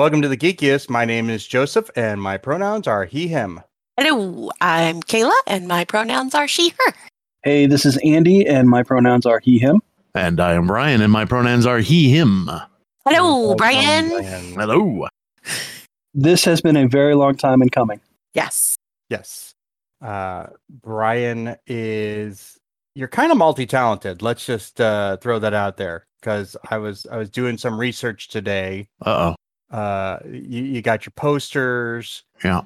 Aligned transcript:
Welcome 0.00 0.22
to 0.22 0.28
the 0.28 0.36
Geekiest. 0.38 0.88
My 0.88 1.04
name 1.04 1.28
is 1.28 1.46
Joseph, 1.46 1.90
and 1.94 2.22
my 2.22 2.38
pronouns 2.38 2.86
are 2.88 3.04
he, 3.04 3.28
him. 3.28 3.60
Hello, 3.98 4.50
I'm 4.62 5.02
Kaila, 5.02 5.38
and 5.46 5.68
my 5.68 5.84
pronouns 5.84 6.34
are 6.34 6.48
she, 6.48 6.70
her. 6.70 6.94
Hey, 7.42 7.66
this 7.66 7.84
is 7.84 7.98
Andy, 8.02 8.46
and 8.46 8.66
my 8.66 8.82
pronouns 8.82 9.26
are 9.26 9.40
he, 9.40 9.58
him. 9.58 9.82
And 10.14 10.40
I 10.40 10.54
am 10.54 10.66
Brian, 10.66 11.02
and 11.02 11.12
my 11.12 11.26
pronouns 11.26 11.66
are 11.66 11.80
he, 11.80 12.08
him. 12.08 12.48
Hello, 13.06 13.40
Welcome, 13.40 13.56
Brian. 13.58 14.08
Brian. 14.08 14.54
Hello. 14.54 15.06
This 16.14 16.46
has 16.46 16.62
been 16.62 16.78
a 16.78 16.88
very 16.88 17.14
long 17.14 17.36
time 17.36 17.60
in 17.60 17.68
coming. 17.68 18.00
Yes. 18.32 18.76
Yes. 19.10 19.52
Uh, 20.00 20.46
Brian 20.70 21.56
is 21.66 22.56
you're 22.94 23.06
kind 23.06 23.30
of 23.32 23.36
multi-talented. 23.36 24.22
Let's 24.22 24.46
just 24.46 24.80
uh, 24.80 25.18
throw 25.18 25.38
that 25.40 25.52
out 25.52 25.76
there 25.76 26.06
because 26.22 26.56
I 26.70 26.78
was 26.78 27.06
I 27.12 27.18
was 27.18 27.28
doing 27.28 27.58
some 27.58 27.78
research 27.78 28.28
today. 28.28 28.88
Uh 29.02 29.34
Uh, 29.70 30.18
you, 30.26 30.62
you 30.64 30.82
got 30.82 31.04
your 31.06 31.12
posters. 31.16 32.24
Yeah. 32.44 32.62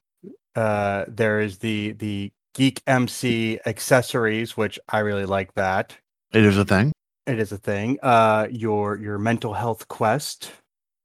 Uh, 0.56 1.05
there 1.08 1.41
is 1.41 1.58
the 1.58 1.92
the 1.92 2.30
Geek 2.55 2.80
MC 2.86 3.58
accessories, 3.66 4.56
which 4.56 4.78
I 4.88 5.00
really 5.00 5.27
like 5.27 5.55
that. 5.55 5.96
It 6.33 6.44
is 6.44 6.56
a 6.56 6.64
thing. 6.64 6.92
It 7.27 7.38
is 7.38 7.52
a 7.52 7.58
thing. 7.58 7.98
Uh, 8.02 8.46
your 8.50 8.96
your 8.98 9.19
mental 9.19 9.55
health 9.55 9.88
quest 9.88 10.52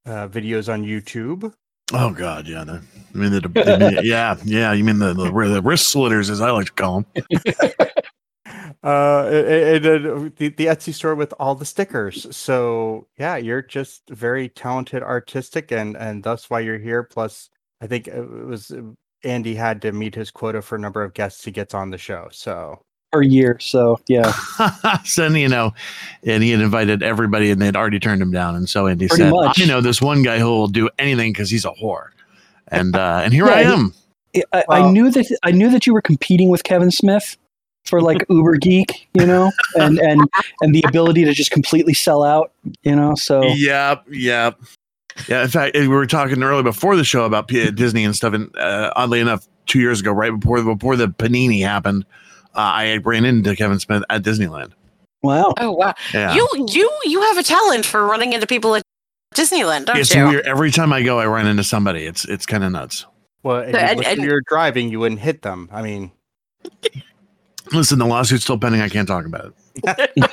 uh, 0.06 0.28
videos 0.28 0.72
on 0.72 0.84
YouTube. 0.84 1.52
Oh 1.92 2.12
God, 2.12 2.48
yeah. 2.48 2.64
The, 2.64 2.82
I 3.14 3.18
mean, 3.18 3.32
the, 3.32 3.42
the- 3.42 4.02
yeah, 4.04 4.36
yeah. 4.46 4.74
You 4.74 4.84
mean 4.84 5.00
the, 5.00 5.14
the 5.14 5.32
the 5.32 5.62
wrist 5.62 5.90
slitters, 5.90 6.30
as 6.30 6.40
I 6.40 6.52
like 6.52 6.68
to 6.68 6.72
call 6.74 7.02
them. 7.02 7.42
uh 8.84 9.28
and, 9.30 9.86
and 9.86 10.36
the, 10.38 10.48
the 10.50 10.66
etsy 10.68 10.94
store 10.94 11.14
with 11.16 11.34
all 11.40 11.54
the 11.56 11.66
stickers 11.66 12.34
so 12.36 13.06
yeah 13.18 13.36
you're 13.36 13.62
just 13.62 14.04
very 14.10 14.48
talented 14.48 15.04
artistic 15.04 15.72
and 15.72 15.98
and 15.98 16.24
that's 16.24 16.50
why 16.50 16.60
you're 16.62 16.78
here 16.78 17.04
plus 17.04 17.50
i 17.82 17.88
think 17.88 18.08
it 18.08 18.26
was 18.46 18.72
andy 19.26 19.54
had 19.54 19.82
to 19.82 19.92
meet 19.92 20.16
his 20.16 20.32
quota 20.32 20.62
for 20.62 20.78
number 20.78 21.04
of 21.04 21.14
guests 21.14 21.44
he 21.44 21.52
gets 21.52 21.74
on 21.74 21.90
the 21.90 21.98
show 21.98 22.28
so 22.32 22.80
Per 23.12 23.24
year, 23.24 23.58
so 23.60 24.00
yeah, 24.08 24.32
so 25.04 25.26
you 25.30 25.48
know, 25.48 25.74
and 26.24 26.44
he 26.44 26.52
had 26.52 26.62
invited 26.62 27.02
everybody, 27.02 27.50
and 27.50 27.60
they'd 27.60 27.76
already 27.76 28.00
turned 28.00 28.22
him 28.22 28.30
down. 28.30 28.56
And 28.56 28.70
so 28.70 28.86
Andy 28.86 29.08
Pretty 29.08 29.24
said, 29.24 29.32
much. 29.32 29.60
"I 29.60 29.66
know 29.66 29.82
this 29.82 30.00
one 30.00 30.22
guy 30.22 30.38
who 30.38 30.46
will 30.46 30.68
do 30.68 30.92
anything 31.00 31.34
because 31.34 31.50
he's 31.50 31.66
a 31.66 31.72
whore." 31.72 32.10
And 32.68 32.96
uh, 32.96 33.22
and 33.24 33.34
here 33.34 33.48
Yeah, 33.48 33.52
I 33.56 33.64
he- 33.64 33.70
am. 33.74 33.94
I, 34.54 34.64
I 34.70 34.80
Well- 34.82 34.92
knew 34.92 35.10
that 35.10 35.38
I 35.42 35.50
knew 35.50 35.72
that 35.72 35.88
you 35.88 35.94
were 35.96 36.04
competing 36.04 36.50
with 36.50 36.64
Kevin 36.64 36.92
Smith 36.92 37.36
for 37.90 38.02
like 38.02 38.24
Uber 38.30 38.58
Geek, 38.58 39.10
you 39.14 39.26
know, 39.26 39.52
and 39.76 40.00
and 40.00 40.22
and 40.62 40.74
the 40.76 40.84
ability 40.88 41.26
to 41.26 41.34
just 41.34 41.52
completely 41.52 41.94
sell 41.94 42.24
out, 42.24 42.52
you 42.84 42.96
know. 42.96 43.16
So 43.16 43.44
Yep, 43.44 44.06
yep. 44.12 44.60
Yeah, 45.28 45.44
in 45.44 45.50
fact, 45.50 45.76
we 45.76 45.88
were 45.90 46.06
talking 46.06 46.42
earlier 46.42 46.64
before 46.64 46.96
the 46.96 47.04
show 47.04 47.26
about 47.26 47.48
Disney 47.50 48.06
and 48.06 48.16
stuff, 48.16 48.34
and 48.34 48.56
uh, 48.56 48.94
oddly 48.96 49.20
enough, 49.20 49.46
two 49.66 49.80
years 49.80 50.00
ago, 50.00 50.14
right 50.14 50.32
before 50.40 50.64
before 50.64 50.96
the 50.96 51.08
Panini 51.08 51.62
happened, 51.62 52.06
uh, 52.56 52.60
I 52.60 52.98
ran 53.04 53.26
into 53.26 53.54
Kevin 53.56 53.80
Smith 53.80 54.04
at 54.10 54.24
Disneyland. 54.24 54.72
wow, 55.22 55.54
Oh 55.60 55.72
wow. 55.72 55.94
Yeah, 56.14 56.34
You 56.36 56.48
you 56.70 56.90
you 57.04 57.22
have 57.22 57.38
a 57.38 57.44
talent 57.44 57.86
for 57.86 58.06
running 58.06 58.32
into 58.32 58.48
people 58.48 58.76
at 58.76 58.84
Disneyland, 59.36 59.86
don't 59.86 59.98
it's 59.98 60.16
you? 60.16 60.26
weird. 60.26 60.46
Every 60.46 60.72
time 60.72 60.94
I 60.94 61.02
go, 61.04 61.20
I 61.20 61.26
run 61.28 61.48
into 61.48 61.66
somebody. 61.66 62.06
It's 62.06 62.24
it's 62.24 62.46
kind 62.46 62.64
of 62.64 62.72
nuts. 62.72 63.06
well 63.44 63.58
if 63.58 63.76
And- 63.76 64.00
you, 64.00 64.06
and- 64.06 64.22
you're 64.24 64.42
driving 64.48 64.90
you 64.90 65.00
wouldn't 65.02 65.20
hit 65.22 65.42
them 65.42 65.70
i 65.72 65.82
mean 65.82 66.12
Listen, 67.74 68.00
the 68.00 68.06
lawsuit's 68.06 68.44
still 68.44 68.58
pending. 68.58 68.82
I 68.82 68.90
can't 68.90 69.08
talk 69.08 69.26
about 69.26 69.54
it. 69.76 70.32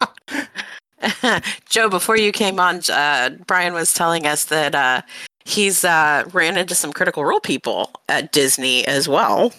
Joe, 1.68 1.88
before 1.88 2.16
you 2.16 2.32
came 2.32 2.60
on, 2.60 2.80
uh, 2.90 3.30
Brian 3.46 3.72
was 3.72 3.94
telling 3.94 4.26
us 4.26 4.44
that 4.46 4.74
uh, 4.74 5.02
he's 5.44 5.84
uh, 5.84 6.24
ran 6.32 6.56
into 6.56 6.74
some 6.74 6.92
critical 6.92 7.24
role 7.24 7.40
people 7.40 7.90
at 8.08 8.32
Disney 8.32 8.86
as 8.86 9.08
well. 9.08 9.52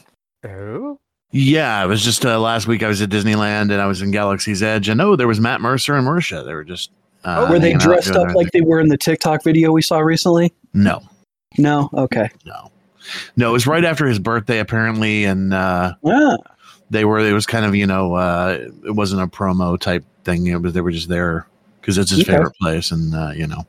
oh 0.45 0.99
Yeah, 1.31 1.83
it 1.83 1.87
was 1.87 2.03
just 2.03 2.25
uh, 2.25 2.39
last 2.39 2.67
week. 2.67 2.83
I 2.83 2.87
was 2.87 3.01
at 3.01 3.09
Disneyland 3.09 3.71
and 3.71 3.81
I 3.81 3.87
was 3.87 4.01
in 4.01 4.11
Galaxy's 4.11 4.61
Edge, 4.61 4.89
and 4.89 5.01
oh, 5.01 5.15
there 5.15 5.27
was 5.27 5.39
Matt 5.39 5.61
Mercer 5.61 5.95
and 5.95 6.05
Marisha. 6.05 6.45
They 6.45 6.53
were 6.53 6.63
just 6.63 6.91
uh, 7.23 7.47
were 7.49 7.59
they 7.59 7.73
dressed 7.73 8.11
up 8.11 8.35
like 8.35 8.51
they 8.51 8.61
were 8.61 8.79
in 8.79 8.89
the 8.89 8.97
TikTok 8.97 9.43
video 9.43 9.71
we 9.71 9.81
saw 9.81 9.99
recently? 9.99 10.53
No, 10.73 11.01
No, 11.57 11.89
okay, 11.93 12.29
no, 12.45 12.71
no. 13.35 13.49
It 13.49 13.53
was 13.53 13.67
right 13.67 13.83
after 13.83 14.05
his 14.05 14.19
birthday, 14.19 14.59
apparently, 14.59 15.25
and. 15.25 15.53
uh 15.53 15.93
ah, 16.05 16.37
they 16.91 17.05
were 17.05 17.19
it 17.19 17.33
was 17.33 17.47
kind 17.47 17.65
of 17.65 17.73
you 17.73 17.87
know 17.87 18.13
uh 18.13 18.59
it 18.85 18.91
wasn't 18.91 19.21
a 19.21 19.27
promo 19.27 19.79
type 19.79 20.05
thing 20.23 20.45
it 20.45 20.61
was 20.61 20.73
they 20.73 20.81
were 20.81 20.91
just 20.91 21.09
there 21.09 21.47
because 21.79 21.97
it's 21.97 22.11
his 22.11 22.23
favorite 22.23 22.53
place 22.61 22.91
and 22.91 23.15
uh 23.15 23.31
you 23.35 23.47
know 23.47 23.65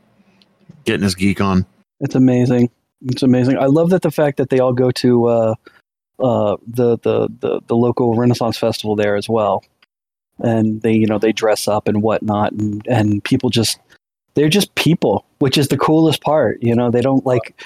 getting 0.85 1.03
his 1.03 1.15
geek 1.15 1.41
on 1.41 1.65
it's 2.03 2.17
amazing. 2.17 2.69
It's 3.07 3.23
amazing. 3.23 3.59
I 3.59 3.67
love 3.67 3.91
that 3.91 4.03
the 4.03 4.11
fact 4.11 4.37
that 4.37 4.51
they 4.51 4.59
all 4.59 4.73
go 4.73 4.91
to 4.91 5.27
uh, 5.27 5.55
uh, 6.19 6.57
the, 6.67 6.99
the 6.99 7.29
the 7.41 7.61
the 7.67 7.77
local 7.77 8.17
Renaissance 8.17 8.59
festival 8.59 8.97
there 8.97 9.17
as 9.17 9.29
well, 9.29 9.65
and 10.41 10.83
they 10.83 10.93
you 10.93 11.07
know 11.07 11.19
they 11.19 11.33
dress 11.33 11.69
up 11.69 11.89
and 11.89 12.03
whatnot, 12.03 12.53
and 12.53 12.85
and 12.89 13.25
people 13.25 13.51
just 13.51 13.79
they're 14.35 14.49
just 14.49 14.75
people, 14.75 15.25
which 15.39 15.57
is 15.57 15.69
the 15.69 15.79
coolest 15.79 16.23
part. 16.23 16.61
You 16.61 16.75
know, 16.75 16.91
they 16.91 17.01
don't 17.01 17.25
like 17.25 17.63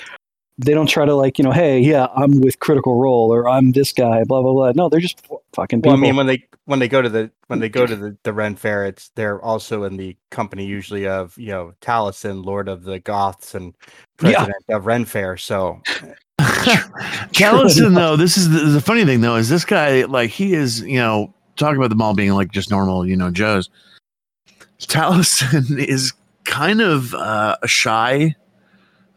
they 0.58 0.72
don't 0.74 0.86
try 0.88 1.04
to 1.04 1.14
like 1.14 1.38
you 1.38 1.44
know, 1.44 1.52
hey, 1.52 1.78
yeah, 1.80 2.06
I'm 2.16 2.40
with 2.40 2.58
Critical 2.60 2.96
Role 2.96 3.32
or 3.32 3.48
I'm 3.48 3.72
this 3.72 3.92
guy, 3.92 4.24
blah 4.24 4.42
blah 4.42 4.52
blah. 4.52 4.72
No, 4.74 4.88
they're 4.88 5.00
just 5.00 5.20
fucking 5.52 5.80
people. 5.80 5.92
well 5.92 5.98
i 5.98 6.00
mean 6.00 6.16
when 6.16 6.26
they 6.26 6.46
when 6.66 6.78
they 6.78 6.88
go 6.88 7.00
to 7.00 7.08
the 7.08 7.30
when 7.46 7.60
they 7.60 7.68
go 7.68 7.86
to 7.86 7.96
the, 7.96 8.14
the 8.24 8.32
ren 8.32 8.54
fair 8.54 8.84
it's 8.84 9.08
they're 9.14 9.40
also 9.40 9.84
in 9.84 9.96
the 9.96 10.14
company 10.30 10.66
usually 10.66 11.06
of 11.06 11.36
you 11.38 11.48
know 11.48 11.72
taliesin 11.80 12.44
lord 12.44 12.68
of 12.68 12.82
the 12.84 13.00
goths 13.00 13.54
and 13.54 13.72
Yeah. 14.20 14.32
president 14.44 14.64
of 14.68 14.84
ren 14.84 15.06
fair 15.06 15.38
so 15.38 15.80
Callison 17.32 17.94
though 17.94 18.16
this 18.16 18.36
is 18.36 18.50
the, 18.50 18.58
the 18.70 18.80
funny 18.82 19.06
thing 19.06 19.22
though 19.22 19.36
is 19.36 19.48
this 19.48 19.64
guy 19.64 20.04
like 20.04 20.28
he 20.28 20.52
is 20.52 20.82
you 20.82 20.98
know 20.98 21.32
talking 21.56 21.78
about 21.78 21.88
them 21.88 22.02
all 22.02 22.12
being 22.14 22.32
like 22.32 22.52
just 22.52 22.70
normal 22.70 23.06
you 23.06 23.16
know 23.16 23.30
joes 23.30 23.70
Taliesin 24.80 25.78
is 25.88 26.12
kind 26.44 26.82
of 26.82 27.14
uh 27.14 27.56
a 27.62 27.68
shy 27.68 28.34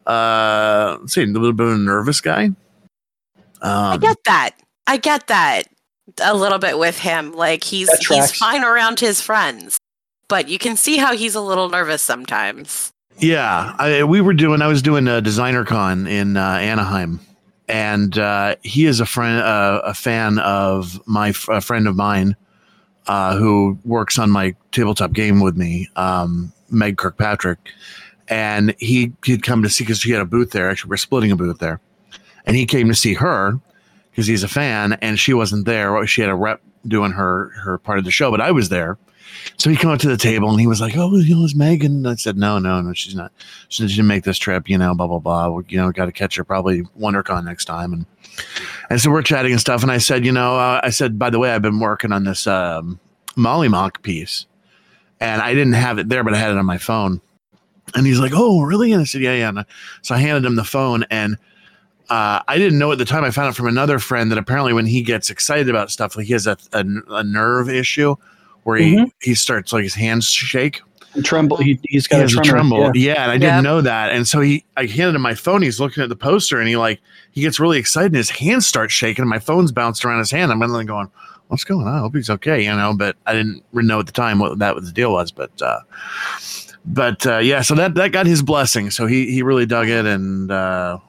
uh 0.09 0.97
let's 1.01 1.13
say 1.13 1.23
a 1.23 1.27
little 1.27 1.53
bit 1.53 1.67
of 1.67 1.73
a 1.73 1.77
nervous 1.77 2.19
guy 2.21 2.45
Um, 2.45 3.93
I 3.93 3.97
get 3.97 4.17
that. 4.25 4.51
I 4.87 4.97
get 4.97 5.27
that 5.27 5.63
a 6.21 6.35
little 6.35 6.57
bit 6.59 6.77
with 6.79 6.97
him. 6.99 7.33
Like 7.33 7.63
he's 7.63 7.89
he's 8.07 8.31
fine 8.31 8.63
around 8.63 8.99
his 8.99 9.21
friends, 9.21 9.77
but 10.27 10.47
you 10.49 10.57
can 10.57 10.75
see 10.77 10.97
how 10.97 11.15
he's 11.15 11.35
a 11.35 11.41
little 11.41 11.69
nervous 11.69 12.01
sometimes. 12.01 12.91
Yeah, 13.19 13.75
I, 13.77 14.03
we 14.05 14.21
were 14.21 14.33
doing. 14.33 14.61
I 14.61 14.67
was 14.67 14.81
doing 14.81 15.07
a 15.07 15.21
designer 15.21 15.65
con 15.65 16.07
in 16.07 16.37
uh, 16.37 16.41
Anaheim, 16.53 17.19
and 17.67 18.17
uh, 18.17 18.55
he 18.63 18.85
is 18.85 19.01
a 19.01 19.05
friend, 19.05 19.41
uh, 19.43 19.81
a 19.83 19.93
fan 19.93 20.39
of 20.39 21.05
my 21.05 21.29
f- 21.29 21.49
a 21.49 21.59
friend 21.59 21.85
of 21.87 21.97
mine, 21.97 22.35
uh, 23.07 23.35
who 23.35 23.77
works 23.83 24.17
on 24.17 24.31
my 24.31 24.55
tabletop 24.71 25.11
game 25.11 25.41
with 25.41 25.57
me, 25.57 25.89
um, 25.97 26.53
Meg 26.71 26.97
Kirkpatrick, 26.97 27.59
and 28.29 28.75
he 28.77 29.11
he'd 29.25 29.43
come 29.43 29.63
to 29.63 29.69
see 29.69 29.83
because 29.83 29.99
she 29.99 30.11
had 30.11 30.21
a 30.21 30.25
booth 30.25 30.51
there. 30.51 30.69
Actually, 30.69 30.89
we're 30.89 30.97
splitting 30.97 31.31
a 31.31 31.35
booth 31.35 31.59
there, 31.59 31.79
and 32.45 32.55
he 32.55 32.65
came 32.65 32.87
to 32.87 32.95
see 32.95 33.15
her 33.15 33.59
because 34.11 34.27
he's 34.27 34.43
a 34.43 34.47
fan, 34.47 34.93
and 35.01 35.19
she 35.19 35.33
wasn't 35.33 35.65
there. 35.65 36.05
She 36.07 36.21
had 36.21 36.29
a 36.29 36.35
rep 36.35 36.61
doing 36.87 37.11
her 37.11 37.49
her 37.49 37.77
part 37.77 37.99
of 37.99 38.05
the 38.05 38.11
show, 38.11 38.31
but 38.31 38.41
I 38.41 38.51
was 38.51 38.69
there. 38.69 38.97
So 39.57 39.69
he 39.69 39.75
came 39.75 39.89
up 39.89 39.99
to 39.99 40.09
the 40.09 40.17
table 40.17 40.49
and 40.49 40.59
he 40.59 40.67
was 40.67 40.81
like, 40.81 40.95
"Oh, 40.97 41.15
you 41.15 41.35
know, 41.35 41.43
is 41.43 41.55
Megan?" 41.55 42.05
I 42.05 42.15
said, 42.15 42.37
"No, 42.37 42.59
no, 42.59 42.81
no, 42.81 42.93
she's 42.93 43.15
not. 43.15 43.31
She 43.69 43.85
didn't 43.85 44.07
make 44.07 44.23
this 44.23 44.37
trip. 44.37 44.69
You 44.69 44.77
know, 44.77 44.93
blah 44.95 45.07
blah 45.07 45.19
blah. 45.19 45.49
We, 45.49 45.63
you 45.69 45.77
know, 45.77 45.91
got 45.91 46.05
to 46.05 46.11
catch 46.11 46.35
her 46.35 46.43
probably 46.43 46.83
WonderCon 46.99 47.45
next 47.45 47.65
time." 47.65 47.93
And 47.93 48.05
and 48.89 49.01
so 49.01 49.11
we're 49.11 49.21
chatting 49.21 49.51
and 49.51 49.61
stuff. 49.61 49.81
And 49.83 49.91
I 49.91 49.97
said, 49.97 50.25
"You 50.25 50.31
know, 50.31 50.57
uh, 50.57 50.81
I 50.83 50.89
said, 50.89 51.19
by 51.19 51.29
the 51.29 51.39
way, 51.39 51.51
I've 51.51 51.61
been 51.61 51.79
working 51.79 52.11
on 52.11 52.23
this 52.23 52.47
um, 52.47 52.99
Mollymauk 53.35 54.01
piece, 54.01 54.45
and 55.19 55.41
I 55.41 55.53
didn't 55.53 55.73
have 55.73 55.99
it 55.99 56.09
there, 56.09 56.23
but 56.23 56.33
I 56.33 56.37
had 56.37 56.51
it 56.51 56.57
on 56.57 56.65
my 56.65 56.77
phone." 56.77 57.21
And 57.95 58.05
he's 58.05 58.19
like, 58.19 58.31
"Oh, 58.35 58.61
really?" 58.61 58.91
And 58.91 59.01
I 59.01 59.05
said, 59.05 59.21
"Yeah, 59.21 59.33
yeah." 59.35 59.49
And 59.49 59.59
I- 59.59 59.65
so 60.01 60.15
I 60.15 60.19
handed 60.19 60.45
him 60.45 60.55
the 60.55 60.63
phone, 60.63 61.03
and 61.09 61.37
uh, 62.09 62.41
I 62.47 62.57
didn't 62.57 62.79
know 62.79 62.91
at 62.91 62.97
the 62.97 63.05
time. 63.05 63.23
I 63.23 63.31
found 63.31 63.47
out 63.49 63.55
from 63.55 63.67
another 63.67 63.99
friend 63.99 64.31
that 64.31 64.37
apparently 64.37 64.73
when 64.73 64.85
he 64.85 65.01
gets 65.01 65.29
excited 65.29 65.69
about 65.69 65.91
stuff, 65.91 66.15
like 66.17 66.25
he 66.25 66.33
has 66.33 66.47
a, 66.47 66.57
a, 66.73 66.83
a 67.09 67.23
nerve 67.23 67.69
issue 67.69 68.15
where 68.63 68.77
he, 68.77 68.95
Mhm. 68.95 69.11
he 69.21 69.35
starts 69.35 69.71
like 69.73 69.83
his 69.83 69.93
hands 69.95 70.25
shake. 70.27 70.81
Tremble. 71.23 71.57
He, 71.57 71.79
he's 71.87 72.05
He 72.05 72.11
got 72.15 72.21
has 72.21 72.35
a 72.35 72.39
a 72.39 72.43
tremble. 72.43 72.79
Yeah. 72.95 73.13
Yeah. 73.13 73.23
and 73.23 73.31
I 73.31 73.33
Yep. 73.35 73.41
didn't 73.41 73.63
know 73.63 73.81
that. 73.81 74.11
And 74.11 74.27
so 74.27 74.41
he, 74.41 74.63
I 74.77 74.85
handed 74.85 75.15
him 75.15 75.21
my 75.21 75.33
phone. 75.33 75.61
He's 75.63 75.79
looking 75.79 76.03
at 76.03 76.09
the 76.09 76.15
poster 76.15 76.59
and 76.59 76.67
he 76.67 76.77
like, 76.77 76.99
he 77.31 77.41
gets 77.41 77.59
really 77.59 77.79
excited 77.79 78.07
and 78.11 78.17
his 78.17 78.29
hands 78.29 78.67
start 78.67 78.91
shaking 78.91 79.23
and 79.23 79.29
my 79.29 79.39
phone's 79.39 79.71
bounced 79.71 80.05
around 80.05 80.19
his 80.19 80.29
hand. 80.29 80.51
I'm 80.51 80.59
like 80.59 80.85
going, 80.87 81.09
what's 81.47 81.63
going 81.63 81.87
on? 81.87 81.95
I 81.95 81.99
hope 81.99 82.15
he's 82.15 82.29
okay, 82.29 82.63
you 82.63 82.75
know, 82.75 82.93
but 82.95 83.15
I 83.25 83.33
didn't 83.33 83.63
know 83.73 83.99
at 83.99 84.05
the 84.05 84.11
time 84.11 84.37
what 84.39 84.59
that 84.59 84.75
was 84.75 84.85
the 84.85 84.91
deal 84.91 85.11
was. 85.13 85.31
But, 85.31 85.51
uh, 85.63 85.79
but, 86.85 87.25
uh, 87.25 87.37
yeah, 87.37 87.61
so 87.61 87.75
that, 87.75 87.95
that 87.95 88.11
got 88.11 88.25
his 88.25 88.41
blessing. 88.41 88.89
So 88.91 89.05
he, 89.05 89.31
he 89.31 89.41
really 89.43 89.65
dug 89.65 89.87
it. 89.89 90.05
And, 90.05 90.51
uh, 90.51 90.99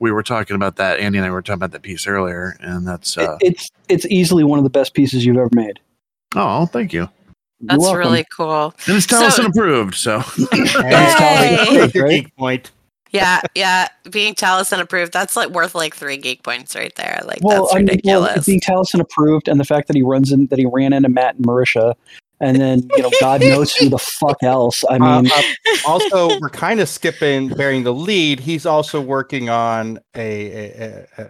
we 0.00 0.12
were 0.12 0.22
talking 0.22 0.54
about 0.56 0.76
that. 0.76 1.00
Andy 1.00 1.18
and 1.18 1.26
I 1.26 1.30
were 1.30 1.42
talking 1.42 1.54
about 1.58 1.72
that 1.72 1.82
piece 1.82 2.06
earlier 2.06 2.56
and 2.60 2.86
that's, 2.86 3.16
It- 3.16 3.28
uh, 3.28 3.36
it's 3.40 3.68
it's 3.88 4.06
easily 4.06 4.44
one 4.44 4.58
of 4.58 4.62
the 4.64 4.70
best 4.70 4.94
pieces 4.94 5.26
you've 5.26 5.36
ever 5.38 5.48
made. 5.52 5.80
oh, 6.36 6.66
thank 6.66 6.92
you. 6.92 7.08
You're 7.60 7.76
That's 7.78 7.92
really 7.92 8.24
cool. 8.36 8.72
And 8.86 8.96
it's 8.96 9.06
So- 9.06 9.20
Taliesin 9.22 9.48
approved. 9.48 9.94
So 9.96 10.22
Yay! 10.52 11.56
Take 11.66 11.94
your 11.94 12.04
Right? 12.04 12.24
geek 12.24 12.36
point. 12.36 12.70
Yeah, 13.10 13.40
yeah. 13.54 13.88
Being 14.10 14.34
Taliesin 14.34 14.78
approved, 14.80 15.12
that's 15.14 15.34
like 15.34 15.48
worth 15.50 15.74
like 15.74 15.96
three 15.96 16.18
geek 16.18 16.42
points 16.42 16.76
right 16.76 16.94
there. 16.96 17.20
Like 17.24 17.38
Well, 17.42 17.62
that's 17.64 17.74
I 17.74 17.78
mean, 17.78 17.86
well, 18.04 18.22
ridiculous. 18.22 18.46
being 18.46 18.60
Taliesin 18.60 19.00
approved, 19.00 19.48
and 19.48 19.58
the 19.58 19.64
fact 19.64 19.88
that 19.88 19.96
he 19.96 20.02
runs 20.02 20.30
in, 20.30 20.46
that 20.48 20.58
he 20.58 20.66
ran 20.66 20.92
into 20.92 21.08
Matt 21.08 21.36
and 21.36 21.46
Marisha, 21.46 21.94
and 22.40 22.60
then 22.60 22.88
you 22.96 23.02
know, 23.02 23.10
God 23.20 23.40
knows 23.40 23.74
who 23.74 23.88
the 23.88 23.98
fuck 23.98 24.42
else. 24.42 24.84
I 24.90 24.96
Uh, 25.00 25.22
mean, 25.22 25.30
uh, 25.34 25.42
also, 25.86 26.38
we're 26.40 26.48
kind 26.50 26.80
of 26.80 26.88
skipping 26.88 27.48
bearing 27.48 27.84
the 27.84 27.92
lead. 27.94 28.40
He's 28.40 28.66
also 28.66 29.00
working 29.00 29.48
on 29.50 29.98
a, 30.14 30.20
a, 30.20 31.06
a, 31.18 31.22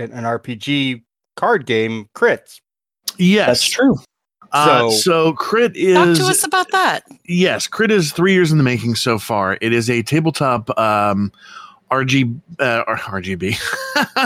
a 0.00 0.02
an 0.02 0.24
RPG 0.24 1.02
card 1.36 1.66
game, 1.66 2.08
Crits. 2.14 2.60
yes, 3.18 3.46
that's 3.46 3.64
true. 3.68 3.96
Uh, 4.52 4.90
So- 4.90 4.90
so 4.90 5.32
crit 5.32 5.74
is 5.76 5.94
Talk 5.96 6.08
is 6.08 6.18
to 6.18 6.24
us 6.26 6.44
about 6.44 6.70
that. 6.72 7.04
yes, 7.24 7.66
crit 7.66 7.90
is 7.90 8.12
three 8.12 8.32
years 8.34 8.52
in 8.52 8.58
the 8.58 8.64
making 8.64 8.94
so 8.96 9.18
far. 9.18 9.56
It 9.62 9.72
is 9.72 9.88
a 9.88 10.02
tabletop 10.02 10.76
um, 10.78 11.32
RG 11.92 12.40
uh, 12.58 12.84
RGB. 12.86 13.50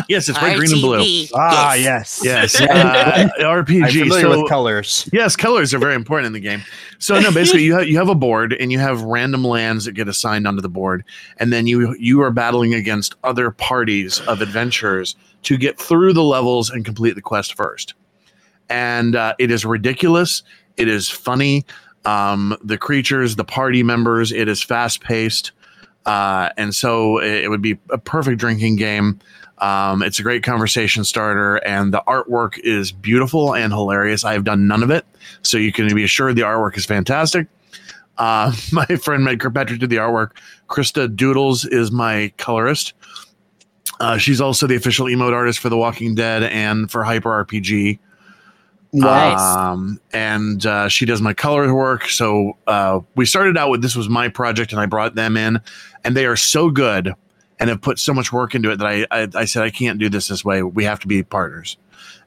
yes, 0.08 0.28
it's 0.28 0.40
red, 0.40 0.56
green, 0.56 0.70
and 0.72 0.80
blue. 0.80 0.98
RTB. 1.00 1.30
Ah, 1.34 1.74
yes. 1.74 2.20
Yes, 2.22 2.60
uh, 2.60 2.64
I'm 2.66 3.28
RPG. 3.30 3.90
familiar 3.90 4.20
So 4.20 4.40
with 4.40 4.48
colors. 4.48 5.08
yes, 5.12 5.34
colors 5.34 5.74
are 5.74 5.78
very 5.78 5.94
important 5.94 6.28
in 6.28 6.32
the 6.32 6.40
game. 6.40 6.62
So 6.98 7.18
no, 7.18 7.32
basically 7.32 7.64
you 7.64 7.74
have 7.74 7.88
you 7.88 7.98
have 7.98 8.08
a 8.08 8.14
board 8.14 8.52
and 8.52 8.70
you 8.70 8.78
have 8.78 9.02
random 9.02 9.44
lands 9.44 9.84
that 9.86 9.92
get 9.92 10.06
assigned 10.06 10.46
onto 10.46 10.60
the 10.60 10.68
board, 10.68 11.04
and 11.38 11.52
then 11.52 11.66
you 11.66 11.96
you 11.98 12.22
are 12.22 12.30
battling 12.30 12.72
against 12.72 13.16
other 13.24 13.50
parties 13.50 14.20
of 14.20 14.40
adventurers 14.40 15.16
to 15.42 15.56
get 15.56 15.78
through 15.78 16.12
the 16.12 16.22
levels 16.24 16.70
and 16.70 16.84
complete 16.84 17.14
the 17.14 17.22
quest 17.22 17.54
first. 17.54 17.94
And 18.68 19.16
uh, 19.16 19.34
it 19.38 19.50
is 19.50 19.64
ridiculous. 19.64 20.42
It 20.76 20.88
is 20.88 21.08
funny. 21.08 21.64
Um, 22.04 22.56
the 22.62 22.78
creatures, 22.78 23.34
the 23.34 23.44
party 23.44 23.82
members. 23.82 24.30
It 24.30 24.48
is 24.48 24.62
fast 24.62 25.00
paced, 25.00 25.50
uh, 26.06 26.50
and 26.56 26.74
so 26.74 27.18
it, 27.18 27.44
it 27.44 27.48
would 27.48 27.62
be 27.62 27.78
a 27.90 27.98
perfect 27.98 28.38
drinking 28.38 28.76
game. 28.76 29.18
Um, 29.58 30.02
it's 30.02 30.18
a 30.18 30.22
great 30.22 30.42
conversation 30.42 31.04
starter, 31.04 31.56
and 31.56 31.92
the 31.92 32.02
artwork 32.06 32.58
is 32.58 32.92
beautiful 32.92 33.54
and 33.54 33.72
hilarious. 33.72 34.24
I 34.24 34.32
have 34.32 34.44
done 34.44 34.66
none 34.66 34.82
of 34.82 34.90
it, 34.90 35.04
so 35.42 35.58
you 35.58 35.72
can 35.72 35.92
be 35.94 36.04
assured 36.04 36.36
the 36.36 36.42
artwork 36.42 36.76
is 36.76 36.86
fantastic. 36.86 37.48
Uh, 38.18 38.52
my 38.72 38.86
friend 38.86 39.24
Meg 39.24 39.40
Kirkpatrick 39.40 39.80
did 39.80 39.90
the 39.90 39.96
artwork. 39.96 40.32
Krista 40.68 41.14
Doodles 41.14 41.64
is 41.64 41.90
my 41.90 42.32
colorist. 42.36 42.94
Uh, 43.98 44.18
she's 44.18 44.40
also 44.40 44.66
the 44.66 44.76
official 44.76 45.06
emote 45.06 45.32
artist 45.32 45.58
for 45.58 45.70
The 45.70 45.76
Walking 45.76 46.14
Dead 46.14 46.42
and 46.44 46.90
for 46.90 47.02
Hyper 47.02 47.44
RPG. 47.44 47.98
Wow. 49.04 49.30
Nice. 49.30 49.56
Um, 49.56 50.00
and 50.12 50.64
uh, 50.66 50.88
she 50.88 51.04
does 51.06 51.20
my 51.20 51.34
color 51.34 51.72
work. 51.74 52.08
So 52.08 52.56
uh, 52.66 53.00
we 53.14 53.26
started 53.26 53.56
out 53.58 53.70
with 53.70 53.82
this 53.82 53.94
was 53.96 54.08
my 54.08 54.28
project, 54.28 54.72
and 54.72 54.80
I 54.80 54.86
brought 54.86 55.14
them 55.14 55.36
in, 55.36 55.60
and 56.04 56.16
they 56.16 56.26
are 56.26 56.36
so 56.36 56.70
good 56.70 57.12
and 57.58 57.70
have 57.70 57.80
put 57.80 57.98
so 57.98 58.12
much 58.12 58.32
work 58.32 58.54
into 58.54 58.70
it 58.70 58.76
that 58.78 58.86
I, 58.86 59.06
I, 59.10 59.28
I 59.34 59.44
said 59.44 59.62
I 59.62 59.70
can't 59.70 59.98
do 59.98 60.08
this 60.08 60.28
this 60.28 60.44
way. 60.44 60.62
We 60.62 60.84
have 60.84 61.00
to 61.00 61.06
be 61.06 61.22
partners, 61.22 61.76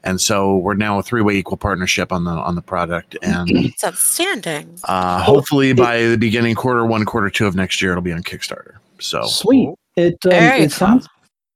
and 0.03 0.19
so 0.19 0.57
we're 0.57 0.73
now 0.75 0.97
a 0.99 1.03
three 1.03 1.21
way 1.21 1.35
equal 1.35 1.57
partnership 1.57 2.11
on 2.11 2.23
the 2.23 2.31
on 2.31 2.55
the 2.55 2.61
product, 2.61 3.15
and 3.21 3.49
It's 3.51 3.83
outstanding. 3.83 4.79
uh, 4.85 5.21
hopefully 5.23 5.73
by 5.73 6.01
the 6.03 6.17
beginning 6.17 6.55
quarter 6.55 6.85
one, 6.85 7.05
quarter 7.05 7.29
two 7.29 7.45
of 7.45 7.55
next 7.55 7.81
year, 7.81 7.91
it'll 7.91 8.01
be 8.01 8.11
on 8.13 8.23
Kickstarter. 8.23 8.75
So 8.99 9.23
Sweet. 9.27 9.69
It 9.95 10.17
um, 10.25 10.31
it 10.33 10.71
sounds 10.71 11.07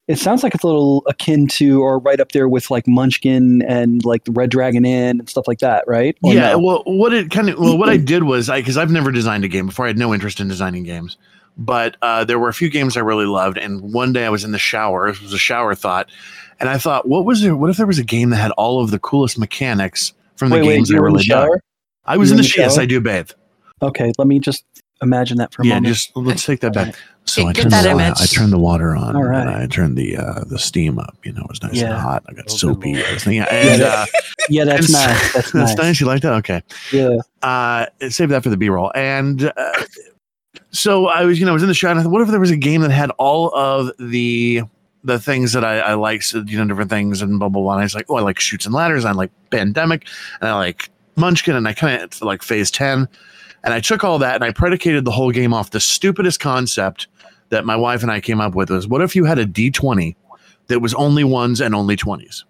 it 0.07 0.19
sounds 0.19 0.43
like 0.43 0.53
it's 0.53 0.63
a 0.63 0.67
little 0.67 1.03
akin 1.07 1.47
to 1.47 1.81
or 1.81 1.97
right 1.99 2.19
up 2.19 2.33
there 2.33 2.49
with 2.49 2.69
like 2.69 2.87
Munchkin 2.87 3.61
and 3.61 4.03
like 4.03 4.25
the 4.25 4.31
Red 4.31 4.49
Dragon 4.49 4.85
Inn 4.85 5.19
and 5.19 5.29
stuff 5.29 5.47
like 5.47 5.59
that, 5.59 5.85
right? 5.87 6.17
Or 6.21 6.33
yeah, 6.33 6.51
no? 6.51 6.59
well, 6.59 6.83
what 6.85 7.13
it 7.13 7.31
kind 7.31 7.49
of 7.49 7.57
well, 7.57 7.77
what 7.77 7.89
I 7.89 7.97
did 7.97 8.23
was 8.23 8.49
I 8.49 8.59
because 8.59 8.77
I've 8.77 8.91
never 8.91 9.11
designed 9.11 9.45
a 9.45 9.47
game 9.47 9.67
before. 9.67 9.85
I 9.85 9.89
had 9.89 9.97
no 9.97 10.13
interest 10.13 10.39
in 10.39 10.47
designing 10.49 10.83
games, 10.83 11.17
but 11.57 11.95
uh, 12.01 12.25
there 12.25 12.37
were 12.37 12.49
a 12.49 12.53
few 12.53 12.69
games 12.69 12.97
I 12.97 12.99
really 13.01 13.25
loved. 13.25 13.57
And 13.57 13.93
one 13.93 14.11
day 14.11 14.25
I 14.25 14.29
was 14.29 14.43
in 14.43 14.51
the 14.51 14.59
shower. 14.59 15.07
It 15.07 15.21
was 15.21 15.31
a 15.31 15.37
shower 15.37 15.73
thought, 15.73 16.09
and 16.59 16.69
I 16.69 16.77
thought, 16.77 17.07
what 17.07 17.23
was 17.23 17.41
there? 17.41 17.55
What 17.55 17.69
if 17.69 17.77
there 17.77 17.87
was 17.87 17.99
a 17.99 18.03
game 18.03 18.29
that 18.31 18.37
had 18.37 18.51
all 18.51 18.83
of 18.83 18.91
the 18.91 18.99
coolest 18.99 19.39
mechanics 19.39 20.11
from 20.35 20.49
the 20.49 20.55
wait, 20.57 20.67
wait, 20.67 20.75
games 20.75 20.89
you 20.89 20.97
I 20.97 21.01
really 21.01 21.23
shower? 21.23 21.61
I 22.05 22.17
was 22.17 22.31
in 22.31 22.37
the 22.37 22.43
in 22.43 22.49
the 22.49 22.53
yes. 22.57 22.77
I 22.77 22.85
do 22.85 22.99
bathe. 22.99 23.31
Okay, 23.81 24.11
let 24.17 24.27
me 24.27 24.39
just 24.39 24.65
imagine 25.01 25.37
that 25.37 25.53
for 25.53 25.61
a 25.61 25.65
Yeah, 25.65 25.75
moment. 25.75 25.93
just 25.93 26.15
let's 26.15 26.45
take 26.45 26.59
that 26.61 26.73
back. 26.73 26.95
So 27.25 27.47
I 27.47 27.53
turned 27.53 27.71
that 27.71 27.83
the, 27.83 27.95
wa- 27.95 28.01
image. 28.03 28.21
I 28.21 28.25
turned 28.25 28.51
the 28.51 28.59
water 28.59 28.95
on. 28.95 29.15
All 29.15 29.23
right. 29.23 29.41
And 29.41 29.49
I 29.49 29.65
turned 29.67 29.97
the 29.97 30.17
uh, 30.17 30.43
the 30.45 30.59
steam 30.59 30.99
up. 30.99 31.17
You 31.23 31.31
know, 31.33 31.41
it 31.43 31.49
was 31.49 31.61
nice 31.63 31.71
and 31.71 31.79
Yeah. 31.81 31.97
hot. 31.99 32.23
I 32.27 32.33
got 32.33 32.45
Oh, 32.49 32.55
soapy. 32.55 32.95
lord. 32.95 33.05
I 33.07 33.13
was 33.13 33.23
thinking, 33.23 33.41
and, 33.49 33.81
uh, 33.81 34.05
yeah, 34.49 34.65
that's 34.65 34.87
and 34.87 34.93
nice. 34.93 35.33
That's 35.33 35.51
that's 35.51 35.53
nice. 35.53 35.77
nice. 35.77 35.99
You 36.01 36.07
like 36.07 36.21
that? 36.23 36.33
Okay. 36.33 36.61
Yeah. 36.91 37.15
uh 37.41 37.85
save 38.09 38.29
that 38.29 38.43
for 38.43 38.49
the 38.49 38.57
b-roll 38.57 38.91
and 38.95 39.51
uh, 39.55 39.83
so 40.71 41.07
i 41.07 41.23
was 41.23 41.39
you 41.39 41.45
know 41.45 41.51
i 41.51 41.53
was 41.53 41.63
in 41.63 41.67
the 41.69 41.73
shower 41.73 41.91
and 41.91 41.99
i 41.99 42.03
thought 42.03 42.11
what 42.11 42.21
if 42.21 42.27
there 42.29 42.39
was 42.39 42.51
a 42.51 42.55
game 42.57 42.81
that 42.81 42.91
had 42.91 43.09
all 43.11 43.53
of 43.55 43.91
the 43.99 44.61
the 45.03 45.19
things 45.19 45.51
that 45.53 45.63
i 45.63 45.79
i 45.79 45.93
like 45.93 46.21
so, 46.23 46.39
you 46.47 46.57
know 46.57 46.65
different 46.67 46.89
things 46.89 47.21
and 47.21 47.39
blah 47.39 47.49
blah 47.49 47.61
blah 47.61 47.71
and 47.73 47.81
i 47.81 47.83
was 47.83 47.95
like 47.95 48.05
oh 48.09 48.15
i 48.15 48.21
like 48.21 48.39
chutes 48.39 48.65
and 48.65 48.73
ladders 48.73 49.03
i 49.05 49.11
like 49.11 49.31
pandemic 49.49 50.07
and 50.41 50.49
i 50.49 50.53
like 50.55 50.89
munchkin 51.15 51.55
and 51.55 51.67
i 51.67 51.73
kind 51.73 52.01
of 52.01 52.21
like 52.21 52.41
phase 52.41 52.71
10 52.71 53.07
and 53.63 53.73
i 53.73 53.79
took 53.79 54.03
all 54.03 54.17
that 54.19 54.35
and 54.35 54.43
i 54.43 54.51
predicated 54.51 55.03
the 55.05 55.11
whole 55.11 55.31
game 55.31 55.53
off 55.53 55.71
the 55.71 55.79
stupidest 55.79 56.39
concept 56.39 57.07
that 57.53 57.65
my 57.65 57.75
wife 57.75 58.01
and 58.01 58.11
i 58.11 58.19
came 58.19 58.41
up 58.41 58.55
with 58.55 58.69
was 58.69 58.87
what 58.87 59.01
if 59.01 59.15
you 59.15 59.23
had 59.25 59.37
a 59.39 59.45
d20 59.45 60.15
that 60.67 60.79
was 60.81 60.93
only 60.95 61.23
ones 61.23 61.61
and 61.61 61.73
only 61.75 61.95
20s 61.95 62.43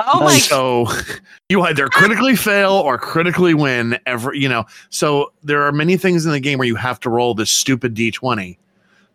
Oh 0.00 0.20
my 0.20 0.38
so 0.38 0.86
you 1.48 1.60
either 1.62 1.88
critically 1.88 2.36
fail 2.36 2.70
or 2.72 2.98
critically 2.98 3.52
win 3.52 3.98
every 4.06 4.38
you 4.38 4.48
know 4.48 4.64
so 4.90 5.32
there 5.42 5.62
are 5.62 5.72
many 5.72 5.96
things 5.96 6.24
in 6.24 6.30
the 6.32 6.38
game 6.40 6.58
where 6.58 6.68
you 6.68 6.76
have 6.76 7.00
to 7.00 7.10
roll 7.10 7.34
this 7.34 7.50
stupid 7.50 7.94
d20 7.96 8.56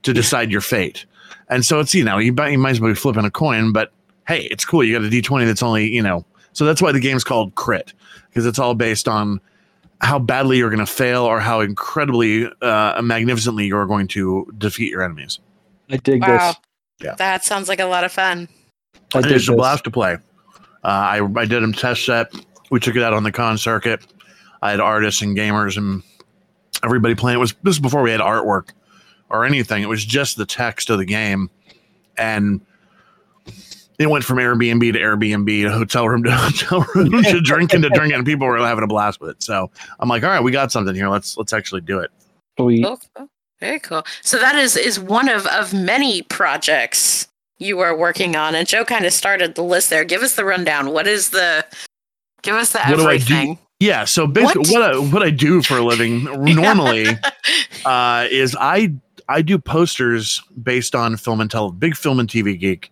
to 0.04 0.14
decide 0.14 0.52
your 0.52 0.60
fate. 0.60 1.06
And 1.48 1.64
so 1.64 1.80
it's 1.80 1.96
you 1.96 2.04
know 2.04 2.18
you, 2.18 2.34
might- 2.34 2.52
you 2.52 2.58
might 2.58 2.72
as 2.72 2.82
well 2.82 2.92
be 2.92 2.96
flipping 2.96 3.24
a 3.24 3.32
coin 3.32 3.72
but 3.72 3.94
hey 4.28 4.42
it's 4.52 4.66
cool. 4.66 4.84
You 4.84 5.00
got 5.00 5.06
a 5.08 5.10
d20 5.10 5.46
that's 5.46 5.64
only 5.64 5.90
you 5.90 6.02
know 6.02 6.26
so 6.52 6.66
that's 6.66 6.82
why 6.82 6.92
the 6.92 7.00
game's 7.00 7.24
called 7.24 7.56
crit 7.56 7.94
because 8.28 8.46
it's 8.46 8.60
all 8.60 8.76
based 8.76 9.08
on 9.08 9.40
how 10.04 10.20
badly 10.20 10.58
you're 10.58 10.70
going 10.70 10.86
to 10.86 10.86
fail 10.86 11.24
or 11.24 11.40
how 11.40 11.62
incredibly 11.62 12.46
uh, 12.62 13.02
magnificently 13.02 13.66
you're 13.66 13.86
going 13.88 14.08
to 14.10 14.46
defeat 14.58 14.92
your 14.92 15.02
enemies 15.02 15.40
I 15.90 15.98
dig 15.98 16.22
Wow. 16.22 16.50
this. 16.50 16.56
Yeah. 17.02 17.16
That 17.16 17.44
sounds 17.44 17.68
like 17.70 17.80
a 17.80 17.86
lot 17.86 18.04
of 18.04 18.12
fun. 18.12 18.48
I 19.14 19.20
And 19.20 19.24
dig 19.24 19.36
it's 19.38 19.48
a 19.50 19.54
blast 19.54 19.84
to 19.86 19.92
play. 19.92 20.18
Uh, 20.84 20.88
I 20.88 21.22
I 21.38 21.46
did 21.46 21.64
a 21.64 21.72
test 21.72 22.06
set. 22.06 22.34
We 22.70 22.80
took 22.80 22.96
it 22.96 23.02
out 23.04 23.14
on 23.14 23.24
the 23.24 23.32
con 23.32 23.58
circuit. 23.58 24.06
I 24.62 24.72
had 24.72 24.80
artists 24.80 25.22
and 25.22 25.36
gamers 25.38 25.78
and 25.78 26.04
everybody 26.84 27.16
playing. 27.16 27.38
It 27.38 27.40
was 27.40 27.54
this 27.64 27.76
was 27.76 27.80
before 27.80 28.02
we 28.02 28.12
had 28.12 28.20
artwork 28.22 28.70
or 29.30 29.46
anything. 29.46 29.84
It 29.84 29.90
was 29.90 30.04
just 30.06 30.38
the 30.38 30.46
text 30.46 30.90
of 30.90 30.98
the 31.00 31.06
game, 31.06 31.50
and 32.18 32.62
it 34.00 34.10
went 34.10 34.24
from 34.24 34.38
Airbnb 34.38 34.94
to 34.94 35.00
Airbnb 35.00 35.64
to 35.64 35.72
hotel 35.72 36.08
room 36.10 36.24
to 36.24 36.32
hotel 36.36 36.86
room 36.96 37.24
to 37.24 37.42
drinking 37.44 37.82
to 37.84 37.90
drinking, 37.90 38.18
and 38.18 38.26
people 38.26 38.48
were 38.48 38.58
having 38.58 38.84
a 38.84 38.88
blast 38.88 39.20
with 39.22 39.32
it. 39.32 39.44
So 39.44 39.70
I'm 40.00 40.10
like, 40.10 40.24
all 40.24 40.30
right, 40.30 40.44
we 40.44 40.52
got 40.52 40.72
something 40.72 40.96
here. 40.96 41.10
Let's 41.10 41.38
let's 41.38 41.54
actually 41.54 41.82
do 41.82 42.00
it. 42.00 42.12
Sweet. 42.60 42.84
Cool, 42.84 43.00
cool. 43.16 43.30
Very 43.60 43.80
cool. 43.80 44.04
So 44.22 44.38
that 44.40 44.56
is 44.56 44.76
is 44.76 45.00
one 45.00 45.30
of 45.30 45.46
of 45.48 45.74
many 45.74 46.22
projects 46.24 47.28
you 47.60 47.80
are 47.80 47.96
working 47.96 48.36
on, 48.36 48.56
and 48.56 48.68
Joe 48.68 48.84
kind 48.84 49.06
of 49.06 49.14
started 49.14 49.56
the 49.56 49.64
list 49.64 49.90
there. 49.90 50.04
Give 50.04 50.22
us 50.22 50.36
the 50.36 50.46
rundown. 50.46 50.92
What 50.92 51.08
is 51.08 51.30
the? 51.30 51.66
Give 52.42 52.56
us 52.56 52.74
the 52.74 52.80
What 52.80 52.98
do 52.98 53.08
I 53.08 53.18
do? 53.18 53.34
everything. 53.34 53.60
Yeah. 53.80 54.04
So 54.06 54.28
basically, 54.28 54.74
What? 54.74 54.96
what 54.96 54.96
I, 54.96 54.98
what 55.14 55.24
I 55.24 55.30
do 55.30 55.62
for 55.62 55.78
a 55.78 55.82
living 55.82 56.24
normally 56.56 57.08
uh, 57.86 58.28
is 58.30 58.56
I 58.60 58.94
I 59.30 59.42
do 59.42 59.58
posters 59.58 60.42
based 60.62 60.96
on 60.96 61.16
film 61.18 61.40
and 61.40 61.50
tele, 61.50 61.72
big 61.72 61.96
film 61.96 62.20
and 62.20 62.28
TV 62.30 62.60
geek, 62.60 62.92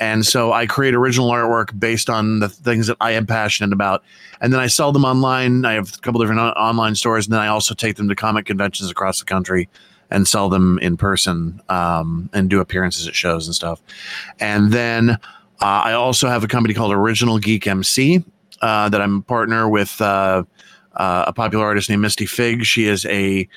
and 0.00 0.26
so 0.26 0.52
I 0.52 0.66
create 0.66 0.94
original 0.94 1.30
artwork 1.30 1.78
based 1.78 2.10
on 2.10 2.40
the 2.40 2.48
things 2.48 2.88
that 2.88 2.96
I 3.00 3.12
am 3.12 3.26
passionate 3.26 3.72
about, 3.72 4.02
and 4.40 4.52
then 4.52 4.60
I 4.60 4.66
sell 4.66 4.92
them 4.92 5.04
online. 5.04 5.64
I 5.64 5.74
have 5.74 5.94
a 5.94 5.98
couple 5.98 6.20
different 6.20 6.40
online 6.40 6.94
stores, 6.94 7.26
and 7.26 7.32
then 7.32 7.40
I 7.40 7.48
also 7.48 7.74
take 7.74 7.96
them 7.96 8.08
to 8.08 8.14
comic 8.14 8.46
conventions 8.46 8.90
across 8.90 9.18
the 9.18 9.24
country 9.24 9.68
and 10.10 10.28
sell 10.28 10.48
them 10.48 10.78
in 10.80 10.96
person 10.96 11.60
um, 11.68 12.28
and 12.32 12.50
do 12.50 12.60
appearances 12.60 13.08
at 13.08 13.14
shows 13.14 13.46
and 13.46 13.54
stuff. 13.54 13.80
And 14.40 14.72
then 14.72 15.10
uh, 15.10 15.18
I 15.60 15.92
also 15.92 16.28
have 16.28 16.44
a 16.44 16.48
company 16.48 16.74
called 16.74 16.92
Original 16.92 17.38
Geek 17.38 17.66
MC 17.66 18.24
uh, 18.60 18.88
that 18.88 19.00
I'm 19.00 19.18
a 19.18 19.22
partner 19.22 19.68
with 19.68 20.00
uh, 20.00 20.44
uh, 20.94 21.24
a 21.26 21.32
popular 21.32 21.64
artist 21.64 21.88
named 21.88 22.02
Misty 22.02 22.26
Fig. 22.26 22.64
She 22.64 22.86
is 22.86 23.04
a 23.06 23.48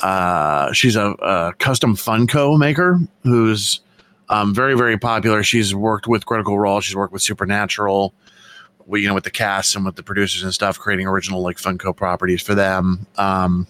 uh, 0.00 0.72
she's 0.72 0.96
a, 0.96 1.12
a 1.12 1.54
custom 1.58 1.96
Funko 1.96 2.58
maker 2.58 3.00
who's 3.22 3.80
um, 4.28 4.54
very 4.54 4.74
very 4.74 4.98
popular. 4.98 5.42
She's 5.42 5.74
worked 5.74 6.06
with 6.06 6.26
Critical 6.26 6.58
Role. 6.58 6.80
She's 6.80 6.96
worked 6.96 7.12
with 7.12 7.22
Supernatural. 7.22 8.14
We, 8.86 9.02
you 9.02 9.08
know, 9.08 9.14
with 9.14 9.24
the 9.24 9.30
cast 9.30 9.74
and 9.74 9.84
with 9.84 9.96
the 9.96 10.04
producers 10.04 10.44
and 10.44 10.54
stuff, 10.54 10.78
creating 10.78 11.08
original 11.08 11.42
like 11.42 11.56
Funko 11.56 11.94
properties 11.96 12.40
for 12.40 12.54
them. 12.54 13.04
Um, 13.16 13.66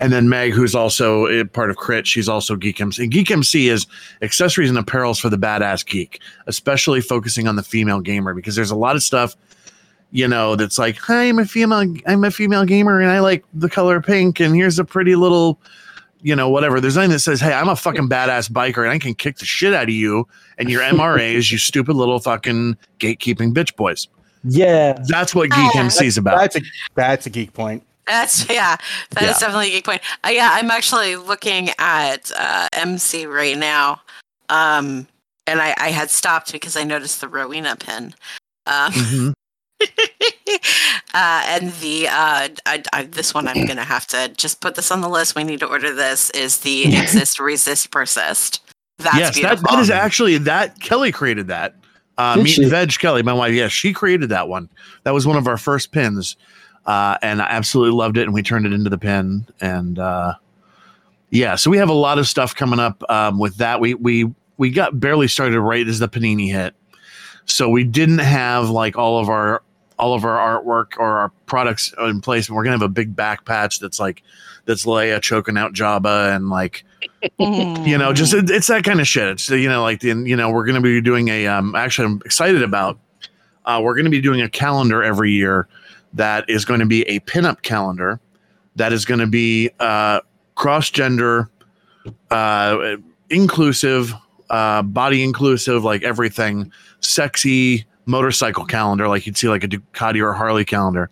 and 0.00 0.12
then 0.12 0.28
Meg, 0.28 0.52
who's 0.52 0.74
also 0.74 1.44
part 1.46 1.70
of 1.70 1.76
Crit, 1.76 2.06
she's 2.06 2.28
also 2.28 2.56
Geek 2.56 2.80
MC. 2.80 3.06
Geek 3.06 3.30
MC 3.30 3.68
is 3.68 3.86
accessories 4.20 4.70
and 4.70 4.78
apparels 4.78 5.20
for 5.20 5.28
the 5.28 5.36
badass 5.36 5.86
geek, 5.86 6.20
especially 6.46 7.00
focusing 7.00 7.46
on 7.46 7.56
the 7.56 7.62
female 7.62 8.00
gamer 8.00 8.34
because 8.34 8.56
there's 8.56 8.70
a 8.70 8.76
lot 8.76 8.96
of 8.96 9.02
stuff, 9.02 9.36
you 10.10 10.26
know, 10.26 10.56
that's 10.56 10.78
like, 10.78 10.98
I'm 11.08 11.38
a 11.38 11.44
female, 11.44 11.94
I'm 12.06 12.24
a 12.24 12.30
female 12.30 12.64
gamer 12.64 13.00
and 13.00 13.10
I 13.10 13.20
like 13.20 13.44
the 13.54 13.68
color 13.68 14.00
pink, 14.00 14.40
and 14.40 14.54
here's 14.54 14.78
a 14.78 14.84
pretty 14.84 15.14
little, 15.14 15.60
you 16.22 16.34
know, 16.36 16.48
whatever. 16.48 16.80
There's 16.80 16.96
nothing 16.96 17.10
that 17.10 17.18
says, 17.20 17.40
hey, 17.40 17.52
I'm 17.52 17.68
a 17.68 17.76
fucking 17.76 18.08
badass 18.08 18.50
biker 18.50 18.82
and 18.82 18.90
I 18.90 18.98
can 18.98 19.14
kick 19.14 19.38
the 19.38 19.44
shit 19.44 19.74
out 19.74 19.84
of 19.84 19.90
you 19.90 20.26
and 20.58 20.70
your 20.70 20.82
MRAs, 20.82 21.50
you 21.50 21.58
stupid 21.58 21.94
little 21.96 22.18
fucking 22.20 22.76
gatekeeping 23.00 23.52
bitch 23.52 23.74
boys. 23.76 24.08
Yeah. 24.44 24.98
That's 25.08 25.34
what 25.34 25.50
Geek. 25.50 25.76
MC 25.76 26.06
is 26.06 26.18
about. 26.18 26.38
That's 26.38 26.56
a 26.56 26.60
that's 26.94 27.26
a 27.26 27.30
geek 27.30 27.52
point. 27.52 27.84
That's 28.06 28.48
yeah, 28.50 28.76
that 29.10 29.22
is 29.22 29.28
Yeah. 29.28 29.38
definitely 29.38 29.68
a 29.68 29.70
geek 29.70 29.84
point. 29.84 30.02
Uh, 30.24 30.30
yeah, 30.30 30.50
I'm 30.52 30.70
actually 30.70 31.14
looking 31.16 31.70
at 31.78 32.32
uh, 32.36 32.68
MC 32.72 33.26
right 33.26 33.56
now, 33.56 34.00
um, 34.48 35.06
and 35.46 35.60
I, 35.60 35.74
I 35.78 35.90
had 35.90 36.10
stopped 36.10 36.50
because 36.52 36.76
I 36.76 36.82
noticed 36.84 37.20
the 37.20 37.28
Rowena 37.28 37.76
pin. 37.76 38.14
Um, 38.66 38.92
Mhm. 38.92 39.32
uh, 41.14 41.42
and 41.46 41.72
the 41.74 42.08
uh, 42.08 42.48
I, 42.66 42.82
I, 42.92 43.04
this 43.04 43.34
one 43.34 43.48
I'm 43.48 43.66
gonna 43.66 43.84
have 43.84 44.06
to 44.08 44.28
just 44.36 44.60
put 44.60 44.74
this 44.74 44.90
on 44.90 45.00
the 45.00 45.08
list. 45.08 45.34
We 45.34 45.44
need 45.44 45.60
to 45.60 45.66
order 45.66 45.94
this. 45.94 46.30
Is 46.30 46.58
the 46.58 46.96
exist, 46.96 47.38
resist, 47.38 47.90
persist? 47.90 48.60
That's 48.98 49.16
yes, 49.16 49.40
that, 49.42 49.60
that 49.62 49.78
is 49.78 49.90
actually 49.90 50.38
that 50.38 50.80
Kelly 50.80 51.12
created 51.12 51.48
that. 51.48 51.74
Uh, 52.18 52.36
Did 52.36 52.44
Meat 52.44 52.50
she? 52.50 52.62
and 52.62 52.70
Veg 52.70 52.90
Kelly, 52.98 53.22
my 53.22 53.32
wife. 53.32 53.54
Yes, 53.54 53.72
she 53.72 53.92
created 53.92 54.28
that 54.28 54.48
one. 54.48 54.68
That 55.04 55.12
was 55.12 55.26
one 55.26 55.36
of 55.36 55.48
our 55.48 55.56
first 55.56 55.92
pins, 55.92 56.36
uh, 56.86 57.18
and 57.22 57.40
I 57.40 57.46
absolutely 57.46 57.96
loved 57.96 58.16
it. 58.16 58.22
And 58.22 58.34
we 58.34 58.42
turned 58.42 58.66
it 58.66 58.72
into 58.72 58.90
the 58.90 58.98
pin, 58.98 59.46
and 59.60 59.98
uh, 59.98 60.34
yeah, 61.30 61.56
so 61.56 61.70
we 61.70 61.78
have 61.78 61.88
a 61.88 61.94
lot 61.94 62.18
of 62.18 62.28
stuff 62.28 62.54
coming 62.54 62.78
up 62.78 63.02
um, 63.10 63.38
with 63.38 63.56
that. 63.56 63.80
We 63.80 63.94
we 63.94 64.32
we 64.58 64.70
got 64.70 65.00
barely 65.00 65.28
started 65.28 65.58
right 65.60 65.86
as 65.88 65.98
the 65.98 66.08
panini 66.08 66.52
hit, 66.52 66.74
so 67.46 67.68
we 67.68 67.84
didn't 67.84 68.18
have 68.18 68.68
like 68.68 68.96
all 68.96 69.18
of 69.18 69.28
our 69.28 69.62
all 69.98 70.14
of 70.14 70.24
our 70.24 70.60
artwork 70.62 70.98
or 70.98 71.18
our 71.18 71.28
products 71.46 71.94
in 71.98 72.20
place. 72.20 72.48
And 72.48 72.56
we're 72.56 72.64
gonna 72.64 72.74
have 72.74 72.82
a 72.82 72.88
big 72.88 73.14
back 73.14 73.44
patch 73.44 73.80
that's 73.80 74.00
like 74.00 74.22
that's 74.64 74.86
Leia 74.86 75.20
choking 75.20 75.56
out 75.56 75.72
Jabba 75.72 76.34
and 76.34 76.48
like 76.48 76.84
you 77.38 77.98
know 77.98 78.12
just 78.12 78.34
it, 78.34 78.50
it's 78.50 78.66
that 78.66 78.84
kind 78.84 79.00
of 79.00 79.06
shit 79.06 79.28
it's 79.28 79.48
you 79.50 79.68
know 79.68 79.82
like 79.82 80.00
the 80.00 80.08
you 80.08 80.36
know 80.36 80.50
we're 80.50 80.64
going 80.64 80.74
to 80.74 80.80
be 80.80 81.00
doing 81.00 81.28
a 81.28 81.46
um 81.46 81.74
actually 81.74 82.06
i'm 82.06 82.20
excited 82.24 82.62
about 82.62 82.98
uh 83.64 83.80
we're 83.82 83.94
going 83.94 84.04
to 84.04 84.10
be 84.10 84.20
doing 84.20 84.40
a 84.40 84.48
calendar 84.48 85.02
every 85.02 85.30
year 85.30 85.68
that 86.12 86.48
is 86.48 86.64
going 86.64 86.80
to 86.80 86.86
be 86.86 87.02
a 87.02 87.20
pinup 87.20 87.62
calendar 87.62 88.20
that 88.76 88.92
is 88.92 89.04
going 89.04 89.20
to 89.20 89.26
be 89.26 89.70
uh 89.80 90.20
cross 90.54 90.90
gender 90.90 91.48
uh 92.30 92.96
inclusive 93.30 94.14
uh 94.50 94.82
body 94.82 95.22
inclusive 95.22 95.84
like 95.84 96.02
everything 96.02 96.70
sexy 97.00 97.84
motorcycle 98.06 98.64
calendar 98.64 99.08
like 99.08 99.26
you'd 99.26 99.36
see 99.36 99.48
like 99.48 99.64
a 99.64 99.68
ducati 99.68 100.20
or 100.20 100.30
a 100.30 100.36
harley 100.36 100.64
calendar 100.64 101.08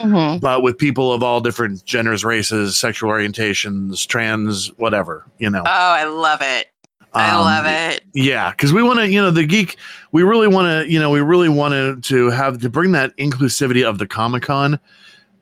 Mhm. 0.00 0.40
but 0.40 0.62
with 0.62 0.78
people 0.78 1.12
of 1.12 1.22
all 1.22 1.40
different 1.40 1.84
genders 1.84 2.24
races 2.24 2.76
sexual 2.76 3.10
orientations 3.10 4.06
trans 4.06 4.68
whatever 4.78 5.26
you 5.38 5.50
know 5.50 5.60
Oh, 5.60 5.64
I 5.66 6.04
love 6.04 6.40
it. 6.42 6.68
I 7.12 7.30
Um, 7.32 7.40
love 7.40 7.66
it. 7.66 8.02
Yeah, 8.14 8.50
because 8.52 8.72
we 8.72 8.84
want 8.84 9.00
to, 9.00 9.08
you 9.08 9.20
know, 9.20 9.32
the 9.32 9.44
geek. 9.44 9.76
We 10.12 10.22
really 10.22 10.46
want 10.46 10.68
to, 10.86 10.88
you 10.92 11.00
know, 11.00 11.10
we 11.10 11.20
really 11.20 11.48
wanted 11.48 12.04
to 12.04 12.30
have 12.30 12.60
to 12.60 12.70
bring 12.70 12.92
that 12.92 13.16
inclusivity 13.16 13.84
of 13.84 13.98
the 13.98 14.06
Comic 14.06 14.44
Con 14.44 14.78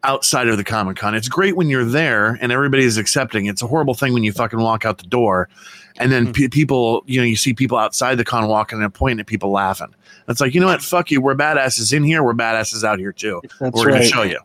outside 0.03 0.49
of 0.49 0.57
the 0.57 0.65
Comic 0.65 0.97
Con. 0.97 1.15
It's 1.15 1.29
great 1.29 1.57
when 1.57 1.69
you're 1.69 1.85
there 1.85 2.39
and 2.41 2.53
everybody 2.53 2.85
is 2.85 2.97
accepting. 2.97 3.45
It's 3.47 3.61
a 3.61 3.67
horrible 3.67 3.93
thing 3.93 4.15
when 4.15 4.25
you 4.25 4.33
fucking 4.33 4.59
walk 4.59 4.87
out 4.87 4.97
the 4.97 5.07
door, 5.09 5.51
and 5.99 6.11
then 6.13 6.33
pe- 6.33 6.49
people, 6.49 7.03
you 7.07 7.21
know, 7.21 7.25
you 7.27 7.37
see 7.37 7.53
people 7.55 7.79
outside 7.79 8.17
the 8.17 8.25
con 8.25 8.49
walking 8.49 8.83
and 8.83 8.93
pointing 8.95 9.21
at 9.21 9.27
people 9.27 9.51
laughing. 9.51 9.95
It's 10.29 10.41
like, 10.41 10.55
you 10.55 10.61
know 10.61 10.67
what? 10.67 10.83
Fuck 10.83 11.11
you. 11.11 11.21
We're 11.21 11.35
badasses 11.35 11.93
in 11.93 12.05
here. 12.05 12.23
We're 12.23 12.35
badasses 12.35 12.85
out 12.85 12.99
here 12.99 13.13
too. 13.13 13.41
That's 13.61 13.75
We're 13.75 13.91
gonna 13.91 14.05
show 14.05 14.23
you. 14.23 14.39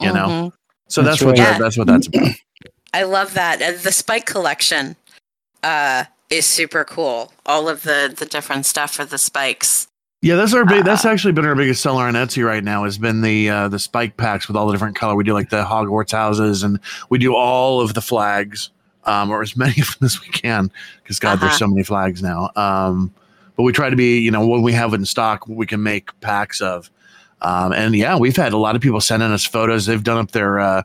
You 0.00 0.12
know. 0.12 0.26
Mhm. 0.26 0.52
So 0.88 1.02
That's 1.02 1.18
that's, 1.20 1.24
what 1.24 1.38
right. 1.38 1.52
that, 1.52 1.60
that's 1.60 1.76
what 1.76 1.86
that's 1.86 2.06
about. 2.06 2.28
I 2.94 3.02
love 3.02 3.34
that. 3.34 3.60
Uh, 3.60 3.72
The 3.72 3.92
Spike 3.92 4.24
collection 4.26 4.96
uh, 5.62 6.04
is 6.30 6.46
super 6.46 6.84
cool. 6.84 7.32
All 7.44 7.68
of 7.68 7.82
the 7.82 8.12
the 8.16 8.26
different 8.26 8.66
stuff 8.66 8.92
for 8.94 9.04
the 9.04 9.18
spikes. 9.18 9.88
Yeah, 10.22 10.36
that's 10.36 10.54
our 10.54 10.64
big. 10.64 10.84
That's 10.84 11.04
Uh, 11.04 11.10
actually 11.10 11.32
been 11.32 11.44
our 11.44 11.54
biggest 11.54 11.82
seller 11.82 12.04
on 12.04 12.14
Etsy 12.14 12.44
right 12.44 12.64
now. 12.64 12.84
Has 12.84 12.98
been 12.98 13.20
the 13.20 13.50
uh, 13.50 13.68
the 13.68 13.78
spike 13.78 14.16
packs 14.16 14.48
with 14.48 14.56
all 14.56 14.66
the 14.66 14.72
different 14.72 14.96
color. 14.96 15.14
We 15.14 15.24
do 15.24 15.34
like 15.34 15.50
the 15.50 15.62
Hogwarts 15.64 16.12
houses, 16.12 16.62
and 16.62 16.80
we 17.10 17.18
do 17.18 17.34
all 17.34 17.80
of 17.80 17.94
the 17.94 18.00
flags, 18.00 18.70
um, 19.06 19.30
or 19.30 19.42
as 19.42 19.56
many 19.56 19.80
of 19.80 19.98
them 19.98 20.06
as 20.06 20.20
we 20.20 20.28
can, 20.28 20.70
because 21.02 21.18
God, 21.18 21.34
Uh-huh. 21.34 21.46
there's 21.46 21.58
so 21.58 21.66
many 21.66 21.82
flags 21.82 22.22
now. 22.22 22.50
Um, 22.56 23.12
but 23.56 23.62
we 23.62 23.72
try 23.72 23.88
to 23.88 23.96
be, 23.96 24.18
you 24.18 24.30
know, 24.30 24.46
when 24.46 24.62
we 24.62 24.72
have 24.72 24.92
it 24.92 24.96
in 24.96 25.06
stock, 25.06 25.46
we 25.48 25.66
can 25.66 25.82
make 25.82 26.18
packs 26.20 26.60
of. 26.60 26.90
Um, 27.42 27.72
and 27.72 27.94
yeah, 27.94 28.16
we've 28.18 28.36
had 28.36 28.52
a 28.52 28.56
lot 28.56 28.76
of 28.76 28.82
people 28.82 29.00
sending 29.00 29.30
us 29.30 29.44
photos. 29.44 29.84
They've 29.86 30.02
done 30.02 30.18
up 30.18 30.30
their, 30.30 30.58
uh, 30.58 30.82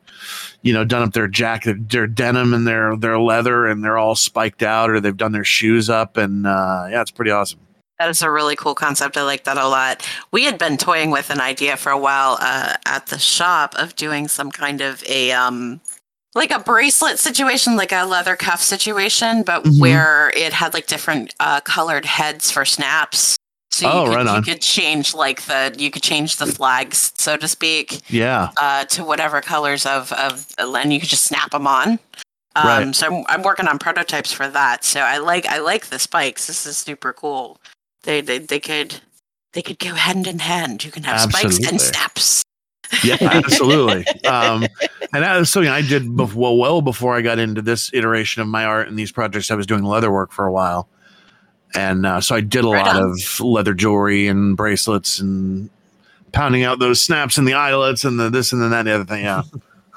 you 0.61 0.73
know, 0.73 0.83
done 0.83 1.01
up 1.01 1.13
their 1.13 1.27
jacket, 1.27 1.89
their 1.89 2.07
denim, 2.07 2.53
and 2.53 2.67
their 2.67 2.95
their 2.97 3.19
leather, 3.19 3.67
and 3.67 3.83
they're 3.83 3.97
all 3.97 4.15
spiked 4.15 4.61
out, 4.61 4.89
or 4.89 4.99
they've 4.99 5.15
done 5.15 5.31
their 5.31 5.45
shoes 5.45 5.89
up, 5.89 6.17
and 6.17 6.45
uh, 6.45 6.87
yeah, 6.89 7.01
it's 7.01 7.11
pretty 7.11 7.31
awesome. 7.31 7.59
That 7.99 8.09
is 8.09 8.21
a 8.21 8.29
really 8.29 8.55
cool 8.55 8.75
concept. 8.75 9.15
I 9.15 9.23
like 9.23 9.43
that 9.45 9.57
a 9.57 9.67
lot. 9.67 10.05
We 10.31 10.43
had 10.43 10.57
been 10.57 10.75
toying 10.75 11.09
with 11.11 11.29
an 11.29 11.39
idea 11.39 11.77
for 11.77 11.91
a 11.91 11.97
while 11.97 12.37
uh, 12.41 12.75
at 12.85 13.05
the 13.07 13.19
shop 13.19 13.73
of 13.77 13.95
doing 13.95 14.27
some 14.27 14.51
kind 14.51 14.81
of 14.81 15.03
a 15.07 15.31
um, 15.31 15.79
like 16.35 16.51
a 16.51 16.59
bracelet 16.59 17.19
situation, 17.19 17.75
like 17.75 17.91
a 17.91 18.05
leather 18.05 18.35
cuff 18.35 18.61
situation, 18.61 19.43
but 19.43 19.63
Mhm. 19.63 19.79
where 19.79 20.31
it 20.35 20.53
had 20.53 20.73
like 20.73 20.87
different 20.87 21.33
uh, 21.39 21.61
colored 21.61 22.05
heads 22.05 22.51
for 22.51 22.63
snaps. 22.65 23.35
So 23.71 23.87
you, 23.87 23.93
Oh, 23.93 24.05
could, 24.05 24.15
right 24.15 24.27
on. 24.27 24.35
you 24.37 24.41
could 24.41 24.61
change 24.61 25.13
like 25.13 25.43
the 25.43 25.73
you 25.77 25.89
could 25.91 26.03
change 26.03 26.37
the 26.37 26.45
flags, 26.45 27.11
so 27.17 27.37
to 27.37 27.47
speak. 27.47 28.01
Yeah. 28.09 28.49
uh, 28.57 28.83
to 28.85 29.03
whatever 29.03 29.41
colors 29.41 29.85
of 29.85 30.11
of 30.13 30.47
and 30.57 30.93
you 30.93 30.99
could 30.99 31.09
just 31.09 31.23
snap 31.25 31.51
them 31.51 31.67
on. 31.67 31.99
Um, 32.55 32.67
Right. 32.67 32.95
So 32.95 33.07
I'm, 33.07 33.25
I'm 33.29 33.43
working 33.43 33.67
on 33.69 33.79
prototypes 33.79 34.33
for 34.33 34.47
that. 34.49 34.83
So 34.83 34.99
I 35.01 35.17
like 35.19 35.45
I 35.47 35.59
like 35.59 35.85
the 35.87 35.99
spikes. 35.99 36.47
This 36.47 36.65
is 36.65 36.77
super 36.77 37.13
cool. 37.13 37.59
They 38.03 38.19
they, 38.21 38.39
they 38.39 38.59
could 38.59 38.95
they 39.53 39.61
could 39.61 39.79
go 39.79 39.93
hand 39.95 40.27
in 40.27 40.39
hand. 40.39 40.83
You 40.83 40.91
can 40.91 41.03
have 41.03 41.21
spikes 41.31 41.57
and 41.65 41.79
snaps. 41.79 42.43
Yeah, 43.03 43.17
absolutely. 43.21 44.05
um, 44.25 44.63
and 45.13 45.23
that 45.23 45.37
was 45.37 45.49
something 45.49 45.69
I 45.71 45.81
did 45.81 46.15
before, 46.15 46.57
well 46.59 46.81
before 46.81 47.15
I 47.15 47.21
got 47.21 47.39
into 47.39 47.61
this 47.61 47.91
iteration 47.93 48.41
of 48.41 48.47
my 48.47 48.65
art 48.65 48.87
and 48.87 48.97
these 48.99 49.11
projects. 49.11 49.49
I 49.51 49.55
was 49.55 49.65
doing 49.65 49.83
leather 49.83 50.11
work 50.11 50.31
for 50.31 50.45
a 50.45 50.51
while, 50.51 50.87
and 51.75 52.05
uh, 52.05 52.21
so 52.21 52.35
I 52.35 52.41
did 52.41 52.63
a 52.65 52.67
Right 52.69 52.85
lot 52.85 52.95
on. 52.97 53.11
of 53.11 53.39
leather 53.39 53.73
jewelry 53.73 54.27
and 54.27 54.55
bracelets 54.57 55.19
and 55.19 55.69
pounding 56.33 56.63
out 56.63 56.79
those 56.79 57.01
snaps 57.01 57.37
and 57.37 57.47
the 57.47 57.53
eyelets 57.53 58.03
and 58.05 58.19
the 58.19 58.29
this 58.29 58.51
and 58.53 58.61
then 58.61 58.71
that 58.71 58.79
and 58.79 58.87
the 58.87 58.93
other 58.95 59.05
thing. 59.05 59.23
Yeah, 59.23 59.43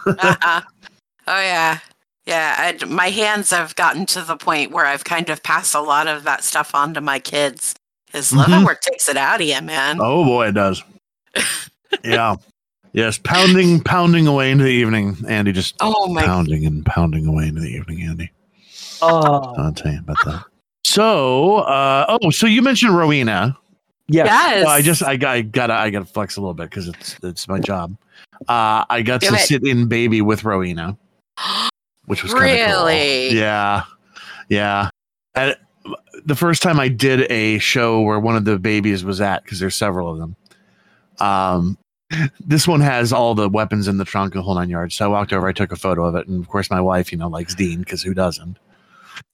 uh-uh. 0.07 0.61
Oh 1.27 1.41
yeah, 1.41 1.79
yeah. 2.27 2.55
I, 2.81 2.85
my 2.85 3.09
hands 3.09 3.51
have 3.51 3.75
gotten 3.77 4.05
to 4.07 4.21
the 4.23 4.37
point 4.37 4.73
where 4.73 4.85
I've 4.85 5.05
kind 5.05 5.31
of 5.31 5.43
passed 5.43 5.75
a 5.75 5.81
lot 5.81 6.07
of 6.07 6.25
that 6.25 6.45
stuff 6.45 6.75
on 6.75 6.93
to 6.95 7.01
my 7.01 7.19
kids. 7.19 7.75
Because 8.07 8.31
Mhm. 8.31 8.47
leather 8.49 8.65
work 8.67 8.81
takes 8.83 9.09
it 9.09 9.17
out 9.17 9.41
of 9.41 9.47
you, 9.47 9.61
man. 9.63 9.99
oh 10.01 10.23
boy, 10.25 10.49
it 10.49 10.53
does. 10.53 10.83
yeah, 12.05 12.37
yes, 12.95 13.19
pounding, 13.19 13.81
pounding 13.83 14.27
away 14.27 14.51
into 14.51 14.65
the 14.65 14.71
evening. 14.71 15.17
Andy 15.29 15.53
just 15.53 15.75
Oh 15.81 16.07
my 16.09 16.23
pounding 16.25 16.65
and 16.65 16.85
pounding 16.87 17.27
away 17.27 17.49
into 17.49 17.61
the 17.61 17.69
evening. 17.69 18.01
Andy, 18.03 18.31
Oh, 19.03 19.55
I'll 19.59 19.73
tell 19.75 19.93
you 19.93 19.99
about 19.99 20.17
that. 20.25 20.45
So, 20.85 21.57
uh, 21.59 22.07
oh, 22.23 22.31
so 22.31 22.47
you 22.47 22.63
mentioned 22.63 22.97
Rowena. 22.97 23.57
yes. 24.09 24.27
yes. 24.27 24.65
Well, 24.65 24.73
I 24.75 24.81
just 24.83 25.03
I 25.03 25.17
got 25.17 25.31
I 25.33 25.43
gotta 25.43 25.75
I 25.75 25.91
gotta 25.91 26.05
flex 26.07 26.37
a 26.37 26.41
little 26.41 26.55
bit 26.55 26.71
because 26.71 26.89
it's 26.89 27.19
it's 27.23 27.47
my 27.49 27.59
job. 27.61 27.97
Uh, 28.49 28.85
I 28.89 29.03
got 29.03 29.21
Do 29.21 29.29
to 29.29 29.35
it. 29.35 29.41
sit 29.41 29.67
in 29.67 29.87
baby 29.89 30.21
with 30.23 30.45
Rowena, 30.45 30.97
which 32.07 32.23
was 32.23 32.33
kinda 32.33 32.49
cool. 32.49 32.87
Really? 32.87 33.31
Yeah, 33.37 33.83
yeah. 34.49 34.89
And 35.35 35.57
the 36.25 36.35
first 36.37 36.63
time 36.63 36.79
I 36.81 36.89
did 36.89 37.31
a 37.31 37.59
show 37.59 38.01
where 38.03 38.19
one 38.21 38.37
of 38.37 38.45
the 38.45 38.59
babies 38.59 39.05
was 39.05 39.21
at 39.21 39.43
because 39.43 39.61
there's 39.61 39.77
several 39.77 40.11
of 40.11 40.19
them. 40.19 40.37
Um, 41.21 41.79
this 42.41 42.67
one 42.69 42.81
has 42.81 43.13
all 43.13 43.35
the 43.35 43.49
weapons 43.49 43.89
in 43.89 43.99
the 43.99 44.05
trunk, 44.05 44.35
the 44.35 44.43
whole 44.43 44.55
nine 44.55 44.71
yards. 44.71 44.95
So 44.95 45.05
I 45.05 45.09
walked 45.09 45.33
over, 45.33 45.47
I 45.49 45.53
took 45.53 45.73
a 45.73 45.77
photo 45.77 46.05
of 46.07 46.15
it, 46.15 46.27
and 46.29 46.41
of 46.43 46.49
course 46.49 46.71
my 46.71 46.81
wife, 46.81 47.13
you 47.13 47.19
know, 47.19 47.29
likes 47.29 47.55
Dean 47.55 47.81
because 47.81 48.03
who 48.03 48.15
doesn't? 48.15 48.59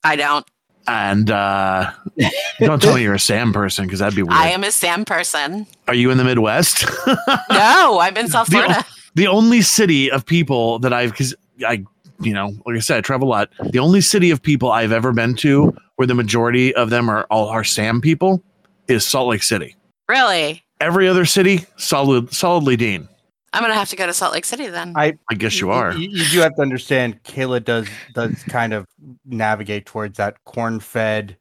I 0.03 0.15
don't. 0.15 0.45
And 0.87 1.29
uh, 1.29 1.91
don't 2.59 2.81
tell 2.81 2.95
me 2.95 3.03
you're 3.03 3.13
a 3.13 3.19
Sam 3.19 3.53
person 3.53 3.85
because 3.85 3.99
that'd 3.99 4.15
be 4.15 4.23
weird. 4.23 4.33
I 4.33 4.49
am 4.49 4.63
a 4.63 4.71
Sam 4.71 5.05
person. 5.05 5.67
Are 5.87 5.93
you 5.93 6.09
in 6.11 6.17
the 6.17 6.23
Midwest? 6.23 6.85
No, 7.51 7.99
I'm 7.99 8.17
in 8.17 8.27
South 8.27 8.47
The 8.47 8.57
o- 8.57 8.63
Florida. 8.63 8.85
the 9.15 9.27
only 9.27 9.61
city 9.61 10.09
of 10.11 10.25
people 10.25 10.79
that 10.79 10.91
I've 10.93 11.11
because 11.11 11.35
I 11.67 11.83
you 12.19 12.33
know 12.33 12.53
like 12.65 12.75
I 12.77 12.79
said 12.79 12.97
I 12.97 13.01
travel 13.01 13.27
a 13.27 13.29
lot. 13.29 13.49
The 13.71 13.79
only 13.79 14.01
city 14.01 14.31
of 14.31 14.41
people 14.41 14.71
I've 14.71 14.91
ever 14.91 15.11
been 15.11 15.35
to 15.37 15.75
where 15.97 16.07
the 16.07 16.15
majority 16.15 16.73
of 16.73 16.89
them 16.89 17.09
are 17.09 17.25
all 17.29 17.47
are 17.49 17.63
Sam 17.63 18.01
people 18.01 18.41
is 18.87 19.05
Salt 19.05 19.27
Lake 19.29 19.43
City. 19.43 19.75
Really? 20.09 20.63
Every 20.81 21.07
other 21.07 21.25
city 21.25 21.65
solid 21.77 22.33
solidly 22.33 22.75
Dean. 22.75 23.07
I'm 23.53 23.61
gonna 23.61 23.73
have 23.75 23.89
to 23.89 23.95
go 23.95 24.07
to 24.07 24.13
Salt 24.13 24.33
Lake 24.33 24.45
City 24.45 24.67
then. 24.67 24.93
I 24.95 25.13
I 25.29 25.35
guess 25.35 25.59
you 25.59 25.69
are. 25.71 25.93
You, 25.93 26.09
you 26.09 26.25
do 26.29 26.39
have 26.39 26.55
to 26.55 26.61
understand. 26.61 27.21
Kaila 27.23 27.63
does 27.63 27.87
does 28.13 28.43
kind 28.45 28.73
of 28.73 28.85
navigate 29.25 29.85
towards 29.85 30.17
that 30.17 30.43
corn-fed. 30.45 31.37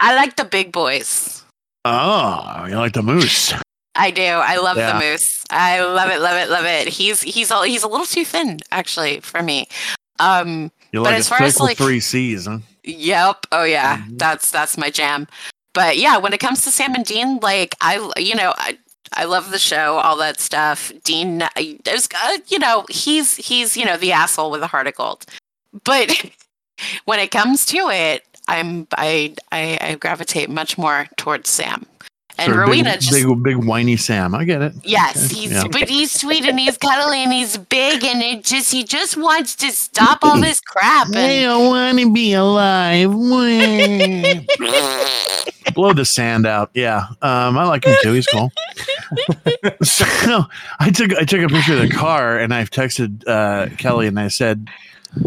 I 0.00 0.14
like 0.14 0.36
the 0.36 0.44
big 0.44 0.72
boys. 0.72 1.42
Oh, 1.84 2.66
you 2.68 2.76
like 2.76 2.92
the 2.92 3.02
moose? 3.02 3.52
I 3.94 4.10
do. 4.10 4.22
I 4.22 4.56
love 4.58 4.76
Yeah. 4.76 4.92
the 4.92 4.98
moose. 5.04 5.44
I 5.50 5.80
love 5.82 6.10
it, 6.10 6.20
love 6.20 6.36
it, 6.36 6.50
love 6.50 6.64
it. 6.66 6.86
He's 6.88 7.22
he's 7.22 7.50
a, 7.50 7.66
he's 7.66 7.82
a 7.82 7.88
little 7.88 8.06
too 8.06 8.24
thin 8.24 8.58
actually 8.70 9.20
for 9.20 9.42
me. 9.42 9.68
Um 10.20 10.70
You 10.92 11.00
But 11.02 11.10
like 11.10 11.14
as 11.20 11.26
a 11.26 11.30
far 11.30 11.42
as, 11.42 11.58
like- 11.60 11.78
three 11.78 12.00
C's, 12.00 12.46
huh? 12.46 12.58
Yep. 12.84 13.46
Oh 13.52 13.64
yeah. 13.64 13.98
Mhm. 13.98 14.18
That's 14.18 14.50
that's 14.50 14.76
my 14.76 14.90
jam. 14.90 15.26
But 15.74 15.98
yeah, 15.98 16.16
when 16.18 16.32
it 16.32 16.40
comes 16.40 16.62
to 16.62 16.70
Sam 16.70 16.94
and 16.94 17.04
Dean, 17.04 17.38
like 17.38 17.74
I, 17.80 18.12
you 18.16 18.34
know, 18.34 18.54
I 18.56 18.78
I 19.14 19.24
love 19.24 19.50
the 19.50 19.58
show, 19.58 19.98
all 19.98 20.16
that 20.18 20.40
stuff. 20.40 20.92
Dean, 21.04 21.42
there's, 21.84 22.08
uh, 22.14 22.38
you 22.48 22.58
know, 22.58 22.84
he's 22.90 23.36
he's 23.36 23.76
you 23.76 23.84
know 23.84 23.96
the 23.96 24.12
asshole 24.12 24.50
with 24.50 24.62
a 24.62 24.66
heart 24.66 24.86
of 24.86 24.94
gold. 24.94 25.24
But 25.84 26.10
when 27.04 27.18
it 27.20 27.30
comes 27.30 27.64
to 27.66 27.88
it, 27.90 28.24
I'm 28.48 28.86
I 28.96 29.34
I, 29.52 29.78
I 29.80 29.94
gravitate 29.96 30.50
much 30.50 30.78
more 30.78 31.06
towards 31.16 31.50
Sam. 31.50 31.86
And 32.38 32.52
Sort 32.52 32.62
of 32.62 32.68
Rowena 32.68 32.92
big, 32.92 33.00
just 33.00 33.12
big, 33.12 33.42
big 33.42 33.56
whiny 33.56 33.96
Sam. 33.96 34.32
I 34.32 34.44
get 34.44 34.62
it. 34.62 34.72
Yes, 34.84 35.28
he's 35.28 35.50
yeah. 35.50 35.64
but 35.66 35.88
he's 35.88 36.12
sweet 36.12 36.44
and 36.44 36.58
he's 36.58 36.78
cuddly 36.78 37.24
and 37.24 37.32
he's 37.32 37.58
big 37.58 38.04
and 38.04 38.22
it 38.22 38.44
just 38.44 38.72
he 38.72 38.84
just 38.84 39.16
wants 39.16 39.56
to 39.56 39.72
stop 39.72 40.20
all 40.22 40.40
this 40.40 40.60
crap 40.60 41.08
and 41.08 41.42
don't 41.42 41.66
want 41.66 41.98
to 41.98 42.12
be 42.12 42.34
alive. 42.34 43.10
Blow 45.74 45.92
the 45.92 46.04
sand 46.04 46.46
out. 46.46 46.70
Yeah, 46.74 47.06
um, 47.22 47.58
I 47.58 47.64
like 47.64 47.84
him 47.84 47.96
too. 48.02 48.12
He's 48.12 48.28
cool. 48.28 48.52
so 49.82 50.44
I 50.78 50.90
took 50.90 51.12
I 51.16 51.24
took 51.24 51.42
a 51.42 51.48
picture 51.48 51.74
of 51.74 51.80
the 51.80 51.90
car 51.90 52.38
and 52.38 52.54
I've 52.54 52.70
texted 52.70 53.26
uh, 53.26 53.74
Kelly 53.78 54.06
and 54.06 54.20
I 54.20 54.28
said, 54.28 54.68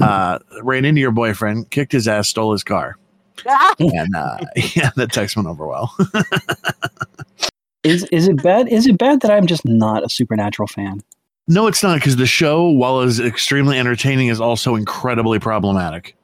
uh, 0.02 0.40
ran 0.62 0.86
into 0.86 1.02
your 1.02 1.12
boyfriend, 1.12 1.70
kicked 1.72 1.92
his 1.92 2.08
ass, 2.08 2.30
stole 2.30 2.54
his 2.54 2.64
car, 2.64 2.98
and 3.80 4.16
uh, 4.16 4.38
yeah, 4.76 4.92
that 4.96 5.12
text 5.12 5.36
went 5.36 5.48
over 5.48 5.68
well. 5.68 5.96
Is 7.84 8.04
is 8.12 8.28
it 8.28 8.44
bad? 8.44 8.68
Is 8.68 8.86
it 8.86 9.00
bad 9.00 9.22
that 9.22 9.32
I'm 9.32 9.48
just 9.48 9.66
not 9.66 10.04
a 10.04 10.10
supernatural 10.10 10.68
fan? 10.68 11.02
no, 11.48 11.66
it's 11.68 11.82
not 11.82 11.96
because 11.96 12.16
the 12.16 12.28
show, 12.28 12.70
while 12.70 13.02
is 13.02 13.20
extremely 13.20 13.78
entertaining, 13.80 14.28
is 14.28 14.40
also 14.40 14.76
incredibly 14.76 15.40
problematic. 15.40 16.16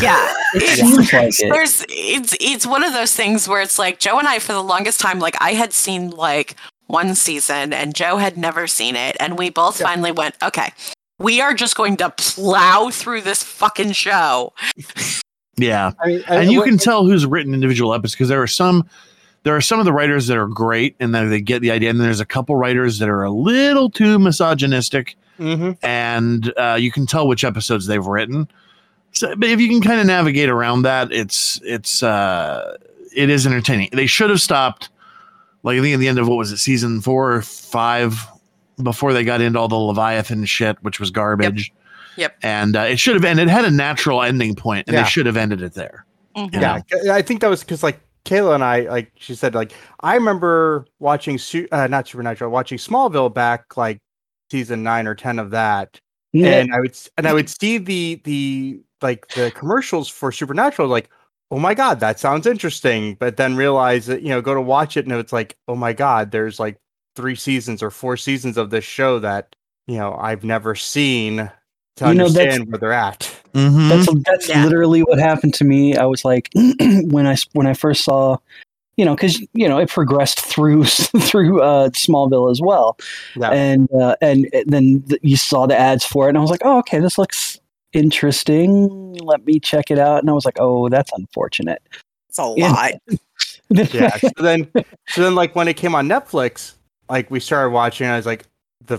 yeah. 0.00 0.32
It 0.54 0.62
It's- 0.62 0.78
seems 0.78 1.12
like 1.12 1.40
it. 1.40 1.50
There's 1.52 1.84
it's 1.88 2.36
it's 2.40 2.64
one 2.66 2.84
of 2.84 2.92
those 2.92 3.12
things 3.14 3.48
where 3.48 3.60
it's 3.60 3.78
like 3.78 3.98
Joe 3.98 4.18
and 4.20 4.28
I 4.28 4.38
for 4.38 4.52
the 4.52 4.62
longest 4.62 5.00
time 5.00 5.18
like 5.18 5.36
I 5.40 5.54
had 5.54 5.72
seen 5.72 6.10
like 6.10 6.54
one 6.86 7.14
season 7.16 7.72
and 7.72 7.92
Joe 7.94 8.16
had 8.16 8.38
never 8.38 8.66
seen 8.68 8.94
it 8.96 9.16
and 9.20 9.36
we 9.36 9.50
both 9.50 9.80
finally 9.82 10.12
went 10.12 10.36
okay 10.42 10.72
we 11.18 11.40
are 11.40 11.52
just 11.54 11.76
going 11.76 11.96
to 11.96 12.10
plow 12.10 12.90
through 12.90 13.22
this 13.22 13.42
fucking 13.42 13.90
show. 13.92 14.52
Yeah, 15.58 15.92
I 16.00 16.06
mean, 16.06 16.24
and 16.28 16.52
you 16.52 16.62
can 16.62 16.78
tell 16.78 17.04
who's 17.04 17.26
written 17.26 17.52
individual 17.52 17.92
episodes 17.92 18.14
because 18.14 18.28
there 18.28 18.42
are 18.42 18.46
some 18.46 18.88
there 19.42 19.54
are 19.54 19.60
some 19.60 19.78
of 19.78 19.84
the 19.84 19.92
writers 19.92 20.26
that 20.26 20.36
are 20.36 20.46
great 20.46 20.96
and 21.00 21.14
that 21.14 21.24
they 21.24 21.40
get 21.40 21.60
the 21.62 21.70
idea 21.70 21.90
and 21.90 22.00
there's 22.00 22.20
a 22.20 22.26
couple 22.26 22.56
writers 22.56 22.98
that 22.98 23.08
are 23.08 23.22
a 23.22 23.30
little 23.30 23.90
too 23.90 24.18
misogynistic. 24.18 25.16
Hmm 25.36 25.72
and 25.82 26.52
uh, 26.58 26.76
you 26.78 26.90
can 26.90 27.06
tell 27.06 27.28
which 27.28 27.44
episodes 27.44 27.86
they've 27.86 28.04
written. 28.04 28.48
So 29.12 29.34
but 29.36 29.48
if 29.48 29.60
you 29.60 29.68
can 29.68 29.80
kind 29.80 30.00
of 30.00 30.06
navigate 30.06 30.48
around 30.48 30.82
that 30.82 31.12
it's 31.12 31.60
it's 31.64 32.02
uh 32.02 32.76
it 33.14 33.30
is 33.30 33.46
entertaining. 33.46 33.90
They 33.92 34.06
should 34.06 34.30
have 34.30 34.40
stopped 34.40 34.90
like 35.62 35.78
i 35.78 35.80
think 35.80 35.94
at 35.94 36.00
the 36.00 36.08
end 36.08 36.18
of 36.18 36.28
what 36.28 36.36
was 36.36 36.52
it 36.52 36.58
season 36.58 37.00
four 37.00 37.32
or 37.32 37.42
five 37.42 38.26
before 38.82 39.12
they 39.12 39.24
got 39.24 39.40
into 39.40 39.58
all 39.58 39.66
the 39.68 39.74
leviathan 39.76 40.44
shit 40.44 40.76
which 40.82 41.00
was 41.00 41.10
garbage. 41.10 41.68
Yep. 41.68 41.77
And 42.42 42.76
uh, 42.76 42.80
it 42.80 42.98
should 42.98 43.14
have 43.14 43.24
ended 43.24 43.48
it 43.48 43.50
had 43.50 43.64
a 43.64 43.70
natural 43.70 44.22
ending 44.22 44.54
point 44.54 44.86
and 44.88 44.94
Yeah. 44.94 45.02
they 45.04 45.08
should 45.08 45.26
have 45.26 45.36
ended 45.36 45.62
it 45.62 45.74
there 45.74 46.04
Mhm. 46.36 46.54
you 46.54 46.60
yeah, 46.60 46.80
know? 47.04 47.12
I 47.12 47.22
think 47.22 47.40
that 47.40 47.48
was 47.48 47.60
because 47.64 47.82
like 47.82 48.00
Kaila 48.24 48.54
and 48.56 48.64
I, 48.64 48.80
like 48.82 49.10
she 49.16 49.34
said, 49.34 49.54
like 49.54 49.72
I 50.00 50.14
remember 50.14 50.86
watching, 50.98 51.38
Su- 51.38 51.68
uh, 51.72 51.86
not 51.86 52.06
Supernatural, 52.08 52.50
watching 52.50 52.76
Smallville 52.78 53.32
back 53.32 53.76
like 53.76 53.98
season 54.50 54.82
nine 54.82 55.06
or 55.06 55.14
ten 55.14 55.38
of 55.38 55.50
that, 55.50 55.98
Yeah, 56.32 56.60
and 56.60 56.74
I 56.74 56.80
would 56.80 56.96
and 57.16 57.26
I 57.26 57.32
would 57.32 57.48
see 57.48 57.78
the 57.78 58.20
the 58.24 58.80
like 59.00 59.28
the 59.34 59.50
commercials 59.52 60.08
for 60.08 60.30
Supernatural, 60.32 60.88
like 60.88 61.08
oh 61.50 61.58
my 61.58 61.72
god, 61.74 62.00
that 62.00 62.20
sounds 62.20 62.46
interesting, 62.46 63.14
but 63.14 63.36
then 63.38 63.56
realize 63.56 64.06
that 64.06 64.20
you 64.22 64.28
know 64.28 64.42
go 64.42 64.54
to 64.54 64.60
watch 64.60 64.96
it 64.98 65.06
and 65.06 65.14
it's 65.14 65.32
like 65.32 65.56
oh 65.68 65.74
my 65.76 65.92
god, 65.94 66.30
there's 66.30 66.58
like 66.60 66.76
three 67.16 67.34
seasons 67.34 67.82
or 67.82 67.90
four 67.90 68.16
seasons 68.16 68.56
of 68.58 68.68
this 68.70 68.84
show 68.84 69.18
that 69.20 69.56
you 69.86 69.96
know 69.96 70.14
I've 70.20 70.44
never 70.44 70.74
seen 70.74 71.50
to 71.98 72.08
You 72.08 72.14
know, 72.14 72.28
that's- 72.28 72.58
where 72.60 72.78
they're 72.78 72.92
at. 72.92 73.30
Mhm. 73.54 73.88
that's 73.88 74.22
that's 74.24 74.48
Yeah. 74.48 74.64
literally 74.64 75.00
what 75.00 75.18
happened 75.18 75.54
to 75.54 75.64
me. 75.64 75.96
I 75.96 76.04
was 76.04 76.24
like, 76.24 76.50
when 76.54 77.26
I 77.26 77.36
when 77.54 77.66
I 77.66 77.74
first 77.74 78.04
saw, 78.04 78.36
you 78.96 79.04
know, 79.04 79.14
because 79.14 79.40
you 79.54 79.68
know 79.68 79.78
it 79.78 79.88
progressed 79.88 80.40
through 80.40 80.84
through 80.86 81.62
uh, 81.62 81.88
Smallville 81.90 82.50
as 82.50 82.60
well, 82.60 82.96
Yeah. 83.36 83.50
and 83.50 83.88
uh, 83.92 84.16
and 84.20 84.46
then 84.66 85.02
th- 85.08 85.20
you 85.22 85.36
saw 85.36 85.66
the 85.66 85.76
ads 85.76 86.04
for 86.04 86.26
it, 86.26 86.30
and 86.30 86.38
I 86.38 86.40
was 86.40 86.50
like, 86.50 86.62
oh, 86.64 86.78
okay, 86.80 86.98
this 87.00 87.16
looks 87.18 87.58
interesting. 87.94 89.14
Let 89.14 89.44
me 89.46 89.58
check 89.60 89.90
it 89.90 89.98
out, 89.98 90.20
and 90.20 90.28
I 90.30 90.32
was 90.32 90.44
like, 90.44 90.56
oh, 90.60 90.88
that's 90.88 91.10
unfortunate. 91.14 91.80
It's 92.28 92.38
a 92.38 92.44
lot. 92.44 92.92
yeah 93.70 94.16
so 94.16 94.28
then 94.38 94.66
so 95.08 95.22
then 95.22 95.34
like 95.34 95.54
when 95.54 95.68
it 95.68 95.74
came 95.74 95.94
on 95.94 96.08
netflix 96.08 96.72
like 97.10 97.30
we 97.30 97.38
started 97.38 97.68
watching 97.68 98.06
i 98.06 98.16
was 98.16 98.24
like 98.24 98.46
the 98.86 98.98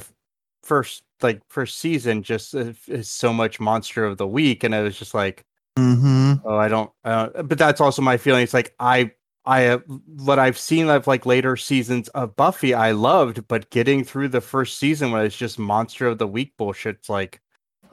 first 0.64 1.02
like 1.24 1.42
first 1.50 1.78
season 1.80 2.24
just 2.24 2.54
is 2.54 3.10
so 3.10 3.32
much 3.34 3.60
monster 3.60 4.06
of 4.06 4.18
the 4.18 4.28
week 4.28 4.64
and 4.64 4.74
it 4.74 4.82
was 4.82 4.98
just 4.98 5.14
like 5.14 5.44
Mhm. 5.78 6.42
oh 6.46 6.58
i 6.58 6.68
don't 6.68 6.92
uh, 7.06 7.42
but 7.44 7.58
that's 7.58 7.80
also 7.80 8.02
my 8.02 8.18
feeling 8.18 8.44
it's 8.44 8.54
like 8.54 8.74
i 8.80 9.12
i 9.46 9.68
uh, 9.68 9.78
what 10.18 10.38
i've 10.40 10.58
seen 10.58 10.90
of 10.90 11.08
like 11.08 11.26
later 11.26 11.56
seasons 11.56 12.10
of 12.10 12.36
buffy 12.36 12.74
i 12.74 12.92
loved 12.92 13.48
but 13.48 13.70
getting 13.70 14.04
through 14.04 14.28
the 14.28 14.42
first 14.42 14.78
season 14.78 15.12
when 15.12 15.24
it's 15.26 15.38
just 15.38 15.58
monster 15.58 16.08
of 16.08 16.18
the 16.18 16.28
week 16.28 16.54
bullshit 16.58 16.96
it's 16.98 17.10
like 17.10 17.40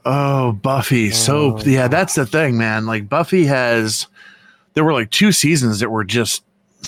Oh, 0.08 0.52
Buffy. 0.52 1.10
So 1.10 1.56
Oh. 1.56 1.62
yeah, 1.64 1.88
that's 1.88 2.14
the 2.14 2.26
thing, 2.26 2.56
man. 2.56 2.86
Like 2.86 3.08
Buffy 3.08 3.44
has 3.46 4.06
there 4.74 4.84
were 4.84 4.92
like 4.92 5.10
two 5.10 5.32
seasons 5.32 5.80
that 5.80 5.90
were 5.90 6.04
just 6.04 6.44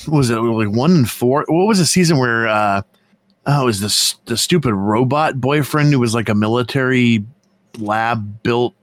was 0.06 0.30
it 0.30 0.36
like 0.36 0.70
one 0.70 0.92
and 0.92 1.10
four? 1.10 1.44
What 1.48 1.66
was 1.66 1.78
the 1.78 1.84
season 1.86 2.18
where 2.18 2.46
uh 2.46 2.82
oh 3.48 3.62
it 3.62 3.64
was 3.64 3.80
this 3.80 4.14
the 4.26 4.36
stupid 4.36 4.72
robot 4.74 5.40
boyfriend 5.40 5.92
who 5.92 5.98
was 5.98 6.14
like 6.14 6.28
a 6.28 6.34
military 6.34 7.24
lab 7.78 8.42
built 8.44 8.74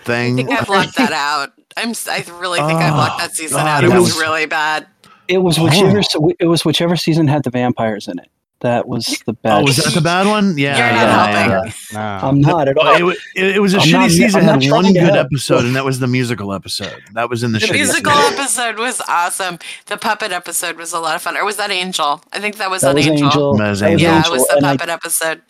thing? 0.00 0.34
I 0.34 0.36
think 0.44 0.50
I 0.60 0.64
blocked 0.64 0.96
that 0.96 1.12
out. 1.12 1.52
I'm 1.76 1.90
s- 1.90 2.08
I 2.08 2.24
really 2.40 2.58
think 2.58 2.72
I 2.80 2.88
ah, 2.88 2.94
blocked 2.94 3.20
that 3.20 3.34
season 3.34 3.58
God, 3.58 3.66
out. 3.66 3.84
it 3.84 3.90
It 3.90 3.94
was 3.98 4.14
was- 4.14 4.18
really 4.18 4.46
bad. 4.46 4.86
It 5.28 5.38
was 5.38 5.58
Oh. 5.58 5.64
whichever 5.64 6.00
it 6.38 6.46
was 6.46 6.64
whichever 6.64 6.94
season 6.96 7.26
had 7.26 7.42
the 7.42 7.50
vampires 7.50 8.06
in 8.08 8.18
it. 8.20 8.30
That 8.60 8.88
was 8.88 9.22
the 9.26 9.34
bad. 9.34 9.58
Oh, 9.60 9.64
was 9.64 9.76
that 9.76 9.92
the 9.92 10.00
bad 10.00 10.26
one? 10.26 10.56
Yeah, 10.56 10.76
You're 10.78 10.96
not 10.96 11.30
yeah, 11.30 11.48
helping. 11.50 11.72
yeah. 11.92 11.98
nah. 12.20 12.28
I'm 12.28 12.40
not 12.40 12.68
at 12.68 12.78
all. 12.78 12.84
Well, 12.84 13.10
it, 13.10 13.18
it, 13.36 13.56
it 13.56 13.58
was 13.60 13.74
a 13.74 13.78
I'm 13.78 13.82
shitty 13.86 13.92
not- 13.92 14.10
season. 14.10 14.48
I'm 14.48 14.60
Had 14.62 14.72
one 14.72 14.84
good 14.92 14.96
help. 15.02 15.26
episode, 15.26 15.64
and 15.66 15.76
that 15.76 15.84
was 15.84 15.98
the 15.98 16.06
musical 16.18 16.52
episode. 16.54 17.02
That 17.12 17.28
was 17.28 17.42
in 17.42 17.52
the, 17.52 17.58
The 17.58 17.66
shitty 17.66 17.72
musical 17.74 18.12
season. 18.12 18.32
episode 18.38 18.78
was 18.78 19.02
awesome. 19.08 19.58
The 19.86 19.98
puppet 19.98 20.32
episode 20.32 20.76
was 20.78 20.92
a 20.94 20.98
lot 21.00 21.16
of 21.16 21.22
fun. 21.22 21.36
Or 21.36 21.44
was 21.44 21.56
that 21.58 21.70
Angel? 21.70 22.22
I 22.32 22.40
think 22.40 22.56
that 22.56 22.70
was 22.70 22.80
that 22.82 22.88
on 22.90 22.94
was 22.96 23.06
Angel. 23.06 23.26
Angel. 23.26 23.54
That 23.56 23.70
was 23.70 23.82
Angel. 23.82 24.00
Yeah, 24.10 24.22
it 24.26 24.30
was 24.32 24.46
the 24.48 24.56
and 24.56 24.66
I- 24.66 24.76
puppet 24.76 24.88
episode. 24.90 25.42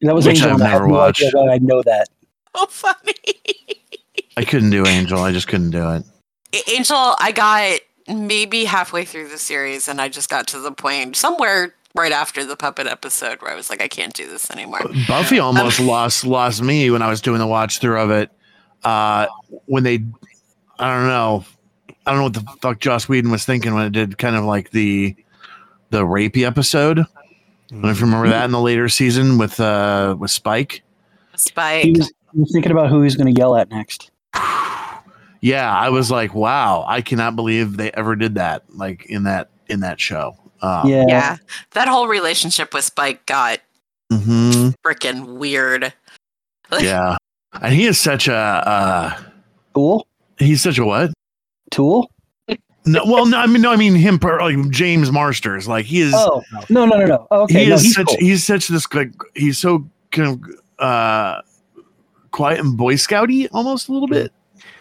That 0.00 0.14
was 0.14 0.26
Which 0.26 0.36
Angel. 0.38 0.48
I've 0.50 0.54
and 0.56 0.62
I 0.64 0.68
have 0.68 0.80
never 0.80 0.88
no 0.88 0.94
watched. 0.94 1.22
I 1.36 1.58
know 1.58 1.82
that. 1.82 2.08
Oh, 2.54 2.66
funny. 2.66 3.14
I 4.36 4.44
couldn't 4.44 4.70
do 4.70 4.86
Angel. 4.86 5.18
I 5.20 5.32
just 5.32 5.48
couldn't 5.48 5.70
do 5.70 5.90
it. 5.92 6.04
Angel, 6.70 7.14
I 7.20 7.32
got 7.32 7.80
maybe 8.08 8.64
halfway 8.64 9.04
through 9.04 9.28
the 9.28 9.38
series, 9.38 9.86
and 9.88 10.00
I 10.00 10.08
just 10.08 10.30
got 10.30 10.46
to 10.48 10.58
the 10.60 10.72
point 10.72 11.14
somewhere 11.16 11.74
right 11.94 12.12
after 12.12 12.44
the 12.44 12.56
puppet 12.56 12.86
episode 12.86 13.40
where 13.42 13.50
I 13.50 13.54
was 13.54 13.70
like, 13.70 13.82
I 13.82 13.88
can't 13.88 14.14
do 14.14 14.28
this 14.28 14.50
anymore. 14.50 14.80
Buffy 15.06 15.38
almost 15.38 15.80
lost 15.80 16.24
lost 16.24 16.62
me 16.62 16.90
when 16.90 17.02
I 17.02 17.08
was 17.08 17.20
doing 17.20 17.38
the 17.38 17.46
watch 17.46 17.78
through 17.78 18.00
of 18.00 18.10
it. 18.10 18.30
Uh, 18.84 19.26
when 19.66 19.82
they, 19.82 20.04
I 20.78 20.94
don't 20.94 21.08
know, 21.08 21.44
I 22.06 22.12
don't 22.12 22.18
know 22.18 22.24
what 22.24 22.34
the 22.34 22.58
fuck 22.62 22.80
Joss 22.80 23.08
Whedon 23.08 23.30
was 23.30 23.44
thinking 23.44 23.74
when 23.74 23.86
it 23.86 23.92
did 23.92 24.18
kind 24.18 24.36
of 24.36 24.44
like 24.44 24.70
the 24.70 25.16
the 25.90 26.04
rapey 26.04 26.46
episode. 26.46 27.00
I 27.00 27.04
don't 27.70 27.82
know 27.82 27.90
if 27.90 28.00
you 28.00 28.06
remember 28.06 28.28
that 28.28 28.44
in 28.44 28.50
the 28.50 28.60
later 28.60 28.88
season 28.88 29.38
with 29.38 29.58
uh 29.60 30.16
with 30.18 30.30
Spike. 30.30 30.82
Spike. 31.36 31.84
He 31.84 31.92
was, 31.92 32.12
he 32.32 32.40
was 32.40 32.52
thinking 32.52 32.72
about 32.72 32.88
who 32.90 33.02
he's 33.02 33.16
going 33.16 33.32
to 33.32 33.38
yell 33.38 33.56
at 33.56 33.70
next. 33.70 34.10
Yeah, 35.40 35.72
I 35.72 35.90
was 35.90 36.10
like, 36.10 36.34
wow, 36.34 36.84
I 36.88 37.00
cannot 37.00 37.36
believe 37.36 37.76
they 37.76 37.92
ever 37.92 38.16
did 38.16 38.34
that. 38.34 38.64
Like 38.74 39.06
in 39.06 39.22
that 39.22 39.50
in 39.68 39.78
that 39.80 40.00
show. 40.00 40.36
Um, 40.62 40.88
yeah. 40.88 41.04
yeah. 41.08 41.36
That 41.72 41.88
whole 41.88 42.08
relationship 42.08 42.74
with 42.74 42.84
Spike 42.84 43.24
got 43.26 43.60
mhm, 44.12 44.74
freaking 44.84 45.38
weird. 45.38 45.92
yeah, 46.80 47.16
and 47.60 47.72
he 47.74 47.86
is 47.86 47.98
such 47.98 48.28
a 48.28 48.34
uh, 48.34 49.18
Tool? 49.74 50.06
he's 50.38 50.62
such 50.62 50.78
a 50.78 50.84
what? 50.84 51.12
Tool? 51.70 52.10
No, 52.84 53.04
well, 53.04 53.26
no, 53.26 53.38
I 53.38 53.46
mean, 53.46 53.60
no, 53.60 53.70
I 53.70 53.76
mean 53.76 53.94
him, 53.94 54.18
per- 54.18 54.40
like 54.40 54.70
James 54.70 55.12
Marsters. 55.12 55.68
Like 55.68 55.84
he 55.84 56.00
is, 56.00 56.14
Oh, 56.16 56.42
no, 56.70 56.86
no, 56.86 56.96
no, 56.96 57.04
no. 57.04 57.26
Okay, 57.30 57.64
he 57.64 57.68
no, 57.68 57.74
is 57.74 57.82
he's 57.82 57.94
such, 57.94 58.06
cool. 58.06 58.16
he's 58.18 58.46
such 58.46 58.68
this 58.68 58.92
like 58.94 59.12
he's 59.34 59.58
so 59.58 59.86
kind 60.10 60.42
of 60.42 60.84
uh 60.84 61.42
quiet 62.30 62.60
and 62.60 62.76
Boy 62.76 62.94
Scouty 62.94 63.48
almost 63.52 63.88
a 63.88 63.92
little 63.92 64.08
bit, 64.08 64.32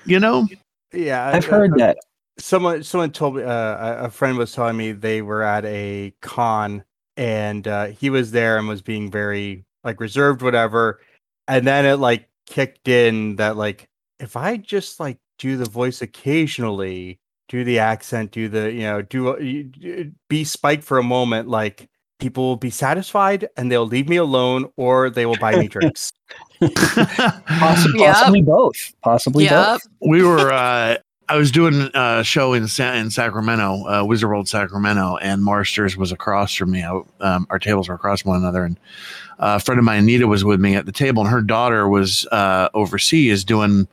you 0.06 0.20
know. 0.20 0.48
Yeah, 0.94 1.28
I've 1.28 1.46
uh, 1.48 1.50
heard 1.52 1.74
that. 1.80 1.98
Someone 2.39 2.84
someone 2.84 3.12
told 3.12 3.36
me 3.36 3.43
uh, 3.43 3.50
a- 3.50 4.06
a 4.06 4.10
friend 4.10 4.38
was 4.38 4.52
telling 4.54 4.78
me 4.78 4.91
they 4.91 5.21
were 5.21 5.43
at 5.43 5.65
a 5.65 6.13
con 6.21 6.84
and 7.15 7.67
uh, 7.67 7.88
he 7.88 8.10
was 8.10 8.32
there 8.32 8.58
and 8.58 8.67
was 8.67 8.82
being 8.82 9.10
very 9.12 9.65
like 9.84 10.00
reserved 10.00 10.41
whatever 10.41 11.00
and 11.47 11.65
then 11.65 11.86
it 11.86 11.95
like 11.97 12.28
kicked 12.45 12.88
in 12.88 13.36
that 13.38 13.58
like 13.58 13.88
if 14.19 14.36
i 14.38 14.56
just 14.58 15.00
like 15.00 15.17
do 15.39 15.58
the 15.58 15.65
voice 15.69 16.02
occasionally 16.02 17.19
do 17.50 17.63
the 17.63 17.80
accent 17.80 18.32
do 18.32 18.47
the 18.50 18.71
you 18.71 18.82
know 18.82 19.02
do 19.02 19.30
uh, 19.30 19.38
you- 19.38 19.69
you- 19.76 20.12
be 20.30 20.43
spike 20.43 20.84
for 20.84 20.97
a 20.97 21.04
moment 21.04 21.47
like 21.47 21.88
people 22.19 22.43
will 22.43 22.56
be 22.58 22.69
satisfied 22.71 23.47
and 23.58 23.71
they'll 23.71 23.86
leave 23.86 24.10
me 24.10 24.15
alone 24.17 24.67
or 24.76 25.10
they 25.10 25.26
will 25.26 25.38
buy 25.38 25.56
me 25.56 25.67
drinks 25.67 26.12
Possi- 26.62 27.93
Yep. 28.00 28.15
Possibly 28.15 28.41
both. 28.41 28.93
Possibly 29.04 29.43
Yep. 29.45 29.54
both. 29.54 29.82
we 30.02 30.23
were 30.23 30.52
uh 30.52 30.97
I 31.30 31.36
was 31.36 31.52
doing 31.52 31.90
a 31.94 32.24
show 32.24 32.54
in 32.54 32.68
Sa- 32.68 32.94
in 32.94 33.12
Sacramento, 33.12 33.86
uh, 33.86 34.06
Wizard 34.06 34.30
World 34.30 34.48
Sacramento, 34.48 35.18
and 35.18 35.44
Marsters 35.44 35.98
was 35.98 36.12
across 36.13 36.54
from 36.54 36.72
me. 36.72 36.84
I, 36.84 37.02
um, 37.20 37.48
our 37.50 37.60
tables 37.60 37.90
were 37.90 37.96
across 37.96 38.24
one 38.24 38.38
another, 38.38 38.63
and 38.63 38.80
a 39.38 39.60
friend 39.60 39.78
of 39.78 39.84
mine, 39.84 40.04
Anita, 40.04 40.26
was 40.26 40.46
with 40.46 40.62
me 40.62 40.76
at 40.76 40.86
the 40.86 40.92
table, 40.94 41.22
and 41.22 41.30
her 41.30 41.42
daughter 41.42 41.88
was 41.88 42.26
uh, 42.32 42.70
overseas 42.74 43.44
doing 43.44 43.88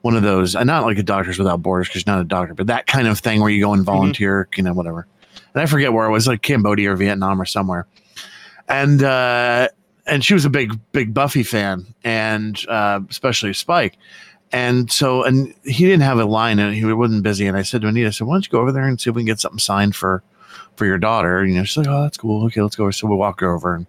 one 0.00 0.16
of 0.16 0.22
those, 0.22 0.56
uh, 0.56 0.64
not 0.64 0.84
like 0.84 0.98
a 0.98 1.02
Doctors 1.02 1.38
Without 1.38 1.62
Borders, 1.62 1.86
because 1.88 2.00
she's 2.00 2.06
not 2.06 2.20
a 2.20 2.24
doctor, 2.24 2.54
but 2.54 2.66
that 2.66 2.86
kind 2.86 3.06
of 3.06 3.18
thing 3.20 3.40
where 3.40 3.50
you 3.50 3.64
go 3.64 3.72
and 3.72 3.84
volunteer, 3.84 4.48
you 4.56 4.62
know, 4.62 4.74
whatever. 4.74 5.06
And 5.54 5.62
I 5.62 5.66
forget 5.66 5.92
where 5.92 6.06
it 6.06 6.10
was, 6.10 6.26
like 6.26 6.42
Cambodia 6.42 6.90
or 6.92 6.96
Vietnam 6.96 7.40
or 7.40 7.44
somewhere. 7.46 7.86
And 8.68 9.02
uh, 9.02 9.68
and 10.06 10.24
she 10.24 10.34
was 10.34 10.44
a 10.44 10.50
big 10.50 10.78
big 10.92 11.14
Buffy 11.14 11.44
fan, 11.44 11.86
and 12.02 12.60
uh, 12.68 13.00
especially 13.08 13.52
Spike. 13.52 13.96
And 14.52 14.90
so, 14.90 15.24
and 15.24 15.52
he 15.64 15.84
didn't 15.84 16.02
have 16.02 16.18
a 16.18 16.24
line, 16.24 16.58
and 16.58 16.74
he 16.74 16.84
wasn't 16.84 17.22
busy. 17.24 17.46
And 17.46 17.56
I 17.56 17.62
said 17.62 17.80
to 17.82 17.88
Anita, 17.88 18.08
I 18.08 18.10
said, 18.10 18.26
"Why 18.26 18.34
don't 18.34 18.46
you 18.46 18.50
go 18.50 18.60
over 18.60 18.72
there 18.72 18.86
and 18.86 19.00
see 19.00 19.10
if 19.10 19.16
we 19.16 19.22
can 19.22 19.26
get 19.26 19.40
something 19.40 19.58
signed 19.58 19.96
for 19.96 20.22
for 20.76 20.86
your 20.86 20.98
daughter?" 20.98 21.40
And, 21.40 21.52
you 21.52 21.58
know, 21.58 21.64
she's 21.64 21.76
like, 21.78 21.88
"Oh, 21.88 22.02
that's 22.02 22.16
cool. 22.16 22.44
Okay, 22.46 22.62
let's 22.62 22.76
go." 22.76 22.90
So 22.90 23.08
we 23.08 23.16
her 23.16 23.54
over 23.54 23.74
and 23.74 23.86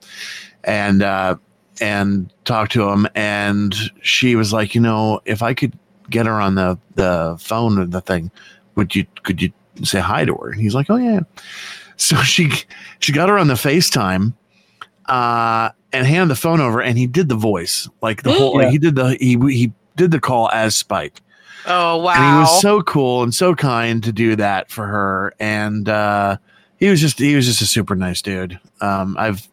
and 0.64 1.04
uh, 1.04 1.36
and 1.82 2.34
talk 2.46 2.70
to 2.70 2.90
him, 2.90 3.08
and 3.16 3.76
she 4.02 4.36
was 4.36 4.54
like, 4.54 4.74
"You 4.74 4.82
know, 4.82 5.22
if 5.26 5.44
I 5.44 5.54
could 5.54 5.78
get 6.10 6.26
her 6.26 6.40
on 6.42 6.56
the 6.56 6.80
the 6.96 7.38
phone 7.40 7.78
or 7.78 7.86
the 7.86 8.02
thing, 8.02 8.32
would 8.76 8.96
you 8.96 9.06
could 9.24 9.42
you 9.42 9.52
say 9.84 10.00
hi 10.00 10.26
to 10.26 10.34
her?" 10.34 10.50
And 10.50 10.62
he's 10.62 10.76
like, 10.76 10.90
"Oh 10.90 10.98
yeah." 10.98 11.22
So 11.98 12.16
she 12.24 12.52
she 13.00 13.12
got 13.12 13.30
her 13.30 13.38
on 13.38 13.48
the 13.48 13.54
FaceTime 13.54 14.34
uh, 15.08 15.70
and 15.94 16.08
handed 16.08 16.30
the 16.30 16.40
phone 16.40 16.62
over, 16.62 16.82
and 16.82 16.98
he 16.98 17.08
did 17.08 17.30
the 17.30 17.36
voice 17.36 17.90
like 18.02 18.24
the 18.24 18.34
whole. 18.34 18.62
Yeah. 18.62 18.72
He 18.72 18.78
did 18.78 18.96
the 18.96 19.16
he 19.20 19.38
he 19.52 19.72
did 19.96 20.12
the 20.12 20.20
call 20.20 20.50
as 20.52 20.76
Spike, 20.76 21.22
Oh 21.66 21.98
wow. 21.98 22.14
and 22.14 22.24
he 22.36 22.40
was 22.42 22.62
so 22.62 22.82
cool 22.82 23.24
and 23.24 23.34
so 23.34 23.56
kind 23.56 24.04
to 24.04 24.12
do 24.12 24.36
that 24.36 24.70
for 24.70 24.86
her, 24.88 25.34
and 25.40 25.88
uh, 25.90 26.38
he 26.78 26.90
was 26.90 27.02
just 27.02 27.20
he 27.20 27.36
was 27.36 27.46
just 27.46 27.62
a 27.62 27.66
super 27.66 27.96
nice 27.96 28.22
dude. 28.22 28.60
Um, 28.82 29.16
I've 29.18 29.48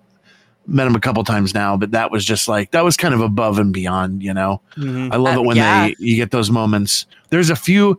met 0.66 0.86
him 0.86 0.94
a 0.94 1.00
couple 1.00 1.24
times 1.24 1.54
now, 1.54 1.76
but 1.76 1.90
that 1.90 2.10
was 2.10 2.24
just 2.24 2.46
like 2.48 2.70
that 2.70 2.84
was 2.84 2.96
kind 2.96 3.14
of 3.14 3.20
above 3.20 3.58
and 3.58 3.72
beyond, 3.72 4.22
you 4.22 4.32
know. 4.32 4.60
I 4.76 5.16
love 5.16 5.36
Uh, 5.36 5.40
it 5.40 5.44
when 5.46 5.56
yeah. 5.56 5.86
they 5.88 5.96
you 5.98 6.16
get 6.16 6.30
those 6.30 6.50
moments. 6.50 7.06
There's 7.30 7.50
a 7.50 7.56
few 7.56 7.98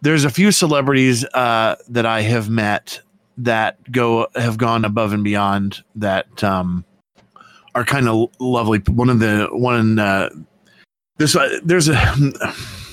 there's 0.00 0.24
a 0.24 0.30
few 0.30 0.52
celebrities 0.52 1.24
uh, 1.34 1.74
that 1.88 2.06
I 2.06 2.20
have 2.22 2.48
met 2.48 3.00
that 3.36 3.78
go 3.90 4.28
have 4.36 4.58
gone 4.58 4.84
above 4.84 5.12
and 5.12 5.24
beyond 5.24 5.82
that 5.96 6.42
um, 6.44 6.84
are 7.74 7.84
kind 7.84 8.08
of 8.08 8.28
lovely. 8.38 8.78
One 8.88 9.10
of 9.10 9.18
the 9.18 9.48
one 9.52 9.98
uh, 9.98 10.28
this 11.18 11.36
uh, 11.36 11.58
there's 11.64 11.88
a 11.88 12.42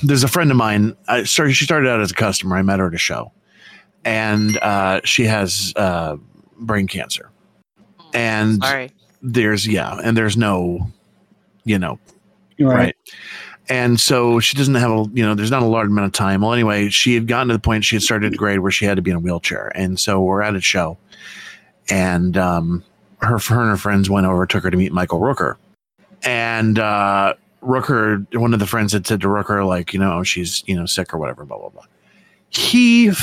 there's 0.04 0.24
a 0.24 0.28
friend 0.28 0.52
of 0.52 0.58
mine. 0.58 0.96
I 1.08 1.24
started, 1.24 1.54
she 1.54 1.66
started 1.66 1.90
out 1.90 2.02
as 2.02 2.12
a 2.12 2.16
customer. 2.16 2.58
I 2.58 2.62
met 2.62 2.80
her 2.80 2.88
at 2.88 2.94
a 2.94 2.98
show, 3.00 3.32
and 4.04 4.58
uh, 4.58 5.02
she 5.04 5.24
has 5.26 5.74
uh, 5.76 6.18
brain 6.60 6.88
cancer. 6.88 7.30
And 8.14 8.64
Sorry. 8.64 8.92
there's 9.22 9.68
yeah, 9.68 10.00
and 10.04 10.16
there's 10.16 10.38
no, 10.38 10.88
you 11.64 11.78
know, 11.80 12.00
Right. 12.60 12.76
right. 12.76 12.96
And 13.68 14.00
so 14.00 14.40
she 14.40 14.56
doesn't 14.56 14.76
have 14.76 14.92
a, 14.92 15.06
you 15.14 15.26
know, 15.26 15.34
there's 15.34 15.50
not 15.50 15.64
a 15.64 15.66
large 15.66 15.88
amount 15.88 16.06
of 16.06 16.12
time. 16.14 16.42
Well, 16.42 16.54
anyway, 16.54 16.90
she 16.90 17.16
had 17.16 17.28
gotten 17.28 17.48
to 17.48 17.56
the 17.56 17.60
point 17.60 17.84
she 17.84 17.96
had 17.96 18.04
started 18.04 18.32
a 18.34 18.38
grade 18.38 18.60
where 18.60 18.72
she 18.72 18.86
had 18.86 18.96
to 18.98 19.02
be 19.02 19.10
in 19.10 19.18
a 19.18 19.20
wheelchair. 19.20 19.72
And 19.74 20.00
so 20.00 20.22
we're 20.22 20.44
at 20.44 20.56
a 20.56 20.62
show 20.62 20.98
and 21.90 22.38
um, 22.38 22.84
her, 23.22 23.40
her 23.40 23.62
and 23.62 23.70
her 23.72 23.78
friends 23.78 24.08
went 24.08 24.28
over, 24.28 24.46
took 24.46 24.64
her 24.64 24.70
to 24.70 24.78
meet 24.78 24.92
Michael 24.94 25.20
Rooker. 25.20 25.56
And 26.24 26.78
uh, 26.78 27.34
Rooker, 27.66 28.26
one 28.38 28.54
of 28.54 28.60
the 28.60 28.68
friends 28.68 28.94
had 28.94 29.08
said 29.08 29.22
to 29.22 29.28
Rooker, 29.28 29.66
like, 29.66 29.94
you 29.94 30.00
know, 30.00 30.24
she's, 30.24 30.64
you 30.68 30.76
know, 30.76 30.86
sick 30.86 31.14
or 31.14 31.18
whatever, 31.18 31.46
blah, 31.46 31.58
blah, 31.58 31.70
blah. 31.70 31.84
He, 32.50 33.12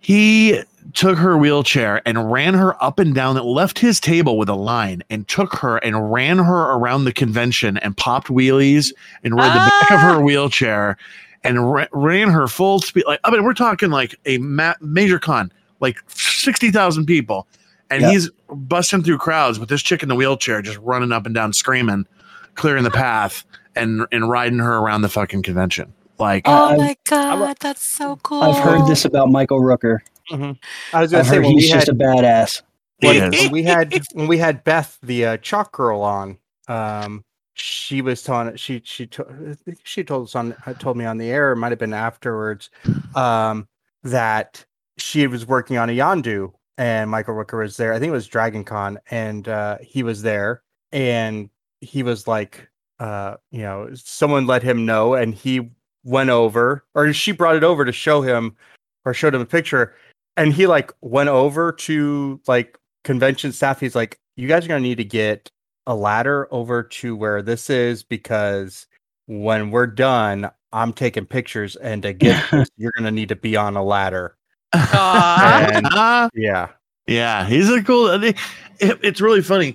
he 0.00 0.60
took 0.94 1.18
her 1.18 1.36
wheelchair 1.36 2.00
and 2.06 2.32
ran 2.32 2.54
her 2.54 2.82
up 2.82 2.98
and 2.98 3.14
down, 3.14 3.36
left 3.36 3.78
his 3.78 4.00
table 4.00 4.38
with 4.38 4.48
a 4.48 4.54
line 4.54 5.02
and 5.10 5.28
took 5.28 5.54
her 5.56 5.76
and 5.78 6.12
ran 6.12 6.38
her 6.38 6.72
around 6.72 7.04
the 7.04 7.12
convention 7.12 7.76
and 7.78 7.96
popped 7.96 8.28
wheelies 8.28 8.92
and 9.22 9.34
rode 9.34 9.50
the 9.50 9.70
back 9.80 9.90
of 9.90 9.98
Ah. 9.98 10.14
her 10.14 10.20
wheelchair 10.24 10.96
and 11.44 11.72
ra- 11.72 11.86
ran 11.92 12.28
her 12.30 12.48
full 12.48 12.80
speed. 12.80 13.04
Like, 13.06 13.20
I 13.24 13.30
mean, 13.30 13.44
we're 13.44 13.54
talking 13.54 13.90
like 13.90 14.14
a 14.26 14.38
ma- 14.38 14.74
major 14.80 15.18
con, 15.18 15.52
like 15.80 15.96
60,000 16.08 17.06
people. 17.06 17.46
And 17.90 18.02
Yeah. 18.02 18.10
he's 18.12 18.30
busting 18.54 19.02
through 19.02 19.18
crowds 19.18 19.58
with 19.58 19.68
this 19.68 19.82
chick 19.82 20.02
in 20.02 20.08
the 20.08 20.14
wheelchair, 20.14 20.62
just 20.62 20.78
running 20.78 21.12
up 21.12 21.26
and 21.26 21.34
down, 21.34 21.52
screaming, 21.52 22.06
clearing 22.54 22.84
the 22.84 22.90
path 22.90 23.44
and, 23.76 24.06
and 24.12 24.28
riding 24.30 24.58
her 24.58 24.78
around 24.78 25.02
the 25.02 25.08
fucking 25.08 25.42
convention. 25.42 25.92
Like, 26.18 26.42
Oh 26.46 26.66
I've- 26.70 26.78
my 26.78 26.96
god, 27.08 27.56
that's 27.60 27.82
so 27.84 28.16
cool. 28.22 28.42
I've 28.42 28.62
heard 28.62 28.86
this 28.86 29.04
about 29.04 29.30
Michael 29.30 29.60
Rooker. 29.60 29.98
i 30.30 30.36
was 30.36 31.10
gonna 31.10 31.20
I've 31.20 31.26
say 31.26 31.36
heard 31.36 31.44
when 31.44 31.54
we 31.56 31.62
he's 31.62 31.70
had 31.72 31.78
just 31.80 31.88
a 31.88 31.94
badass. 31.94 32.62
he 33.00 33.06
when, 33.08 33.34
is. 33.34 33.42
when 33.42 33.52
we 33.52 33.62
had 33.62 33.94
when 34.12 34.28
we 34.28 34.38
had 34.38 34.62
Beth, 34.62 34.98
the 35.02 35.24
uh, 35.24 35.36
chalk 35.38 35.72
girl, 35.72 36.02
on, 36.02 36.36
um, 36.68 37.24
she 37.54 38.00
was 38.02 38.22
telling 38.22 38.54
she 38.56 38.80
she 38.84 39.06
to, 39.08 39.56
she 39.82 40.04
told 40.04 40.28
us 40.28 40.34
on 40.34 40.54
uh, 40.66 40.74
told 40.74 40.96
me 40.96 41.04
on 41.04 41.16
the 41.18 41.30
air. 41.30 41.52
It 41.52 41.56
might 41.56 41.72
have 41.72 41.78
been 41.78 41.94
afterwards 41.94 42.70
um, 43.16 43.66
that 44.04 44.64
she 44.98 45.26
was 45.26 45.46
working 45.46 45.78
on 45.78 45.88
a 45.90 45.92
Yondu, 45.96 46.52
and 46.80 47.10
Michael 47.10 47.34
Rooker 47.34 47.58
was 47.58 47.76
there. 47.76 47.92
I 47.92 47.98
think 47.98 48.08
it 48.08 48.12
was 48.12 48.26
Dragon 48.26 48.64
Con, 48.64 48.98
and 49.10 49.46
uh, 49.46 49.76
he 49.82 50.02
was 50.02 50.22
there, 50.22 50.62
and 50.92 51.50
he 51.82 52.02
was 52.02 52.26
like, 52.26 52.70
uh, 52.98 53.36
you 53.50 53.60
know, 53.60 53.90
someone 53.92 54.46
let 54.46 54.62
him 54.62 54.86
know, 54.86 55.12
and 55.12 55.34
he 55.34 55.72
went 56.04 56.30
over, 56.30 56.86
or 56.94 57.12
she 57.12 57.32
brought 57.32 57.54
it 57.56 57.64
over 57.64 57.84
to 57.84 57.92
show 57.92 58.22
him, 58.22 58.56
or 59.04 59.12
showed 59.12 59.34
him 59.34 59.42
a 59.42 59.46
picture, 59.46 59.94
and 60.38 60.54
he 60.54 60.66
like 60.66 60.90
went 61.02 61.28
over 61.28 61.70
to 61.70 62.40
like 62.46 62.78
convention 63.04 63.52
staff. 63.52 63.78
He's 63.78 63.94
like, 63.94 64.18
"You 64.36 64.48
guys 64.48 64.64
are 64.64 64.68
gonna 64.68 64.80
need 64.80 64.96
to 64.98 65.04
get 65.04 65.50
a 65.86 65.94
ladder 65.94 66.48
over 66.50 66.82
to 66.82 67.14
where 67.14 67.42
this 67.42 67.68
is 67.68 68.02
because 68.02 68.86
when 69.26 69.70
we're 69.70 69.86
done, 69.86 70.50
I'm 70.72 70.94
taking 70.94 71.26
pictures, 71.26 71.76
and 71.76 72.02
to 72.04 72.14
get 72.14 72.42
this, 72.50 72.70
you're 72.78 72.92
gonna 72.96 73.10
need 73.10 73.28
to 73.28 73.36
be 73.36 73.54
on 73.54 73.76
a 73.76 73.84
ladder." 73.84 74.38
Aw. 74.74 75.68
And- 75.72 76.30
Yeah, 76.34 76.68
Yeah, 77.06 77.46
he's 77.46 77.68
a 77.70 77.82
cool. 77.82 78.08
It, 78.22 78.36
it's 78.80 79.20
really 79.20 79.42
funny. 79.42 79.74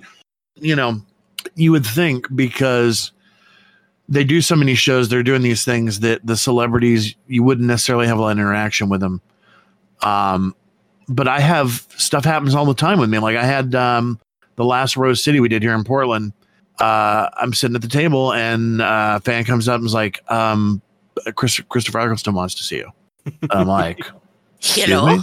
You 0.56 0.74
know, 0.74 1.00
you 1.54 1.70
would 1.72 1.86
think 1.86 2.26
because 2.34 3.12
they 4.08 4.24
do 4.24 4.40
so 4.40 4.56
many 4.56 4.74
shows, 4.74 5.08
they're 5.08 5.22
doing 5.22 5.42
these 5.42 5.64
things 5.64 6.00
that 6.00 6.24
the 6.26 6.36
celebrities 6.36 7.14
you 7.26 7.42
wouldn't 7.42 7.66
necessarily 7.66 8.06
have 8.06 8.18
a 8.18 8.20
lot 8.22 8.32
of 8.32 8.38
interaction 8.38 8.88
with 8.88 9.00
them. 9.00 9.20
Um, 10.02 10.54
but 11.08 11.28
I 11.28 11.40
have 11.40 11.86
stuff 11.96 12.24
happens 12.24 12.54
all 12.54 12.64
the 12.64 12.74
time 12.74 12.98
with 12.98 13.10
me. 13.10 13.18
Like 13.18 13.36
I 13.36 13.44
had 13.44 13.74
um, 13.74 14.18
the 14.56 14.64
last 14.64 14.96
Rose 14.96 15.22
City 15.22 15.40
we 15.40 15.48
did 15.48 15.62
here 15.62 15.74
in 15.74 15.84
Portland. 15.84 16.32
Uh, 16.80 17.28
I'm 17.36 17.52
sitting 17.54 17.74
at 17.76 17.82
the 17.82 17.88
table 17.88 18.32
and 18.32 18.82
uh, 18.82 19.14
a 19.18 19.20
fan 19.20 19.44
comes 19.44 19.68
up 19.68 19.78
and 19.78 19.86
is 19.86 19.94
like, 19.94 20.20
um, 20.30 20.82
Chris, 21.34 21.58
Christopher 21.68 22.00
Eccleston 22.00 22.34
wants 22.34 22.54
to 22.56 22.62
see 22.62 22.76
you. 22.76 22.90
And 23.24 23.52
I'm 23.52 23.66
like, 23.68 23.98
You 23.98 24.04
Excuse 24.58 24.88
know? 24.88 25.16
me? 25.16 25.22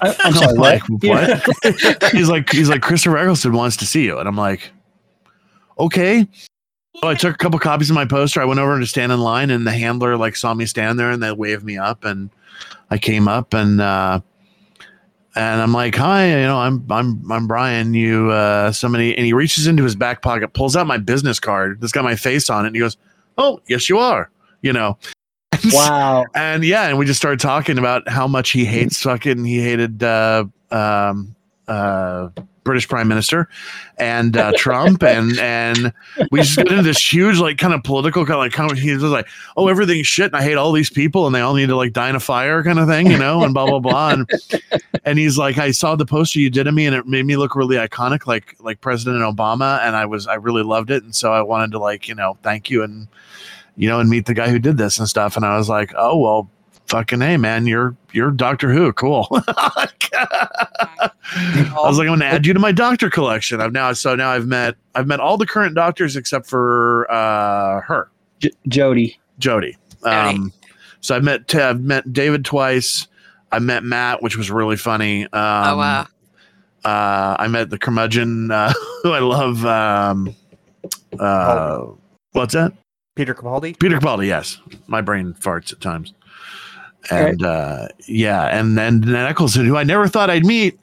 I, 0.00 0.08
I'm 0.10 0.14
I'm 0.24 0.32
sorry. 0.32 0.54
like, 0.54 0.82
what? 0.88 1.48
what? 1.62 2.04
he's 2.12 2.28
like, 2.28 2.50
he's 2.50 2.68
like, 2.68 2.82
Christopher 2.82 3.18
Eccleston 3.18 3.52
wants 3.52 3.76
to 3.78 3.86
see 3.86 4.04
you, 4.04 4.18
and 4.18 4.28
I'm 4.28 4.36
like, 4.36 4.70
okay. 5.78 6.26
So 7.00 7.08
I 7.08 7.14
took 7.14 7.34
a 7.34 7.38
couple 7.38 7.58
copies 7.58 7.90
of 7.90 7.94
my 7.94 8.04
poster. 8.04 8.40
I 8.40 8.44
went 8.44 8.60
over 8.60 8.78
to 8.78 8.86
stand 8.86 9.10
in 9.12 9.20
line, 9.20 9.50
and 9.50 9.66
the 9.66 9.72
handler 9.72 10.16
like 10.16 10.36
saw 10.36 10.54
me 10.54 10.66
stand 10.66 10.98
there, 10.98 11.10
and 11.10 11.22
they 11.22 11.32
waved 11.32 11.64
me 11.64 11.76
up, 11.76 12.04
and 12.04 12.30
I 12.90 12.98
came 12.98 13.26
up, 13.26 13.54
and 13.54 13.80
uh, 13.80 14.20
and 15.34 15.60
I'm 15.60 15.72
like, 15.72 15.94
hi, 15.96 16.28
you 16.28 16.42
know, 16.42 16.58
I'm 16.58 16.84
I'm 16.90 17.30
I'm 17.30 17.46
Brian. 17.46 17.94
You 17.94 18.30
uh, 18.30 18.70
somebody, 18.72 19.16
and 19.16 19.26
he 19.26 19.32
reaches 19.32 19.66
into 19.66 19.82
his 19.82 19.96
back 19.96 20.22
pocket, 20.22 20.52
pulls 20.52 20.76
out 20.76 20.86
my 20.86 20.98
business 20.98 21.40
card 21.40 21.80
that's 21.80 21.92
got 21.92 22.04
my 22.04 22.16
face 22.16 22.48
on 22.48 22.64
it, 22.64 22.68
and 22.68 22.76
he 22.76 22.80
goes, 22.80 22.96
oh, 23.38 23.60
yes, 23.68 23.88
you 23.88 23.98
are. 23.98 24.30
You 24.62 24.72
know. 24.72 24.96
Wow. 25.72 26.24
And 26.34 26.64
yeah, 26.64 26.88
and 26.88 26.98
we 26.98 27.06
just 27.06 27.18
started 27.18 27.40
talking 27.40 27.78
about 27.78 28.08
how 28.08 28.26
much 28.26 28.50
he 28.50 28.64
hates 28.64 29.02
fucking 29.02 29.44
he 29.44 29.60
hated 29.60 30.02
uh 30.02 30.44
um 30.70 31.34
uh 31.68 32.28
British 32.64 32.88
Prime 32.88 33.06
Minister 33.06 33.48
and 33.98 34.36
uh, 34.36 34.52
Trump 34.56 35.02
and 35.04 35.38
and 35.38 35.92
we 36.30 36.40
just 36.40 36.56
got 36.56 36.68
into 36.68 36.82
this 36.82 37.12
huge 37.12 37.38
like 37.38 37.58
kind 37.58 37.74
of 37.74 37.84
political 37.84 38.24
kind 38.24 38.34
of 38.34 38.40
like 38.40 38.52
conversation. 38.52 38.88
He 38.88 38.94
was 38.94 39.04
like, 39.04 39.28
"Oh, 39.56 39.68
everything's 39.68 40.06
shit, 40.06 40.26
and 40.26 40.36
I 40.36 40.42
hate 40.42 40.56
all 40.56 40.72
these 40.72 40.90
people, 40.90 41.26
and 41.26 41.34
they 41.34 41.40
all 41.40 41.54
need 41.54 41.66
to 41.66 41.76
like 41.76 41.92
die 41.92 42.08
in 42.08 42.16
a 42.16 42.20
fire, 42.20 42.64
kind 42.64 42.78
of 42.78 42.88
thing, 42.88 43.10
you 43.10 43.18
know, 43.18 43.44
and 43.44 43.54
blah 43.54 43.66
blah 43.66 43.78
blah." 43.78 44.10
And, 44.10 44.30
and 45.04 45.18
he's 45.18 45.38
like, 45.38 45.58
"I 45.58 45.70
saw 45.70 45.94
the 45.94 46.06
poster 46.06 46.40
you 46.40 46.50
did 46.50 46.66
of 46.66 46.74
me, 46.74 46.86
and 46.86 46.96
it 46.96 47.06
made 47.06 47.26
me 47.26 47.36
look 47.36 47.54
really 47.54 47.76
iconic, 47.76 48.26
like 48.26 48.56
like 48.58 48.80
President 48.80 49.22
Obama, 49.22 49.80
and 49.82 49.94
I 49.94 50.06
was 50.06 50.26
I 50.26 50.34
really 50.34 50.62
loved 50.64 50.90
it, 50.90 51.04
and 51.04 51.14
so 51.14 51.32
I 51.32 51.42
wanted 51.42 51.70
to 51.72 51.78
like 51.78 52.08
you 52.08 52.14
know 52.14 52.38
thank 52.42 52.70
you 52.70 52.82
and 52.82 53.06
you 53.76 53.88
know 53.88 54.00
and 54.00 54.08
meet 54.10 54.26
the 54.26 54.34
guy 54.34 54.48
who 54.48 54.58
did 54.58 54.76
this 54.76 54.98
and 54.98 55.08
stuff." 55.08 55.36
And 55.36 55.44
I 55.44 55.56
was 55.56 55.68
like, 55.68 55.92
"Oh 55.96 56.16
well." 56.18 56.50
Fucking 56.88 57.22
hey 57.22 57.38
man, 57.38 57.66
you're 57.66 57.96
you're 58.12 58.30
Doctor 58.30 58.70
Who, 58.70 58.92
cool. 58.92 59.26
I 60.14 61.72
was 61.76 61.98
like, 61.98 62.08
I'm 62.08 62.18
gonna 62.18 62.24
add 62.26 62.46
you 62.46 62.52
to 62.52 62.60
my 62.60 62.72
doctor 62.72 63.10
collection. 63.10 63.60
I've 63.60 63.72
now 63.72 63.92
so 63.94 64.14
now 64.14 64.30
I've 64.30 64.46
met 64.46 64.76
I've 64.94 65.06
met 65.06 65.18
all 65.20 65.36
the 65.36 65.46
current 65.46 65.74
doctors 65.74 66.16
except 66.16 66.46
for 66.46 67.10
uh 67.10 67.80
her, 67.80 68.10
J- 68.40 68.52
Jodie. 68.68 69.16
Jodie. 69.40 69.76
Um 70.02 70.52
so 71.00 71.16
I've 71.16 71.24
met 71.24 71.54
I've 71.54 71.80
met 71.80 72.12
David 72.12 72.44
twice. 72.44 73.08
I 73.50 73.60
met 73.60 73.82
Matt, 73.82 74.22
which 74.22 74.36
was 74.36 74.50
really 74.50 74.76
funny. 74.76 75.24
Um 75.24 75.30
oh 75.32 75.76
wow. 75.78 76.06
uh 76.84 77.36
I 77.38 77.48
met 77.48 77.70
the 77.70 77.78
curmudgeon 77.78 78.50
uh 78.50 78.72
who 79.02 79.12
I 79.12 79.20
love 79.20 79.64
um 79.64 80.34
uh 81.18 81.86
what's 82.32 82.52
that? 82.54 82.72
Peter 83.14 83.34
Capaldi. 83.34 83.78
Peter 83.78 83.98
Capaldi, 83.98 84.26
yes. 84.26 84.60
My 84.86 85.00
brain 85.00 85.34
farts 85.34 85.72
at 85.72 85.80
times. 85.80 86.12
And 87.10 87.42
uh, 87.44 87.88
yeah, 88.08 88.44
and 88.46 88.78
then 88.78 89.02
then 89.02 89.26
Eccleston, 89.26 89.66
who 89.66 89.76
I 89.76 89.84
never 89.84 90.08
thought 90.08 90.30
I'd 90.30 90.46
meet, 90.46 90.78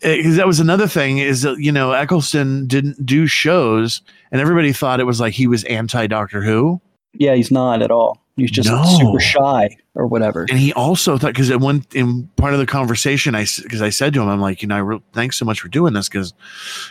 because 0.00 0.34
that 0.36 0.46
was 0.48 0.58
another 0.58 0.88
thing 0.88 1.18
is 1.18 1.42
that 1.42 1.58
you 1.58 1.70
know 1.70 1.92
Eccleston 1.92 2.66
didn't 2.66 3.04
do 3.06 3.26
shows, 3.28 4.02
and 4.32 4.40
everybody 4.40 4.72
thought 4.72 4.98
it 4.98 5.04
was 5.04 5.20
like 5.20 5.34
he 5.34 5.46
was 5.46 5.62
anti 5.64 6.08
Doctor 6.08 6.42
Who, 6.42 6.80
Yeah, 7.12 7.34
he's 7.36 7.52
not 7.52 7.80
at 7.80 7.92
all. 7.92 8.18
He's 8.34 8.50
just 8.50 8.68
No. 8.68 8.82
super 8.98 9.20
shy 9.20 9.76
or 9.94 10.06
whatever. 10.08 10.46
and 10.50 10.58
he 10.58 10.72
also 10.72 11.16
thought 11.16 11.28
because 11.34 11.50
at 11.50 11.60
one 11.60 11.84
in 11.94 12.26
part 12.36 12.54
of 12.54 12.58
the 12.58 12.66
conversation, 12.66 13.36
I 13.36 13.46
because 13.62 13.82
I 13.82 13.90
said 13.90 14.14
to 14.14 14.22
him, 14.22 14.28
I'm 14.28 14.40
like, 14.40 14.62
you 14.62 14.68
know, 14.68 14.74
I 14.74 14.80
re- 14.80 15.02
thanks 15.12 15.36
so 15.36 15.44
much 15.44 15.60
for 15.60 15.68
doing 15.68 15.92
this 15.92 16.08
because, 16.08 16.32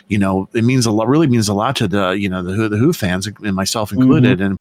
you 0.07 0.17
know, 0.17 0.47
it 0.53 0.63
means 0.63 0.85
a 0.85 0.91
lot, 0.91 1.09
really 1.09 1.27
means 1.27 1.49
a 1.49 1.53
lot 1.53 1.75
to 1.75 1.89
the 1.89 2.11
you 2.11 2.29
know 2.29 2.41
the 2.41 2.53
Who 2.53 2.69
the 2.69 2.77
Who 2.77 2.93
fans 2.93 3.27
and 3.27 3.53
myself 3.53 3.91
included, 3.91 4.39
and 4.39 4.55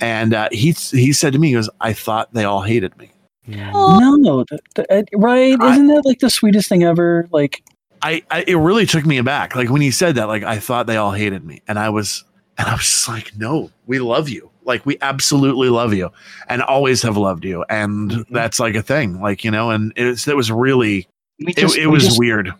and 0.00 0.34
uh, 0.34 0.48
he 0.52 0.72
he 0.72 1.12
said 1.12 1.32
to 1.32 1.38
me, 1.38 1.48
he 1.48 1.54
goes, 1.54 1.70
I 1.80 1.92
thought 1.92 2.32
they 2.34 2.44
all 2.44 2.62
hated 2.62 2.96
me. 2.98 3.10
No, 3.46 4.44
th- 4.44 4.60
th- 4.74 4.86
uh, 4.90 5.02
right? 5.16 5.56
I- 5.60 5.72
Isn't 5.72 5.86
that 5.88 6.04
like 6.04 6.18
the 6.18 6.30
sweetest 6.30 6.68
thing 6.68 6.82
ever? 6.84 7.26
Like, 7.32 7.62
I, 8.02 8.22
I 8.30 8.44
it 8.46 8.56
really 8.56 8.84
took 8.86 9.06
me 9.06 9.16
aback. 9.18 9.56
Like 9.56 9.70
when 9.70 9.80
he 9.80 9.90
said 9.90 10.16
that, 10.16 10.28
like 10.28 10.42
I 10.42 10.58
thought 10.58 10.86
they 10.86 10.96
all 10.96 11.12
hated 11.12 11.44
me, 11.44 11.62
and 11.66 11.78
I 11.78 11.88
was 11.88 12.24
and 12.58 12.68
I 12.68 12.72
was 12.74 12.82
just 12.82 13.08
like, 13.08 13.36
no, 13.36 13.70
we 13.86 13.98
love 14.00 14.28
you. 14.28 14.50
Like 14.64 14.84
we 14.84 14.98
absolutely 15.00 15.70
love 15.70 15.94
you, 15.94 16.10
and 16.48 16.60
always 16.62 17.00
have 17.02 17.16
loved 17.16 17.44
you, 17.44 17.64
and 17.70 18.10
Mhm. 18.10 18.24
that's 18.30 18.60
like 18.60 18.74
a 18.74 18.82
thing. 18.82 19.20
Like 19.22 19.42
you 19.44 19.50
know, 19.50 19.70
and 19.70 19.92
it's 19.96 20.28
it 20.28 20.36
was 20.36 20.52
really 20.52 21.08
we 21.40 21.52
it, 21.56 21.58
it 21.76 21.86
we 21.86 21.86
was 21.86 22.04
just- 22.04 22.18
weird. 22.18 22.52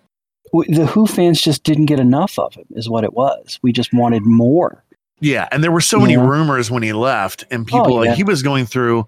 we- 0.54 0.66
the 0.68 0.86
Who 0.86 1.06
fans 1.06 1.38
just 1.42 1.64
didn't 1.64 1.86
get 1.86 2.00
enough 2.00 2.38
of 2.38 2.54
him, 2.54 2.64
is 2.70 2.88
what 2.88 3.04
it 3.04 3.12
was. 3.12 3.58
We 3.62 3.72
just 3.72 3.92
wanted 3.92 4.22
more. 4.24 4.82
Yeah, 5.20 5.48
and 5.50 5.64
there 5.64 5.72
were 5.72 5.80
so 5.80 5.98
many 5.98 6.16
rumors 6.16 6.70
when 6.70 6.82
he 6.82 6.92
left, 6.92 7.44
and 7.50 7.66
people 7.66 7.92
Oh, 7.94 7.96
like 7.96 8.06
yeah. 8.10 8.14
he 8.14 8.24
was 8.24 8.42
going 8.42 8.66
through, 8.66 9.06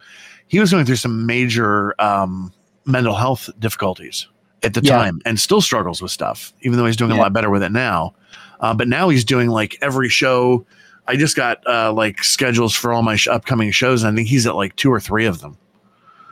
he 0.49 0.59
was 0.59 0.71
going 0.73 0.85
through 0.85 0.97
some 0.97 1.25
major 1.27 1.95
um, 2.01 2.53
mental 2.85 3.15
health 3.15 3.49
difficulties 3.61 4.27
at 4.63 4.75
the 4.75 4.81
Yeah. 4.83 4.97
time, 4.97 5.21
and 5.25 5.39
still 5.39 5.61
struggles 5.61 6.03
with 6.03 6.11
stuff. 6.11 6.53
Even 6.63 6.79
though 6.79 6.87
he's 6.87 6.97
doing 6.97 7.13
a 7.13 7.17
lot 7.17 7.33
better 7.33 7.49
with 7.51 7.63
it 7.63 7.71
now, 7.73 8.15
uh, 8.61 8.75
but 8.75 8.89
now 8.89 9.09
he's 9.09 9.25
doing 9.25 9.49
like 9.51 9.79
every 9.83 10.09
show. 10.09 10.65
I 11.07 11.17
just 11.17 11.35
got 11.37 11.65
uh, 11.67 11.93
like 11.93 12.23
schedules 12.25 12.75
for 12.75 12.93
all 12.93 13.03
my 13.03 13.17
sh- 13.17 13.29
upcoming 13.29 13.71
shows, 13.71 14.03
and 14.03 14.13
I 14.13 14.17
think 14.17 14.29
he's 14.29 14.47
at 14.47 14.57
like 14.57 14.75
two 14.77 14.93
or 14.93 15.01
three 15.01 15.27
of 15.27 15.41
them. 15.41 15.57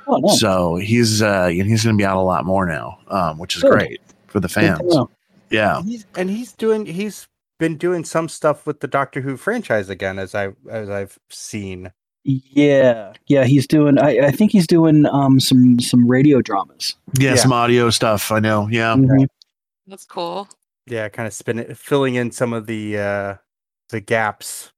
Oh, 0.08 0.16
no. 0.16 0.28
So 0.34 0.76
he's 0.76 1.22
uh, 1.22 1.46
he's 1.48 1.84
going 1.84 1.96
to 1.96 2.00
be 2.00 2.04
out 2.04 2.16
a 2.16 2.20
lot 2.20 2.44
more 2.44 2.66
now, 2.66 2.98
um, 3.08 3.38
which 3.38 3.56
is 3.56 3.62
Good. 3.62 3.72
great 3.72 4.00
for 4.26 4.40
the 4.40 4.48
fans. 4.48 4.80
know. 4.82 5.10
Yeah, 5.50 5.82
He's, 5.82 6.04
and 6.16 6.28
he's 6.28 6.52
doing 6.52 6.84
he's 6.84 7.26
been 7.58 7.76
doing 7.76 8.04
some 8.04 8.28
stuff 8.28 8.66
with 8.66 8.80
the 8.80 8.88
Doctor 8.88 9.20
Who 9.20 9.36
franchise 9.36 9.88
again, 9.90 10.18
as 10.18 10.34
I 10.34 10.50
as 10.70 10.88
I've 10.90 11.18
seen. 11.30 11.92
Yeah, 12.24 13.12
yeah, 13.26 13.44
he's 13.44 13.66
doing. 13.66 13.98
I, 13.98 14.26
I 14.26 14.30
think 14.30 14.52
he's 14.52 14.66
doing 14.66 15.06
um 15.06 15.40
some 15.40 15.80
some 15.80 16.06
radio 16.06 16.40
dramas. 16.42 16.94
yeah, 17.18 17.30
Yeah. 17.30 17.36
some 17.36 17.52
audio 17.52 17.90
stuff. 17.90 18.30
I 18.30 18.40
know. 18.40 18.68
Yeah. 18.70 18.94
Mhm. 18.94 19.26
That's 19.86 20.04
cool. 20.04 20.48
Yeah, 20.86 21.08
kind 21.08 21.26
of 21.26 21.32
spin 21.32 21.58
it, 21.58 21.76
filling 21.76 22.14
in 22.16 22.30
some 22.30 22.52
of 22.52 22.66
the 22.66 22.98
uh 22.98 23.34
the 23.90 24.00
gaps. 24.00 24.72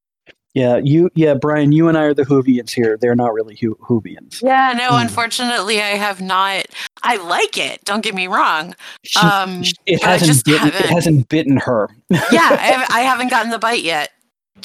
Yeah, 0.55 0.79
you. 0.83 1.11
Yeah, 1.15 1.35
Brian, 1.35 1.71
you 1.71 1.89
and 1.89 1.97
I 1.97 2.03
are 2.05 2.15
the 2.15 2.25
Whovians 2.25 2.71
here. 2.73 2.97
They're 3.01 3.15
not 3.15 3.33
really 3.33 3.57
Who- 3.61 3.77
Whovians. 3.77 4.43
Yeah, 4.43 4.73
no, 4.77 4.89
Hmm. 4.89 5.03
unfortunately, 5.03 5.81
I 5.81 5.91
have 5.97 6.21
not. 6.21 6.65
I 7.03 7.17
like 7.17 7.57
it. 7.57 7.85
Don't 7.85 8.01
get 8.03 8.15
me 8.17 8.27
wrong. 8.27 8.75
Um, 9.23 9.63
it 9.87 10.03
hasn't 10.03 10.27
just 10.29 10.45
bitten. 10.45 10.69
It 10.69 10.75
haven't- 10.75 10.91
hasn't 10.95 11.29
bitten 11.29 11.57
her. 11.59 11.89
Yeah, 12.11 12.49
I, 12.51 12.57
have, 12.67 12.91
I 12.91 13.01
haven't 13.03 13.29
gotten 13.29 13.51
the 13.51 13.59
bite 13.61 13.83
yet. 13.85 14.11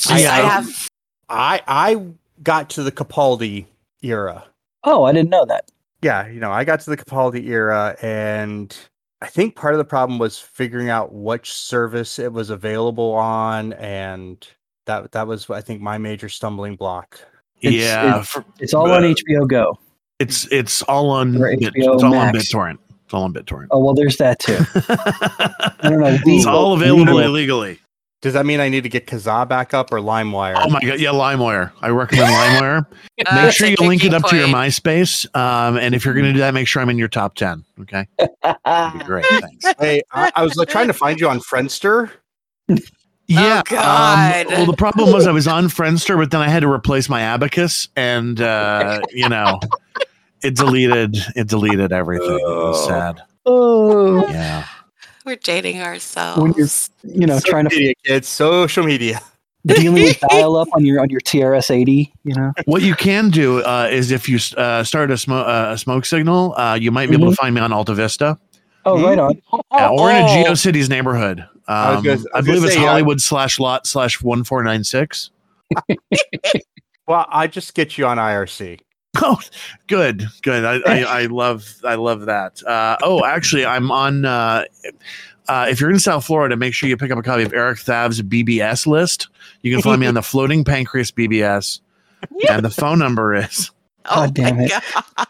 I, 0.09 0.21
Yeah. 0.21 0.33
I 0.33 0.37
have. 0.41 0.89
I 1.29 1.61
I 1.67 2.01
got 2.43 2.69
to 2.71 2.83
the 2.83 2.91
Capaldi 2.91 3.65
era. 4.01 4.45
Oh, 4.83 5.03
I 5.05 5.11
didn't 5.13 5.29
know 5.29 5.45
that. 5.45 5.69
Yeah, 6.01 6.27
you 6.27 6.39
know, 6.39 6.51
I 6.51 6.63
got 6.63 6.79
to 6.81 6.89
the 6.89 6.97
Capaldi 6.97 7.47
era, 7.47 7.95
and 8.01 8.75
I 9.21 9.27
think 9.27 9.55
part 9.55 9.73
of 9.73 9.77
the 9.79 9.85
problem 9.85 10.19
was 10.19 10.37
figuring 10.37 10.89
out 10.89 11.13
which 11.13 11.51
service 11.53 12.19
it 12.19 12.33
was 12.33 12.49
available 12.49 13.13
on, 13.13 13.73
and 13.73 14.45
that 14.85 15.11
that 15.13 15.27
was 15.27 15.49
I 15.49 15.61
think 15.61 15.81
my 15.81 15.97
major 15.97 16.29
stumbling 16.29 16.75
block. 16.75 17.19
It's- 17.61 17.81
yeah. 17.81 18.07
it's- 18.09 18.27
for- 18.29 18.45
It's 18.59 18.73
all 18.73 18.91
on 18.91 19.03
Uh, 19.03 19.07
HBO 19.13 19.47
Go. 19.47 19.79
It's 20.19 20.47
it's 20.51 20.81
all 20.83 21.09
on 21.09 21.35
Or 21.41 21.49
Bit, 21.57 21.73
it's 21.75 21.87
all 21.87 22.15
on 22.15 22.33
BitTorrent. 22.33 22.77
It's 23.05 23.13
all 23.13 23.23
on 23.23 23.33
BitTorrent. 23.33 23.67
Oh 23.71 23.79
well, 23.83 23.93
there's 23.93 24.17
that 24.17 24.39
too. 24.39 24.57
I 24.89 25.89
don't 25.89 25.99
know. 25.99 26.17
it's 26.25 26.45
all 26.45 26.73
available 26.73 27.15
legal. 27.15 27.19
illegally. 27.19 27.79
Does 28.21 28.33
that 28.33 28.45
mean 28.45 28.59
I 28.59 28.69
need 28.69 28.81
to 28.83 28.89
get 28.89 29.05
Kazaa 29.05 29.47
back 29.47 29.73
up 29.75 29.91
or 29.91 29.99
LimeWire? 29.99 30.55
Oh 30.57 30.69
my 30.69 30.79
god, 30.79 30.99
yeah, 30.99 31.09
LimeWire. 31.09 31.71
I 31.81 31.89
recommend 31.89 32.29
LimeWire. 32.31 32.85
Make 33.19 33.27
Uh, 33.27 33.51
sure 33.51 33.67
you 33.67 33.75
link 33.81 34.03
it 34.03 34.09
key 34.09 34.15
up 34.15 34.23
to 34.29 34.35
your 34.35 34.45
point. 34.45 34.57
MySpace. 34.57 35.27
Um, 35.35 35.77
and 35.77 35.93
if 35.93 36.03
you're 36.05 36.15
going 36.15 36.25
to 36.25 36.33
do 36.33 36.39
that, 36.39 36.53
make 36.55 36.67
sure 36.67 36.81
I'm 36.81 36.89
in 36.89 36.97
your 36.97 37.07
top 37.09 37.35
ten. 37.35 37.63
Okay, 37.81 38.07
That'd 38.65 38.99
be 38.99 39.05
great. 39.05 39.25
Thanks. 39.25 39.65
Hey, 39.79 40.01
I, 40.11 40.31
I 40.35 40.43
was 40.43 40.55
like, 40.55 40.69
trying 40.69 40.87
to 40.87 40.93
find 40.93 41.19
you 41.19 41.29
on 41.29 41.39
Friendster. 41.39 42.09
Yeah. 43.27 43.61
God. 43.65 44.45
Um, 44.47 44.51
well, 44.53 44.65
the 44.67 44.73
problem 44.77 45.11
was 45.11 45.25
I 45.27 45.31
was 45.31 45.47
on 45.47 45.65
Friendster, 45.65 46.15
but 46.17 46.31
then 46.31 46.41
I 46.41 46.47
had 46.47 46.61
to 46.61 46.69
replace 46.71 47.09
my 47.09 47.21
abacus, 47.21 47.87
and 47.95 48.39
uh, 48.39 48.99
you 49.11 49.27
know, 49.29 49.59
it 50.43 50.55
deleted 50.55 51.17
it 51.35 51.47
deleted 51.47 51.91
everything. 51.91 52.29
It 52.39 52.43
was 52.43 52.77
Oh. 52.83 52.87
sad. 52.87 53.21
oh, 53.45 54.27
Yeah. 54.29 54.65
We're 55.25 55.37
dating 55.37 55.81
ourselves. 55.81 56.39
when 56.39 56.53
you're 56.53 56.67
you 57.19 57.25
know 57.25 57.35
Social 57.39 57.49
trying 57.49 57.69
to 57.69 57.75
media, 57.75 57.93
kids, 58.05 58.27
social 58.27 58.83
media. 58.83 59.19
dealing 59.65 60.03
with 60.03 60.19
dial 60.29 60.55
up 60.55 60.67
on 60.73 60.85
your 60.85 61.01
on 61.01 61.09
your 61.09 61.19
TRS 61.21 61.71
eighty. 61.71 62.13
You 62.23 62.35
know. 62.35 62.53
What 62.65 62.83
you 62.83 62.93
can 62.93 63.31
do 63.31 63.63
uh, 63.63 63.89
is 63.91 64.11
if 64.11 64.29
you 64.29 64.37
uh, 64.55 64.83
start 64.83 65.09
a, 65.09 65.15
smo- 65.15 65.47
uh, 65.47 65.71
a 65.73 65.77
smoke 65.79 66.05
signal, 66.05 66.53
uh, 66.57 66.75
you 66.75 66.91
might 66.91 67.09
be 67.09 67.15
able 67.15 67.31
to 67.31 67.35
find 67.35 67.55
me 67.55 67.61
on 67.61 67.73
Alta 67.73 67.95
Vista 67.95 68.37
Oh, 68.85 69.03
right 69.03 69.17
on. 69.17 69.41
uh, 69.71 69.89
or 69.91 70.11
in 70.11 70.17
a 70.17 70.19
Oh. 70.25 70.43
GeoCities 70.51 70.89
neighborhood. 70.89 71.47
Um, 71.67 71.75
I 71.75 71.89
I, 71.89 71.95
gonna- 71.95 72.07
I 72.09 72.11
was 72.13 72.23
gonna 72.31 72.43
believe 72.43 72.63
it's 72.65 72.73
say, 72.75 72.81
yeah. 72.81 72.87
Hollywood 72.89 73.21
slash 73.21 73.59
lot 73.59 73.87
slash 73.87 74.21
one 74.21 74.43
four 74.43 74.63
nine 74.63 74.83
six. 74.83 75.31
Well, 77.07 77.27
I 77.29 77.45
just 77.45 77.75
get 77.75 77.97
you 77.97 78.05
on 78.07 78.17
IRC. 78.17 78.79
Oh, 79.21 79.39
good, 79.87 80.27
good. 80.41 80.65
I, 80.65 80.79
I, 80.91 81.03
I 81.21 81.25
love 81.27 81.65
I 81.85 81.95
love 81.95 82.25
that. 82.25 82.61
Uh, 82.63 82.97
oh, 83.01 83.23
actually, 83.23 83.65
I'm 83.65 83.89
on. 83.89 84.25
Uh, 84.25 84.65
uh, 85.47 85.67
if 85.69 85.79
you're 85.79 85.89
in 85.89 85.99
South 85.99 86.25
Florida, 86.25 86.57
make 86.57 86.73
sure 86.73 86.89
you 86.89 86.97
pick 86.97 87.11
up 87.11 87.17
a 87.17 87.23
copy 87.23 87.43
of 87.43 87.53
Eric 87.53 87.77
Thav's 87.79 88.21
BBS 88.21 88.85
list. 88.85 89.29
You 89.61 89.71
can 89.71 89.81
find 89.81 90.01
me 90.01 90.07
on 90.07 90.15
the 90.15 90.21
Floating 90.21 90.65
Pancreas 90.65 91.11
BBS, 91.11 91.79
and 92.49 92.65
the 92.65 92.69
phone 92.69 92.99
number 92.99 93.33
is 93.35 93.71
Oh 94.03 94.25
God 94.25 94.33
damn 94.33 94.57
my 94.57 94.63
it. 94.65 94.71
God. 95.17 95.27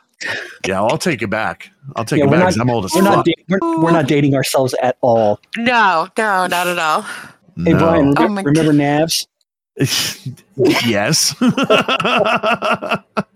Yeah, 0.66 0.82
I'll 0.82 0.98
take 0.98 1.22
it 1.22 1.30
back. 1.30 1.70
I'll 1.96 2.06
take 2.06 2.20
Yeah, 2.20 2.26
it 2.26 2.32
back. 2.32 2.40
not- 2.40 2.46
'cause 2.46 2.58
I'm 2.58 2.70
old 2.70 2.86
as 2.86 2.94
We're 2.96 3.04
fuck. 3.04 3.16
not, 3.18 3.26
da- 3.26 3.46
we're, 3.50 3.82
we're 3.84 3.92
not 3.92 4.08
dating 4.08 4.34
ourselves 4.36 4.74
at 4.82 4.98
all. 5.02 5.40
No, 5.58 6.08
no, 6.18 6.48
not 6.48 6.68
at 6.68 6.80
all. 6.80 7.02
Hey, 7.02 7.74
No. 7.74 7.78
Brian, 7.78 8.06
Oh 8.18 8.24
remember, 8.24 8.30
my 8.30 8.42
remember 8.44 8.74
Navs? 8.74 9.28
yes. 10.86 11.36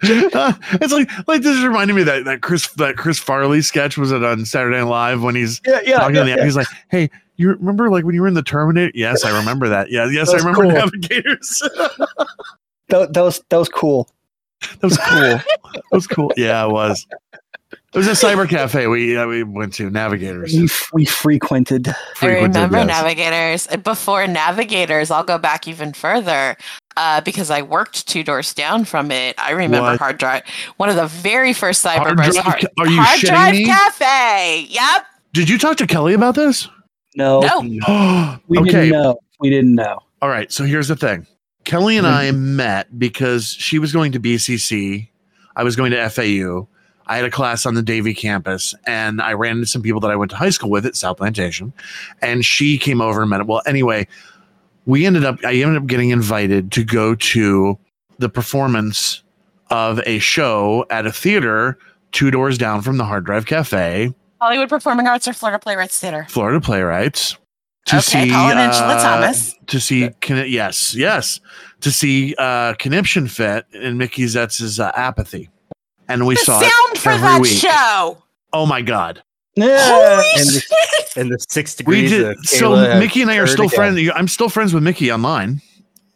it's 0.01 0.93
like 0.93 1.09
like 1.27 1.41
this 1.41 1.61
reminded 1.63 1.93
me 1.95 2.03
that 2.03 2.25
that 2.25 2.41
Chris 2.41 2.67
that 2.75 2.95
Chris 2.97 3.19
Farley 3.19 3.61
sketch 3.61 3.97
was 3.97 4.11
it 4.11 4.23
on 4.23 4.45
Saturday 4.45 4.77
Night 4.77 4.83
Live 4.83 5.21
when 5.21 5.35
he's 5.35 5.59
Yeah, 5.65 5.79
yeah. 5.85 5.97
talking 5.99 6.15
to 6.15 6.23
the 6.23 6.43
he's 6.43 6.55
like, 6.55 6.67
Hey, 6.89 7.09
you 7.35 7.49
remember 7.49 7.89
like 7.89 8.05
when 8.05 8.15
you 8.15 8.21
were 8.21 8.27
in 8.27 8.33
the 8.35 8.43
Terminator? 8.43 8.91
Yes, 8.95 9.23
I 9.25 9.37
remember 9.37 9.67
that. 9.69 9.91
Yeah, 9.91 10.05
yes, 10.09 10.29
I 10.29 10.37
remember 10.37 10.63
cool. 10.63 10.71
Navigators. 10.71 11.61
That, 12.89 13.13
that 13.13 13.21
was 13.21 13.43
that 13.49 13.57
was 13.57 13.69
cool. 13.69 14.09
That 14.61 14.83
was 14.83 14.97
cool. 14.97 15.19
That 15.73 15.83
was 15.91 16.07
cool. 16.07 16.33
Yeah, 16.37 16.65
it 16.65 16.71
was. 16.71 17.05
It 17.91 17.97
was 17.97 18.07
a 18.07 18.11
cyber 18.11 18.47
cafe 18.47 18.85
we 18.85 19.17
uh, 19.17 19.25
we 19.25 19.41
went 19.43 19.73
to 19.75 19.89
Navigators. 19.89 20.53
We, 20.53 20.69
we 20.93 21.05
frequented. 21.05 21.87
I 21.89 21.93
Frequented, 22.15 22.55
remember 22.55 22.77
yes. 22.77 22.87
Navigators. 22.87 23.67
Before 23.83 24.27
Navigators, 24.27 25.09
I'll 25.09 25.23
go 25.23 25.39
back 25.39 25.67
even 25.67 25.93
further 25.93 26.55
uh, 26.97 27.21
because 27.21 27.49
I 27.49 27.63
worked 27.63 28.07
two 28.07 28.23
doors 28.23 28.53
down 28.53 28.85
from 28.85 29.09
it. 29.09 29.33
I 29.39 29.51
remember 29.51 29.81
What? 29.81 29.97
Hard 29.99 30.19
Drive, 30.19 30.43
one 30.77 30.89
of 30.89 30.97
the 30.97 31.07
very 31.07 31.51
first 31.51 31.83
cyber 31.83 31.97
Hard 31.97 32.17
bars. 32.17 32.33
Drive 32.35 32.45
Hard, 32.45 32.65
are 32.77 32.87
you 32.87 33.01
Hard 33.01 33.19
Drive 33.21 33.53
me? 33.53 33.65
Cafe. 33.65 34.67
Yep. 34.69 35.05
Did 35.33 35.49
you 35.49 35.57
talk 35.57 35.77
to 35.77 35.87
Kelly 35.87 36.13
about 36.13 36.35
this? 36.35 36.67
No, 37.15 37.39
No. 37.39 38.39
we 38.47 38.59
okay. 38.59 38.69
didn't 38.71 38.89
know. 38.89 39.19
We 39.39 39.49
didn't 39.49 39.73
know. 39.73 39.99
All 40.21 40.29
right. 40.29 40.51
So 40.51 40.63
here's 40.63 40.87
the 40.89 40.95
thing. 40.95 41.25
Kelly 41.69 41.97
and 41.97 42.07
mm-hmm. 42.07 42.15
I 42.15 42.31
met 42.31 42.97
because 42.97 43.49
she 43.49 43.77
was 43.77 43.93
going 43.93 44.11
to 44.13 44.19
BCC. 44.19 45.07
I 45.55 45.63
was 45.63 45.75
going 45.75 45.91
to 45.91 46.09
FAU. 46.09 46.67
I 47.05 47.15
had 47.15 47.25
a 47.25 47.29
class 47.29 47.67
on 47.67 47.75
the 47.75 47.83
Davie 47.83 48.15
campus, 48.15 48.73
and 48.87 49.21
I 49.21 49.33
ran 49.33 49.57
into 49.57 49.67
some 49.67 49.83
people 49.83 49.99
that 50.01 50.09
I 50.09 50.15
went 50.15 50.31
to 50.31 50.37
high 50.37 50.49
school 50.49 50.71
with 50.71 50.85
at 50.87 50.95
South 50.95 51.17
Plantation, 51.17 51.73
and 52.23 52.43
she 52.43 52.77
came 52.77 53.01
over 53.01 53.21
and 53.21 53.29
met. 53.29 53.45
Well, 53.45 53.61
anyway, 53.67 54.07
we 54.85 55.05
ended 55.05 55.25
up. 55.25 55.37
I 55.43 55.53
ended 55.53 55.81
up 55.81 55.87
getting 55.87 56.09
invited 56.09 56.71
to 56.73 56.83
go 56.83 57.13
to 57.15 57.77
the 58.17 58.29
performance 58.29 59.23
of 59.69 59.99
a 60.07 60.17
show 60.19 60.85
at 60.89 61.05
a 61.05 61.11
theater 61.11 61.77
two 62.11 62.31
doors 62.31 62.57
down 62.57 62.81
from 62.81 62.97
the 62.97 63.05
Hard 63.05 63.25
Drive 63.25 63.45
Cafe, 63.45 64.13
Hollywood 64.41 64.69
Performing 64.69 65.07
Arts 65.07 65.27
or 65.27 65.33
Florida 65.33 65.59
Playwrights 65.59 65.99
Theater. 65.99 66.25
Florida 66.29 66.61
Playwrights. 66.61 67.37
To 67.85 67.95
Okay, 67.97 68.01
see, 68.25 68.31
Paul 68.31 68.51
and 68.51 68.59
Angela 68.59 68.95
uh, 68.97 69.01
Thomas. 69.01 69.55
To 69.67 69.79
see, 69.79 70.09
Con- 70.21 70.47
yes, 70.49 70.93
yes, 70.95 71.39
to 71.81 71.91
see 71.91 72.35
uh, 72.37 72.73
Conniption 72.75 73.27
Fit 73.27 73.65
and 73.73 73.97
Mickey 73.97 74.23
Zetz's 74.27 74.79
uh, 74.79 74.91
Apathy, 74.95 75.49
and 76.07 76.27
we 76.27 76.35
The 76.35 76.41
saw 76.41 76.59
sound 76.59 76.71
it 76.91 76.97
for 76.99 77.09
every 77.09 77.27
that 77.27 77.41
week. 77.41 77.51
show. 77.57 78.21
Oh 78.53 78.65
my 78.65 78.81
god, 78.81 79.23
Holy 79.57 80.25
and 80.37 80.47
the- 80.47 80.59
shit. 80.61 81.17
And 81.17 81.31
the 81.31 81.39
six 81.49 81.75
we 81.85 82.01
degrees. 82.01 82.11
did. 82.11 82.25
of 82.37 82.45
So 82.45 82.99
Mickey 82.99 83.23
and 83.23 83.31
I 83.31 83.37
are 83.37 83.47
still 83.47 83.65
again. 83.65 83.75
friends. 83.95 84.11
I'm 84.15 84.27
still 84.27 84.49
friends 84.49 84.73
with 84.73 84.83
Mickey 84.83 85.11
online. 85.11 85.61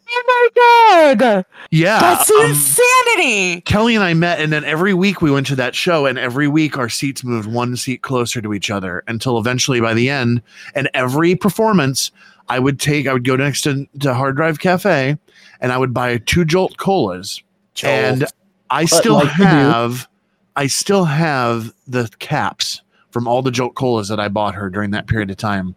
Oh 0.08 0.22
my 0.26 1.18
god. 1.20 1.44
Yeah, 1.70 1.98
That's 1.98 2.30
um, 2.30 2.46
insanity. 2.46 3.60
Kelly 3.62 3.94
and 3.94 4.04
I 4.04 4.14
met, 4.14 4.40
and 4.40 4.52
then 4.52 4.64
every 4.64 4.94
week 4.94 5.22
we 5.22 5.30
went 5.30 5.46
to 5.48 5.56
that 5.56 5.74
show, 5.74 6.06
and 6.06 6.18
every 6.18 6.46
week 6.48 6.76
our 6.78 6.88
seats 6.88 7.24
moved 7.24 7.50
one 7.50 7.76
seat 7.76 8.02
closer 8.02 8.40
to 8.42 8.54
each 8.54 8.70
other 8.70 9.02
until 9.08 9.38
eventually 9.38 9.80
by 9.80 9.94
the 9.94 10.08
end, 10.10 10.42
and 10.74 10.88
every 10.94 11.34
performance 11.34 12.10
I 12.48 12.58
would 12.58 12.78
take, 12.78 13.06
I 13.08 13.12
would 13.12 13.24
go 13.24 13.36
next 13.36 13.62
to, 13.62 13.86
to 14.00 14.14
Hard 14.14 14.36
Drive 14.36 14.58
Cafe, 14.60 15.16
and 15.60 15.72
I 15.72 15.78
would 15.78 15.94
buy 15.94 16.18
two 16.18 16.44
Jolt 16.44 16.76
colas, 16.76 17.42
and 17.82 18.24
I 18.70 18.84
still 18.84 19.14
like 19.14 19.28
have, 19.30 20.06
I 20.54 20.66
still 20.66 21.04
have 21.06 21.72
the 21.88 22.08
caps 22.18 22.82
from 23.10 23.26
all 23.26 23.42
the 23.42 23.50
Jolt 23.50 23.74
colas 23.74 24.08
that 24.08 24.20
I 24.20 24.28
bought 24.28 24.54
her 24.54 24.68
during 24.70 24.90
that 24.90 25.06
period 25.06 25.30
of 25.30 25.36
time 25.38 25.74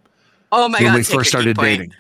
Oh 0.52 0.68
my 0.70 0.80
when 0.80 0.88
god. 0.92 0.96
we 0.96 1.04
first 1.04 1.30
started 1.30 1.56
key 1.56 1.62
point. 1.62 1.80
dating. 1.80 1.94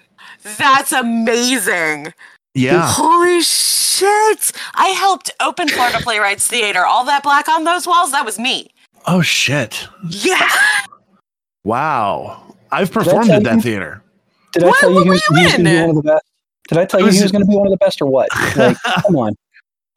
That's 0.57 0.91
amazing. 0.91 2.13
Yeah, 2.53 2.81
Holy 2.91 3.41
shit. 3.41 4.51
I 4.73 4.87
helped 4.89 5.29
open 5.39 5.67
Florida 5.67 5.99
Playwrights 6.01 6.47
Theater. 6.47 6.85
All 6.85 7.05
that 7.05 7.21
black 7.23 7.47
on 7.49 7.63
those 7.65 7.85
walls, 7.85 8.11
that 8.11 8.25
was 8.25 8.39
me. 8.39 8.69
oh 9.05 9.21
shit, 9.21 9.87
Yeah. 10.09 10.49
wow, 11.63 12.55
I've 12.71 12.91
performed 12.91 13.27
tell 13.27 13.37
at 13.37 13.43
that 13.43 13.55
you- 13.57 13.61
theater. 13.61 14.01
Did 14.53 14.63
I 14.63 14.67
What- 14.67 14.79
tell 14.79 14.89
you 14.89 14.95
what 14.95 15.03
he 15.03 15.09
were 15.09 15.13
was, 15.13 15.23
you 15.29 15.35
was 15.43 15.51
going 15.51 15.57
to 15.57 15.63
be 15.69 15.75
in? 15.75 15.81
one 15.87 15.89
of 15.89 15.95
the 15.97 16.01
best? 16.11 16.25
Did 16.69 16.77
I 16.79 16.85
tell 16.85 16.99
I 17.01 17.05
you 17.05 17.11
he 17.11 17.21
was 17.21 17.31
going 17.31 17.43
to 17.43 17.47
be 17.49 17.55
one 17.55 17.67
of 17.67 17.71
the 17.71 17.77
best 17.77 18.01
or 18.01 18.05
what? 18.07 18.29
Like, 18.55 18.77
come 19.03 19.15
on. 19.15 19.33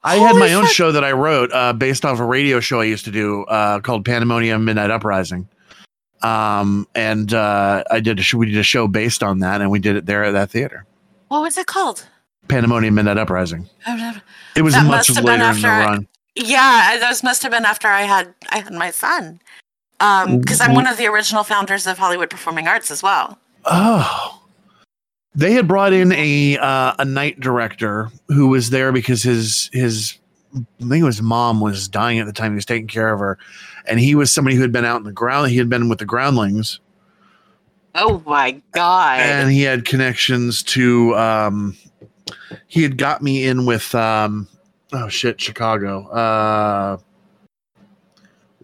I 0.02 0.16
had 0.16 0.28
Holy 0.30 0.40
my 0.40 0.54
own 0.54 0.66
show 0.66 0.92
that 0.92 1.04
I 1.04 1.12
wrote 1.12 1.52
uh, 1.52 1.72
based 1.72 2.04
off 2.04 2.20
a 2.20 2.24
radio 2.24 2.58
show 2.60 2.80
I 2.80 2.84
used 2.84 3.04
to 3.04 3.10
do 3.10 3.44
uh, 3.44 3.80
called 3.80 4.04
Pandemonium 4.04 4.64
Midnight 4.64 4.90
Uprising. 4.90 5.48
Um, 6.22 6.86
and 6.94 7.32
uh, 7.32 7.82
I 7.90 8.00
did 8.00 8.18
a 8.18 8.22
show, 8.22 8.38
we 8.38 8.46
did 8.46 8.58
a 8.58 8.62
show 8.62 8.86
based 8.88 9.22
on 9.22 9.38
that, 9.40 9.60
and 9.60 9.70
we 9.70 9.78
did 9.78 9.96
it 9.96 10.06
there 10.06 10.24
at 10.24 10.32
that 10.32 10.50
theater. 10.50 10.84
What 11.28 11.42
was 11.42 11.56
it 11.56 11.66
called? 11.66 12.06
Pandemonium 12.48 12.94
Midnight 12.94 13.16
Uprising. 13.18 13.68
Yeah, 13.86 14.18
It 14.56 14.62
was 14.62 14.74
That 14.74 14.84
much 14.84 15.08
must 15.08 15.08
have 15.08 15.16
been 15.16 15.24
later 15.26 15.34
in 15.34 15.60
the 15.62 15.68
after 15.68 15.68
I- 15.68 15.84
run. 15.84 17.00
those 17.00 17.22
must 17.22 17.42
have 17.42 17.52
been 17.52 17.64
after 17.64 17.88
I 17.88 18.02
had 18.02 18.34
I 18.50 18.58
had 18.58 18.72
my 18.72 18.90
son. 18.90 19.40
Um, 20.00 20.40
because 20.40 20.60
I'm 20.62 20.74
one 20.74 20.86
of 20.86 20.96
the 20.96 21.06
original 21.06 21.44
founders 21.44 21.86
of 21.86 21.98
Hollywood 21.98 22.30
Performing 22.30 22.66
Arts 22.66 22.90
as 22.90 23.02
well. 23.02 23.38
Oh, 23.66 24.40
they 25.34 25.52
had 25.52 25.68
brought 25.68 25.92
in 25.92 26.12
a 26.12 26.56
uh, 26.58 26.94
a 26.98 27.04
night 27.04 27.38
director 27.40 28.08
who 28.28 28.48
was 28.48 28.70
there 28.70 28.92
because 28.92 29.22
his 29.22 29.68
his 29.72 30.16
I 30.54 30.88
think 30.88 31.04
his 31.04 31.20
mom 31.22 31.60
was 31.60 31.86
dying 31.86 32.18
at 32.18 32.26
the 32.26 32.32
time. 32.32 32.52
He 32.52 32.56
was 32.56 32.64
taking 32.64 32.88
care 32.88 33.12
of 33.12 33.20
her, 33.20 33.38
and 33.86 33.98
he 34.00 34.14
was 34.14 34.32
somebody 34.32 34.56
who 34.56 34.62
had 34.62 34.72
been 34.72 34.84
out 34.84 34.98
in 34.98 35.04
the 35.04 35.12
ground. 35.12 35.50
He 35.50 35.56
had 35.58 35.68
been 35.68 35.88
with 35.88 35.98
the 35.98 36.04
groundlings. 36.04 36.80
Oh 37.94 38.22
my 38.24 38.60
god. 38.72 39.18
and 39.20 39.50
he 39.50 39.62
had 39.62 39.84
connections 39.84 40.62
to 40.62 41.16
um 41.16 41.76
he 42.68 42.82
had 42.84 42.96
got 42.96 43.20
me 43.20 43.44
in 43.46 43.66
with 43.66 43.92
um 43.96 44.46
oh 44.92 45.08
shit 45.08 45.40
chicago 45.40 46.06
uh 46.08 46.98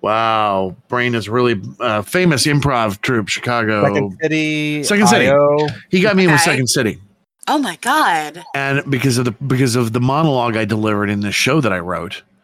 wow 0.00 0.76
brain 0.88 1.14
is 1.14 1.28
really 1.28 1.60
uh 1.80 2.02
famous 2.02 2.46
improv 2.46 3.00
troupe 3.00 3.28
chicago 3.28 3.82
Second 3.84 4.18
City. 4.22 4.82
Second 4.84 5.06
City. 5.08 5.26
IO. 5.28 5.66
he 5.90 6.00
got 6.00 6.14
me 6.16 6.24
in 6.24 6.30
with 6.30 6.40
Okay. 6.40 6.50
second 6.52 6.66
city 6.68 7.00
oh 7.48 7.58
my 7.58 7.76
god. 7.80 8.44
and 8.54 8.88
because 8.90 9.18
of 9.18 9.24
the 9.24 9.32
because 9.32 9.74
of 9.74 9.92
the 9.92 10.00
monologue 10.00 10.56
i 10.56 10.64
delivered 10.64 11.10
in 11.10 11.20
this 11.20 11.34
show 11.34 11.60
that 11.60 11.72
i 11.72 11.78
wrote 11.78 12.14
Holy 12.14 12.35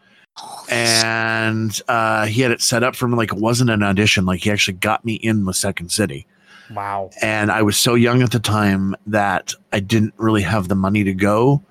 and 0.69 1.81
uh 1.87 2.25
he 2.25 2.41
had 2.41 2.51
it 2.51 2.61
set 2.61 2.83
up 2.83 2.95
for 2.95 3.07
me 3.07 3.15
like 3.15 3.31
it 3.33 3.39
wasn't 3.39 3.69
an 3.69 3.83
audition 3.83 4.25
like 4.25 4.41
he 4.41 4.51
actually 4.51 4.75
got 4.75 5.03
me 5.05 5.15
in 5.15 5.45
with 5.45 5.55
second 5.55 5.89
city 5.91 6.25
Wow. 6.73 7.09
and 7.21 7.51
I 7.51 7.61
was 7.61 7.77
so 7.77 7.93
young 7.95 8.21
at 8.23 8.31
the 8.31 8.39
time 8.39 8.95
that 9.07 9.53
I 9.71 9.79
didn't 9.79 10.13
really 10.17 10.41
have 10.43 10.69
the 10.69 10.75
money 10.75 11.03
to 11.03 11.13
go, 11.13 11.61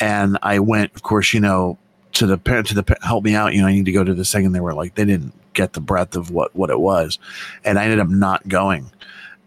and 0.00 0.38
I 0.42 0.60
went, 0.60 0.94
of 0.94 1.02
course, 1.02 1.34
you 1.34 1.40
know, 1.40 1.76
to 2.12 2.26
the 2.26 2.38
parent 2.38 2.68
to 2.68 2.74
the 2.74 2.96
help 3.02 3.24
me 3.24 3.34
out. 3.34 3.52
You 3.54 3.60
know, 3.60 3.66
I 3.66 3.72
need 3.72 3.84
to 3.86 3.92
go 3.92 4.04
to 4.04 4.14
this 4.14 4.32
thing, 4.32 4.46
and 4.46 4.54
they 4.54 4.60
were 4.60 4.72
like, 4.72 4.94
they 4.94 5.04
didn't 5.04 5.34
get 5.52 5.72
the 5.74 5.80
breadth 5.80 6.16
of 6.16 6.30
what 6.30 6.54
what 6.54 6.70
it 6.70 6.78
was, 6.80 7.18
and 7.64 7.78
I 7.78 7.84
ended 7.84 7.98
up 7.98 8.08
not 8.08 8.46
going. 8.48 8.90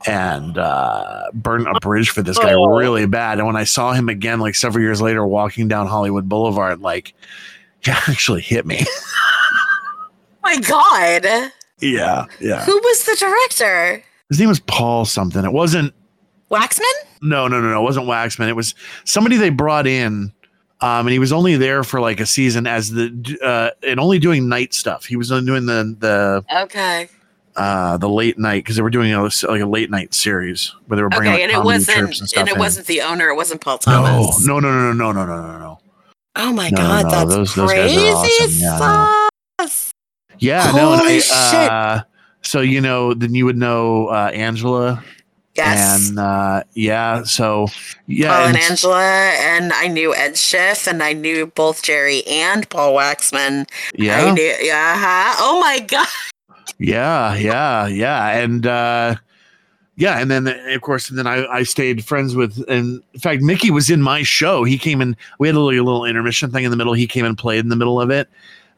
And 0.06 0.58
uh, 0.58 1.24
burned 1.34 1.68
a 1.68 1.80
bridge 1.80 2.10
for 2.12 2.22
this 2.22 2.38
guy 2.38 2.54
Oh. 2.54 2.68
really 2.78 3.06
bad. 3.08 3.38
And 3.40 3.48
when 3.48 3.56
I 3.56 3.64
saw 3.64 3.94
him 3.94 4.10
again, 4.10 4.40
like 4.40 4.56
several 4.56 4.84
years 4.84 5.02
later, 5.02 5.26
walking 5.26 5.68
down 5.68 5.88
Hollywood 5.88 6.30
Boulevard, 6.30 6.82
like 6.82 7.14
actually 7.88 8.42
hit 8.42 8.66
me. 8.66 8.82
my 10.44 10.58
god. 10.60 11.52
yeah, 11.80 12.26
yeah. 12.40 12.64
Who 12.66 12.76
was 12.78 13.04
the 13.06 13.16
director? 13.20 14.04
His 14.30 14.40
name 14.40 14.50
was 14.50 14.60
Paul 14.60 15.06
something. 15.06 15.44
It 15.44 15.52
wasn't 15.54 15.94
Waxman? 16.52 16.82
No, 17.22 17.48
no, 17.48 17.60
no, 17.62 17.70
no. 17.72 17.80
It 17.80 17.84
wasn't 17.84 18.06
Waxman. 18.08 18.48
It 18.48 18.56
was 18.56 18.76
somebody 19.04 19.38
they 19.38 19.50
brought 19.50 19.88
in. 19.88 20.32
Um, 20.82 21.08
and 21.08 21.10
he 21.10 21.20
was 21.20 21.34
only 21.34 21.58
there 21.58 21.84
for 21.84 22.00
like 22.00 22.22
a 22.22 22.26
season 22.26 22.66
as 22.66 22.92
the 22.92 23.38
uh, 23.44 23.72
and 23.86 24.00
only 24.00 24.18
doing 24.18 24.48
night 24.48 24.74
stuff. 24.74 25.04
He 25.04 25.18
was 25.18 25.30
only 25.30 25.46
doing 25.46 25.66
the 25.66 25.94
the 26.00 26.62
Okay. 26.64 27.10
uh, 27.58 27.98
the 27.98 28.08
late 28.08 28.40
night 28.40 28.64
because 28.64 28.78
they 28.78 28.82
were 28.82 28.90
doing 28.90 29.12
a, 29.14 29.22
like 29.24 29.62
a 29.62 29.66
late 29.66 29.90
night 29.92 30.14
series 30.14 30.74
where 30.88 30.96
they 30.96 31.04
were 31.04 31.10
bringing 31.10 31.34
Okay, 31.34 31.44
like, 31.48 31.54
and 31.54 31.62
it 31.62 31.66
wasn't 31.66 31.98
and 31.98 32.16
stuff. 32.16 32.40
and 32.40 32.48
it 32.48 32.54
in. 32.54 32.60
wasn't 32.60 32.88
the 32.88 33.02
owner, 33.02 33.28
it 33.28 33.36
wasn't 33.36 33.60
Paul 33.60 33.78
Thomas. 33.80 34.46
no, 34.48 34.62
no, 34.62 34.72
no, 34.72 34.94
no, 34.94 35.12
no, 35.12 35.26
no, 35.26 35.36
no, 35.36 35.48
no, 35.52 35.60
no. 35.60 35.80
Oh 36.40 36.52
my 36.54 36.70
No, 36.70 36.78
god, 36.78 37.04
no, 37.06 37.10
that's 37.12 37.36
those- 37.36 37.56
those 37.56 37.70
crazy 37.70 38.10
awesome. 38.10 38.50
Yeah, 38.60 38.74
I 39.60 39.66
sauce. 39.68 39.92
Yeah, 40.40 40.72
no. 40.74 40.94
And 40.94 41.02
I, 41.02 41.04
Holy 41.04 41.20
shit. 41.20 41.70
uh, 41.72 42.04
so 42.42 42.62
you 42.62 42.80
know, 42.82 43.14
then 43.14 43.36
you 43.36 43.46
would 43.46 43.58
know 43.58 44.08
uh, 44.08 44.32
Angela, 44.34 45.04
Yes. 45.56 46.08
and 46.10 46.18
uh, 46.20 46.64
yeah, 46.74 47.24
so 47.24 47.68
yeah, 48.08 48.30
Paul 48.32 48.48
and 48.48 48.56
and- 48.58 48.72
Angela, 48.72 49.04
and 49.04 49.74
I 49.74 49.88
knew 49.88 50.16
Ed 50.16 50.38
Schiff, 50.38 50.88
and 50.88 51.04
I 51.04 51.12
knew 51.14 51.48
both 51.48 51.84
Jerry 51.84 52.24
and 52.26 52.70
Paul 52.70 52.94
Waxman. 52.96 53.68
I 53.68 53.68
yeah, 53.96 54.32
knew, 54.34 54.56
yeah. 54.62 54.96
huh? 54.98 55.36
Oh 55.40 55.60
my 55.60 55.80
god. 55.80 56.08
Yeah, 56.78 57.36
yeah, 57.36 57.88
yeah, 57.88 58.30
and 58.40 58.66
uh, 58.66 59.16
yeah, 60.00 60.18
and 60.20 60.32
then 60.32 60.48
of 60.48 60.82
course, 60.82 61.10
and 61.10 61.20
then 61.20 61.28
I, 61.28 61.46
I 61.46 61.64
stayed 61.64 62.04
friends 62.04 62.34
with, 62.36 62.58
and 62.68 63.04
in 63.14 63.20
fact, 63.20 63.42
Mickey 63.44 63.70
was 63.70 63.90
in 63.92 64.02
my 64.02 64.24
show. 64.24 64.64
He 64.64 64.78
came 64.80 65.02
in. 65.02 65.16
We 65.38 65.48
had 65.48 65.56
a 65.56 65.60
little, 65.60 65.84
little 65.86 66.06
intermission 66.06 66.50
thing 66.52 66.64
in 66.64 66.72
the 66.72 66.78
middle. 66.78 66.94
He 66.94 67.06
came 67.06 67.26
and 67.26 67.38
played 67.38 67.60
in 67.60 67.70
the 67.70 67.76
middle 67.76 68.00
of 68.02 68.10
it. 68.10 68.28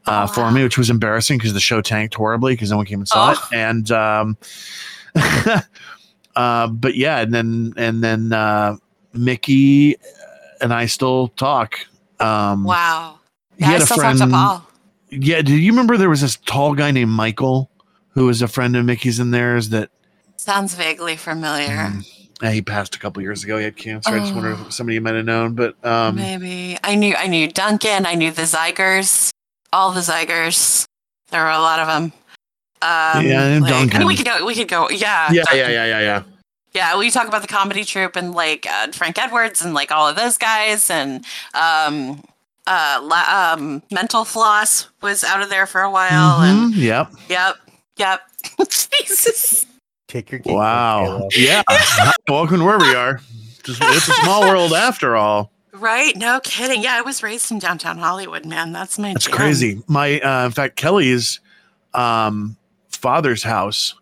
uh, 0.07 0.25
Oh, 0.29 0.33
for 0.33 0.51
me, 0.51 0.63
which 0.63 0.77
was 0.77 0.89
embarrassing 0.89 1.37
because 1.37 1.53
the 1.53 1.59
show 1.59 1.79
tanked 1.81 2.15
horribly 2.15 2.53
because 2.53 2.71
no 2.71 2.77
one 2.77 2.85
came 2.87 2.99
and 2.99 3.07
saw 3.07 3.29
Oh. 3.29 3.31
it. 3.33 3.55
And 3.55 3.91
um, 3.91 4.37
uh, 6.35 6.67
but 6.67 6.95
yeah, 6.95 7.19
and 7.19 7.33
then 7.33 7.73
and 7.77 8.03
then 8.03 8.33
uh, 8.33 8.77
Mickey 9.13 9.95
and 10.61 10.73
I 10.73 10.85
still 10.85 11.29
talk. 11.29 11.75
Um, 12.19 12.63
Wow. 12.63 13.19
he 13.57 13.63
Yeah, 13.63 13.67
I 13.69 13.71
had 13.73 13.81
a 13.81 13.85
friend. 13.85 14.19
talk 14.19 14.27
to 14.29 14.33
Paul. 14.33 14.67
Yeah, 15.09 15.41
do 15.41 15.53
you 15.55 15.71
remember 15.71 15.97
there 15.97 16.09
was 16.09 16.21
this 16.21 16.37
tall 16.45 16.73
guy 16.73 16.91
named 16.91 17.11
Michael 17.11 17.69
who 18.09 18.25
was 18.27 18.41
a 18.41 18.47
friend 18.47 18.75
of 18.75 18.85
Mickey's 18.85 19.19
and 19.19 19.33
theirs 19.33 19.69
that 19.69 19.89
Sounds 20.41 20.73
vaguely 20.73 21.15
familiar. 21.17 21.67
Mm, 22.41 22.51
he 22.51 22.63
passed 22.63 22.95
a 22.95 22.99
couple 22.99 23.21
years 23.21 23.43
ago. 23.43 23.59
He 23.59 23.63
had 23.63 23.77
cancer. 23.77 24.09
I 24.09 24.17
just 24.17 24.33
wonder 24.33 24.55
Oh. 24.59 24.65
if 24.65 24.73
somebody 24.73 24.95
you 24.95 25.01
might 25.01 25.13
have 25.13 25.25
known, 25.25 25.53
but 25.53 25.75
um, 25.85 26.15
Maybe 26.15 26.79
I 26.83 26.95
knew 26.95 27.13
I 27.15 27.27
knew 27.27 27.47
Duncan. 27.47 28.07
I 28.07 28.15
knew 28.15 28.31
the 28.31 28.41
Zygers, 28.41 29.29
all 29.71 29.91
the 29.91 29.99
Zygers. 30.01 30.85
There 31.29 31.43
were 31.43 31.51
a 31.51 31.59
lot 31.59 31.79
of 31.79 31.87
them. 31.87 32.05
Um, 32.81 33.23
Yeah, 33.27 33.43
I 33.43 33.53
knew 33.53 33.59
like- 33.61 33.69
Duncan. 33.71 33.97
And 33.97 34.07
we 34.07 34.15
could 34.17 34.25
go. 34.25 34.43
We 34.43 34.55
could 34.55 34.67
go. 34.67 34.89
Yeah. 34.89 35.31
yeah, 35.31 35.43
Duncan. 35.43 35.57
yeah, 35.59 35.69
yeah, 35.69 35.85
yeah, 35.85 35.99
yeah. 35.99 36.23
Yeah, 36.73 36.97
we 36.97 37.11
talk 37.11 37.27
about 37.27 37.43
the 37.43 37.47
comedy 37.47 37.83
troupe 37.85 38.15
and 38.15 38.33
like 38.33 38.65
uh, 38.67 38.87
Frank 38.93 39.19
Edwards 39.19 39.61
and 39.61 39.75
like 39.75 39.91
all 39.91 40.07
of 40.07 40.15
those 40.15 40.37
guys 40.39 40.89
and 40.89 41.23
um, 41.53 42.23
uh, 42.65 42.99
la- 43.03 43.53
um, 43.53 43.83
Mental 43.91 44.25
Floss 44.25 44.87
was 45.03 45.23
out 45.23 45.43
of 45.43 45.49
there 45.51 45.67
for 45.67 45.81
a 45.81 45.91
while 45.91 46.41
and 46.41 46.73
Mhm, 46.73 46.77
Yep. 46.77 47.11
yep, 47.29 47.55
yep. 47.97 48.21
Jesus. 48.69 49.67
Take 50.11 50.29
your 50.29 50.39
geek 50.39 50.51
Wow. 50.53 51.29
pick, 51.31 51.39
Yeah. 51.47 51.63
Welcome 52.27 52.59
to 52.59 52.65
where 52.65 52.77
we 52.77 52.93
are. 52.93 53.21
Just, 53.63 53.81
it's 53.81 54.09
a 54.09 54.13
small 54.23 54.41
world 54.41 54.73
after 54.73 55.15
all. 55.15 55.53
Right? 55.71 56.13
No 56.17 56.41
kidding. 56.43 56.83
Yeah, 56.83 56.95
I 56.97 57.01
was 57.01 57.23
raised 57.23 57.49
in 57.49 57.59
downtown 57.59 57.97
Hollywood, 57.97 58.45
man. 58.45 58.73
That's 58.73 58.99
my. 58.99 59.13
That's 59.13 59.27
jam. 59.27 59.35
crazy. 59.35 59.81
My, 59.87 60.19
uh, 60.19 60.47
in 60.47 60.51
fact, 60.51 60.75
Kelly's 60.75 61.39
um, 61.93 62.57
father's 62.89 63.41
house 63.41 63.95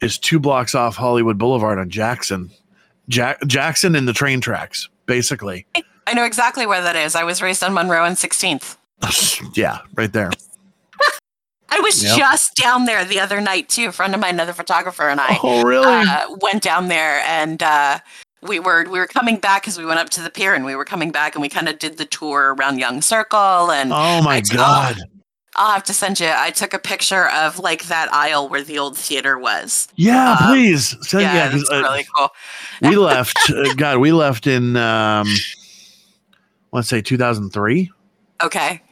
is 0.00 0.18
two 0.18 0.38
blocks 0.38 0.76
off 0.76 0.94
Hollywood 0.94 1.36
Boulevard 1.36 1.80
on 1.80 1.90
Jackson. 1.90 2.52
Jack- 3.08 3.44
Jackson 3.48 3.96
and 3.96 4.06
the 4.06 4.12
train 4.12 4.40
tracks, 4.40 4.88
basically. 5.06 5.66
I 6.06 6.14
know 6.14 6.24
exactly 6.24 6.64
where 6.64 6.80
that 6.82 6.94
is. 6.94 7.16
I 7.16 7.24
was 7.24 7.42
raised 7.42 7.64
on 7.64 7.74
Monroe 7.74 8.04
and 8.04 8.16
16th. 8.16 8.76
yeah, 9.56 9.80
right 9.96 10.12
there. 10.12 10.30
I 11.68 11.80
was 11.80 12.02
Yep. 12.02 12.16
just 12.16 12.54
down 12.56 12.84
there 12.84 13.04
the 13.04 13.18
other 13.20 13.40
night 13.40 13.68
too. 13.68 13.88
A 13.88 13.92
friend 13.92 14.14
of 14.14 14.20
mine, 14.20 14.34
another 14.34 14.52
photographer, 14.52 15.08
and 15.08 15.20
I 15.20 15.38
Oh, 15.42 15.62
really? 15.62 15.86
uh, 16.08 16.20
went 16.40 16.62
down 16.62 16.88
there, 16.88 17.20
and 17.26 17.62
uh, 17.62 17.98
we 18.42 18.60
were 18.60 18.84
we 18.88 18.98
were 18.98 19.06
coming 19.08 19.36
back 19.38 19.62
because 19.62 19.76
we 19.78 19.84
went 19.84 19.98
up 19.98 20.10
to 20.10 20.22
the 20.22 20.30
pier, 20.30 20.54
and 20.54 20.64
we 20.64 20.74
were 20.76 20.84
coming 20.84 21.10
back, 21.10 21.34
and 21.34 21.42
we 21.42 21.48
kind 21.48 21.68
of 21.68 21.78
did 21.78 21.98
the 21.98 22.04
tour 22.04 22.54
around 22.54 22.78
Young 22.78 23.02
Circle, 23.02 23.70
and 23.72 23.92
oh, 23.92 24.22
my 24.22 24.40
God. 24.40 24.96
I'll 25.58 25.72
have 25.72 25.84
to 25.84 25.94
send 25.94 26.20
you. 26.20 26.30
I 26.30 26.50
took 26.50 26.74
a 26.74 26.78
picture 26.78 27.30
of 27.30 27.58
like 27.58 27.84
that 27.86 28.12
aisle 28.12 28.46
where 28.50 28.62
the 28.62 28.78
old 28.78 28.96
theater 28.98 29.38
was. 29.38 29.88
Yeah, 29.96 30.32
Um, 30.32 30.48
please. 30.52 30.94
Send, 31.08 31.22
yeah, 31.22 31.50
yeah, 31.50 31.60
uh, 31.74 31.80
really 31.80 32.04
cool. 32.14 32.28
we 32.82 32.94
left. 32.96 33.38
Uh, 33.50 33.72
God, 33.74 33.96
we 33.96 34.12
left 34.12 34.46
in 34.46 34.76
um, 34.76 35.26
let's 36.72 36.88
say 36.88 37.00
2003. 37.00 37.90
Okay. 38.42 38.82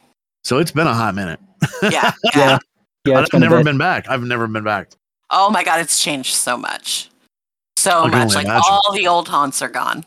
So 0.43 0.57
it's 0.57 0.71
been 0.71 0.87
a 0.87 0.93
hot 0.93 1.13
minute. 1.13 1.39
Yeah. 1.83 2.11
Yeah. 2.23 2.31
Yeah. 2.35 2.57
Yeah, 3.05 3.19
I've 3.31 3.39
never 3.39 3.63
been 3.63 3.77
back. 3.77 4.09
I've 4.09 4.23
never 4.23 4.47
been 4.47 4.63
back. 4.63 4.89
Oh 5.29 5.51
my 5.51 5.63
God, 5.63 5.79
it's 5.79 6.01
changed 6.03 6.33
so 6.33 6.57
much. 6.57 7.09
So 7.77 8.07
much. 8.07 8.33
Like 8.33 8.45
imagine. 8.45 8.63
all 8.67 8.93
the 8.93 9.05
old 9.07 9.27
haunts 9.27 9.61
are 9.61 9.69
gone. 9.69 10.03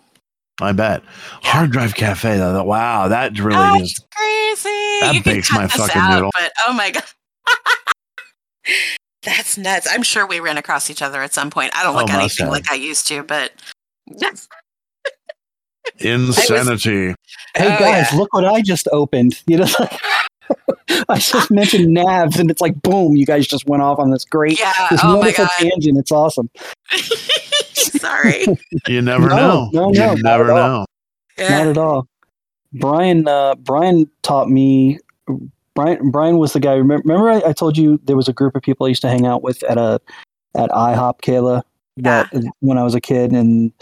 I 0.61 0.72
bet. 0.72 1.02
Hard 1.42 1.70
Drive 1.70 1.94
Cafe, 1.94 2.36
though. 2.38 2.64
Wow, 2.64 3.06
that 3.06 3.38
really 3.38 3.54
That's 3.54 3.82
is. 3.92 4.00
crazy. 4.12 4.98
That 5.00 5.12
you 5.14 5.22
bakes 5.22 5.52
my 5.52 5.68
fucking 5.68 6.00
out, 6.00 6.14
noodle. 6.14 6.30
But 6.34 6.52
oh 6.66 6.72
my 6.72 6.90
god. 6.90 7.04
That's 9.22 9.56
nuts. 9.56 9.86
I'm 9.88 10.02
sure 10.02 10.26
we 10.26 10.40
ran 10.40 10.59
across 10.59 10.90
each 10.90 11.00
other 11.02 11.22
at 11.22 11.32
some 11.32 11.50
point. 11.50 11.70
I 11.76 11.84
don't 11.84 11.94
Oh, 11.94 11.98
look 12.00 12.09
must 12.09 12.18
anything 12.18 12.46
have. 12.46 12.52
like 12.52 12.68
I 12.70 12.74
used 12.74 13.06
to, 13.09 13.22
but 13.22 13.52
yes. 14.06 14.48
Insanity. 16.00 17.14
Hey 17.56 17.74
Oh, 17.74 17.78
guys, 17.78 18.06
yeah. 18.12 18.18
look 18.18 18.32
what 18.34 18.44
I 18.44 18.61
just 18.61 18.86
opened. 18.92 19.40
You 19.46 19.59
know, 19.59 19.66
I 21.09 21.18
just 21.18 21.51
mentioned 21.51 21.88
nabs, 21.92 22.38
and 22.38 22.51
it's 22.51 22.61
like 22.61 22.80
boom, 22.82 23.16
you 23.16 23.26
guys 23.26 23.46
just 23.46 23.66
went 23.66 23.82
off 23.82 23.99
on 23.99 24.11
this 24.11 24.24
great, 24.24 24.59
Yeah. 24.59 24.72
this 24.90 25.01
Oh 25.03 25.09
my 25.09 25.18
wonderful 25.18 25.44
god. 25.44 25.51
tangent. 25.59 25.99
It's 25.99 26.12
awesome. 26.12 26.51
Sorry. 27.74 28.44
You 28.86 29.03
never 29.03 29.28
No, 29.28 29.36
know. 29.36 29.70
no, 29.72 29.92
you 29.92 29.99
no, 29.99 30.07
not 30.14 30.22
never 30.22 30.44
at 30.44 30.51
all. 30.51 30.86
know. 31.38 31.49
Not 31.49 31.66
at 31.68 31.78
all. 31.78 32.07
Brian, 32.74 33.26
uh, 33.28 33.55
Brian 33.57 34.11
taught 34.22 34.49
me. 34.51 34.99
Brian, 35.74 36.11
Brian 36.11 36.38
was 36.38 36.53
the 36.53 36.61
guy. 36.61 36.72
Remember, 36.74 37.03
remember 37.07 37.30
I, 37.30 37.51
I 37.51 37.53
told 37.53 37.76
you 37.78 38.01
there 38.05 38.16
was 38.16 38.28
a 38.28 38.32
group 38.32 38.57
of 38.57 38.62
people 38.62 38.86
I 38.86 38.88
used 38.90 39.03
to 39.03 39.09
hang 39.09 39.26
out 39.26 39.42
with 39.42 39.62
at 39.64 39.78
a 39.78 40.01
at 40.57 40.70
IHOP, 40.70 41.20
Kaila. 41.20 41.62
That 41.99 42.32
when 42.61 42.78
I 42.78 42.82
was 42.84 42.94
a 42.94 43.01
kid, 43.01 43.32
and 43.32 43.72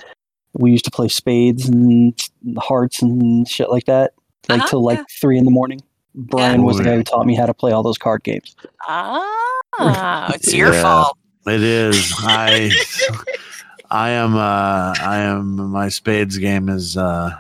we 0.53 0.71
used 0.71 0.85
to 0.87 0.91
play 0.91 1.09
spades 1.09 1.69
and 1.69 2.15
hearts 2.59 3.03
and 3.03 3.47
shit 3.49 3.71
like 3.71 3.85
that, 3.87 4.13
like 4.49 4.61
Uh-huh, 4.61 4.69
till 4.69 4.85
like 4.85 4.99
yeah. 4.99 5.05
three 5.21 5.39
in 5.39 5.45
the 5.45 5.51
morning. 5.51 5.81
Brian 6.17 6.63
was 6.63 6.79
the 6.79 6.85
guy 6.85 6.97
who 6.97 7.03
taught 7.03 7.27
me 7.27 7.35
how 7.35 7.47
to 7.47 7.55
play 7.55 7.73
all 7.73 7.83
those 7.83 7.99
card 7.99 8.23
games. 8.25 8.57
Ah, 8.89 10.33
it's 10.35 10.53
your 10.55 10.73
Yeah. 10.73 10.83
fault. 10.83 11.19
It 11.47 11.63
is. 11.63 12.13
I. 12.21 12.71
I 13.91 14.11
am. 14.11 14.35
Uh, 14.35 14.95
I 15.01 15.19
am. 15.19 15.57
My 15.71 15.89
spades 15.89 16.39
game 16.39 16.69
is. 16.69 16.97
Uh, 16.97 17.31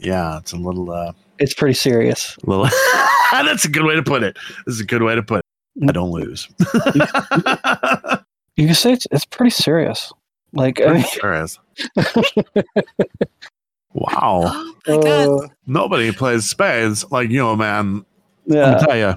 yeah, 0.00 0.38
it's 0.38 0.52
a 0.52 0.56
little. 0.56 0.90
Uh, 0.90 1.12
It's 1.38 1.54
pretty 1.54 1.74
serious. 1.74 2.36
little. 2.44 2.66
That's 3.32 3.64
a 3.64 3.68
good 3.68 3.84
way 3.84 3.94
to 3.94 4.02
put 4.02 4.22
it. 4.24 4.36
This 4.66 4.74
is 4.76 4.80
a 4.80 4.84
good 4.86 5.02
way 5.02 5.14
to 5.14 5.22
put 5.22 5.40
it. 5.40 5.88
I 5.88 5.92
don't 5.92 6.10
lose. 6.10 6.48
You 8.56 8.66
can 8.66 8.74
say 8.74 8.92
it's 8.94 9.06
it's 9.12 9.24
pretty 9.24 9.50
serious. 9.50 10.12
Like 10.52 10.80
I 10.80 10.94
mean, 10.94 11.04
Sure 11.04 11.34
is. 11.34 11.58
Wow. 13.94 14.66
Oh 14.86 14.96
my 14.96 15.02
god. 15.04 15.44
uh, 15.44 15.48
Nobody 15.66 16.10
plays 16.10 16.48
spades 16.48 17.04
like 17.10 17.28
you, 17.28 17.36
know, 17.40 17.54
man. 17.54 18.06
yeah. 18.46 18.76
I'll 18.76 18.86
tell 18.86 18.96
you. 18.96 19.14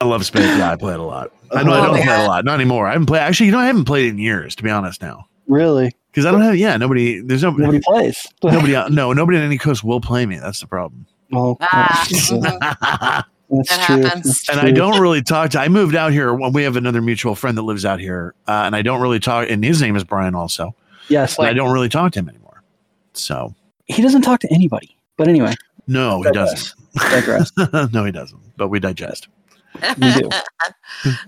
I 0.00 0.04
love 0.04 0.26
spades. 0.26 0.46
Yeah, 0.58 0.72
I 0.72 0.76
play 0.76 0.94
it 0.94 0.98
a 0.98 1.02
lot. 1.04 1.30
I 1.52 1.62
know 1.62 1.72
I 1.72 1.78
Oh 1.78 1.82
don't 1.84 1.92
my 1.96 2.02
play 2.02 2.12
it 2.14 2.20
a 2.20 2.26
lot. 2.26 2.44
Not 2.44 2.54
anymore. 2.54 2.88
I 2.88 2.92
haven't 2.92 3.06
played. 3.06 3.20
Actually, 3.20 3.46
you 3.46 3.52
know, 3.52 3.58
I 3.60 3.66
haven't 3.66 3.84
played 3.84 4.06
in 4.08 4.18
years, 4.18 4.56
to 4.56 4.64
be 4.64 4.68
honest. 4.70 5.00
Now, 5.00 5.26
Really, 5.46 5.92
because 6.10 6.26
I 6.26 6.32
don't 6.32 6.40
have. 6.40 6.56
Yeah, 6.56 6.76
nobody. 6.76 7.20
There's 7.20 7.42
no 7.44 7.52
nobody 7.52 7.78
plays. 7.80 8.26
nobody. 8.42 8.72
No, 8.92 9.12
nobody 9.12 9.38
on 9.38 9.44
any 9.44 9.58
coast 9.58 9.84
will 9.84 10.00
play 10.00 10.26
me. 10.26 10.38
That's 10.38 10.58
the 10.60 10.66
problem. 10.66 11.06
Well, 11.30 11.56
Ah, 11.60 12.04
that's 12.10 12.28
That 12.30 13.24
true. 13.86 14.02
happens. 14.02 14.42
That's 14.42 14.48
and 14.48 14.60
I 14.60 14.72
don't 14.72 15.00
really 15.00 15.22
talk 15.22 15.50
to. 15.50 15.60
I 15.60 15.68
moved 15.68 15.94
out 15.94 16.10
here. 16.12 16.34
Well, 16.34 16.50
we 16.50 16.64
have 16.64 16.74
another 16.74 17.00
mutual 17.00 17.36
friend 17.36 17.56
that 17.56 17.62
lives 17.62 17.84
out 17.84 18.00
here, 18.00 18.34
uh, 18.48 18.62
and 18.66 18.74
I 18.74 18.82
don't 18.82 19.00
really 19.00 19.20
talk. 19.20 19.48
And 19.48 19.64
his 19.64 19.80
name 19.80 19.94
is 19.94 20.02
Brian, 20.02 20.34
also. 20.34 20.74
Yes, 21.08 21.38
And 21.38 21.46
I 21.46 21.52
don't 21.52 21.72
really 21.72 21.88
talk 21.88 22.12
to 22.12 22.18
him 22.18 22.28
anymore. 22.28 22.39
So 23.12 23.54
he 23.86 24.02
doesn't 24.02 24.22
talk 24.22 24.40
to 24.40 24.52
anybody. 24.52 24.96
But 25.16 25.28
anyway, 25.28 25.54
no, 25.86 26.22
he 26.22 26.30
doesn't. 26.30 26.74
digress. 27.10 27.50
no, 27.92 28.04
he 28.04 28.12
doesn't. 28.12 28.40
But 28.56 28.68
we 28.68 28.80
digest. 28.80 29.28
We 29.98 30.12
do. 30.12 30.28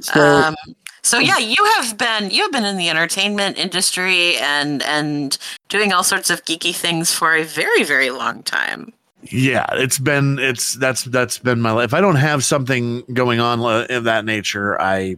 So 0.00 0.20
um, 0.20 0.54
so 1.02 1.18
yeah, 1.18 1.38
you 1.38 1.64
have 1.76 1.98
been 1.98 2.30
you 2.30 2.42
have 2.42 2.52
been 2.52 2.64
in 2.64 2.76
the 2.76 2.88
entertainment 2.88 3.58
industry 3.58 4.36
and 4.36 4.82
and 4.82 5.36
doing 5.68 5.92
all 5.92 6.04
sorts 6.04 6.30
of 6.30 6.44
geeky 6.44 6.74
things 6.74 7.12
for 7.12 7.34
a 7.34 7.42
very 7.42 7.82
very 7.84 8.10
long 8.10 8.42
time. 8.42 8.92
Yeah, 9.24 9.66
it's 9.72 9.98
been 9.98 10.38
it's 10.38 10.74
that's 10.74 11.04
that's 11.04 11.38
been 11.38 11.60
my 11.60 11.72
life. 11.72 11.86
If 11.86 11.94
I 11.94 12.00
don't 12.00 12.16
have 12.16 12.44
something 12.44 13.02
going 13.12 13.40
on 13.40 13.60
li- 13.60 13.86
of 13.88 14.04
that 14.04 14.24
nature, 14.24 14.80
I 14.80 15.16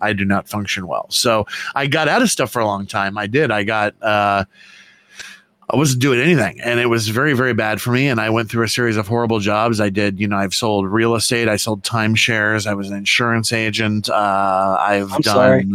I 0.00 0.12
do 0.12 0.24
not 0.24 0.48
function 0.48 0.86
well. 0.86 1.06
So 1.10 1.46
I 1.74 1.86
got 1.86 2.08
out 2.08 2.22
of 2.22 2.30
stuff 2.30 2.50
for 2.50 2.60
a 2.60 2.66
long 2.66 2.86
time. 2.86 3.18
I 3.18 3.26
did. 3.26 3.50
I 3.50 3.64
got 3.64 3.94
uh 4.02 4.44
I 5.72 5.76
wasn't 5.76 6.02
doing 6.02 6.20
anything 6.20 6.60
and 6.60 6.80
it 6.80 6.86
was 6.86 7.08
very 7.08 7.32
very 7.34 7.54
bad 7.54 7.80
for 7.80 7.92
me 7.92 8.08
and 8.08 8.20
I 8.20 8.30
went 8.30 8.50
through 8.50 8.64
a 8.64 8.68
series 8.68 8.96
of 8.96 9.06
horrible 9.06 9.38
jobs. 9.38 9.80
I 9.80 9.88
did, 9.90 10.18
you 10.18 10.26
know, 10.26 10.36
I've 10.36 10.54
sold 10.54 10.86
real 10.86 11.14
estate, 11.14 11.48
I 11.48 11.56
sold 11.56 11.82
timeshares, 11.82 12.66
I 12.66 12.74
was 12.74 12.90
an 12.90 12.96
insurance 12.96 13.52
agent. 13.52 14.08
Uh 14.10 14.76
I've 14.80 15.12
I'm 15.12 15.20
done 15.20 15.34
sorry. 15.34 15.66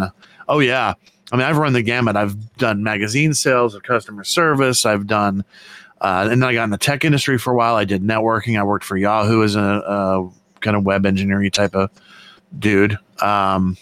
Oh 0.48 0.60
yeah. 0.60 0.94
I 1.32 1.38
mean, 1.38 1.46
I've 1.46 1.58
run 1.58 1.74
the 1.74 1.82
gamut. 1.82 2.16
I've 2.16 2.56
done 2.58 2.84
magazine 2.84 3.34
sales, 3.34 3.74
of 3.74 3.84
customer 3.84 4.24
service. 4.24 4.86
I've 4.86 5.08
done 5.08 5.44
uh, 6.02 6.28
and 6.30 6.42
then 6.42 6.50
I 6.50 6.54
got 6.54 6.66
in 6.66 6.70
the 6.72 6.78
tech 6.78 7.06
industry 7.06 7.38
for 7.38 7.54
a 7.54 7.56
while. 7.56 7.76
I 7.76 7.86
did 7.86 8.04
networking. 8.04 8.60
I 8.60 8.64
worked 8.64 8.86
for 8.86 8.98
Yahoo 8.98 9.44
as 9.44 9.56
a, 9.56 9.62
a 9.62 10.30
kind 10.60 10.76
of 10.76 10.84
web 10.84 11.06
engineering 11.06 11.50
type 11.52 11.74
of 11.74 11.90
dude. 12.60 12.98
Um, 13.22 13.78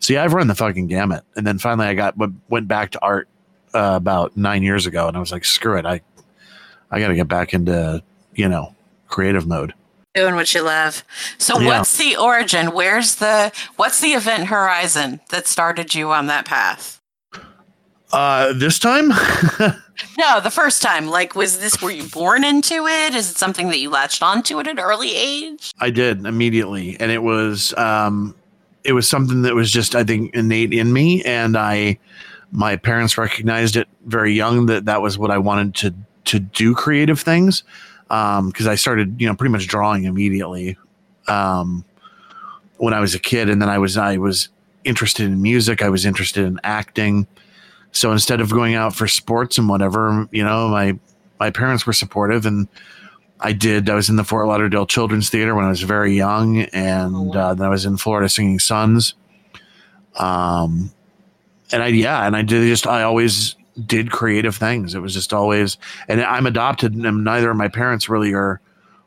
so 0.00 0.14
yeah, 0.14 0.24
I've 0.24 0.32
run 0.32 0.48
the 0.48 0.54
fucking 0.54 0.86
gamut. 0.86 1.22
And 1.36 1.46
then 1.46 1.58
finally, 1.58 1.86
I 1.86 1.94
got 1.94 2.16
went- 2.16 2.36
went 2.48 2.66
back 2.66 2.90
to 2.92 3.02
art 3.02 3.28
uh, 3.74 3.92
about 3.96 4.36
nine 4.36 4.62
years 4.62 4.86
ago, 4.86 5.08
and 5.08 5.16
I 5.16 5.20
was 5.20 5.32
like, 5.32 5.44
screw 5.44 5.76
it, 5.76 5.84
I 5.86 6.00
I 6.90 7.00
got 7.00 7.08
to 7.08 7.14
get 7.14 7.28
back 7.28 7.52
into 7.54 8.02
you 8.34 8.48
know 8.48 8.74
creative 9.08 9.46
mode. 9.46 9.74
Doing 10.14 10.36
what 10.36 10.54
you 10.54 10.62
love. 10.62 11.02
So 11.38 11.58
Yeah. 11.60 11.66
what's 11.78 11.96
the 11.96 12.16
origin? 12.16 12.68
Where's 12.72 13.16
the 13.16 13.50
what's 13.76 14.00
the 14.00 14.12
event 14.12 14.46
horizon 14.46 15.20
that 15.30 15.46
started 15.48 15.94
you 15.94 16.10
on 16.12 16.26
that 16.28 16.44
path? 16.44 17.00
Uh, 18.12 18.52
this 18.52 18.78
time, 18.78 19.08
No, 20.18 20.40
the 20.40 20.50
first 20.50 20.82
time. 20.82 21.06
Like, 21.08 21.34
was 21.34 21.58
this 21.58 21.80
were 21.82 21.90
you 21.90 22.04
born 22.08 22.44
into 22.44 22.86
it? 22.86 23.14
Is 23.14 23.30
it 23.30 23.36
something 23.36 23.68
that 23.68 23.78
you 23.78 23.90
latched 23.90 24.22
onto 24.22 24.58
at 24.60 24.68
an 24.68 24.78
early 24.78 25.14
age? 25.16 25.72
I 25.80 25.90
did 25.90 26.24
immediately, 26.26 26.96
and 27.00 27.10
it 27.10 27.22
was 27.22 27.74
um, 27.76 28.34
it 28.84 28.92
was 28.92 29.08
something 29.08 29.42
that 29.42 29.54
was 29.54 29.70
just 29.72 29.94
I 29.96 30.04
think 30.04 30.34
innate 30.34 30.72
in 30.72 30.92
me, 30.92 31.22
and 31.24 31.56
I 31.56 31.98
my 32.54 32.76
parents 32.76 33.18
recognized 33.18 33.74
it 33.76 33.88
very 34.06 34.32
young 34.32 34.66
that 34.66 34.84
that 34.86 35.02
was 35.02 35.18
what 35.18 35.30
I 35.30 35.38
wanted 35.38 35.74
to 35.76 35.94
to 36.26 36.38
do 36.40 36.74
creative 36.74 37.20
things 37.20 37.64
because 38.08 38.66
I 38.66 38.76
started 38.76 39.20
you 39.20 39.26
know 39.26 39.34
pretty 39.34 39.52
much 39.52 39.66
drawing 39.66 40.04
immediately 40.04 40.78
um, 41.28 41.84
when 42.76 42.94
I 42.94 43.00
was 43.00 43.14
a 43.14 43.18
kid, 43.18 43.48
and 43.50 43.60
then 43.60 43.68
I 43.68 43.78
was 43.78 43.96
I 43.96 44.16
was 44.16 44.48
interested 44.84 45.26
in 45.26 45.42
music, 45.42 45.82
I 45.82 45.88
was 45.88 46.06
interested 46.06 46.44
in 46.44 46.60
acting. 46.62 47.26
So 47.92 48.12
instead 48.12 48.40
of 48.40 48.50
going 48.50 48.74
out 48.74 48.94
for 48.94 49.06
sports 49.06 49.58
and 49.58 49.68
whatever, 49.68 50.28
you 50.30 50.44
know, 50.44 50.68
my 50.68 50.98
my 51.40 51.50
parents 51.50 51.86
were 51.86 51.92
supportive 51.92 52.46
and 52.46 52.68
I 53.40 53.52
did. 53.52 53.90
I 53.90 53.94
was 53.94 54.08
in 54.08 54.16
the 54.16 54.24
Fort 54.24 54.46
Lauderdale 54.46 54.86
Children's 54.86 55.28
Theater 55.28 55.54
when 55.54 55.64
I 55.64 55.68
was 55.68 55.82
very 55.82 56.14
young, 56.14 56.62
and 56.72 57.14
Oh, 57.14 57.32
uh, 57.38 57.54
then 57.54 57.66
I 57.66 57.70
was 57.70 57.84
in 57.84 57.96
Florida 57.96 58.28
Singing 58.28 58.58
Sons. 58.58 59.14
Um, 60.16 60.92
and 61.72 61.82
I 61.82 61.88
yeah, 61.88 62.26
and 62.26 62.36
I 62.36 62.42
did 62.42 62.66
just 62.66 62.86
I 62.86 63.02
always 63.02 63.56
did 63.86 64.10
creative 64.10 64.56
things. 64.56 64.94
It 64.94 65.00
was 65.00 65.14
just 65.14 65.32
always, 65.32 65.76
and 66.08 66.20
I'm 66.20 66.46
adopted, 66.46 66.94
and 66.94 67.24
neither 67.24 67.50
of 67.50 67.56
my 67.56 67.68
parents 67.68 68.08
really 68.08 68.32
are 68.32 68.60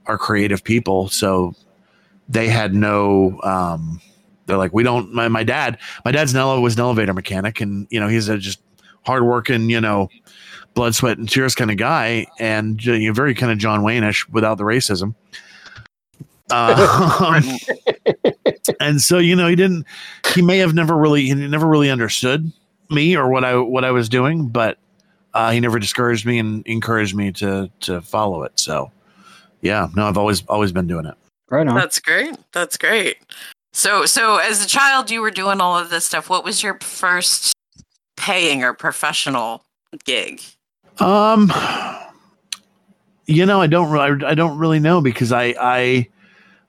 are 0.06 0.18
creative 0.18 0.64
people, 0.64 1.10
so 1.10 1.54
they 2.30 2.48
had 2.48 2.74
no. 2.74 3.40
Um, 3.44 4.02
they're 4.46 4.58
like 4.58 4.74
we 4.74 4.84
don't. 4.84 5.14
My, 5.14 5.28
my 5.28 5.44
dad, 5.44 5.78
my 6.06 6.12
dad's 6.12 6.34
an 6.34 6.40
ele- 6.40 6.62
was 6.62 6.76
an 6.76 6.82
elevator 6.82 7.14
mechanic, 7.14 7.62
and 7.62 7.88
you 7.90 8.00
know 8.00 8.08
he's 8.08 8.30
a 8.30 8.38
just 8.38 8.62
hardworking, 9.04 9.70
you 9.70 9.80
know, 9.80 10.10
blood, 10.74 10.94
sweat, 10.94 11.18
and 11.18 11.30
tears 11.30 11.56
kind 11.56 11.72
of 11.72 11.78
guy, 11.78 12.28
and 12.40 12.82
uh, 12.88 12.94
you 12.94 13.08
know, 13.08 13.14
very 13.14 13.34
kind 13.34 13.52
of 13.52 13.58
John 13.58 13.84
Wayne-ish 13.84 14.28
without 14.30 14.58
the 14.58 14.64
racism. 14.64 15.16
Um, 16.50 17.58
and 18.80 19.02
so 19.02 19.18
you 19.18 19.36
know 19.36 19.48
he 19.48 19.56
didn't. 19.56 19.86
He 20.34 20.42
may 20.42 20.58
have 20.58 20.74
never 20.74 20.96
really 20.96 21.24
he 21.24 21.34
never 21.34 21.68
really 21.68 21.90
understood 21.90 22.52
me 22.90 23.16
or 23.16 23.30
what 23.30 23.44
I 23.44 23.58
what 23.58 23.84
I 23.84 23.92
was 23.92 24.10
doing, 24.10 24.48
but 24.48 24.78
uh, 25.34 25.52
he 25.52 25.60
never 25.60 25.80
discouraged 25.80 26.26
me 26.26 26.40
and 26.40 26.66
encouraged 26.68 27.16
me 27.16 27.32
to 27.34 27.70
to 27.82 28.02
follow 28.02 28.44
it. 28.44 28.60
So 28.60 28.92
yeah, 29.62 29.88
no, 29.96 30.08
I've 30.08 30.18
always 30.18 30.46
always 30.48 30.72
been 30.72 30.88
doing 30.88 31.06
it. 31.06 31.16
Right 31.50 31.68
on. 31.68 31.76
That's 31.76 32.00
great. 32.00 32.36
That's 32.52 32.78
great. 32.78 33.18
So, 33.78 34.06
so 34.06 34.38
as 34.38 34.66
a 34.66 34.68
child, 34.68 35.12
you 35.12 35.22
were 35.22 35.32
doing 35.32 35.62
all 35.62 35.78
of 35.78 35.90
this 35.90 36.06
stuff. 36.06 36.30
What 36.30 36.44
was 36.44 36.64
your 36.64 36.80
first 36.82 37.54
paying 38.16 38.64
or 38.64 38.74
professional 38.74 39.64
gig? 40.04 40.42
Um, 41.00 41.52
you 43.28 43.46
know, 43.46 43.62
I 43.62 43.68
don't 43.68 43.92
really, 43.92 44.26
I 44.26 44.34
don't 44.34 44.58
really 44.58 44.80
know 44.80 45.00
because 45.00 45.32
I, 45.32 45.54
I, 45.60 46.08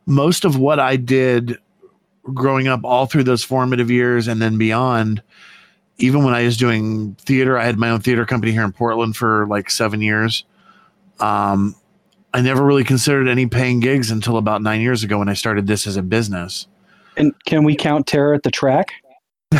most 0.05 0.45
of 0.45 0.59
what 0.59 0.79
I 0.79 0.97
did 0.97 1.59
growing 2.35 2.69
up 2.69 2.81
all 2.85 3.07
through 3.07 3.25
those 3.25 3.43
formative 3.45 3.91
years 3.91 4.29
and 4.29 4.41
then 4.41 4.59
beyond, 4.59 5.23
even 5.99 6.25
when 6.25 6.35
I 6.35 6.45
was 6.45 6.57
doing 6.57 7.15
theater, 7.21 7.59
I 7.59 7.65
had 7.65 7.79
my 7.79 7.91
own 7.91 8.01
theater 8.01 8.25
company 8.25 8.53
here 8.53 8.63
in 8.65 8.73
Portland 8.73 9.17
for 9.17 9.47
like 9.49 9.71
seven 9.71 10.01
years. 10.01 10.45
Um, 11.21 11.75
I 12.35 12.41
never 12.41 12.65
really 12.65 12.85
considered 12.85 13.27
any 13.29 13.47
paying 13.47 13.81
gigs 13.81 14.11
until 14.11 14.37
about 14.37 14.63
nine 14.63 14.81
years 14.81 15.03
ago 15.03 15.19
when 15.19 15.29
I 15.29 15.35
started 15.35 15.67
this 15.67 15.87
as 15.87 15.97
a 15.97 16.03
business. 16.03 16.67
And 17.17 17.33
can 17.47 17.65
we 17.65 17.75
count 17.75 18.07
Terror 18.07 18.35
at 18.35 18.43
the 18.45 18.51
track? 18.51 18.93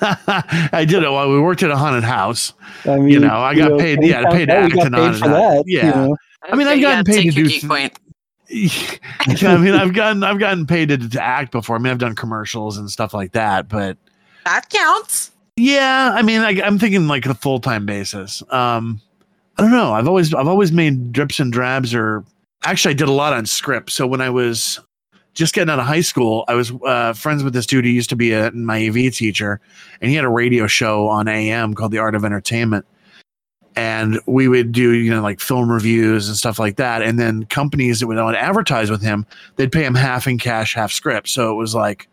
I 0.00 0.84
did 0.88 1.02
it 1.02 1.10
while 1.10 1.30
we 1.30 1.40
worked 1.40 1.62
at 1.62 1.70
a 1.70 1.76
haunted 1.76 2.04
house. 2.04 2.52
I 2.84 2.96
mean, 2.96 3.08
You 3.08 3.20
know, 3.20 3.36
I 3.36 3.54
got 3.54 3.78
paid- 3.78 3.96
can 3.96 4.04
we 4.04 4.10
yeah, 4.10 4.22
count 4.22 4.34
paid 4.34 4.48
that? 4.48 4.72
We 4.72 4.78
act 4.80 4.86
and 4.86 4.96
on 4.96 5.14
for 5.14 5.28
that. 5.28 5.64
Yeah. 5.66 5.86
You 5.86 5.90
know? 6.08 6.16
I 6.50 6.56
mean, 6.56 6.66
I've 6.66 6.80
gotten 6.80 7.04
paid 7.04 7.22
take 7.22 7.30
to 7.34 7.42
do 7.42 7.48
geek 7.48 7.60
th- 7.60 7.68
point. 7.68 7.98
Yeah, 7.98 8.05
I 8.50 9.56
mean, 9.58 9.74
I've 9.74 9.92
gotten 9.92 10.22
I've 10.22 10.38
gotten 10.38 10.66
paid 10.66 10.88
to, 10.90 10.98
to 10.98 11.22
act 11.22 11.52
before. 11.52 11.76
I 11.76 11.78
mean, 11.78 11.90
I've 11.90 11.98
done 11.98 12.14
commercials 12.14 12.78
and 12.78 12.90
stuff 12.90 13.12
like 13.14 13.32
that. 13.32 13.68
But 13.68 13.96
That 14.44 14.68
counts. 14.70 15.32
yeah, 15.56 16.12
I 16.14 16.22
mean, 16.22 16.40
I, 16.40 16.60
I'm 16.62 16.78
thinking 16.78 17.08
like 17.08 17.26
a 17.26 17.34
full 17.34 17.60
time 17.60 17.86
basis. 17.86 18.42
Um, 18.50 19.00
I 19.58 19.62
don't 19.62 19.72
know. 19.72 19.92
I've 19.92 20.06
always 20.08 20.32
I've 20.34 20.48
always 20.48 20.72
made 20.72 21.12
drips 21.12 21.40
and 21.40 21.52
drabs, 21.52 21.94
or 21.94 22.24
actually, 22.64 22.92
I 22.92 22.96
did 22.96 23.08
a 23.08 23.12
lot 23.12 23.32
on 23.32 23.46
scrip. 23.46 23.90
So 23.90 24.06
when 24.06 24.20
I 24.20 24.30
was 24.30 24.80
just 25.34 25.54
getting 25.54 25.70
out 25.70 25.78
of 25.78 25.86
high 25.86 26.00
school, 26.00 26.44
I 26.48 26.54
was 26.54 26.72
uh, 26.84 27.12
friends 27.12 27.42
with 27.42 27.52
this 27.52 27.66
dude 27.66 27.84
who 27.84 27.90
used 27.90 28.10
to 28.10 28.16
be 28.16 28.32
a, 28.32 28.50
my 28.52 28.86
AV 28.86 29.12
teacher, 29.12 29.60
and 30.00 30.10
he 30.10 30.16
had 30.16 30.24
a 30.24 30.30
radio 30.30 30.66
show 30.66 31.08
on 31.08 31.28
AM 31.28 31.74
called 31.74 31.92
The 31.92 31.98
Art 31.98 32.14
of 32.14 32.24
Entertainment. 32.24 32.86
And 33.76 34.18
we 34.24 34.48
would 34.48 34.72
do, 34.72 34.92
you 34.94 35.10
know, 35.10 35.20
like 35.20 35.38
film 35.38 35.70
reviews 35.70 36.28
and 36.28 36.36
stuff 36.36 36.58
like 36.58 36.76
that. 36.76 37.02
And 37.02 37.18
then 37.18 37.44
companies 37.44 38.00
that 38.00 38.06
would 38.06 38.16
want 38.16 38.34
to 38.34 38.42
advertise 38.42 38.90
with 38.90 39.02
him, 39.02 39.26
they'd 39.56 39.70
pay 39.70 39.84
him 39.84 39.94
half 39.94 40.26
in 40.26 40.38
cash, 40.38 40.74
half 40.74 40.90
scrip. 40.90 41.28
So 41.28 41.52
it 41.52 41.56
was 41.56 41.74
like, 41.74 42.08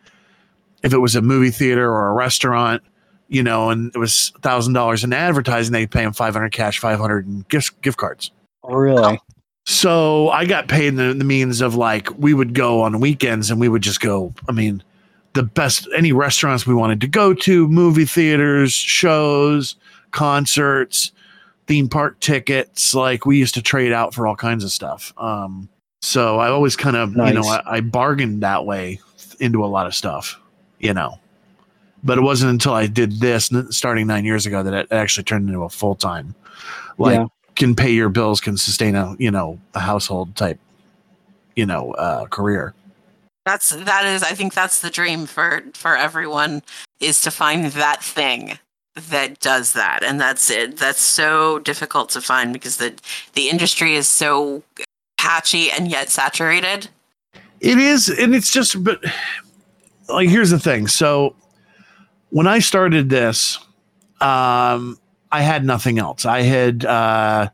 if 0.84 0.94
it 0.94 0.98
was 0.98 1.16
a 1.16 1.22
movie 1.22 1.52
theater 1.52 1.90
or 1.90 2.10
a 2.10 2.14
restaurant, 2.14 2.84
you 3.30 3.42
know, 3.42 3.70
and 3.70 3.92
it 3.96 3.98
was 3.98 4.34
thousand 4.42 4.74
dollars 4.74 5.06
in 5.06 5.14
advertising, 5.14 5.72
they'd 5.72 5.90
pay 5.90 6.04
him 6.04 6.12
five 6.12 6.34
hundred 6.34 6.52
cash, 6.52 6.80
five 6.80 7.00
hundred 7.00 7.26
in 7.26 7.46
gift 7.48 7.82
gift 7.82 7.98
cards. 7.98 8.32
Oh, 8.64 8.76
really? 8.76 9.22
So 9.66 10.30
I 10.32 10.44
got 10.44 10.68
paid 10.68 10.88
in 10.88 10.96
the, 10.98 11.14
the 11.14 11.24
means 11.24 11.62
of 11.62 11.76
like 11.76 12.10
we 12.20 12.34
would 12.34 12.54
go 12.54 12.82
on 12.82 13.00
weekends 13.00 13.50
and 13.50 13.62
we 13.62 13.70
would 13.70 13.82
just 13.82 14.02
go. 14.02 14.34
I 14.50 14.52
mean, 14.52 14.84
the 15.32 15.44
best 15.44 15.88
any 15.96 16.12
restaurants 16.12 16.68
we 16.68 16.74
wanted 16.74 17.00
to 17.00 17.08
go 17.08 17.34
to, 17.34 17.70
movie 17.70 18.04
theaters, 18.06 18.74
shows, 18.74 19.78
concerts, 20.12 21.13
theme 21.68 21.90
park 21.90 22.20
tickets. 22.20 22.94
Like 22.94 23.26
we 23.26 23.38
used 23.38 23.54
to 23.56 23.62
trade 23.62 23.92
out 23.92 24.14
for 24.14 24.28
all 24.28 24.36
kinds 24.36 24.64
of 24.64 24.72
stuff. 24.72 25.14
Um, 25.18 25.70
so 26.02 26.40
I 26.40 26.50
always 26.50 26.76
kind 26.76 26.96
of 26.96 27.12
you 27.16 27.34
know 27.34 27.44
I, 27.44 27.62
I 27.78 27.80
bargained 27.82 28.44
that 28.44 28.66
way 28.66 29.00
into 29.40 29.64
a 29.64 29.68
lot 29.68 29.88
of 29.88 29.96
stuff, 29.96 30.40
you 30.80 30.94
know. 30.94 31.20
But 32.04 32.18
it 32.18 32.22
wasn't 32.22 32.52
until 32.52 32.74
I 32.74 32.88
did 32.88 33.22
this 33.22 33.50
starting 33.70 34.08
nine 34.08 34.26
years 34.26 34.46
ago 34.46 34.62
that 34.64 34.74
it 34.74 34.88
actually 34.92 35.24
turned 35.24 35.48
into 35.48 35.64
a 35.64 35.70
full 35.70 35.96
time, 35.96 36.36
like 36.98 37.16
Yeah. 37.20 37.28
can 37.56 37.76
pay 37.76 37.92
your 37.92 38.10
bills, 38.10 38.42
can 38.42 38.58
sustain 38.58 38.96
a 38.96 39.16
you 39.18 39.32
know 39.32 39.60
a 39.74 39.80
household 39.80 40.36
type, 40.36 40.60
you 41.56 41.66
know, 41.66 41.94
uh, 41.94 42.26
career. 42.26 42.74
That's 43.46 43.70
that 43.70 44.06
is. 44.06 44.24
I 44.24 44.32
think 44.36 44.54
that's 44.54 44.82
the 44.82 44.90
dream 44.90 45.26
for 45.26 45.64
for 45.74 45.96
everyone 45.96 46.62
is 47.00 47.22
to 47.22 47.32
find 47.32 47.66
that 47.66 48.04
thing 48.04 48.58
that 49.10 49.40
does 49.40 49.74
that, 49.74 50.04
and 50.04 50.20
that's 50.20 50.50
it. 50.50 50.78
That's 50.78 51.02
so 51.02 51.60
difficult 51.60 52.10
to 52.12 52.22
find 52.22 52.54
because 52.54 52.78
the 52.78 52.94
the 53.34 53.50
industry 53.50 53.96
is 53.96 54.08
so 54.08 54.64
patchy 55.18 55.72
and 55.72 55.90
yet 55.90 56.10
saturated. 56.10 56.90
It 57.62 57.78
is, 57.78 58.10
and 58.10 58.36
it's 58.36 58.52
just, 58.52 58.84
but 58.84 59.02
like, 60.10 60.28
here's 60.28 60.50
the 60.50 60.60
thing. 60.60 60.88
So 60.88 61.34
when 62.30 62.46
I 62.46 62.60
started 62.60 63.10
this, 63.10 63.58
um, 64.20 65.00
I 65.32 65.42
had 65.42 65.64
nothing 65.64 65.98
else. 65.98 66.26
I 66.26 66.42
had, 66.42 66.84
uh, 66.84 67.50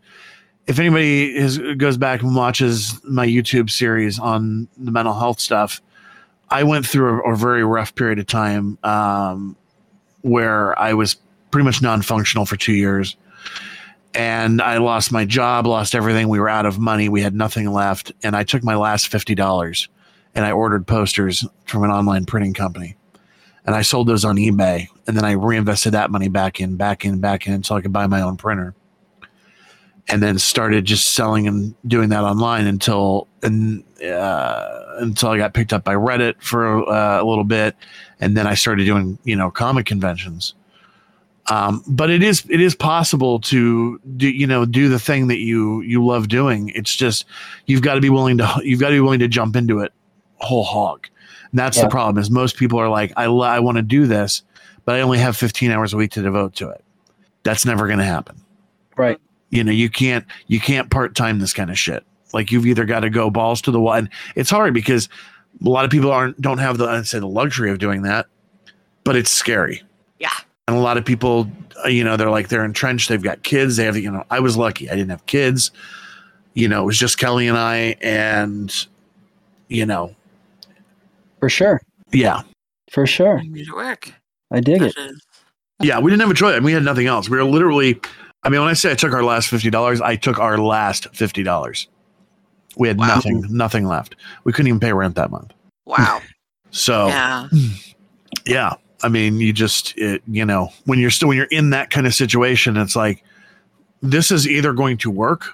if 0.65 0.79
anybody 0.79 1.35
is, 1.35 1.59
goes 1.77 1.95
back 1.95 2.23
and 2.23 2.35
watches 2.35 2.99
my 3.03 3.27
YouTube 3.27 3.69
series 3.69 4.17
on 4.17 4.67
the 4.77 4.89
mental 4.89 5.13
health 5.13 5.39
stuff, 5.39 5.79
I 6.49 6.63
went 6.63 6.87
through 6.87 7.21
a, 7.21 7.33
a 7.33 7.35
very 7.35 7.63
rough 7.63 7.93
period 7.93 8.17
of 8.17 8.25
time 8.25 8.79
um, 8.83 9.55
where 10.21 10.77
I 10.79 10.95
was 10.95 11.17
pretty 11.51 11.65
much 11.65 11.81
non-functional 11.81 12.45
for 12.45 12.57
two 12.57 12.73
years, 12.73 13.15
and 14.13 14.61
I 14.61 14.77
lost 14.77 15.11
my 15.11 15.25
job, 15.25 15.65
lost 15.67 15.95
everything. 15.95 16.29
We 16.29 16.39
were 16.39 16.49
out 16.49 16.65
of 16.65 16.79
money. 16.79 17.09
We 17.09 17.21
had 17.21 17.35
nothing 17.35 17.71
left, 17.71 18.11
and 18.23 18.35
I 18.35 18.43
took 18.43 18.63
my 18.63 18.75
last 18.75 19.07
fifty 19.07 19.35
dollars 19.35 19.87
and 20.35 20.45
I 20.45 20.51
ordered 20.51 20.87
posters 20.87 21.45
from 21.65 21.83
an 21.83 21.91
online 21.91 22.25
printing 22.25 22.53
company, 22.53 22.95
and 23.65 23.75
I 23.75 23.81
sold 23.81 24.07
those 24.07 24.25
on 24.25 24.37
eBay, 24.37 24.87
and 25.07 25.17
then 25.17 25.25
I 25.25 25.31
reinvested 25.31 25.93
that 25.93 26.11
money 26.11 26.27
back 26.27 26.59
in, 26.59 26.75
back 26.75 27.05
in, 27.05 27.19
back 27.19 27.47
in 27.47 27.53
until 27.53 27.75
I 27.75 27.81
could 27.81 27.93
buy 27.93 28.07
my 28.07 28.21
own 28.21 28.37
printer, 28.37 28.75
and 30.07 30.21
then 30.21 30.37
started 30.39 30.85
just 30.85 31.15
selling 31.15 31.47
and 31.47 31.75
doing 31.87 32.09
that 32.09 32.23
online 32.23 32.67
until 32.67 33.27
and 33.43 33.83
uh, 34.03 34.79
until 34.99 35.29
I 35.29 35.37
got 35.37 35.53
picked 35.53 35.73
up 35.73 35.83
by 35.83 35.95
Reddit 35.95 36.41
for 36.41 36.87
uh, 36.89 37.21
a 37.21 37.25
little 37.25 37.43
bit, 37.43 37.75
and 38.19 38.37
then 38.37 38.47
I 38.47 38.53
started 38.53 38.85
doing 38.85 39.17
you 39.23 39.35
know 39.35 39.49
comic 39.51 39.85
conventions. 39.85 40.53
Um, 41.51 41.83
but 41.87 42.09
it 42.11 42.21
is 42.21 42.45
it 42.49 42.61
is 42.61 42.75
possible 42.75 43.39
to 43.41 43.99
do 44.17 44.29
you 44.29 44.45
know 44.45 44.65
do 44.65 44.87
the 44.87 44.99
thing 44.99 45.27
that 45.27 45.39
you 45.39 45.81
you 45.81 46.05
love 46.05 46.27
doing. 46.27 46.69
It's 46.75 46.95
just 46.95 47.25
you've 47.65 47.81
got 47.81 47.95
to 47.95 48.01
be 48.01 48.09
willing 48.09 48.37
to 48.37 48.61
you've 48.63 48.79
got 48.79 48.89
to 48.89 48.95
be 48.95 48.99
willing 48.99 49.19
to 49.19 49.27
jump 49.27 49.55
into 49.55 49.79
it 49.79 49.91
whole 50.37 50.63
hog. 50.63 51.07
And 51.51 51.59
that's 51.59 51.77
Yeah. 51.77 51.83
the 51.83 51.89
problem 51.89 52.17
is 52.21 52.29
most 52.29 52.55
people 52.57 52.79
are 52.79 52.89
like 52.89 53.11
I 53.17 53.25
lo- 53.25 53.41
I 53.45 53.59
want 53.59 53.77
to 53.77 53.81
do 53.81 54.05
this, 54.05 54.43
but 54.85 54.95
I 54.95 55.01
only 55.01 55.17
have 55.17 55.35
15 55.35 55.71
hours 55.71 55.93
a 55.93 55.97
week 55.97 56.11
to 56.11 56.21
devote 56.21 56.53
to 56.55 56.69
it. 56.69 56.83
That's 57.43 57.65
never 57.65 57.87
going 57.87 57.99
to 57.99 58.05
happen. 58.05 58.35
Right. 58.95 59.19
You 59.49 59.63
know, 59.63 59.71
you 59.71 59.89
can't 59.89 60.25
you 60.47 60.59
can't 60.59 60.91
part 60.91 61.15
time 61.15 61.39
this 61.39 61.53
kind 61.53 61.71
of 61.71 61.79
shit. 61.79 62.03
Like 62.31 62.51
you've 62.51 62.67
either 62.67 62.85
got 62.85 62.99
to 62.99 63.09
go 63.09 63.31
balls 63.31 63.59
to 63.63 63.71
the 63.71 63.79
wall. 63.79 63.93
And 63.95 64.09
it's 64.35 64.51
hard 64.51 64.73
because 64.75 65.09
a 65.65 65.67
lot 65.69 65.83
of 65.83 65.89
people 65.89 66.11
aren't 66.11 66.39
don't 66.39 66.59
have 66.59 66.77
the 66.77 66.85
I'd 66.87 67.07
say 67.07 67.17
the 67.19 67.27
luxury 67.27 67.71
of 67.71 67.79
doing 67.79 68.03
that, 68.03 68.27
but 69.03 69.15
it's 69.15 69.31
scary. 69.31 69.81
Yeah. 70.19 70.29
And 70.69 70.77
a 70.77 70.81
lot 70.81 70.97
of 70.97 71.05
people, 71.05 71.49
uh, 71.83 71.87
you 71.89 72.03
know, 72.03 72.15
they're 72.17 72.29
like 72.29 72.47
they're 72.49 72.63
entrenched. 72.65 73.09
They've 73.09 73.21
got 73.21 73.43
kids. 73.43 73.75
They 73.77 73.85
have, 73.85 73.97
you 73.97 74.11
know, 74.11 74.23
I 74.29 74.39
was 74.39 74.55
lucky. 74.57 74.89
I 74.89 74.95
didn't 74.95 75.09
have 75.09 75.25
kids. 75.25 75.71
You 76.53 76.67
know, 76.67 76.83
it 76.83 76.85
was 76.85 76.97
just 76.97 77.17
Kelly 77.17 77.47
and 77.47 77.57
I, 77.57 77.95
and 78.01 78.73
you 79.67 79.85
know, 79.85 80.15
For 81.39 81.49
sure. 81.49 81.81
yeah, 82.11 82.41
For 82.91 83.05
sure. 83.05 83.39
You 83.41 83.51
made 83.51 83.67
it 83.67 83.75
work. 83.75 84.11
I 84.51 84.59
dig 84.59 84.81
it. 84.81 84.95
Yeah. 85.79 85.99
We 85.99 86.09
didn't 86.11 86.21
have 86.21 86.31
a 86.31 86.33
choice, 86.33 86.55
and 86.55 86.65
we 86.65 86.73
had 86.73 86.83
nothing 86.83 87.07
else. 87.07 87.29
We 87.29 87.37
were 87.37 87.43
literally. 87.43 87.99
I 88.43 88.49
mean, 88.49 88.61
when 88.61 88.69
I 88.69 88.73
say 88.73 88.91
I 88.91 88.95
took 88.95 89.13
our 89.13 89.23
last 89.23 89.47
fifty 89.49 89.69
dollars, 89.69 90.01
I 90.01 90.15
took 90.15 90.39
our 90.39 90.57
last 90.57 91.07
fifty 91.15 91.43
dollars. 91.43 91.87
We 92.77 92.87
had 92.87 92.97
Wow. 92.97 93.07
nothing, 93.07 93.43
nothing 93.49 93.85
left. 93.85 94.15
We 94.43 94.53
couldn't 94.53 94.67
even 94.67 94.79
pay 94.79 94.93
rent 94.93 95.15
that 95.15 95.31
month. 95.31 95.53
Wow. 95.85 96.21
So 96.71 97.07
Yeah. 97.07 97.47
yeah 98.45 98.73
i 99.03 99.09
mean 99.09 99.39
you 99.39 99.53
just 99.53 99.97
it, 99.97 100.21
you 100.27 100.45
know 100.45 100.69
when 100.85 100.99
you're 100.99 101.09
still 101.09 101.27
when 101.27 101.37
you're 101.37 101.45
in 101.47 101.69
that 101.71 101.89
kind 101.89 102.07
of 102.07 102.13
situation 102.13 102.77
it's 102.77 102.95
like 102.95 103.23
this 104.01 104.31
is 104.31 104.47
either 104.47 104.73
going 104.73 104.97
to 104.97 105.09
work 105.09 105.53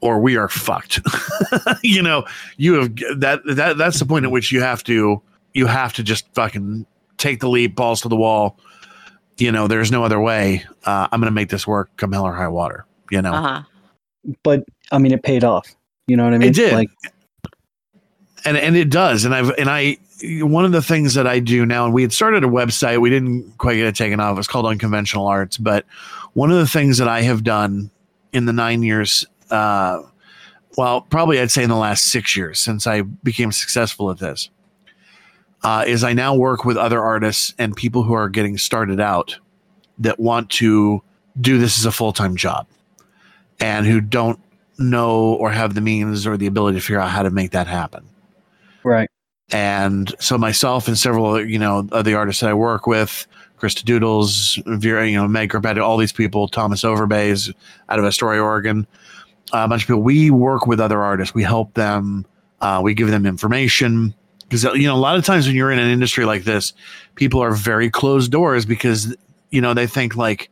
or 0.00 0.18
we 0.20 0.36
are 0.36 0.48
fucked 0.48 1.00
you 1.82 2.02
know 2.02 2.24
you 2.56 2.74
have 2.74 2.96
that 3.18 3.40
that 3.44 3.76
that's 3.78 3.98
the 3.98 4.06
point 4.06 4.24
at 4.24 4.30
which 4.30 4.52
you 4.52 4.60
have 4.60 4.82
to 4.84 5.20
you 5.54 5.66
have 5.66 5.92
to 5.92 6.02
just 6.02 6.26
fucking 6.34 6.86
take 7.18 7.40
the 7.40 7.48
leap 7.48 7.74
balls 7.74 8.00
to 8.00 8.08
the 8.08 8.16
wall 8.16 8.58
you 9.36 9.52
know 9.52 9.66
there's 9.68 9.90
no 9.92 10.04
other 10.04 10.20
way 10.20 10.64
uh, 10.84 11.08
i'm 11.12 11.20
gonna 11.20 11.30
make 11.30 11.50
this 11.50 11.66
work 11.66 11.90
come 11.96 12.12
hell 12.12 12.24
or 12.24 12.34
high 12.34 12.48
water 12.48 12.86
you 13.10 13.20
know 13.22 13.32
Uh 13.32 13.42
huh. 13.42 13.62
But 14.42 14.64
I 14.92 14.98
mean, 14.98 15.12
it 15.12 15.22
paid 15.22 15.44
off. 15.44 15.74
You 16.06 16.16
know 16.16 16.24
what 16.24 16.34
I 16.34 16.38
mean? 16.38 16.50
It 16.50 16.54
did. 16.54 16.74
Like, 16.74 16.90
and 18.44 18.56
and 18.56 18.76
it 18.76 18.90
does 18.90 19.24
and 19.24 19.34
i've 19.34 19.50
and 19.58 19.68
i 19.68 19.96
one 20.22 20.64
of 20.64 20.72
the 20.72 20.82
things 20.82 21.14
that 21.14 21.26
i 21.26 21.38
do 21.38 21.64
now 21.64 21.84
and 21.84 21.94
we 21.94 22.02
had 22.02 22.12
started 22.12 22.44
a 22.44 22.48
website 22.48 23.00
we 23.00 23.10
didn't 23.10 23.56
quite 23.58 23.76
get 23.76 23.86
it 23.86 23.94
taken 23.94 24.20
off 24.20 24.38
it's 24.38 24.48
called 24.48 24.66
unconventional 24.66 25.26
arts 25.26 25.56
but 25.56 25.84
one 26.34 26.50
of 26.50 26.56
the 26.56 26.66
things 26.66 26.98
that 26.98 27.08
i 27.08 27.22
have 27.22 27.42
done 27.42 27.90
in 28.32 28.46
the 28.46 28.52
nine 28.52 28.82
years 28.82 29.24
uh 29.50 30.00
well 30.76 31.02
probably 31.02 31.40
i'd 31.40 31.50
say 31.50 31.62
in 31.62 31.70
the 31.70 31.76
last 31.76 32.04
six 32.06 32.36
years 32.36 32.58
since 32.58 32.86
i 32.86 33.00
became 33.00 33.52
successful 33.52 34.10
at 34.10 34.18
this 34.18 34.50
uh, 35.62 35.84
is 35.86 36.04
i 36.04 36.12
now 36.12 36.34
work 36.34 36.64
with 36.64 36.76
other 36.76 37.00
artists 37.00 37.54
and 37.58 37.76
people 37.76 38.02
who 38.02 38.12
are 38.12 38.28
getting 38.28 38.58
started 38.58 39.00
out 39.00 39.38
that 39.98 40.18
want 40.18 40.48
to 40.50 41.02
do 41.40 41.58
this 41.58 41.78
as 41.78 41.84
a 41.84 41.92
full-time 41.92 42.36
job 42.36 42.66
and 43.58 43.86
who 43.86 44.00
don't 44.00 44.40
know 44.78 45.34
or 45.34 45.50
have 45.50 45.74
the 45.74 45.80
means 45.80 46.26
or 46.26 46.36
the 46.38 46.46
ability 46.46 46.78
to 46.78 46.82
figure 46.82 46.98
out 46.98 47.10
how 47.10 47.22
to 47.22 47.30
make 47.30 47.50
that 47.50 47.66
happen 47.66 48.04
right. 48.84 49.10
And 49.52 50.14
so 50.20 50.38
myself 50.38 50.88
and 50.88 50.96
several 50.96 51.44
you 51.44 51.58
know 51.58 51.86
of 51.92 52.04
the 52.04 52.14
artists 52.14 52.40
that 52.40 52.50
I 52.50 52.54
work 52.54 52.86
with, 52.86 53.26
Krista 53.58 53.84
Doodles, 53.84 54.60
Vera, 54.66 55.08
you 55.08 55.16
know, 55.16 55.28
Meg 55.28 55.50
Garbett, 55.50 55.78
all 55.78 55.96
these 55.96 56.12
people, 56.12 56.48
Thomas 56.48 56.82
Overbays 56.82 57.52
out 57.88 57.98
of 57.98 58.04
Astoria, 58.04 58.42
Oregon, 58.42 58.86
a 59.52 59.68
bunch 59.68 59.82
of 59.82 59.88
people. 59.88 60.02
We 60.02 60.30
work 60.30 60.66
with 60.66 60.80
other 60.80 61.02
artists. 61.02 61.34
We 61.34 61.42
help 61.42 61.74
them. 61.74 62.26
Uh, 62.60 62.80
we 62.82 62.94
give 62.94 63.08
them 63.08 63.26
information 63.26 64.14
because 64.48 64.64
you 64.64 64.86
know 64.86 64.94
a 64.94 64.98
lot 64.98 65.16
of 65.16 65.24
times 65.24 65.46
when 65.46 65.56
you're 65.56 65.72
in 65.72 65.78
an 65.78 65.90
industry 65.90 66.24
like 66.24 66.44
this, 66.44 66.72
people 67.14 67.42
are 67.42 67.52
very 67.52 67.90
closed 67.90 68.30
doors 68.30 68.66
because 68.66 69.16
you 69.50 69.60
know 69.60 69.74
they 69.74 69.86
think 69.86 70.16
like, 70.16 70.50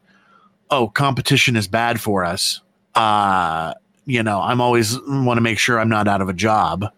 oh, 0.70 0.88
competition 0.88 1.57
is 1.57 1.68
bad 1.68 2.01
for 2.01 2.24
us. 2.24 2.61
Uh, 2.94 3.74
you 4.07 4.22
know, 4.22 4.40
I'm 4.40 4.61
always 4.61 4.99
want 5.07 5.36
to 5.36 5.42
make 5.42 5.59
sure 5.59 5.78
I'm 5.78 5.90
not 5.90 6.09
out 6.09 6.22
of 6.22 6.28
a 6.28 6.32
job 6.32 6.90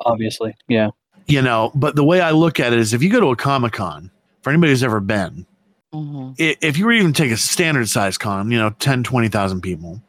Obviously. 0.00 0.54
Yeah. 0.68 0.90
You 1.26 1.42
know 1.42 1.70
but 1.74 1.96
the 1.96 2.04
way 2.04 2.20
i 2.20 2.30
look 2.30 2.60
at 2.60 2.72
it 2.72 2.78
is 2.78 2.92
if 2.92 3.02
you 3.02 3.10
go 3.10 3.20
to 3.20 3.28
a 3.28 3.36
comic-con 3.36 4.10
for 4.42 4.50
anybody 4.50 4.70
who's 4.72 4.82
ever 4.82 5.00
been 5.00 5.46
hmm 5.92 6.30
if 6.38 6.78
you 6.78 6.86
were 6.86 6.92
to 6.92 6.98
even 6.98 7.12
take 7.12 7.30
a 7.30 7.36
standard 7.36 7.88
size 7.88 8.16
con 8.16 8.50
you 8.50 8.58
know 8.58 8.70
10 8.78 9.02
20000 9.02 9.60
people 9.60 10.00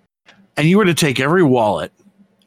and 0.57 0.67
you 0.67 0.77
were 0.77 0.85
to 0.85 0.93
take 0.93 1.19
every 1.19 1.43
wallet 1.43 1.91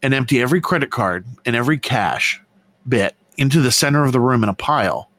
and 0.03 0.15
empty 0.15 0.41
every 0.41 0.61
credit 0.61 0.91
card 0.91 1.27
and 1.45 1.55
every 1.55 1.79
cash 1.79 2.41
bit 2.89 3.15
into 3.37 3.61
the 3.61 3.71
center 3.71 4.05
of 4.05 4.13
the 4.13 4.21
room 4.21 4.43
in 4.43 4.49
a 4.49 4.55
pile 4.55 5.11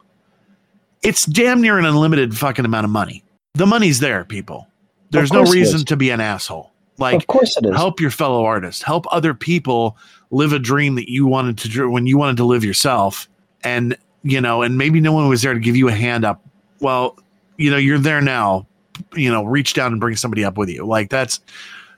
it's 1.04 1.26
damn 1.26 1.62
near 1.62 1.78
an 1.78 1.86
unlimited 1.86 2.38
fucking 2.38 2.66
amount 2.66 2.86
of 2.86 2.90
money. 2.90 3.24
The 3.54 3.66
money's 3.66 4.00
there 4.00 4.26
people. 4.26 4.68
There's 5.12 5.32
no 5.32 5.44
reason 5.44 5.86
to 5.86 5.96
be 5.96 6.10
an 6.10 6.20
asshole. 6.20 6.72
Like 6.98 7.16
of 7.16 7.28
course 7.28 7.56
it 7.58 7.66
is. 7.66 7.76
help 7.76 8.02
your 8.02 8.12
fellow 8.12 8.44
artists. 8.44 8.82
Help 8.82 9.06
other 9.12 9.34
people 9.34 9.96
live 10.32 10.52
a 10.52 10.60
dream 10.60 10.96
that 10.96 11.10
you 11.10 11.28
wanted 11.28 11.58
to 11.60 11.70
dr- 11.70 11.92
when 11.92 12.08
you 12.08 12.18
wanted 12.18 12.38
to 12.38 12.44
live 12.44 12.64
yourself 12.64 13.30
and 13.68 13.98
you 14.24 14.42
know 14.42 14.62
and 14.62 14.78
maybe 14.78 15.00
no 15.00 15.14
one 15.14 15.28
was 15.28 15.42
there 15.42 15.54
to 15.54 15.60
give 15.60 15.76
you 15.76 15.88
a 15.88 15.94
hand 15.94 16.26
up. 16.26 16.42
Well 16.80 17.18
you 17.58 17.70
know 17.72 17.78
you're 17.78 18.00
there 18.00 18.22
now. 18.22 18.68
You 19.16 19.32
know 19.32 19.44
reach 19.44 19.74
down 19.74 19.92
and 19.92 20.00
bring 20.00 20.16
somebody 20.16 20.44
up 20.44 20.58
with 20.58 20.70
you. 20.70 20.86
Like 20.86 21.10
that's 21.10 21.40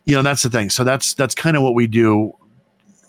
you 0.05 0.15
know 0.15 0.21
that's 0.21 0.43
the 0.43 0.49
thing. 0.49 0.69
So 0.69 0.83
that's 0.83 1.13
that's 1.13 1.35
kind 1.35 1.55
of 1.55 1.63
what 1.63 1.73
we 1.73 1.87
do 1.87 2.33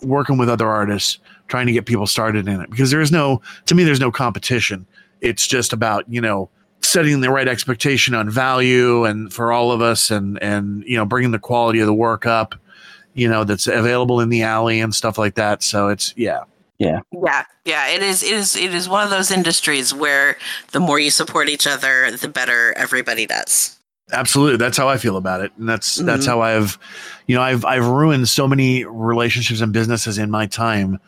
working 0.01 0.37
with 0.37 0.49
other 0.49 0.67
artists 0.67 1.19
trying 1.47 1.67
to 1.67 1.73
get 1.73 1.85
people 1.85 2.07
started 2.07 2.47
in 2.47 2.61
it. 2.61 2.69
Because 2.69 2.91
there's 2.91 3.11
no 3.11 3.41
to 3.65 3.75
me 3.75 3.83
there's 3.83 3.99
no 3.99 4.11
competition. 4.11 4.85
It's 5.19 5.47
just 5.47 5.73
about 5.73 6.05
you 6.07 6.21
know 6.21 6.49
setting 6.81 7.21
the 7.21 7.29
right 7.29 7.47
expectation 7.47 8.13
on 8.15 8.29
value 8.29 9.05
and 9.05 9.31
for 9.31 9.51
all 9.51 9.71
of 9.71 9.81
us 9.81 10.11
and 10.11 10.41
and 10.41 10.83
you 10.85 10.97
know 10.97 11.05
bringing 11.05 11.31
the 11.31 11.39
quality 11.39 11.79
of 11.79 11.85
the 11.85 11.93
work 11.93 12.25
up 12.25 12.55
you 13.13 13.27
know 13.27 13.43
that's 13.43 13.67
available 13.67 14.19
in 14.19 14.29
the 14.29 14.41
alley 14.41 14.79
and 14.79 14.95
stuff 14.95 15.17
like 15.17 15.35
that. 15.35 15.63
So 15.63 15.89
it's 15.89 16.13
yeah 16.15 16.43
Yeah, 16.81 16.99
yeah. 17.23 17.43
Yeah. 17.65 17.87
It 17.89 18.01
is. 18.01 18.23
It 18.23 18.31
is. 18.33 18.55
It 18.55 18.73
is 18.73 18.89
one 18.89 19.03
of 19.03 19.09
those 19.11 19.29
industries 19.31 19.93
where 19.93 20.37
the 20.71 20.79
more 20.79 20.99
you 20.99 21.11
support 21.11 21.47
each 21.49 21.67
other, 21.67 22.09
the 22.11 22.27
better 22.27 22.73
everybody 22.77 23.25
does. 23.27 23.77
absolutely 24.13 24.57
that's 24.57 24.77
how 24.77 24.89
i 24.89 24.97
feel 24.97 25.15
about 25.15 25.39
it 25.39 25.51
and 25.57 25.69
that's 25.69 25.95
that's 26.03 26.25
Mhm. 26.25 26.31
how 26.31 26.41
i've 26.41 26.77
you 27.27 27.35
know 27.35 27.41
i've 27.41 27.63
i've 27.63 27.85
ruined 27.87 28.27
so 28.27 28.45
many 28.45 28.83
relationships 28.83 29.61
and 29.61 29.71
businesses 29.71 30.17
in 30.17 30.29
my 30.29 30.45
time 30.47 30.99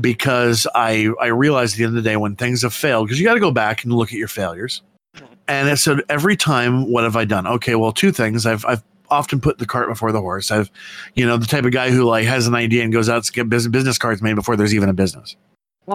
because 0.00 0.66
i 0.74 1.10
i 1.20 1.26
realized 1.26 1.74
at 1.74 1.78
the 1.78 1.84
end 1.84 1.96
of 1.98 2.02
the 2.02 2.08
day 2.08 2.16
when 2.16 2.36
things 2.36 2.62
have 2.62 2.72
failed 2.72 3.06
because 3.06 3.18
you 3.20 3.26
got 3.26 3.34
to 3.34 3.40
go 3.40 3.50
back 3.50 3.84
and 3.84 3.92
look 3.92 4.08
at 4.08 4.18
your 4.18 4.28
failures 4.28 4.80
Mhm. 5.18 5.26
and 5.48 5.68
i 5.68 5.74
said 5.74 6.00
every 6.08 6.34
time 6.36 6.90
what 6.90 7.04
have 7.04 7.14
i 7.16 7.26
done 7.26 7.46
okay 7.46 7.74
well 7.74 7.92
two 7.92 8.10
things 8.12 8.46
i've 8.46 8.64
i've 8.64 8.82
often 9.10 9.40
put 9.40 9.58
the 9.58 9.66
cart 9.66 9.88
before 9.88 10.12
the 10.12 10.20
horse. 10.20 10.50
I've 10.50 10.70
you 11.14 11.26
know 11.26 11.36
the 11.36 11.46
type 11.46 11.64
of 11.64 11.72
guy 11.72 11.90
who 11.90 12.04
like 12.04 12.26
has 12.26 12.46
an 12.46 12.54
idea 12.54 12.84
and 12.84 12.92
goes 12.92 13.08
out 13.08 13.24
to 13.24 13.32
get 13.32 13.48
business, 13.48 13.70
business 13.70 13.98
cards 13.98 14.22
made 14.22 14.34
before 14.34 14.56
there's 14.56 14.74
even 14.74 14.88
a 14.88 14.94
business 14.94 15.36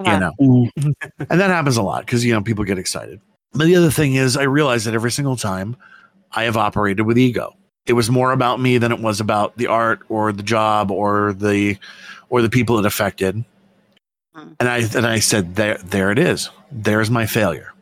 you 0.03 0.20
know? 0.20 0.34
Mm, 0.39 0.93
and 1.30 1.41
that 1.41 1.49
happens 1.49 1.78
a 1.78 1.82
lot 1.82 2.05
because 2.05 2.26
you 2.26 2.34
know 2.34 2.41
people 2.41 2.63
get 2.63 2.78
excited. 2.78 3.22
But 3.53 3.66
the 3.66 3.76
other 3.76 3.91
thing 3.91 4.16
is 4.16 4.36
i 4.36 4.43
realize 4.43 4.86
that 4.86 4.93
every 4.93 5.11
single 5.11 5.36
time 5.36 5.76
i 6.32 6.43
have 6.43 6.57
operated 6.57 7.05
with 7.05 7.18
ego. 7.18 7.55
It 7.86 7.93
was 7.93 8.09
more 8.09 8.32
about 8.32 8.59
me 8.59 8.80
than 8.80 8.91
it 8.91 8.99
was 8.99 9.20
about 9.20 9.57
the 9.57 9.68
art 9.68 9.99
or 10.09 10.32
the 10.32 10.43
job 10.43 10.89
or 10.89 11.34
the 11.34 11.78
or 12.30 12.41
the 12.41 12.49
people 12.49 12.80
it 12.80 12.86
affected. 12.86 13.43
Mm. 14.36 14.55
and 14.59 14.70
i 14.70 14.78
and 14.80 15.05
i 15.05 15.20
said 15.20 15.55
there 15.55 15.78
there 15.78 16.11
it 16.11 16.20
is. 16.20 16.49
There's 16.72 17.09
my 17.09 17.26
failure 17.26 17.74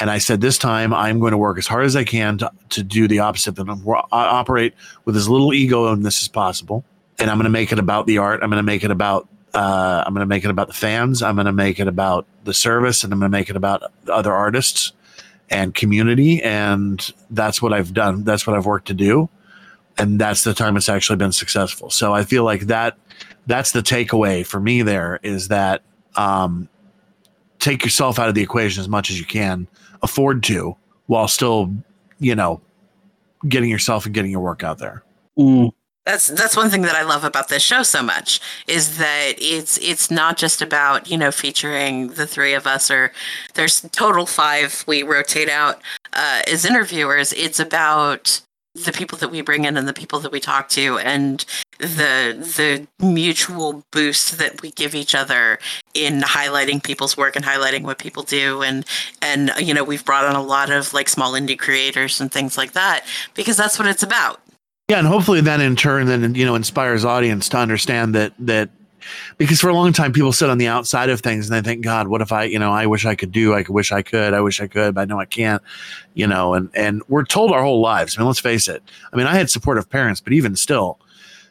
and 0.00 0.10
i 0.10 0.18
said 0.18 0.40
this 0.40 0.58
time 0.58 0.92
i'm 0.92 1.20
going 1.20 1.32
to 1.32 1.38
work 1.38 1.58
as 1.58 1.66
hard 1.66 1.84
as 1.84 1.96
i 1.96 2.04
can 2.04 2.38
to, 2.38 2.50
to 2.68 2.82
do 2.82 3.06
the 3.06 3.18
opposite 3.18 3.58
I 3.58 3.64
operate 4.12 4.74
with 5.04 5.16
as 5.16 5.28
little 5.28 5.52
ego 5.54 5.92
in 5.92 6.02
this 6.02 6.22
as 6.22 6.28
possible 6.28 6.84
and 7.18 7.30
i'm 7.30 7.36
going 7.36 7.44
to 7.44 7.50
make 7.50 7.72
it 7.72 7.78
about 7.78 8.06
the 8.06 8.18
art 8.18 8.42
i'm 8.42 8.50
going 8.50 8.58
to 8.58 8.62
make 8.62 8.84
it 8.84 8.90
about 8.90 9.28
uh, 9.54 10.04
I'm 10.06 10.14
going 10.14 10.22
to 10.22 10.26
make 10.26 10.44
it 10.44 10.50
about 10.50 10.68
the 10.68 10.74
fans. 10.74 11.22
I'm 11.22 11.34
going 11.34 11.46
to 11.46 11.52
make 11.52 11.80
it 11.80 11.88
about 11.88 12.26
the 12.44 12.54
service, 12.54 13.04
and 13.04 13.12
I'm 13.12 13.18
going 13.18 13.30
to 13.30 13.36
make 13.36 13.50
it 13.50 13.56
about 13.56 13.82
other 14.08 14.32
artists 14.32 14.92
and 15.48 15.74
community. 15.74 16.42
And 16.42 17.12
that's 17.30 17.60
what 17.60 17.72
I've 17.72 17.92
done. 17.92 18.24
That's 18.24 18.46
what 18.46 18.56
I've 18.56 18.66
worked 18.66 18.88
to 18.88 18.94
do, 18.94 19.28
and 19.98 20.20
that's 20.20 20.44
the 20.44 20.54
time 20.54 20.76
it's 20.76 20.88
actually 20.88 21.16
been 21.16 21.32
successful. 21.32 21.90
So 21.90 22.14
I 22.14 22.24
feel 22.24 22.44
like 22.44 22.62
that 22.62 22.96
that's 23.46 23.72
the 23.72 23.80
takeaway 23.80 24.46
for 24.46 24.60
me. 24.60 24.82
There 24.82 25.18
is 25.22 25.48
that 25.48 25.82
um, 26.16 26.68
take 27.58 27.84
yourself 27.84 28.18
out 28.18 28.28
of 28.28 28.34
the 28.34 28.42
equation 28.42 28.80
as 28.80 28.88
much 28.88 29.10
as 29.10 29.18
you 29.18 29.26
can, 29.26 29.66
afford 30.02 30.42
to, 30.44 30.76
while 31.06 31.28
still, 31.28 31.72
you 32.18 32.34
know, 32.34 32.60
getting 33.48 33.70
yourself 33.70 34.04
and 34.06 34.14
getting 34.14 34.30
your 34.30 34.40
work 34.40 34.62
out 34.62 34.78
there. 34.78 35.02
mm, 35.38 35.70
That's 36.06 36.28
that's 36.28 36.56
one 36.56 36.70
thing 36.70 36.82
that 36.82 36.96
I 36.96 37.02
love 37.02 37.24
about 37.24 37.48
this 37.48 37.62
show 37.62 37.82
so 37.82 38.02
much 38.02 38.40
is 38.66 38.98
that 38.98 39.34
it's 39.38 39.78
it's 39.78 40.10
not 40.10 40.36
just 40.38 40.60
about 40.62 41.10
you 41.10 41.16
know 41.18 41.30
featuring 41.30 42.08
the 42.08 42.26
three 42.26 42.54
of 42.54 42.66
us 42.66 42.90
or 42.90 43.12
there's 43.54 43.80
total 43.92 44.26
five 44.26 44.84
we 44.86 45.02
rotate 45.02 45.48
out 45.48 45.80
uh, 46.14 46.42
as 46.46 46.64
interviewers. 46.64 47.32
It's 47.34 47.60
about 47.60 48.40
the 48.84 48.92
people 48.92 49.18
that 49.18 49.30
we 49.30 49.40
bring 49.40 49.64
in 49.64 49.76
and 49.76 49.86
the 49.86 49.92
people 49.92 50.20
that 50.20 50.32
we 50.32 50.40
talk 50.40 50.68
to 50.70 50.98
and 50.98 51.44
the 51.78 52.36
the 52.38 52.86
mutual 53.04 53.84
boost 53.90 54.38
that 54.38 54.60
we 54.62 54.70
give 54.72 54.94
each 54.94 55.14
other 55.14 55.58
in 55.94 56.20
highlighting 56.20 56.82
people's 56.82 57.16
work 57.16 57.36
and 57.36 57.44
highlighting 57.44 57.82
what 57.82 57.98
people 57.98 58.22
do 58.22 58.62
and 58.62 58.84
and 59.22 59.50
you 59.58 59.72
know 59.72 59.84
we've 59.84 60.04
brought 60.04 60.24
on 60.24 60.36
a 60.36 60.42
lot 60.42 60.70
of 60.70 60.92
like 60.92 61.08
small 61.08 61.32
indie 61.32 61.58
creators 61.58 62.20
and 62.20 62.30
things 62.30 62.56
like 62.56 62.72
that 62.72 63.04
because 63.34 63.56
that's 63.56 63.78
what 63.78 63.88
it's 63.88 64.02
about. 64.02 64.40
Yeah, 64.88 64.98
and 64.98 65.06
hopefully 65.06 65.40
that 65.42 65.60
in 65.60 65.76
turn 65.76 66.06
then 66.06 66.34
you 66.34 66.44
know 66.44 66.54
inspires 66.54 67.04
audience 67.04 67.48
to 67.50 67.58
understand 67.58 68.14
that 68.14 68.32
that 68.38 68.70
because 69.38 69.60
for 69.60 69.68
a 69.68 69.74
long 69.74 69.92
time 69.92 70.12
people 70.12 70.32
sit 70.32 70.50
on 70.50 70.58
the 70.58 70.66
outside 70.66 71.10
of 71.10 71.20
things 71.20 71.48
and 71.50 71.56
they 71.56 71.68
think, 71.68 71.82
God, 71.84 72.08
what 72.08 72.20
if 72.20 72.32
I, 72.32 72.44
you 72.44 72.58
know, 72.58 72.72
I 72.72 72.86
wish 72.86 73.06
I 73.06 73.14
could 73.14 73.32
do, 73.32 73.54
I 73.54 73.64
wish 73.68 73.92
I 73.92 74.02
could, 74.02 74.34
I 74.34 74.40
wish 74.40 74.60
I 74.60 74.66
could, 74.66 74.94
but 74.94 75.02
I 75.02 75.04
know 75.04 75.18
I 75.20 75.24
can't, 75.24 75.62
you 76.14 76.26
know, 76.26 76.54
and 76.54 76.70
and 76.74 77.02
we're 77.08 77.24
told 77.24 77.52
our 77.52 77.62
whole 77.62 77.80
lives. 77.80 78.16
I 78.16 78.20
mean, 78.20 78.26
let's 78.26 78.40
face 78.40 78.68
it. 78.68 78.82
I 79.12 79.16
mean, 79.16 79.26
I 79.26 79.34
had 79.34 79.50
supportive 79.50 79.88
parents, 79.88 80.20
but 80.20 80.32
even 80.32 80.56
still, 80.56 80.98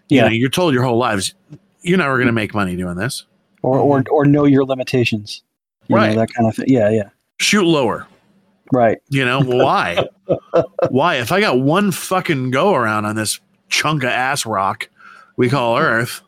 you 0.09 0.17
Yeah. 0.17 0.23
know, 0.23 0.29
you're 0.29 0.49
told 0.49 0.73
your 0.73 0.83
whole 0.83 0.97
lives 0.97 1.33
you're 1.81 1.97
never 1.97 2.15
going 2.17 2.27
to 2.27 2.33
make 2.33 2.53
money 2.53 2.75
doing 2.75 2.95
this. 2.95 3.25
or 3.61 3.77
or 3.79 3.99
mm-hmm. 3.99 4.13
or 4.13 4.25
know 4.25 4.45
your 4.45 4.65
limitations. 4.65 5.41
You 5.87 5.95
Right. 5.95 6.13
Know, 6.13 6.19
that 6.19 6.33
kind 6.33 6.47
of 6.47 6.55
thing. 6.55 6.65
Yeah, 6.67 6.89
yeah. 6.89 7.09
Shoot 7.39 7.65
lower. 7.65 8.05
Right. 8.71 8.99
You 9.09 9.25
know 9.25 9.41
why? 9.41 10.05
why? 10.89 11.15
If 11.15 11.31
I 11.31 11.39
got 11.39 11.59
one 11.59 11.91
fucking 11.91 12.51
go 12.51 12.73
around 12.75 13.05
on 13.05 13.15
this 13.15 13.39
chunk 13.69 14.03
of 14.03 14.09
ass 14.09 14.45
rock 14.45 14.89
we 15.37 15.49
call 15.49 15.77
Earth, 15.77 16.21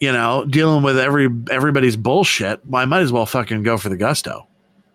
you 0.00 0.12
know, 0.12 0.44
dealing 0.44 0.82
with 0.82 0.98
every 0.98 1.28
everybody's 1.50 1.96
bullshit, 1.96 2.64
well, 2.66 2.82
I 2.82 2.84
might 2.84 3.00
as 3.00 3.12
well 3.12 3.26
fucking 3.26 3.62
go 3.62 3.76
for 3.78 3.88
the 3.88 3.96
gusto, 3.96 4.46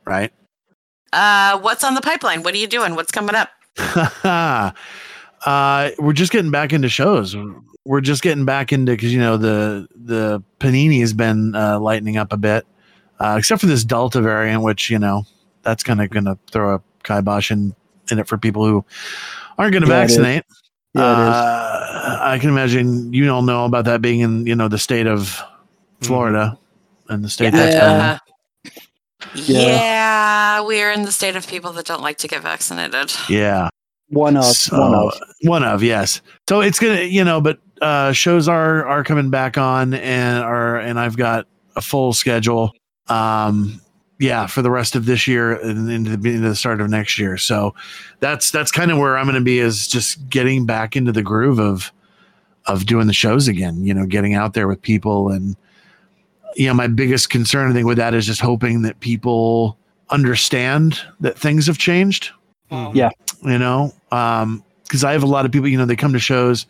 right? 0.06 0.32
Uh, 1.12 1.60
what's 1.60 1.84
on 1.84 1.94
the 1.94 2.02
pipeline? 2.02 2.44
What 2.44 2.54
are 2.54 2.58
you 2.58 2.68
doing? 2.68 2.96
What's 2.96 3.12
coming 3.12 3.36
up? 3.36 3.50
uh, 4.24 4.72
we're 6.00 6.14
just 6.14 6.32
getting 6.32 6.52
back 6.52 6.74
into 6.74 6.90
shows. 6.90 7.36
We're 7.86 8.02
just 8.02 8.22
getting 8.24 8.46
back 8.46 8.72
into 8.72 8.94
because 8.94 9.14
you 9.14 9.20
know 9.20 9.38
the 9.38 9.88
the 9.96 10.42
panini 10.60 11.00
has 11.02 11.14
been 11.14 11.54
uh, 11.56 11.80
lightening 11.80 12.18
up 12.18 12.32
a 12.32 12.38
bit, 12.38 12.66
uh, 13.20 13.36
except 13.38 13.62
for 13.62 13.68
this 13.68 13.84
Delta 13.84 14.22
variant, 14.22 14.64
which 14.64 14.90
you 14.90 14.98
know 15.00 15.26
that's 15.64 15.84
kind 15.84 16.02
of 16.02 16.10
going 16.10 16.26
to 16.26 16.38
throw 16.52 16.76
a 16.76 16.82
kibosh 17.04 17.52
in, 17.52 17.76
in 18.12 18.20
it 18.20 18.28
for 18.28 18.38
people 18.38 18.66
who 18.66 18.86
aren't 19.58 19.74
going 19.74 19.84
to 19.84 19.90
Yeah, 19.90 20.02
it 20.02 20.06
is. 20.06 20.18
vaccinate. 20.18 20.44
Yeah, 20.96 21.02
uh, 21.04 22.20
I 22.22 22.38
can 22.40 22.50
imagine 22.50 23.12
you 23.14 23.30
all 23.32 23.42
know 23.42 23.66
about 23.66 23.86
that 23.86 24.02
being 24.02 24.20
in 24.20 24.46
you 24.46 24.56
know 24.56 24.68
the 24.68 24.78
state 24.78 25.08
of 25.08 25.42
Florida 26.02 26.58
and 27.10 27.24
the 27.24 27.30
state 27.30 27.52
that's 27.52 27.76
been 27.76 27.82
Yeah. 27.82 28.18
Yeah. 29.36 29.60
Yeah, 29.68 30.62
we're 30.62 30.92
in 30.92 31.04
the 31.04 31.12
state 31.12 31.36
of 31.36 31.48
people 31.48 31.72
that 31.74 31.86
don't 31.86 32.02
like 32.02 32.18
to 32.20 32.28
get 32.28 32.44
vaccinated. 32.44 33.12
yeah. 33.30 33.70
One 34.10 34.38
of 34.38 34.44
So, 34.46 34.80
one 34.80 34.94
of. 34.94 35.14
one 35.44 35.64
of 35.64 35.82
yes 35.82 36.22
so 36.48 36.62
it's 36.62 36.78
gonna 36.78 37.02
you 37.02 37.24
know 37.24 37.42
but 37.42 37.58
uh 37.82 38.12
shows 38.12 38.48
are 38.48 38.86
are 38.86 39.04
coming 39.04 39.32
back 39.32 39.58
on 39.58 39.96
and 39.96 40.44
are 40.44 40.78
and 40.78 41.00
i've 41.00 41.18
got 41.18 41.48
a 41.76 41.82
full 41.82 42.14
schedule 42.14 42.74
um 43.08 43.82
yeah 44.24 44.48
for 44.48 44.62
the 44.62 44.72
rest 44.72 44.96
of 44.96 45.06
this 45.06 45.28
year 45.28 45.52
and 45.52 45.92
into 45.92 46.10
the 46.10 46.18
beginning 46.18 46.46
of 46.46 46.50
the 46.50 46.56
start 46.56 46.80
of 46.80 46.90
next 46.90 47.20
year. 47.20 47.38
So 47.38 47.76
that's 48.22 48.52
that's 48.52 48.72
kind 48.72 48.90
of 48.90 48.98
where 48.98 49.18
i'm 49.18 49.26
gonna 49.26 49.42
be 49.42 49.60
is 49.60 49.86
just 49.86 50.30
getting 50.30 50.66
back 50.66 50.96
into 50.96 51.12
the 51.12 51.22
groove 51.22 51.60
of 51.60 51.92
of 52.66 52.86
doing 52.86 53.08
the 53.08 53.14
shows 53.14 53.50
again 53.50 53.84
you 53.84 53.94
know 53.94 54.06
getting 54.06 54.34
out 54.34 54.54
there 54.54 54.68
with 54.68 54.82
people. 54.82 55.30
And 55.30 55.58
you 56.56 56.68
know 56.68 56.74
my 56.74 56.88
biggest 56.88 57.30
concern 57.30 57.70
i 57.70 57.74
think 57.74 57.86
with 57.86 57.98
that 57.98 58.14
is 58.14 58.26
just 58.26 58.40
hoping 58.40 58.84
that 58.84 59.00
people 59.02 59.78
understand 60.10 61.02
that 61.20 61.38
things 61.38 61.68
have 61.68 61.78
changed. 61.78 62.32
Yeah. 62.72 63.10
you 63.44 63.58
know 63.60 63.92
um 64.12 64.64
because 64.84 65.04
i 65.04 65.12
have 65.12 65.24
a 65.24 65.28
lot 65.28 65.46
of 65.46 65.52
people 65.52 65.68
you 65.68 65.78
know 65.78 65.86
they 65.86 65.96
come 65.96 66.14
to 66.14 66.20
shows 66.20 66.66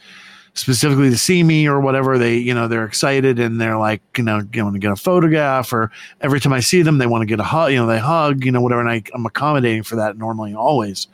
specifically 0.56 1.10
to 1.10 1.18
see 1.18 1.42
me 1.44 1.68
or 1.68 1.80
whatever 1.80 2.18
they 2.18 2.36
you 2.38 2.54
know 2.54 2.68
they're 2.68 2.86
excited 2.86 3.40
and 3.40 3.60
they're 3.60 3.78
like 3.78 4.02
you 4.18 4.24
know 4.24 4.42
they 4.42 4.62
want 4.62 4.76
to 4.76 4.80
get 4.80 4.92
a 4.92 4.96
photograph 4.96 5.74
or 5.74 5.90
every 6.22 6.40
time 6.40 6.54
i 6.54 6.60
see 6.60 6.84
them 6.84 7.00
they 7.00 7.08
want 7.08 7.24
to 7.24 7.26
get 7.26 7.40
a 7.40 7.44
hug 7.44 7.72
you 7.72 7.78
know 7.78 7.88
they 7.88 7.98
hug 7.98 8.46
you 8.46 8.52
know 8.52 8.62
whatever 8.62 8.80
and 8.82 8.90
I, 8.90 9.02
i'm 9.16 9.26
accommodating 9.26 9.82
for 9.84 9.96
that 9.96 10.16
normally 10.18 10.54
always 10.54 11.08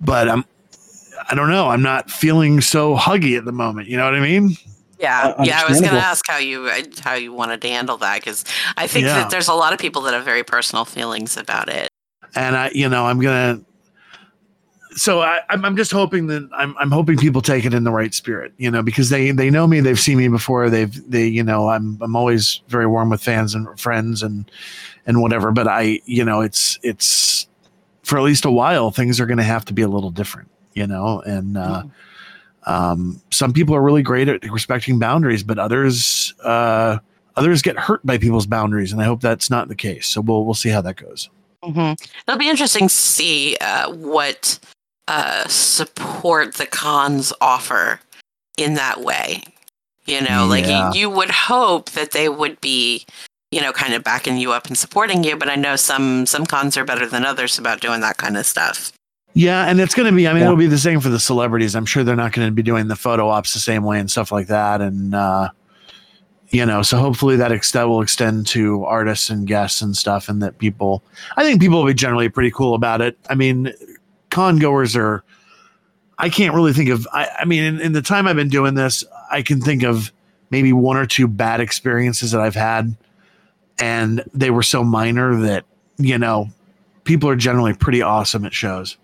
but 0.00 0.28
i'm 0.30 0.44
i 1.30 1.34
don't 1.34 1.50
know 1.50 1.68
i'm 1.68 1.82
not 1.82 2.10
feeling 2.10 2.60
so 2.62 2.96
huggy 2.96 3.36
at 3.36 3.44
the 3.44 3.52
moment 3.52 3.88
you 3.88 3.96
know 3.98 4.04
what 4.04 4.14
i 4.14 4.20
mean 4.20 4.56
Yeah, 4.98 5.34
Uh, 5.38 5.44
yeah. 5.44 5.62
I 5.64 5.68
was 5.68 5.80
going 5.80 5.92
to 5.92 5.98
ask 5.98 6.26
how 6.26 6.36
you 6.38 6.70
how 7.02 7.14
you 7.14 7.32
wanted 7.32 7.62
to 7.62 7.68
handle 7.68 7.96
that 7.98 8.20
because 8.20 8.44
I 8.76 8.86
think 8.86 9.06
Yeah. 9.06 9.14
that 9.14 9.30
there's 9.30 9.48
a 9.48 9.54
lot 9.54 9.72
of 9.72 9.78
people 9.78 10.02
that 10.02 10.12
have 10.12 10.24
very 10.26 10.44
personal 10.44 10.84
feelings 10.84 11.38
about 11.38 11.70
it. 11.70 11.88
and 12.34 12.54
I, 12.54 12.70
you 12.74 12.86
know, 12.86 13.06
I'm 13.06 13.18
gonna. 13.18 13.60
So 15.00 15.22
I, 15.22 15.40
I'm, 15.48 15.64
I'm 15.64 15.78
just 15.78 15.92
hoping 15.92 16.26
that 16.26 16.46
I'm, 16.52 16.76
I'm 16.78 16.90
hoping 16.90 17.16
people 17.16 17.40
take 17.40 17.64
it 17.64 17.72
in 17.72 17.84
the 17.84 17.90
right 17.90 18.12
spirit, 18.12 18.52
you 18.58 18.70
know, 18.70 18.82
because 18.82 19.08
they, 19.08 19.30
they 19.30 19.48
know 19.48 19.66
me, 19.66 19.80
they've 19.80 19.98
seen 19.98 20.18
me 20.18 20.28
before, 20.28 20.68
they've, 20.68 21.10
they, 21.10 21.26
you 21.26 21.42
know, 21.42 21.70
I'm, 21.70 21.96
I'm 22.02 22.14
always 22.14 22.60
very 22.68 22.86
warm 22.86 23.08
with 23.08 23.22
fans 23.22 23.54
and 23.54 23.80
friends 23.80 24.22
and, 24.22 24.50
and 25.06 25.22
whatever. 25.22 25.52
But 25.52 25.68
I, 25.68 26.00
you 26.04 26.22
know, 26.22 26.42
it's, 26.42 26.78
it's 26.82 27.48
for 28.02 28.18
at 28.18 28.24
least 28.24 28.44
a 28.44 28.50
while, 28.50 28.90
things 28.90 29.18
are 29.20 29.24
going 29.24 29.38
to 29.38 29.42
have 29.42 29.64
to 29.64 29.72
be 29.72 29.80
a 29.80 29.88
little 29.88 30.10
different, 30.10 30.50
you 30.74 30.86
know, 30.86 31.22
and, 31.22 31.56
uh, 31.56 31.84
um, 32.66 33.22
some 33.30 33.54
people 33.54 33.74
are 33.74 33.82
really 33.82 34.02
great 34.02 34.28
at 34.28 34.44
respecting 34.50 34.98
boundaries, 34.98 35.42
but 35.42 35.58
others, 35.58 36.34
uh, 36.44 36.98
others 37.36 37.62
get 37.62 37.78
hurt 37.78 38.04
by 38.04 38.18
people's 38.18 38.44
boundaries, 38.44 38.92
and 38.92 39.00
I 39.00 39.06
hope 39.06 39.22
that's 39.22 39.48
not 39.48 39.68
the 39.68 39.74
case. 39.74 40.06
So 40.06 40.20
we'll 40.20 40.44
we'll 40.44 40.52
see 40.52 40.68
how 40.68 40.82
that 40.82 40.96
goes. 40.96 41.30
hmm 41.64 41.92
It'll 42.28 42.38
be 42.38 42.50
interesting 42.50 42.88
to 42.88 42.94
see 42.94 43.56
uh, 43.62 43.90
what 43.92 44.58
uh, 45.10 45.46
support 45.48 46.54
the 46.54 46.66
cons 46.66 47.32
offer 47.40 47.98
in 48.56 48.74
that 48.74 49.00
way. 49.00 49.42
You 50.06 50.20
know, 50.22 50.46
like 50.46 50.66
Yeah. 50.66 50.92
you, 50.92 51.00
you 51.00 51.10
would 51.10 51.30
hope 51.30 51.90
that 51.90 52.12
they 52.12 52.28
would 52.28 52.60
be, 52.60 53.04
you 53.50 53.60
know, 53.60 53.72
kind 53.72 53.92
of 53.92 54.04
backing 54.04 54.38
you 54.38 54.52
up 54.52 54.66
and 54.66 54.78
supporting 54.78 55.24
you. 55.24 55.36
But 55.36 55.48
I 55.50 55.56
know 55.56 55.74
some 55.76 56.26
some 56.26 56.46
cons 56.46 56.76
are 56.76 56.84
better 56.84 57.06
than 57.06 57.24
others 57.24 57.58
about 57.58 57.80
doing 57.80 58.00
that 58.00 58.16
kind 58.18 58.36
of 58.36 58.46
stuff. 58.46 58.92
Yeah, 59.34 59.66
and 59.66 59.80
it's 59.80 59.94
going 59.94 60.10
to 60.10 60.14
be. 60.16 60.26
I 60.26 60.32
mean, 60.32 60.40
Yeah. 60.40 60.46
it'll 60.46 60.56
be 60.56 60.66
the 60.66 60.78
same 60.78 61.00
for 61.00 61.08
the 61.08 61.20
celebrities. 61.20 61.74
I'm 61.76 61.86
sure 61.86 62.02
they're 62.04 62.16
not 62.16 62.32
going 62.32 62.48
to 62.48 62.52
be 62.52 62.62
doing 62.62 62.88
the 62.88 62.96
photo 62.96 63.28
ops 63.28 63.52
the 63.52 63.60
same 63.60 63.84
way 63.84 63.98
and 64.00 64.10
stuff 64.10 64.32
like 64.32 64.46
that. 64.48 64.80
And 64.80 65.14
uh, 65.14 65.50
you 66.50 66.66
know, 66.66 66.82
so 66.82 66.98
hopefully 66.98 67.36
that 67.36 67.52
ex- 67.52 67.72
that 67.72 67.88
will 67.88 68.02
extend 68.02 68.46
to 68.48 68.84
artists 68.84 69.30
and 69.30 69.46
guests 69.46 69.82
and 69.82 69.96
stuff, 69.96 70.28
and 70.28 70.42
that 70.42 70.58
people. 70.58 71.02
I 71.36 71.44
think 71.44 71.60
people 71.60 71.78
will 71.78 71.86
be 71.86 71.94
generally 71.94 72.28
pretty 72.28 72.50
cool 72.50 72.74
about 72.74 73.00
it. 73.00 73.16
I 73.28 73.34
mean, 73.36 73.72
con 74.30 74.58
goers 74.58 74.96
are. 74.96 75.24
I 76.18 76.28
can't 76.28 76.54
really 76.54 76.74
think 76.74 76.90
of. 76.90 77.08
I, 77.12 77.28
I 77.40 77.44
mean, 77.46 77.62
in, 77.62 77.80
in 77.80 77.92
the 77.92 78.02
time 78.02 78.26
I've 78.26 78.36
been 78.36 78.50
doing 78.50 78.74
this, 78.74 79.04
I 79.30 79.42
can 79.42 79.60
think 79.60 79.82
of 79.82 80.12
maybe 80.50 80.72
one 80.72 80.96
or 80.96 81.06
two 81.06 81.26
bad 81.26 81.60
experiences 81.60 82.32
that 82.32 82.40
I've 82.40 82.54
had, 82.54 82.94
and 83.78 84.22
they 84.34 84.50
were 84.50 84.62
so 84.62 84.84
minor 84.84 85.36
that 85.40 85.64
you 86.00 86.18
know, 86.18 86.48
people 87.04 87.28
are 87.28 87.36
generally 87.36 87.74
pretty 87.74 88.02
awesome 88.02 88.44
at 88.44 88.54
shows. 88.54 88.96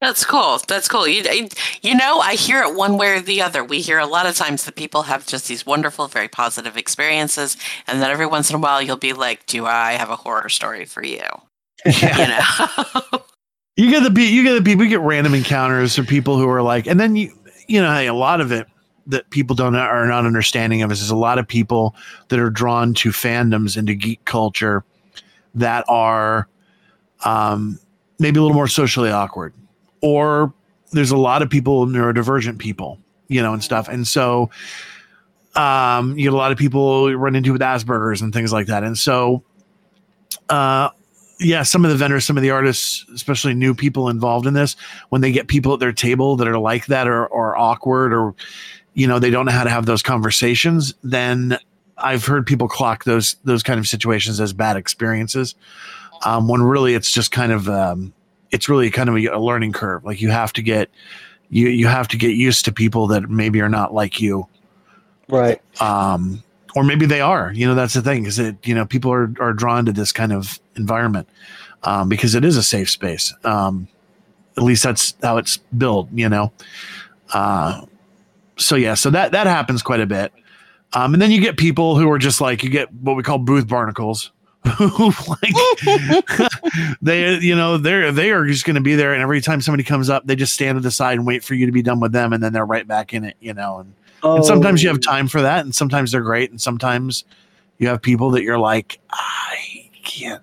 That's 0.00 0.26
cool. 0.26 0.60
That's 0.68 0.88
cool. 0.88 1.08
You, 1.08 1.48
you 1.80 1.94
know, 1.94 2.20
I 2.20 2.34
hear 2.34 2.62
it 2.62 2.76
one 2.76 2.98
way 2.98 3.16
or 3.16 3.20
the 3.20 3.40
other. 3.40 3.64
We 3.64 3.80
hear 3.80 3.98
a 3.98 4.06
lot 4.06 4.26
of 4.26 4.36
times 4.36 4.64
that 4.64 4.76
people 4.76 5.04
have 5.04 5.26
just 5.26 5.48
these 5.48 5.64
wonderful, 5.64 6.06
very 6.06 6.28
positive 6.28 6.76
experiences, 6.76 7.56
and 7.86 8.02
then 8.02 8.10
every 8.10 8.26
once 8.26 8.50
in 8.50 8.56
a 8.56 8.58
while 8.58 8.82
you'll 8.82 8.98
be 8.98 9.14
like, 9.14 9.46
"Do 9.46 9.64
I 9.64 9.92
have 9.92 10.10
a 10.10 10.16
horror 10.16 10.50
story 10.50 10.84
for 10.84 11.02
you?" 11.02 11.22
You 11.86 12.26
know. 12.26 13.22
You 13.76 13.90
get 13.90 14.02
the 14.02 14.10
pe- 14.10 14.28
you 14.28 14.42
get 14.42 14.54
the 14.54 14.62
people 14.62 14.84
you 14.84 14.90
get 14.90 15.00
random 15.00 15.34
encounters 15.34 15.98
or 15.98 16.04
people 16.04 16.38
who 16.38 16.48
are 16.48 16.62
like, 16.62 16.86
and 16.86 16.98
then 16.98 17.14
you 17.14 17.32
you 17.68 17.80
know 17.80 17.92
a 17.92 18.10
lot 18.10 18.40
of 18.40 18.50
it 18.50 18.66
that 19.06 19.28
people 19.30 19.54
don't 19.54 19.76
are 19.76 20.06
not 20.06 20.24
understanding 20.24 20.82
of 20.82 20.90
is 20.90 21.00
there's 21.00 21.10
a 21.10 21.16
lot 21.16 21.38
of 21.38 21.46
people 21.46 21.94
that 22.28 22.38
are 22.38 22.50
drawn 22.50 22.94
to 22.94 23.10
fandoms 23.10 23.76
into 23.76 23.94
geek 23.94 24.24
culture 24.24 24.82
that 25.54 25.84
are 25.88 26.48
um, 27.24 27.78
maybe 28.18 28.38
a 28.38 28.42
little 28.42 28.54
more 28.56 28.66
socially 28.66 29.10
awkward, 29.10 29.52
or 30.00 30.52
there's 30.92 31.10
a 31.10 31.16
lot 31.16 31.42
of 31.42 31.50
people 31.50 31.86
neurodivergent 31.86 32.58
people, 32.58 32.98
you 33.28 33.42
know, 33.42 33.52
and 33.52 33.62
stuff, 33.62 33.88
and 33.88 34.08
so 34.08 34.50
um, 35.54 36.16
you 36.16 36.24
get 36.24 36.32
a 36.32 36.36
lot 36.36 36.50
of 36.50 36.56
people 36.56 37.14
run 37.14 37.36
into 37.36 37.52
with 37.52 37.60
Asperger's 37.60 38.22
and 38.22 38.32
things 38.32 38.54
like 38.54 38.68
that, 38.68 38.82
and 38.84 38.96
so. 38.96 39.42
Uh, 40.48 40.90
yeah, 41.38 41.62
some 41.62 41.84
of 41.84 41.90
the 41.90 41.96
vendors, 41.96 42.24
some 42.24 42.36
of 42.36 42.42
the 42.42 42.50
artists, 42.50 43.04
especially 43.14 43.54
new 43.54 43.74
people 43.74 44.08
involved 44.08 44.46
in 44.46 44.54
this, 44.54 44.76
when 45.10 45.20
they 45.20 45.32
get 45.32 45.48
people 45.48 45.74
at 45.74 45.80
their 45.80 45.92
table 45.92 46.36
that 46.36 46.48
are 46.48 46.58
like 46.58 46.86
that 46.86 47.06
or, 47.06 47.26
or 47.26 47.56
awkward 47.56 48.14
or, 48.14 48.34
you 48.94 49.06
know, 49.06 49.18
they 49.18 49.30
don't 49.30 49.46
know 49.46 49.52
how 49.52 49.64
to 49.64 49.70
have 49.70 49.86
those 49.86 50.02
conversations, 50.02 50.94
then 51.02 51.58
I've 51.98 52.24
heard 52.24 52.46
people 52.46 52.68
clock 52.68 53.04
those 53.04 53.36
those 53.44 53.62
kind 53.62 53.78
of 53.78 53.86
situations 53.86 54.40
as 54.40 54.52
bad 54.52 54.76
experiences. 54.76 55.54
Um, 56.24 56.48
when 56.48 56.62
really 56.62 56.94
it's 56.94 57.10
just 57.10 57.30
kind 57.30 57.52
of 57.52 57.68
um, 57.68 58.12
it's 58.50 58.68
really 58.68 58.90
kind 58.90 59.08
of 59.08 59.16
a, 59.16 59.26
a 59.26 59.38
learning 59.38 59.72
curve. 59.72 60.04
Like 60.04 60.20
you 60.20 60.30
have 60.30 60.52
to 60.54 60.62
get 60.62 60.90
you 61.50 61.68
you 61.68 61.86
have 61.86 62.08
to 62.08 62.16
get 62.16 62.30
used 62.30 62.64
to 62.64 62.72
people 62.72 63.06
that 63.08 63.28
maybe 63.28 63.60
are 63.60 63.68
not 63.68 63.92
like 63.94 64.20
you 64.20 64.46
Right. 65.28 65.60
um, 65.80 66.42
or 66.74 66.84
maybe 66.84 67.06
they 67.06 67.20
are. 67.20 67.52
You 67.52 67.66
know, 67.66 67.74
that's 67.74 67.94
the 67.94 68.02
thing 68.02 68.26
is 68.26 68.36
that 68.36 68.66
you 68.66 68.74
know 68.74 68.86
people 68.86 69.12
are 69.12 69.32
are 69.40 69.52
drawn 69.52 69.86
to 69.86 69.92
this 69.92 70.12
kind 70.12 70.32
of 70.32 70.60
environment 70.76 71.28
um, 71.82 72.08
because 72.08 72.34
it 72.34 72.44
is 72.44 72.56
a 72.56 72.62
safe 72.62 72.90
space. 72.90 73.34
Um, 73.44 73.88
at 74.56 74.62
least 74.62 74.82
that's 74.82 75.14
how 75.22 75.36
it's 75.36 75.58
built. 75.76 76.08
You 76.12 76.28
know, 76.28 76.52
uh, 77.32 77.84
so 78.56 78.76
yeah, 78.76 78.94
so 78.94 79.10
that 79.10 79.32
that 79.32 79.46
happens 79.46 79.82
quite 79.82 80.00
a 80.00 80.06
bit. 80.06 80.32
Um, 80.92 81.12
and 81.12 81.20
then 81.20 81.30
you 81.30 81.40
get 81.40 81.56
people 81.56 81.98
who 81.98 82.10
are 82.10 82.18
just 82.18 82.40
like 82.40 82.62
you 82.62 82.70
get 82.70 82.92
what 82.92 83.16
we 83.16 83.22
call 83.22 83.38
booth 83.38 83.68
barnacles. 83.68 84.32
who 84.78 85.12
like 85.28 85.54
they 87.00 87.38
you 87.38 87.54
know 87.54 87.78
they're 87.78 88.10
they 88.10 88.32
are 88.32 88.46
just 88.46 88.64
going 88.64 88.74
to 88.74 88.80
be 88.80 88.96
there 88.96 89.12
and 89.12 89.22
every 89.22 89.40
time 89.40 89.60
somebody 89.60 89.84
comes 89.84 90.10
up 90.10 90.26
they 90.26 90.34
just 90.34 90.52
stand 90.52 90.74
to 90.74 90.80
the 90.80 90.90
side 90.90 91.16
and 91.16 91.24
wait 91.24 91.44
for 91.44 91.54
you 91.54 91.66
to 91.66 91.70
be 91.70 91.82
done 91.82 92.00
with 92.00 92.10
them 92.10 92.32
and 92.32 92.42
then 92.42 92.52
they're 92.52 92.66
right 92.66 92.88
back 92.88 93.14
in 93.14 93.22
it 93.22 93.36
you 93.38 93.54
know 93.54 93.78
and 93.78 93.94
Oh, 94.22 94.36
And 94.36 94.44
sometimes 94.44 94.82
you 94.82 94.88
have 94.88 95.00
time 95.00 95.28
for 95.28 95.42
that, 95.42 95.64
and 95.64 95.74
sometimes 95.74 96.12
they're 96.12 96.22
great, 96.22 96.50
and 96.50 96.60
sometimes 96.60 97.24
you 97.78 97.88
have 97.88 98.02
people 98.02 98.30
that 98.30 98.42
you're 98.42 98.58
like, 98.58 98.98
I 99.10 99.90
can't 100.02 100.42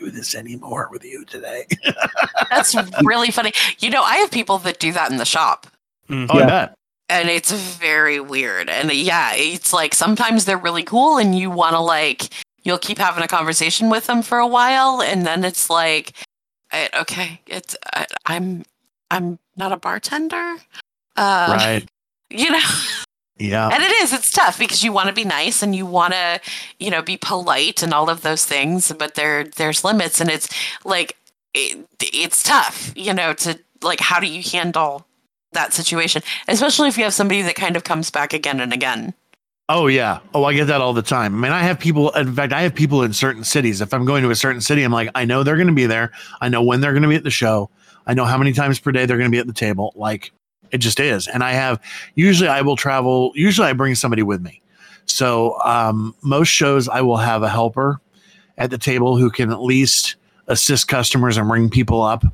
do 0.00 0.10
this 0.10 0.34
anymore 0.34 0.88
with 0.90 1.04
you 1.04 1.24
today. 1.24 1.66
That's 2.50 2.74
really 3.02 3.30
funny. 3.30 3.52
You 3.78 3.90
know, 3.90 4.02
I 4.02 4.16
have 4.16 4.30
people 4.30 4.58
that 4.58 4.78
do 4.78 4.92
that 4.92 5.10
in 5.10 5.18
the 5.18 5.24
shop. 5.24 5.66
Oh, 6.08 6.26
Yeah. 6.34 6.44
I 6.44 6.46
bet. 6.46 6.74
and 7.08 7.28
it's 7.28 7.52
very 7.52 8.18
weird 8.20 8.68
and 8.68 8.92
yeah 8.92 9.32
it's 9.34 9.72
like 9.72 9.94
sometimes 9.94 10.44
they're 10.44 10.58
really 10.58 10.82
cool 10.82 11.18
and 11.18 11.36
you 11.38 11.50
want 11.50 11.74
to 11.74 11.80
like 11.80 12.28
you'll 12.62 12.78
keep 12.78 12.98
having 12.98 13.22
a 13.22 13.28
conversation 13.28 13.90
with 13.90 14.06
them 14.06 14.22
for 14.22 14.38
a 14.38 14.46
while 14.46 15.00
and 15.02 15.24
then 15.26 15.44
it's 15.44 15.68
like 15.70 16.12
I, 16.72 16.88
okay 17.00 17.40
it's 17.46 17.76
I, 17.94 18.06
i'm 18.26 18.64
i'm 19.10 19.38
not 19.56 19.72
a 19.72 19.76
bartender 19.76 20.56
uh 21.16 21.46
right. 21.56 21.88
you 22.30 22.50
know 22.50 22.60
Yeah. 23.40 23.68
and 23.72 23.82
it 23.82 23.90
is 24.02 24.12
it's 24.12 24.30
tough 24.30 24.58
because 24.58 24.84
you 24.84 24.92
want 24.92 25.08
to 25.08 25.14
be 25.14 25.24
nice 25.24 25.62
and 25.62 25.74
you 25.74 25.86
want 25.86 26.12
to 26.12 26.40
you 26.78 26.90
know 26.90 27.02
be 27.02 27.16
polite 27.16 27.82
and 27.82 27.94
all 27.94 28.10
of 28.10 28.20
those 28.20 28.44
things 28.44 28.92
but 28.98 29.14
there 29.14 29.44
there's 29.44 29.82
limits 29.82 30.20
and 30.20 30.30
it's 30.30 30.48
like 30.84 31.16
it, 31.54 31.86
it's 32.00 32.42
tough 32.42 32.92
you 32.94 33.14
know 33.14 33.32
to 33.32 33.58
like 33.82 34.00
how 34.00 34.20
do 34.20 34.26
you 34.26 34.42
handle 34.42 35.06
that 35.52 35.72
situation 35.72 36.22
especially 36.48 36.88
if 36.88 36.98
you 36.98 37.04
have 37.04 37.14
somebody 37.14 37.42
that 37.42 37.54
kind 37.54 37.76
of 37.76 37.84
comes 37.84 38.10
back 38.10 38.32
again 38.32 38.60
and 38.60 38.72
again 38.72 39.14
Oh 39.72 39.86
yeah. 39.86 40.18
Oh, 40.34 40.42
I 40.42 40.52
get 40.52 40.64
that 40.66 40.80
all 40.80 40.92
the 40.92 41.00
time. 41.00 41.32
I 41.32 41.38
mean, 41.38 41.52
I 41.52 41.60
have 41.60 41.78
people. 41.78 42.10
In 42.10 42.34
fact, 42.34 42.52
I 42.52 42.62
have 42.62 42.74
people 42.74 43.04
in 43.04 43.12
certain 43.12 43.44
cities. 43.44 43.80
If 43.80 43.94
I'm 43.94 44.04
going 44.04 44.24
to 44.24 44.30
a 44.30 44.34
certain 44.34 44.60
city, 44.60 44.82
I'm 44.82 44.90
like, 44.90 45.10
I 45.14 45.24
know 45.24 45.44
they're 45.44 45.54
going 45.54 45.68
to 45.68 45.72
be 45.72 45.86
there. 45.86 46.10
I 46.40 46.48
know 46.48 46.60
when 46.60 46.80
they're 46.80 46.90
going 46.90 47.04
to 47.04 47.08
be 47.08 47.14
at 47.14 47.22
the 47.22 47.30
show. 47.30 47.70
I 48.04 48.14
know 48.14 48.24
how 48.24 48.36
many 48.36 48.52
times 48.52 48.80
per 48.80 48.90
day 48.90 49.06
they're 49.06 49.16
going 49.16 49.30
to 49.30 49.32
be 49.34 49.38
at 49.38 49.46
the 49.46 49.52
table. 49.52 49.92
Like, 49.94 50.32
it 50.72 50.78
just 50.78 51.00
is. 51.00 51.26
And 51.28 51.42
I 51.42 51.52
have 51.52 51.80
usually 52.14 52.48
I 52.48 52.62
will 52.62 52.76
travel. 52.76 53.32
Usually 53.34 53.68
I 53.68 53.72
bring 53.72 53.94
somebody 53.94 54.22
with 54.22 54.40
me. 54.42 54.60
So 55.06 55.60
um, 55.64 56.14
most 56.22 56.48
shows 56.48 56.88
I 56.88 57.00
will 57.00 57.16
have 57.16 57.42
a 57.42 57.48
helper 57.48 58.00
at 58.58 58.70
the 58.70 58.78
table 58.78 59.16
who 59.16 59.30
can 59.30 59.50
at 59.50 59.60
least 59.62 60.16
assist 60.46 60.88
customers 60.88 61.36
and 61.36 61.50
ring 61.50 61.70
people 61.70 62.02
up 62.02 62.24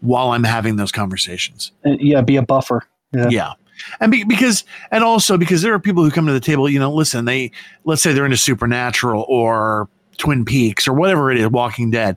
while 0.00 0.30
I'm 0.30 0.44
having 0.44 0.76
those 0.76 0.92
conversations. 0.92 1.72
Yeah, 1.84 2.22
be 2.22 2.36
a 2.36 2.42
buffer. 2.42 2.84
Yeah. 3.12 3.28
Yeah. 3.30 3.52
And 4.00 4.12
be, 4.12 4.24
because, 4.24 4.64
and 4.90 5.02
also 5.02 5.36
because 5.36 5.62
there 5.62 5.74
are 5.74 5.78
people 5.78 6.04
who 6.04 6.10
come 6.10 6.26
to 6.26 6.32
the 6.32 6.40
table, 6.40 6.68
you 6.68 6.78
know, 6.78 6.92
listen, 6.92 7.24
they, 7.24 7.50
let's 7.84 8.02
say 8.02 8.12
they're 8.12 8.24
into 8.24 8.36
Supernatural 8.36 9.24
or 9.28 9.88
Twin 10.18 10.44
Peaks 10.44 10.86
or 10.86 10.92
whatever 10.92 11.30
it 11.30 11.38
is, 11.38 11.48
Walking 11.48 11.90
Dead, 11.90 12.16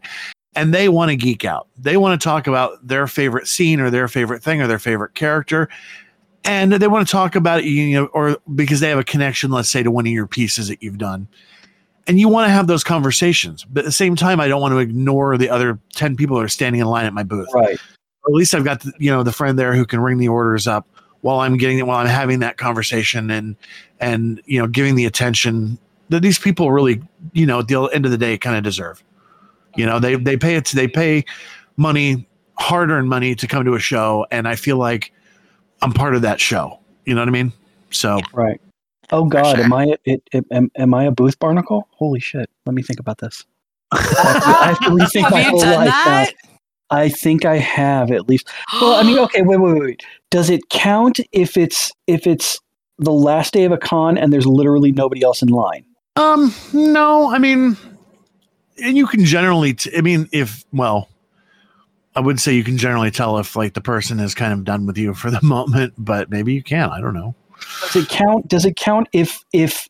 and 0.55 0.73
they 0.73 0.89
want 0.89 1.09
to 1.11 1.15
geek 1.15 1.45
out. 1.45 1.67
They 1.77 1.97
want 1.97 2.19
to 2.19 2.23
talk 2.23 2.47
about 2.47 2.85
their 2.87 3.07
favorite 3.07 3.47
scene 3.47 3.79
or 3.79 3.89
their 3.89 4.07
favorite 4.07 4.41
thing 4.41 4.61
or 4.61 4.67
their 4.67 4.79
favorite 4.79 5.13
character. 5.15 5.69
And 6.43 6.73
they 6.73 6.87
want 6.87 7.07
to 7.07 7.11
talk 7.11 7.35
about 7.35 7.61
it, 7.61 7.65
you 7.65 7.95
know, 7.95 8.05
or 8.07 8.37
because 8.53 8.79
they 8.79 8.89
have 8.89 8.99
a 8.99 9.03
connection, 9.03 9.51
let's 9.51 9.69
say, 9.69 9.81
to 9.83 9.89
one 9.89 10.05
of 10.05 10.11
your 10.13 10.27
pieces 10.27 10.67
that 10.67 10.81
you've 10.83 10.97
done. 10.99 11.27
And 12.07 12.19
you 12.19 12.29
want 12.29 12.47
to 12.47 12.51
have 12.51 12.67
those 12.67 12.83
conversations. 12.83 13.65
But 13.65 13.79
at 13.79 13.85
the 13.85 13.91
same 13.91 14.15
time, 14.15 14.39
I 14.39 14.47
don't 14.47 14.61
want 14.61 14.73
to 14.73 14.77
ignore 14.77 15.37
the 15.37 15.49
other 15.49 15.79
10 15.95 16.15
people 16.15 16.37
that 16.37 16.43
are 16.43 16.47
standing 16.47 16.81
in 16.81 16.87
line 16.87 17.05
at 17.05 17.13
my 17.13 17.23
booth 17.23 17.49
Right. 17.53 17.73
at 17.73 18.31
least 18.33 18.53
I've 18.53 18.63
got 18.63 18.81
the, 18.81 18.93
you 18.99 19.09
know 19.09 19.23
the 19.23 19.31
friend 19.31 19.57
there 19.57 19.73
who 19.73 19.85
can 19.85 19.99
ring 19.99 20.19
the 20.19 20.27
orders 20.27 20.67
up 20.67 20.87
while 21.21 21.39
I'm 21.39 21.57
getting 21.57 21.79
it 21.79 21.87
while 21.87 21.97
I'm 21.97 22.05
having 22.07 22.39
that 22.39 22.57
conversation 22.57 23.31
and 23.31 23.55
and 23.99 24.39
you 24.45 24.59
know 24.59 24.67
giving 24.67 24.93
the 24.93 25.05
attention 25.05 25.79
that 26.09 26.21
these 26.21 26.37
people 26.37 26.71
really 26.71 27.01
you 27.33 27.47
know 27.47 27.59
at 27.59 27.67
the 27.67 27.81
end 27.85 28.05
of 28.05 28.11
the 28.11 28.17
day 28.19 28.37
kind 28.37 28.55
of 28.55 28.63
deserve. 28.63 29.03
You 29.75 29.85
know 29.85 29.99
they 29.99 30.15
they 30.15 30.37
pay 30.37 30.55
it 30.55 30.65
they 30.67 30.87
pay 30.87 31.25
money 31.77 32.27
hard 32.57 32.89
earned 32.89 33.09
money 33.09 33.35
to 33.35 33.47
come 33.47 33.65
to 33.65 33.73
a 33.73 33.79
show 33.79 34.25
and 34.31 34.47
I 34.47 34.55
feel 34.55 34.77
like 34.77 35.11
I'm 35.81 35.91
part 35.91 36.15
of 36.15 36.21
that 36.21 36.39
show. 36.39 36.79
You 37.05 37.13
know 37.13 37.21
what 37.21 37.27
I 37.27 37.31
mean? 37.31 37.51
So 37.91 38.19
Right. 38.33 38.61
Oh 39.11 39.25
God, 39.25 39.55
sure. 39.55 39.65
am 39.65 39.73
I 39.73 39.95
it, 40.05 40.23
it, 40.31 40.45
am, 40.51 40.71
am 40.77 40.93
I 40.93 41.03
a 41.03 41.11
booth 41.11 41.37
barnacle? 41.37 41.87
Holy 41.91 42.19
shit! 42.19 42.49
Let 42.65 42.73
me 42.73 42.81
think 42.81 42.99
about 42.99 43.19
this. 43.19 43.45
I 43.91 44.01
have 44.01 44.43
to, 44.43 44.49
I 44.49 44.67
have 44.67 44.79
to 44.79 44.89
rethink 44.89 45.21
have 45.23 45.31
my 45.31 45.43
whole 45.43 45.59
done 45.59 45.75
life. 45.75 45.87
now. 45.89 46.03
that 46.05 46.33
I 46.89 47.09
think 47.09 47.45
I 47.45 47.57
have 47.57 48.11
at 48.11 48.27
least. 48.27 48.49
Well, 48.73 48.95
I 48.95 49.03
mean, 49.03 49.17
okay, 49.19 49.41
wait, 49.41 49.57
wait, 49.57 49.73
wait, 49.73 49.81
wait. 49.81 50.03
Does 50.31 50.49
it 50.49 50.69
count 50.69 51.19
if 51.31 51.57
it's 51.57 51.91
if 52.07 52.27
it's 52.27 52.59
the 52.97 53.11
last 53.11 53.53
day 53.53 53.63
of 53.65 53.71
a 53.71 53.77
con 53.77 54.17
and 54.17 54.31
there's 54.31 54.47
literally 54.47 54.91
nobody 54.91 55.23
else 55.23 55.41
in 55.41 55.49
line? 55.49 55.85
Um, 56.15 56.53
no, 56.73 57.29
I 57.31 57.39
mean, 57.39 57.77
and 58.83 58.97
you 58.97 59.07
can 59.07 59.25
generally, 59.25 59.73
t- 59.73 59.91
I 59.97 60.01
mean, 60.01 60.27
if, 60.31 60.63
well, 60.73 61.09
I 62.15 62.19
would 62.19 62.39
say 62.39 62.53
you 62.53 62.63
can 62.63 62.77
generally 62.77 63.11
tell 63.11 63.37
if 63.37 63.55
like 63.55 63.73
the 63.73 63.81
person 63.81 64.19
is 64.19 64.33
kind 64.33 64.53
of 64.53 64.63
done 64.63 64.85
with 64.85 64.97
you 64.97 65.13
for 65.13 65.29
the 65.31 65.41
moment, 65.43 65.93
but 65.97 66.29
maybe 66.29 66.53
you 66.53 66.63
can. 66.63 66.89
I 66.89 67.01
don't 67.01 67.13
know. 67.13 67.35
Does 67.81 67.95
it 68.03 68.09
count? 68.09 68.47
Does 68.47 68.65
it 68.65 68.75
count 68.75 69.07
if 69.13 69.43
if 69.53 69.87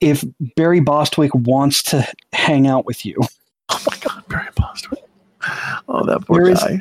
if 0.00 0.24
Barry 0.56 0.80
Bostwick 0.80 1.34
wants 1.34 1.82
to 1.84 2.06
hang 2.32 2.66
out 2.66 2.86
with 2.86 3.04
you? 3.04 3.16
Oh 3.68 3.82
my 3.90 3.96
God, 4.00 4.26
Barry 4.28 4.48
Bostwick. 4.56 5.00
Oh, 5.88 6.04
that 6.06 6.26
poor 6.26 6.42
There 6.44 6.52
is- 6.52 6.60
guy. 6.60 6.80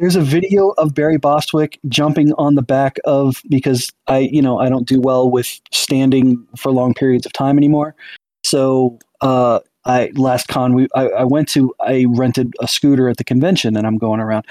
There's 0.00 0.14
a 0.14 0.20
video 0.20 0.68
of 0.78 0.94
Barry 0.94 1.16
Bostwick 1.16 1.80
jumping 1.88 2.32
on 2.34 2.54
the 2.54 2.62
back 2.62 2.98
of 3.04 3.42
because 3.48 3.90
I, 4.06 4.18
you 4.18 4.40
know, 4.40 4.60
I 4.60 4.68
don't 4.68 4.86
do 4.86 5.00
well 5.00 5.28
with 5.28 5.60
standing 5.72 6.46
for 6.56 6.70
long 6.70 6.94
periods 6.94 7.26
of 7.26 7.32
time 7.32 7.58
anymore. 7.58 7.96
So, 8.44 8.96
uh, 9.22 9.58
I 9.88 10.12
last 10.14 10.48
con 10.48 10.74
we 10.74 10.86
I, 10.94 11.08
I 11.08 11.24
went 11.24 11.48
to 11.50 11.74
I 11.80 12.06
rented 12.10 12.54
a 12.60 12.68
scooter 12.68 13.08
at 13.08 13.16
the 13.16 13.24
convention 13.24 13.76
and 13.76 13.86
I'm 13.86 13.98
going 13.98 14.20
around, 14.20 14.46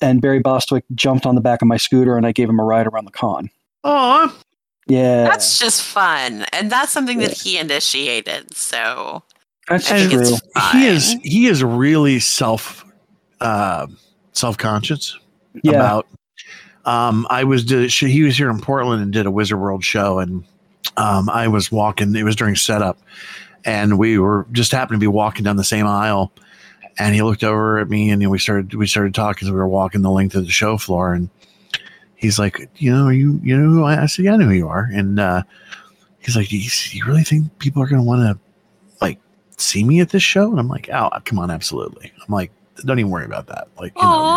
and 0.00 0.22
Barry 0.22 0.38
Bostwick 0.40 0.84
jumped 0.94 1.26
on 1.26 1.34
the 1.34 1.40
back 1.40 1.60
of 1.60 1.68
my 1.68 1.76
scooter 1.76 2.16
and 2.16 2.26
I 2.26 2.32
gave 2.32 2.48
him 2.48 2.58
a 2.60 2.64
ride 2.64 2.86
around 2.86 3.04
the 3.04 3.10
con. 3.10 3.50
Oh, 3.84 4.34
Yeah, 4.86 5.24
that's 5.24 5.58
just 5.58 5.82
fun 5.82 6.46
and 6.52 6.70
that's 6.70 6.92
something 6.92 7.18
that 7.18 7.32
he 7.32 7.58
initiated 7.58 8.54
so 8.54 9.22
that's 9.68 9.90
I 9.90 9.98
think 9.98 10.12
true. 10.12 10.20
it's 10.22 10.72
he 10.72 10.86
is 10.86 11.16
he 11.22 11.46
is 11.46 11.62
really 11.62 12.20
self 12.20 12.84
uh, 13.40 13.86
self 14.32 14.56
conscious 14.58 15.18
Yeah, 15.62 15.72
about. 15.72 16.06
Um, 16.84 17.26
I 17.30 17.42
was 17.42 17.64
did, 17.64 17.90
she, 17.90 18.08
he 18.08 18.22
was 18.22 18.36
here 18.36 18.48
in 18.48 18.60
Portland 18.60 19.02
and 19.02 19.12
did 19.12 19.26
a 19.26 19.30
Wizard 19.30 19.58
World 19.58 19.84
show, 19.84 20.20
and 20.20 20.44
um, 20.96 21.28
I 21.28 21.48
was 21.48 21.72
walking. 21.72 22.14
It 22.14 22.22
was 22.22 22.36
during 22.36 22.54
setup, 22.54 22.98
and 23.66 23.98
we 23.98 24.18
were 24.18 24.46
just 24.52 24.72
happened 24.72 24.96
to 24.96 25.00
be 25.00 25.06
walking 25.06 25.44
down 25.44 25.56
the 25.56 25.64
same 25.64 25.86
aisle, 25.86 26.32
and 26.98 27.14
he 27.14 27.20
looked 27.22 27.44
over 27.44 27.78
at 27.78 27.90
me, 27.90 28.08
and 28.10 28.30
we 28.30 28.38
started 28.38 28.72
we 28.74 28.86
started 28.86 29.14
talking 29.14 29.46
as 29.46 29.52
we 29.52 29.56
were 29.58 29.68
walking 29.68 30.00
the 30.00 30.10
length 30.10 30.34
of 30.34 30.44
the 30.46 30.50
show 30.50 30.78
floor, 30.78 31.12
and 31.12 31.28
he's 32.14 32.38
like, 32.38 32.70
you 32.76 32.90
know, 32.90 33.08
you 33.10 33.38
you 33.42 33.54
know 33.56 33.68
who 33.68 33.84
I, 33.84 34.04
I 34.04 34.06
said, 34.06 34.24
yeah, 34.24 34.32
I 34.34 34.36
know 34.38 34.46
who 34.46 34.52
you 34.54 34.68
are, 34.68 34.88
and 34.94 35.20
uh, 35.20 35.42
he's 36.20 36.36
like, 36.36 36.48
do 36.48 36.56
you, 36.56 36.70
do 36.90 36.96
you 36.96 37.04
really 37.04 37.24
think 37.24 37.58
people 37.58 37.82
are 37.82 37.86
going 37.86 38.00
to 38.00 38.06
want 38.06 38.22
to 38.22 38.38
like 39.04 39.18
see 39.58 39.84
me 39.84 40.00
at 40.00 40.10
this 40.10 40.22
show? 40.22 40.50
And 40.50 40.58
I'm 40.58 40.68
like, 40.68 40.88
oh, 40.92 41.10
come 41.24 41.38
on, 41.38 41.50
absolutely. 41.50 42.10
I'm 42.26 42.32
like, 42.32 42.50
don't 42.84 42.98
even 42.98 43.10
worry 43.10 43.26
about 43.26 43.48
that. 43.48 43.68
Like, 43.78 43.92
you 43.96 44.02
know, 44.02 44.34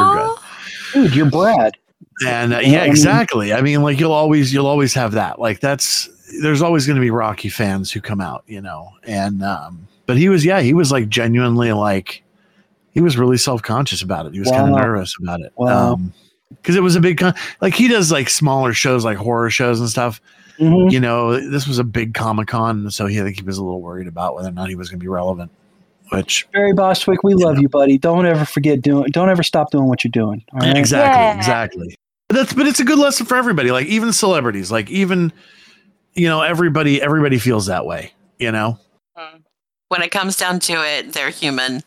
you're 0.93 1.03
good 1.03 1.09
dude, 1.09 1.15
you're 1.15 1.29
Brad. 1.29 1.77
and 2.25 2.53
uh, 2.53 2.57
Yeah, 2.57 2.67
I 2.67 2.71
yeah 2.71 2.81
mean- 2.81 2.89
exactly 2.89 3.53
i 3.53 3.61
mean 3.61 3.83
like 3.83 3.99
you'll 3.99 4.11
always 4.11 4.51
you'll 4.51 4.65
always 4.65 4.93
have 4.95 5.11
that 5.11 5.39
like 5.39 5.59
that's 5.59 6.09
there's 6.41 6.61
always 6.61 6.85
going 6.85 6.95
to 6.95 7.01
be 7.01 7.11
rocky 7.11 7.49
fans 7.49 7.91
who 7.91 7.99
come 8.01 8.21
out 8.21 8.43
you 8.47 8.61
know 8.61 8.89
and 9.03 9.43
um 9.43 9.87
but 10.05 10.17
he 10.17 10.29
was 10.29 10.45
yeah 10.45 10.61
he 10.61 10.73
was 10.73 10.91
like 10.91 11.09
genuinely 11.09 11.71
like 11.73 12.23
he 12.91 13.01
was 13.01 13.17
really 13.17 13.37
self-conscious 13.37 14.01
about 14.01 14.25
it 14.25 14.33
he 14.33 14.39
was 14.39 14.49
kind 14.49 14.71
of 14.71 14.77
nervous 14.79 15.15
about 15.21 15.39
it 15.41 15.51
Wow. 15.55 15.93
um 15.93 16.13
because 16.49 16.75
it 16.75 16.81
was 16.83 16.95
a 16.95 16.99
big 17.01 17.17
con- 17.17 17.35
like 17.61 17.73
he 17.73 17.87
does 17.87 18.11
like 18.11 18.29
smaller 18.29 18.73
shows 18.73 19.03
like 19.05 19.17
horror 19.17 19.49
shows 19.49 19.79
and 19.79 19.89
stuff 19.89 20.21
Mhm. 20.59 20.91
you 20.91 20.99
know 20.99 21.39
this 21.49 21.65
was 21.67 21.79
a 21.79 21.83
big 21.85 22.13
comic-con 22.13 22.91
so 22.91 23.05
he 23.05 23.19
i 23.19 23.23
think 23.23 23.37
he 23.37 23.43
was 23.43 23.57
a 23.57 23.63
little 23.63 23.81
worried 23.81 24.07
about 24.07 24.35
whether 24.35 24.49
or 24.49 24.51
not 24.51 24.67
he 24.67 24.75
was 24.75 24.89
going 24.89 24.99
to 24.99 25.03
be 25.03 25.07
relevant 25.07 25.49
which 26.11 26.47
Barry 26.51 26.73
Bostwick, 26.73 27.21
we 27.21 27.35
love 27.35 27.59
you, 27.59 27.69
buddy. 27.69 27.99
Don't 27.99 28.25
ever 28.25 28.43
forget 28.43 28.81
doing. 28.81 29.11
Don't 29.11 29.29
ever 29.29 29.43
stop 29.43 29.69
doing 29.69 29.85
what 29.85 30.03
you're 30.03 30.09
doing. 30.09 30.43
All 30.53 30.59
right. 30.61 30.75
Exactly, 30.75 31.21
Yeah. 31.23 31.37
exactly. 31.37 31.95
But 32.27 32.35
that's 32.37 32.53
but 32.53 32.65
it's 32.65 32.79
a 32.79 32.83
good 32.83 32.97
lesson 32.97 33.27
for 33.27 33.37
everybody. 33.37 33.69
Like 33.69 33.85
even 33.85 34.11
celebrities, 34.11 34.71
like 34.71 34.89
even 34.89 35.31
you 36.19 36.27
know 36.27 36.41
everybody 36.41 37.01
everybody 37.01 37.37
feels 37.39 37.65
that 37.67 37.85
way. 37.85 38.13
You 38.39 38.51
know. 38.51 38.77
when 39.89 40.01
it 40.01 40.11
comes 40.11 40.37
down 40.37 40.59
to 40.59 40.73
it 40.73 41.13
they're 41.13 41.29
human 41.31 41.81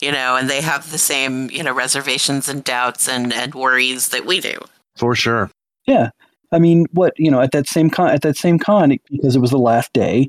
you 0.00 0.12
know 0.12 0.36
and 0.36 0.48
they 0.48 0.60
have 0.62 0.90
the 0.90 0.98
same 0.98 1.50
you 1.50 1.62
know 1.62 1.72
reservations 1.74 2.48
and 2.48 2.62
doubts 2.64 3.08
and 3.08 3.32
and 3.32 3.54
worries 3.54 4.10
that 4.10 4.24
we 4.24 4.40
do 4.40 4.56
For 4.96 5.14
sure. 5.14 5.50
Yeah, 5.86 6.10
I 6.52 6.58
mean, 6.58 6.86
what 6.92 7.14
you 7.18 7.30
know 7.30 7.40
at 7.40 7.52
that 7.52 7.66
same 7.66 7.88
con 7.90 8.10
at 8.10 8.22
that 8.22 8.36
same 8.36 8.58
con 8.58 8.92
it- 8.92 9.02
because 9.10 9.34
it 9.34 9.40
was 9.40 9.50
the 9.50 9.58
last 9.58 9.92
day, 9.92 10.28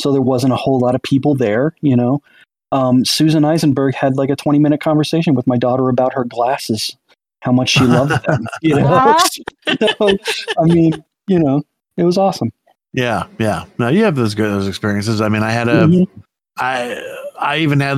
so 0.00 0.12
there 0.12 0.20
wasn't 0.22 0.52
a 0.52 0.56
whole 0.56 0.78
lot 0.80 0.94
of 0.94 1.02
people 1.02 1.34
there. 1.34 1.74
You 1.80 1.96
know, 1.96 2.20
um, 2.72 3.04
Susan 3.04 3.44
Eisenberg 3.44 3.94
had 3.94 4.16
like 4.16 4.30
a 4.30 4.36
twenty 4.36 4.58
minute 4.58 4.80
conversation 4.80 5.34
with 5.34 5.46
my 5.46 5.56
daughter 5.56 5.88
about 5.88 6.12
her 6.14 6.24
glasses, 6.24 6.96
how 7.42 7.52
much 7.52 7.70
she 7.70 7.84
loved 7.84 8.20
them. 8.26 8.46
You 8.62 8.80
know, 8.80 9.16
so, 9.98 10.18
I 10.58 10.64
mean, 10.64 11.04
you 11.28 11.38
know, 11.38 11.62
it 11.96 12.04
was 12.04 12.18
awesome. 12.18 12.50
Yeah, 12.96 13.26
yeah. 13.38 13.64
No, 13.78 13.88
you 13.88 14.02
have 14.04 14.16
those 14.16 14.34
good 14.34 14.50
those 14.50 14.66
experiences. 14.66 15.20
I 15.20 15.28
mean, 15.28 15.42
I 15.44 15.50
had 15.52 15.68
a 15.68 15.84
Mhm. 15.86 16.08
I 16.58 17.00
I 17.38 17.58
even 17.58 17.78
had 17.78 17.96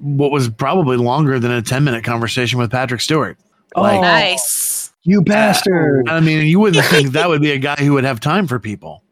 what 0.00 0.30
was 0.32 0.48
probably 0.48 0.96
longer 0.96 1.38
than 1.38 1.50
a 1.52 1.62
ten 1.62 1.84
minute 1.84 2.02
conversation 2.02 2.58
with 2.58 2.70
Patrick 2.70 3.00
Stewart. 3.00 3.36
Like, 3.76 3.98
Oh. 3.98 4.00
nice 4.00 4.92
You 5.04 5.22
bastard! 5.22 6.08
I 6.08 6.20
mean, 6.20 6.46
you 6.46 6.58
wouldn't 6.58 6.84
think 6.86 7.10
that 7.12 7.28
would 7.28 7.42
be 7.42 7.52
a 7.52 7.58
guy 7.58 7.76
who 7.76 7.92
would 7.92 8.04
have 8.04 8.18
time 8.20 8.46
for 8.48 8.58
people. 8.58 9.04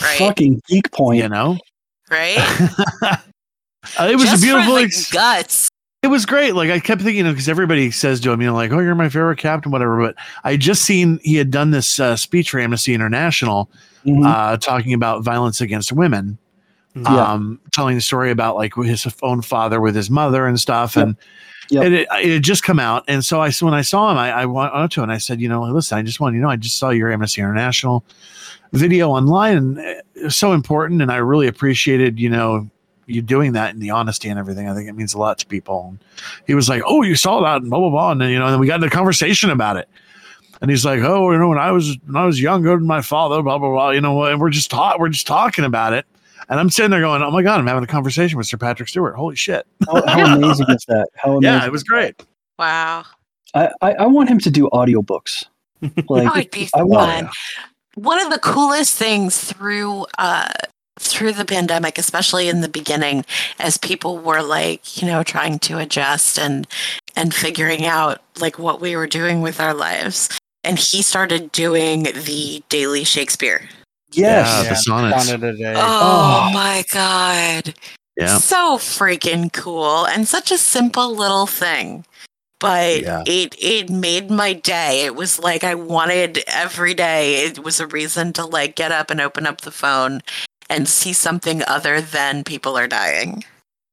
Right. 0.00 0.18
Fucking 0.18 0.60
geek 0.68 0.90
point. 0.92 1.18
You 1.22 1.28
know, 1.28 1.58
Right? 2.10 2.38
Uh, 3.98 4.08
it 4.10 4.16
was 4.16 4.24
Just 4.24 4.42
a 4.42 4.46
beautiful. 4.46 4.74
for 4.74 4.78
the 4.80 4.84
ex- 4.86 5.10
guts. 5.10 5.68
it 6.02 6.08
was 6.08 6.26
great. 6.26 6.54
Like 6.54 6.70
I 6.70 6.78
kept 6.80 7.00
thinking, 7.00 7.18
you 7.18 7.22
know, 7.24 7.30
because 7.32 7.48
everybody 7.48 7.90
says 7.90 8.20
to 8.20 8.30
him, 8.32 8.40
you 8.42 8.48
know, 8.48 8.54
like, 8.54 8.70
"Oh, 8.72 8.80
you're 8.80 8.94
my 8.94 9.08
favorite 9.08 9.38
captain," 9.38 9.70
whatever. 9.72 9.98
But 9.98 10.16
I 10.44 10.56
just 10.56 10.82
seen 10.82 11.20
he 11.22 11.36
had 11.36 11.50
done 11.50 11.70
this 11.70 11.98
uh, 11.98 12.16
speech 12.16 12.50
for 12.50 12.58
Amnesty 12.60 12.92
International, 12.92 13.70
Mhm. 14.08 14.26
uh, 14.26 14.56
talking 14.56 14.92
about 14.92 15.22
violence 15.22 15.60
against 15.60 15.92
women. 15.92 16.38
Yeah. 16.96 17.32
um, 17.32 17.60
telling 17.72 17.94
the 17.94 18.00
story 18.00 18.32
about 18.32 18.56
like 18.56 18.74
his 18.74 19.06
own 19.22 19.40
father 19.40 19.80
with 19.80 19.94
his 19.94 20.10
mother 20.10 20.46
and 20.46 20.58
stuff. 20.58 20.96
Yep. 20.96 21.06
And, 21.06 21.16
Yep. 21.70 21.84
it, 21.84 21.92
it 22.24 22.32
had 22.32 22.42
just 22.42 22.62
come 22.64 22.80
out. 22.80 23.04
And 23.06 23.24
so 23.24 23.40
I, 23.40 23.52
when 23.60 23.74
I 23.74 23.82
saw 23.82 24.10
him, 24.10 24.16
I, 24.16 24.32
I 24.32 24.46
went 24.46 24.72
up 24.72 24.90
to 24.92 25.00
him 25.00 25.04
and 25.04 25.12
I 25.12 25.18
said, 25.18 25.40
you 25.40 25.48
know, 25.48 25.62
listen, 25.62 25.96
I 25.98 26.02
just 26.02 26.18
want 26.18 26.34
you 26.34 26.40
know, 26.40 26.48
I 26.48 26.56
just 26.56 26.76
saw 26.78 26.88
your 26.90 27.12
Amnesty 27.12 27.40
International 27.42 28.04
video 28.72 29.10
online 29.10 29.56
and 29.58 29.78
it 29.78 30.04
was 30.24 30.34
so 30.34 30.52
important. 30.54 31.00
And 31.02 31.12
I 31.12 31.16
really 31.16 31.46
appreciated, 31.46 32.18
you 32.18 32.30
know, 32.30 32.68
you 33.06 33.22
doing 33.22 33.52
that 33.52 33.74
and 33.74 33.82
the 33.82 33.90
honesty 33.90 34.28
and 34.28 34.38
everything. 34.38 34.68
I 34.68 34.74
think 34.74 34.88
it 34.88 34.94
means 34.94 35.14
a 35.14 35.18
lot 35.18 35.38
to 35.38 35.46
people. 35.46 35.88
And 35.90 35.98
he 36.46 36.54
was 36.54 36.68
like, 36.68 36.82
oh, 36.84 37.02
you 37.02 37.14
saw 37.14 37.40
that 37.42 37.60
and 37.62 37.70
blah, 37.70 37.78
blah, 37.78 37.90
blah. 37.90 38.10
And 38.12 38.20
then, 38.20 38.30
you 38.30 38.38
know, 38.38 38.46
and 38.46 38.54
then 38.54 38.60
we 38.60 38.66
got 38.66 38.76
into 38.76 38.88
a 38.88 38.90
conversation 38.90 39.50
about 39.50 39.76
it. 39.76 39.88
And 40.60 40.70
he's 40.70 40.84
like, 40.84 41.00
"Oh, 41.00 41.30
you 41.30 41.38
know, 41.38 41.48
when 41.48 41.58
I 41.58 41.70
was 41.70 41.96
when 42.06 42.16
I 42.16 42.26
was 42.26 42.40
younger 42.40 42.70
than 42.70 42.86
my 42.86 43.02
father, 43.02 43.42
blah 43.42 43.58
blah 43.58 43.70
blah. 43.70 43.90
You 43.90 44.00
know, 44.00 44.24
and 44.24 44.40
we're 44.40 44.50
just 44.50 44.70
ta- 44.70 44.96
we're 44.98 45.08
just 45.08 45.26
talking 45.26 45.64
about 45.64 45.92
it." 45.92 46.06
And 46.48 46.58
I'm 46.58 46.70
sitting 46.70 46.90
there 46.90 47.00
going, 47.00 47.22
"Oh 47.22 47.30
my 47.30 47.42
god, 47.42 47.60
I'm 47.60 47.66
having 47.66 47.84
a 47.84 47.88
conversation 47.88 48.38
with 48.38 48.46
Sir 48.46 48.56
Patrick 48.56 48.88
Stewart. 48.88 49.14
Holy 49.14 49.36
shit!" 49.36 49.66
How, 49.86 50.06
how 50.06 50.34
amazing 50.36 50.66
is 50.70 50.84
that? 50.88 51.08
How 51.14 51.36
amazing 51.36 51.60
Yeah, 51.60 51.66
it 51.66 51.72
was 51.72 51.84
great. 51.84 52.22
Wow. 52.58 53.04
I, 53.54 53.70
I, 53.80 53.92
I 53.94 54.06
want 54.06 54.28
him 54.28 54.38
to 54.40 54.50
do 54.50 54.68
audiobooks. 54.72 55.46
Like 56.08 56.24
That 56.24 56.34
would 56.34 56.50
be 56.50 56.68
I 56.74 56.82
want. 56.82 57.28
One 57.94 58.20
of 58.20 58.32
the 58.32 58.38
coolest 58.40 58.98
things 58.98 59.38
through 59.38 60.06
uh 60.18 60.48
through 60.98 61.32
the 61.32 61.44
pandemic, 61.44 61.98
especially 61.98 62.48
in 62.48 62.60
the 62.60 62.68
beginning, 62.68 63.24
as 63.58 63.78
people 63.78 64.18
were 64.18 64.42
like, 64.42 65.00
you 65.00 65.06
know, 65.06 65.22
trying 65.22 65.58
to 65.60 65.78
adjust 65.78 66.38
and 66.38 66.66
and 67.16 67.32
figuring 67.32 67.86
out 67.86 68.20
like 68.40 68.58
what 68.58 68.80
we 68.80 68.96
were 68.96 69.06
doing 69.06 69.40
with 69.40 69.60
our 69.60 69.74
lives. 69.74 70.37
And 70.68 70.78
he 70.78 71.00
started 71.00 71.50
doing 71.52 72.02
the 72.02 72.62
daily 72.68 73.02
Shakespeare. 73.04 73.68
yes. 74.12 74.64
Yeah, 74.64 74.68
the 74.68 74.76
sonnets. 74.76 75.26
Sonnet 75.26 75.54
a 75.54 75.56
day. 75.56 75.74
Oh, 75.76 76.48
Oh. 76.48 76.52
my 76.52 76.84
god. 76.92 77.74
Yeah, 78.16 78.36
So 78.38 78.76
freaking 78.78 79.50
cool 79.52 80.04
and 80.06 80.28
such 80.28 80.50
a 80.50 80.58
simple 80.58 81.14
little 81.16 81.46
thing. 81.46 82.04
But 82.60 83.00
Yeah. 83.02 83.22
it 83.26 83.54
it 83.58 83.88
made 83.88 84.30
my 84.30 84.52
day. 84.52 85.04
It 85.06 85.14
was 85.14 85.38
like 85.38 85.62
I 85.64 85.74
wanted 85.74 86.42
every 86.48 86.92
day. 86.94 87.44
It 87.46 87.60
was 87.62 87.80
a 87.80 87.86
reason 87.86 88.32
to 88.34 88.44
like 88.44 88.74
get 88.76 88.92
up 88.92 89.10
and 89.10 89.20
open 89.20 89.46
up 89.46 89.60
the 89.62 89.70
phone 89.70 90.20
and 90.68 90.86
see 90.88 91.12
something 91.14 91.62
other 91.64 92.00
than 92.00 92.44
people 92.44 92.76
are 92.76 92.88
dying. 92.88 93.44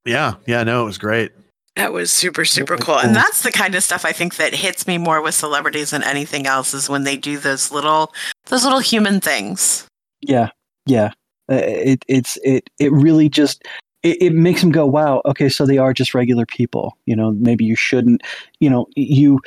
yeah, 0.05 0.33
yeah. 0.45 0.63
No, 0.63 0.81
it 0.81 0.85
was 0.85 0.97
great. 0.97 1.31
That 1.75 1.91
was 1.91 2.11
super 2.11 2.45
super 2.45 2.77
cool. 2.77 2.99
And 2.99 3.15
that's 3.15 3.43
the 3.43 3.51
kind 3.51 3.75
of 3.75 3.83
stuff 3.83 4.05
I 4.05 4.13
think 4.13 4.37
that 4.37 4.53
hits 4.53 4.87
me 4.87 4.97
more 4.97 5.21
with 5.21 5.35
celebrities 5.35 5.89
than 5.89 6.03
anything 6.03 6.47
else 6.47 6.73
is 6.73 6.89
when 6.89 7.03
they 7.03 7.17
do 7.17 7.37
those 7.37 7.71
little 7.71 8.13
those 8.45 8.63
little 8.63 8.79
human 8.79 9.19
things. 9.19 9.85
Yeah, 10.21 10.49
yeah. 10.85 11.11
Uh, 11.51 11.55
It 11.61 12.05
it's 12.07 12.37
it 12.43 12.69
it 12.79 12.91
really 12.91 13.27
just 13.27 13.63
it, 14.03 14.21
it 14.21 14.33
makes 14.33 14.61
them 14.61 14.71
go, 14.71 14.85
wow. 14.85 15.21
Okay, 15.25 15.49
so 15.49 15.65
they 15.65 15.77
are 15.77 15.93
just 15.93 16.13
regular 16.13 16.45
people. 16.45 16.97
You 17.05 17.15
know, 17.15 17.31
maybe 17.31 17.65
you 17.65 17.75
shouldn't. 17.75 18.21
You 18.59 18.69
know, 18.69 18.85
you 18.95 19.41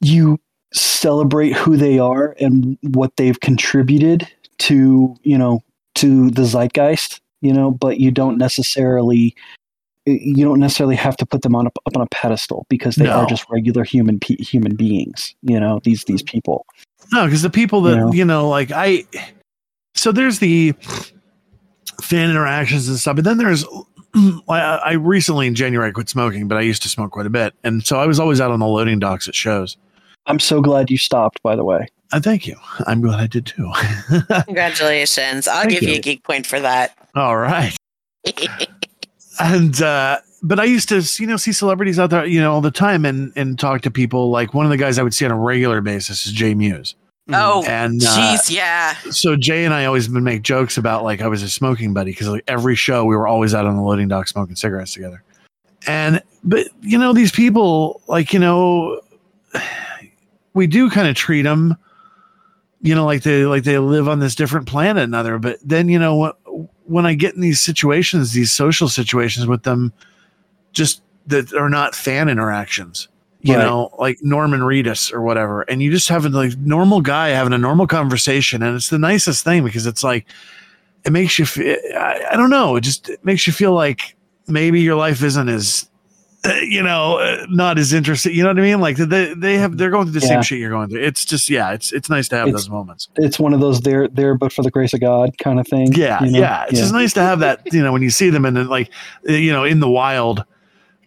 you 0.00 0.40
celebrate 0.72 1.52
who 1.52 1.76
they 1.76 2.00
are 2.00 2.34
and 2.40 2.76
what 2.82 3.16
they've 3.16 3.38
contributed 3.38 4.28
to 4.58 5.14
you 5.22 5.38
know 5.38 5.60
to 5.96 6.30
the 6.30 6.42
zeitgeist. 6.42 7.20
You 7.42 7.52
know, 7.52 7.70
but 7.70 8.00
you 8.00 8.10
don't 8.10 8.38
necessarily 8.38 9.36
you 10.06 10.44
don't 10.44 10.60
necessarily 10.60 10.96
have 10.96 11.16
to 11.18 11.26
put 11.26 11.42
them 11.42 11.54
on 11.54 11.66
a, 11.66 11.68
up 11.86 11.96
on 11.96 12.02
a 12.02 12.06
pedestal 12.06 12.66
because 12.68 12.96
they 12.96 13.06
are 13.08 13.26
just 13.26 13.44
regular 13.48 13.84
human 13.84 14.18
pe- 14.20 14.36
human 14.36 14.74
beings. 14.76 15.34
You 15.42 15.58
know, 15.60 15.80
these 15.84 16.04
these 16.04 16.22
people. 16.22 16.66
No, 17.12 17.24
because 17.26 17.42
the 17.42 17.50
people 17.50 17.80
that 17.82 17.96
Yeah. 17.96 18.10
you 18.12 18.24
know, 18.24 18.48
like 18.48 18.70
I, 18.70 19.04
so 19.94 20.12
there's 20.12 20.38
the 20.40 20.72
fan 22.02 22.30
interactions 22.30 22.88
and 22.88 22.98
stuff, 22.98 23.16
but 23.16 23.24
then 23.24 23.38
there's. 23.38 23.64
I, 24.48 24.60
I 24.60 24.92
recently 24.92 25.46
in 25.48 25.54
January 25.56 25.90
quit 25.90 26.08
smoking, 26.08 26.46
but 26.46 26.56
I 26.56 26.60
used 26.60 26.82
to 26.84 26.88
smoke 26.88 27.10
quite 27.12 27.26
a 27.26 27.30
bit, 27.30 27.52
and 27.64 27.84
so 27.84 27.98
I 27.98 28.06
was 28.06 28.20
always 28.20 28.40
out 28.40 28.52
on 28.52 28.60
the 28.60 28.66
loading 28.66 29.00
docks 29.00 29.26
at 29.26 29.34
shows. 29.34 29.76
I'm 30.26 30.38
so 30.38 30.60
glad 30.62 30.88
you 30.90 30.98
stopped. 30.98 31.42
By 31.42 31.56
the 31.56 31.64
way. 31.64 31.88
And 32.12 32.22
thank 32.22 32.46
you. 32.46 32.54
I'm 32.86 33.00
glad 33.00 33.18
I 33.18 33.26
did 33.26 33.46
too. 33.46 33.72
Congratulations. 34.44 35.48
I'll 35.48 35.62
Thank 35.62 35.72
give 35.72 35.82
you. 35.82 35.88
you. 35.90 35.94
a 35.96 36.00
geek 36.00 36.22
point 36.22 36.46
for 36.46 36.60
that. 36.60 36.96
All 37.16 37.36
right. 37.36 37.74
and 39.40 39.82
uh 39.82 40.18
but 40.42 40.60
i 40.60 40.64
used 40.64 40.88
to 40.88 41.02
you 41.20 41.26
know 41.26 41.36
see 41.36 41.52
celebrities 41.52 41.98
out 41.98 42.10
there 42.10 42.26
you 42.26 42.40
know 42.40 42.52
all 42.52 42.60
the 42.60 42.70
time 42.70 43.04
and 43.04 43.32
and 43.36 43.58
talk 43.58 43.82
to 43.82 43.90
people. 43.90 44.30
Like 44.30 44.54
one 44.54 44.66
of 44.66 44.70
the 44.70 44.76
guys 44.76 44.98
i 44.98 45.02
would 45.02 45.14
see 45.14 45.24
on 45.24 45.30
a 45.30 45.38
regular 45.38 45.80
basis 45.80 46.26
is 46.26 46.32
jay 46.32 46.54
Mewes 46.54 46.94
oh, 47.32 47.64
and 47.66 48.02
uh, 48.02 48.06
jeez, 48.06 48.50
yeah. 48.50 48.94
so 49.10 49.36
jay 49.36 49.64
and 49.64 49.72
i 49.72 49.84
always 49.84 50.08
would 50.08 50.22
make 50.22 50.42
jokes 50.42 50.76
about 50.76 51.02
like 51.04 51.22
i 51.22 51.26
was 51.26 51.42
a 51.42 51.48
smoking 51.48 51.94
buddy 51.94 52.12
because 52.12 52.28
like 52.28 52.44
every 52.46 52.76
show 52.76 53.04
we 53.04 53.16
were 53.16 53.26
always 53.26 53.54
out 53.54 53.66
on 53.66 53.76
the 53.76 53.82
loading 53.82 54.08
dock 54.08 54.28
smoking 54.28 54.56
cigarettes 54.56 54.92
together. 54.92 55.22
And 55.86 56.22
but 56.42 56.68
you 56.80 56.98
know 56.98 57.12
these 57.12 57.32
people 57.32 58.00
like 58.06 58.32
you 58.32 58.38
know 58.38 59.00
we 60.54 60.66
do 60.66 60.88
kind 60.90 61.08
of 61.08 61.16
treat 61.16 61.42
them 61.42 61.76
you 62.80 62.94
know 62.94 63.04
like 63.04 63.22
they 63.22 63.44
like 63.46 63.64
they 63.64 63.78
live 63.78 64.08
on 64.08 64.20
this 64.20 64.34
different 64.34 64.66
planet 64.68 65.02
another 65.02 65.38
but 65.38 65.58
then 65.64 65.88
you 65.88 65.98
know 65.98 66.14
what 66.14 66.38
when 66.86 67.06
i 67.06 67.14
get 67.14 67.34
in 67.34 67.40
these 67.40 67.60
situations 67.60 68.32
these 68.32 68.52
social 68.52 68.88
situations 68.88 69.46
with 69.46 69.62
them 69.62 69.92
just 70.72 71.02
that 71.26 71.52
are 71.54 71.68
not 71.68 71.94
fan 71.94 72.28
interactions 72.28 73.08
you 73.40 73.54
Right. 73.54 73.64
know 73.64 73.90
like 73.98 74.18
norman 74.22 74.60
reedus 74.60 75.12
or 75.12 75.20
whatever 75.22 75.62
and 75.62 75.82
you 75.82 75.90
just 75.90 76.08
have 76.08 76.24
a 76.24 76.28
like 76.28 76.56
normal 76.58 77.00
guy 77.00 77.28
having 77.28 77.52
a 77.52 77.58
normal 77.58 77.86
conversation 77.86 78.62
and 78.62 78.74
it's 78.76 78.88
the 78.88 78.98
nicest 78.98 79.44
thing 79.44 79.64
because 79.64 79.86
it's 79.86 80.02
like 80.04 80.26
it 81.04 81.12
makes 81.12 81.38
you 81.38 81.44
feel 81.46 81.76
I, 81.96 82.24
I 82.32 82.36
don't 82.36 82.50
know 82.50 82.76
it 82.76 82.80
just 82.82 83.08
it 83.08 83.24
makes 83.24 83.46
you 83.46 83.52
feel 83.52 83.72
like 83.72 84.16
maybe 84.46 84.80
your 84.80 84.96
life 84.96 85.22
isn't 85.22 85.48
as 85.48 85.88
you 86.62 86.82
know 86.82 87.18
uh, 87.18 87.46
not 87.48 87.78
as 87.78 87.92
interesting 87.92 88.34
you 88.34 88.42
know 88.42 88.50
what 88.50 88.58
i 88.58 88.62
mean 88.62 88.80
like 88.80 88.96
they 88.96 89.32
they 89.34 89.56
have 89.56 89.78
they're 89.78 89.90
going 89.90 90.04
through 90.06 90.20
the 90.20 90.26
Yeah. 90.26 90.34
same 90.34 90.42
shit 90.42 90.58
you're 90.58 90.70
going 90.70 90.88
through 90.90 91.00
it's 91.02 91.24
just 91.24 91.48
yeah 91.48 91.72
it's 91.72 91.92
it's 91.92 92.10
nice 92.10 92.28
to 92.28 92.36
have 92.36 92.48
It's- 92.48 92.62
those 92.64 92.70
moments 92.70 93.08
it's 93.16 93.38
one 93.38 93.54
of 93.54 93.60
those 93.60 93.80
there 93.80 94.08
there 94.08 94.34
but 94.34 94.52
for 94.52 94.62
the 94.62 94.70
grace 94.70 94.92
of 94.92 95.00
god 95.00 95.36
kind 95.38 95.58
of 95.58 95.66
thing 95.66 95.92
yeah 95.94 96.22
you 96.22 96.32
know? 96.32 96.38
yeah 96.38 96.64
it's 96.68 96.78
just 96.80 96.92
nice 96.92 97.12
to 97.14 97.20
have 97.22 97.38
that 97.40 97.62
you 97.72 97.82
know 97.82 97.92
when 97.92 98.02
you 98.02 98.10
see 98.10 98.28
them 98.30 98.44
and 98.44 98.56
then 98.56 98.68
like 98.68 98.90
uh, 99.28 99.32
you 99.32 99.52
know 99.52 99.64
in 99.64 99.80
the 99.80 99.88
wild 99.88 100.44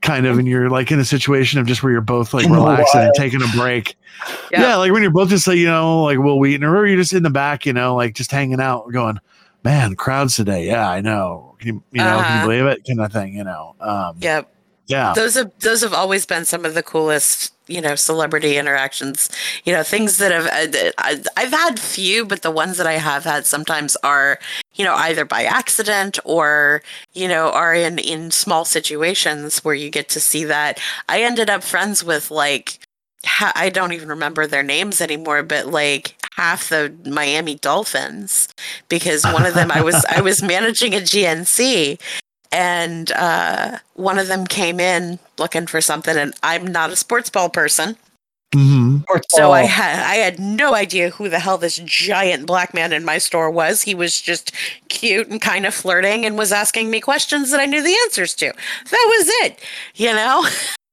kind 0.01 0.25
of 0.25 0.37
and 0.39 0.47
you're 0.47 0.69
like 0.69 0.91
in 0.91 0.99
a 0.99 1.05
situation 1.05 1.59
of 1.59 1.65
just 1.67 1.81
where 1.83 1.91
you're 1.91 2.01
both 2.01 2.33
like 2.33 2.45
In 2.45 2.51
relaxing 2.53 3.01
and 3.01 3.13
taking 3.15 3.41
a 3.41 3.47
break 3.55 3.95
Yeah. 4.51 4.61
yeah. 4.61 4.75
like 4.77 4.91
when 4.91 5.01
you're 5.03 5.11
both 5.11 5.29
just 5.29 5.45
like 5.47 5.57
you 5.57 5.67
know 5.67 6.03
like 6.03 6.17
Wil 6.17 6.39
Wheaton 6.39 6.63
or 6.63 6.85
you're 6.87 6.97
just 6.97 7.13
in 7.13 7.21
the 7.23 7.29
back 7.29 7.65
you 7.65 7.73
know 7.73 7.95
like 7.95 8.15
just 8.15 8.31
hanging 8.31 8.59
out 8.61 8.91
going 8.91 9.19
man 9.63 9.95
crowds 9.95 10.35
today 10.35 10.65
yeah 10.65 10.89
I 10.89 11.01
know 11.01 11.55
can 11.59 11.67
you 11.67 11.83
you 11.91 11.97
know 11.99 12.03
can 12.03 12.19
Uh-huh. 12.19 12.39
you 12.39 12.47
believe 12.47 12.65
it 12.65 12.83
kind 12.87 13.01
of 13.01 13.11
thing 13.11 13.35
you 13.35 13.43
know 13.43 13.75
um 13.79 14.15
Yep. 14.19 14.51
Yeah. 14.87 15.13
Those 15.13 15.35
have 15.35 15.51
those 15.59 15.81
have 15.81 15.93
always 15.93 16.25
been 16.25 16.45
some 16.45 16.65
of 16.65 16.73
the 16.73 16.83
coolest 16.83 17.53
you 17.67 17.81
know 17.81 17.95
celebrity 17.95 18.57
interactions. 18.57 19.29
You 19.65 19.73
know 19.73 19.83
things 19.83 20.17
that 20.17 20.31
have 20.31 20.45
uh, 20.45 20.91
I- 20.97 21.23
i've 21.35 21.51
had 21.51 21.79
few 21.79 22.25
but 22.25 22.41
the 22.41 22.51
ones 22.51 22.77
that 22.77 22.87
i 22.87 22.93
have 22.93 23.23
had 23.25 23.45
sometimes 23.45 23.97
are 24.03 24.39
you 24.75 24.85
know 24.85 24.95
either 24.95 25.25
by 25.25 25.43
accident 25.43 26.17
or 26.23 26.81
you 27.13 27.27
know 27.27 27.51
are 27.51 27.73
in 27.75 27.99
in 27.99 28.31
small 28.31 28.63
situations 28.65 29.63
where 29.63 29.75
you 29.75 29.89
get 29.89 30.07
to 30.09 30.19
see 30.19 30.45
that. 30.45 30.79
I 31.09 31.21
ended 31.23 31.49
up 31.49 31.63
friends 31.63 32.03
with 32.03 32.31
like 32.31 32.79
i 33.55 33.69
don't 33.69 33.91
even 33.93 34.07
remember 34.09 34.47
their 34.47 34.63
names 34.63 35.01
anymore 35.01 35.43
but 35.43 35.67
like 35.67 36.15
half 36.37 36.69
the 36.69 36.93
miami 37.05 37.55
dolphins 37.55 38.47
because 38.89 39.23
one 39.25 39.45
of 39.45 39.53
them 39.53 39.71
i 39.71 39.81
was 39.81 40.05
i 40.05 40.21
was 40.21 40.41
managing 40.55 40.93
a 40.93 40.99
gnc 40.99 41.99
and 42.51 43.11
uh, 43.13 43.79
one 43.93 44.19
of 44.19 44.27
them 44.27 44.45
came 44.45 44.79
in 44.79 45.19
looking 45.37 45.67
for 45.67 45.81
something, 45.81 46.17
and 46.17 46.33
I'm 46.43 46.67
not 46.67 46.91
a 46.91 46.95
sports 46.95 47.29
ball 47.29 47.49
person, 47.49 47.97
hmm 48.53 48.97
so 49.29 49.51
I 49.51 49.63
had 49.63 49.99
I 49.99 50.15
had 50.15 50.39
no 50.39 50.73
idea 50.73 51.09
who 51.09 51.27
the 51.29 51.39
hell 51.39 51.57
this 51.57 51.81
giant 51.83 52.45
black 52.45 52.73
man 52.73 52.93
in 52.93 53.03
my 53.03 53.17
store 53.17 53.51
was. 53.51 53.81
He 53.81 53.93
was 53.93 54.21
just 54.21 54.51
cute 54.87 55.27
and 55.27 55.41
kind 55.41 55.65
of 55.65 55.73
flirting, 55.73 56.25
and 56.25 56.37
was 56.37 56.51
asking 56.51 56.89
me 56.89 57.01
questions 57.01 57.51
that 57.51 57.59
I 57.59 57.65
knew 57.65 57.83
the 57.83 57.95
answers 58.05 58.33
to. 58.35 58.45
That 58.45 59.05
was 59.17 59.27
it, 59.45 59.59
you 59.95 60.13
know. 60.13 60.47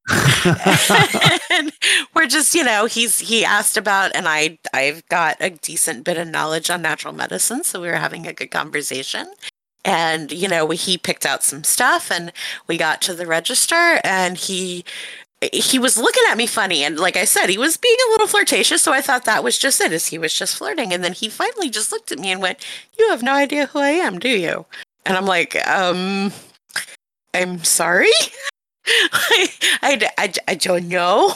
and 1.51 1.73
we're 2.15 2.27
just 2.27 2.55
you 2.55 2.63
know 2.63 2.85
he's 2.85 3.21
he 3.21 3.43
asked 3.43 3.79
about 3.79 4.15
and 4.15 4.29
i 4.29 4.59
i've 4.75 5.07
got 5.09 5.35
a 5.41 5.49
decent 5.49 6.05
bit 6.05 6.19
of 6.19 6.29
knowledge 6.29 6.69
on 6.69 6.83
natural 6.83 7.15
medicine 7.15 7.65
so 7.65 7.81
we 7.81 7.89
were 7.89 7.95
having 7.95 8.27
a 8.27 8.33
good 8.35 8.51
conversation 8.51 9.27
and 9.85 10.33
you 10.33 10.49
know 10.49 10.69
he 10.71 10.97
picked 10.97 11.27
out 11.27 11.43
some 11.43 11.65
stuff 11.65 12.11
and 12.11 12.33
we 12.67 12.77
got 12.77 13.03
to 13.03 13.15
the 13.15 13.27
register 13.27 14.01
and 14.03 14.37
he 14.37 14.85
he 15.53 15.79
was 15.79 15.99
looking 15.99 16.23
at 16.31 16.37
me 16.37 16.47
funny 16.47 16.83
and 16.85 16.99
like 16.99 17.17
I 17.17 17.25
said, 17.25 17.49
he 17.49 17.59
was 17.59 17.77
being 17.77 17.97
a 18.09 18.11
little 18.13 18.27
flirtatious, 18.27 18.83
so 18.83 18.93
I 18.93 19.01
thought 19.01 19.25
that 19.27 19.45
was 19.45 19.59
just 19.59 19.81
it, 19.81 19.93
is 19.93 20.07
he 20.07 20.17
was 20.19 20.33
just 20.33 20.57
flirting. 20.57 20.93
And 20.93 21.05
then 21.05 21.13
he 21.13 21.29
finally 21.29 21.69
just 21.69 21.93
looked 21.93 22.13
at 22.13 22.19
me 22.19 22.33
and 22.33 22.41
went, 22.41 22.65
You 22.99 23.11
have 23.11 23.23
no 23.23 23.35
idea 23.35 23.67
who 23.67 23.79
I 23.79 23.91
am, 23.91 24.19
do 24.19 24.29
you? 24.29 24.65
And 25.05 25.17
I'm 25.17 25.27
like, 25.27 25.57
um 25.69 26.33
I'm 27.35 27.63
sorry. 27.65 28.09
I, 28.87 29.49
I, 29.83 30.11
I, 30.19 30.33
I 30.49 30.55
don't 30.55 30.89
know. 30.89 31.35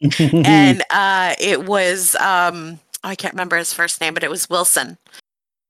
and 0.18 0.82
uh, 0.90 1.34
it 1.40 1.64
was 1.64 2.14
um, 2.16 2.78
I 3.02 3.14
can't 3.14 3.34
remember 3.34 3.56
his 3.56 3.72
first 3.72 4.00
name, 4.00 4.14
but 4.14 4.22
it 4.22 4.30
was 4.30 4.48
Wilson 4.50 4.98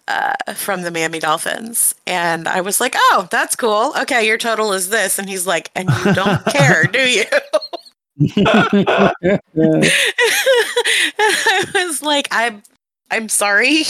uh, 0.09 0.32
from 0.54 0.82
the 0.82 0.90
Miami 0.90 1.20
Dolphins. 1.20 1.94
And 2.06 2.48
I 2.48 2.61
was 2.62 2.80
like, 2.80 2.94
"Oh, 2.96 3.28
that's 3.30 3.54
cool. 3.54 3.92
Okay, 4.00 4.26
your 4.26 4.38
total 4.38 4.72
is 4.72 4.88
this." 4.88 5.18
And 5.18 5.28
he's 5.28 5.46
like, 5.46 5.70
"And 5.76 5.88
you 5.88 6.14
don't 6.14 6.44
care, 6.52 6.84
do 6.84 6.98
you?" 7.00 7.24
I 11.18 11.70
was 11.74 12.02
like, 12.02 12.28
"I'm, 12.32 12.62
I'm 13.11 13.28
sorry. 13.28 13.84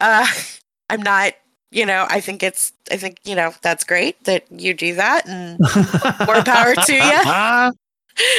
Uh, 0.00 0.26
I'm 0.90 1.02
not 1.02 1.34
you 1.74 1.84
know, 1.84 2.06
I 2.08 2.20
think 2.20 2.44
it's, 2.44 2.72
I 2.92 2.96
think, 2.96 3.18
you 3.24 3.34
know, 3.34 3.52
that's 3.60 3.82
great 3.82 4.22
that 4.24 4.44
you 4.48 4.74
do 4.74 4.94
that 4.94 5.26
and 5.28 5.58
more 5.58 6.40
power 6.44 6.76
to 6.76 6.92
you. 6.94 7.00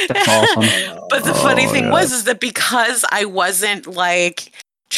That's 0.08 0.28
awesome. 0.28 1.00
but 1.10 1.22
the 1.24 1.34
funny 1.34 1.66
Oh, 1.66 1.70
thing 1.70 1.84
yeah. 1.84 1.92
was, 1.92 2.12
is 2.12 2.24
that 2.24 2.40
because 2.40 3.04
I 3.12 3.26
wasn't 3.26 3.86
like 3.86 4.52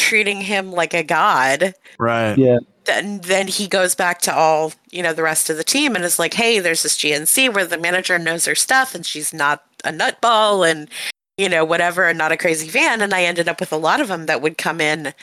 treating 0.09 0.41
him 0.41 0.71
like 0.71 0.93
a 0.93 1.03
god, 1.03 1.73
right. 1.99 2.37
Yeah. 2.37 2.57
then 2.85 3.19
then 3.21 3.47
he 3.47 3.67
goes 3.67 3.93
back 3.95 4.19
to 4.21 4.33
all 4.35 4.73
you 4.89 5.03
know 5.03 5.13
the 5.13 5.23
rest 5.23 5.49
of 5.49 5.57
the 5.57 5.63
team 5.63 5.95
and 5.95 6.03
is 6.03 6.17
like, 6.19 6.33
hey, 6.33 6.59
there's 6.59 6.83
this 6.83 6.97
GNC 6.97 7.53
where 7.53 7.65
the 7.65 7.77
manager 7.77 8.17
knows 8.17 8.45
her 8.45 8.55
stuff 8.55 8.95
and 8.95 9.05
she's 9.05 9.33
not 9.33 9.63
a 9.85 9.91
nutball 9.91 10.69
and 10.69 10.89
you 11.37 11.47
know 11.47 11.63
whatever 11.63 12.07
and 12.07 12.17
not 12.17 12.31
a 12.31 12.37
crazy 12.37 12.67
fan. 12.67 13.01
And 13.01 13.13
I 13.13 13.23
ended 13.23 13.47
up 13.47 13.59
with 13.59 13.71
a 13.71 13.77
lot 13.77 14.01
of 14.01 14.07
them 14.07 14.25
that 14.25 14.41
would 14.41 14.57
come 14.57 14.81
in 14.81 15.13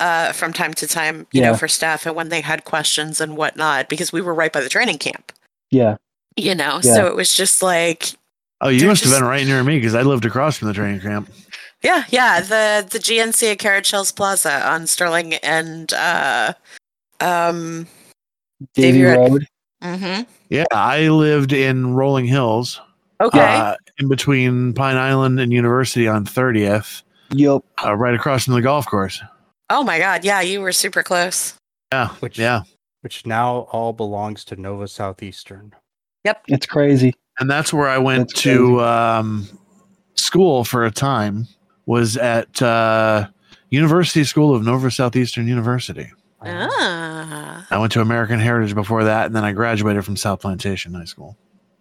uh, 0.00 0.32
from 0.32 0.52
time 0.52 0.72
to 0.74 0.86
time, 0.86 1.26
you 1.32 1.42
know, 1.42 1.56
for 1.56 1.66
staff 1.68 2.06
and 2.06 2.14
when 2.14 2.28
they 2.28 2.40
had 2.40 2.64
questions 2.64 3.20
and 3.20 3.36
whatnot 3.36 3.88
because 3.88 4.12
we 4.12 4.20
were 4.22 4.32
right 4.34 4.52
by 4.52 4.60
the 4.60 4.68
training 4.68 4.98
camp. 4.98 5.32
Yeah. 5.72 5.96
You 6.36 6.54
know, 6.54 6.78
Yeah. 6.84 6.94
so 6.94 7.06
it 7.08 7.16
was 7.16 7.34
just 7.34 7.62
like 7.62 8.12
Oh, 8.60 8.68
you 8.68 8.80
They're 8.80 8.88
must 8.88 9.04
have 9.04 9.12
been 9.12 9.24
right 9.24 9.46
near 9.46 9.62
me 9.62 9.76
because 9.78 9.94
I 9.94 10.02
lived 10.02 10.24
across 10.24 10.56
from 10.58 10.66
the 10.68 10.74
training 10.74 11.00
camp. 11.00 11.30
Yeah, 11.82 12.04
yeah. 12.10 12.40
The 12.40 12.86
the 12.90 12.98
GNC 12.98 13.52
at 13.52 13.58
Carrot 13.58 13.86
Hills 13.86 14.10
Plaza 14.12 14.66
on 14.68 14.86
Sterling 14.86 15.34
and 15.34 15.92
uh 15.92 16.54
um 17.20 17.86
Davie 18.74 18.98
Davie 18.98 19.02
Road. 19.04 19.30
Road. 19.30 19.46
mhm. 19.82 20.26
Yeah, 20.50 20.64
I 20.72 21.08
lived 21.08 21.52
in 21.52 21.94
Rolling 21.94 22.26
Hills, 22.26 22.80
Okay. 23.20 23.38
uh, 23.38 23.76
in 23.98 24.08
between 24.08 24.72
Pine 24.72 24.96
Island 24.96 25.38
and 25.38 25.52
University 25.52 26.08
on 26.08 26.24
30th, 26.24 27.02
Yep. 27.30 27.62
uh, 27.84 27.94
right 27.94 28.14
across 28.14 28.46
from 28.46 28.54
the 28.54 28.62
golf 28.62 28.86
course. 28.86 29.20
oh 29.70 29.84
my 29.84 29.98
god, 29.98 30.24
yeah, 30.24 30.40
you 30.40 30.60
were 30.60 30.72
super 30.72 31.02
close. 31.02 31.54
Yeah, 31.92 32.08
Which- 32.20 32.38
yeah, 32.38 32.62
which 33.02 33.24
now 33.26 33.68
all 33.70 33.92
belongs 33.92 34.44
to 34.46 34.56
Nova 34.56 34.88
Southeastern. 34.88 35.72
Yep. 36.24 36.42
It's 36.48 36.66
crazy. 36.66 37.14
and 37.38 37.48
that's 37.48 37.72
where 37.72 37.86
I 37.88 37.98
went 37.98 38.30
That's 38.30 38.42
to 38.42 38.80
um, 38.82 39.46
school 40.16 40.64
for 40.64 40.84
a 40.84 40.90
time. 40.90 41.46
Was 41.88 42.18
at 42.18 42.60
uh, 42.60 43.28
University 43.70 44.22
School 44.22 44.54
of 44.54 44.62
Nova 44.62 44.90
Southeastern 44.90 45.48
University. 45.48 46.12
Ah. 46.42 47.66
I 47.70 47.78
went 47.78 47.92
to 47.92 48.02
American 48.02 48.38
Heritage 48.38 48.74
before 48.74 49.04
that, 49.04 49.24
and 49.24 49.34
then 49.34 49.42
I 49.42 49.52
graduated 49.52 50.04
from 50.04 50.14
South 50.14 50.42
Plantation 50.42 50.92
High 50.92 51.06
School. 51.06 51.34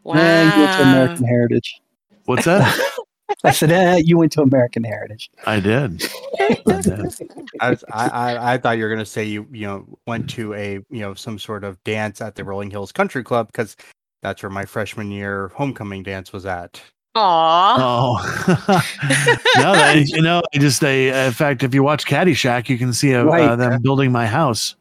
Wow. 0.05 0.15
And 0.15 0.53
you 0.53 0.61
went 0.61 0.77
to 0.77 0.83
American 0.83 1.25
Heritage. 1.25 1.81
What's 2.23 2.45
that? 2.45 2.79
I 3.43 3.51
said, 3.51 3.69
eh, 3.69 3.97
you 3.97 4.17
went 4.17 4.31
to 4.31 4.41
American 4.41 4.85
Heritage. 4.85 5.29
I 5.45 5.59
did. 5.59 6.01
I 6.39 6.81
did. 6.81 7.13
I, 7.59 7.69
was, 7.71 7.83
I, 7.91 8.07
I 8.07 8.53
I 8.53 8.57
thought 8.57 8.77
you 8.77 8.83
were 8.83 8.89
gonna 8.89 9.05
say 9.05 9.25
you 9.25 9.45
you 9.51 9.67
know 9.67 9.85
went 10.07 10.29
to 10.29 10.53
a 10.53 10.75
you 10.89 11.01
know 11.01 11.13
some 11.15 11.37
sort 11.37 11.65
of 11.65 11.83
dance 11.83 12.21
at 12.21 12.35
the 12.35 12.45
Rolling 12.45 12.71
Hills 12.71 12.93
Country 12.93 13.25
Club 13.25 13.47
because 13.47 13.75
that's 14.21 14.41
where 14.41 14.49
my 14.49 14.63
freshman 14.63 15.11
year 15.11 15.49
homecoming 15.49 16.03
dance 16.03 16.31
was 16.31 16.45
at. 16.45 16.81
Aw. 17.15 17.75
Oh 17.79 18.81
no! 19.57 19.73
They, 19.75 20.01
you 20.07 20.21
know, 20.21 20.41
I 20.53 20.57
just 20.59 20.81
they. 20.81 21.25
In 21.27 21.31
fact, 21.33 21.63
if 21.63 21.73
you 21.73 21.81
watch 21.83 22.05
Caddyshack, 22.05 22.69
you 22.69 22.77
can 22.77 22.93
see 22.93 23.15
uh, 23.15 23.23
Right. 23.23 23.49
uh, 23.49 23.55
them 23.55 23.81
building 23.81 24.11
my 24.11 24.25
house 24.27 24.75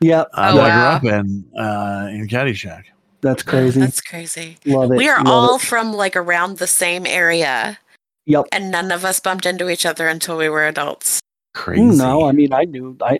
Yep. 0.00 0.28
uh, 0.34 0.50
Oh, 0.52 0.56
that 0.56 0.68
wow. 0.68 0.94
I 0.96 0.98
grew 1.00 1.10
up 1.10 1.20
in 1.24 1.44
uh, 1.58 2.08
in 2.10 2.28
Caddyshack. 2.28 2.84
That's 3.22 3.42
crazy. 3.42 3.80
That's 3.80 4.00
crazy. 4.00 4.56
Love 4.64 4.92
it. 4.92 4.96
We 4.96 5.08
are 5.08 5.18
Love 5.18 5.26
all 5.26 5.56
it. 5.56 5.62
from 5.62 5.92
like 5.92 6.16
around 6.16 6.58
the 6.58 6.66
same 6.66 7.06
area 7.06 7.78
Yep. 8.26 8.46
and 8.52 8.70
none 8.70 8.92
of 8.92 9.04
us 9.04 9.18
bumped 9.20 9.44
into 9.44 9.68
each 9.68 9.84
other 9.84 10.06
until 10.08 10.36
we 10.38 10.48
were 10.48 10.66
adults. 10.66 11.20
Crazy. 11.54 11.82
No, 11.98 12.24
I 12.24 12.32
mean, 12.32 12.52
I 12.52 12.64
knew. 12.64 12.96
I 13.02 13.18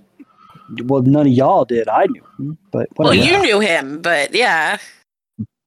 well, 0.84 1.02
none 1.02 1.26
of 1.26 1.32
y'all 1.32 1.64
did. 1.64 1.88
I 1.88 2.06
knew, 2.06 2.56
but 2.70 2.88
Well, 2.96 3.12
you 3.12 3.42
knew 3.42 3.58
him, 3.58 4.00
but 4.00 4.32
yeah. 4.32 4.78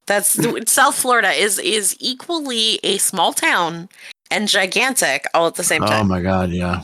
That's 0.05 0.37
South 0.71 0.95
Florida 0.95 1.31
is 1.31 1.59
is 1.59 1.95
equally 1.99 2.79
a 2.83 2.97
small 2.97 3.31
town 3.33 3.87
and 4.31 4.47
gigantic 4.47 5.25
all 5.33 5.47
at 5.47 5.55
the 5.55 5.63
same 5.63 5.81
time. 5.81 6.01
oh 6.01 6.03
my 6.09 6.21
god, 6.21 6.49
yeah. 6.51 6.83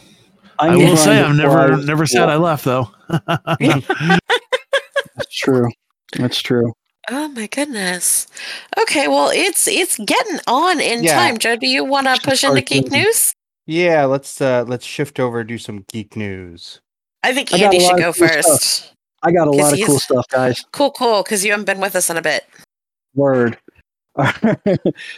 I, 0.58 0.70
I 0.70 0.76
will 0.76 0.98
say 0.98 1.20
I've 1.22 1.36
before 1.38 1.60
I 1.60 1.68
never 1.70 1.84
never 1.86 2.06
said 2.06 2.24
four. 2.26 2.30
I 2.32 2.36
left 2.38 2.66
though. 2.66 2.92
That's 3.60 5.38
true. 5.38 5.70
That's 6.18 6.42
true. 6.42 6.74
Oh 7.10 7.28
my 7.30 7.48
goodness. 7.48 8.28
Okay, 8.80 9.08
well 9.08 9.32
it's 9.34 9.68
it's 9.68 9.98
getting 9.98 10.40
on 10.48 10.80
in 10.80 11.04
Yeah. 11.04 11.16
time. 11.16 11.38
Joe, 11.38 11.56
do 11.56 11.68
you 11.68 11.84
want 11.84 12.08
to 12.08 12.16
Should 12.16 12.24
push 12.24 12.44
into 12.44 12.62
geek 12.62 12.90
doing- 12.90 13.04
news? 13.04 13.34
Yeah, 13.66 14.06
let's 14.06 14.40
uh 14.42 14.64
let's 14.68 14.86
shift 14.86 15.20
over 15.20 15.40
and 15.42 15.50
do 15.50 15.58
some 15.58 15.86
geek 15.92 16.16
news. 16.16 16.80
I 17.24 17.34
think 17.34 17.52
Andy 17.54 17.78
a 17.78 17.82
lot 17.82 17.90
should 17.90 17.98
go 18.00 18.04
cool 18.14 18.14
stuff. 18.14 18.46
first. 18.46 18.94
I 19.24 19.32
got 19.32 19.48
a 19.48 19.52
lot 19.52 19.74
of 19.74 19.80
cool 19.86 20.00
stuff, 20.00 20.26
guys. 20.30 20.64
Cool, 20.72 20.92
cool, 20.92 21.24
because 21.24 21.44
you 21.44 21.52
haven't 21.52 21.66
been 21.66 21.82
with 21.82 21.94
us 21.96 22.10
in 22.10 22.16
a 22.16 22.22
bit. 22.22 22.46
Word. 23.16 23.58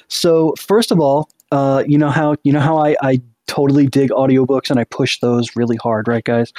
so 0.08 0.54
first 0.60 0.92
of 0.92 1.00
all, 1.00 1.30
uh, 1.52 1.84
you 1.88 1.98
know 1.98 2.10
how 2.10 2.36
you 2.44 2.54
know 2.54 2.60
how 2.60 2.78
I, 2.78 2.96
I 3.02 3.22
totally 3.48 3.88
dig 3.88 4.10
audiobooks 4.12 4.70
and 4.70 4.80
I 4.80 4.84
push 4.86 5.20
those 5.20 5.56
really 5.56 5.78
hard, 5.78 6.08
right, 6.08 6.24
guys? 6.24 6.54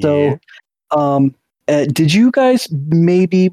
So, 0.00 0.38
um, 0.92 1.34
uh, 1.68 1.84
did 1.92 2.12
you 2.14 2.30
guys 2.30 2.66
maybe 2.70 3.50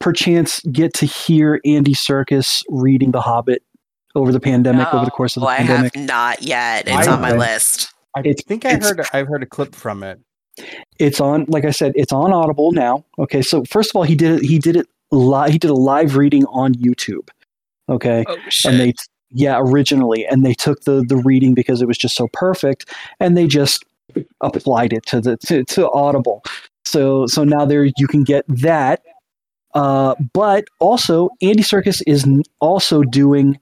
perchance 0.00 0.60
get 0.72 0.92
to 0.94 1.06
hear 1.06 1.60
Andy 1.64 1.94
Serkis 1.94 2.64
reading 2.68 3.12
The 3.12 3.20
Hobbit 3.20 3.62
over 4.16 4.32
the 4.32 4.40
pandemic, 4.40 4.92
over 4.92 5.04
the 5.04 5.10
course 5.10 5.36
of 5.36 5.42
the 5.42 5.46
No, 5.46 5.52
I 5.52 5.56
pandemic? 5.58 5.94
have 5.94 6.04
not 6.04 6.42
yet. 6.42 6.88
It's 6.88 7.06
I- 7.06 7.12
on 7.12 7.20
my 7.20 7.30
Okay. 7.30 7.38
list. 7.38 7.92
I 8.16 8.20
it's- 8.20 8.42
think 8.46 8.64
I 8.64 8.74
heard 8.74 9.00
I've 9.12 9.28
heard 9.28 9.42
a 9.42 9.46
clip 9.46 9.74
from 9.76 10.02
it. 10.02 10.18
It's 10.98 11.20
on, 11.20 11.44
like 11.46 11.64
I 11.64 11.70
said, 11.70 11.92
it's 11.94 12.12
on 12.12 12.32
Audible 12.32 12.72
now. 12.72 13.04
Okay, 13.20 13.42
so 13.42 13.62
first 13.64 13.90
of 13.90 13.96
all, 13.96 14.02
he 14.02 14.16
did 14.16 14.32
it. 14.40 14.44
He 14.44 14.58
did 14.58 14.74
it 14.76 14.88
live. 15.10 15.50
He 15.50 15.58
did 15.58 15.70
a 15.70 15.74
live 15.74 16.16
reading 16.16 16.44
on 16.46 16.74
YouTube. 16.74 17.28
Okay, 17.88 18.24
Oh 18.28 18.36
and 18.66 18.78
they 18.78 18.92
yeah 19.30 19.58
originally 19.60 20.26
and 20.26 20.44
they 20.44 20.54
took 20.54 20.82
the 20.82 21.04
the 21.06 21.16
reading 21.16 21.54
because 21.54 21.82
it 21.82 21.88
was 21.88 21.98
just 21.98 22.16
so 22.16 22.28
perfect 22.32 22.92
and 23.20 23.36
they 23.36 23.46
just 23.46 23.84
applied 24.40 24.92
it 24.92 25.04
to 25.06 25.20
the 25.20 25.36
to, 25.38 25.64
to 25.64 25.90
audible 25.90 26.42
so 26.84 27.26
so 27.26 27.44
now 27.44 27.64
there 27.64 27.84
you 27.84 28.06
can 28.08 28.24
get 28.24 28.44
that 28.48 29.02
uh, 29.74 30.14
but 30.32 30.64
also 30.80 31.28
Andy 31.42 31.62
Serkis 31.62 32.02
is 32.06 32.24
n- 32.24 32.42
also 32.60 33.02
doing 33.02 33.60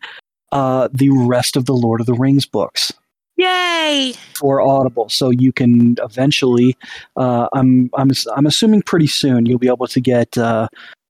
uh, 0.52 0.88
the 0.92 1.10
rest 1.10 1.56
of 1.56 1.66
the 1.66 1.74
lord 1.74 2.00
of 2.00 2.06
the 2.06 2.14
rings 2.14 2.46
books 2.46 2.92
Yay! 3.36 4.14
for 4.34 4.60
audible 4.60 5.08
so 5.08 5.30
you 5.30 5.52
can 5.52 5.96
eventually 6.02 6.76
uh, 7.16 7.48
i'm 7.52 7.90
i'm 7.94 8.10
i'm 8.36 8.46
assuming 8.46 8.82
pretty 8.82 9.08
soon 9.08 9.46
you'll 9.46 9.58
be 9.58 9.68
able 9.68 9.88
to 9.88 10.00
get 10.00 10.38
uh, 10.38 10.68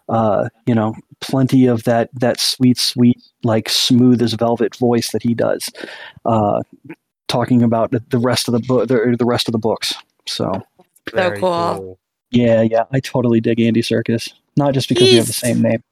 uh, 0.08 0.48
you 0.66 0.74
know 0.74 0.94
plenty 1.20 1.66
of 1.66 1.84
that 1.84 2.10
that 2.14 2.38
sweet 2.40 2.78
sweet 2.78 3.20
like 3.42 3.68
smooth 3.68 4.20
as 4.20 4.34
velvet 4.34 4.76
voice 4.76 5.10
that 5.12 5.22
he 5.22 5.34
does 5.34 5.70
uh, 6.24 6.60
talking 7.28 7.62
about 7.62 7.90
the- 7.90 8.18
rest 8.18 8.48
of 8.48 8.52
the 8.52 8.60
book 8.60 8.88
the, 8.88 9.16
the 9.18 9.24
rest 9.24 9.48
of 9.48 9.52
the 9.52 9.58
books. 9.58 9.94
So 10.26 10.62
Very 11.12 11.38
cool. 11.38 11.98
yeah 12.30 12.62
yeah. 12.62 12.84
I 12.92 13.00
totally 13.00 13.40
dig 13.40 13.60
Andy 13.60 13.82
Serkis 13.82 14.32
not 14.56 14.74
just 14.74 14.88
because 14.88 15.08
we 15.08 15.16
have 15.16 15.26
the 15.26 15.32
same 15.32 15.62
name. 15.62 15.82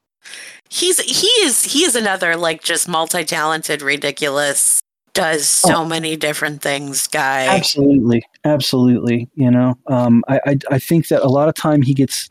He's 0.71 0.99
he 1.01 1.27
is 1.45 1.65
he 1.65 1.85
is 1.85 1.95
another 1.95 2.37
like 2.37 2.63
just 2.63 2.89
multi-talented, 2.89 3.83
ridiculous, 3.83 4.81
does 5.13 5.47
so 5.47 5.85
many 5.85 6.17
different 6.17 6.63
things 6.63 7.07
guy. 7.07 7.47
Absolutely, 7.47 8.25
absolutely. 8.45 9.29
You 9.35 9.51
know, 9.51 9.79
um, 9.87 10.25
I, 10.29 10.41
I 10.47 10.59
I 10.73 10.79
think 10.79 11.09
that 11.09 11.23
a 11.23 11.29
lot 11.29 11.49
of 11.49 11.55
time 11.55 11.83
he 11.83 11.95
gets 11.95 12.29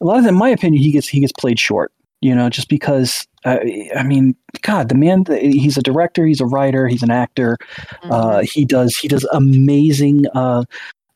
a 0.00 0.04
lot 0.04 0.18
of, 0.18 0.26
in 0.26 0.34
my 0.34 0.48
opinion, 0.48 0.82
he 0.82 0.92
gets 0.92 1.08
he 1.08 1.20
gets 1.20 1.32
played 1.32 1.58
short. 1.58 1.92
You 2.22 2.34
know, 2.34 2.48
just 2.48 2.68
because 2.68 3.26
uh, 3.44 3.58
I 3.94 4.02
mean, 4.02 4.34
God, 4.62 4.88
the 4.88 4.94
man, 4.94 5.24
he's 5.28 5.76
a 5.76 5.82
director, 5.82 6.26
he's 6.26 6.40
a 6.40 6.46
writer, 6.46 6.88
he's 6.88 7.02
an 7.02 7.10
actor. 7.10 7.58
Uh, 8.02 8.40
he 8.40 8.64
does 8.64 8.96
he 8.96 9.06
does 9.06 9.24
amazing 9.32 10.24
uh, 10.34 10.64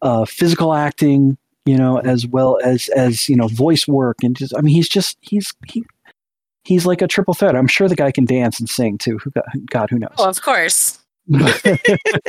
uh, 0.03 0.25
physical 0.25 0.75
acting. 0.75 1.37
You 1.67 1.77
know, 1.77 1.99
as 1.99 2.27
well 2.27 2.59
as 2.65 2.89
as 2.91 3.29
you 3.29 3.37
know, 3.37 3.49
voice 3.49 3.89
work, 3.89 4.19
and 4.23 4.37
just 4.37 4.55
I 4.57 4.61
mean, 4.61 4.75
he's 4.75 4.89
just 4.89 5.19
he's 5.21 5.53
he 5.67 5.85
he's 6.65 6.87
like 6.87 7.03
a 7.03 7.09
triple 7.09 7.35
threat. 7.35 7.57
I'm 7.57 7.67
sure 7.67 7.89
the 7.89 7.97
guy 7.97 8.13
can 8.13 8.25
dance 8.25 8.61
and 8.61 8.69
sing 8.69 8.99
too. 8.99 9.19
Who 9.19 9.33
God, 9.71 9.91
who 9.91 9.99
knows? 9.99 10.15
Well, 10.19 10.29
of 10.29 10.41
course. 10.43 10.99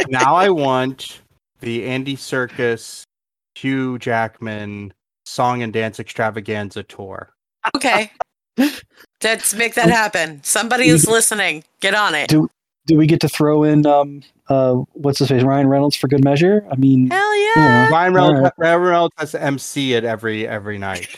now 0.10 0.36
I 0.36 0.49
want 0.49 1.22
the 1.60 1.86
Andy 1.86 2.15
Serkis, 2.15 3.03
Hugh 3.56 3.99
Jackman 3.99 4.94
song 5.32 5.64
and 5.64 5.72
dance 5.72 5.99
extravaganza 5.99 6.84
tour. 6.84 7.34
Okay. 7.76 8.12
Let's 9.24 9.53
make 9.53 9.76
that 9.76 9.90
happen. 9.90 10.44
Somebody 10.44 10.88
is 10.88 11.08
listening. 11.08 11.64
Get 11.80 11.94
on 11.95 12.16
it. 12.16 12.30
Do 12.30 12.49
do 12.88 12.98
we 12.98 13.06
get 13.06 13.22
to 13.22 13.30
throw 13.30 13.64
in 13.64 13.86
um 13.86 14.24
uh 14.49 14.74
what's 14.94 15.20
his 15.20 15.30
face 15.30 15.44
Ryan 15.44 15.68
Reynolds 15.68 15.95
for 15.95 16.08
good 16.08 16.24
measure? 16.24 16.66
I 16.72 16.76
mean, 16.76 17.10
Hell 17.10 17.36
Yeah. 17.38 17.52
yeah. 17.56 17.90
Ryan 17.90 18.14
Reynolds, 18.14 18.38
Alright. 18.38 18.53
Ryan 18.58 18.82
Reynolds 18.82 19.16
has 19.18 19.32
to 19.32 19.41
MC 19.41 19.94
it 19.94 20.03
every 20.03 20.48
every 20.48 20.78
night. 20.78 21.16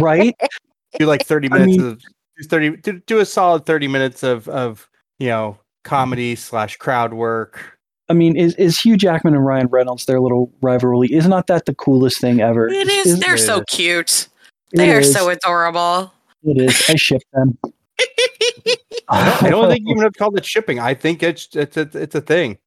right? 0.00 0.36
Do 0.98 1.06
like 1.06 1.24
thirty 1.26 1.48
I 1.50 1.58
minutes 1.58 1.78
mean- 1.78 1.86
of 1.86 2.02
thirty. 2.48 2.76
Do, 2.76 3.00
do 3.06 3.18
a 3.20 3.24
solid 3.26 3.64
thirty 3.66 3.88
minutes 3.88 4.22
of 4.22 4.48
of 4.48 4.88
you 5.18 5.28
know 5.28 5.58
comedy 5.84 6.34
slash 6.36 6.76
crowd 6.76 7.14
work. 7.14 7.78
I 8.10 8.12
mean, 8.12 8.36
is 8.36 8.54
is 8.56 8.78
Hugh 8.78 8.96
Jackman 8.96 9.34
and 9.34 9.46
Ryan 9.46 9.68
Reynolds 9.68 10.04
their 10.06 10.20
little 10.20 10.52
rivalry? 10.60 11.08
Is 11.12 11.26
not 11.28 11.46
that 11.46 11.64
the 11.64 11.74
coolest 11.74 12.20
thing 12.20 12.40
ever? 12.40 12.68
It 12.68 12.88
is. 12.88 13.06
Isn't 13.06 13.20
They're 13.20 13.36
so 13.38 13.58
it? 13.60 13.68
cute. 13.68 14.28
It 14.72 14.76
They 14.78 14.92
are 14.92 15.00
is. 15.00 15.12
so 15.12 15.28
adorable. 15.30 16.12
It 16.42 16.60
is. 16.60 16.90
I 16.90 16.96
ship 16.96 17.22
them. 17.32 17.56
I 19.08 19.48
don't 19.50 19.68
think 19.70 19.84
you 19.86 19.92
even 19.92 20.02
have 20.02 20.12
to 20.12 20.18
call 20.18 20.34
it 20.36 20.44
shipping. 20.44 20.78
I 20.80 20.94
think 20.94 21.22
it's 21.22 21.48
it's 21.54 21.76
a, 21.76 21.88
it's 21.94 22.14
a 22.14 22.20
thing. 22.20 22.58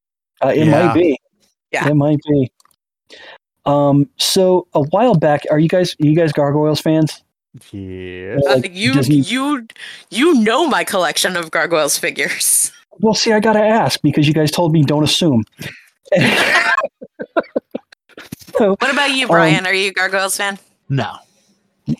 Uh, 0.43 0.49
it 0.55 0.65
Yeah. 0.67 0.85
might 0.87 0.93
be. 0.93 1.17
Yeah. 1.71 1.87
It 1.89 1.95
might 1.95 2.19
be. 2.29 2.51
Um. 3.65 4.09
So 4.17 4.67
a 4.73 4.81
while 4.81 5.15
back, 5.15 5.43
are 5.51 5.59
you 5.59 5.69
guys 5.69 5.95
are 6.01 6.05
you 6.05 6.15
guys 6.15 6.31
Gargoyles 6.33 6.81
fans? 6.81 7.23
Yeah. 7.71 8.37
Uh, 8.47 8.55
Like 8.57 8.73
you 8.75 8.93
Disney- 8.93 9.17
you 9.17 9.67
you 10.09 10.33
know 10.41 10.67
my 10.67 10.83
collection 10.83 11.35
of 11.37 11.51
gargoyles 11.51 11.97
figures. 11.97 12.71
Well, 13.03 13.13
see, 13.13 13.33
I 13.33 13.39
gotta 13.41 13.59
ask 13.59 14.01
because 14.01 14.27
you 14.27 14.33
guys 14.33 14.49
told 14.49 14.71
me 14.71 14.81
don't 14.83 15.03
assume. 15.03 15.43
so, 18.57 18.75
What 18.79 18.91
about 18.91 19.11
you, 19.11 19.25
Um, 19.25 19.29
Brian? 19.31 19.65
Are 19.65 19.73
you 19.73 19.89
a 19.89 19.93
gargoyles 19.93 20.37
fan? 20.37 20.57
No, 20.89 21.15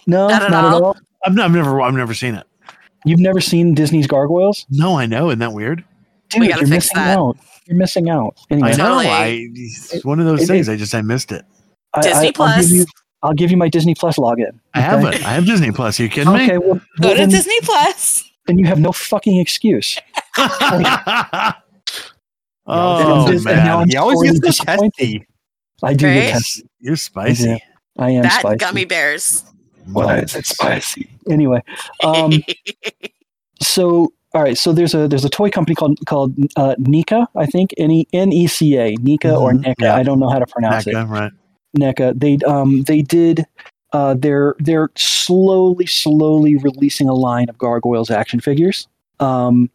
no, 0.08 0.28
Not 0.30 0.30
not, 0.30 0.44
at 0.44 0.54
at 0.54 0.54
all? 0.74 0.84
all. 0.86 0.98
I've, 1.26 1.34
n- 1.34 1.40
I've 1.40 1.52
never 1.52 1.82
I've 1.82 1.94
never 1.94 2.14
seen 2.14 2.36
it. 2.36 2.46
You've 3.06 3.20
never 3.20 3.42
seen 3.42 3.74
Disney's 3.74 4.08
Gargoyles, 4.08 4.66
No, 4.70 4.98
I 4.98 5.06
know. 5.06 5.28
Isn't 5.30 5.40
that 5.40 5.52
weird? 5.52 5.84
dude? 6.30 6.40
We 6.40 6.48
You're 6.48 6.58
fix 6.60 6.70
missing 6.70 6.96
that. 6.96 7.18
out. 7.18 7.38
You're 7.66 7.76
missing 7.78 8.10
out. 8.10 8.38
Anyway, 8.50 8.70
I 8.70 8.72
know. 8.78 8.78
Totally. 8.86 9.08
I 9.08 9.48
it's 9.54 10.06
one 10.06 10.20
of 10.22 10.26
those 10.26 10.44
it- 10.44 10.48
things. 10.48 10.70
I 10.70 10.78
just 10.78 10.96
I 10.96 11.02
missed 11.02 11.32
it. 11.34 11.44
I- 11.94 12.02
Disney 12.02 12.18
I, 12.20 12.26
I'll 12.28 12.34
Plus. 12.34 12.68
give 12.70 12.78
you, 12.78 12.86
I'll 13.24 13.34
give 13.34 13.52
you 13.52 13.58
my 13.58 13.68
Disney 13.70 13.94
Plus 13.96 14.18
login. 14.18 14.58
I 14.74 14.80
have 14.82 15.04
it. 15.04 15.16
I 15.26 15.34
have 15.34 15.46
Disney 15.46 15.72
Plus. 15.72 16.00
Are 16.00 16.04
you 16.04 16.10
kidding 16.10 16.34
Okay, 16.34 16.58
well, 16.58 16.76
Go 16.76 16.82
well 17.02 17.12
to 17.12 17.16
then, 17.18 17.30
Disney 17.30 17.60
Plus. 17.64 18.24
then 18.48 18.58
you 18.58 18.66
have 18.68 18.80
no 18.80 18.92
fucking 18.94 19.38
excuse. 19.38 19.98
me? 20.78 20.86
And 20.86 21.56
oh 22.68 23.32
just- 23.32 23.46
man, 23.46 23.88
He 23.90 23.98
always 23.98 24.18
sorely 24.18 24.28
gets 24.30 24.40
the 24.40 24.48
disappointed. 24.48 24.94
testy. 24.98 25.28
I 25.84 25.94
do 25.94 26.08
Right? 26.08 26.14
get 26.14 26.32
tested. 26.32 26.68
you're 26.80 26.96
spicy. 26.96 27.62
I 28.00 28.12
am 28.12 28.24
that 28.24 28.40
spicy. 28.40 28.56
gummy 28.58 28.86
bears. 28.86 29.44
Why 29.92 30.20
is 30.20 30.34
it 30.36 30.46
spicy? 30.46 31.10
Anyway, 31.30 31.62
um, 32.04 32.32
so 33.62 34.14
all 34.34 34.42
right, 34.42 34.58
so 34.58 34.72
there's 34.74 34.94
a 34.96 35.08
there's 35.08 35.26
a 35.26 35.30
toy 35.30 35.50
company 35.52 35.76
called 35.76 36.00
called 36.08 36.36
uh, 36.56 36.76
Nika, 36.80 37.28
I 37.36 37.46
think 37.46 37.72
N 37.78 37.92
E 37.92 38.08
N 38.14 38.32
E 38.32 38.48
C 38.48 38.78
A, 38.78 38.96
Nika 38.96 39.36
or 39.36 39.52
Mhm, 39.52 39.64
NECA. 39.66 39.76
yeah. 39.80 39.96
I 39.96 40.04
don't 40.04 40.20
know 40.20 40.30
how 40.30 40.40
to 40.40 40.48
pronounce 40.48 40.88
it. 40.88 40.94
NECA, 40.96 41.10
right? 41.10 41.32
NECA. 41.78 42.20
They 42.20 42.38
um 42.48 42.84
they 42.84 43.02
did 43.02 43.46
uh 43.92 44.16
they're 44.18 44.56
they're 44.60 44.90
slowly 44.96 45.86
slowly 45.86 46.56
releasing 46.56 47.08
a 47.10 47.14
line 47.14 47.50
of 47.50 47.58
Gargoyles 47.58 48.10
action 48.10 48.40
figures. 48.40 48.88
Um 49.20 49.70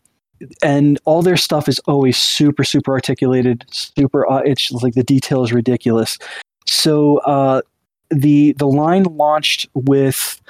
and 0.62 0.98
all 1.04 1.22
their 1.22 1.36
stuff 1.36 1.68
is 1.68 1.78
always 1.80 2.16
super 2.16 2.64
super 2.64 2.92
articulated, 2.92 3.64
super 3.70 4.30
uh, 4.30 4.42
it's 4.44 4.70
like 4.70 4.94
the 4.94 5.02
detail 5.02 5.42
is 5.42 5.52
ridiculous. 5.52 6.18
So 6.66 7.18
uh 7.18 7.62
the 8.10 8.52
the 8.52 8.66
line 8.66 9.04
launched 9.04 9.68
with 9.74 10.40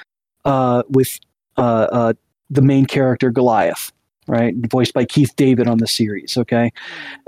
uh 0.45 0.83
with 0.89 1.19
uh 1.57 1.87
uh 1.91 2.13
the 2.49 2.61
main 2.61 2.85
character 2.85 3.29
Goliath, 3.29 3.91
right? 4.27 4.55
Voiced 4.69 4.93
by 4.93 5.05
Keith 5.05 5.35
David 5.35 5.67
on 5.67 5.77
the 5.77 5.87
series, 5.87 6.37
okay? 6.37 6.71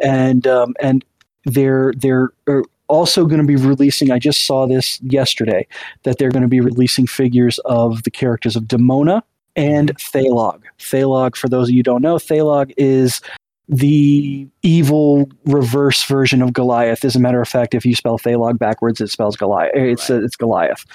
And 0.02 0.48
um 0.48 0.74
and 0.80 1.04
they're 1.46 1.94
they're 1.98 2.30
er, 2.48 2.64
also 2.88 3.26
going 3.26 3.42
to 3.42 3.48
be 3.48 3.56
releasing. 3.56 4.12
I 4.12 4.20
just 4.20 4.46
saw 4.46 4.68
this 4.68 5.02
yesterday 5.02 5.66
that 6.04 6.18
they're 6.18 6.30
going 6.30 6.44
to 6.44 6.50
be 6.50 6.60
releasing 6.60 7.08
figures 7.08 7.58
of 7.60 8.04
the 8.04 8.12
characters 8.12 8.56
of 8.56 8.64
Demona 8.64 9.22
and 9.56 9.96
Thailog. 9.98 10.61
Thailog, 10.82 11.36
for 11.36 11.48
those 11.48 11.68
of 11.70 11.72
you 11.74 11.80
who 11.80 11.84
don't 11.84 12.02
know, 12.02 12.16
Thailog 12.16 12.74
is 12.78 13.22
the 13.70 14.48
evil 14.64 15.30
reverse 15.46 16.04
version 16.04 16.42
of 16.42 16.52
Goliath. 16.54 17.06
As 17.06 17.16
a 17.16 17.20
matter 17.20 17.42
of 17.42 17.48
fact, 17.48 17.74
if 17.74 17.86
you 17.86 17.96
spell 17.96 18.18
Thailog 18.20 18.60
backwards, 18.60 19.00
it 19.00 19.08
spells 19.10 19.38
Goliath. 19.38 19.72
It's 19.76 20.10
uh, 20.10 20.22
it's 20.24 20.36
Goliath. 20.36 20.86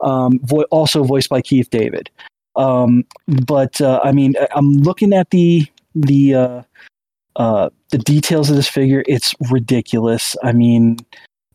Um, 0.00 0.38
vo- 0.44 0.62
also 0.70 1.02
voiced 1.04 1.28
by 1.28 1.42
Keith 1.42 1.70
David. 1.70 2.08
Um, 2.56 3.04
but 3.46 3.80
uh, 3.80 4.00
I 4.04 4.12
mean, 4.12 4.34
I- 4.40 4.48
I'm 4.54 4.72
looking 4.74 5.12
at 5.12 5.30
the 5.30 5.66
the 5.94 6.34
uh, 6.34 6.62
uh, 7.36 7.70
the 7.90 7.98
details 7.98 8.48
of 8.50 8.56
this 8.56 8.68
figure. 8.68 9.02
It's 9.06 9.34
ridiculous. 9.50 10.36
I 10.42 10.52
mean, 10.52 10.98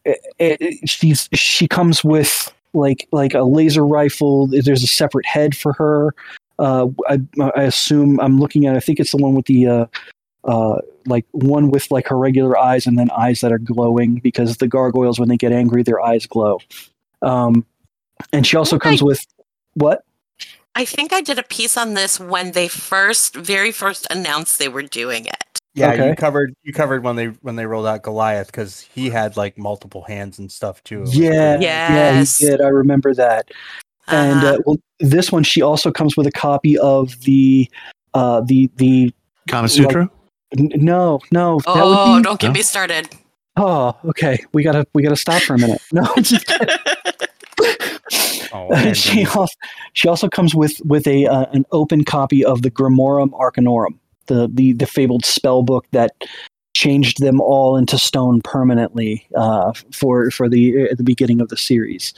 it, 0.03 0.19
it, 0.39 0.89
she's 0.89 1.29
she 1.33 1.67
comes 1.67 2.03
with 2.03 2.53
like 2.73 3.07
like 3.11 3.33
a 3.33 3.43
laser 3.43 3.85
rifle. 3.85 4.47
There's 4.47 4.83
a 4.83 4.87
separate 4.87 5.25
head 5.25 5.55
for 5.55 5.73
her. 5.73 6.13
Uh, 6.57 6.87
I, 7.07 7.19
I 7.55 7.63
assume 7.63 8.19
I'm 8.19 8.39
looking 8.39 8.65
at. 8.65 8.75
I 8.75 8.79
think 8.79 8.99
it's 8.99 9.11
the 9.11 9.17
one 9.17 9.35
with 9.35 9.45
the 9.45 9.67
uh, 9.67 9.85
uh, 10.45 10.79
like 11.05 11.25
one 11.31 11.69
with 11.71 11.91
like 11.91 12.07
her 12.07 12.17
regular 12.17 12.57
eyes 12.57 12.85
and 12.87 12.97
then 12.97 13.09
eyes 13.11 13.41
that 13.41 13.51
are 13.51 13.57
glowing 13.59 14.15
because 14.15 14.57
the 14.57 14.67
gargoyles 14.67 15.19
when 15.19 15.29
they 15.29 15.37
get 15.37 15.51
angry 15.51 15.83
their 15.83 16.01
eyes 16.01 16.25
glow. 16.25 16.59
Um, 17.21 17.65
and 18.31 18.45
she 18.45 18.55
also 18.55 18.79
comes 18.79 19.03
with 19.03 19.25
what? 19.73 20.03
I 20.75 20.85
think 20.85 21.13
I 21.13 21.21
did 21.21 21.39
a 21.39 21.43
piece 21.43 21.77
on 21.77 21.93
this 21.93 22.19
when 22.19 22.51
they 22.51 22.67
first, 22.67 23.35
very 23.35 23.71
first 23.71 24.07
announced 24.09 24.59
they 24.59 24.67
were 24.67 24.83
doing 24.83 25.25
it. 25.25 25.61
Yeah, 25.73 25.91
Okay. 25.91 26.09
you 26.09 26.15
covered 26.15 26.55
you 26.63 26.71
covered 26.71 27.03
when 27.03 27.17
they 27.17 27.27
when 27.41 27.57
they 27.57 27.65
rolled 27.65 27.85
out 27.85 28.01
Goliath 28.01 28.47
because 28.47 28.79
he 28.79 29.09
had 29.09 29.35
like 29.35 29.57
multiple 29.57 30.03
hands 30.03 30.39
and 30.39 30.49
stuff 30.49 30.81
too. 30.85 31.03
It 31.03 31.15
Yeah, 31.15 31.59
Yes. 31.59 32.39
yeah, 32.39 32.45
he 32.45 32.51
did. 32.51 32.61
I 32.61 32.69
remember 32.69 33.13
that. 33.13 33.49
And 34.07 34.39
Uh-huh. 34.39 34.55
uh, 34.55 34.57
well, 34.65 34.77
this 34.99 35.31
one 35.31 35.43
she 35.43 35.61
also 35.61 35.91
comes 35.91 36.15
with 36.17 36.27
a 36.27 36.31
copy 36.31 36.77
of 36.77 37.19
the 37.21 37.69
uh, 38.13 38.41
the 38.41 38.69
the 38.77 39.13
Kama 39.47 39.67
Sutra. 39.69 40.09
n- 40.57 40.71
no 40.75 41.19
no 41.31 41.59
that 41.59 41.63
oh, 41.75 42.13
would 42.13 42.17
be, 42.19 42.23
don't 42.23 42.39
get 42.39 42.47
No. 42.47 42.53
me 42.53 42.61
started. 42.61 43.09
oh 43.57 43.95
okay 44.05 44.37
we 44.53 44.63
gotta 44.63 44.85
we 44.93 45.01
gotta 45.03 45.15
stop 45.15 45.41
for 45.41 45.53
a 45.55 45.57
minute 45.59 45.81
no 45.91 46.03
just 46.17 46.45
kidding. 46.47 46.67
Oh, 48.53 48.93
she 48.93 49.25
also 49.25 49.53
she 49.93 50.07
also 50.07 50.29
comes 50.29 50.55
with 50.55 50.79
with 50.85 51.07
a 51.07 51.25
uh, 51.27 51.45
an 51.51 51.65
open 51.71 52.03
copy 52.05 52.43
of 52.45 52.61
the 52.61 52.71
Grimorum 52.71 53.31
Arcanorum 53.31 53.97
the 54.27 54.49
the 54.51 54.73
the 54.73 54.85
fabled 54.85 55.25
spell 55.25 55.61
book 55.63 55.85
that 55.91 56.11
changed 56.73 57.21
them 57.21 57.39
all 57.41 57.75
into 57.77 57.97
stone 57.97 58.41
permanently 58.41 59.25
uh, 59.35 59.73
for 59.91 60.29
for 60.31 60.47
the 60.49 60.83
at 60.89 60.97
the 60.97 61.03
beginning 61.03 61.41
of 61.41 61.49
the 61.49 61.57
series 61.57 62.13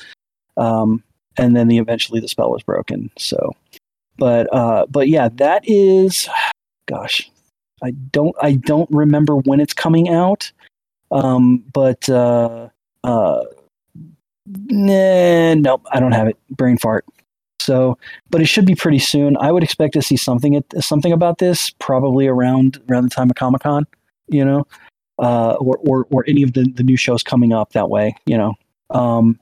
um, 0.57 1.03
and 1.37 1.55
then 1.55 1.67
the 1.67 1.77
eventually 1.77 2.19
the 2.19 2.27
spell 2.27 2.51
was 2.51 2.63
broken 2.63 3.09
so 3.17 3.55
but 4.17 4.51
uh, 4.53 4.85
but 4.89 5.07
yeah 5.07 5.29
that 5.33 5.63
is 5.65 6.27
gosh 6.87 7.29
I 7.83 7.91
don't 7.91 8.35
I 8.41 8.53
don't 8.53 8.89
remember 8.91 9.35
when 9.35 9.59
it's 9.59 9.73
coming 9.73 10.09
out 10.09 10.51
um, 11.11 11.63
but 11.73 12.09
uh, 12.09 12.69
uh, 13.03 13.43
nah, 14.45 15.53
nope 15.53 15.85
I 15.91 15.99
don't 15.99 16.13
have 16.13 16.27
it 16.27 16.37
brain 16.49 16.77
fart 16.77 17.05
so 17.67 17.97
but 18.29 18.41
it 18.41 18.45
should 18.45 18.65
be 18.65 18.75
pretty 18.75 18.99
soon. 18.99 19.35
I 19.37 19.51
would 19.51 19.61
expect 19.61 19.93
to 19.93 20.01
see 20.01 20.15
something 20.15 20.55
at, 20.55 20.83
something 20.83 21.11
about 21.11 21.39
this 21.39 21.69
probably 21.71 22.25
around 22.25 22.81
around 22.89 23.03
the 23.03 23.09
time 23.09 23.29
of 23.29 23.35
Comic 23.35 23.61
Con, 23.61 23.85
you 24.29 24.45
know, 24.45 24.65
uh, 25.19 25.55
or, 25.55 25.77
or 25.85 26.07
or 26.09 26.23
any 26.27 26.43
of 26.43 26.53
the 26.53 26.63
the 26.63 26.83
new 26.83 26.95
shows 26.95 27.23
coming 27.23 27.51
up 27.51 27.73
that 27.73 27.89
way, 27.89 28.15
you 28.25 28.37
know. 28.37 28.55
Um, 28.89 29.37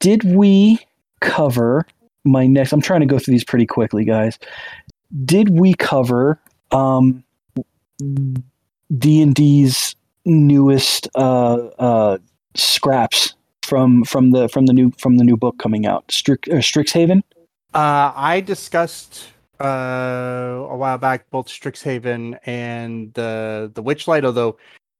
did 0.00 0.24
we 0.24 0.80
cover 1.22 1.86
my 2.24 2.46
next? 2.46 2.72
I'm 2.72 2.82
trying 2.82 3.00
to 3.00 3.06
go 3.06 3.18
through 3.18 3.32
these 3.32 3.44
pretty 3.44 3.66
quickly, 3.66 4.04
guys. 4.04 4.38
Did 5.24 5.58
we 5.58 5.74
cover 5.74 6.38
um, 6.70 7.24
D 8.98 9.22
and 9.22 9.34
D's 9.34 9.96
newest 10.24 11.08
uh, 11.14 11.54
uh, 11.78 12.18
scraps 12.54 13.34
from 13.62 14.04
from 14.04 14.32
the 14.32 14.48
from 14.48 14.66
the 14.66 14.72
new 14.72 14.90
from 14.98 15.16
the 15.16 15.24
new 15.24 15.36
book 15.36 15.58
coming 15.58 15.86
out, 15.86 16.10
Strix, 16.10 16.48
uh, 16.48 16.56
Strixhaven? 16.56 17.22
Uh, 17.74 18.12
I 18.14 18.40
discussed 18.40 19.28
uh, 19.60 20.66
a 20.68 20.76
while 20.76 20.98
back 20.98 21.30
both 21.30 21.46
Strixhaven 21.46 22.38
and 22.44 23.12
the 23.14 23.70
the 23.74 23.82
Witchlight. 23.82 24.24
Although 24.24 24.58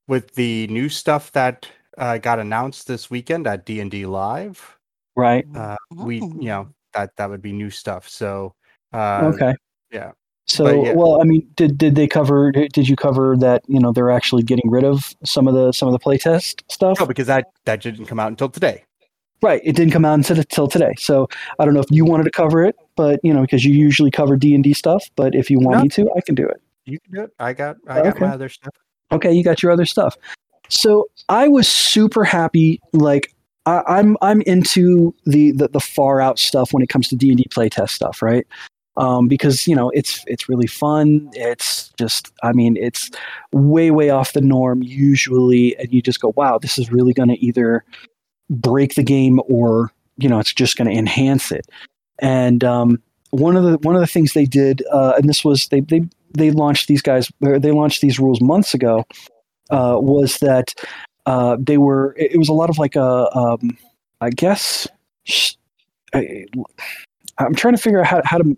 with 0.08 0.34
the 0.34 0.66
new 0.68 0.88
stuff 0.88 1.32
that 1.32 1.68
uh, 1.98 2.18
got 2.18 2.38
announced 2.38 2.86
this 2.86 3.10
weekend 3.10 3.46
at 3.46 3.66
D 3.66 3.80
and 3.80 3.90
D 3.90 4.06
Live, 4.06 4.78
Right. 5.16 5.46
uh, 5.54 5.76
we 5.96 6.20
Oh. 6.22 6.32
you 6.38 6.48
know 6.48 6.68
that 6.94 7.16
that 7.16 7.28
would 7.30 7.42
be 7.42 7.52
new 7.52 7.70
stuff. 7.70 8.08
So 8.08 8.54
uh, 8.92 9.30
Okay. 9.34 9.54
Yeah. 9.90 10.12
So, 10.46 10.64
But 10.64 10.74
yeah. 10.86 10.92
well, 10.94 11.20
I 11.20 11.24
mean, 11.24 11.46
did 11.54 11.78
did 11.78 11.94
they 11.94 12.06
cover? 12.08 12.50
Did 12.52 12.88
you 12.88 12.96
cover 12.96 13.36
that? 13.38 13.62
You 13.68 13.78
know, 13.78 13.92
they're 13.92 14.10
actually 14.10 14.42
getting 14.42 14.68
rid 14.70 14.84
of 14.84 15.14
some 15.24 15.46
of 15.46 15.54
the 15.54 15.72
some 15.72 15.88
of 15.88 15.92
the 15.92 15.98
playtest 16.00 16.62
stuff. 16.70 16.98
No, 16.98 17.06
because 17.06 17.26
that 17.28 17.46
that 17.64 17.80
didn't 17.80 18.06
come 18.06 18.18
out 18.18 18.28
until 18.28 18.48
today. 18.48 18.84
Right. 19.40 19.60
It 19.64 19.74
didn't 19.76 19.92
come 19.92 20.04
out 20.04 20.14
until, 20.14 20.38
until 20.38 20.68
today. 20.68 20.94
So 20.98 21.28
I 21.58 21.64
don't 21.64 21.74
know 21.74 21.80
if 21.80 21.90
you 21.90 22.04
wanted 22.04 22.24
to 22.24 22.30
cover 22.30 22.64
it, 22.64 22.76
but 22.96 23.18
you 23.22 23.32
know, 23.32 23.40
because 23.42 23.64
you 23.64 23.72
usually 23.74 24.10
cover 24.10 24.36
D 24.36 24.54
and 24.54 24.62
D 24.64 24.72
stuff. 24.72 25.08
But 25.16 25.34
if 25.34 25.50
you 25.50 25.58
want 25.58 25.78
No. 25.78 25.82
me 25.82 25.88
to, 25.90 26.10
I 26.16 26.20
can 26.20 26.34
do 26.34 26.46
it. 26.46 26.60
You 26.86 26.98
can 27.00 27.12
do 27.12 27.20
it. 27.22 27.30
I 27.38 27.52
got 27.52 27.76
I 27.88 28.02
got 28.02 28.20
my 28.20 28.28
other 28.28 28.48
stuff. 28.48 28.74
Okay, 29.12 29.32
you 29.32 29.44
got 29.44 29.62
your 29.62 29.72
other 29.72 29.86
stuff. 29.86 30.16
So 30.68 31.08
I 31.28 31.48
was 31.48 31.68
super 31.68 32.24
happy. 32.24 32.80
Like 32.92 33.32
I, 33.66 33.82
I'm 33.86 34.16
I'm 34.22 34.42
into 34.42 35.14
the, 35.24 35.52
the 35.52 35.68
the 35.68 35.80
far 35.80 36.20
out 36.20 36.38
stuff 36.38 36.72
when 36.72 36.82
it 36.82 36.88
comes 36.88 37.08
to 37.08 37.16
D 37.16 37.30
and 37.30 37.38
D 37.38 37.46
playtest 37.50 37.90
stuff, 37.90 38.22
right? 38.22 38.46
Um, 38.96 39.28
because 39.28 39.66
you 39.66 39.74
know 39.74 39.90
it's 39.90 40.24
it's 40.26 40.48
really 40.48 40.66
fun. 40.66 41.30
It's 41.34 41.90
just 41.98 42.32
I 42.42 42.52
mean 42.52 42.76
it's 42.76 43.10
way 43.52 43.90
way 43.90 44.10
off 44.10 44.32
the 44.32 44.40
norm 44.40 44.82
usually, 44.82 45.76
and 45.76 45.92
you 45.92 46.02
just 46.02 46.20
go, 46.20 46.32
wow, 46.36 46.58
this 46.58 46.78
is 46.78 46.92
really 46.92 47.12
going 47.12 47.28
to 47.28 47.44
either 47.44 47.84
break 48.50 48.94
the 48.94 49.02
game 49.02 49.40
or 49.48 49.92
you 50.18 50.28
know 50.28 50.38
it's 50.38 50.52
just 50.52 50.76
going 50.76 50.90
to 50.90 50.96
enhance 50.96 51.52
it. 51.52 51.66
And 52.18 52.62
um, 52.64 53.02
one 53.30 53.56
of 53.56 53.64
the 53.64 53.78
one 53.78 53.94
of 53.94 54.00
the 54.00 54.06
things 54.06 54.32
they 54.32 54.44
did, 54.44 54.82
uh, 54.92 55.14
and 55.16 55.28
this 55.28 55.44
was 55.44 55.68
they 55.68 55.80
they 55.80 56.02
they 56.34 56.50
launched 56.50 56.88
these 56.88 57.02
guys 57.02 57.30
they 57.40 57.70
launched 57.70 58.00
these 58.00 58.18
rules 58.18 58.40
months 58.40 58.74
ago 58.74 59.04
uh, 59.70 59.96
was 60.00 60.38
that 60.38 60.74
uh, 61.26 61.56
they 61.60 61.78
were 61.78 62.14
it 62.18 62.38
was 62.38 62.48
a 62.48 62.52
lot 62.52 62.70
of 62.70 62.78
like 62.78 62.96
a 62.96 63.36
um, 63.36 63.76
I 64.20 64.30
guess 64.30 64.86
sh- 65.24 65.54
I, 66.14 66.44
I'm 67.38 67.54
trying 67.54 67.74
to 67.74 67.80
figure 67.82 68.00
out 68.00 68.06
how, 68.06 68.20
how 68.24 68.38
to 68.38 68.56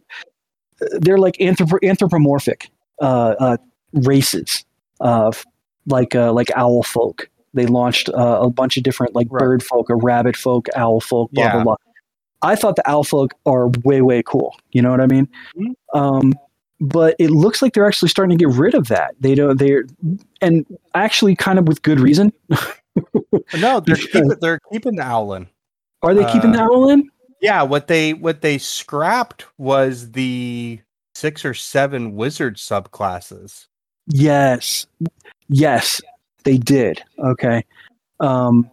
they're 1.01 1.19
like 1.19 1.37
anthrop- 1.37 1.83
anthropomorphic 1.89 2.69
uh, 3.01 3.35
uh, 3.39 3.57
races 3.93 4.65
of 5.01 5.45
like 5.87 6.15
uh, 6.15 6.33
like 6.33 6.51
owl 6.57 6.83
folk. 6.83 7.29
They 7.55 7.67
launched 7.67 8.09
uh, 8.09 8.39
a 8.43 8.51
bunch 8.51 8.77
of 8.77 8.83
different 8.83 9.15
like 9.15 9.29
Right. 9.31 9.39
bird 9.41 9.63
folk 9.63 9.89
or 9.91 9.97
rabbit 9.97 10.37
folk, 10.37 10.67
owl 10.75 11.01
folk, 11.01 11.31
blah 11.33 11.51
blah 11.51 11.59
Yeah. 11.59 11.65
blah. 11.65 11.77
I 12.43 12.57
thought 12.57 12.77
the 12.77 12.89
owl 12.91 13.05
folk 13.05 13.33
are 13.47 13.69
way 13.85 14.03
way 14.03 14.23
cool. 14.23 14.55
You 14.73 14.83
know 14.83 14.91
what 14.91 15.01
I 15.01 15.07
mean? 15.07 15.29
Mhm. 15.57 15.75
Um, 15.95 16.35
but 16.81 17.15
it 17.19 17.31
looks 17.31 17.63
like 17.63 17.73
they're 17.75 17.87
actually 17.87 18.09
starting 18.09 18.37
to 18.39 18.45
get 18.45 18.55
rid 18.55 18.75
of 18.75 18.89
that. 18.89 19.15
They 19.21 19.35
don't. 19.35 19.59
They're 19.59 19.85
and 20.41 20.65
actually 20.95 21.35
kind 21.37 21.59
of 21.59 21.67
with 21.69 21.83
good 21.83 22.01
reason. 22.01 22.33
No, 23.59 23.81
they're 23.81 23.97
keeping 23.97 24.29
they're 24.41 24.61
keeping 24.73 24.95
the 24.95 25.03
Owlin. 25.03 25.49
Are 26.03 26.15
they 26.15 26.25
keeping 26.33 26.51
Uh, 26.51 26.59
the 26.59 26.63
Owlin? 26.63 27.09
Yeah, 27.41 27.63
what 27.63 27.89
they 27.89 28.15
what 28.15 28.41
they 28.41 28.57
scrapped 28.59 29.47
was 29.59 30.13
the 30.13 30.79
six 31.17 31.45
or 31.45 31.55
seven 31.55 32.15
wizard 32.15 32.57
subclasses. 32.57 33.67
Yes, 34.07 34.87
yes, 35.49 36.01
they 36.45 36.57
did. 36.57 37.03
Okay. 37.19 37.65
Um, 38.21 38.71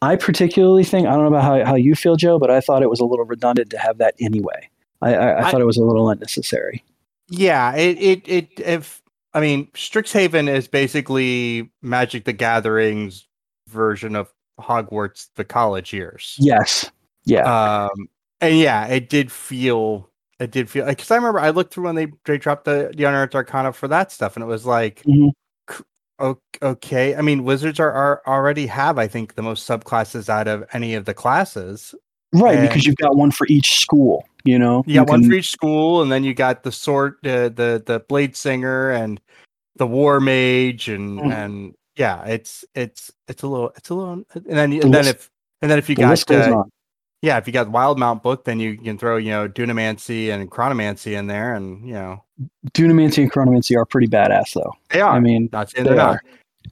I 0.00 0.16
particularly 0.16 0.84
think 0.84 1.06
I 1.06 1.10
don't 1.10 1.20
know 1.30 1.36
about 1.38 1.44
how, 1.44 1.62
how 1.66 1.74
you 1.74 1.94
feel, 1.94 2.16
Joe, 2.16 2.38
but 2.38 2.50
I 2.50 2.60
thought 2.62 2.82
it 2.82 2.88
was 2.88 3.00
a 3.00 3.04
little 3.04 3.26
redundant 3.26 3.68
to 3.70 3.78
have 3.78 3.98
that 3.98 4.14
anyway. 4.20 4.70
I, 5.02 5.14
I, 5.14 5.26
I 5.28 5.46
I- 5.46 5.50
thought 5.50 5.60
it 5.60 5.66
was 5.66 5.76
a 5.76 5.84
little 5.84 6.08
unnecessary. 6.08 6.82
Yeah, 7.30 7.74
it 7.76 7.96
it 7.98 8.28
it 8.28 8.48
if 8.58 9.02
I 9.32 9.40
mean 9.40 9.68
Strixhaven 9.74 10.48
is 10.48 10.66
basically 10.68 11.70
Magic 11.80 12.24
the 12.24 12.32
Gathering's 12.32 13.26
version 13.68 14.16
of 14.16 14.32
Hogwarts 14.60 15.28
the 15.36 15.44
college 15.44 15.92
years. 15.92 16.36
Yes. 16.38 16.90
Yeah. 17.24 17.44
Um 17.84 18.08
and 18.40 18.58
yeah, 18.58 18.86
it 18.86 19.08
did 19.08 19.30
feel 19.30 20.10
it 20.40 20.50
did 20.50 20.68
feel 20.68 20.86
because 20.86 21.10
I 21.10 21.16
remember 21.16 21.38
I 21.38 21.50
looked 21.50 21.72
through 21.72 21.84
when 21.84 21.94
they 21.94 22.08
they 22.24 22.36
dropped 22.36 22.64
the 22.64 22.92
the 22.96 23.04
Unearthed 23.04 23.34
Arcana 23.36 23.72
for 23.72 23.86
that 23.88 24.10
stuff, 24.10 24.36
and 24.36 24.42
it 24.42 24.46
was 24.48 24.66
like, 24.66 25.02
Mhm. 25.04 25.30
okay. 26.62 27.14
I 27.14 27.20
mean, 27.22 27.44
wizards 27.44 27.78
are, 27.78 27.92
are 27.92 28.22
already 28.26 28.66
have 28.66 28.98
I 28.98 29.06
think 29.06 29.34
the 29.34 29.42
most 29.42 29.68
subclasses 29.68 30.28
out 30.28 30.48
of 30.48 30.64
any 30.72 30.94
of 30.94 31.04
the 31.04 31.14
classes. 31.14 31.94
right, 32.32 32.58
and- 32.58 32.68
because 32.68 32.86
you've 32.86 32.96
got 32.96 33.16
one 33.16 33.30
for 33.30 33.46
each 33.48 33.78
school. 33.80 34.24
You 34.44 34.58
know. 34.58 34.82
You 34.86 34.94
got 35.00 35.08
one 35.08 35.20
can- 35.22 35.30
for 35.30 35.36
each 35.36 35.50
school, 35.50 36.02
and 36.02 36.10
then 36.10 36.24
you 36.24 36.34
got 36.34 36.62
the 36.62 36.72
sword, 36.72 37.14
uh, 37.24 37.48
the 37.50 37.82
the 37.84 38.02
blade 38.08 38.36
singer, 38.36 38.90
and 38.90 39.20
the 39.76 39.86
war 39.86 40.20
mage, 40.20 40.88
and 40.88 41.20
Mhm. 41.20 41.32
and 41.32 41.74
yeah, 41.96 42.24
it's 42.24 42.64
it's 42.74 43.10
it's 43.28 43.42
a 43.42 43.46
little 43.46 43.72
it's 43.76 43.88
a 43.90 43.94
little, 43.94 44.12
and 44.34 44.44
then 44.46 44.70
The 44.70 44.80
and 44.80 44.94
then 44.94 45.04
list- 45.04 45.16
if 45.16 45.30
and 45.62 45.70
then 45.70 45.78
if 45.78 45.88
you 45.88 45.96
the 45.96 46.02
got 46.02 46.30
uh, 46.30 46.64
yeah, 47.22 47.36
if 47.36 47.46
you 47.46 47.52
got 47.52 47.66
Wildemount 47.68 48.22
book, 48.22 48.44
then 48.44 48.58
you 48.60 48.78
can 48.78 48.96
throw 48.96 49.16
you 49.18 49.30
know 49.30 49.46
Dunamancy 49.48 50.32
and 50.32 50.50
Chronomancy 50.50 51.16
in 51.18 51.26
there, 51.26 51.54
and 51.54 51.86
you 51.86 51.92
know 51.94 52.24
Dunamancy 52.72 53.22
and 53.22 53.30
Chronomancy 53.32 53.76
are 53.76 53.84
pretty 53.84 54.06
badass, 54.08 54.54
though. 54.54 54.72
they 54.88 55.00
are. 55.02 55.16
I 55.16 55.20
mean, 55.20 55.50
not 55.52 55.70
saying 55.70 55.84
they 55.84 55.90
they're 55.90 55.96
not, 55.98 56.14
are. 56.16 56.22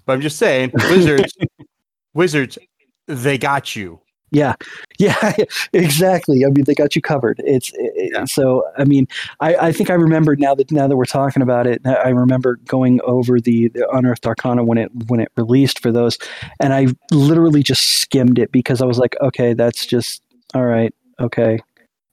but 0.07 0.15
I'm 0.15 0.21
just 0.23 0.39
saying 0.39 0.73
wizards, 0.91 1.37
wizards, 2.15 2.59
they 3.07 3.37
got 3.37 3.77
you. 3.77 4.01
Yeah, 4.31 4.55
yeah, 4.99 5.35
exactly. 5.73 6.45
I 6.45 6.49
mean, 6.49 6.65
they 6.65 6.75
got 6.75 6.95
you 6.95 7.03
covered. 7.03 7.41
It's 7.45 7.73
it, 7.75 8.13
Yeah. 8.13 8.25
so. 8.25 8.65
I 8.77 8.85
mean, 8.85 9.09
I, 9.41 9.55
I 9.57 9.73
think 9.73 9.91
I 9.91 9.95
remember 9.95 10.37
now 10.37 10.55
that 10.55 10.71
now 10.71 10.87
that 10.87 10.97
we're 10.97 11.05
talking 11.05 11.43
about 11.43 11.67
it. 11.67 11.81
I 11.87 12.11
remember 12.11 12.57
going 12.67 13.01
over 13.05 13.41
the, 13.41 13.69
the 13.69 13.89
Unearthed 13.91 14.27
Arcana 14.27 14.65
when 14.65 14.79
it 14.79 14.91
when 15.07 15.21
it 15.21 15.33
released 15.37 15.81
for 15.81 15.91
those, 15.93 16.19
and 16.61 16.73
I 16.73 16.89
literally 17.11 17.63
just 17.63 18.01
skimmed 18.01 18.39
it 18.39 18.53
because 18.53 18.83
I 18.83 18.87
was 18.87 18.99
like, 18.99 19.17
okay, 19.21 19.55
that's 19.55 19.87
just 19.87 20.23
all 20.55 20.65
right. 20.65 20.95
Okay, 21.21 21.59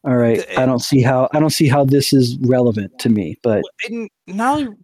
all 0.05 0.15
right. 0.15 0.45
I 0.57 0.65
don't 0.65 0.79
see 0.79 1.01
how 1.01 1.27
I 1.33 1.39
don't 1.39 1.49
see 1.49 1.67
how 1.67 1.83
this 1.83 2.13
is 2.13 2.37
relevant 2.39 2.97
to 2.99 3.09
me. 3.09 3.37
But 3.41 3.63
and 3.89 4.09
not 4.27 4.59
only 4.59 4.75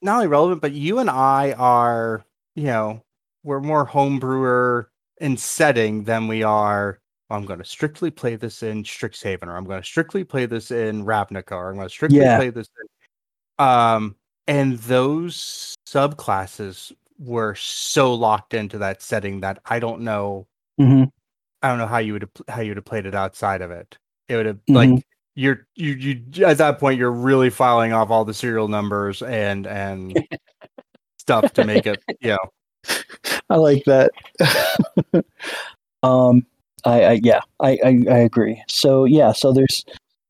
not 0.00 0.16
only 0.16 0.26
relevant, 0.26 0.62
but 0.62 0.72
you 0.72 0.98
and 0.98 1.10
I 1.10 1.52
are, 1.52 2.24
you 2.54 2.64
know, 2.64 3.02
we're 3.44 3.60
more 3.60 3.86
homebrewer 3.86 4.86
in 5.20 5.36
setting 5.36 6.04
than 6.04 6.26
we 6.26 6.42
are. 6.42 6.98
I'm 7.30 7.44
going 7.44 7.60
to 7.60 7.64
strictly 7.64 8.10
play 8.10 8.34
this 8.34 8.62
in 8.64 8.82
Strixhaven, 8.82 9.46
or 9.46 9.56
I'm 9.56 9.64
going 9.64 9.80
to 9.80 9.86
strictly 9.86 10.24
play 10.24 10.46
this 10.46 10.72
in 10.72 11.04
Ravnica, 11.04 11.52
or 11.52 11.68
I'm 11.70 11.76
going 11.76 11.86
to 11.86 11.92
strictly 11.92 12.18
Yeah. 12.18 12.36
play 12.36 12.50
this. 12.50 12.68
In, 13.58 13.64
um, 13.64 14.16
and 14.48 14.78
those 14.78 15.76
subclasses 15.86 16.92
were 17.18 17.54
so 17.54 18.14
locked 18.14 18.54
into 18.54 18.78
that 18.78 19.00
setting 19.02 19.40
that 19.40 19.60
I 19.66 19.78
don't 19.78 20.00
know. 20.00 20.48
mhm, 20.80 21.10
I 21.62 21.68
don't 21.68 21.78
know 21.78 21.86
how 21.86 21.98
you 21.98 22.14
would 22.14 22.22
have 22.22 22.30
how 22.48 22.62
you 22.62 22.70
would 22.70 22.78
have 22.78 22.84
played 22.84 23.06
it 23.06 23.14
outside 23.14 23.60
of 23.60 23.70
it. 23.70 23.96
It 24.28 24.36
would 24.36 24.46
have 24.46 24.58
Mhm. 24.68 24.74
like 24.96 25.06
you're 25.36 25.68
you 25.76 25.92
you 25.92 26.44
at 26.46 26.58
that 26.58 26.80
point 26.80 26.98
you're 26.98 27.12
really 27.12 27.50
filing 27.50 27.92
off 27.92 28.10
all 28.10 28.24
the 28.24 28.34
serial 28.34 28.66
numbers 28.66 29.22
and 29.22 29.66
and 29.66 30.16
stuff 31.18 31.52
to 31.52 31.62
make 31.64 31.86
it 31.86 32.02
you 32.20 32.30
know 32.30 32.38
I 33.50 33.56
like 33.56 33.84
that. 33.84 34.10
um, 36.02 36.46
I, 36.84 37.02
I 37.04 37.20
yeah, 37.22 37.40
I, 37.60 37.78
I 37.84 38.04
I 38.10 38.18
agree. 38.18 38.62
So 38.68 39.04
yeah, 39.04 39.32
so 39.32 39.52
there's 39.52 39.84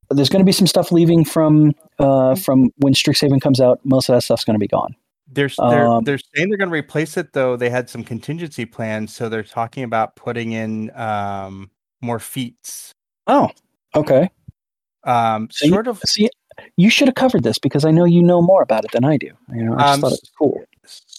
there's 0.09 0.29
going 0.29 0.41
to 0.41 0.45
be 0.45 0.51
some 0.51 0.67
stuff 0.67 0.91
leaving 0.91 1.23
from 1.23 1.73
uh 1.99 2.35
from 2.35 2.71
when 2.77 2.93
Strixhaven 2.93 3.39
comes 3.41 3.61
out. 3.61 3.79
Most 3.85 4.09
of 4.09 4.15
that 4.15 4.21
stuff's 4.23 4.43
going 4.43 4.55
to 4.55 4.59
be 4.59 4.67
gone. 4.67 4.95
they're 5.31 5.49
they're, 5.69 5.87
Um, 5.87 6.03
they're 6.03 6.17
saying 6.35 6.49
they're 6.49 6.57
going 6.57 6.69
to 6.69 6.73
replace 6.75 7.15
it 7.15 7.31
though 7.33 7.55
they 7.55 7.69
had 7.69 7.89
some 7.89 8.03
contingency 8.03 8.65
plans 8.65 9.15
so 9.15 9.29
they're 9.29 9.43
talking 9.43 9.83
about 9.85 10.15
putting 10.17 10.51
in 10.51 10.91
um 10.95 11.69
more 12.01 12.19
feats 12.19 12.91
Oh, 13.27 13.49
okay. 13.95 14.29
um 15.05 15.47
So 15.51 15.67
you- 15.67 15.71
sort 15.73 15.87
of 15.87 16.01
See, 16.05 16.29
you 16.75 16.89
should 16.89 17.07
have 17.07 17.15
covered 17.15 17.43
this 17.43 17.59
because 17.59 17.85
I 17.85 17.91
know 17.91 18.03
you 18.03 18.21
know 18.21 18.41
more 18.41 18.61
about 18.61 18.83
it 18.83 18.91
than 18.91 19.05
I 19.05 19.15
do. 19.17 19.29
You 19.55 19.63
know, 19.63 19.75
I 19.75 19.83
just 19.83 19.93
Um, 19.93 20.01
thought 20.01 20.11
it 20.13 20.19
was 20.21 20.31
cool. 20.37 20.61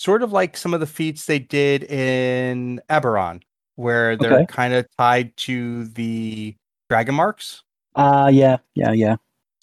Sort 0.03 0.25
of 0.25 0.33
like 0.33 0.57
some 0.57 0.75
of 0.75 0.81
the 0.81 0.87
feats 0.87 1.27
they 1.27 1.39
did 1.39 1.85
in 1.85 2.81
Eberron 2.91 3.41
where 3.77 4.17
they're 4.17 4.39
Okay. 4.41 4.47
kind 4.47 4.75
of 4.75 4.85
tied 4.99 5.37
to 5.37 5.85
the 5.89 6.57
dragon 6.91 7.15
marks 7.15 7.63
Ah, 7.95 8.29
yeah, 8.29 8.57
yeah, 8.75 8.91
yeah. 8.93 9.17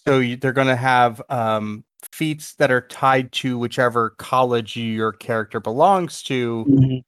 So 0.08 0.20
you, 0.20 0.38
they're 0.38 0.54
going 0.54 0.68
to 0.68 0.76
have 0.76 1.20
um, 1.30 1.84
feats 2.12 2.54
that 2.56 2.72
are 2.72 2.82
tied 2.82 3.32
to 3.34 3.58
whichever 3.58 4.12
college 4.12 4.78
your 4.78 5.12
character 5.12 5.60
belongs 5.60 6.22
to, 6.24 6.66
Mhm. 6.70 7.04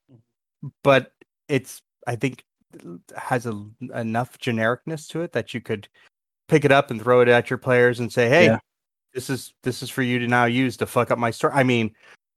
but 0.83 1.13
it's 1.47 1.83
I 2.07 2.15
think 2.15 2.43
has 3.15 3.45
a, 3.45 3.63
enough 3.93 4.39
genericness 4.39 5.07
to 5.09 5.21
it 5.21 5.31
that 5.33 5.53
you 5.53 5.61
could 5.61 5.87
pick 6.47 6.65
it 6.65 6.71
up 6.71 6.89
and 6.89 6.99
throw 6.99 7.21
it 7.21 7.27
at 7.27 7.49
your 7.51 7.59
players 7.59 7.99
and 7.99 8.11
say, 8.11 8.27
"Hey, 8.27 8.45
Yeah. 8.45 8.59
this 9.13 9.29
is 9.29 9.53
this 9.61 9.83
is 9.83 9.89
for 9.91 10.01
you 10.01 10.17
to 10.19 10.27
now 10.27 10.45
use 10.45 10.75
to 10.77 10.85
fuck 10.87 11.11
up 11.11 11.19
my 11.19 11.29
story." 11.31 11.53
I 11.53 11.63
mean, 11.63 11.93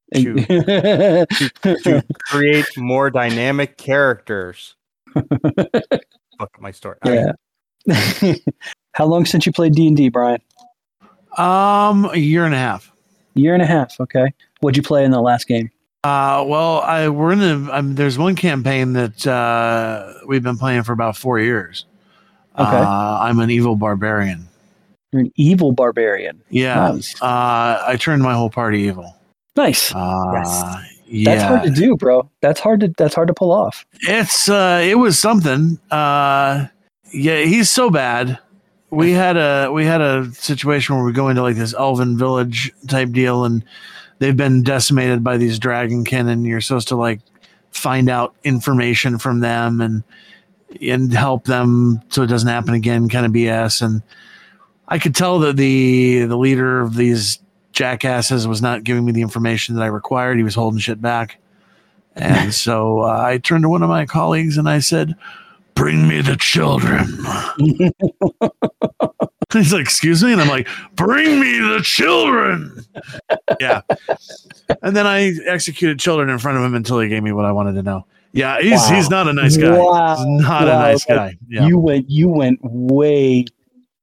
to 0.15 1.27
to 1.63 2.05
create 2.31 2.67
more 2.77 3.11
dynamic 3.11 3.77
characters. 3.77 4.77
fuck 5.15 5.31
up 6.41 6.61
my 6.61 6.71
story. 6.71 6.97
I 7.03 7.11
mean, 7.11 7.35
yeah. 7.87 8.35
How 8.93 9.07
long 9.07 9.27
since 9.27 9.47
you 9.47 9.53
played 9.53 9.75
D 9.75 9.89
and 9.89 9.97
D, 9.97 10.09
Brian? 10.09 10.41
Um, 11.37 12.05
a 12.07 12.17
year 12.17 12.45
and 12.45 12.55
a 12.55 12.59
half. 12.59 12.93
Year 13.35 13.55
and 13.55 13.63
a 13.63 13.67
half. 13.67 13.99
Okay. 14.01 14.33
What'd 14.61 14.77
you 14.77 14.83
play 14.83 15.05
in 15.05 15.11
the 15.11 15.21
last 15.21 15.49
game? 15.49 15.71
Uh, 16.05 16.45
well, 16.47 16.81
I 16.81 17.09
we're 17.09 17.33
in 17.33 17.41
a. 17.41 17.73
Um, 17.73 17.95
there's 17.95 18.19
one 18.19 18.37
campaign 18.37 18.93
that 18.93 19.27
uh, 19.27 20.13
we've 20.27 20.43
been 20.43 20.59
playing 20.59 20.83
for 20.85 20.93
about 20.93 21.17
four 21.17 21.39
years. 21.39 21.87
Okay. 22.59 22.77
Uh, 22.77 23.19
I'm 23.21 23.41
an 23.41 23.51
evil 23.51 23.75
barbarian. 23.75 24.47
You're 25.13 25.23
an 25.23 25.33
evil 25.37 25.73
barbarian. 25.73 26.43
Yeah. 26.51 26.93
Nice. 26.93 27.21
Uh, 27.21 27.83
I 27.87 27.97
turned 27.99 28.23
my 28.23 28.35
whole 28.35 28.51
party 28.51 28.81
evil. 28.83 29.17
Nice. 29.57 29.95
Uh, 29.95 30.83
yeah. 31.07 31.35
That's 31.35 31.45
hard 31.45 31.63
to 31.63 31.71
do, 31.71 31.97
bro. 31.97 32.29
That's 32.41 32.61
hard 32.61 32.81
to 32.81 32.89
that's 32.97 33.15
hard 33.15 33.29
to 33.29 33.35
pull 33.35 33.53
off. 33.53 33.87
It's 34.03 34.49
uh 34.49 34.81
it 34.83 34.97
was 34.97 35.19
something. 35.19 35.79
Uh 35.91 36.67
yeah, 37.13 37.43
he's 37.45 37.71
so 37.71 37.91
bad. 37.91 38.39
We 38.91 39.13
had 39.13 39.37
a 39.37 39.71
we 39.71 39.85
had 39.85 40.01
a 40.01 40.33
situation 40.33 40.97
where 40.97 41.05
we 41.05 41.13
go 41.13 41.29
into 41.29 41.43
like 41.43 41.57
this 41.57 41.75
elven 41.75 42.19
village 42.19 42.73
type 42.89 43.11
deal 43.11 43.45
and 43.45 43.65
they've 44.19 44.37
been 44.37 44.63
decimated 44.63 45.23
by 45.23 45.37
these 45.37 45.61
dragonkin 45.61 46.29
and 46.29 46.47
you're 46.47 46.61
supposed 46.61 46.89
to 46.89 46.97
like 46.97 47.21
find 47.71 48.09
out 48.09 48.35
information 48.45 49.19
from 49.19 49.41
them 49.41 49.81
and 49.81 50.03
and 50.81 51.13
help 51.13 51.45
them 51.45 52.01
so 52.09 52.23
it 52.23 52.29
doesn't 52.29 52.49
happen 52.49 52.75
again 52.75 53.09
kind 53.09 53.27
of 53.27 53.33
BS 53.33 53.83
and 53.83 54.03
I 54.89 54.99
could 54.99 55.15
tell 55.15 55.39
that 55.41 55.57
the 55.57 56.25
the 56.25 56.37
leader 56.37 56.81
of 56.81 56.95
these 56.95 57.39
jackasses 57.75 58.49
was 58.49 58.63
not 58.63 58.85
giving 58.85 59.05
me 59.05 59.13
the 59.13 59.23
information 59.23 59.75
that 59.75 59.83
I 59.83 59.87
required. 59.89 60.37
He 60.39 60.43
was 60.43 60.55
holding 60.55 60.79
shit 60.81 61.03
back. 61.03 61.39
And 62.17 62.55
so 62.67 63.01
uh, 63.01 63.21
I 63.25 63.39
turned 63.39 63.63
to 63.65 63.69
one 63.69 63.83
of 63.83 63.89
my 63.89 64.07
colleagues 64.07 64.57
and 64.57 64.69
I 64.69 64.79
said, 64.79 65.15
Bring 65.75 66.07
me 66.09 66.21
the 66.21 66.37
children. 66.37 67.05
He's 69.53 69.73
like, 69.73 69.83
Excuse 69.83 70.23
me? 70.23 70.33
And 70.33 70.41
I'm 70.41 70.49
like, 70.49 70.69
Bring 70.95 71.41
me 71.41 71.59
the 71.59 71.81
children. 71.83 72.85
yeah. 73.61 73.83
And 74.83 74.97
then 74.97 75.07
I 75.07 75.33
executed 75.47 75.99
children 75.99 76.29
in 76.31 76.39
front 76.39 76.59
of 76.59 76.65
him 76.65 76.75
until 76.75 77.01
he 77.01 77.09
gave 77.09 77.23
me 77.23 77.33
what 77.33 77.45
I 77.45 77.53
wanted 77.53 77.75
to 77.75 77.83
know. 77.83 78.07
Yeah, 78.33 78.61
he's 78.61 78.73
Wow. 78.73 78.95
he's 78.95 79.11
not 79.11 79.29
a 79.29 79.33
nice 79.33 79.57
guy. 79.57 79.79
Wow. 79.79 80.17
He's 80.17 80.43
not 80.43 80.65
Wow. 80.67 80.79
a 80.79 80.83
nice 80.93 81.05
guy. 81.05 81.37
Yeah. 81.49 81.67
You 81.67 81.79
went 81.79 82.11
you 82.11 82.29
went 82.29 82.59
way 82.63 83.45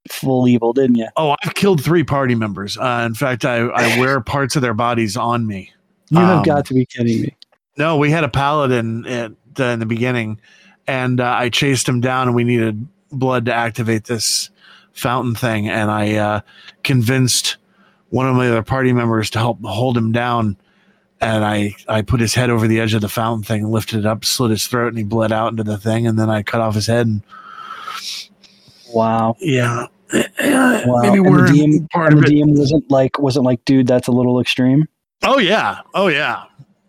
full 0.10 0.48
evil, 0.48 0.74
didn't 0.74 0.96
you? 0.96 1.08
oh, 1.18 1.36
I've 1.44 1.54
killed 1.54 1.84
three 1.84 2.04
party 2.04 2.36
members. 2.36 2.78
Uh, 2.78 3.04
in 3.06 3.14
fact, 3.14 3.46
I, 3.46 3.58
I 3.68 4.00
wear 4.00 4.20
parts 4.22 4.56
of 4.56 4.62
their 4.62 4.74
bodies 4.74 5.16
on 5.18 5.46
me. 5.48 5.72
You 6.10 6.20
have 6.20 6.38
Um, 6.40 6.44
got 6.44 6.66
to 6.66 6.74
be 6.74 6.86
kidding 6.86 7.22
me. 7.22 7.36
No, 7.78 7.98
we 7.98 8.12
had 8.12 8.24
a 8.24 8.30
paladin 8.30 9.06
at, 9.06 9.32
uh, 9.60 9.64
in 9.64 9.80
the 9.80 9.86
beginning, 9.86 10.40
and 10.88 11.22
uh, 11.22 11.36
I 11.40 11.50
chased 11.50 11.88
him 11.88 12.02
down, 12.02 12.28
and 12.28 12.36
we 12.36 12.44
needed 12.44 12.86
blood 13.12 13.46
to 13.46 13.54
activate 13.54 14.06
this 14.06 14.50
fountain 14.94 15.36
thing, 15.36 15.70
and 15.70 15.90
I 15.90 16.16
uh, 16.16 16.42
convinced 16.84 17.58
one 18.10 18.28
of 18.28 18.36
my 18.36 18.50
other 18.50 18.64
party 18.64 18.92
members 18.92 19.30
to 19.32 19.40
help 19.40 19.64
hold 19.64 19.98
him 19.98 20.12
down, 20.12 20.58
and 21.22 21.46
I 21.46 21.76
I 21.88 22.02
put 22.02 22.20
his 22.20 22.34
head 22.34 22.50
over 22.50 22.68
the 22.68 22.80
edge 22.82 22.94
of 22.94 23.00
the 23.02 23.08
fountain 23.08 23.44
thing, 23.44 23.70
lifted 23.72 24.00
it 24.00 24.06
up, 24.06 24.26
slit 24.26 24.52
his 24.52 24.68
throat, 24.68 24.90
and 24.90 24.98
he 24.98 25.04
bled 25.06 25.32
out 25.32 25.52
into 25.52 25.64
the 25.64 25.78
thing, 25.78 26.08
and 26.08 26.20
then 26.20 26.30
I 26.30 26.44
cut 26.44 26.60
off 26.60 26.76
his 26.76 26.88
head, 26.88 27.08
and 27.08 27.24
Wow. 28.94 29.36
yeah, 29.40 29.88
Wow. 30.14 31.02
maybe 31.02 31.18
and 31.18 31.26
we're 31.30 31.48
the 31.48 31.54
DM, 31.54 31.90
part 31.90 32.14
of 32.14 32.20
the 32.20 32.26
it. 32.26 32.46
DM 32.46 32.58
wasn't 32.58 32.90
like 32.92 33.18
wasn't 33.20 33.46
like, 33.46 33.64
dude, 33.66 33.88
that's 33.88 34.08
a 34.08 34.12
little 34.12 34.40
extreme. 34.40 34.88
Oh 35.24 35.40
yeah, 35.40 35.80
oh 35.94 36.08
yeah, 36.08 36.44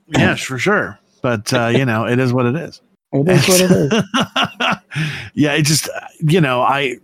yes 0.09 0.43
for 0.43 0.59
sure. 0.59 0.99
But 1.23 1.53
uh, 1.53 1.66
you 1.69 1.85
know, 1.85 2.07
it 2.07 2.19
is 2.19 2.33
what 2.33 2.47
it 2.47 2.57
is. 2.57 2.81
It 3.15 3.29
is 3.29 3.47
what 3.47 3.61
it 3.61 3.70
is. 3.70 4.03
yeah, 5.35 5.53
it 5.53 5.62
just 5.65 5.89
you 6.20 6.41
know, 6.41 6.62
I 6.62 6.97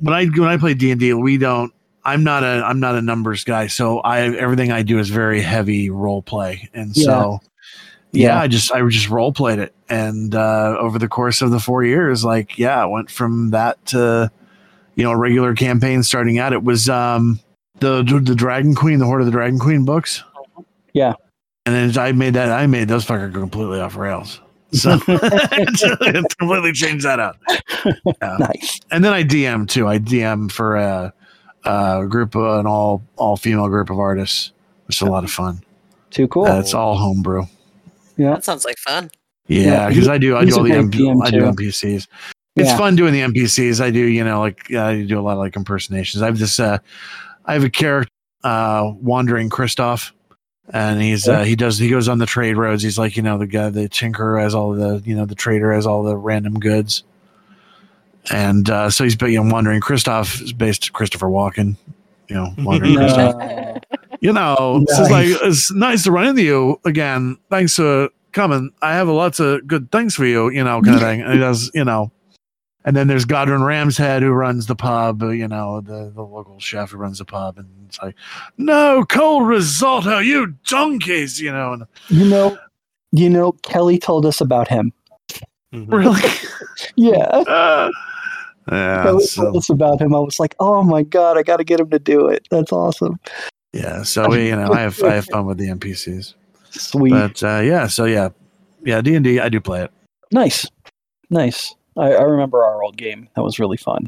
when 0.00 0.14
I 0.14 0.24
when 0.26 0.48
I 0.48 0.56
play 0.56 0.72
D 0.74 0.90
and 0.90 0.98
D, 0.98 1.12
we 1.12 1.36
don't. 1.38 1.72
I'm 2.04 2.24
not 2.24 2.42
a 2.42 2.64
I'm 2.64 2.80
not 2.80 2.94
a 2.96 3.02
numbers 3.02 3.44
guy, 3.44 3.66
so 3.68 4.00
I 4.00 4.22
everything 4.34 4.72
I 4.72 4.82
do 4.82 4.98
is 4.98 5.10
very 5.10 5.40
heavy 5.42 5.90
role 5.90 6.22
play, 6.22 6.68
and 6.74 6.96
so 6.96 7.40
yeah, 8.12 8.28
Yeah. 8.36 8.40
I 8.40 8.46
just 8.48 8.70
I 8.72 8.86
just 8.88 9.08
role 9.08 9.32
played 9.32 9.58
it, 9.58 9.74
and 9.88 10.34
uh, 10.34 10.76
over 10.78 10.98
the 10.98 11.08
course 11.08 11.42
of 11.42 11.50
the 11.50 11.58
four 11.60 11.82
years, 11.84 12.24
like 12.24 12.58
yeah, 12.58 12.82
I 12.82 12.86
went 12.86 13.10
from 13.10 13.50
that 13.50 13.84
to 13.86 14.30
you 14.94 15.04
know 15.04 15.10
a 15.12 15.16
regular 15.16 15.54
campaign 15.54 16.02
starting 16.02 16.38
out. 16.38 16.52
It 16.52 16.62
was 16.62 16.88
um 16.88 17.40
the 17.80 18.02
the 18.02 18.34
Dragon 18.34 18.74
Queen, 18.74 18.98
the 18.98 19.06
Hoard 19.06 19.20
of 19.22 19.26
the 19.26 19.32
Dragon 19.32 19.58
Queen 19.58 19.84
books. 19.84 20.22
Yeah. 20.92 21.14
and 21.64 21.74
then 21.74 21.98
I 21.98 22.12
made 22.12 22.34
that 22.34 22.50
I 22.50 22.66
made 22.66 22.88
those 22.88 23.04
fucker 23.06 23.32
go 23.32 23.40
completely 23.40 23.80
off 23.80 23.96
rails. 23.96 24.40
So 24.74 24.98
it 25.06 26.34
completely 26.38 26.72
changed 26.72 27.04
that 27.04 27.20
up. 27.20 27.38
Nice. 28.22 28.80
And 28.90 29.04
then 29.04 29.12
I 29.12 29.22
DM 29.22 29.68
too. 29.68 29.86
I 29.86 29.98
DM 29.98 30.50
for 30.50 30.76
a, 30.76 31.12
a 31.66 32.06
group 32.08 32.34
of 32.34 32.58
an 32.60 32.66
all 32.66 33.02
all 33.16 33.36
female 33.36 33.68
group 33.68 33.90
of 33.90 33.98
artists, 33.98 34.50
which 34.86 34.96
is 34.96 35.02
a 35.02 35.06
lot 35.10 35.24
of 35.24 35.30
fun. 35.30 35.60
Too 36.10 36.26
cool. 36.26 36.46
Uh, 36.46 36.58
it's 36.58 36.72
all 36.72 36.96
homebrew. 36.96 37.42
Yeah. 38.16 38.30
That 38.30 38.44
sounds 38.44 38.64
like 38.64 38.78
fun. 38.78 39.10
Yeah, 39.48 39.62
Yeah, 39.62 39.88
because 39.88 40.04
he- 40.06 40.10
I 40.12 40.18
do 40.18 40.36
I 40.36 40.44
do 40.44 40.56
all 40.56 40.62
the 40.62 40.70
great 40.70 40.84
MP, 40.90 41.22
I 41.26 41.30
do 41.30 41.40
too. 41.40 41.46
NPCs. 41.46 42.06
It's 42.54 42.68
Yeah. 42.68 42.76
fun 42.76 42.96
doing 42.96 43.12
the 43.12 43.20
NPCs. 43.22 43.80
I 43.80 43.90
do 43.90 44.00
you 44.00 44.22
know 44.24 44.40
like 44.40 44.72
I 44.72 45.02
do 45.02 45.18
a 45.18 45.22
lot 45.22 45.32
of 45.32 45.38
like 45.38 45.56
impersonations. 45.56 46.22
I 46.22 46.26
have 46.26 46.38
this 46.38 46.60
uh, 46.60 46.78
I 47.46 47.54
have 47.54 47.64
a 47.64 47.70
character 47.70 48.10
uh, 48.44 48.92
wandering 49.00 49.48
Christoph. 49.50 50.12
And 50.72 51.02
he's 51.02 51.26
uh, 51.26 51.42
he 51.42 51.56
does 51.56 51.76
he 51.76 51.88
goes 51.88 52.08
on 52.08 52.18
the 52.18 52.24
trade 52.26 52.56
roads. 52.56 52.82
He's 52.84 52.96
like 52.96 53.16
you 53.16 53.22
know 53.22 53.36
the 53.36 53.48
guy 53.48 53.68
the 53.68 53.88
tinker 53.88 54.38
has 54.38 54.54
all 54.54 54.72
the 54.72 55.02
you 55.04 55.14
know 55.16 55.26
the 55.26 55.34
trader 55.34 55.72
has 55.72 55.86
all 55.86 56.04
the 56.04 56.16
random 56.16 56.54
goods, 56.60 57.02
and 58.30 58.70
uh, 58.70 58.88
so 58.88 59.02
he's 59.04 59.20
you 59.20 59.42
know 59.42 59.52
wandering. 59.52 59.80
Christoph 59.80 60.40
is 60.40 60.52
based 60.52 60.92
Christopher 60.92 61.26
Walken, 61.26 61.76
you 62.28 62.36
know 62.36 62.54
wandering 62.58 62.94
Christoph 62.96 63.34
No. 63.36 63.78
you 64.22 64.32
know, 64.32 64.84
this 64.86 64.98
is 65.00 65.10
like 65.10 65.26
it's 65.28 65.72
nice 65.72 66.04
to 66.04 66.12
run 66.12 66.28
into 66.28 66.42
you 66.42 66.80
again. 66.84 67.36
Thanks 67.50 67.74
for 67.74 68.08
coming. 68.30 68.70
I 68.80 68.94
have 68.94 69.08
lots 69.08 69.40
of 69.40 69.66
good 69.66 69.90
things 69.90 70.14
for 70.14 70.24
you, 70.24 70.48
you 70.48 70.62
know, 70.62 70.80
kind 70.80 70.94
of 70.94 71.02
thing. 71.02 71.22
And 71.22 71.32
he 71.32 71.38
does, 71.40 71.70
you 71.74 71.84
know. 71.84 72.12
And 72.84 72.96
then 72.96 73.08
there's 73.08 73.24
Godwin 73.24 73.60
Ramshead 73.60 74.22
who 74.22 74.30
runs 74.30 74.66
the 74.66 74.74
pub, 74.76 75.22
uh, 75.22 75.28
you 75.28 75.46
know, 75.48 75.80
the, 75.80 76.12
the 76.14 76.22
local 76.22 76.58
chef 76.60 76.90
who 76.90 76.98
runs 76.98 77.18
the 77.18 77.24
pub, 77.24 77.58
and 77.58 77.68
it's 77.86 78.00
like, 78.02 78.14
no 78.58 79.04
cold 79.08 79.46
risotto, 79.46 80.18
you 80.18 80.54
donkeys, 80.66 81.40
you 81.40 81.52
know. 81.52 81.72
And 81.74 81.84
You 82.08 82.28
know, 82.28 82.58
you 83.12 83.28
know, 83.28 83.52
Kelly 83.62 83.98
told 83.98 84.24
us 84.24 84.40
about 84.40 84.68
him. 84.68 84.92
Mhm. 85.74 85.92
really, 85.92 86.20
Yeah. 86.96 87.24
uh, 87.24 87.90
yeah, 88.72 89.02
Kelly 89.02 89.24
so, 89.24 89.42
told 89.42 89.56
us 89.56 89.70
about 89.70 90.00
him. 90.00 90.14
I 90.14 90.18
was 90.18 90.38
like, 90.40 90.54
oh 90.60 90.82
my 90.82 91.02
god, 91.02 91.38
I 91.38 91.42
got 91.42 91.56
to 91.58 91.64
get 91.64 91.80
him 91.80 91.90
to 91.90 91.98
do 91.98 92.28
it. 92.28 92.46
That's 92.50 92.72
awesome. 92.72 93.18
Yeah. 93.72 94.02
So 94.02 94.28
we, 94.28 94.48
you 94.48 94.56
know, 94.56 94.72
I 94.72 94.80
have 94.80 95.02
I 95.02 95.14
have 95.14 95.26
fun 95.26 95.46
with 95.46 95.58
the 95.58 95.68
NPCs, 95.68 96.34
Sweet. 96.70 97.10
but 97.10 97.42
uh, 97.42 97.60
yeah. 97.60 97.86
So 97.86 98.04
yeah, 98.04 98.30
yeah. 98.84 99.00
D 99.00 99.14
and 99.14 99.24
D, 99.24 99.40
I 99.40 99.48
do 99.48 99.60
play 99.60 99.82
it. 99.84 99.90
nice. 100.32 100.66
Nice. 101.30 101.74
I, 101.96 102.12
I 102.14 102.22
remember 102.22 102.62
our 102.64 102.82
old 102.82 102.96
game. 102.96 103.28
That 103.36 103.42
was 103.42 103.58
really 103.58 103.76
fun. 103.78 104.06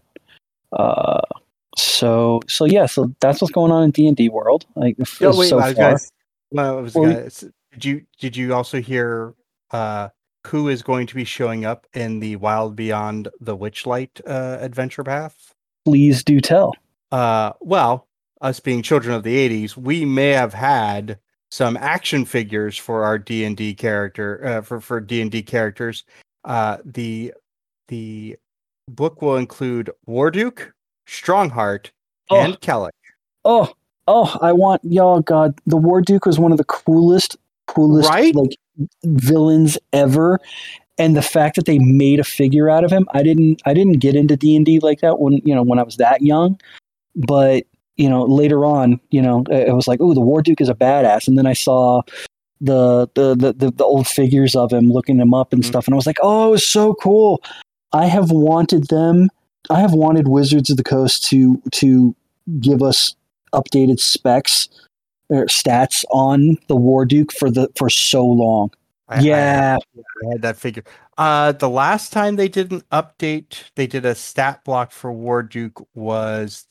Uh, 0.73 1.21
so 1.77 2.41
so 2.49 2.65
yeah. 2.65 2.87
So 2.87 3.13
that's 3.21 3.41
what's 3.41 3.53
going 3.53 3.73
on 3.73 3.83
in 3.85 3.91
D 3.91 4.07
and 4.07 4.17
D 4.17 4.29
world. 4.29 4.67
Like 4.77 4.97
f- 5.01 5.21
wait, 5.21 5.49
so 5.49 5.59
I 5.59 5.69
was 5.69 5.75
far. 5.77 5.91
gonna, 5.93 5.99
well, 6.51 6.79
I 6.79 6.81
was 6.81 6.95
Well, 6.95 7.09
we- 7.09 7.49
did 7.73 7.85
you 7.85 8.03
did 8.19 8.37
you 8.37 8.55
also 8.55 8.81
hear 8.81 9.35
uh, 9.71 10.09
who 10.47 10.69
is 10.69 10.83
going 10.83 11.07
to 11.09 11.15
be 11.15 11.25
showing 11.25 11.65
up 11.65 11.87
in 11.95 12.21
the 12.21 12.37
Wild 12.37 12.77
Beyond 12.77 13.29
the 13.41 13.57
Witchlight 13.57 14.21
uh, 14.27 14.59
adventure 14.61 15.03
path? 15.03 15.53
Please 15.85 16.23
do 16.23 16.41
tell. 16.41 16.75
Uh, 17.11 17.53
well, 17.61 18.07
us 18.45 18.61
being 18.61 18.83
children 18.83 19.15
of 19.15 19.23
the 19.25 19.37
'80s, 19.67 19.77
we 19.77 20.05
may 20.05 20.31
have 20.31 20.55
had 20.55 21.19
some 21.51 21.77
action 21.77 22.25
figures 22.25 22.77
for 22.77 23.05
our 23.05 23.19
D 23.19 23.45
and 23.45 23.57
D 23.57 23.75
character 23.75 24.45
uh, 24.47 24.61
for 24.63 24.81
for 24.81 25.01
D 25.01 25.21
and 25.21 25.31
D 25.31 25.43
characters. 25.43 26.05
Uh, 26.45 26.79
the 26.85 27.33
the 27.89 28.37
book 28.89 29.23
will 29.23 29.37
include 29.37 29.91
Warduke, 30.07 30.73
Strongheart, 31.09 31.91
Oh. 32.31 32.41
and 32.41 32.61
Kelek. 32.61 32.91
Oh, 33.45 33.73
oh, 34.09 34.37
I 34.41 34.53
want 34.53 34.83
y'all. 34.85 35.21
God, 35.21 35.59
the 35.67 35.77
Warduke 35.77 36.27
was 36.27 36.39
one 36.39 36.53
of 36.53 36.59
the 36.59 36.65
coolest, 36.65 37.37
coolest 37.67 38.09
Right? 38.11 38.35
like 38.35 38.57
villains 39.05 39.79
ever. 39.93 40.41
And 40.97 41.17
the 41.17 41.23
fact 41.23 41.57
that 41.57 41.67
they 41.67 41.79
made 41.79 42.21
a 42.21 42.25
figure 42.25 42.71
out 42.71 42.85
of 42.85 42.91
him, 42.91 43.07
I 43.13 43.23
didn't, 43.23 43.61
I 43.67 43.75
didn't 43.75 43.99
get 43.99 44.15
into 44.17 44.37
D 44.37 44.55
and 44.57 44.65
D 44.65 44.79
like 44.81 45.01
that 45.01 45.19
when 45.19 45.35
you 45.45 45.55
know 45.55 45.63
when 45.63 45.79
I 45.79 45.83
was 45.83 45.97
that 45.97 46.23
young. 46.23 46.59
But 47.17 47.65
you 47.97 48.09
know, 48.09 48.25
later 48.25 48.65
on, 48.65 49.01
you 49.11 49.23
know, 49.23 49.45
it 49.51 49.75
was 49.75 49.87
like, 49.87 50.01
oh, 50.01 50.15
the 50.15 50.21
Warduke 50.21 50.61
is 50.61 50.69
a 50.69 50.75
badass. 50.75 51.29
And 51.29 51.39
then 51.39 51.47
I 51.47 51.53
saw 51.53 52.03
the 52.61 53.09
the 53.15 53.35
the 53.35 53.71
the, 53.71 53.85
old 53.85 54.07
figures 54.09 54.55
of 54.57 54.73
him, 54.73 54.91
looking 54.91 55.19
him 55.19 55.35
up 55.35 55.53
and 55.53 55.63
Mhm. 55.63 55.67
stuff, 55.67 55.87
and 55.87 55.95
I 55.95 55.97
was 55.97 56.07
like, 56.07 56.19
oh, 56.23 56.49
it 56.49 56.51
was 56.53 56.67
so 56.67 56.95
cool. 56.95 57.43
I 57.93 58.07
have 58.07 58.31
wanted 58.31 58.89
them. 58.89 59.29
I 59.71 59.81
have 59.81 59.93
wanted 59.93 60.29
Wizards 60.29 60.71
of 60.71 60.77
the 60.77 60.85
Coast 60.85 61.25
to 61.29 61.61
to 61.73 62.15
give 62.61 62.83
us 62.83 63.15
updated 63.53 64.01
specs 64.01 64.69
or 65.29 65.47
stats 65.47 66.05
on 66.11 66.59
the 66.69 66.77
Warduke 66.77 67.33
for 67.33 67.51
the 67.51 67.69
for 67.77 67.89
so 67.91 68.25
long. 68.25 68.71
I- 69.09 69.17
I- 69.17 69.21
yeah, 69.21 69.79
I 70.27 70.33
had 70.33 70.43
that 70.43 70.57
figure. 70.57 70.85
Uh, 71.19 71.53
the 71.53 71.69
last 71.69 72.13
time 72.13 72.37
they 72.37 72.49
did 72.49 72.73
an 72.73 72.83
update, 72.91 73.65
they 73.77 73.87
did 73.87 74.05
a 74.05 74.15
stat 74.15 74.65
block 74.65 74.91
for 74.91 75.13
Warduke 75.13 75.85
was 75.95 76.67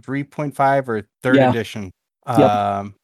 3.5 0.00 0.88
or 0.88 1.08
third 1.22 1.36
Yeah. 1.36 1.50
edition. 1.50 1.92
Yep. 2.28 2.38
Um, 2.38 2.94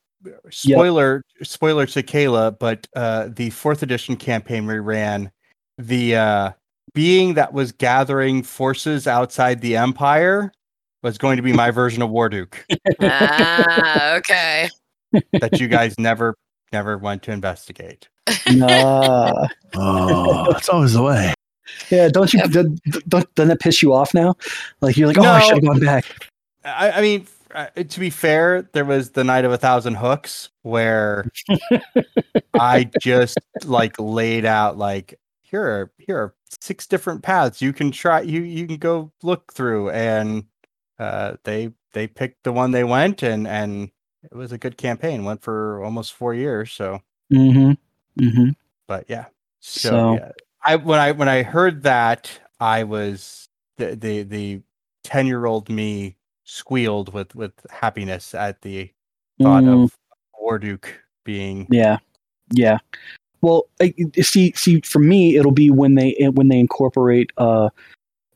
spoiler, 0.51 1.23
spoiler 1.43 1.87
to 1.87 2.03
Kaila, 2.03 2.59
but 2.59 2.87
uh, 2.97 3.29
the 3.35 3.51
fourth 3.51 3.83
edition 3.83 4.17
campaign 4.17 4.67
we 4.67 4.79
ran, 4.79 5.31
the 5.79 6.17
uh, 6.17 6.51
being 6.95 7.35
that 7.35 7.53
was 7.53 7.73
gathering 7.73 8.43
forces 8.43 9.07
outside 9.07 9.61
the 9.61 9.77
Empire 9.77 10.53
was 11.03 11.19
going 11.19 11.37
to 11.37 11.43
be 11.43 11.53
my 11.53 11.71
version 11.73 12.03
of 12.03 12.11
Warduke 12.11 12.55
ah, 13.01 14.15
okay. 14.17 14.69
that 15.41 15.61
you 15.61 15.69
guys 15.69 15.99
never 15.99 16.35
never 16.73 16.97
went 16.99 17.23
to 17.25 17.33
investigate. 17.33 18.09
Nah. 18.51 19.33
Oh, 19.75 20.53
that's 20.53 20.69
always 20.69 20.93
the 20.93 21.03
way. 21.03 21.33
yeah, 21.91 22.09
don't 22.09 22.31
you? 22.35 22.47
Don't, 22.47 22.79
don't, 23.09 23.35
doesn't 23.35 23.49
that 23.49 23.61
piss 23.61 23.83
you 23.83 23.95
off 23.95 24.13
now? 24.13 24.35
Like 24.83 24.99
you're 24.99 25.09
like, 25.09 25.17
oh, 25.17 25.23
I 25.23 25.41
should 25.41 25.55
have 25.55 25.65
gone 25.65 25.81
back. 25.81 26.05
I, 26.65 26.91
I 26.93 27.01
mean, 27.01 27.27
uh, 27.55 27.67
to 27.77 28.01
be 28.01 28.11
fair, 28.11 28.63
there 28.73 28.85
was 28.85 29.11
the 29.11 29.25
night 29.25 29.45
of 29.45 29.53
a 29.53 29.59
thousand 29.59 29.95
hooks 29.97 30.51
where 30.63 31.29
I 32.55 32.89
just 33.01 33.39
like 33.65 33.99
laid 33.99 34.45
out 34.45 34.79
like 34.79 35.19
here 35.43 35.63
are 35.63 35.93
here 35.99 36.17
are 36.19 36.35
six 36.61 36.87
different 36.87 37.23
paths 37.23 37.61
you 37.61 37.73
can 37.73 37.91
try 37.91 38.21
you 38.21 38.43
you 38.43 38.67
can 38.67 38.77
go 38.77 39.11
look 39.23 39.53
through 39.53 39.91
and 39.91 40.45
uh 40.99 41.35
they 41.45 41.71
they 41.93 42.07
picked 42.07 42.43
the 42.45 42.53
one 42.53 42.71
they 42.71 42.85
went 42.85 43.23
and 43.23 43.47
and 43.47 43.91
it 44.23 44.35
was 44.35 44.53
a 44.53 44.59
good 44.59 44.77
campaign 44.77 45.25
went 45.25 45.43
for 45.43 45.83
almost 45.83 46.13
four 46.15 46.35
years 46.35 46.73
so 46.73 47.01
Mm-hmm. 47.33 47.73
Mm-hmm. 48.23 48.49
but 48.87 49.05
yeah 49.09 49.27
so, 49.61 49.89
So- 49.91 50.15
yeah. 50.15 50.31
i 50.65 50.77
when 50.77 50.99
i 51.01 51.13
when 51.13 51.29
i 51.29 51.43
heard 51.43 51.83
that 51.85 52.31
i 52.61 52.85
was 52.85 53.49
the 53.79 53.95
the 53.97 54.23
the 54.23 54.61
10 55.05 55.27
year 55.27 55.45
old 55.47 55.69
me 55.69 56.17
squealed 56.53 57.15
with 57.15 57.35
with 57.35 57.53
happiness 57.71 58.35
at 58.35 58.61
the 58.61 58.91
thought 59.41 59.65
Mm, 59.65 59.85
of 59.85 59.97
warduke 60.41 60.87
being 61.25 61.67
yeah, 61.71 61.99
yeah. 62.51 62.79
Well, 63.41 63.65
I, 63.81 63.95
see, 64.21 64.53
see, 64.53 64.81
for 64.83 64.99
me, 65.01 65.37
it'll 65.37 65.51
be 65.53 65.71
when 65.71 65.95
they 65.95 66.13
when 66.35 66.49
they 66.49 66.59
incorporate 66.59 67.33
uh, 67.39 67.71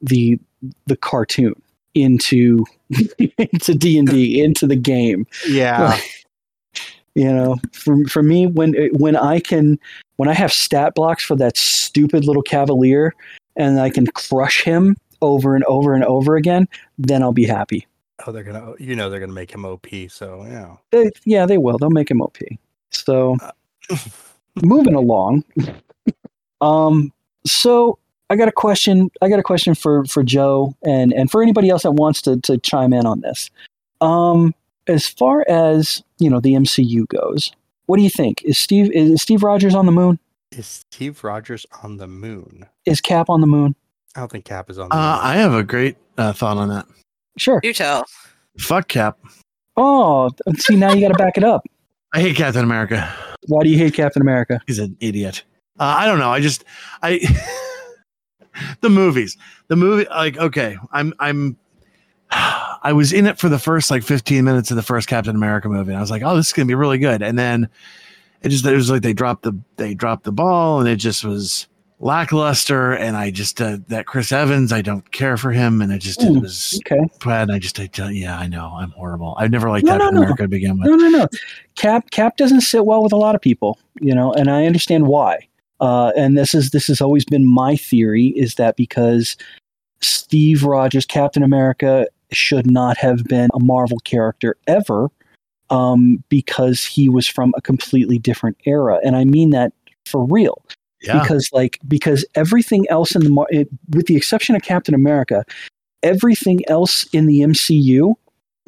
the 0.01 0.39
the 0.87 0.97
cartoon 0.97 1.55
into 1.95 2.65
into 3.39 3.75
D 3.75 3.99
and 3.99 4.09
D 4.09 4.41
into 4.45 4.67
the 4.67 4.77
game. 4.77 5.27
yeah 5.49 5.99
You 7.15 7.33
know, 7.33 7.57
for 7.73 8.05
for 8.09 8.23
me, 8.23 8.47
when 8.47 8.75
when 8.99 9.17
I 9.17 9.41
can 9.41 9.79
when 10.17 10.29
I 10.29 10.35
have 10.35 10.53
stat 10.53 10.95
blocks 10.95 11.25
for 11.25 11.35
that 11.37 11.57
stupid 11.57 12.27
little 12.27 12.43
cavalier, 12.43 13.15
and 13.57 13.81
I 13.81 13.89
can 13.89 14.07
crush 14.09 14.63
him 14.63 14.99
over 15.23 15.55
and 15.55 15.65
over 15.65 15.95
and 15.95 16.05
over 16.05 16.37
again, 16.37 16.69
then 16.99 17.23
I'll 17.23 17.33
be 17.33 17.47
happy. 17.47 17.87
Oh 18.27 18.33
they're 18.33 18.45
gonna 18.45 18.73
you 18.79 18.95
know 18.97 19.11
they're 19.11 19.21
gonna 19.21 19.33
make 19.33 19.51
him 19.53 19.65
op 19.65 19.87
so 20.09 20.45
yeah, 20.45 20.77
They, 20.91 21.11
yeah, 21.25 21.45
they 21.47 21.59
will. 21.59 21.79
They'll 21.79 21.91
make 21.91 22.11
him 22.11 22.23
OP. 22.23 22.39
So, 22.91 23.37
moving 24.63 24.95
along. 24.95 25.45
Um. 26.61 27.13
So 27.47 27.99
I 28.31 28.37
got 28.37 28.49
a 28.49 28.53
question. 28.53 29.11
I 29.23 29.29
got 29.29 29.39
a 29.39 29.43
question 29.43 29.75
for 29.75 30.05
for 30.07 30.23
Joe 30.23 30.75
and 30.85 31.13
and 31.13 31.31
for 31.31 31.43
anybody 31.43 31.69
else 31.71 31.83
that 31.83 31.93
wants 31.93 32.23
to 32.23 32.41
to 32.41 32.59
chime 32.59 32.93
in 32.93 33.07
on 33.07 33.21
this. 33.21 33.51
Um. 34.01 34.55
As 34.89 35.09
far 35.09 35.45
as 35.49 36.03
you 36.19 36.31
know, 36.31 36.39
the 36.39 36.55
MCU 36.55 37.09
goes, 37.09 37.51
what 37.87 37.97
do 37.97 38.05
you 38.05 38.11
think? 38.11 38.43
Is 38.45 38.57
Steve 38.57 38.91
is 38.93 39.21
Steve 39.21 39.43
Rogers 39.43 39.75
on 39.75 39.87
the 39.87 39.93
moon? 39.93 40.19
is 40.53 40.85
steve 40.93 41.25
rogers 41.25 41.67
on 41.83 41.97
the 41.97 42.07
moon 42.07 42.65
Is 42.85 43.01
Cap 43.01 43.29
on 43.29 43.41
the 43.41 43.49
moon? 43.49 43.75
i 44.15 44.21
don't 44.21 44.31
think 44.31 44.45
cap 44.45 44.71
is 44.71 44.79
on 44.79 44.89
the 44.89 44.95
Uh, 44.95 44.99
moon. 45.17 45.21
I 45.25 45.35
have 45.39 45.53
a 45.53 45.65
great 45.65 45.97
uh, 46.17 46.33
thought 46.33 46.57
on 46.57 46.69
that. 46.69 46.87
Sure. 47.39 47.61
You 47.63 47.73
tell. 47.73 48.07
Fuck 48.59 48.89
Cap. 48.89 49.19
Oh, 49.77 50.31
see 50.57 50.77
now 50.77 50.93
you 50.93 51.01
got 51.01 51.09
to 51.09 51.23
back 51.23 51.37
it 51.37 51.45
up. 51.45 51.63
I 52.15 52.21
hate 52.21 52.37
Captain 52.37 52.65
America. 52.65 53.13
Why 53.47 53.63
do 53.63 53.69
you 53.69 53.77
hate 53.77 53.95
Captain 53.95 54.23
America? 54.23 54.61
He's 54.67 54.79
an 54.79 54.97
idiot. 55.01 55.45
Uh, 55.79 55.95
I 55.99 56.07
don't 56.07 56.19
know. 56.19 56.31
I 56.31 56.41
just 56.41 56.65
I 57.03 57.21
the 58.81 58.89
movies. 58.89 59.37
The 59.69 59.77
movie 59.77 60.07
like 60.09 60.39
okay, 60.39 60.79
I'm 60.93 61.13
I'm 61.19 61.59
I 62.31 62.93
was 62.95 63.13
in 63.13 63.27
it 63.27 63.39
for 63.39 63.49
the 63.49 63.59
first 63.59 63.91
like 63.91 64.03
15 64.03 64.45
minutes 64.45 64.71
of 64.71 64.77
the 64.77 64.83
first 64.83 65.09
Captain 65.09 65.37
America 65.37 65.69
movie. 65.69 65.91
And 65.91 65.99
I 65.99 66.01
was 66.01 66.11
like, 66.11 66.23
"Oh, 66.23 66.37
this 66.37 66.47
is 66.47 66.53
going 66.53 66.67
to 66.67 66.71
be 66.71 66.75
really 66.75 66.99
good." 66.99 67.23
And 67.23 67.39
then 67.39 67.69
it 68.43 68.49
just 68.49 68.65
it 68.65 68.75
was 68.75 68.91
like 68.91 69.03
they 69.03 69.13
dropped 69.13 69.43
the 69.43 69.59
they 69.77 69.95
dropped 69.95 70.25
the 70.25 70.33
ball 70.33 70.81
and 70.81 70.89
it 70.89 70.97
just 70.97 71.25
was 71.25 71.67
lackluster 71.99 72.93
and 72.93 73.17
I 73.17 73.31
just 73.31 73.61
uh, 73.61 73.79
that 73.89 74.07
Chris 74.07 74.31
Evans, 74.33 74.73
I 74.73 74.83
don't 74.83 75.11
care 75.13 75.37
for 75.37 75.51
him 75.53 75.81
and 75.81 75.93
it 75.93 75.99
just 75.99 76.23
it 76.23 76.31
Mm. 76.31 76.43
was 76.43 76.81
Okay. 76.87 77.01
bad. 77.25 77.51
I 77.51 77.59
just 77.59 77.81
I 77.81 77.87
tell 77.87 78.11
yeah, 78.11 78.39
I 78.39 78.47
know. 78.47 78.75
I'm 78.79 78.91
horrible. 78.91 79.35
I've 79.39 79.51
never 79.51 79.69
liked 79.71 79.87
No, 79.87 79.93
no, 79.93 79.99
Captain 79.99 80.15
no. 80.15 80.21
America 80.23 80.43
to 80.43 80.49
begin 80.49 80.79
with. 80.79 80.89
No, 80.89 80.97
no, 80.97 81.09
no. 81.09 81.29
Cap 81.77 82.11
Cap 82.11 82.37
doesn't 82.37 82.61
sit 82.63 82.85
well 82.87 83.03
with 83.03 83.13
a 83.13 83.17
lot 83.17 83.35
of 83.35 83.41
people, 83.41 83.79
you 84.01 84.15
know, 84.15 84.33
and 84.35 84.51
I 84.51 84.67
understand 84.67 85.07
why. 85.07 85.39
Uh, 85.81 86.13
and 86.17 86.37
this 86.39 86.55
is 86.55 86.71
this 86.71 86.87
has 86.87 87.01
always 87.01 87.25
been 87.25 87.47
my 87.47 87.77
theory 87.77 88.29
is 88.29 88.55
that 88.57 88.77
because 88.77 89.37
Steve 90.01 90.65
Rogers, 90.65 91.07
Captain 91.07 91.43
America, 91.43 92.07
should 92.33 92.71
not 92.71 92.97
have 92.99 93.25
been 93.25 93.49
a 93.55 93.61
Marvel 93.61 93.99
character 94.01 94.57
ever, 94.67 95.11
um, 95.71 96.23
because 96.29 96.85
he 96.85 97.09
was 97.09 97.27
from 97.27 97.53
a 97.57 97.61
completely 97.63 98.19
different 98.19 98.57
era, 98.67 98.99
and 99.05 99.17
I 99.17 99.25
mean 99.25 99.51
that 99.51 99.73
for 100.07 100.25
real 100.25 100.63
Yeah. 101.07 101.21
because 101.21 101.51
like 101.53 101.79
because 101.87 102.25
everything 102.35 102.87
else 102.89 103.15
in 103.15 103.23
the 103.23 103.47
it, 103.51 103.69
with 103.91 104.07
the 104.07 104.17
exception 104.17 104.57
of 104.57 104.63
Captain 104.63 104.95
America, 104.95 105.45
everything 106.03 106.69
else 106.69 107.05
in 107.13 107.27
the 107.27 107.41
MCU 107.41 108.15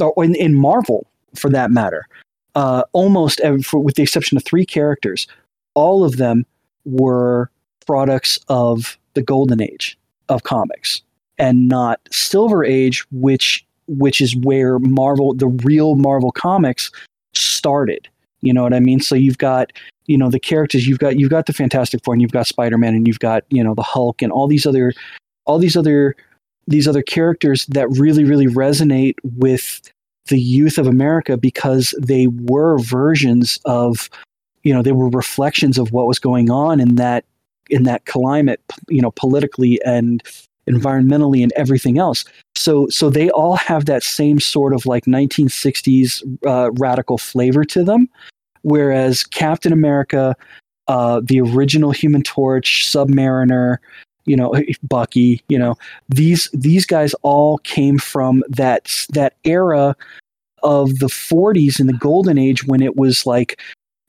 or 0.01 0.25
in, 0.25 0.35
in 0.35 0.55
Marvel 0.55 1.07
for 1.35 1.51
that 1.51 1.71
matter, 1.71 2.07
uh, 2.55 2.83
almost 2.93 3.41
ev- 3.41 3.65
for, 3.65 3.81
with 3.81 3.97
the 3.97 4.03
exception 4.03 4.37
of 4.37 4.45
three 4.45 4.65
characters, 4.65 5.27
all 5.75 6.05
of 6.05 6.17
them 6.17 6.47
were 6.85 7.51
products 7.87 8.39
of 8.49 8.99
the 9.15 9.23
golden 9.23 9.63
age 9.63 9.99
of 10.29 10.43
comics 10.43 11.03
and 11.39 11.69
not 11.69 12.01
silver 12.11 12.65
age 12.65 13.05
which 13.11 13.65
which 13.87 14.21
is 14.21 14.37
where 14.37 14.79
marvel 14.81 15.33
the 15.35 15.47
real 15.47 15.95
marvel 15.95 16.31
comics 16.31 16.91
started 17.33 18.09
you 18.41 18.53
know 18.53 18.63
what 18.63 18.75
i 18.75 18.81
mean? 18.81 19.01
So 19.01 19.15
you've 19.15 19.39
got 19.39 19.73
you 20.07 20.17
know 20.19 20.31
the 20.31 20.41
characters 20.41 20.87
you've 20.87 20.99
got 20.99 21.19
you've 21.19 21.31
got 21.31 21.47
the 21.47 21.53
fantastic 21.53 22.03
four 22.05 22.15
and 22.15 22.23
you've 22.23 22.33
got 22.33 22.47
spider-man 22.47 22.95
and 22.95 23.07
you've 23.07 23.21
got 23.21 23.45
you 23.51 23.63
know 23.63 23.75
the 23.75 23.83
hulk 23.83 24.23
and 24.23 24.33
all 24.33 24.49
these 24.49 24.67
other 24.67 24.93
all 25.45 25.59
these 25.59 25.77
other 25.77 26.17
these 26.67 26.89
other 26.89 27.03
characters 27.03 27.67
that 27.67 27.89
really 27.91 28.25
really 28.25 28.47
resonate 28.47 29.15
with 29.23 29.93
the 30.27 30.41
youth 30.41 30.79
of 30.79 30.87
america 30.87 31.37
because 31.37 31.95
they 32.01 32.27
were 32.27 32.79
versions 32.79 33.61
of 33.65 34.11
you 34.63 34.73
know 34.73 34.83
they 34.83 34.93
were 34.93 35.09
reflections 35.09 35.79
of 35.79 35.93
what 35.93 36.07
was 36.07 36.19
going 36.19 36.51
on 36.51 36.81
in 36.81 36.97
that 36.97 37.25
in 37.71 37.83
that 37.85 38.05
climate 38.07 38.61
you 38.89 39.03
know 39.03 39.11
politically 39.13 39.81
and 39.85 40.23
environmentally 40.69 41.43
and 41.43 41.53
everything 41.57 41.99
else. 41.99 42.25
So 42.55 42.89
so 42.89 43.11
they 43.11 43.31
all 43.31 43.57
have 43.57 43.87
that 43.87 44.03
same 44.03 44.41
sort 44.41 44.75
of 44.75 44.87
like 44.87 45.05
1960s 45.05 46.23
uh, 46.47 46.71
radical 46.73 47.19
flavor 47.19 47.65
to 47.65 47.85
them. 47.85 48.09
Whereas 48.63 49.23
captain 49.23 49.73
america 49.73 50.35
uh, 50.89 51.21
the 51.23 51.41
original 51.41 51.93
human 51.93 52.23
torch 52.23 52.87
submariner 52.87 53.77
you 54.29 54.37
know 54.37 54.55
bucky 54.83 55.43
you 55.49 55.59
know 55.59 55.77
these 56.09 56.51
these 56.53 56.85
guys 56.85 57.15
all 57.23 57.59
came 57.59 57.99
from 57.99 58.43
that 58.49 59.07
that 59.11 59.35
era 59.45 59.97
of 60.63 60.99
the 60.99 61.07
40s 61.07 61.79
and 61.79 61.89
the 61.89 61.95
golden 61.95 62.37
age 62.37 62.67
when 62.67 62.83
it 62.83 62.97
was 62.97 63.27
like 63.27 63.61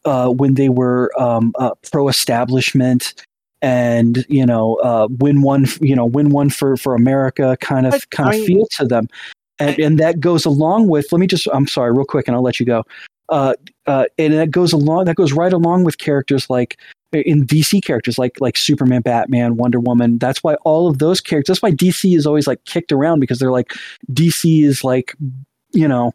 uh, 0.06 0.30
when 0.30 0.56
they 0.56 0.70
were 0.70 1.12
um, 1.22 1.54
uh, 1.60 1.72
pro-establishment 1.92 3.14
and 3.62 4.26
you 4.30 4.46
know 4.46 4.76
uh, 4.76 5.08
win 5.20 5.42
one 5.42 5.66
you 5.82 5.96
know 5.96 6.06
win 6.06 6.30
one 6.30 6.50
for 6.50 6.78
for 6.78 6.96
America 6.96 7.58
kind 7.60 7.86
of 7.86 7.92
But, 7.92 8.10
kind 8.12 8.30
I 8.30 8.36
of 8.36 8.46
feel 8.46 8.68
to 8.78 8.86
them 8.86 9.08
and 9.60 9.78
and 9.80 10.00
that 10.00 10.20
goes 10.20 10.46
along 10.46 10.88
with 10.88 11.12
let 11.12 11.20
me 11.20 11.28
just 11.28 11.48
I'm 11.54 11.68
sorry 11.68 11.92
real 11.92 12.06
quick 12.06 12.28
and 12.28 12.36
I'll 12.36 12.44
let 12.44 12.60
you 12.60 12.66
go 12.66 12.84
uh, 13.30 13.54
uh, 13.86 14.06
and 14.18 14.34
that 14.34 14.52
goes 14.52 14.74
along 14.74 15.06
that 15.06 15.16
goes 15.16 15.34
right 15.34 15.54
along 15.54 15.84
with 15.84 16.00
characters 16.00 16.50
like 16.50 16.80
in 17.12 17.46
DC 17.46 17.84
characters 17.84 18.18
like 18.18 18.40
like 18.40 18.58
Superman, 18.58 19.02
Batman, 19.02 19.58
Wonder 19.58 19.80
Woman. 19.80 20.18
That's 20.18 20.44
why 20.44 20.56
all 20.64 20.88
of 20.88 21.00
those 21.00 21.22
characters. 21.22 21.56
That's 21.56 21.62
why 21.62 21.72
DC 21.72 22.16
is 22.16 22.26
always 22.26 22.48
like 22.48 22.64
kicked 22.66 22.92
around 22.92 23.20
because 23.20 23.40
they're 23.40 23.52
like 23.52 23.74
DC 24.12 24.64
is 24.64 24.84
like 24.84 25.16
you 25.72 25.88
know 25.88 26.14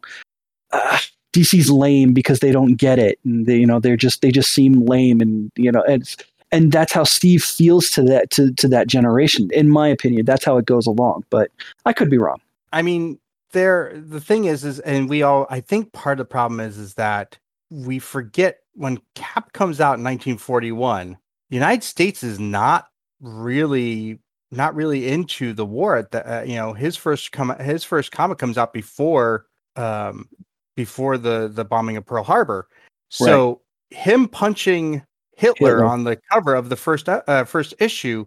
uh, 0.71 0.99
DC's 1.33 1.69
lame 1.69 2.13
because 2.13 2.39
they 2.39 2.51
don't 2.51 2.75
get 2.75 2.99
it 2.99 3.19
and 3.25 3.45
they 3.45 3.57
you 3.57 3.67
know 3.67 3.79
they're 3.79 3.97
just 3.97 4.21
they 4.21 4.31
just 4.31 4.51
seem 4.51 4.85
lame 4.85 5.21
and 5.21 5.51
you 5.55 5.71
know 5.71 5.83
it's, 5.87 6.17
and 6.51 6.71
that's 6.71 6.93
how 6.93 7.03
Steve 7.03 7.43
feels 7.43 7.89
to 7.91 8.01
that 8.03 8.31
to 8.31 8.53
to 8.53 8.67
that 8.67 8.87
generation. 8.87 9.49
In 9.53 9.69
my 9.69 9.87
opinion, 9.87 10.25
that's 10.25 10.45
how 10.45 10.57
it 10.57 10.65
goes 10.65 10.87
along. 10.87 11.25
But 11.29 11.51
I 11.85 11.93
could 11.93 12.09
be 12.09 12.17
wrong. 12.17 12.39
I 12.71 12.81
mean, 12.81 13.19
there 13.51 13.93
the 13.95 14.21
thing 14.21 14.45
is 14.45 14.63
is 14.63 14.79
and 14.79 15.09
we 15.09 15.23
all 15.23 15.47
I 15.49 15.61
think 15.61 15.91
part 15.93 16.19
of 16.19 16.27
the 16.27 16.31
problem 16.31 16.59
is 16.59 16.77
is 16.77 16.95
that 16.95 17.37
we 17.69 17.99
forget 17.99 18.59
when 18.73 18.99
Cap 19.15 19.53
comes 19.53 19.79
out 19.79 19.97
in 19.97 20.03
1941, 20.03 21.17
the 21.49 21.55
United 21.55 21.83
States 21.83 22.23
is 22.23 22.39
not 22.39 22.87
really 23.21 24.19
not 24.51 24.75
really 24.75 25.07
into 25.07 25.53
the 25.53 25.65
war 25.65 25.97
at 25.97 26.11
the 26.11 26.39
uh, 26.39 26.43
you 26.43 26.55
know 26.55 26.73
his 26.73 26.95
first 26.95 27.31
come 27.31 27.57
his 27.59 27.83
first 27.83 28.11
comic 28.11 28.37
comes 28.37 28.57
out 28.57 28.73
before 28.73 29.45
um 29.75 30.29
before 30.75 31.17
the 31.17 31.49
the 31.51 31.65
bombing 31.65 31.97
of 31.97 32.05
Pearl 32.05 32.23
Harbor. 32.23 32.67
So 33.09 33.61
him 33.91 34.27
punching 34.27 35.01
Hitler, 35.35 35.69
Hitler. 35.77 35.85
on 35.85 36.03
the 36.03 36.17
cover 36.31 36.55
of 36.55 36.69
the 36.69 36.75
first 36.75 37.09
uh, 37.09 37.21
uh, 37.27 37.43
first 37.43 37.73
issue 37.79 38.25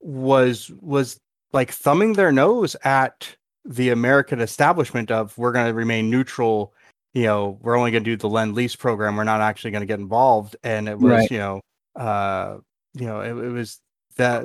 was 0.00 0.70
was 0.80 1.18
like 1.52 1.70
thumbing 1.70 2.12
their 2.14 2.32
nose 2.32 2.76
at 2.84 3.34
the 3.64 3.90
American 3.90 4.40
establishment 4.40 5.10
of 5.10 5.36
we're 5.38 5.52
going 5.52 5.66
to 5.66 5.72
remain 5.74 6.10
neutral. 6.10 6.74
You 7.14 7.22
know, 7.24 7.58
we're 7.62 7.78
only 7.78 7.90
going 7.92 8.04
to 8.04 8.10
do 8.10 8.16
the 8.16 8.28
lend 8.28 8.54
lease 8.54 8.76
program. 8.76 9.16
We're 9.16 9.24
not 9.24 9.40
actually 9.40 9.70
going 9.70 9.82
to 9.82 9.86
get 9.86 10.00
involved. 10.00 10.56
And 10.64 10.88
it 10.88 10.98
was, 10.98 11.10
Right. 11.12 11.30
you 11.30 11.38
know, 11.38 11.60
uh, 11.96 12.58
you 12.92 13.06
know, 13.06 13.20
it, 13.20 13.30
it 13.30 13.50
was 13.50 13.78
that 14.16 14.44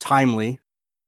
timely. 0.00 0.58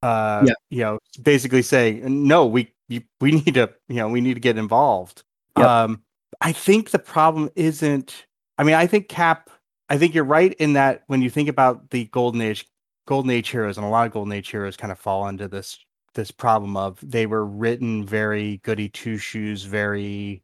Uh, 0.02 0.42
Yeah. 0.46 0.52
you 0.70 0.80
know, 0.82 0.98
basically 1.22 1.62
saying 1.62 2.02
no, 2.28 2.46
we 2.46 2.72
we 3.20 3.30
need 3.32 3.54
to, 3.54 3.72
you 3.88 3.96
know, 3.96 4.08
we 4.08 4.20
need 4.20 4.34
to 4.34 4.40
get 4.40 4.58
involved. 4.58 5.22
Yep. 5.56 5.66
Um, 5.66 6.02
I 6.40 6.52
think 6.52 6.90
the 6.90 6.98
problem 6.98 7.50
isn't. 7.56 8.26
I 8.58 8.64
mean, 8.64 8.74
I 8.74 8.86
think 8.86 9.08
Cap. 9.08 9.48
I 9.92 9.98
think 9.98 10.14
you're 10.14 10.24
right 10.24 10.54
in 10.54 10.72
that 10.72 11.02
when 11.08 11.20
you 11.20 11.28
think 11.28 11.50
about 11.50 11.90
the 11.90 12.06
golden 12.06 12.40
age, 12.40 12.66
golden 13.06 13.30
age 13.30 13.50
heroes, 13.50 13.76
and 13.76 13.86
a 13.86 13.90
lot 13.90 14.06
of 14.06 14.12
golden 14.14 14.32
age 14.32 14.48
heroes 14.48 14.74
kind 14.74 14.90
of 14.90 14.98
fall 14.98 15.28
into 15.28 15.48
this 15.48 15.78
this 16.14 16.30
problem 16.30 16.76
of 16.78 16.98
they 17.02 17.26
were 17.26 17.44
written 17.44 18.04
very 18.06 18.56
goody 18.64 18.88
two 18.88 19.18
shoes, 19.18 19.64
very 19.64 20.42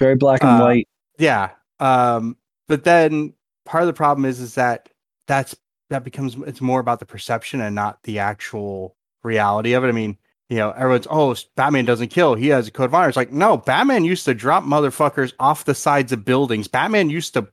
Very 0.00 0.16
black 0.16 0.42
and 0.42 0.50
Uh, 0.50 0.64
white. 0.64 0.88
yeah. 1.18 1.50
Um, 1.78 2.36
but 2.66 2.82
then 2.82 3.34
part 3.64 3.84
of 3.84 3.86
the 3.86 3.92
problem 3.92 4.24
is 4.24 4.40
is 4.40 4.56
that 4.56 4.88
that's 5.28 5.54
that 5.90 6.02
becomes 6.02 6.34
it's 6.46 6.60
more 6.60 6.80
about 6.80 6.98
the 6.98 7.06
perception 7.06 7.60
and 7.60 7.74
not 7.76 8.02
the 8.02 8.18
actual 8.18 8.96
reality 9.22 9.74
of 9.74 9.84
it. 9.84 9.88
I 9.88 9.92
mean, 9.92 10.18
you 10.48 10.56
know, 10.56 10.72
everyone's 10.72 11.06
oh 11.08 11.36
Batman 11.54 11.84
doesn't 11.84 12.08
kill, 12.08 12.34
he 12.34 12.48
has 12.48 12.66
a 12.66 12.72
code 12.72 12.86
of 12.86 12.94
honor. 12.94 13.06
It's 13.08 13.16
like 13.16 13.30
no, 13.32 13.56
Batman 13.58 14.04
used 14.04 14.24
to 14.24 14.34
drop 14.34 14.64
motherfuckers 14.64 15.34
off 15.38 15.64
the 15.66 15.74
sides 15.74 16.10
of 16.10 16.24
buildings. 16.24 16.66
Batman 16.66 17.10
used 17.10 17.32
to 17.34 17.46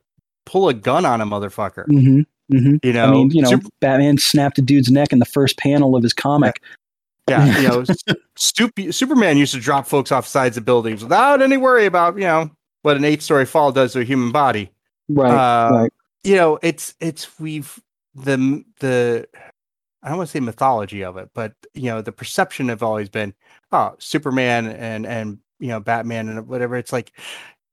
pull 0.45 0.69
a 0.69 0.73
gun 0.73 1.05
on 1.05 1.21
a 1.21 1.25
motherfucker. 1.25 1.85
hmm 1.87 2.21
hmm 2.51 2.75
You 2.83 2.93
know, 2.93 3.05
I 3.05 3.11
mean, 3.11 3.31
you 3.31 3.41
know, 3.41 3.49
Sup- 3.51 3.73
Batman 3.79 4.17
snapped 4.17 4.57
a 4.57 4.61
dude's 4.61 4.91
neck 4.91 5.11
in 5.13 5.19
the 5.19 5.25
first 5.25 5.57
panel 5.57 5.95
of 5.95 6.03
his 6.03 6.13
comic. 6.13 6.61
yeah, 7.29 7.57
you 7.59 7.67
know, 7.67 7.81
Stup- 8.37 8.93
Superman 8.93 9.37
used 9.37 9.53
to 9.53 9.59
drop 9.59 9.87
folks 9.87 10.11
off 10.11 10.27
sides 10.27 10.57
of 10.57 10.65
buildings 10.65 11.03
without 11.03 11.41
any 11.41 11.57
worry 11.57 11.85
about 11.85 12.15
you 12.15 12.23
know 12.23 12.49
what 12.81 12.97
an 12.97 13.05
eight 13.05 13.21
story 13.21 13.45
fall 13.45 13.71
does 13.71 13.93
to 13.93 14.01
a 14.01 14.03
human 14.03 14.31
body. 14.31 14.69
Right. 15.09 15.31
Uh, 15.31 15.69
right. 15.73 15.93
you 16.23 16.35
know 16.35 16.59
it's 16.61 16.95
it's 16.99 17.39
we've 17.39 17.81
the 18.15 18.63
the 18.79 19.27
i 20.03 20.07
don't 20.09 20.17
want 20.17 20.29
to 20.29 20.31
say 20.31 20.39
mythology 20.39 21.03
of 21.03 21.17
it 21.17 21.29
but 21.33 21.53
you 21.73 21.85
know 21.85 22.01
the 22.01 22.11
perception 22.11 22.69
have 22.69 22.83
always 22.83 23.09
been 23.09 23.33
oh 23.73 23.93
superman 23.99 24.67
and 24.67 25.05
and 25.05 25.39
you 25.59 25.67
know 25.67 25.79
batman 25.81 26.29
and 26.29 26.47
whatever 26.47 26.75
it's 26.77 26.93
like 26.93 27.11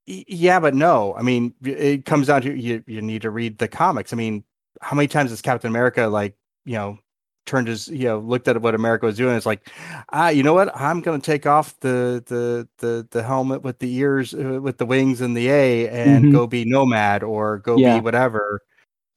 yeah 0.06 0.59
but 0.60 0.74
no. 0.74 1.14
I 1.16 1.22
mean 1.22 1.55
it 1.62 2.05
comes 2.05 2.27
down 2.28 2.43
to 2.43 2.55
you 2.59 2.82
you 2.86 3.02
need 3.02 3.22
to 3.22 3.31
read 3.31 3.59
the 3.59 3.68
comics. 3.68 4.12
I 4.12 4.16
mean 4.16 4.44
how 4.81 4.97
many 4.97 5.09
times 5.09 5.31
has 5.31 5.43
captain 5.43 5.68
america 5.70 6.06
like 6.06 6.35
you 6.64 6.74
know 6.74 6.98
turned 7.47 7.66
his 7.68 7.89
you 7.89 8.05
know 8.05 8.18
looked 8.20 8.47
at 8.48 8.60
what 8.62 8.74
america 8.74 9.06
was 9.06 9.16
doing? 9.16 9.36
It's 9.36 9.47
like 9.47 9.68
ah 10.12 10.28
you 10.28 10.43
know 10.43 10.55
what? 10.55 10.74
I'm 10.77 11.01
going 11.01 11.20
to 11.20 11.24
take 11.27 11.47
off 11.47 11.78
the 11.81 12.22
the 12.27 12.68
the 12.78 13.06
the 13.10 13.22
helmet 13.22 13.62
with 13.62 13.78
the 13.78 13.93
ears 13.94 14.35
uh, 14.35 14.60
with 14.62 14.78
the 14.78 14.86
wings 14.86 15.20
and 15.20 15.36
the 15.36 15.48
a 15.48 15.89
and 15.89 16.27
Mhm. 16.27 16.32
go 16.32 16.47
be 16.47 16.64
nomad 16.64 17.22
or 17.22 17.59
go 17.59 17.77
Yeah. 17.78 17.94
be 17.97 18.01
whatever 18.05 18.60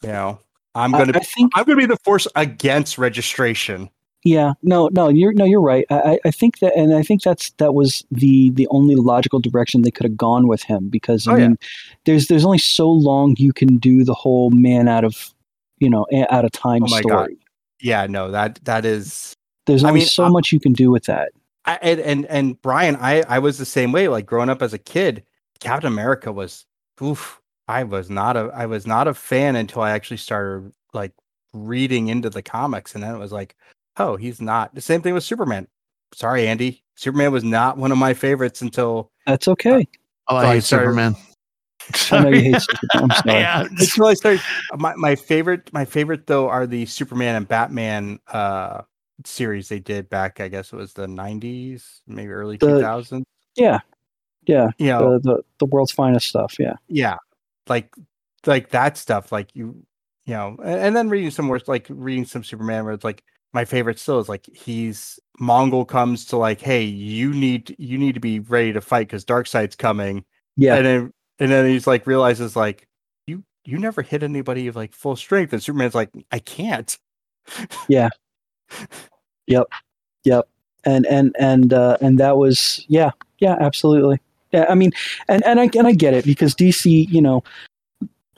you 0.03 0.10
know? 0.10 0.39
I'm 0.76 0.91
going 0.91 1.10
I 1.10 1.14
to 1.14 1.19
think 1.22 1.51
i'm 1.55 1.65
going 1.65 1.77
to 1.80 1.88
be 1.88 1.93
the 1.93 1.99
force 2.03 2.27
against 2.35 2.97
registration 2.97 3.89
Yeah, 4.25 4.53
no, 4.63 4.89
no, 4.93 5.09
you're 5.09 5.33
no, 5.33 5.43
you're 5.43 5.61
right. 5.61 5.85
I, 5.89 5.95
I- 6.13 6.19
I 6.25 6.31
think 6.31 6.59
that, 6.59 6.73
and 6.77 6.95
I 6.95 7.03
think 7.03 7.21
that's 7.23 7.49
that 7.57 7.73
was 7.73 8.05
the 8.11 8.51
the 8.51 8.67
only 8.69 8.95
logical 8.95 9.39
direction 9.39 9.81
they 9.81 9.91
could 9.91 10.05
have 10.05 10.15
gone 10.17 10.47
with 10.47 10.63
him 10.63 10.87
because 10.89 11.27
I 11.27 11.33
Oh, 11.33 11.35
yeah. 11.35 11.47
mean, 11.49 11.57
there's 12.05 12.27
there's 12.27 12.45
only 12.45 12.57
so 12.57 12.89
long 12.89 13.35
you 13.37 13.51
can 13.51 13.77
do 13.77 14.03
the 14.05 14.13
whole 14.13 14.49
man 14.51 14.87
out 14.87 15.03
of, 15.03 15.33
you 15.79 15.89
know, 15.89 16.05
out 16.29 16.45
of 16.45 16.51
time 16.51 16.83
Oh 16.83 16.87
my 16.89 17.01
God. 17.01 17.25
story. 17.25 17.37
yeah 17.81 18.07
no 18.07 18.31
that 18.31 18.59
that 18.63 18.85
is 18.85 19.33
There's 19.65 19.83
I 19.83 19.89
only 19.89 20.01
mean, 20.01 20.07
so 20.07 20.23
I- 20.25 20.29
much 20.29 20.51
you 20.53 20.59
can 20.59 20.73
do 20.73 20.89
with 20.89 21.03
that. 21.05 21.31
I, 21.65 21.79
and 21.81 21.99
and 22.01 22.25
and 22.27 22.61
Brian, 22.61 22.95
I 22.97 23.23
I 23.27 23.39
was 23.39 23.57
the 23.57 23.65
same 23.65 23.91
way. 23.91 24.07
Like 24.09 24.25
growing 24.25 24.49
up 24.49 24.61
as 24.61 24.73
a 24.73 24.77
kid, 24.77 25.23
Captain 25.59 25.87
America 25.91 26.31
was, 26.31 26.65
oof. 27.01 27.39
I 27.69 27.83
was 27.83 28.09
not 28.09 28.35
a 28.35 28.51
I 28.53 28.65
was 28.65 28.85
not 28.85 29.07
a 29.07 29.13
fan 29.13 29.55
until 29.55 29.81
I 29.81 29.91
actually 29.91 30.17
started 30.17 30.73
like 30.93 31.13
reading 31.53 32.07
into 32.09 32.29
the 32.29 32.41
comics, 32.41 32.95
and 32.95 33.03
then 33.03 33.15
it 33.15 33.17
was 33.19 33.31
like, 33.31 33.55
oh, 33.98 34.15
he's 34.15 34.41
not. 34.41 34.74
The 34.76 34.82
same 34.82 35.02
thing 35.02 35.14
with 35.14 35.24
Superman. 35.24 35.68
Sorry, 36.14 36.48
Andy. 36.48 36.84
Superman 36.95 37.32
was 37.32 37.44
not 37.44 37.78
one 37.78 37.91
of 37.91 37.98
my 37.98 38.14
favorites 38.14 38.61
until 38.61 39.11
That's 39.26 39.48
okay. 39.48 39.88
Oh, 40.28 40.36
I 40.36 40.44
I 40.44 40.53
hate 40.56 40.64
started- 40.64 40.86
Superman. 40.86 41.15
I 42.11 42.20
know 42.22 42.30
you 42.30 42.41
hate 42.53 42.61
Superman. 42.61 42.88
I'm 42.94 43.11
sorry. 43.11 43.40
yeah. 43.40 43.61
until 43.70 44.06
I 44.06 44.14
started. 44.14 44.41
My 44.78 44.94
my 44.95 45.15
favorite 45.15 45.72
my 45.74 45.86
favorite 45.86 46.28
though 46.28 46.48
are 46.49 46.68
the 46.68 46.86
Superman 46.86 47.36
and 47.36 47.48
Batman 47.48 48.20
uh 48.32 48.82
series 49.26 49.70
they 49.70 49.80
did 49.80 50.10
back. 50.10 50.40
I 50.40 50.48
guess 50.48 50.72
it 50.72 50.76
was 50.76 50.94
the 50.94 51.07
'90s, 51.07 52.02
maybe 52.07 52.32
early 52.32 52.57
The- 52.57 52.68
2000s. 52.68 53.24
Yeah, 53.56 53.80
yeah. 54.45 54.70
You 54.78 54.88
know, 54.88 55.14
The, 55.14 55.20
the 55.20 55.44
the 55.60 55.65
world's 55.65 55.91
finest 55.91 56.28
stuff. 56.28 56.56
Yeah. 56.60 56.76
yeah 56.88 57.18
like 57.68 57.94
like 58.45 58.70
that 58.72 58.98
stuff 58.98 59.32
like 59.32 59.49
you 59.56 59.86
you 60.26 60.34
know 60.34 60.57
and, 60.64 60.80
and 60.80 60.95
then 60.95 61.10
reading 61.10 61.32
some 61.32 61.45
more 61.45 61.60
like 61.68 61.86
reading 61.90 62.26
some 62.26 62.44
superman 62.44 62.84
where 62.84 62.94
it's 62.94 63.03
like 63.06 63.24
my 63.53 63.65
favorite 63.65 63.99
still 63.99 64.19
is 64.19 64.30
like 64.30 64.45
he's 64.53 65.19
Mongul 65.39 65.88
comes 65.88 66.25
to 66.25 66.38
like 66.38 66.59
hey 66.61 66.84
you 66.84 67.34
need 67.34 67.75
you 67.80 67.97
need 67.97 68.13
to 68.13 68.19
be 68.19 68.39
ready 68.39 68.73
to 68.73 68.81
fight 68.81 69.07
because 69.07 69.25
Darkseid's 69.25 69.75
coming 69.75 70.23
Yeah. 70.57 70.75
and 70.75 70.85
then 70.85 71.13
and 71.39 71.51
then 71.51 71.65
he's 71.65 71.88
like 71.88 72.05
realizes 72.07 72.55
like 72.55 72.88
you 73.27 73.43
you 73.65 73.77
never 73.80 74.01
hit 74.01 74.23
anybody 74.23 74.67
of 74.67 74.75
like 74.75 74.93
full 74.93 75.15
strength 75.15 75.53
and 75.53 75.61
superman's 75.63 75.95
like 75.95 76.09
i 76.31 76.39
can't 76.39 76.97
Yeah. 77.88 78.09
yep. 79.47 79.67
Yep. 80.23 80.47
and 80.85 81.05
and 81.07 81.35
and 81.39 81.73
uh, 81.73 81.97
and 82.01 82.19
that 82.19 82.38
was 82.38 82.85
yeah 82.88 83.11
yeah 83.39 83.57
absolutely 83.59 84.19
yeah 84.51 84.65
I 84.69 84.75
mean 84.75 84.91
and 85.27 85.43
and 85.45 85.59
I 85.59 85.69
and 85.77 85.88
I 85.88 85.91
get 85.93 86.13
it 86.13 86.25
because 86.25 86.55
DC 86.55 87.07
you 87.09 87.21
know 87.21 87.43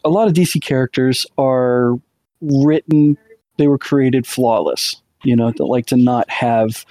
a 0.03 0.09
lot 0.09 0.27
of 0.27 0.33
DC 0.33 0.61
characters 0.63 1.25
are 1.37 1.93
written 2.41 3.17
they 3.57 3.67
were 3.67 3.77
created 3.77 4.25
flawless 4.27 5.01
you 5.26 5.35
know 5.35 5.52
that 5.52 5.65
like 5.65 5.85
to 5.88 5.97
not 5.97 6.30
have 6.30 6.85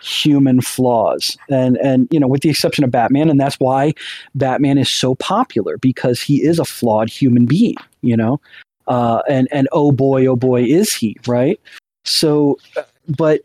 human 0.00 0.60
flaws. 0.60 1.36
And 1.50 1.76
and 1.78 2.08
you 2.10 2.20
know 2.20 2.28
with 2.28 2.42
the 2.42 2.50
exception 2.50 2.84
of 2.84 2.90
Batman 2.90 3.28
and 3.28 3.40
that's 3.40 3.58
why 3.58 3.94
Batman 4.34 4.78
is 4.78 4.88
so 4.88 5.14
popular 5.16 5.76
because 5.78 6.22
he 6.22 6.42
is 6.42 6.58
a 6.58 6.64
flawed 6.64 7.10
human 7.10 7.46
being 7.46 7.76
you 8.02 8.16
know? 8.16 8.40
Uh 8.86 9.22
and 9.28 9.48
and 9.50 9.68
oh 9.72 9.92
boy 9.92 10.26
oh 10.26 10.36
boy 10.36 10.62
is 10.62 10.94
he 10.94 11.16
right? 11.26 11.60
So 12.04 12.58
uh, 12.76 12.82
but 13.16 13.40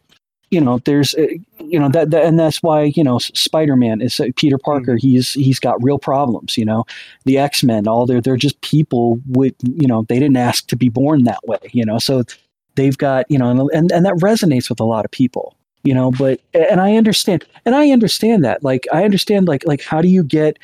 you 0.52 0.61
know 0.61 0.78
there's 0.86 1.15
uh, 1.15 1.26
you 1.60 1.80
know 1.80 1.90
that, 1.90 2.11
that 2.11 2.24
and 2.24 2.40
that's 2.40 2.61
why 2.61 2.94
you 2.95 3.03
know 3.03 3.18
spider-man 3.18 4.02
is 4.02 4.20
uh, 4.20 4.28
peter 4.36 4.60
parker 4.60 4.98
he's 4.98 5.34
he's 5.34 5.60
got 5.60 5.82
real 5.84 5.98
problems 5.98 6.57
you 6.57 6.65
know? 6.65 6.86
The 7.26 7.40
x-men 7.40 7.88
all 7.88 8.06
they're 8.06 8.22
they're 8.22 8.38
just 8.38 8.61
people 8.61 9.20
with 9.28 9.56
you 9.64 9.88
know 9.88 10.06
they 10.07 10.20
didn't 10.20 10.38
ask 10.38 10.68
to 10.68 10.76
be 10.76 10.90
born 10.90 11.24
that 11.24 11.40
way 11.45 11.57
you 11.72 11.84
know? 11.84 11.98
So 11.98 12.24
they've 12.76 12.98
got 12.98 13.30
you 13.30 13.38
know 13.38 13.50
and 13.50 13.60
and, 13.74 13.91
and 13.91 14.06
that 14.06 14.16
resonates 14.16 14.70
with 14.70 14.80
a 14.80 14.86
lot 14.86 15.06
of 15.06 15.12
people 15.12 15.56
you 15.84 15.94
know 15.94 16.12
but 16.12 16.40
and 16.54 16.82
i 16.82 16.95
understand 16.95 17.45
and 17.66 17.76
i 17.76 17.90
understand 17.91 18.44
that 18.44 18.64
like 18.64 18.88
i 18.91 19.04
understand 19.04 19.48
like 19.48 19.66
like 19.66 19.82
how 19.82 20.02
do 20.02 20.08
you 20.08 20.24
get 20.24 20.58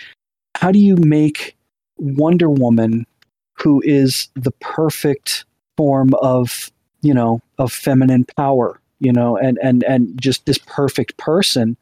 how 0.56 0.72
do 0.72 0.80
you 0.80 0.96
make 0.98 1.56
wonder 1.98 2.50
woman 2.50 3.06
who 3.54 3.82
is 3.86 4.30
the 4.36 4.52
perfect 4.60 5.46
form 5.78 6.14
of 6.16 6.72
you 7.02 7.14
know 7.14 7.42
of 7.58 7.72
feminine 7.72 8.26
power 8.38 8.80
you 9.00 9.12
know 9.12 9.38
and 9.38 9.60
and 9.62 9.84
and 9.84 10.20
just 10.22 10.46
this 10.46 10.60
perfect 10.60 11.18
person 11.18 11.78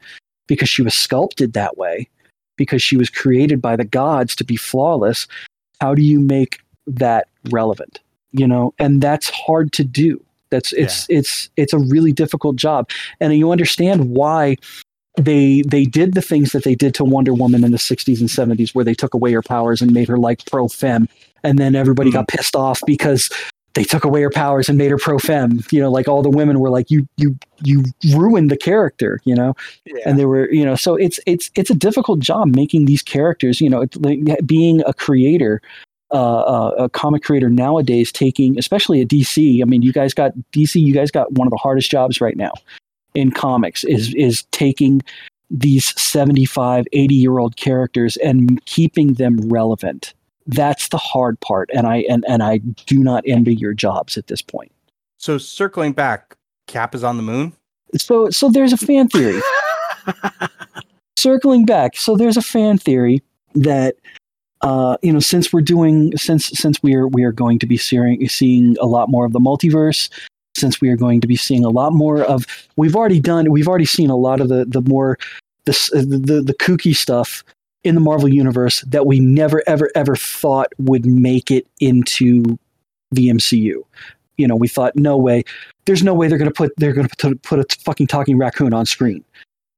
because 0.47 0.69
she 0.69 0.81
was 0.81 0.93
sculpted 0.93 1.53
that 1.53 1.77
way 1.77 2.07
because 2.57 2.81
she 2.81 2.97
was 2.97 3.09
created 3.09 3.61
by 3.61 3.75
the 3.75 3.85
gods 3.85 4.35
to 4.35 4.43
be 4.43 4.55
flawless 4.55 5.27
how 5.79 5.93
do 5.93 6.01
you 6.01 6.19
make 6.19 6.59
that 6.87 7.27
relevant 7.49 7.99
you 8.31 8.47
know 8.47 8.73
and 8.79 9.01
that's 9.01 9.29
hard 9.29 9.71
to 9.73 9.83
do. 9.83 10.21
That's 10.49 10.71
it's 10.73 11.05
it's 11.09 11.49
it's 11.57 11.73
a 11.73 11.79
really 11.79 12.11
difficult 12.13 12.55
job. 12.55 12.89
And 13.19 13.33
you 13.33 13.51
understand 13.51 14.09
why 14.11 14.55
they 15.17 15.61
they 15.67 15.83
did 15.85 16.13
the 16.13 16.21
things 16.21 16.51
that 16.51 16.63
they 16.63 16.75
did 16.75 16.93
to 16.95 17.03
Wonder 17.03 17.33
Woman 17.33 17.63
in 17.63 17.71
the 17.71 17.77
60s 17.77 18.19
and 18.19 18.29
70s 18.29 18.73
where 18.75 18.85
they 18.85 18.93
took 18.93 19.13
away 19.13 19.31
her 19.33 19.41
powers 19.41 19.81
and 19.81 19.91
made 19.91 20.07
her 20.07 20.17
like 20.17 20.45
pro 20.45 20.67
femme 20.67 21.09
and 21.43 21.57
then 21.57 21.75
everybody 21.75 22.09
Mhm. 22.11 22.13
got 22.13 22.27
pissed 22.27 22.55
off 22.55 22.81
because 22.85 23.29
they 23.73 23.83
took 23.83 24.03
away 24.05 24.21
her 24.21 24.29
powers 24.29 24.69
and 24.69 24.77
made 24.77 24.89
her 24.91 24.97
pro 24.97 25.17
femme 25.19 25.59
you 25.71 25.79
know 25.81 25.89
like 25.91 26.07
all 26.07 26.21
the 26.21 26.29
women 26.29 26.59
were 26.59 26.69
like 26.69 26.89
you 26.91 27.07
you 27.17 27.35
you 27.63 27.83
ruined 28.15 28.49
the 28.51 28.57
character 28.57 29.19
you 29.25 29.35
know? 29.35 29.53
Yeah. 29.85 29.95
And 30.05 30.17
they 30.19 30.25
were 30.25 30.51
you 30.51 30.63
know 30.63 30.75
so 30.75 30.95
it's 30.95 31.19
it's 31.25 31.49
it's 31.55 31.69
a 31.71 31.75
difficult 31.75 32.19
job 32.19 32.55
making 32.55 32.85
these 32.85 33.01
characters 33.01 33.59
you 33.59 33.69
know 33.69 33.81
it's 33.81 33.97
like 33.97 34.19
being 34.45 34.81
a 34.85 34.93
creator 34.93 35.61
uh, 36.11 36.39
uh, 36.39 36.71
a 36.77 36.89
comic 36.89 37.23
creator 37.23 37.49
nowadays 37.49 38.11
taking 38.11 38.57
especially 38.57 39.01
at 39.01 39.07
dc 39.09 39.61
i 39.61 39.65
mean 39.65 39.81
you 39.81 39.91
guys 39.91 40.13
got 40.13 40.31
dc 40.53 40.73
you 40.81 40.93
guys 40.93 41.11
got 41.11 41.31
one 41.33 41.47
of 41.47 41.51
the 41.51 41.57
hardest 41.57 41.91
jobs 41.91 42.21
right 42.21 42.37
now 42.37 42.51
in 43.17 43.31
comics 43.31 43.83
is 43.83 44.13
is 44.13 44.43
taking 44.51 45.01
these 45.49 45.99
75 45.99 46.85
80 46.91 47.15
year 47.15 47.39
old 47.39 47.57
characters 47.57 48.17
and 48.17 48.63
keeping 48.65 49.13
them 49.13 49.37
relevant. 49.49 50.13
That's 50.45 50.89
the 50.89 50.97
hard 50.97 51.39
part 51.41 51.69
and 51.73 51.87
i 51.87 52.05
and, 52.09 52.23
and 52.27 52.41
i 52.41 52.57
do 52.85 52.99
not 52.99 53.23
envy 53.27 53.55
your 53.55 53.73
jobs 53.73 54.17
at 54.17 54.27
this 54.27 54.41
point. 54.41 54.71
So 55.17 55.37
circling 55.37 55.93
back 55.93 56.37
cap 56.67 56.93
is 56.93 57.03
on 57.03 57.17
the 57.17 57.23
moon? 57.23 57.53
So 57.95 58.29
so 58.29 58.49
there's 58.49 58.73
a 58.73 58.77
fan 58.77 59.09
theory. 59.09 59.41
Circling 61.17 61.65
back. 61.65 61.97
So 61.97 62.15
there's 62.15 62.37
a 62.37 62.41
fan 62.41 62.77
theory 62.77 63.23
that 63.55 63.95
uh, 64.61 64.97
you 65.01 65.13
know, 65.13 65.19
since 65.19 65.53
we're 65.53 65.61
doing 65.61 66.15
since 66.17 66.47
since 66.47 66.81
we 66.81 66.95
are 66.95 67.07
we 67.07 67.23
are 67.23 67.31
going 67.31 67.59
to 67.59 67.65
be 67.65 67.77
seeing 67.77 68.27
seeing 68.27 68.75
a 68.79 68.85
lot 68.85 69.09
more 69.09 69.25
of 69.25 69.33
the 69.33 69.39
multiverse, 69.39 70.09
since 70.55 70.81
we 70.81 70.89
are 70.89 70.97
going 70.97 71.21
to 71.21 71.27
be 71.27 71.35
seeing 71.35 71.63
a 71.63 71.69
lot 71.69 71.93
more 71.93 72.23
of 72.23 72.45
we've 72.75 72.95
already 72.95 73.19
done 73.19 73.51
we've 73.51 73.67
already 73.67 73.85
seen 73.85 74.09
a 74.09 74.15
lot 74.15 74.41
of 74.41 74.49
the 74.49 74.65
the 74.65 74.81
more 74.81 75.17
the 75.65 75.73
the, 75.93 76.41
the 76.41 76.53
kooky 76.53 76.95
stuff 76.95 77.43
in 77.83 77.95
the 77.95 78.01
Marvel 78.01 78.27
universe 78.27 78.81
that 78.81 79.05
we 79.05 79.19
never 79.19 79.63
ever 79.67 79.91
ever 79.95 80.15
thought 80.15 80.67
would 80.79 81.05
make 81.05 81.51
it 81.51 81.67
into 81.79 82.57
the 83.11 83.29
MCU. 83.29 83.81
You 84.37 84.47
know, 84.47 84.55
we 84.55 84.67
thought 84.67 84.95
no 84.95 85.17
way. 85.17 85.43
There's 85.85 86.03
no 86.03 86.13
way 86.13 86.27
they're 86.27 86.37
going 86.37 86.49
to 86.49 86.53
put 86.53 86.73
they're 86.77 86.93
going 86.93 87.07
to 87.07 87.35
put 87.35 87.59
a 87.59 87.65
fucking 87.83 88.07
talking 88.07 88.37
raccoon 88.37 88.73
on 88.73 88.85
screen. 88.85 89.23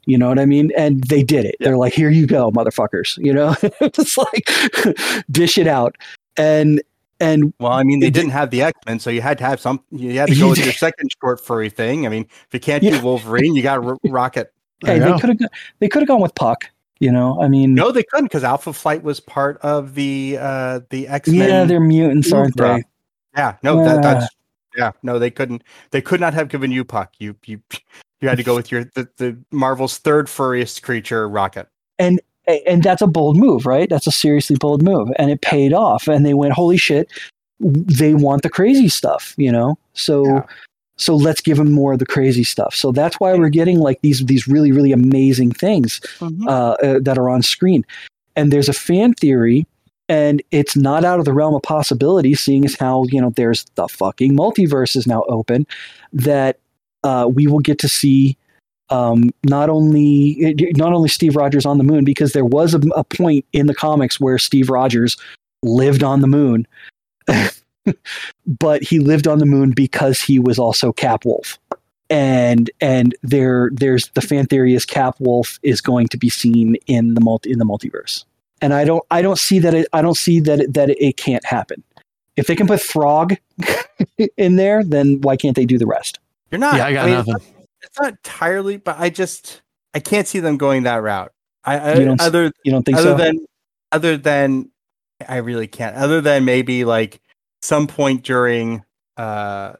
You 0.09 0.17
know 0.17 0.27
what 0.27 0.39
I 0.39 0.45
mean? 0.45 0.71
And 0.75 1.03
they 1.03 1.21
did 1.21 1.45
it. 1.45 1.55
Yeah. 1.59 1.67
They're 1.67 1.77
like, 1.77 1.93
"Here 1.93 2.09
you 2.09 2.25
go, 2.25 2.51
motherfuckers." 2.51 3.17
You 3.23 3.31
know, 3.31 3.55
it's 3.61 4.17
like 4.17 5.25
dish 5.31 5.57
it 5.59 5.67
out. 5.67 5.95
And 6.35 6.81
and 7.19 7.53
well, 7.59 7.73
I 7.73 7.83
mean, 7.83 7.99
they 7.99 8.09
didn't 8.09 8.31
have 8.31 8.49
the 8.49 8.63
X 8.63 8.79
Men, 8.87 8.99
so 8.99 9.11
you 9.11 9.21
had 9.21 9.37
to 9.37 9.43
have 9.43 9.59
some. 9.59 9.83
You 9.91 10.17
had 10.17 10.29
to 10.29 10.35
go 10.35 10.49
with 10.49 10.57
your 10.57 10.73
second 10.73 11.11
short 11.21 11.39
furry 11.39 11.69
thing. 11.69 12.07
I 12.07 12.09
mean, 12.09 12.23
if 12.23 12.47
you 12.53 12.59
can't 12.59 12.81
yeah. 12.81 12.97
do 12.97 13.01
Wolverine, 13.03 13.53
you 13.55 13.61
got 13.61 13.85
R- 13.85 13.97
Rocket. 14.05 14.51
Hey, 14.83 14.97
they 14.97 15.11
could 15.19 15.29
have 15.29 15.49
they 15.79 15.87
could 15.87 16.01
have 16.01 16.07
gone 16.07 16.21
with 16.21 16.33
Puck. 16.33 16.65
You 16.99 17.11
know, 17.11 17.39
I 17.41 17.47
mean, 17.47 17.75
no, 17.75 17.91
they 17.91 18.03
couldn't 18.03 18.25
because 18.25 18.43
Alpha 18.43 18.73
Flight 18.73 19.03
was 19.03 19.19
part 19.19 19.57
of 19.59 19.93
the 19.93 20.37
uh 20.39 20.79
the 20.89 21.07
X 21.07 21.29
Men. 21.29 21.49
Yeah, 21.49 21.65
they're 21.65 21.79
mutants, 21.79 22.33
aren't 22.33 22.57
they? 22.57 22.83
Yeah, 23.37 23.57
no, 23.61 23.83
yeah. 23.83 23.93
That, 23.93 24.01
that's 24.01 24.27
yeah, 24.75 24.91
no, 25.03 25.19
they 25.19 25.31
couldn't. 25.31 25.63
They 25.91 26.01
could 26.01 26.19
not 26.19 26.33
have 26.33 26.49
given 26.49 26.71
you 26.71 26.83
Puck. 26.83 27.13
You 27.19 27.35
you 27.45 27.61
you 28.21 28.29
had 28.29 28.37
to 28.37 28.43
go 28.43 28.55
with 28.55 28.71
your 28.71 28.85
the, 28.95 29.07
the 29.17 29.37
Marvel's 29.51 29.97
third 29.97 30.29
furriest 30.29 30.83
creature, 30.83 31.27
Rocket. 31.27 31.67
And 31.97 32.21
and 32.65 32.83
that's 32.83 33.01
a 33.01 33.07
bold 33.07 33.37
move, 33.37 33.65
right? 33.65 33.89
That's 33.89 34.07
a 34.07 34.11
seriously 34.11 34.55
bold 34.59 34.81
move, 34.81 35.09
and 35.17 35.31
it 35.31 35.41
paid 35.41 35.73
off. 35.73 36.07
And 36.07 36.25
they 36.25 36.33
went, 36.33 36.53
"Holy 36.53 36.77
shit, 36.77 37.09
they 37.59 38.13
want 38.13 38.43
the 38.43 38.49
crazy 38.49 38.89
stuff," 38.89 39.33
you 39.37 39.51
know. 39.51 39.77
So. 39.93 40.25
Yeah 40.25 40.45
so 40.99 41.15
let's 41.15 41.41
give 41.41 41.57
them 41.57 41.71
more 41.71 41.93
of 41.93 41.99
the 41.99 42.05
crazy 42.05 42.43
stuff. 42.43 42.75
So 42.75 42.91
that's 42.91 43.19
why 43.19 43.33
we're 43.33 43.49
getting 43.49 43.79
like 43.79 44.01
these 44.01 44.23
these 44.25 44.47
really 44.47 44.71
really 44.71 44.91
amazing 44.91 45.51
things 45.51 46.01
mm-hmm. 46.19 46.47
uh, 46.47 46.71
uh, 46.71 46.99
that 47.01 47.17
are 47.17 47.29
on 47.29 47.41
screen. 47.41 47.85
And 48.35 48.53
there's 48.53 48.69
a 48.69 48.73
fan 48.73 49.13
theory, 49.13 49.65
and 50.09 50.41
it's 50.49 50.75
not 50.75 51.05
out 51.05 51.19
of 51.19 51.25
the 51.25 51.33
realm 51.33 51.53
of 51.53 51.61
possibility, 51.61 52.33
seeing 52.33 52.65
as 52.65 52.75
how 52.75 53.05
you 53.05 53.21
know 53.21 53.29
there's 53.29 53.65
the 53.75 53.87
fucking 53.87 54.35
multiverse 54.35 54.95
is 54.95 55.07
now 55.07 55.23
open, 55.29 55.65
that 56.11 56.59
uh, 57.03 57.29
we 57.31 57.47
will 57.47 57.59
get 57.59 57.79
to 57.79 57.87
see 57.87 58.35
um, 58.89 59.29
not 59.43 59.69
only 59.69 60.55
not 60.75 60.91
only 60.91 61.07
Steve 61.07 61.35
Rogers 61.35 61.65
on 61.65 61.77
the 61.77 61.83
moon 61.83 62.03
because 62.03 62.33
there 62.33 62.45
was 62.45 62.73
a, 62.73 62.79
a 62.95 63.03
point 63.03 63.45
in 63.53 63.67
the 63.67 63.75
comics 63.75 64.19
where 64.19 64.39
Steve 64.39 64.69
Rogers 64.69 65.15
lived 65.63 66.03
on 66.03 66.21
the 66.21 66.27
moon. 66.27 66.67
but 68.59 68.83
he 68.83 68.99
lived 68.99 69.27
on 69.27 69.39
the 69.39 69.45
moon 69.45 69.71
because 69.71 70.19
he 70.19 70.39
was 70.39 70.59
also 70.59 70.91
Cap 70.91 71.25
Wolf. 71.25 71.59
And 72.09 72.71
and 72.81 73.15
there 73.21 73.69
there's 73.71 74.07
the 74.09 74.21
fan 74.21 74.47
theory 74.47 74.73
is 74.73 74.85
Cap 74.85 75.15
Wolf 75.19 75.59
is 75.61 75.79
going 75.79 76.07
to 76.07 76.17
be 76.17 76.29
seen 76.29 76.75
in 76.87 77.13
the 77.13 77.21
multi 77.21 77.51
in 77.51 77.59
the 77.59 77.65
multiverse. 77.65 78.25
And 78.61 78.73
I 78.73 78.83
don't 78.83 79.03
I 79.09 79.21
don't 79.21 79.39
see 79.39 79.59
that 79.59 79.73
it 79.73 79.87
I 79.93 80.01
don't 80.01 80.17
see 80.17 80.39
that 80.41 80.59
it, 80.59 80.73
that 80.73 80.89
it 80.89 81.17
can't 81.17 81.45
happen. 81.45 81.83
If 82.35 82.47
they 82.47 82.55
can 82.55 82.67
put 82.67 82.81
Throg 82.81 83.37
in 84.37 84.55
there, 84.55 84.83
then 84.83 85.21
why 85.21 85.35
can't 85.35 85.55
they 85.55 85.65
do 85.65 85.77
the 85.77 85.85
rest? 85.85 86.19
You're 86.51 86.59
not. 86.59 86.75
Yeah, 86.75 86.85
I 86.85 86.93
got 86.93 87.03
I 87.03 87.05
mean, 87.05 87.15
nothing. 87.15 87.35
It's 87.35 87.45
not, 87.45 87.65
it's 87.83 87.99
not 87.99 88.09
entirely, 88.11 88.77
but 88.77 88.97
I 88.99 89.09
just 89.09 89.61
I 89.93 89.99
can't 89.99 90.27
see 90.27 90.39
them 90.39 90.57
going 90.57 90.83
that 90.83 91.01
route. 91.01 91.31
I, 91.63 91.77
I 91.77 91.93
you 91.95 92.05
don't, 92.05 92.21
other 92.21 92.51
you 92.63 92.71
don't 92.71 92.83
think 92.83 92.97
other 92.97 93.11
so? 93.11 93.17
than 93.17 93.45
other 93.91 94.17
than 94.17 94.71
I 95.27 95.37
really 95.37 95.67
can't. 95.67 95.95
Other 95.95 96.21
than 96.21 96.45
maybe 96.45 96.85
like 96.85 97.21
some 97.61 97.87
point 97.87 98.23
during 98.23 98.83
uh, 99.17 99.73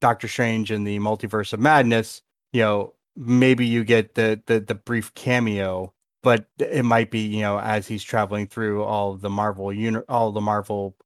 Doctor 0.00 0.28
Strange 0.28 0.70
and 0.70 0.86
the 0.86 0.98
Multiverse 0.98 1.52
of 1.52 1.60
Madness, 1.60 2.22
you 2.52 2.60
know, 2.60 2.94
maybe 3.16 3.66
you 3.66 3.84
get 3.84 4.14
the 4.14 4.40
the 4.46 4.60
the 4.60 4.74
brief 4.74 5.14
cameo, 5.14 5.92
but 6.24 6.46
it 6.58 6.84
might 6.84 7.10
be 7.10 7.20
you 7.20 7.42
know 7.42 7.60
as 7.60 7.86
he's 7.86 8.02
traveling 8.02 8.48
through 8.48 8.82
all 8.82 9.14
the 9.14 9.30
Marvel 9.30 9.72
uni- 9.72 10.02
all 10.08 10.32
the 10.32 10.40
Marvel 10.40 10.96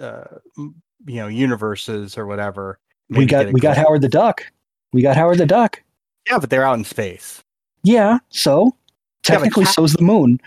uh, 0.00 0.24
you 0.56 0.74
know 1.06 1.28
universes 1.28 2.18
or 2.18 2.26
whatever. 2.26 2.80
We 3.10 3.26
got 3.26 3.52
we 3.52 3.60
got 3.60 3.76
Howard 3.76 4.02
the 4.02 4.08
Duck. 4.08 4.44
We 4.92 5.02
got 5.02 5.16
Howard 5.16 5.38
the 5.38 5.46
Duck. 5.46 5.82
Yeah, 6.28 6.38
but 6.38 6.50
they're 6.50 6.64
out 6.64 6.78
in 6.78 6.84
space. 6.84 7.42
Yeah, 7.84 8.18
so 8.30 8.74
technically, 9.22 9.64
so's 9.66 9.92
the 9.92 10.02
moon. 10.02 10.40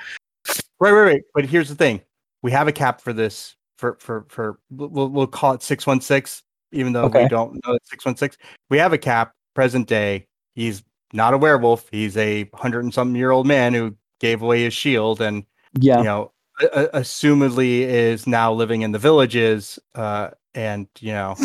Right, 0.79 0.91
right, 0.91 1.03
right. 1.03 1.23
But 1.33 1.45
here's 1.45 1.69
the 1.69 1.75
thing: 1.75 2.01
we 2.41 2.51
have 2.51 2.67
a 2.67 2.71
cap 2.71 3.01
for 3.01 3.13
this 3.13 3.55
for 3.77 3.97
for 3.99 4.25
for 4.29 4.59
we'll 4.71 5.09
we'll 5.09 5.27
call 5.27 5.53
it 5.53 5.61
six 5.61 5.85
one 5.85 6.01
six, 6.01 6.41
even 6.71 6.93
though 6.93 7.05
okay. 7.05 7.23
we 7.23 7.29
don't 7.29 7.53
know 7.65 7.73
it's 7.73 7.89
six 7.89 8.05
one 8.05 8.15
six. 8.15 8.37
We 8.69 8.77
have 8.77 8.93
a 8.93 8.97
cap 8.97 9.33
present 9.53 9.87
day. 9.87 10.27
He's 10.55 10.83
not 11.13 11.33
a 11.33 11.37
werewolf. 11.37 11.87
He's 11.91 12.17
a 12.17 12.49
hundred 12.53 12.83
and 12.83 12.93
something 12.93 13.15
year 13.15 13.31
old 13.31 13.47
man 13.47 13.73
who 13.73 13.95
gave 14.25 14.41
away 14.41 14.63
his 14.63 14.73
shield 14.73 15.21
and 15.21 15.45
yeah, 15.79 15.99
you 15.99 16.03
know, 16.03 16.31
a- 16.61 16.99
assumedly 16.99 17.81
is 17.81 18.27
now 18.27 18.53
living 18.53 18.81
in 18.81 18.91
the 18.91 18.99
villages. 18.99 19.79
Uh, 19.93 20.29
and 20.53 20.87
you 20.99 21.11
know, 21.11 21.35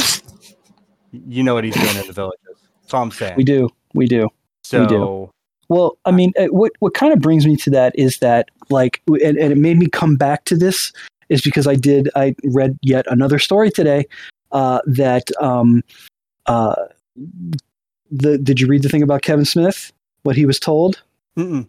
you 1.13 1.43
know 1.43 1.55
what 1.55 1.65
he's 1.65 1.75
doing 1.75 1.97
in 1.97 2.07
the 2.07 2.13
villages. 2.13 2.57
That's 2.83 2.95
all 2.95 3.03
I'm 3.03 3.11
saying. 3.11 3.37
We 3.37 3.45
do. 3.45 3.69
We 3.95 4.07
do. 4.07 4.29
So. 4.63 4.81
We 4.81 4.87
do. 4.87 5.31
Well, 5.69 5.99
I 6.05 6.11
mean, 6.11 6.33
uh, 6.37 6.47
what 6.47 6.73
what 6.81 6.95
kind 6.95 7.13
of 7.13 7.21
brings 7.21 7.47
me 7.47 7.57
to 7.57 7.71
that 7.71 7.97
is 7.97 8.19
that 8.19 8.51
like, 8.71 9.01
and, 9.07 9.39
and 9.39 9.53
it 9.53 9.59
made 9.59 9.79
me 9.79 9.87
come 9.87 10.17
back 10.17 10.45
to 10.47 10.57
this 10.57 10.93
is 11.29 11.43
because 11.43 11.67
I 11.69 11.77
did 11.77 12.11
I 12.17 12.35
read 12.45 12.77
yet 12.83 13.07
another 13.09 13.39
story 13.39 13.71
today 13.71 14.05
uh, 14.51 14.81
that 14.87 15.31
um, 15.41 15.83
uh, 16.47 16.75
the 18.11 18.37
did 18.39 18.61
you 18.61 18.67
read 18.67 18.83
the 18.83 18.89
thing 18.89 19.03
about 19.03 19.23
Kevin 19.23 19.45
Smith? 19.45 19.93
What 20.25 20.35
he 20.35 20.45
was 20.45 20.59
told? 20.59 21.03
Mm-mm. 21.39 21.69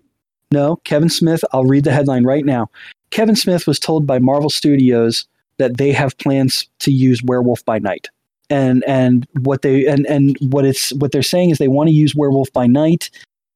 No, 0.51 0.77
Kevin 0.77 1.09
Smith. 1.09 1.43
I'll 1.53 1.65
read 1.65 1.83
the 1.83 1.93
headline 1.93 2.25
right 2.25 2.45
now. 2.45 2.69
Kevin 3.09 3.35
Smith 3.35 3.67
was 3.67 3.79
told 3.79 4.05
by 4.05 4.19
Marvel 4.19 4.49
Studios 4.49 5.25
that 5.57 5.77
they 5.77 5.91
have 5.91 6.17
plans 6.17 6.67
to 6.79 6.91
use 6.91 7.23
Werewolf 7.23 7.63
by 7.65 7.79
Night. 7.79 8.09
And 8.49 8.83
and 8.85 9.25
what 9.41 9.61
they 9.61 9.85
and 9.87 10.05
and 10.07 10.37
what 10.41 10.65
it's 10.65 10.91
what 10.93 11.13
they're 11.13 11.23
saying 11.23 11.51
is 11.51 11.57
they 11.57 11.69
want 11.69 11.87
to 11.87 11.95
use 11.95 12.13
Werewolf 12.15 12.51
by 12.51 12.67
Night 12.67 13.09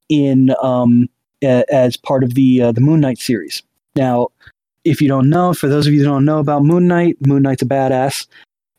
in 0.07 0.55
um, 0.61 1.09
a, 1.43 1.65
as 1.69 1.97
part 1.97 2.23
of 2.23 2.35
the 2.35 2.61
uh, 2.61 2.71
the 2.71 2.81
Moon 2.81 3.01
Knight 3.01 3.17
series. 3.17 3.61
Now, 3.97 4.29
if 4.85 5.01
you 5.01 5.09
don't 5.09 5.29
know, 5.29 5.53
for 5.53 5.67
those 5.67 5.87
of 5.87 5.93
you 5.93 5.99
who 5.99 6.05
don't 6.05 6.23
know 6.23 6.39
about 6.39 6.63
Moon 6.63 6.87
Knight, 6.87 7.17
Moon 7.25 7.43
Knight's 7.43 7.61
a 7.61 7.65
badass. 7.65 8.27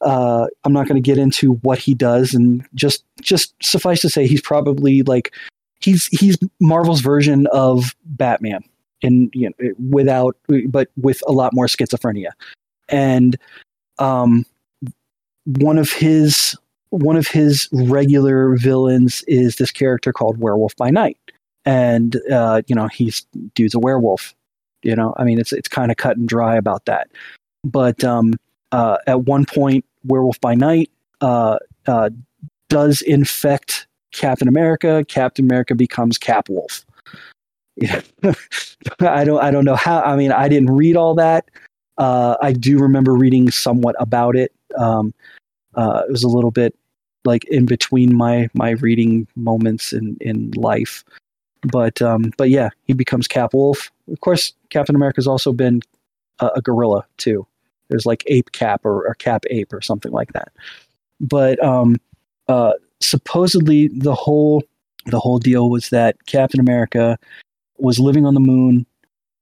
Uh, 0.03 0.47
I'm 0.65 0.73
not 0.73 0.87
going 0.87 1.03
to 1.03 1.07
get 1.07 1.19
into 1.19 1.55
what 1.57 1.79
he 1.79 1.95
does, 1.95 2.33
and 2.33 2.65
just 2.75 3.05
just 3.21 3.55
suffice 3.63 4.01
to 4.03 4.11
say, 4.11 4.27
he's 4.27 4.43
probably 4.43 5.03
like 5.03 5.35
he's 5.81 6.07
he's 6.07 6.39
Marvel's 6.61 7.01
version 7.01 7.47
of 7.49 7.95
Batman, 8.05 8.63
in 9.03 9.31
you 9.33 9.51
know, 9.51 9.73
without 9.91 10.37
but 10.69 10.89
with 10.97 11.23
a 11.27 11.33
lot 11.33 11.53
more 11.53 11.67
schizophrenia, 11.67 12.31
and 12.89 13.37
um, 13.99 14.45
one 15.45 15.79
of 15.79 15.91
his 15.91 16.57
one 16.91 17.17
of 17.17 17.27
his 17.27 17.69
regular 17.73 18.57
villains 18.57 19.23
is 19.27 19.57
this 19.57 19.73
character 19.73 20.13
called 20.13 20.39
Werewolf 20.39 20.75
by 20.77 20.91
Night, 20.91 21.19
and 21.65 22.17
uh, 22.31 22.63
you 22.67 22.75
know 22.75 22.89
he's 22.89 23.27
dude's 23.55 23.75
a 23.75 23.79
werewolf, 23.79 24.35
you 24.87 24.95
know, 24.95 25.15
I 25.17 25.25
mean, 25.25 25.41
it's 25.41 25.53
it's 25.53 25.69
kind 25.69 25.91
of 25.91 25.97
cut 25.97 26.17
and 26.17 26.29
dry 26.29 26.57
about 26.57 26.85
that. 26.85 27.09
But 27.65 28.05
um, 28.05 28.35
uh, 28.71 28.99
at 29.09 29.23
one 29.23 29.45
point, 29.45 29.85
Werewolf 30.05 30.41
by 30.41 30.55
Night 30.55 30.91
uh, 31.21 31.59
uh, 31.87 32.11
does 32.69 33.03
infect 33.03 33.89
Captain 34.17 34.49
America. 34.49 35.05
Captain 35.09 35.45
America 35.45 35.75
becomes 35.75 36.19
Cap 36.19 36.49
Wolf. 36.49 36.85
I 39.01 39.25
don't 39.25 39.41
I 39.41 39.51
don't 39.51 39.65
know 39.65 39.77
how. 39.77 40.01
I 40.01 40.17
mean, 40.17 40.33
I 40.33 40.49
didn't 40.49 40.75
read 40.75 40.97
all 40.97 41.15
that. 41.15 41.51
Uh, 41.99 42.37
I 42.43 42.53
do 42.53 42.79
remember 42.79 43.15
reading 43.15 43.51
somewhat 43.51 43.95
about 43.99 44.35
it. 44.35 44.53
Um, 44.79 45.13
uh, 45.75 46.03
it 46.09 46.11
was 46.11 46.25
a 46.25 46.29
little 46.29 46.51
bit 46.51 46.75
like 47.25 47.45
in 47.45 47.67
between 47.67 48.17
my 48.17 48.49
my 48.55 48.71
reading 48.71 49.29
moments 49.37 49.93
in 49.93 50.17
in 50.21 50.51
life. 50.53 51.05
But 51.63 52.01
um, 52.01 52.33
but 52.39 52.49
yeah, 52.49 52.71
he 52.85 52.95
becomes 52.95 53.29
Cap 53.29 53.53
Wolf. 53.53 53.91
Of 54.11 54.21
course, 54.21 54.55
Captain 54.71 54.97
America's 54.97 55.27
also 55.27 55.53
been 55.53 55.83
a, 56.41 56.51
a 56.57 56.63
gorilla 56.63 57.05
too. 57.19 57.47
There's 57.89 58.07
like 58.07 58.25
Ape 58.27 58.53
Cap 58.53 58.85
or, 58.85 59.07
or, 59.07 59.15
Cap 59.15 59.45
Ape 59.49 59.73
or 59.73 59.81
something 59.81 60.11
like 60.11 60.33
that. 60.33 60.53
But 61.21 61.63
um, 61.63 61.97
uh, 62.49 62.73
supposedly 63.01 63.89
the 63.89 64.15
whole 64.15 64.63
the 65.07 65.21
whole 65.21 65.39
deal 65.39 65.71
was 65.71 65.91
that 65.91 66.17
Captain 66.27 66.61
America 66.61 67.19
was 67.79 68.01
living 68.01 68.27
on 68.27 68.35
the 68.35 68.41
moon 68.41 68.87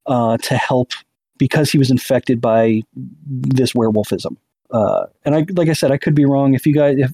uh, 0.07 0.37
to 0.39 0.57
help 0.57 0.93
because 1.39 1.71
he 1.71 1.79
was 1.79 1.91
infected 1.91 2.41
by 2.41 2.83
this 2.95 3.73
werewolfism. 3.73 4.37
Uh, 4.71 5.07
and 5.25 5.35
I, 5.35 5.47
like 5.53 5.69
I 5.69 5.73
said, 5.73 5.91
I 5.91 5.97
could 5.97 6.15
be 6.15 6.25
wrong. 6.25 6.55
If 6.55 6.67
you 6.67 6.75
guys, 6.75 6.97
if, 6.99 7.13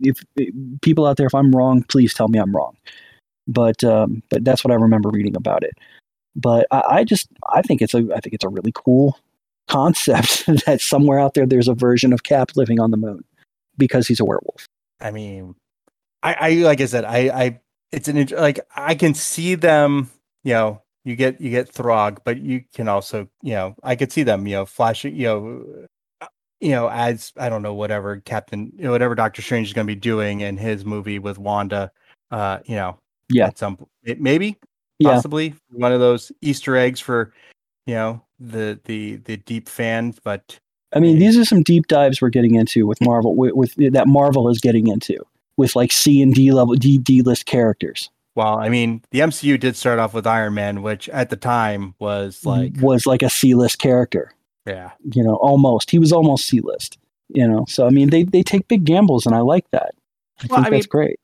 if, 0.00 0.24
if, 0.36 0.80
people 0.80 1.06
out 1.06 1.16
there, 1.16 1.26
if 1.26 1.34
I'm 1.34 1.50
wrong, 1.52 1.82
please 1.82 2.14
tell 2.14 2.28
me 2.28 2.38
I'm 2.38 2.54
wrong 2.54 2.76
but 3.48 3.82
um, 3.82 4.22
but 4.28 4.44
that's 4.44 4.62
what 4.62 4.70
I 4.70 4.76
remember 4.76 5.08
reading 5.08 5.34
about 5.34 5.64
it. 5.64 5.76
But 6.36 6.66
I, 6.70 6.82
I 6.88 7.04
just 7.04 7.28
I 7.52 7.62
think 7.62 7.82
it's 7.82 7.94
a 7.94 8.06
I 8.14 8.20
think 8.20 8.34
it's 8.34 8.44
a 8.44 8.48
really 8.48 8.72
cool 8.74 9.18
concept 9.66 10.46
that 10.66 10.80
somewhere 10.80 11.18
out 11.18 11.34
there 11.34 11.46
there's 11.46 11.68
a 11.68 11.74
version 11.74 12.12
of 12.12 12.22
Cap 12.22 12.52
living 12.54 12.78
on 12.78 12.90
the 12.92 12.96
moon 12.96 13.24
because 13.78 14.06
he's 14.06 14.20
a 14.20 14.24
werewolf. 14.24 14.68
I 15.00 15.10
mean, 15.10 15.54
I, 16.22 16.34
I 16.40 16.50
like 16.64 16.80
I 16.80 16.86
said, 16.86 17.04
I, 17.04 17.18
I, 17.28 17.60
it's 17.92 18.08
an 18.08 18.26
like 18.36 18.60
I 18.76 18.94
can 18.94 19.14
see 19.14 19.54
them. 19.54 20.10
You 20.44 20.54
know, 20.54 20.82
you 21.04 21.16
get 21.16 21.40
you 21.40 21.50
get 21.50 21.68
Throg, 21.72 22.18
but 22.24 22.38
you 22.38 22.64
can 22.74 22.88
also, 22.88 23.28
you 23.42 23.52
know, 23.54 23.74
I 23.82 23.96
could 23.96 24.12
see 24.12 24.22
them. 24.22 24.46
You 24.46 24.56
know, 24.56 24.66
flashing. 24.66 25.14
You 25.14 25.26
know, 25.26 25.86
uh, 26.20 26.26
you 26.60 26.70
know, 26.70 26.88
as 26.88 27.32
I 27.36 27.48
don't 27.48 27.62
know, 27.62 27.74
whatever 27.74 28.20
Captain, 28.20 28.72
you 28.76 28.84
know, 28.84 28.90
whatever 28.92 29.14
Doctor 29.14 29.42
Strange 29.42 29.68
is 29.68 29.72
going 29.72 29.86
to 29.86 29.94
be 29.94 29.98
doing 29.98 30.40
in 30.40 30.56
his 30.56 30.84
movie 30.84 31.18
with 31.18 31.38
Wanda. 31.38 31.90
Uh, 32.30 32.58
you 32.66 32.76
know, 32.76 32.98
Yeah. 33.30 33.46
at 33.46 33.58
some 33.58 33.78
it, 34.02 34.20
maybe 34.20 34.58
Yeah. 34.98 35.14
possibly 35.14 35.54
one 35.70 35.92
of 35.92 36.00
those 36.00 36.30
Easter 36.42 36.76
eggs 36.76 37.00
for, 37.00 37.32
you 37.86 37.94
know, 37.94 38.22
the 38.38 38.78
the 38.84 39.16
the 39.16 39.36
deep 39.38 39.68
fans, 39.68 40.18
but 40.22 40.58
I 40.94 41.00
mean, 41.00 41.18
these 41.18 41.36
are 41.36 41.44
some 41.44 41.62
deep 41.62 41.86
dives 41.86 42.20
we're 42.22 42.30
getting 42.30 42.54
into 42.54 42.86
with 42.86 43.00
Marvel, 43.00 43.34
with, 43.34 43.54
with 43.54 43.92
that 43.92 44.06
Marvel 44.08 44.48
is 44.48 44.58
getting 44.60 44.86
into 44.86 45.18
with 45.56 45.76
like 45.76 45.92
C 45.92 46.22
and 46.22 46.34
D 46.34 46.52
level 46.52 46.74
D 46.74 46.98
D 46.98 47.22
list 47.22 47.46
characters. 47.46 48.10
Well, 48.34 48.58
I 48.58 48.68
mean, 48.68 49.02
the 49.10 49.18
MCU 49.20 49.58
did 49.58 49.76
start 49.76 49.98
off 49.98 50.14
with 50.14 50.26
Iron 50.26 50.54
Man, 50.54 50.82
which 50.82 51.08
at 51.08 51.28
the 51.28 51.36
time 51.36 51.94
was 51.98 52.38
mm-hmm. 52.38 52.48
like, 52.48 52.72
was 52.80 53.06
like 53.06 53.22
a 53.22 53.28
C 53.28 53.54
list 53.54 53.78
character. 53.80 54.32
yeah, 54.66 54.92
You 55.12 55.24
know, 55.24 55.34
almost 55.36 55.90
he 55.90 55.98
was 55.98 56.12
almost 56.12 56.46
C 56.46 56.60
list. 56.60 56.98
You 57.28 57.46
know, 57.46 57.66
so 57.68 57.86
I 57.86 57.90
mean, 57.90 58.08
they 58.10 58.22
they 58.22 58.42
take 58.42 58.68
big 58.68 58.84
gambles, 58.84 59.26
and 59.26 59.34
I 59.34 59.40
like 59.40 59.70
that. 59.72 59.94
I 60.40 60.46
Well, 60.48 60.56
think 60.58 60.66
I 60.68 60.70
that's 60.70 60.84
mean- 60.84 60.88
great. 60.90 61.20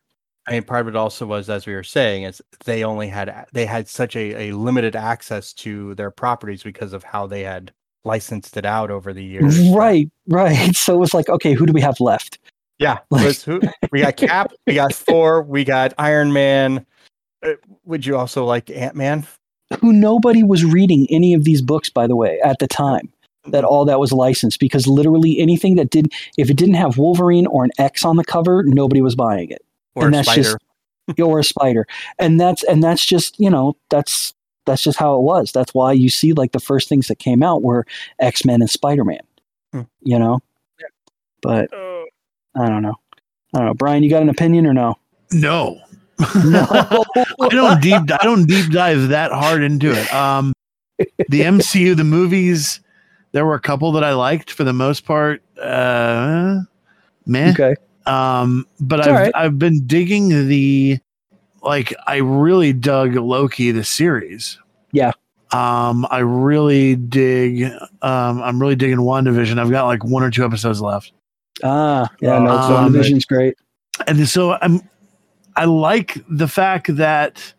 I 0.47 0.53
mean, 0.53 0.65
part 0.65 0.82
of 0.82 0.89
it 0.89 0.97
also 0.97 1.24
was, 1.24 1.49
as 1.49 1.66
we 1.66 1.73
were 1.73 1.82
saying, 1.82 2.24
is 2.24 2.43
they 2.66 2.85
only 2.85 3.09
had 3.09 3.47
they 3.55 3.65
had 3.65 3.89
such 3.89 4.15
a, 4.15 4.51
a 4.51 4.53
limited 4.53 4.95
access 4.95 5.55
to 5.55 5.95
their 5.95 6.11
properties 6.11 6.62
because 6.62 6.93
of 6.93 7.03
how 7.03 7.27
they 7.27 7.45
had 7.45 7.73
licensed 8.05 8.56
it 8.56 8.64
out 8.66 8.90
over 8.90 9.12
the 9.12 9.24
years. 9.24 9.59
Right, 9.70 10.10
right. 10.28 10.74
So 10.76 10.94
it 10.94 10.98
was 10.98 11.14
like, 11.14 11.28
okay, 11.28 11.52
who 11.55 11.66
do 11.66 11.72
we 11.72 11.81
have 11.81 12.01
left? 12.01 12.39
Yeah. 12.78 12.98
Like- 13.10 13.24
was 13.26 13.44
who, 13.44 13.60
we 13.93 14.01
got 14.01 14.16
Cap, 14.16 14.52
we 14.66 14.74
got 14.74 14.94
Thor, 14.94 15.43
we 15.43 15.64
got 15.64 15.93
Iron 15.98 16.32
Man. 16.32 16.85
Uh, 17.43 17.52
would 17.85 18.06
you 18.06 18.16
also 18.16 18.44
like 18.44 18.70
Ant 18.70 18.97
Man? 18.97 19.26
Who 19.81 19.93
nobody 19.93 20.43
was 20.43 20.64
reading 20.64 21.06
any 21.10 21.35
of 21.35 21.44
these 21.44 21.62
books, 21.62 21.89
by 21.90 22.06
the 22.06 22.16
way, 22.16 22.39
at 22.44 22.59
the 22.59 22.66
time. 22.68 23.10
That 23.47 23.62
all 23.62 23.85
that 23.85 24.01
was 24.01 24.10
licensed 24.10 24.59
because 24.59 24.86
literally 24.86 25.39
anything 25.39 25.74
that 25.76 25.90
didn't, 25.90 26.14
if 26.39 26.48
it 26.48 26.56
didn't 26.56 26.76
have 26.76 26.97
Wolverine 26.97 27.47
or 27.47 27.62
an 27.62 27.72
X 27.76 28.02
on 28.02 28.16
the 28.16 28.24
cover, 28.24 28.62
nobody 28.62 29.02
was 29.02 29.14
buying 29.14 29.51
it. 29.51 29.62
Or 29.94 30.06
and 30.06 30.14
that's 30.14 30.28
Spider? 30.28 30.43
just 30.43 30.56
or 31.20 31.39
a 31.39 31.44
spider 31.44 31.86
and 32.18 32.40
that's 32.40 32.62
and 32.64 32.82
that's 32.82 33.05
just 33.05 33.39
you 33.39 33.51
know 33.51 33.76
that's 33.90 34.35
that's 34.66 34.82
just 34.82 34.99
how 34.99 35.16
it 35.16 35.20
was 35.23 35.53
that's 35.53 35.74
why 35.74 35.93
you 35.93 36.09
see 36.09 36.32
like 36.32 36.53
the 36.53 36.61
first 36.61 36.89
things 36.89 37.09
that 37.09 37.19
came 37.19 37.43
out 37.43 37.62
were 37.62 37.86
x-men 38.20 38.61
and 38.61 38.70
spider-man 38.70 39.20
Hmm. 39.73 39.82
you 40.03 40.19
know 40.19 40.41
but 41.43 41.69
Oh. 41.73 42.05
i 42.57 42.69
don't 42.69 42.82
know 42.82 42.95
i 43.55 43.59
don't 43.59 43.66
know 43.66 43.74
brian 43.74 44.03
you 44.03 44.11
got 44.11 44.23
an 44.23 44.28
opinion 44.28 44.66
or 44.66 44.73
no 44.74 44.97
No, 45.32 45.81
no 46.45 46.66
I 47.41 47.49
don't 47.51 47.81
deep. 47.82 48.03
I 48.12 48.19
don't 48.23 48.47
deep 48.47 48.70
dive 48.70 49.09
that 49.09 49.32
hard 49.32 49.65
into 49.65 49.91
it. 49.91 50.15
Um, 50.15 50.53
the 51.28 51.41
MCU, 51.41 51.97
the 51.97 52.05
movies, 52.05 52.78
there 53.32 53.45
were 53.45 53.57
a 53.57 53.61
couple 53.61 53.91
that 53.93 54.05
I 54.05 54.12
liked 54.12 54.53
for 54.53 54.62
the 54.62 54.73
most 54.73 55.05
part. 55.05 55.43
Uh, 55.61 56.61
meh. 57.27 57.51
okay 57.51 57.74
Um, 58.07 58.65
but 58.78 59.01
It's 59.01 59.09
I've 59.09 59.15
all 59.15 59.20
right. 59.20 59.32
I've 59.35 59.59
been 59.59 59.85
digging 59.89 60.47
the 60.47 61.01
like 61.65 61.95
I 62.07 62.16
really 62.16 62.73
dug 62.73 63.15
Loki 63.15 63.70
the 63.70 63.85
series. 63.85 64.59
Yeah. 64.93 65.12
Um, 65.53 66.07
I 66.11 66.19
really 66.19 66.97
dig. 66.97 67.65
Um, 68.03 68.43
I'm 68.43 68.61
really 68.61 68.77
digging 68.77 68.99
WandaVision. 68.99 69.59
I've 69.59 69.70
got 69.70 69.86
like 69.86 70.05
one 70.05 70.23
or 70.23 70.31
two 70.31 70.45
episodes 70.45 70.81
left, 70.81 71.12
ah 71.62 72.11
yeah 72.20 72.39
no 72.39 72.51
Um, 72.53 72.93
WandaVision's 72.93 73.24
great 73.24 73.57
and 74.07 74.28
so 74.28 74.53
I'm. 74.61 74.81
I 75.57 75.66
like 75.66 76.19
the 76.28 76.49
fact 76.49 76.97
that 76.97 77.55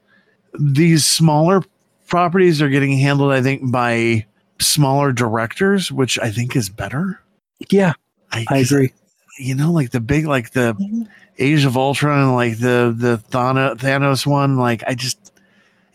these 0.60 1.06
smaller 1.06 1.64
properties 2.08 2.62
are 2.62 2.68
getting 2.70 2.98
handled. 2.98 3.32
I 3.32 3.42
think 3.42 3.72
by 3.72 4.26
smaller 4.60 5.14
directors, 5.14 5.92
which 5.92 6.20
I 6.20 6.30
think 6.32 6.56
is 6.56 6.70
better. 6.70 7.22
yeah 7.70 7.94
i 8.32 8.46
agree 8.58 8.92
you 9.38 9.56
know, 9.56 9.72
like 9.72 9.92
the 9.92 10.00
big, 10.00 10.26
like 10.26 10.52
the 10.52 10.76
Age 11.38 11.66
of 11.66 11.76
Ultron, 11.78 12.20
and 12.20 12.34
like 12.36 12.58
the 12.60 12.94
the 12.98 13.18
Thanos 13.30 14.26
one. 14.26 14.58
Like 14.58 14.84
I 14.88 14.94
just 14.96 15.34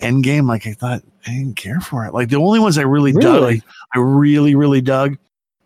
Endgame. 0.00 0.46
Like 0.46 0.66
I 0.66 0.72
thought 0.74 1.02
I 1.26 1.30
didn't 1.30 1.56
care 1.56 1.80
for 1.80 2.04
it. 2.06 2.14
Like 2.14 2.28
the 2.28 2.36
only 2.36 2.58
ones 2.60 2.78
I 2.78 2.82
really, 2.82 3.12
dug, 3.12 3.42
like, 3.42 3.62
I 3.94 3.98
really, 3.98 4.54
really 4.54 4.80
dug. 4.80 5.16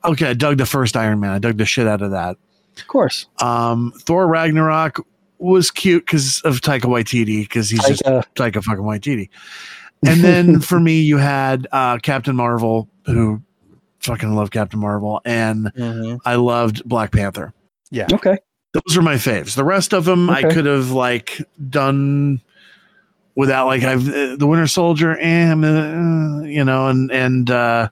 Okay, 0.05 0.26
I 0.30 0.34
dug 0.34 0.59
the 0.59 0.66
first 0.66 0.96
Iron 0.96 1.20
Man. 1.20 1.30
I 1.30 1.38
dug 1.38 1.56
the 1.59 1.64
shit 1.64 1.86
out 1.86 2.02
of 2.02 2.10
that. 2.10 2.36
of 2.76 2.86
course 2.88 3.26
Um, 3.40 3.92
Thor 4.01 4.26
Ragnarok 4.26 5.01
was 5.38 5.70
cute 5.70 6.05
because 6.06 6.40
of 6.42 6.60
Taika 6.60 6.82
Waititi 6.82 7.42
because 7.42 7.70
he's 7.70 7.84
just 7.84 8.02
Taika, 8.02 8.24
Taika 8.34 8.62
fucking 8.64 8.84
Waititi. 8.84 9.28
And 10.06 10.22
then 10.22 10.60
for 10.60 10.78
me, 10.78 11.01
you 11.01 11.16
had 11.16 11.66
uh, 11.72 11.96
Captain 11.96 12.36
Marvel, 12.36 12.90
who 13.06 13.40
fucking 14.01 14.34
love 14.34 14.51
Captain 14.51 14.78
Marvel, 14.78 15.22
and 15.24 15.72
Mhm. 15.78 16.18
I 16.26 16.34
loved 16.34 16.84
Black 16.84 17.10
Panther. 17.10 17.55
Okay 18.12 18.37
Those 18.73 18.97
are 18.97 19.03
my 19.03 19.15
faves. 19.15 19.55
The 19.55 19.65
rest 19.65 19.93
of 19.93 20.05
them 20.05 20.29
I 20.31 20.43
could 20.43 20.66
have 20.66 20.91
like 20.91 21.41
done 21.71 22.41
without 23.37 23.66
like 23.66 23.83
I've 23.83 24.09
uh, 24.09 24.37
the 24.37 24.47
Winter 24.47 24.66
Soldier 24.66 25.16
and 25.19 25.65
uh, 25.65 26.43
you 26.47 26.65
know 26.65 26.89
and 26.89 27.11
and 27.12 27.51
uh 27.51 27.89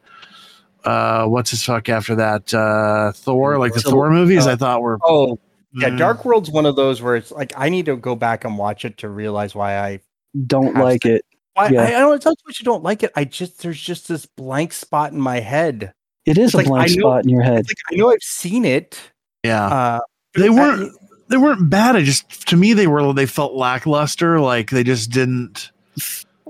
uh 0.84 1.26
what's 1.26 1.50
his 1.50 1.62
fuck 1.62 1.88
after 1.88 2.16
that 2.16 2.52
uh 2.52 3.12
Thor 3.12 3.58
like 3.58 3.72
the 3.74 3.80
Civil- 3.80 3.92
Thor 3.92 4.10
movies 4.10 4.46
uh, 4.46 4.50
I 4.52 4.56
thought 4.56 4.82
were 4.82 4.98
Oh, 5.04 5.38
yeah. 5.72 5.90
mm, 5.90 5.98
Dark 5.98 6.24
World's 6.24 6.50
one 6.50 6.66
of 6.66 6.74
those 6.76 7.00
where 7.00 7.14
it's 7.16 7.30
like 7.30 7.52
I 7.56 7.68
need 7.68 7.86
to 7.86 7.96
go 7.96 8.14
back 8.16 8.44
and 8.44 8.58
watch 8.58 8.84
it 8.84 8.98
to 8.98 9.08
realize 9.08 9.54
why 9.54 9.78
I 9.78 10.00
don't 10.46 10.74
like 10.76 11.02
to- 11.02 11.16
it 11.16 11.24
Why, 11.54 11.68
Yeah. 11.68 11.82
I, 11.82 11.86
I 11.86 11.90
don't. 12.00 12.14
It's 12.16 12.24
not 12.24 12.36
so 12.38 12.42
much 12.46 12.58
you 12.60 12.64
don't 12.64 12.82
like 12.82 13.02
it. 13.04 13.12
I 13.14 13.24
just 13.24 13.62
there's 13.62 13.80
just 13.80 14.08
this 14.08 14.26
blank 14.26 14.72
spot 14.72 15.12
in 15.12 15.20
my 15.20 15.38
head. 15.40 15.92
it 16.26 16.38
is 16.38 16.46
It's 16.46 16.54
a 16.54 16.56
like, 16.56 16.66
blank 16.66 16.90
I 16.90 16.94
know- 16.94 17.00
spot 17.00 17.24
in 17.24 17.28
your 17.30 17.42
head 17.42 17.64
like 17.68 17.76
I 17.90 17.94
know 17.94 18.10
I've 18.10 18.22
seen 18.22 18.64
it. 18.64 18.98
Yeah 19.42 19.66
Uh, 19.66 20.00
they 20.34 20.50
weren't 20.50 20.92
they 21.28 21.36
weren't 21.36 21.68
bad 21.70 21.96
I 21.96 22.02
just 22.02 22.48
to 22.48 22.56
me 22.56 22.72
they 22.72 22.86
were 22.86 23.12
they 23.12 23.26
felt 23.26 23.54
lackluster 23.54 24.40
like 24.40 24.70
they 24.70 24.84
just 24.84 25.10
didn't 25.10 25.70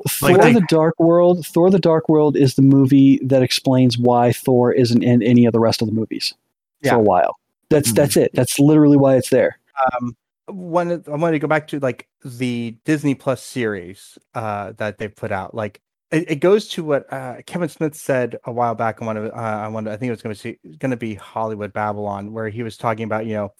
Thor: 0.08 0.30
Like 0.30 0.40
they- 0.40 0.52
the 0.54 0.66
Dark 0.68 0.98
World. 0.98 1.46
Thor: 1.46 1.70
the 1.70 1.78
Dark 1.78 2.08
World 2.08 2.36
is 2.36 2.54
the 2.56 2.62
movie 2.62 3.20
that 3.22 3.42
explains 3.42 3.96
why 3.96 4.32
Thor 4.32 4.72
isn't 4.72 5.02
in 5.04 5.22
any 5.22 5.44
of 5.46 5.52
the 5.52 5.60
rest 5.60 5.80
of 5.80 5.86
the 5.86 5.94
movies 5.94 6.34
Yeah. 6.82 6.92
for 6.94 6.96
a 6.96 7.02
while. 7.02 7.36
That's 7.70 7.92
Mhm. 7.92 7.94
that's 7.94 8.16
it. 8.16 8.30
That's 8.34 8.58
literally 8.58 8.96
why 8.96 9.16
it's 9.16 9.30
there. 9.30 9.58
um, 10.00 10.16
one 10.46 11.04
I 11.06 11.10
wanted 11.16 11.32
to 11.32 11.38
go 11.38 11.46
back 11.46 11.68
to 11.68 11.78
like 11.78 12.08
the 12.24 12.76
Disney 12.84 13.14
Plus 13.14 13.42
series 13.42 14.18
uh, 14.34 14.72
that 14.78 14.98
they 14.98 15.06
put 15.08 15.30
out. 15.30 15.54
Like 15.54 15.80
it, 16.12 16.30
it 16.30 16.36
goes 16.36 16.68
to 16.68 16.84
what 16.84 17.12
uh, 17.12 17.36
Kevin 17.46 17.68
Smith 17.68 17.94
said 17.94 18.36
a 18.44 18.52
while 18.52 18.74
back 18.74 19.00
on 19.00 19.06
one 19.06 19.16
of 19.16 19.32
uh, 19.32 19.36
on 19.36 19.72
one. 19.72 19.88
I 19.88 19.96
think 19.96 20.08
it 20.08 20.12
was 20.12 20.22
going 20.22 20.34
to 20.34 20.42
be 20.42 20.76
going 20.78 20.90
to 20.90 20.96
be 20.96 21.14
Hollywood 21.14 21.72
Babble-On, 21.72 22.32
where 22.32 22.48
he 22.48 22.62
was 22.62 22.76
talking 22.76 23.04
about 23.04 23.26
you 23.26 23.34
know 23.34 23.52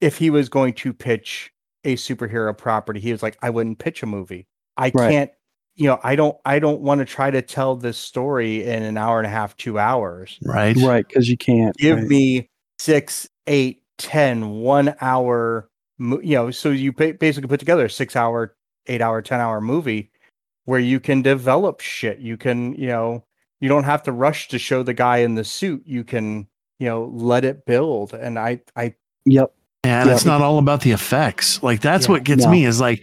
if 0.00 0.18
he 0.18 0.30
was 0.30 0.48
going 0.48 0.74
to 0.74 0.92
pitch 0.92 1.50
a 1.84 1.96
superhero 1.96 2.56
property, 2.56 3.00
he 3.00 3.12
was 3.12 3.22
like, 3.22 3.38
I 3.42 3.50
wouldn't 3.50 3.78
pitch 3.78 4.02
a 4.02 4.06
movie. 4.06 4.46
I 4.76 4.90
Right. 4.94 5.10
can't. 5.10 5.30
You 5.76 5.86
know, 5.86 6.00
I 6.02 6.16
don't. 6.16 6.36
I 6.44 6.58
don't 6.58 6.80
want 6.80 6.98
to 6.98 7.04
try 7.04 7.30
to 7.30 7.40
tell 7.40 7.76
this 7.76 7.96
story 7.96 8.64
in 8.64 8.82
an 8.82 8.98
hour 8.98 9.18
and 9.18 9.26
a 9.26 9.30
half, 9.30 9.56
two 9.56 9.78
hours 9.78 10.38
right 10.42 10.76
Right, 10.76 11.06
because 11.06 11.28
you 11.30 11.36
can't. 11.38 11.74
give 11.76 11.98
right. 11.98 12.08
me 12.08 12.50
six, 12.78 13.28
eight, 13.46 13.82
ten, 13.96 14.50
one 14.50 14.94
hour, 15.00 15.70
you 15.98 16.34
know, 16.34 16.50
so 16.50 16.70
you 16.70 16.92
basically 16.92 17.48
put 17.48 17.60
together 17.60 17.84
a 17.86 17.90
six 17.90 18.16
hour, 18.16 18.56
eight 18.88 19.00
hour, 19.00 19.22
10 19.22 19.40
hour 19.40 19.60
movie 19.60 20.10
where 20.64 20.80
you 20.80 21.00
can 21.00 21.22
develop 21.22 21.80
shit. 21.80 22.18
You 22.18 22.36
can, 22.36 22.74
you 22.74 22.88
know, 22.88 23.24
you 23.60 23.68
don't 23.68 23.84
have 23.84 24.02
to 24.04 24.12
rush 24.12 24.48
to 24.48 24.58
show 24.58 24.82
the 24.82 24.94
guy 24.94 25.18
in 25.18 25.34
the 25.34 25.44
suit. 25.44 25.82
You 25.86 26.04
can, 26.04 26.46
you 26.78 26.86
know, 26.88 27.10
let 27.14 27.44
it 27.44 27.66
build. 27.66 28.14
And 28.14 28.38
I, 28.38 28.60
I, 28.76 28.94
Yep. 29.26 29.52
and 29.84 30.08
Yeah. 30.08 30.14
it's 30.14 30.24
not 30.24 30.40
all 30.40 30.58
about 30.58 30.80
the 30.82 30.92
effects 30.92 31.62
like 31.62 31.80
that's 31.80 32.06
Yeah. 32.06 32.12
what 32.12 32.24
gets 32.24 32.44
No. 32.44 32.50
me 32.50 32.64
is 32.64 32.80
like 32.80 33.02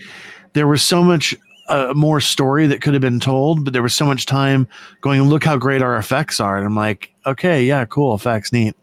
there 0.53 0.67
was 0.67 0.81
so 0.81 1.03
much 1.03 1.35
uh, 1.69 1.91
more 1.95 2.19
story 2.21 2.65
that 2.67 2.81
could 2.81 2.93
have 2.93 3.01
been 3.01 3.19
told 3.19 3.63
but 3.63 3.73
there 3.73 3.83
was 3.83 3.93
so 3.93 4.05
much 4.05 4.25
time 4.25 4.67
going 5.01 5.21
look 5.23 5.43
how 5.43 5.57
great 5.57 5.81
our 5.81 5.97
effects 5.97 6.39
are 6.39 6.55
and 6.57 6.65
i'm 6.65 6.75
like 6.75 7.11
okay 7.25 7.63
yeah 7.63 7.83
cool 7.85 8.15
effects 8.15 8.51
neat 8.53 8.75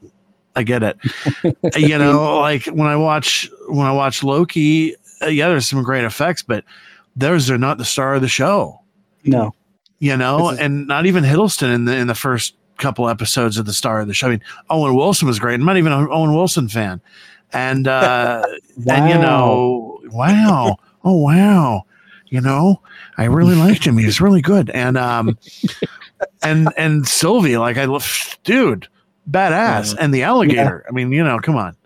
i 0.55 0.63
get 0.63 0.83
it 0.83 0.97
you 1.77 1.97
know 1.99 2.39
like 2.41 2.67
when 2.67 2.87
i 2.89 2.95
watch 2.97 3.49
when 3.69 3.87
i 3.87 3.93
watch 3.93 4.23
loki 4.23 4.95
uh, 5.23 5.27
yeah 5.27 5.49
there's 5.49 5.67
some 5.69 5.83
great 5.83 6.05
effects 6.05 6.43
but 6.43 6.63
those 7.17 7.51
are 7.51 7.59
not 7.59 7.79
the 7.79 7.85
star 7.85 8.15
of 8.15 8.23
the 8.23 8.29
show 8.29 8.81
No. 9.25 9.55
you 9.99 10.17
know, 10.17 10.51
is- 10.51 10.59
and 10.59 10.87
not 10.87 11.07
even 11.07 11.25
Hiddleston 11.25 11.75
in 11.75 11.85
the 11.85 11.97
in 11.97 12.07
the 12.07 12.15
first 12.15 12.55
couple 12.79 13.09
episodes 13.09 13.57
of 13.57 13.67
the 13.67 13.73
star 13.73 14.01
of 14.01 14.09
the 14.09 14.15
show. 14.15 14.27
I 14.27 14.31
mean, 14.31 14.43
Owen 14.69 14.95
Wilson 14.97 15.29
was 15.29 15.39
great. 15.39 15.55
I'm 15.55 15.65
not 15.65 15.77
even 15.77 15.93
an 15.93 16.09
Owen 16.11 16.35
Wilson 16.35 16.69
fan, 16.69 17.01
and 17.53 17.87
uh, 17.87 18.43
and 18.89 19.09
you 19.09 19.15
know, 19.17 20.01
wow, 20.07 20.77
oh 21.05 21.17
wow, 21.17 21.85
You 22.31 22.41
know, 22.41 22.83
I 23.17 23.25
really 23.27 23.55
liked 23.55 23.85
him. 23.87 23.97
He 23.97 24.05
was 24.07 24.21
really 24.21 24.43
good. 24.43 24.71
And 24.71 24.99
um, 24.99 25.39
and 26.43 26.69
and 26.77 27.07
Sylvie, 27.07 27.57
like 27.57 27.77
I 27.77 27.85
love, 27.85 28.39
dude, 28.45 28.89
badass. 29.31 29.95
And 29.99 30.13
the 30.13 30.23
alligator. 30.25 30.85
I 30.89 30.93
mean, 30.93 31.13
you 31.13 31.23
know, 31.23 31.39
come 31.39 31.57
on. 31.57 31.77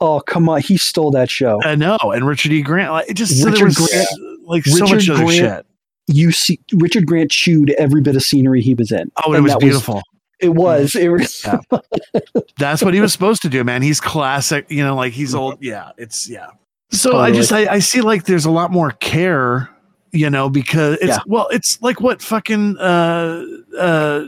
Oh 0.00 0.20
come 0.20 0.48
on, 0.48 0.60
he 0.60 0.76
stole 0.76 1.10
that 1.10 1.28
show. 1.28 1.60
I 1.62 1.74
know. 1.74 1.98
And 2.02 2.26
Richard 2.26 2.52
E. 2.52 2.62
Grant, 2.62 2.92
like 2.92 3.10
it 3.10 3.14
just 3.14 3.42
there 3.42 3.52
Richard 3.52 3.64
was, 3.66 3.76
Grant- 3.76 4.08
like 4.48 4.64
so 4.64 4.84
Richard 4.84 4.94
much 4.96 5.10
other 5.10 5.24
Grant- 5.24 5.32
shit. 5.34 5.66
You 6.10 6.32
see, 6.32 6.58
Richard 6.74 7.06
Grant 7.06 7.30
chewed 7.30 7.70
every 7.72 8.00
bit 8.00 8.16
of 8.16 8.22
scenery 8.22 8.62
he 8.62 8.74
was 8.74 8.90
in. 8.90 9.10
Oh, 9.24 9.34
it 9.34 9.40
was 9.40 9.54
beautiful. 9.56 10.02
it 10.40 10.50
was. 10.54 10.96
It 10.96 11.08
was. 11.10 11.44
Yeah. 11.44 11.60
That's 12.58 12.82
what 12.82 12.94
he 12.94 13.00
was 13.00 13.12
supposed 13.12 13.42
to 13.42 13.48
do, 13.48 13.62
man. 13.62 13.82
He's 13.82 14.00
classic, 14.00 14.66
you 14.70 14.82
know, 14.82 14.96
like 14.96 15.12
he's 15.12 15.34
old. 15.34 15.58
Yeah, 15.62 15.90
it's 15.98 16.28
yeah. 16.28 16.46
So 16.90 17.18
I 17.18 17.30
just 17.30 17.52
I, 17.52 17.66
I 17.74 17.78
see 17.80 18.00
like 18.00 18.24
there's 18.24 18.46
a 18.46 18.50
lot 18.50 18.70
more 18.72 18.92
care, 18.92 19.68
you 20.12 20.30
know, 20.30 20.48
because 20.48 20.94
it's 21.02 21.08
Yeah. 21.08 21.18
well, 21.26 21.48
it's 21.48 21.80
like 21.82 22.00
what 22.00 22.22
fucking 22.22 22.78
uh 22.78 23.44
uh 23.78 24.24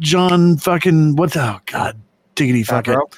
John 0.00 0.58
fucking 0.58 1.16
what 1.16 1.32
the 1.32 1.42
oh 1.42 1.60
god 1.66 1.98
diggity 2.34 2.64
fucking. 2.64 2.92
Favreau? 2.94 3.14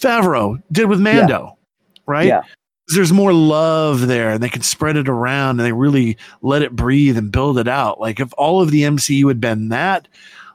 Favreau 0.00 0.62
did 0.72 0.86
with 0.86 1.00
Mando, 1.00 1.58
right? 2.06 2.26
Yeah. 2.26 2.40
There's 2.88 3.12
more 3.12 3.32
love 3.32 4.06
there, 4.06 4.30
and 4.30 4.42
they 4.42 4.48
can 4.48 4.62
spread 4.62 4.96
it 4.96 5.08
around, 5.08 5.58
and 5.60 5.66
they 5.66 5.72
really 5.72 6.16
let 6.42 6.62
it 6.62 6.74
breathe 6.76 7.16
and 7.16 7.30
build 7.30 7.58
it 7.58 7.68
out. 7.68 8.00
Like 8.00 8.20
if 8.20 8.32
all 8.36 8.60
of 8.60 8.70
the 8.70 8.82
MCU 8.82 9.28
had 9.28 9.40
been 9.40 9.68
that, 9.70 10.08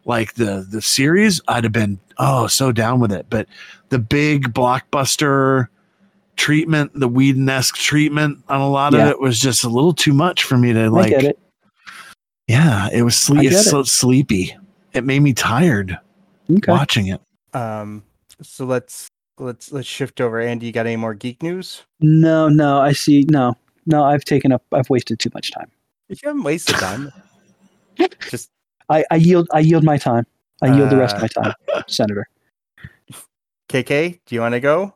like 0.06 0.34
the 0.36 0.66
the 0.70 0.82
series, 0.82 1.42
I'd 1.48 1.64
have 1.64 1.74
been 1.74 2.00
oh 2.18 2.48
so 2.48 2.72
down 2.72 3.00
with 3.00 3.12
it. 3.12 3.28
But 3.30 3.48
the 3.90 4.00
big 4.00 4.54
blockbuster 4.54 5.68
treatment, 6.36 6.92
the 6.94 7.08
Whedon 7.08 7.50
esque 7.50 7.76
treatment 7.78 8.44
on 8.50 8.62
a 8.62 8.70
lot 8.70 8.94
Yeah. 8.94 9.06
of 9.06 9.10
it 9.10 9.20
was 9.20 9.40
just 9.40 9.64
a 9.64 9.70
little 9.70 9.94
too 9.94 10.14
much 10.14 10.44
for 10.44 10.58
me 10.58 10.74
to 10.74 10.82
I 10.84 10.88
like. 10.88 11.10
get 11.10 11.24
it. 11.24 11.40
Yeah, 12.48 12.90
it 12.94 13.02
was 13.04 13.16
I 13.16 13.18
sleep. 13.18 13.52
It's 13.52 13.66
it. 13.68 13.70
so 13.70 13.84
sleepy. 13.84 14.56
It 14.94 15.04
made 15.04 15.22
me 15.22 15.34
tired 15.34 15.98
Okay. 16.50 16.72
watching 16.72 17.08
it. 17.08 17.22
Um, 17.54 18.04
so 18.42 18.66
let's 18.66 19.08
let's 19.40 19.72
let's 19.72 19.88
shift 19.88 20.22
over. 20.22 20.40
Andy, 20.40 20.68
you 20.68 20.72
got 20.72 20.86
any 20.86 20.96
more 20.96 21.14
geek 21.14 21.42
news? 21.44 21.84
No, 22.00 22.50
no, 22.50 22.80
I 22.80 22.92
see. 22.94 23.26
No, 23.30 23.56
no, 23.86 24.04
I've 24.04 24.26
taken 24.26 24.52
up. 24.52 24.64
I've 24.72 24.90
wasted 24.90 25.20
too 25.20 25.30
much 25.34 25.52
time. 25.52 25.70
You 26.10 26.16
haven't 26.24 26.44
wasted 26.44 26.76
time, 26.76 27.12
just 28.30 28.50
I, 28.90 29.04
I 29.12 29.16
yield. 29.16 29.48
I 29.54 29.60
yield 29.60 29.84
my 29.84 29.98
time. 29.98 30.26
I 30.62 30.76
yield 30.76 30.90
the 30.90 30.98
rest 30.98 31.18
of 31.18 31.24
Uh, 31.24 31.28
my 31.44 31.44
time, 31.44 31.84
Senator. 31.88 32.28
KK, 33.70 34.20
do 34.26 34.36
you 34.36 34.42
want 34.42 34.54
to 34.54 34.60
go? 34.60 34.96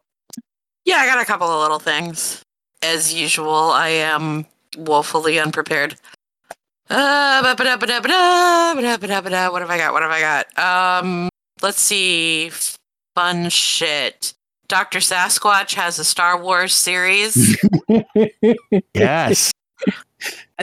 Yeah, 0.85 0.95
I 0.97 1.05
got 1.05 1.22
a 1.22 1.26
couple 1.26 1.47
of 1.47 1.61
little 1.61 1.80
things. 1.80 2.41
As 2.81 3.13
usual, 3.13 3.53
I 3.72 3.89
am 3.89 4.45
woefully 4.77 5.38
unprepared. 5.39 5.95
Uh, 6.89 7.41
what 7.41 7.59
have 7.59 7.84
I 7.84 9.77
got? 9.77 9.93
What 9.93 10.01
have 10.01 10.11
I 10.11 10.19
got? 10.19 10.57
Um, 11.03 11.30
let's 11.61 11.80
see. 11.80 12.51
Fun 13.15 13.49
shit. 13.49 14.33
Dr. 14.67 14.99
Sasquatch 14.99 15.73
has 15.73 15.99
a 15.99 16.03
Star 16.05 16.41
Wars 16.41 16.73
series 16.73 17.57
Yes. 18.93 19.51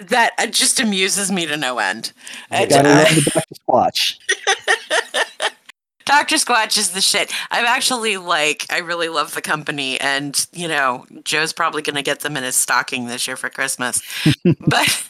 that 0.00 0.32
uh, 0.38 0.46
just 0.46 0.80
amuses 0.80 1.30
me 1.30 1.44
to 1.46 1.56
no 1.58 1.78
end. 1.78 2.12
And, 2.50 2.70
Gotta 2.70 2.88
uh, 2.88 2.94
love 2.94 3.14
the 3.14 3.30
Dr. 3.34 3.54
Squatch. 3.68 4.16
Dr. 6.06 6.36
Squatch 6.36 6.78
is 6.78 6.92
the 6.92 7.02
shit. 7.02 7.30
I'm 7.50 7.66
actually 7.66 8.16
like, 8.16 8.64
I 8.70 8.78
really 8.78 9.10
love 9.10 9.34
the 9.34 9.42
company, 9.42 10.00
and 10.00 10.46
you 10.54 10.66
know, 10.66 11.04
Joe's 11.24 11.52
probably 11.52 11.82
going 11.82 11.96
to 11.96 12.02
get 12.02 12.20
them 12.20 12.34
in 12.34 12.44
his 12.44 12.56
stocking 12.56 13.08
this 13.08 13.26
year 13.26 13.36
for 13.36 13.50
Christmas, 13.50 14.00
but 14.66 15.06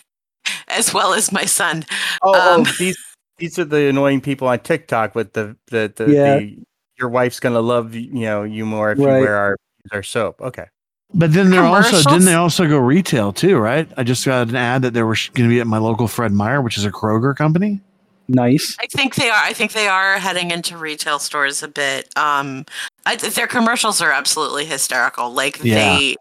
as 0.66 0.92
well 0.92 1.14
as 1.14 1.30
my 1.30 1.44
son. 1.44 1.84
Oh, 2.22 2.34
Um, 2.34 2.62
oh 2.62 2.72
these 2.80 2.98
these 3.36 3.60
are 3.60 3.64
the 3.64 3.88
annoying 3.88 4.20
people 4.20 4.48
on 4.48 4.58
TikTok 4.58 5.14
with 5.14 5.34
the 5.34 5.56
the, 5.68 5.92
the, 5.94 6.12
Yeah. 6.12 6.38
the 6.38 6.58
your 6.98 7.08
wife's 7.08 7.40
gonna 7.40 7.60
love 7.60 7.94
you 7.94 8.10
know 8.12 8.42
you 8.42 8.64
more 8.66 8.92
if 8.92 8.98
Right. 8.98 9.18
you 9.18 9.24
wear 9.24 9.36
our 9.36 9.56
our 9.92 10.02
soap. 10.02 10.40
Okay. 10.40 10.66
But 11.14 11.32
then 11.32 11.48
they're 11.50 11.62
also 11.64 11.88
Commercials? 11.88 12.04
didn't 12.12 12.26
they 12.26 12.34
also 12.34 12.68
go 12.68 12.76
retail 12.78 13.32
too, 13.32 13.56
right? 13.56 13.88
I 13.96 14.02
just 14.02 14.26
got 14.26 14.48
an 14.50 14.56
ad 14.56 14.82
that 14.82 14.92
they 14.92 15.02
were 15.02 15.16
going 15.32 15.48
to 15.48 15.54
be 15.54 15.58
at 15.58 15.66
my 15.66 15.78
local 15.78 16.06
Fred 16.06 16.32
Meyer, 16.32 16.60
which 16.60 16.76
is 16.76 16.84
a 16.84 16.90
Kroger 16.90 17.34
company. 17.34 17.80
Nice. 18.28 18.76
I 18.78 18.86
think 18.88 19.14
they 19.14 19.30
are. 19.30 19.42
I 19.42 19.54
think 19.54 19.72
they 19.72 19.88
are 19.88 20.18
heading 20.18 20.50
into 20.50 20.76
retail 20.76 21.18
stores 21.18 21.62
a 21.62 21.68
bit. 21.68 22.10
Um, 22.18 22.66
I, 23.06 23.16
their 23.16 23.46
commercials 23.46 24.02
are 24.02 24.12
absolutely 24.12 24.66
hysterical. 24.66 25.32
Like 25.32 25.64
Yeah. 25.64 25.76
they, 25.96 26.16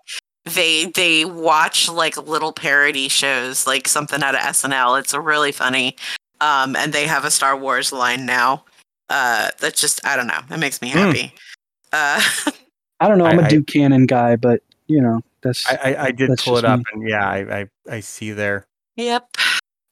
they, 0.45 0.85
they 0.85 1.25
watch 1.25 1.89
like 1.89 2.15
little 2.15 2.53
parody 2.53 3.09
shows, 3.09 3.67
like 3.67 3.89
something 3.89 4.23
out 4.23 4.35
of 4.35 4.39
SNL. 4.41 4.97
It's 5.01 5.13
really 5.13 5.51
funny. 5.51 5.97
Um, 6.39 6.77
and 6.77 6.93
they 6.93 7.07
have 7.07 7.25
a 7.25 7.31
Star 7.31 7.57
Wars 7.57 7.91
line 7.91 8.25
now. 8.25 8.63
Uh, 9.09 9.49
that 9.59 9.75
just 9.75 10.05
I 10.05 10.15
don't 10.15 10.27
know. 10.27 10.41
That 10.49 10.59
makes 10.59 10.81
me 10.81 10.89
Hmm. 10.89 10.97
happy. 10.97 11.33
Uh, 11.93 12.21
I 12.99 13.07
don't 13.07 13.17
know. 13.17 13.25
I'm 13.25 13.39
a 13.39 13.43
I- 13.43 13.45
I- 13.45 13.49
Duke 13.49 13.67
Cannon 13.67 14.05
guy, 14.05 14.35
but 14.35 14.61
you 14.87 15.01
know 15.01 15.21
that's 15.41 15.65
I 15.69 15.75
I, 15.93 16.03
I 16.05 16.11
did 16.11 16.37
pull 16.39 16.57
it 16.57 16.65
up 16.65 16.79
me. 16.79 16.85
and 16.93 17.09
yeah, 17.09 17.27
I, 17.29 17.59
I 17.59 17.65
I 17.89 17.99
see 18.01 18.31
there. 18.31 18.65
yep. 18.95 19.29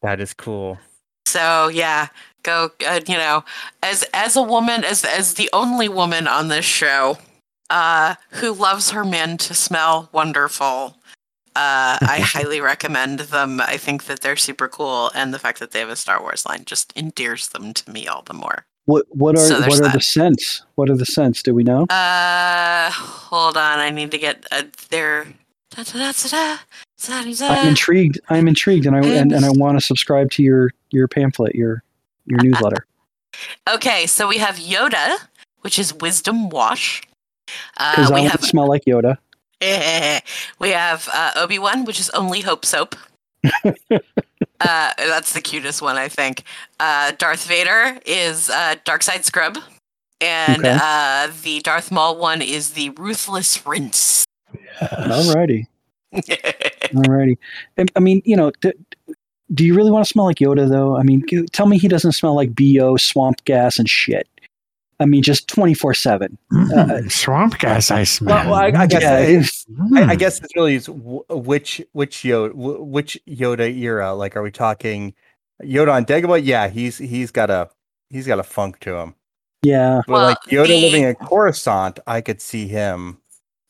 That 0.01 0.19
is 0.19 0.33
cool. 0.33 0.77
So 1.25 1.67
yeah, 1.69 2.07
go. 2.43 2.71
Uh, 2.85 3.01
you 3.07 3.15
know, 3.17 3.43
as 3.81 4.03
as 4.13 4.35
a 4.35 4.41
woman, 4.43 4.83
as 4.83 5.03
as 5.05 5.33
the 5.35 5.49
only 5.53 5.89
woman 5.89 6.27
on 6.27 6.47
this 6.49 6.65
show, 6.65 7.17
uh, 7.69 8.15
who 8.31 8.53
loves 8.53 8.91
her 8.91 9.03
men 9.03 9.37
to 9.37 9.53
smell 9.53 10.09
wonderful, 10.11 10.97
uh, 11.55 11.97
I 12.01 12.19
highly 12.23 12.61
recommend 12.61 13.19
them. 13.19 13.59
I 13.61 13.77
think 13.77 14.05
that 14.05 14.21
they're 14.21 14.35
super 14.35 14.67
cool, 14.67 15.09
and 15.15 15.33
the 15.33 15.39
fact 15.39 15.59
that 15.59 15.71
they 15.71 15.79
have 15.79 15.89
a 15.89 15.95
Star 15.95 16.21
Wars 16.21 16.45
line 16.45 16.63
just 16.65 16.93
endears 16.95 17.49
them 17.49 17.73
to 17.73 17.89
me 17.91 18.07
all 18.07 18.21
the 18.21 18.33
more. 18.33 18.65
What. 18.85 19.05
What 19.09 19.35
are 19.35 19.47
So 19.47 19.59
what 19.61 19.81
are 19.81 19.91
the 19.91 20.01
scents? 20.01 20.63
What 20.75 20.89
are 20.89 20.95
the 20.95 21.05
scents? 21.05 21.43
Do 21.43 21.53
we 21.53 21.63
know? 21.63 21.83
Uh, 21.83 22.89
hold 22.91 23.57
on, 23.57 23.79
I 23.79 23.89
need 23.89 24.11
to 24.11 24.17
get 24.17 24.45
uh, 24.51 24.63
their. 24.89 25.27
I'm 27.51 27.67
intrigued. 27.67 28.19
I'm 28.29 28.47
intrigued, 28.47 28.85
and 28.85 28.95
I 28.95 28.99
and, 28.99 29.31
and 29.31 29.45
I 29.45 29.49
want 29.51 29.77
to 29.77 29.85
subscribe 29.85 30.31
to 30.31 30.43
your 30.43 30.71
your 30.91 31.07
pamphlet, 31.07 31.55
your 31.55 31.83
your 32.25 32.41
newsletter. 32.41 32.85
Okay, 33.69 34.05
so 34.07 34.27
we 34.27 34.37
have 34.37 34.55
Yoda, 34.55 35.17
which 35.61 35.77
is 35.77 35.93
Wisdom 35.93 36.49
Wash. 36.49 37.01
Uh, 37.77 37.91
Because 37.91 38.11
I 38.11 38.15
we 38.15 38.21
want 38.21 38.31
have 38.31 38.43
smell 38.45 38.67
like 38.67 38.85
Yoda. 38.85 39.17
we 40.59 40.69
have 40.69 41.09
uh, 41.11 41.31
Obi 41.35 41.59
Wan, 41.59 41.85
which 41.85 41.99
is 41.99 42.09
only 42.11 42.41
Hope 42.41 42.65
Soap. 42.65 42.95
uh, 44.61 44.91
that's 44.97 45.33
the 45.33 45.41
cutest 45.41 45.81
one, 45.81 45.97
I 45.97 46.07
think. 46.07 46.43
Uh, 46.79 47.11
Darth 47.17 47.45
Vader 47.47 47.99
is 48.05 48.49
uh, 48.49 48.75
Dark 48.85 49.03
Side 49.03 49.25
Scrub, 49.25 49.57
and 50.21 50.65
Okay. 50.65 50.77
uh, 50.81 51.31
the 51.43 51.59
Darth 51.61 51.91
Maul 51.91 52.17
one 52.17 52.41
is 52.41 52.71
the 52.71 52.89
Ruthless 52.91 53.65
Rinse. 53.65 54.25
Alrighty, 54.79 55.67
alrighty. 56.13 57.37
I- 57.77 57.85
I 57.95 57.99
mean, 57.99 58.21
you 58.25 58.35
know, 58.35 58.51
d- 58.61 58.73
do 59.53 59.63
you 59.65 59.75
really 59.75 59.91
want 59.91 60.05
to 60.05 60.09
smell 60.09 60.25
like 60.25 60.37
Yoda 60.37 60.67
though? 60.69 60.97
I 60.97 61.03
mean, 61.03 61.23
tell 61.51 61.65
me 61.67 61.77
he 61.77 61.87
doesn't 61.87 62.13
smell 62.13 62.35
like 62.35 62.55
bo, 62.55 62.97
swamp 62.97 63.43
gas, 63.45 63.77
and 63.79 63.89
shit. 63.89 64.27
I 64.99 65.05
mean, 65.05 65.23
just 65.23 65.47
twenty 65.47 65.73
four 65.73 65.93
seven. 65.93 66.37
Mm, 66.53 67.11
swamp 67.11 67.59
gas 67.59 67.91
I 67.91 68.03
smell. 68.05 68.45
Well, 68.45 68.53
I, 68.53 68.67
I 68.67 68.87
guess 68.87 69.01
Yeah, 69.01 69.19
it's- 69.19 69.65
I, 69.93 70.01
I 70.11 70.15
Mm. 70.15 70.19
guess 70.19 70.39
it's 70.41 70.55
really 70.55 70.75
is 70.75 70.87
which 70.89 71.81
which 71.91 72.17
Yoda 72.23 72.53
which 72.79 73.19
Yoda 73.27 73.75
era. 73.77 74.13
Like, 74.13 74.35
are 74.37 74.41
we 74.41 74.51
talking 74.51 75.13
Yoda 75.63 75.93
on 75.93 76.05
Dagobah? 76.05 76.41
Yeah, 76.43 76.69
he's 76.69 76.97
he's 76.97 77.31
got 77.31 77.49
a 77.49 77.69
he's 78.09 78.25
got 78.27 78.39
a 78.39 78.43
funk 78.43 78.79
to 78.81 78.95
him. 78.95 79.15
Yeah, 79.63 80.01
But 80.07 80.13
Well, 80.13 80.23
like 80.25 80.37
Yoda 80.47 80.67
the- 80.67 80.81
living 80.81 81.03
in 81.03 81.15
Coruscant, 81.15 81.99
I 82.07 82.21
could 82.21 82.39
see 82.41 82.67
him. 82.67 83.17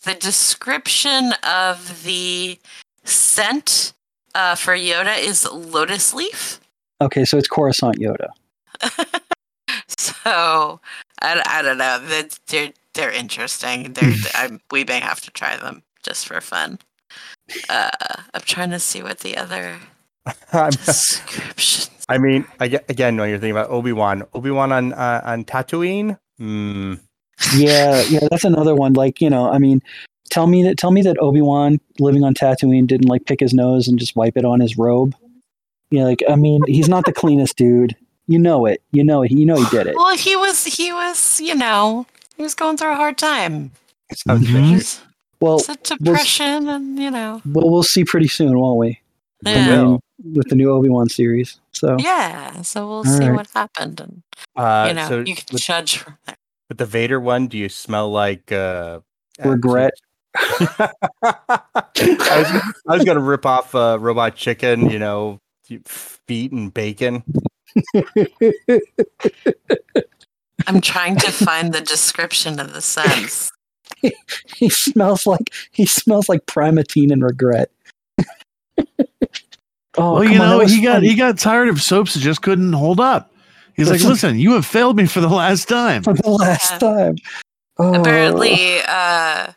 the 0.03 0.13
description 0.13 1.33
of 1.41 2.03
the 2.03 2.59
scent 3.05 3.93
uh, 4.35 4.53
for 4.55 4.75
Yoda 4.75 5.17
is 5.17 5.49
lotus 5.51 6.13
leaf. 6.13 6.59
okay, 7.01 7.25
so 7.25 7.37
it's 7.37 7.47
Coruscant 7.47 7.97
Yoda. 7.97 8.29
So 9.97 10.79
I, 11.25 11.59
I 11.59 11.61
don't 11.61 11.77
know. 11.77 11.99
They're 11.99 12.27
they're, 12.47 12.73
they're 12.93 13.11
interesting. 13.11 13.93
They're 13.93 14.13
I, 14.33 14.59
we 14.71 14.83
may 14.83 14.99
have 14.99 15.21
to 15.21 15.31
try 15.31 15.57
them 15.57 15.83
just 16.03 16.27
for 16.27 16.39
fun. 16.41 16.79
Uh, 17.69 17.89
I'm 18.33 18.41
trying 18.41 18.71
to 18.71 18.79
see 18.79 19.01
what 19.03 19.19
the 19.19 19.37
other 19.37 19.77
I'm- 20.53 20.71
descriptions. 20.71 21.91
I 22.07 22.19
mean, 22.19 22.45
I, 22.59 22.65
again, 22.87 23.17
when 23.17 23.29
you're 23.29 23.39
thinking 23.39 23.57
about 23.57 23.71
Obi 23.71 23.91
Wan, 23.91 24.23
Obi 24.35 24.51
Wan 24.51 24.71
on 24.71 24.93
uh, 24.93 25.21
on 25.25 25.43
Tatooine. 25.43 26.17
Hmm. 26.37 26.95
Yeah, 27.55 28.01
yeah, 28.09 28.27
that's 28.29 28.43
another 28.45 28.75
one. 28.75 28.93
Like, 28.93 29.19
you 29.21 29.29
know, 29.29 29.49
I 29.49 29.57
mean, 29.57 29.81
tell 30.29 30.47
me 30.47 30.61
that 30.63 30.77
tell 30.77 30.91
me 30.91 31.01
that 31.01 31.17
Obi 31.19 31.41
Wan 31.41 31.79
living 31.99 32.23
on 32.23 32.33
Tatooine 32.35 32.85
didn't 32.87 33.09
like 33.09 33.25
pick 33.25 33.39
his 33.39 33.53
nose 33.53 33.87
and 33.87 33.97
just 33.99 34.15
wipe 34.15 34.37
it 34.37 34.45
on 34.45 34.59
his 34.59 34.77
robe. 34.77 35.15
Yeah, 35.89 36.03
like 36.03 36.23
I 36.29 36.35
mean, 36.35 36.61
he's 36.67 36.87
not 36.89 37.05
the 37.05 37.13
cleanest 37.13 37.57
dude. 37.57 37.95
You 38.27 38.39
know 38.39 38.65
it. 38.65 38.81
You 38.91 39.03
know 39.03 39.23
it. 39.23 39.31
You 39.31 39.45
know 39.45 39.55
he 39.55 39.65
did 39.69 39.87
it. 39.87 39.95
Well, 39.95 40.15
he 40.17 40.35
was 40.35 40.65
he 40.65 40.91
was 40.91 41.39
you 41.39 41.55
know 41.55 42.05
he 42.37 42.43
was 42.43 42.55
going 42.55 42.77
through 42.77 42.93
a 42.93 42.95
hard 42.95 43.17
time. 43.17 43.71
Sounds 44.13 44.47
Mhm. 44.47 45.01
Well, 45.41 45.57
It's 45.59 45.69
a 45.69 45.75
depression, 45.75 46.69
and 46.69 46.97
you 46.97 47.11
know. 47.11 47.41
well, 47.45 47.69
we'll 47.69 47.83
see 47.83 48.05
pretty 48.05 48.27
soon, 48.27 48.57
won't 48.57 48.79
we? 48.79 48.99
We 49.43 49.51
Yeah. 49.51 49.67
will. 49.67 49.99
with 50.33 50.47
the 50.47 50.55
new 50.55 50.71
Obi 50.71 50.87
Wan 50.89 51.09
series. 51.09 51.59
So 51.73 51.97
Yeah, 51.99 52.61
so 52.61 52.87
we'll 52.87 52.97
All 52.99 53.03
see 53.03 53.27
right. 53.27 53.35
what 53.35 53.47
happened, 53.53 53.99
and 53.99 54.23
Uh, 54.55 54.85
you 54.87 54.93
know, 54.95 55.07
so 55.09 55.19
you 55.19 55.35
can 55.35 55.45
with, 55.51 55.61
judge 55.61 55.97
from 55.97 56.17
there. 56.25 56.37
with 56.69 56.77
the 56.77 56.85
Vader 56.85 57.19
one, 57.19 57.47
do 57.47 57.57
you 57.57 57.67
smell 57.67 58.09
like 58.09 58.49
uh, 58.51 59.01
regret. 59.43 59.93
I 60.35 60.91
was 62.31 62.47
I 62.87 62.95
was 62.95 63.03
gonna 63.03 63.19
rip 63.19 63.45
off 63.45 63.75
uh, 63.75 63.97
Robot 63.99 64.35
Chicken, 64.35 64.89
you 64.89 64.99
know, 64.99 65.41
feet 65.85 66.53
and 66.53 66.73
bacon. 66.73 67.23
I'm 70.67 70.81
trying 70.81 71.17
to 71.17 71.31
find 71.31 71.73
the 71.73 71.81
description 71.81 72.59
of 72.59 72.73
the 72.73 72.81
sense. 72.81 73.51
he 74.55 74.69
smells 74.69 75.27
like 75.27 75.53
he 75.71 75.85
smells 75.85 76.27
like 76.29 76.45
Primatene 76.45 77.11
and 77.11 77.23
regret. 77.23 77.69
oh, 79.97 80.13
well, 80.13 80.23
you 80.23 80.37
know, 80.39 80.59
was 80.59 80.71
he 80.73 80.81
got 80.81 80.95
fun. 80.95 81.03
he 81.03 81.15
got 81.15 81.37
tired 81.37 81.69
of 81.69 81.81
soaps 81.81 82.13
that 82.13 82.19
just 82.21 82.41
couldn't 82.41 82.73
hold 82.73 82.99
up. 82.99 83.31
He's 83.75 83.87
like, 83.89 83.95
Listen- 83.95 84.09
listen, 84.09 84.39
you 84.39 84.53
have 84.53 84.65
failed 84.65 84.95
me 84.97 85.05
for 85.05 85.19
the 85.19 85.27
last 85.29 85.67
time. 85.67 86.01
for 86.03 86.13
the 86.13 86.29
last 86.29 86.71
Yeah. 86.71 86.77
time. 86.79 87.15
Oh, 87.77 87.93
Apparently, 87.99 88.79
uh, 88.87 89.47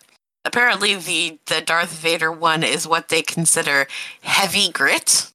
apparently 0.45 0.97
the 0.97 1.39
the 1.47 1.61
Darth 1.61 1.93
Vader 1.93 2.33
one 2.33 2.65
is 2.65 2.87
what 2.87 3.09
they 3.09 3.23
consider 3.23 3.87
heavy 4.23 4.71
grit. 4.73 5.33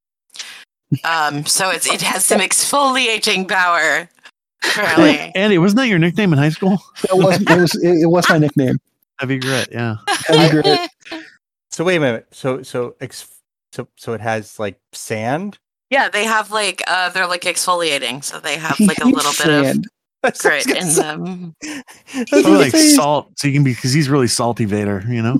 Um, 1.03 1.45
so 1.45 1.69
it's 1.69 1.87
it 1.87 2.01
has 2.01 2.25
some 2.25 2.39
exfoliating 2.39 3.47
power. 3.47 4.09
Apparently, 4.63 5.31
Andy, 5.35 5.57
wasn't 5.57 5.77
that 5.77 5.87
your 5.87 5.99
nickname 5.99 6.31
in 6.33 6.39
high 6.39 6.49
school? 6.49 6.77
that 7.03 7.15
was 7.17 7.41
it 7.41 7.49
was 7.49 7.75
it, 7.83 8.03
it 8.03 8.05
was 8.07 8.27
my 8.29 8.37
nickname. 8.37 8.79
Heavy 9.19 9.37
grit, 9.39 9.69
yeah. 9.71 9.97
Heavy 10.07 10.61
grit. 10.61 10.89
So 11.71 11.83
wait 11.83 11.97
a 11.97 11.99
minute. 11.99 12.27
So 12.31 12.61
so 12.63 12.95
ex- 13.01 13.27
so 13.71 13.87
so 13.97 14.13
it 14.13 14.21
has 14.21 14.59
like 14.59 14.79
sand. 14.93 15.57
yeah, 15.89 16.07
they 16.09 16.23
have 16.23 16.51
like 16.51 16.81
uh, 16.87 17.09
they're 17.09 17.27
like 17.27 17.41
exfoliating, 17.41 18.23
so 18.23 18.39
they 18.39 18.57
have 18.57 18.79
like 18.79 18.99
a 18.99 19.05
little 19.05 19.31
bit 19.31 19.47
of 19.47 19.65
Sand. 19.65 19.87
That's 20.23 20.43
what 20.43 20.53
I 20.53 20.55
was 20.57 20.65
grit 20.65 20.77
in 20.77 20.89
say. 20.89 21.01
them. 21.01 21.55
That's 21.61 22.29
Probably 22.29 22.51
like 22.51 22.75
salt, 22.75 23.31
so 23.37 23.47
you 23.47 23.53
can 23.53 23.63
be 23.63 23.73
because 23.73 23.91
he's 23.91 24.07
really 24.07 24.27
salty 24.27 24.65
Vader, 24.65 25.03
you 25.09 25.21
know. 25.21 25.39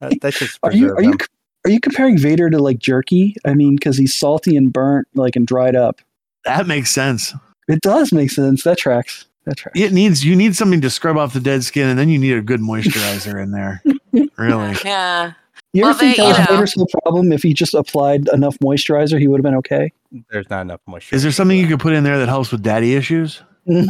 Uh, 0.00 0.10
That's 0.20 0.38
just 0.38 0.58
Are 0.62 0.72
you 0.72 0.88
preserve 0.88 0.98
are 0.98 1.02
you 1.02 1.10
them. 1.12 1.18
Are 1.66 1.70
you 1.70 1.80
comparing 1.80 2.16
Vader 2.16 2.48
to 2.50 2.58
like 2.58 2.78
jerky? 2.78 3.36
I 3.44 3.54
mean, 3.54 3.76
because 3.76 3.98
he's 3.98 4.14
salty 4.14 4.56
and 4.56 4.72
burnt, 4.72 5.08
like 5.14 5.36
and 5.36 5.46
dried 5.46 5.76
up. 5.76 6.00
That 6.44 6.66
makes 6.66 6.90
sense. 6.90 7.34
It 7.68 7.80
does 7.80 8.12
make 8.12 8.30
sense. 8.30 8.62
That 8.62 8.78
tracks. 8.78 9.26
That 9.44 9.56
tracks. 9.56 9.78
It 9.78 9.92
needs 9.92 10.24
you 10.24 10.36
need 10.36 10.54
something 10.56 10.80
to 10.80 10.90
scrub 10.90 11.16
off 11.16 11.32
the 11.32 11.40
dead 11.40 11.64
skin, 11.64 11.88
and 11.88 11.98
then 11.98 12.08
you 12.08 12.18
need 12.18 12.36
a 12.36 12.42
good 12.42 12.60
moisturizer 12.60 13.42
in 13.42 13.50
there. 13.50 13.82
Really, 14.38 14.74
Yeah, 14.84 15.32
You 15.74 15.82
ever 15.82 15.90
Well, 15.90 15.98
think 15.98 16.16
they- 16.16 16.22
that 16.22 16.28
was 16.28 16.38
you 16.38 16.44
know- 16.44 16.50
Vader's 16.56 16.74
whole 16.74 16.86
problem? 17.02 17.32
If 17.32 17.42
he 17.42 17.52
just 17.52 17.74
applied 17.74 18.28
enough 18.28 18.56
moisturizer, 18.60 19.18
he 19.20 19.28
would 19.28 19.38
have 19.38 19.42
been 19.44 19.56
okay. 19.56 19.92
There's 20.30 20.48
not 20.48 20.62
enough 20.62 20.80
moisture. 20.86 21.14
is 21.16 21.22
there 21.22 21.32
something 21.32 21.58
you 21.58 21.66
could 21.66 21.80
put 21.80 21.92
in 21.92 22.02
there 22.04 22.18
that 22.18 22.28
helps 22.28 22.50
with 22.52 22.62
daddy 22.62 22.94
issues? 22.94 23.42
That's 23.66 23.88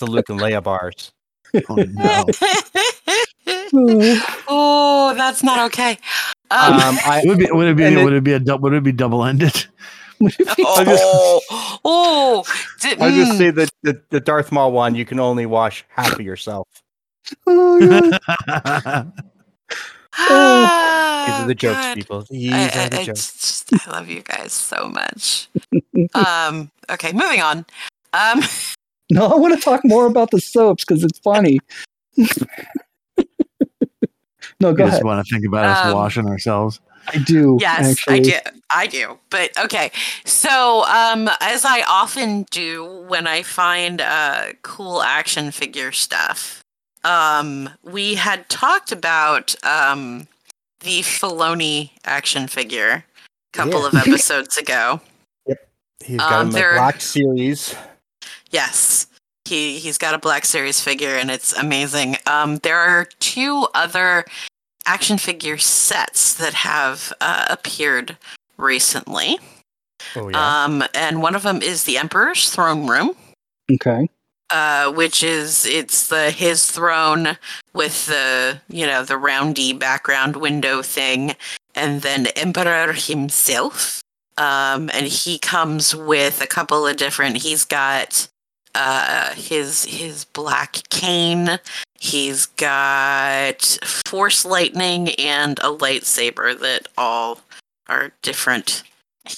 the 0.00 0.06
Luke 0.06 0.28
and 0.28 0.38
Leia 0.40 0.62
bars. 0.62 1.12
Oh 1.68 1.74
no! 1.76 2.24
oh, 4.48 5.14
that's 5.16 5.42
not 5.42 5.58
okay. 5.66 5.98
Um, 6.50 6.74
Um, 6.74 6.98
I 7.06 7.22
would 7.24 7.40
it 7.40 7.46
be 7.46 7.50
would 7.52 7.68
it 7.68 7.76
be 7.76 7.84
And 7.84 7.96
it- 7.98 8.04
would 8.04 8.12
it 8.12 8.24
be 8.24 8.32
a 8.34 8.38
dou- 8.38 8.56
would 8.56 8.72
it 8.74 8.82
be 8.82 8.92
double 8.92 9.24
ended? 9.24 9.66
oh, 10.60 11.40
oh, 11.84 12.44
di- 12.80 12.96
I 13.00 13.10
just 13.10 13.32
mm. 13.32 13.38
say 13.38 13.50
that 13.50 13.70
the, 13.82 14.00
the 14.10 14.20
Darth 14.20 14.52
Maul 14.52 14.70
one, 14.70 14.94
you 14.94 15.04
can 15.04 15.18
only 15.18 15.46
wash 15.46 15.84
half 15.88 16.12
of 16.12 16.20
yourself. 16.20 16.68
Oh, 17.46 17.80
God. 17.80 19.12
These 20.14 20.28
are 20.28 21.42
Oh, 21.42 21.44
the 21.46 21.54
jokes, 21.56 21.80
God. 21.80 21.94
people. 21.96 22.22
These 22.30 22.52
I, 22.52 22.84
are 22.84 22.88
the 22.90 23.00
I 23.00 23.04
jokes. 23.04 23.32
just, 23.32 23.88
I 23.88 23.90
love 23.92 24.08
you 24.08 24.20
guys 24.22 24.52
so 24.52 24.88
much. 24.88 25.48
um, 26.14 26.70
okay, 26.90 27.12
moving 27.12 27.40
on. 27.40 27.64
Um, 28.12 28.42
no, 29.10 29.26
I 29.26 29.36
want 29.36 29.54
to 29.54 29.60
talk 29.60 29.80
more 29.84 30.06
about 30.06 30.30
the 30.30 30.40
soaps 30.40 30.84
because 30.84 31.02
it's 31.02 31.18
funny. 31.20 31.58
No, 34.62 34.72
go 34.72 34.84
just 34.84 34.94
ahead. 34.94 35.04
want 35.04 35.26
to 35.26 35.34
think 35.34 35.44
about 35.46 35.64
us 35.66 35.86
Um, 35.86 35.94
washing 35.94 36.26
ourselves. 36.26 36.80
I 37.08 37.18
do. 37.18 37.58
yes, 37.60 37.90
actually. 37.90 38.14
I 38.14 38.20
do. 38.20 38.38
I 38.70 38.86
do. 38.86 39.18
But 39.30 39.50
okay. 39.58 39.90
So, 40.24 40.84
um, 40.86 41.28
as 41.40 41.64
I 41.64 41.82
often 41.88 42.44
do 42.50 43.04
when 43.08 43.26
I 43.26 43.42
find 43.42 44.00
uh, 44.00 44.52
cool 44.62 45.02
action 45.02 45.50
figure 45.50 45.90
stuff, 45.92 46.62
um, 47.04 47.68
we 47.82 48.14
had 48.14 48.48
talked 48.48 48.92
about 48.92 49.54
um, 49.64 50.28
the 50.80 51.00
Filoni 51.00 51.90
action 52.04 52.46
figure 52.46 53.04
a 53.52 53.56
couple 53.56 53.80
Yeah. 53.80 53.86
of 53.88 53.94
episodes 53.96 54.56
ago. 54.56 55.00
Yep. 55.46 55.58
He's 56.04 56.18
got 56.18 56.32
um, 56.32 56.46
him 56.54 56.74
black 56.76 57.00
series. 57.00 57.74
Yes. 58.50 59.06
He 59.44 59.80
he's 59.80 59.98
got 59.98 60.14
a 60.14 60.18
Black 60.18 60.44
Series 60.44 60.80
figure 60.80 61.16
and 61.16 61.28
it's 61.30 61.52
amazing. 61.52 62.16
Um, 62.26 62.58
there 62.58 62.78
are 62.78 63.06
two 63.18 63.66
other 63.74 64.24
action 64.86 65.18
figure 65.18 65.58
sets 65.58 66.34
that 66.34 66.54
have 66.54 67.12
uh, 67.20 67.46
appeared 67.50 68.16
recently. 68.58 69.38
Oh 70.16 70.28
yeah. 70.28 70.64
Um, 70.64 70.84
and 70.94 71.22
one 71.22 71.34
of 71.34 71.42
them 71.42 71.62
is 71.62 71.84
the 71.84 71.98
Emperor's 71.98 72.50
Throne 72.50 72.86
Room, 72.88 73.12
Okay. 73.70 74.08
uh, 74.50 74.92
which 74.92 75.22
is 75.22 75.64
it's 75.64 76.08
the 76.08 76.30
his 76.30 76.70
throne 76.70 77.38
with 77.72 78.06
the 78.06 78.60
you 78.68 78.86
know 78.86 79.04
the 79.04 79.16
roundy 79.16 79.72
background 79.72 80.36
window 80.36 80.82
thing, 80.82 81.34
and 81.74 82.02
then 82.02 82.26
Emperor 82.36 82.92
himself. 82.92 84.00
Um, 84.38 84.90
and 84.94 85.06
he 85.06 85.38
comes 85.38 85.94
with 85.94 86.40
a 86.40 86.46
couple 86.46 86.86
of 86.86 86.96
different. 86.96 87.36
He's 87.36 87.64
got 87.64 88.28
uh 88.74 89.32
his 89.34 89.84
his 89.84 90.24
black 90.24 90.78
cane. 90.90 91.60
He's 92.06 92.46
got 92.46 93.62
force 94.06 94.44
lightning 94.44 95.10
and 95.10 95.56
a 95.60 95.70
lightsaber 95.70 96.58
that 96.58 96.88
all 96.98 97.38
are 97.88 98.10
different 98.22 98.82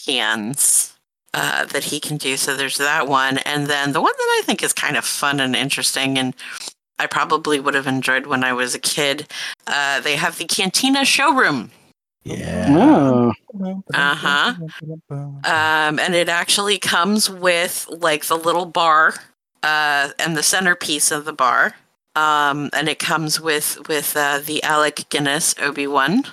hands 0.06 0.94
uh, 1.34 1.66
that 1.66 1.84
he 1.84 2.00
can 2.00 2.16
do. 2.16 2.38
So 2.38 2.56
there's 2.56 2.78
that 2.78 3.06
one, 3.06 3.36
and 3.38 3.66
then 3.66 3.92
the 3.92 4.00
one 4.00 4.14
that 4.16 4.38
I 4.38 4.42
think 4.46 4.62
is 4.62 4.72
kind 4.72 4.96
of 4.96 5.04
fun 5.04 5.40
and 5.40 5.54
interesting, 5.54 6.16
and 6.18 6.34
I 6.98 7.06
probably 7.06 7.60
would 7.60 7.74
have 7.74 7.86
enjoyed 7.86 8.26
when 8.26 8.42
I 8.42 8.54
was 8.54 8.74
a 8.74 8.78
kid. 8.78 9.26
Uh, 9.66 10.00
they 10.00 10.16
have 10.16 10.38
the 10.38 10.46
Cantina 10.46 11.04
showroom, 11.04 11.70
Yeah. 12.22 12.66
Oh, 12.70 13.32
Uh-huh. 13.92 14.54
um, 15.44 15.98
and 15.98 16.14
it 16.14 16.30
actually 16.30 16.78
comes 16.78 17.28
with 17.28 17.86
like 17.90 18.24
the 18.24 18.38
little 18.38 18.64
bar 18.66 19.12
uh, 19.62 20.10
and 20.18 20.34
the 20.34 20.42
centerpiece 20.42 21.10
of 21.10 21.26
the 21.26 21.32
bar, 21.34 21.74
um, 22.14 22.70
and 22.72 22.88
it 22.88 22.98
comes 22.98 23.40
with 23.40 23.88
with 23.88 24.16
uh, 24.16 24.40
the 24.44 24.62
Alec 24.62 25.06
Guinness 25.08 25.54
Obi 25.60 25.86
Wan, 25.86 26.24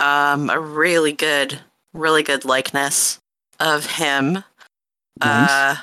um, 0.00 0.50
a 0.50 0.58
really 0.60 1.12
good, 1.12 1.60
really 1.92 2.22
good 2.22 2.44
likeness 2.44 3.20
of 3.60 3.86
him. 3.86 4.44
nice. 5.20 5.50
Uh, 5.50 5.76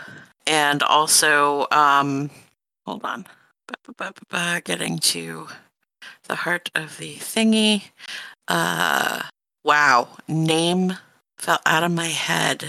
and 0.47 0.83
also, 0.83 1.65
um, 1.71 2.29
hold 2.85 3.03
on, 3.03 3.25
Ba, 3.67 3.73
ba, 3.83 3.93
ba, 3.97 4.13
ba, 4.13 4.21
ba, 4.29 4.61
getting 4.63 4.99
to 4.99 5.47
the 6.27 6.35
heart 6.35 6.69
of 6.75 6.97
the 6.97 7.15
thingy. 7.15 7.85
Uh, 8.47 9.23
wow, 9.63 10.07
name 10.27 10.93
fell 11.37 11.59
out 11.65 11.83
of 11.83 11.91
my 11.91 12.07
head. 12.07 12.63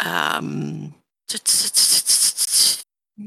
Um, 0.00 0.94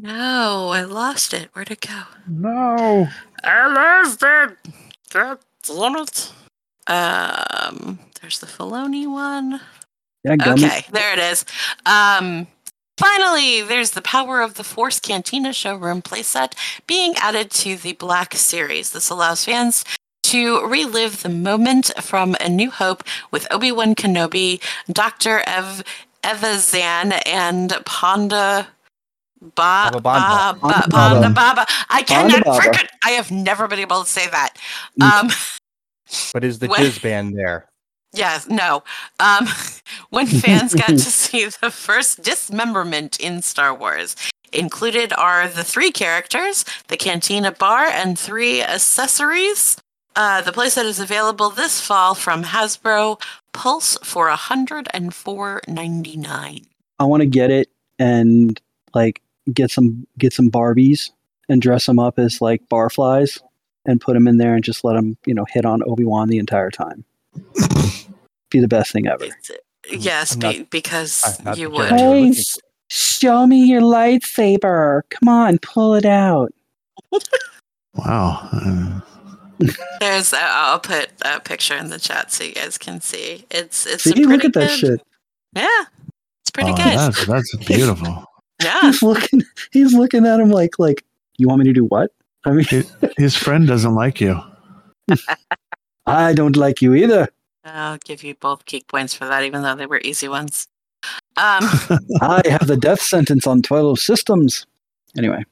no, 0.02 0.70
I 0.74 0.84
lost 0.84 1.34
it. 1.34 1.50
Where'd 1.54 1.70
it 1.72 1.82
go? 1.82 2.02
No. 2.28 3.08
I 3.44 3.68
lost 3.68 4.24
it. 4.24 4.58
God 5.12 5.38
damn 5.64 5.96
it. 5.98 6.32
Um, 6.88 8.00
there's 8.22 8.40
the 8.40 8.48
Filoni 8.48 9.10
one. 9.10 9.62
yeah, 10.24 10.36
gun 10.36 10.58
it. 10.58 10.66
Okay, 10.66 10.86
there 10.92 11.14
it 11.14 11.20
is. 11.20 11.46
Um, 11.86 12.48
finally, 12.98 13.62
there's 13.62 13.92
the 13.92 14.02
Power 14.02 14.42
of 14.42 14.56
the 14.56 14.64
Force 14.64 15.00
Cantina 15.00 15.54
showroom 15.54 16.02
playset 16.02 16.54
being 16.88 17.14
added 17.18 17.52
to 17.52 17.76
the 17.76 17.94
Black 17.94 18.34
Series. 18.34 18.92
This 18.92 19.10
allows 19.10 19.46
fans 19.46 19.86
to 20.24 20.66
relive 20.66 21.22
the 21.22 21.30
moment 21.30 21.92
from 22.02 22.36
A 22.42 22.50
New 22.50 22.72
Hope 22.72 23.04
with 23.32 23.48
Obi 23.52 23.72
Wan 23.72 23.94
Kenobi, 23.94 24.62
Doctor 24.92 25.44
Ev 25.46 25.84
Evazan, 26.24 27.22
and 27.26 27.70
Ponda. 27.86 28.68
Ba, 29.56 29.90
Baba 29.94 30.02
ba, 30.02 30.10
Bamba. 30.20 30.60
ba, 30.62 30.68
Ponda 30.68 30.90
Ponda 30.90 31.22
Baba. 31.22 31.34
Baba. 31.34 31.66
I 31.90 32.04
cannot 32.04 32.44
Baba. 32.44 32.60
freaking. 32.60 32.88
I 33.04 33.12
have 33.12 33.32
never 33.32 33.68
been 33.68 33.80
able 33.80 34.04
to 34.04 34.10
say 34.10 34.28
that. 34.30 34.58
Me 34.98 35.06
Um, 35.06 35.30
But 36.34 36.44
is 36.44 36.60
the 36.60 36.68
What- 36.68 36.80
jizz 36.80 37.02
band 37.02 37.36
there? 37.38 37.68
Yes, 38.14 38.48
no. 38.48 38.84
Um, 39.20 39.48
when 40.12 40.28
fans 40.28 40.74
got 40.84 40.88
to 40.90 41.00
see 41.00 41.46
the 41.62 41.72
first 41.72 42.22
dismemberment 42.24 43.20
in 43.20 43.42
Star 43.42 43.74
Wars, 43.74 44.16
included 44.52 45.12
are 45.14 45.48
the 45.48 45.64
three 45.64 45.92
characters, 45.92 46.64
the 46.88 46.98
cantina 46.98 47.52
bar, 47.52 47.86
and 47.86 48.20
three 48.20 48.62
accessories. 48.62 49.78
Uh, 50.16 50.42
the 50.42 50.52
playset 50.52 50.86
is 50.86 51.00
available 51.00 51.50
this 51.50 51.82
fall 51.82 52.14
from 52.14 52.44
Hasbro 52.44 53.20
Pulse 53.52 53.98
for 54.04 54.30
$104.99. 54.30 56.66
I 57.00 57.04
want 57.06 57.22
to 57.22 57.26
get 57.26 57.50
it 57.50 57.70
and 57.98 58.62
like 58.94 59.23
get 59.54 59.72
some 59.72 60.06
get 60.18 60.34
some 60.34 60.50
Barbies 60.50 61.12
and 61.50 61.62
dress 61.62 61.86
them 61.86 62.00
up 62.00 62.20
as 62.20 62.42
like 62.42 62.62
barflies 62.70 63.42
and 63.86 64.00
put 64.00 64.14
them 64.14 64.28
in 64.28 64.38
there 64.38 64.56
and 64.56 64.64
just 64.64 64.84
let 64.84 64.94
them 64.94 65.18
you 65.26 65.34
know 65.34 65.46
hit 65.50 65.66
on 65.66 65.82
Obi 65.84 66.06
Wan 66.06 66.30
the 66.30 66.38
entire 66.38 66.72
time. 66.72 67.04
Be 68.50 68.60
the 68.60 68.68
best 68.68 68.92
thing 68.92 69.08
ever. 69.08 69.26
It's- 69.26 69.52
yes, 69.92 70.34
I'm 70.34 70.40
not- 70.40 70.56
be, 70.56 70.64
because 70.64 71.40
you 71.56 71.70
the 71.70 71.76
would. 71.76 71.90
Hey, 71.90 72.34
show 72.90 73.48
me 73.48 73.66
your 73.66 73.82
lightsaber. 73.82 75.02
Come 75.10 75.28
on, 75.28 75.58
pull 75.60 75.96
it 75.96 76.06
out. 76.06 76.54
Wow. 77.96 78.50
Uh, 78.52 79.02
There's. 80.00 80.34
Uh, 80.34 80.40
I'll 80.42 80.80
put 80.80 81.10
a 81.22 81.40
picture 81.40 81.76
in 81.76 81.90
the 81.90 82.00
chat 82.00 82.32
so 82.32 82.44
you 82.44 82.54
guys 82.54 82.78
can 82.80 83.02
see. 83.02 83.46
It's 83.52 83.86
it's 83.86 84.04
See, 84.06 84.10
a 84.12 84.14
pretty 84.14 84.28
look 84.28 84.46
at 84.46 84.54
that 84.54 84.70
good- 84.70 84.80
shit. 84.80 85.02
Yeah, 85.56 85.68
it's 86.42 86.50
pretty 86.52 86.72
oh, 86.72 86.76
good. 86.76 86.86
That's, 86.86 87.26
that's 87.28 87.56
beautiful. 87.68 88.26
Yeah. 88.64 88.82
He's 88.82 89.02
looking. 89.04 89.44
He's 89.72 89.94
looking 89.94 90.26
at 90.26 90.40
him 90.40 90.50
like 90.50 90.80
like 90.80 91.04
you 91.38 91.48
want 91.48 91.60
me 91.60 91.66
to 91.66 91.74
do 91.74 91.86
what? 91.86 92.12
I 92.46 92.52
mean, 92.52 92.66
His 93.18 93.36
friend 93.36 93.68
doesn't 93.68 93.96
like 93.96 94.20
you. 94.20 94.40
I 96.06 96.34
don't 96.34 96.56
like 96.58 96.82
you 96.82 96.94
either. 96.94 97.30
I'll 97.66 97.98
give 98.04 98.24
you 98.24 98.36
both 98.36 98.66
geek 98.66 98.88
points 98.88 99.14
for 99.14 99.26
that, 99.26 99.44
even 99.44 99.62
though 99.64 99.76
they 99.76 99.86
were 99.86 100.02
easy 100.04 100.28
ones. 100.28 100.68
Um, 101.38 101.64
I 102.22 102.42
have 102.50 102.68
the 102.68 102.78
death 102.78 103.02
sentence 103.02 103.48
on 103.48 103.62
twelve 103.62 104.00
systems. 104.00 104.66
Anyway, 105.18 105.44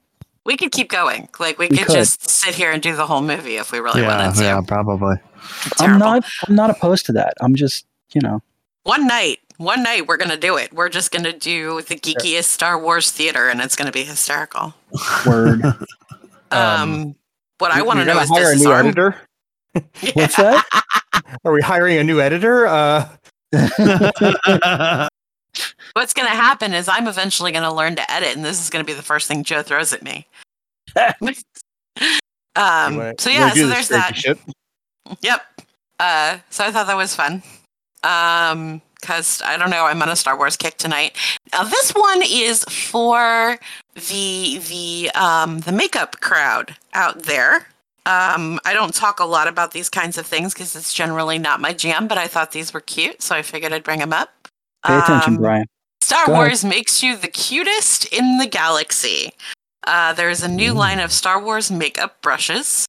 we 0.45 0.57
could 0.57 0.71
keep 0.71 0.89
going. 0.89 1.29
Like 1.39 1.57
we, 1.57 1.67
We 1.67 1.77
could, 1.77 1.87
could. 1.87 1.95
just 1.95 2.29
sit 2.29 2.53
here 2.55 2.71
and 2.71 2.81
do 2.81 2.95
the 2.95 3.05
whole 3.05 3.21
movie 3.21 3.55
if 3.57 3.71
we 3.71 3.79
really 3.79 4.01
yeah, 4.01 4.17
wanted 4.25 4.37
to. 4.39 4.43
yeah, 4.43 4.61
probably. 4.67 5.15
I'm 5.79 5.97
not. 5.97 6.25
I'm 6.47 6.55
not 6.55 6.69
opposed 6.69 7.05
to 7.07 7.13
that. 7.13 7.33
I'm 7.41 7.55
just 7.55 7.85
you 8.13 8.21
know. 8.21 8.41
One 8.83 9.07
night, 9.07 9.39
one 9.61 9.83
night, 9.83 10.07
we're 10.07 10.17
gonna 10.17 10.37
do 10.37 10.57
it. 10.57 10.73
We're 10.73 10.89
just 10.89 11.11
gonna 11.11 11.33
do 11.33 11.81
the 11.81 11.95
geekiest 11.95 12.45
Star 12.45 12.79
Wars 12.79 13.11
theater, 13.11 13.49
and 13.49 13.61
it's 13.61 13.75
gonna 13.75 13.91
be 13.91 14.03
hysterical. 14.03 14.73
Word. 15.25 15.61
Um, 16.53 17.15
what 17.59 17.71
I 17.71 17.81
want 17.81 17.99
to 17.99 18.05
know 18.05 18.19
is 18.19 18.27
hire 18.27 18.51
a 18.51 18.55
new 18.57 18.69
arm- 18.69 18.87
editor. 18.87 19.15
What's 19.73 20.35
that? 20.35 20.65
Are 21.45 21.53
we 21.53 21.61
hiring 21.61 21.97
a 21.97 22.03
new 22.03 22.19
editor? 22.19 22.67
Uh, 22.67 23.07
What's 25.93 26.13
gonna 26.13 26.27
happen 26.29 26.73
is 26.73 26.89
I'm 26.89 27.07
eventually 27.07 27.53
gonna 27.53 27.73
learn 27.73 27.95
to 27.95 28.11
edit, 28.11 28.35
and 28.35 28.43
this 28.43 28.61
is 28.61 28.69
gonna 28.69 28.83
be 28.83 28.91
the 28.91 29.01
first 29.01 29.29
thing 29.29 29.45
Joe 29.45 29.61
throws 29.63 29.93
at 29.93 30.03
me. 30.03 30.27
um, 30.97 31.13
wanna- 32.97 33.13
so 33.17 33.29
yeah, 33.29 33.49
so 33.51 33.67
there's 33.67 33.87
that. 33.87 34.17
Shit? 34.17 34.37
Yep. 35.21 35.41
Uh, 36.01 36.39
so 36.49 36.65
I 36.65 36.71
thought 36.71 36.87
that 36.87 36.97
was 36.97 37.15
fun. 37.15 37.41
Um, 38.03 38.81
because 39.01 39.41
I 39.45 39.57
don't 39.57 39.69
know, 39.69 39.85
I'm 39.85 40.01
on 40.01 40.09
a 40.09 40.15
Star 40.15 40.37
Wars 40.37 40.55
kick 40.55 40.77
tonight. 40.77 41.17
Now 41.51 41.63
this 41.63 41.91
one 41.91 42.21
is 42.23 42.63
for 42.65 43.57
the 43.95 44.59
the 44.69 45.11
um 45.15 45.59
the 45.61 45.71
makeup 45.71 46.21
crowd 46.21 46.75
out 46.93 47.23
there. 47.23 47.67
Um, 48.05 48.59
I 48.65 48.73
don't 48.73 48.95
talk 48.95 49.19
a 49.19 49.25
lot 49.25 49.47
about 49.47 49.71
these 49.73 49.87
kinds 49.89 50.17
of 50.17 50.25
things 50.25 50.53
because 50.53 50.75
it's 50.75 50.91
generally 50.93 51.37
not 51.37 51.59
my 51.61 51.71
jam, 51.71 52.07
but 52.07 52.17
I 52.17 52.25
thought 52.27 52.51
these 52.51 52.73
were 52.73 52.81
cute, 52.81 53.21
so 53.21 53.35
I 53.35 53.43
figured 53.43 53.73
I'd 53.73 53.83
bring 53.83 53.99
them 53.99 54.11
up. 54.11 54.29
Pay 54.85 54.97
attention, 54.97 55.35
Um, 55.35 55.41
Brian. 55.41 55.65
Star 56.01 56.25
Go 56.25 56.33
ahead. 56.33 56.47
Wars 56.47 56.65
makes 56.65 57.03
you 57.03 57.15
the 57.15 57.27
cutest 57.27 58.05
in 58.05 58.39
the 58.39 58.47
galaxy. 58.47 59.31
Uh, 59.85 60.13
there's 60.13 60.41
a 60.41 60.47
new 60.47 60.71
Ooh. 60.71 60.75
line 60.77 60.99
of 60.99 61.11
Star 61.11 61.39
Wars 61.43 61.69
makeup 61.69 62.19
brushes 62.23 62.87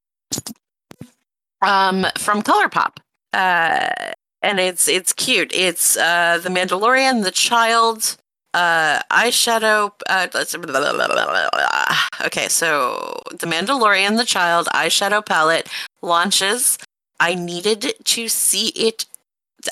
um, 1.61 2.07
from 2.17 2.43
ColourPop, 2.43 2.97
uh, 3.35 4.13
and 4.43 4.61
it's 4.61 4.89
it's 4.89 5.13
cute. 5.13 5.53
It's 5.55 5.97
uh, 5.97 6.39
the 6.43 6.49
Mandalorian, 6.49 7.25
the 7.25 7.31
child, 7.31 8.17
uh, 8.55 9.01
eyeshadow. 9.11 9.93
Uh, 10.09 10.29
let's, 10.35 10.55
okay, 10.55 12.49
so 12.49 13.21
the 13.31 13.47
Mandalorian, 13.47 14.17
the 14.17 14.25
child 14.25 14.69
eyeshadow 14.75 15.25
palette 15.25 15.69
launches. 16.03 16.79
I 17.21 17.35
needed 17.37 17.95
to 18.05 18.29
see 18.29 18.69
it 18.71 19.07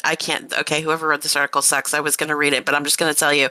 I 0.05 0.15
can't. 0.15 0.57
Okay, 0.59 0.81
whoever 0.83 1.09
wrote 1.09 1.23
this 1.23 1.37
article 1.37 1.63
sucks. 1.63 1.95
I 1.95 2.01
was 2.01 2.17
going 2.17 2.29
to 2.29 2.37
read 2.37 2.53
it, 2.53 2.65
but 2.65 2.75
I'm 2.75 2.85
just 2.85 2.99
going 2.99 3.13
to 3.13 3.19
tell 3.19 3.35
you. 3.35 3.49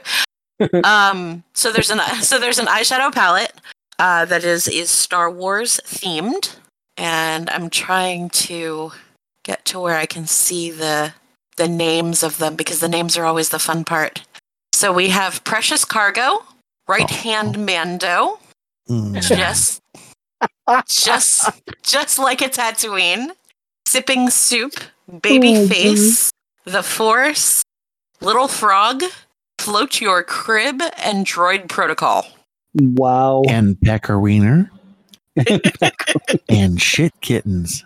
um, 0.84 1.42
so 1.54 1.72
there's 1.72 1.90
an 1.90 2.00
so 2.22 2.38
there's 2.38 2.58
an 2.58 2.66
eyeshadow 2.66 3.12
palette 3.12 3.52
uh, 3.98 4.24
that 4.26 4.44
is 4.44 4.68
is 4.68 4.90
Star 4.90 5.30
Wars 5.30 5.80
themed, 5.84 6.56
and 6.96 7.50
I'm 7.50 7.70
trying 7.70 8.30
to 8.30 8.92
get 9.44 9.64
to 9.66 9.80
where 9.80 9.96
I 9.96 10.06
can 10.06 10.26
see 10.26 10.70
the 10.70 11.14
the 11.56 11.68
names 11.68 12.22
of 12.22 12.38
them 12.38 12.56
because 12.56 12.80
the 12.80 12.88
names 12.88 13.16
are 13.18 13.24
always 13.24 13.50
the 13.50 13.58
fun 13.58 13.84
part. 13.84 14.22
So 14.72 14.92
we 14.92 15.10
have 15.10 15.44
Precious 15.44 15.84
Cargo, 15.84 16.44
Right 16.88 17.10
Hand 17.10 17.64
Mando, 17.66 18.38
Mm. 18.88 19.20
just 19.22 19.80
just 20.88 21.48
just 21.82 22.18
like 22.18 22.40
a 22.40 22.48
Tatooine, 22.48 23.28
sipping 23.86 24.30
soup, 24.30 24.74
baby 25.22 25.54
Oh, 25.56 25.68
face, 25.68 26.30
the 26.64 26.82
Force, 26.82 27.62
little 28.20 28.48
frog, 28.48 29.02
float 29.58 30.00
your 30.00 30.22
crib, 30.22 30.80
and 30.98 31.26
droid 31.26 31.68
protocol. 31.68 32.26
Wow. 32.74 33.42
and 33.48 33.78
Pecker 33.80 34.18
Wiener 34.18 34.70
and 36.48 36.80
shit 36.80 37.12
kittens. 37.20 37.84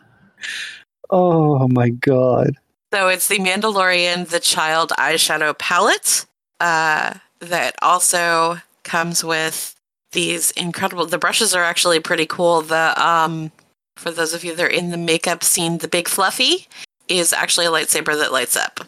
Oh 1.10 1.68
my 1.68 1.90
god. 1.90 2.56
So 2.93 3.09
it's 3.09 3.28
the 3.28 3.39
Mandalorian, 3.39 4.28
the 4.28 4.40
child 4.40 4.90
eyeshadow 4.98 5.59
palette 5.59 6.26
uh, 6.60 7.14
that 7.40 7.74
also 7.82 8.59
comes 8.85 9.24
with 9.24 9.74
these 10.12 10.52
incredible. 10.52 11.05
The 11.06 11.18
brushes 11.18 11.55
are 11.55 11.64
actually 11.64 12.01
pretty 12.01 12.26
cool. 12.26 12.62
The 12.62 12.94
um, 13.05 13.51
for 13.97 14.10
those 14.10 14.32
of 14.32 14.44
you 14.44 14.55
that 14.55 14.64
are 14.64 14.68
in 14.68 14.90
the 14.90 14.97
makeup 14.97 15.43
scene, 15.43 15.78
the 15.78 15.89
big 15.89 16.09
fluffy 16.09 16.68
is 17.09 17.32
actually 17.32 17.66
a 17.66 17.70
lightsaber 17.70 18.16
that 18.18 18.32
lights 18.32 18.56
up. 18.56 18.81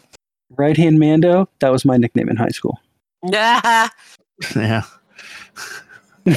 Right 0.51 0.77
hand 0.77 0.99
Mando. 0.99 1.49
That 1.59 1.71
was 1.71 1.83
my 1.83 1.97
nickname 1.97 2.29
in 2.29 2.37
high 2.37 2.49
school. 2.49 2.79
Yeah. 3.29 3.89
Yeah. 4.55 4.83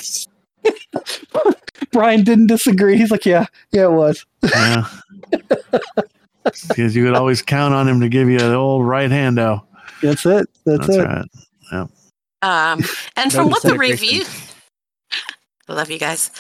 Brian 1.93 2.25
didn't 2.25 2.47
disagree. 2.47 2.97
He's 2.97 3.11
like, 3.11 3.27
yeah, 3.27 3.47
yeah, 3.73 3.85
it 3.85 3.93
was. 3.93 4.25
Yeah. 4.43 4.87
Because 6.69 6.97
you 6.97 7.05
could 7.05 7.15
always 7.15 7.43
count 7.43 7.75
on 7.75 7.87
him 7.87 8.01
to 8.01 8.09
give 8.09 8.29
you 8.29 8.39
the 8.39 8.55
old 8.55 8.87
right 8.87 9.11
hand 9.11 9.37
hando. 9.37 9.63
That's 10.03 10.25
it. 10.25 10.49
That's, 10.65 10.87
That's 10.87 10.97
it. 10.97 11.05
right. 11.05 11.27
Um, 12.43 12.83
and 13.17 13.33
from 13.33 13.51
what 13.51 13.63
the 13.63 13.77
review, 13.77 14.25
I 15.69 15.73
love 15.73 15.91
you 15.91 15.99
guys. 15.99 16.31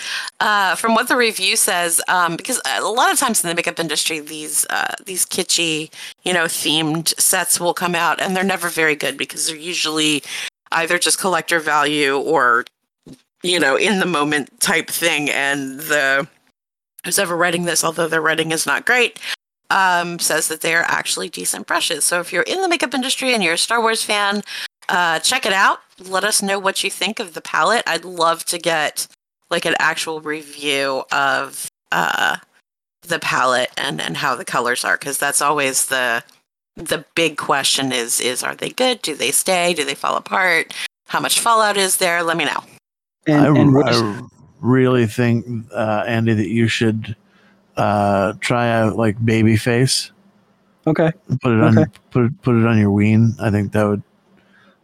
Uh, 0.41 0.75
from 0.75 0.95
what 0.95 1.09
the 1.09 1.17
review 1.17 1.57
says, 1.57 2.01
um, 2.09 2.37
because 2.37 2.61
a 2.67 2.81
lot 2.81 3.13
of 3.13 3.19
times 3.19 3.45
in 3.45 3.49
the 3.49 3.55
makeup 3.55 3.79
industry, 3.79 4.19
these 4.19 4.67
uh, 4.71 4.95
these 5.05 5.27
kitschy, 5.27 5.93
you 6.23 6.33
know, 6.33 6.45
themed 6.45 7.19
sets 7.21 7.61
will 7.61 7.75
come 7.75 7.95
out, 7.95 8.21
and 8.21 8.35
they're 8.35 8.43
never 8.43 8.69
very 8.69 8.97
good 8.97 9.19
because 9.19 9.47
they're 9.47 9.57
usually 9.57 10.23
either 10.73 10.99
just 10.99 11.21
collector 11.21 11.61
value 11.61 12.17
or, 12.17 12.65
you 13.43 13.61
know, 13.61 13.77
in 13.77 13.99
the 13.99 14.07
moment 14.07 14.59
type 14.61 14.89
thing. 14.89 15.29
And 15.31 15.81
the 15.81 16.27
who's 17.05 17.19
ever 17.19 17.37
writing 17.37 17.65
this, 17.65 17.85
although 17.85 18.09
their 18.09 18.21
writing 18.21 18.53
is 18.53 18.67
not 18.67 18.87
great, 18.87 19.19
um, 19.71 20.19
says 20.19 20.49
that 20.49 20.61
they 20.61 20.75
are 20.75 20.85
actually 20.87 21.29
decent 21.29 21.67
brushes. 21.67 22.05
So 22.05 22.21
if 22.21 22.33
you're 22.33 22.43
in 22.43 22.61
the 22.61 22.69
makeup 22.69 22.95
industry 22.95 23.33
and 23.35 23.43
you're 23.43 23.55
a 23.55 23.59
Star 23.59 23.81
Wars 23.81 24.03
fan, 24.03 24.43
uh, 24.89 25.21
check 25.21 25.47
it 25.47 25.53
out. 25.53 25.81
Let 25.99 26.25
us 26.25 26.43
know 26.43 26.59
what 26.59 26.83
you 26.83 26.91
think 26.91 27.21
of 27.21 27.35
the 27.35 27.41
palette. 27.41 27.85
I'd 27.87 28.05
love 28.05 28.45
to 28.47 28.59
get 28.59 29.07
like 29.51 29.65
an 29.65 29.77
actual 29.79 30.21
review 30.21 31.05
of 31.13 31.69
uh, 31.93 32.37
the 33.03 33.19
palette 33.19 33.71
and, 33.77 34.01
and 34.01 34.17
how 34.17 34.35
the 34.35 34.45
colors 34.45 34.85
are 34.85 34.97
because 34.97 35.19
that's 35.19 35.41
always 35.41 35.87
the 35.87 36.23
the 36.77 37.05
big 37.15 37.37
question 37.37 37.93
is 37.93 38.21
is 38.21 38.43
are 38.43 38.55
they 38.55 38.71
good? 38.71 39.03
Do 39.03 39.15
they 39.15 39.31
stay? 39.31 39.75
Do 39.75 39.85
they 39.85 39.95
fall 39.95 40.17
apart? 40.17 40.75
How 41.07 41.21
much 41.21 41.41
fallout 41.41 41.77
is 41.77 41.97
there? 41.97 42.23
Let 42.23 42.37
me 42.37 42.45
know. 42.45 42.63
And, 43.27 43.59
I, 43.85 43.91
I 43.91 44.23
really 44.61 45.07
think, 45.07 45.67
uh, 45.75 46.05
Andy, 46.07 46.35
that 46.35 46.49
you 46.49 46.69
should 46.69 47.17
uh, 47.77 48.35
try 48.41 48.71
out 48.71 48.97
like 48.97 49.19
Babyface. 49.25 50.11
okay. 50.87 51.13
Put 51.43 51.53
it 51.53 51.61
on 51.63 51.79
Okay. 51.79 51.91
put 52.11 52.25
it, 52.27 52.43
put 52.43 52.57
it 52.57 52.67
on 52.67 52.79
your 52.79 52.91
ween. 52.91 53.35
I 53.41 53.51
think 53.51 53.73
that 53.73 53.85
would. 53.85 54.03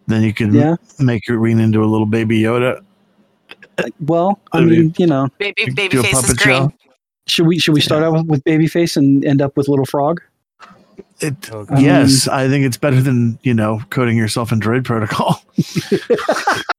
Then 0.07 0.23
you 0.23 0.32
could 0.32 0.53
Yeah. 0.55 0.77
make 1.01 1.27
your 1.27 1.40
ween 1.40 1.59
into 1.59 1.82
a 1.82 1.86
little 1.86 2.07
baby 2.07 2.40
Yoda. 2.40 2.81
Well, 4.01 4.39
I 4.53 4.59
I 4.59 4.61
mean- 4.61 4.69
mean, 4.70 4.94
you 4.98 5.07
know, 5.07 5.28
Baby 5.39 5.66
Do 5.66 5.74
baby 5.74 5.98
a 5.98 6.03
face 6.03 6.15
is 6.15 6.20
puppet 6.23 6.36
green. 6.39 6.57
show. 6.70 6.73
should 7.27 7.47
we 7.47 7.59
should 7.59 7.74
we 7.74 7.81
start 7.81 8.03
out 8.05 8.12
with, 8.12 8.27
with 8.27 8.44
Babyface 8.44 8.97
and 8.97 9.24
end 9.24 9.43
up 9.43 9.57
with 9.57 9.69
Little 9.69 9.85
Frog? 9.85 10.23
It, 11.20 11.53
Um, 11.53 11.66
yes, 11.78 12.28
I 12.28 12.47
think 12.48 12.65
it's 12.65 12.77
better 12.77 13.01
than 13.03 13.39
you 13.43 13.53
know 13.53 13.81
coating 13.90 14.16
yourself 14.16 14.53
in 14.53 14.61
Droid 14.61 14.85
Protocol. 14.85 15.43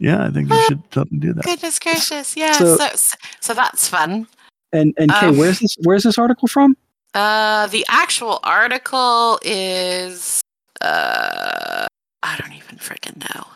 yeah, 0.00 0.24
I 0.26 0.30
think 0.30 0.50
you 0.50 0.60
should 0.62 0.90
totally 0.90 1.18
do 1.20 1.32
that. 1.34 1.44
Goodness 1.44 1.78
gracious. 1.78 2.36
Yeah. 2.36 2.52
So- 2.52 2.76
So, 2.76 2.88
so, 2.96 3.16
so 3.40 3.54
that's 3.54 3.86
fun. 3.88 4.26
And 4.72 4.94
and 4.98 5.10
Kay, 5.12 5.26
Um, 5.28 5.36
where's 5.38 5.58
this 5.60 5.76
where's 5.84 6.02
this 6.04 6.18
article 6.18 6.48
from? 6.48 6.76
Uh, 7.14 7.66
the 7.68 7.84
actual 7.88 8.38
article 8.44 9.38
is 9.42 10.40
uh, 10.80 11.86
I 12.22 12.36
don't 12.38 12.52
even 12.52 12.76
freaking 12.78 13.18
know. 13.34 13.46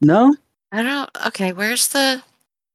No? 0.00 0.36
I 0.72 0.82
don't. 0.82 1.10
Okay, 1.28 1.52
where's 1.52 1.88
the? 1.88 2.22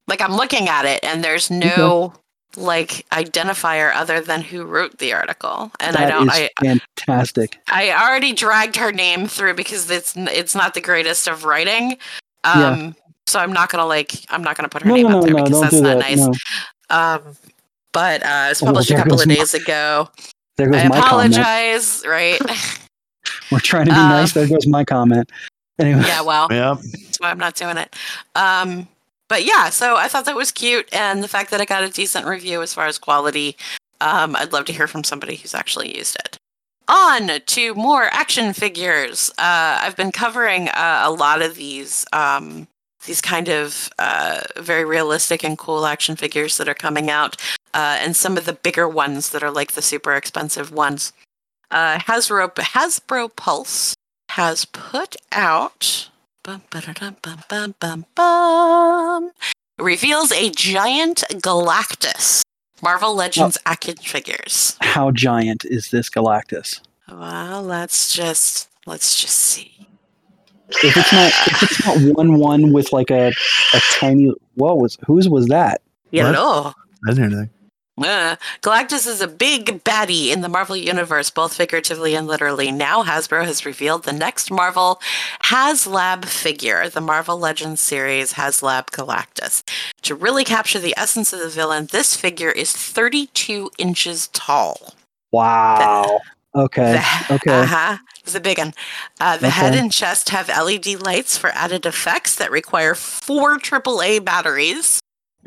Like, 0.07 0.22
I'm 0.22 0.34
looking 0.35 0.68
at 0.68 0.85
it, 0.85 0.99
and 1.03 1.23
there's 1.23 1.49
no 1.52 2.14
like 2.56 3.06
identifier 3.11 3.91
other 3.95 4.22
than 4.22 4.41
who 4.41 4.64
wrote 4.64 4.98
the 4.99 5.11
article, 5.14 5.72
and 5.80 5.95
I 5.98 6.10
don't. 6.10 6.27
is 6.30 6.34
I 6.34 6.49
fantastic. 6.61 7.60
I 7.68 7.91
already 7.91 8.31
dragged 8.34 8.76
her 8.77 8.91
name 8.91 9.27
through 9.27 9.56
because 9.56 9.90
it's 9.90 10.14
it's 10.15 10.56
not 10.56 10.73
the 10.73 10.81
greatest 10.81 11.27
of 11.27 11.44
writing. 11.45 11.98
Um, 12.44 12.60
Yeah. 12.60 12.91
So 13.28 13.40
I'm 13.40 13.54
not 13.54 13.70
gonna 13.70 13.86
like 13.86 14.12
I'm 14.30 14.44
not 14.44 14.56
gonna 14.58 14.70
put 14.70 14.82
her 14.84 14.90
No, 14.90 14.95
name 14.95 15.08
no, 15.10 15.20
up 15.20 15.26
there 15.26 15.34
no, 15.34 15.44
because 15.44 15.62
that's 15.62 15.74
not 15.76 15.84
that. 15.84 15.98
nice. 16.00 16.18
No. 16.20 16.34
Um, 16.90 17.22
but 17.91 18.24
uh, 18.24 18.45
it 18.48 18.50
was 18.50 18.62
Oh, 18.64 18.66
published 18.68 18.91
a 18.91 18.95
couple 18.95 19.12
goes 19.12 19.22
of 19.22 19.28
my- 19.28 19.36
days 19.36 19.54
ago. 19.62 20.10
There 20.58 20.70
goes 20.70 20.82
I 20.82 20.88
my 20.88 21.00
comment. 21.02 21.36
apologize. 21.36 22.04
Right? 22.08 22.40
We're 23.52 23.60
trying 23.60 23.86
to 23.86 23.91
be 23.91 23.98
Um, 23.98 24.10
nice. 24.10 24.34
There 24.34 24.48
goes 24.48 24.68
my 24.68 24.84
comment. 24.84 25.32
Anyway. 25.80 26.04
yeah. 26.06 26.22
Well, 26.22 26.48
Yeah. 26.52 26.76
that's 27.04 27.20
why 27.20 27.30
I'm 27.32 27.40
not 27.40 27.56
doing 27.56 27.78
it. 27.78 27.95
Um, 28.36 28.88
but 29.30 29.44
yeah, 29.45 29.70
so 29.70 29.95
I 29.95 30.08
thought 30.08 30.26
that 30.26 30.36
was 30.36 30.52
cute, 30.52 30.88
and 30.94 31.24
the 31.24 31.28
fact 31.28 31.50
that 31.52 31.60
I 31.62 31.66
got 31.66 31.84
a 31.84 31.90
decent 31.90 32.28
review 32.28 32.62
as 32.62 32.74
far 32.74 32.86
as 32.86 33.00
quality, 33.00 33.56
um, 34.02 34.36
I'd 34.36 34.54
love 34.54 34.66
to 34.66 34.74
hear 34.74 34.86
from 34.86 35.04
somebody 35.04 35.36
who's 35.38 35.56
actually 35.56 35.98
used 35.98 36.16
it. 36.18 36.38
On 36.88 37.30
to 37.44 37.74
more 37.74 38.10
action 38.14 38.54
figures. 38.54 39.32
Uh, 39.40 39.80
I've 39.82 39.95
been 39.95 40.12
covering 40.12 40.68
uh, 40.70 41.02
a 41.06 41.12
lot 41.12 41.41
of 41.41 41.56
these 41.56 42.06
um, 42.14 42.68
these 43.05 43.21
kind 43.21 43.49
of 43.49 43.89
uh, 43.99 44.41
very 44.57 44.85
realistic 44.85 45.43
and 45.43 45.57
cool 45.57 45.85
action 45.85 46.15
figures 46.15 46.57
that 46.57 46.67
are 46.67 46.73
coming 46.73 47.09
out, 47.09 47.35
uh, 47.73 47.97
and 47.99 48.15
some 48.15 48.38
of 48.38 48.45
the 48.45 48.53
bigger 48.53 48.88
ones 48.88 49.30
that 49.30 49.43
are 49.43 49.51
like 49.51 49.73
the 49.73 49.81
super 49.81 50.13
expensive 50.13 50.71
ones. 50.71 51.13
Uh, 51.71 51.97
Hasbro 51.97 52.53
Hasbro 52.53 53.35
Pulse 53.35 53.95
has 54.30 54.65
put 54.65 55.15
out 55.31 56.09
bum, 56.43 56.61
bum, 56.69 57.15
bum, 57.49 57.75
bum, 57.80 58.05
bum, 58.15 59.31
reveals 59.80 60.31
a 60.31 60.49
giant 60.49 61.23
Galactus 61.31 62.43
Marvel 62.81 63.15
Legends 63.15 63.57
action 63.65 63.95
figures. 63.95 64.77
How 64.81 65.11
giant 65.11 65.65
is 65.65 65.89
this 65.89 66.09
Galactus? 66.09 66.81
Well, 67.09 67.63
let's 67.63 68.13
just 68.13 68.69
let's 68.85 69.19
just 69.21 69.38
see. 69.38 69.88
If 70.69 70.98
it's 70.98 71.14
not 71.14 71.31
if 71.48 71.64
it's 71.64 71.85
not 71.85 71.98
one 72.18 72.40
one 72.40 72.73
with 72.73 72.91
like 72.91 73.11
a, 73.11 73.27
a 73.73 73.80
tiny 73.91 74.31
what 74.56 74.77
was 74.77 74.98
whose 75.06 75.30
was 75.30 75.48
that? 75.48 75.81
Hello. 76.34 76.73
That's 77.03 77.19
anything. 77.19 77.49
Uh, 77.95 78.35
Galactus 78.64 79.06
is 79.06 79.22
a 79.22 79.27
big 79.27 79.84
baddie 79.84 80.30
in 80.31 80.41
the 80.41 80.49
Marvel 80.49 80.76
Universe, 80.76 81.30
both 81.30 81.53
figuratively 81.53 82.15
and 82.15 82.26
literally. 82.26 82.72
Now, 82.72 83.03
Hasbro 83.03 83.45
has 83.45 83.68
revealed 83.68 84.03
the 84.06 84.14
next 84.14 84.49
Marvel 84.49 84.99
HasLab 85.44 86.26
figure, 86.26 86.90
the 86.90 87.02
Marvel 87.02 87.38
Legends 87.38 87.81
series 87.81 88.34
HasLab 88.34 88.88
Galactus. 88.88 89.61
To 90.02 90.15
really 90.15 90.44
capture 90.44 90.80
the 90.80 90.95
essence 90.98 91.34
of 91.34 91.40
the 91.40 91.49
villain, 91.49 91.85
this 91.91 92.15
figure 92.15 92.49
is 92.49 92.73
32 92.73 93.69
inches 93.77 94.27
tall. 94.30 94.95
Wow. 95.31 96.19
Okay. 96.56 96.94
The- 96.94 97.34
Okay. 97.35 97.52
Uh-huh. 97.61 97.98
It's 98.24 98.36
a 98.36 98.40
big 98.40 98.58
one. 98.58 98.74
Uh, 99.20 99.38
the 99.38 99.50
head 99.50 99.76
and 99.76 99.91
chest 99.91 100.30
have 100.30 100.48
LED 100.48 101.02
lights 101.06 101.38
for 101.38 101.50
added 101.50 101.86
effects 101.86 102.36
that 102.38 102.52
require 102.52 102.95
four 102.95 103.58
AAA 103.58 104.24
batteries. 104.24 105.00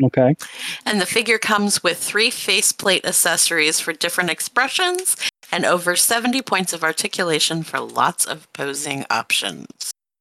Okay. 0.02 0.36
And 0.84 1.00
the 1.00 1.06
figure 1.06 1.38
comes 1.38 1.82
with 1.82 1.98
three 1.98 2.30
faceplate 2.30 3.06
accessories 3.06 3.80
for 3.80 3.94
different 3.94 4.30
expressions 4.30 5.16
and 5.50 5.64
over 5.64 5.96
70 5.96 6.42
points 6.42 6.72
of 6.72 6.84
articulation 6.84 7.62
for 7.62 7.80
lots 7.80 8.26
of 8.26 8.52
posing 8.52 9.06
options. 9.08 9.66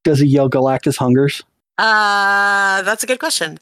Does 0.03 0.19
he 0.19 0.27
yell 0.27 0.49
Galactus 0.49 0.97
hungers? 0.97 1.43
Uh, 1.77 2.83
that's 2.83 3.03
a 3.03 3.07
good 3.07 3.19
question. 3.19 3.59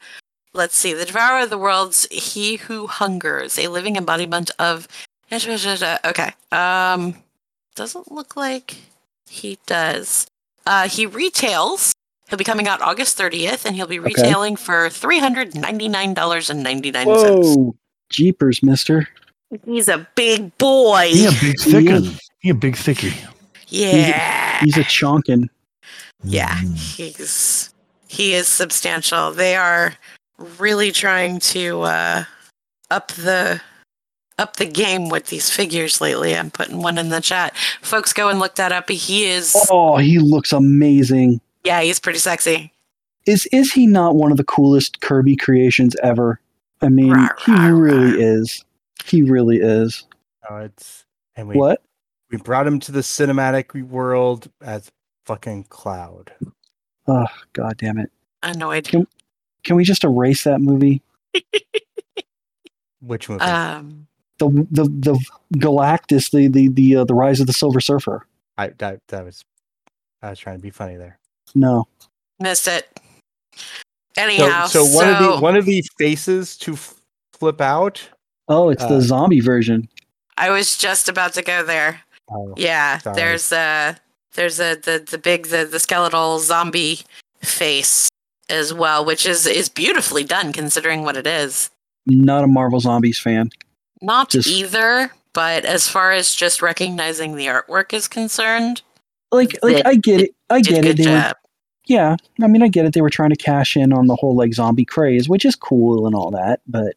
Let's 0.54 0.78
see. 0.78 0.94
The 0.94 1.06
Devourer 1.06 1.44
of 1.44 1.50
the 1.50 1.58
Worlds, 1.58 2.08
He 2.12 2.58
Who 2.58 2.86
Hungers, 2.86 3.58
a 3.58 3.70
living 3.70 3.96
embodiment 3.96 4.52
of. 4.60 4.88
Okay. 5.32 6.32
Um, 6.52 7.16
doesn't 7.76 8.12
look 8.12 8.36
like 8.36 8.76
he 9.28 9.58
does. 9.66 10.28
Uh, 10.66 10.88
he 10.88 11.06
retails. 11.06 11.94
He'll 12.30 12.38
be 12.38 12.44
coming 12.44 12.68
out 12.68 12.82
August 12.82 13.18
30th, 13.18 13.66
and 13.66 13.76
he'll 13.76 13.88
be 13.88 14.00
retailing 14.00 14.56
for 14.56 14.88
$399.99. 14.90 17.06
Whoa. 17.06 17.76
Jeepers, 18.10 18.64
mister. 18.64 19.08
He's 19.66 19.88
a 19.88 20.08
big 20.16 20.58
boy. 20.58 21.10
He 21.12 21.26
a 21.26 21.32
big 21.32 21.60
He 21.60 21.72
thickin. 21.72 22.20
He 22.40 22.50
a 22.50 22.54
big 22.56 22.76
thicky. 22.76 23.14
Yeah. 23.68 24.60
He's 24.64 24.78
a 24.78 24.84
chonkin. 24.84 25.50
Yeah, 26.24 26.56
Mm. 26.56 26.78
he's 26.96 27.74
he 28.08 28.34
is 28.34 28.48
substantial. 28.48 29.32
They 29.32 29.56
are 29.56 29.94
really 30.58 30.92
trying 30.92 31.40
to 31.40 31.82
uh, 31.82 32.24
up 32.90 33.10
the 33.12 33.62
up 34.44 34.58
the 34.58 34.66
game 34.66 35.10
with 35.10 35.28
these 35.28 35.50
figures 35.50 36.00
lately. 36.02 36.36
I'm 36.36 36.52
putting 36.52 36.78
one 36.84 36.98
in 36.98 37.10
the 37.10 37.22
chat. 37.22 37.56
Folks, 37.82 38.14
go 38.14 38.30
and 38.30 38.40
look 38.40 38.56
that 38.56 38.72
up. 38.72 38.90
He 38.90 39.26
is 39.26 39.56
Oh, 39.72 39.98
he 39.98 40.20
looks 40.20 40.52
amazing. 40.54 41.42
yeah, 41.64 41.82
he's 41.82 42.00
pretty 42.00 42.20
sexy. 42.20 42.72
Is 43.26 43.46
is 43.48 43.72
he 43.72 43.88
not 43.88 44.16
one 44.16 44.32
of 44.32 44.38
the 44.38 44.44
coolest 44.44 45.00
Kirby 45.02 45.36
creations 45.38 45.96
ever? 46.04 46.40
I 46.82 46.90
mean, 46.90 47.12
Rah, 47.14 47.30
he 47.46 47.52
rah, 47.54 47.68
really 47.68 48.12
rah. 48.12 48.18
is. 48.20 48.66
He 49.06 49.22
really 49.24 49.58
is. 49.58 50.06
Uh, 50.50 50.56
it's 50.66 51.06
and 51.38 51.48
we 51.48 51.56
What? 51.56 51.82
we 52.30 52.38
brought 52.38 52.68
him 52.68 52.80
to 52.82 52.92
the 52.92 53.00
cinematic 53.00 53.82
world 53.88 54.52
as 54.62 54.92
fucking 55.26 55.64
Cloud. 55.70 56.34
Oh, 57.08 57.28
god 57.54 57.78
damn 57.78 57.98
it. 57.98 58.12
Annoyed. 58.44 58.86
Can 58.90 59.08
can 59.64 59.78
we 59.78 59.86
just 59.86 60.04
erase 60.04 60.44
that 60.44 60.60
movie? 60.60 61.02
Which 63.02 63.30
movie? 63.30 63.42
Um, 63.42 64.08
The 64.40 64.50
the 64.72 64.84
the 64.86 65.26
Galactus, 65.58 66.32
the 66.32 66.48
the 66.48 66.68
the 66.70 66.96
uh, 66.98 67.04
the 67.06 67.14
Rise 67.14 67.40
of 67.40 67.48
the 67.48 67.54
Silver 67.54 67.80
Surfer. 67.80 68.26
I 68.58 68.70
that 68.80 69.00
that 69.10 69.24
was 69.26 69.44
I 70.22 70.30
was 70.32 70.40
trying 70.40 70.58
to 70.58 70.62
be 70.62 70.70
funny 70.72 70.98
there. 70.98 71.20
No. 71.56 71.88
missed 72.40 72.68
it. 72.68 72.88
Anyhow, 74.18 74.66
so 74.68 74.86
one 74.86 75.10
of 75.10 75.20
the 75.20 75.40
one 75.40 75.56
of 75.56 75.66
the 75.66 75.84
faces 75.98 76.56
to 76.58 76.74
f- 76.74 76.96
flip 77.34 77.62
out. 77.62 78.10
Oh, 78.48 78.70
it's 78.70 78.84
the 78.86 78.98
Uh, 78.98 79.02
zombie 79.02 79.40
version. 79.40 79.88
I 80.38 80.50
was 80.50 80.78
just 80.78 81.10
about 81.10 81.34
to 81.34 81.42
go 81.42 81.64
there. 81.64 82.02
Oh, 82.30 82.54
Yeah, 82.58 82.98
Sorry. 83.00 83.16
there's 83.16 83.52
a 83.52 83.98
there's 84.34 84.60
a 84.60 84.76
the 84.76 85.04
the 85.10 85.18
big 85.18 85.48
the, 85.48 85.66
the 85.66 85.80
skeletal 85.80 86.40
zombie 86.40 87.02
face 87.42 88.10
as 88.50 88.74
well, 88.74 89.04
which 89.06 89.26
is 89.26 89.46
is 89.48 89.70
beautifully 89.70 90.24
done 90.24 90.54
considering 90.54 91.04
what 91.04 91.18
it 91.18 91.26
is. 91.28 91.70
Not 92.06 92.44
a 92.44 92.48
Marvel 92.48 92.80
Zombies 92.82 93.18
fan. 93.20 93.50
Not 94.04 94.30
Just- 94.30 94.48
either, 94.50 95.12
but 95.34 95.66
as 95.66 95.88
far 95.88 96.12
as 96.12 96.36
just 96.36 96.62
recognizing 96.62 97.36
the 97.36 97.48
artwork 97.48 97.94
is 97.94 98.08
concerned, 98.08 98.82
Like 99.32 99.58
like 99.64 99.78
Did- 99.78 99.88
I 99.88 99.96
get 99.96 100.22
it. 100.22 100.36
I 100.52 100.62
did 100.62 100.76
get 100.76 100.86
it. 100.86 100.98
good 100.98 101.06
They 101.06 101.12
were, 101.12 101.34
yeah, 101.88 102.16
I 102.42 102.48
mean 102.48 102.62
I 102.62 102.68
get 102.68 102.86
it. 102.86 102.94
They 102.94 103.02
were 103.02 103.10
trying 103.10 103.32
to 103.32 103.36
cash 103.36 103.76
in 103.76 103.92
on 103.94 104.06
the 104.08 104.16
whole 104.16 104.36
like 104.36 104.54
zombie 104.54 104.86
craze, 104.86 105.28
which 105.28 105.44
is 105.46 105.56
cool 105.56 106.06
and 106.06 106.16
all 106.16 106.30
that, 106.32 106.62
but 106.68 106.96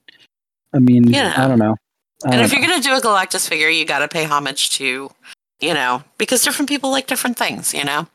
I 0.74 0.78
mean, 0.80 1.04
Yeah. 1.08 1.32
I 1.36 1.48
don't 1.48 1.58
know. 1.58 1.76
I 2.24 2.30
And 2.30 2.32
don't 2.34 2.44
if 2.44 2.52
you're 2.52 2.60
gonna 2.60 2.82
do 2.82 2.94
a 2.94 3.00
Galactus 3.00 3.48
figure, 3.48 3.68
you 3.68 3.84
got 3.86 4.00
to 4.00 4.08
pay 4.08 4.24
homage 4.24 4.70
to, 4.78 5.10
you 5.60 5.74
know, 5.74 6.02
because 6.18 6.42
different 6.44 6.68
people 6.68 6.90
like 6.90 7.06
different 7.06 7.38
things, 7.38 7.72
you 7.72 7.84
know. 7.84 8.06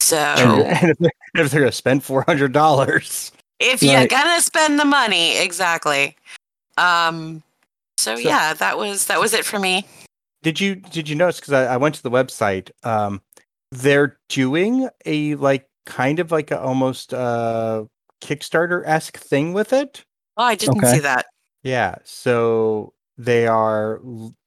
So 0.00 0.16
and, 0.38 0.62
and 0.62 0.90
if, 0.90 0.98
they're, 0.98 1.12
if 1.44 1.50
they're 1.52 1.60
gonna 1.60 1.72
spend 1.72 2.02
four 2.02 2.22
hundred 2.22 2.52
dollars, 2.52 3.30
if 3.60 3.82
you're 3.82 4.06
gonna 4.08 4.40
spend 4.40 4.80
the 4.80 4.84
money, 4.84 5.38
exactly. 5.38 6.16
Um. 6.78 7.42
So, 8.00 8.14
So- 8.16 8.20
yeah, 8.20 8.54
that 8.54 8.76
was 8.78 9.06
that 9.06 9.20
was 9.20 9.34
it 9.34 9.44
for 9.44 9.58
me. 9.58 9.86
did 10.42 10.60
you 10.60 10.76
did 10.76 11.08
you 11.08 11.16
notice? 11.16 11.38
Because 11.40 11.52
I, 11.52 11.74
I 11.74 11.76
went 11.76 11.94
to 11.96 12.02
the 12.02 12.10
website. 12.10 12.70
Um, 12.82 13.20
they're 13.70 14.18
doing 14.28 14.88
a 15.06 15.34
like 15.36 15.66
kind 15.86 16.18
of 16.18 16.30
like 16.32 16.50
a 16.50 16.60
almost 16.60 17.12
uh 17.14 17.84
Kickstarter 18.22 18.82
esque 18.86 19.16
thing 19.18 19.52
with 19.52 19.72
it. 19.72 20.04
Oh, 20.36 20.44
I 20.44 20.54
didn't 20.54 20.78
Okay. 20.78 20.94
see 20.94 20.98
that. 21.00 21.26
Yeah. 21.62 21.96
So 22.04 22.92
they 23.18 23.46
are 23.46 24.00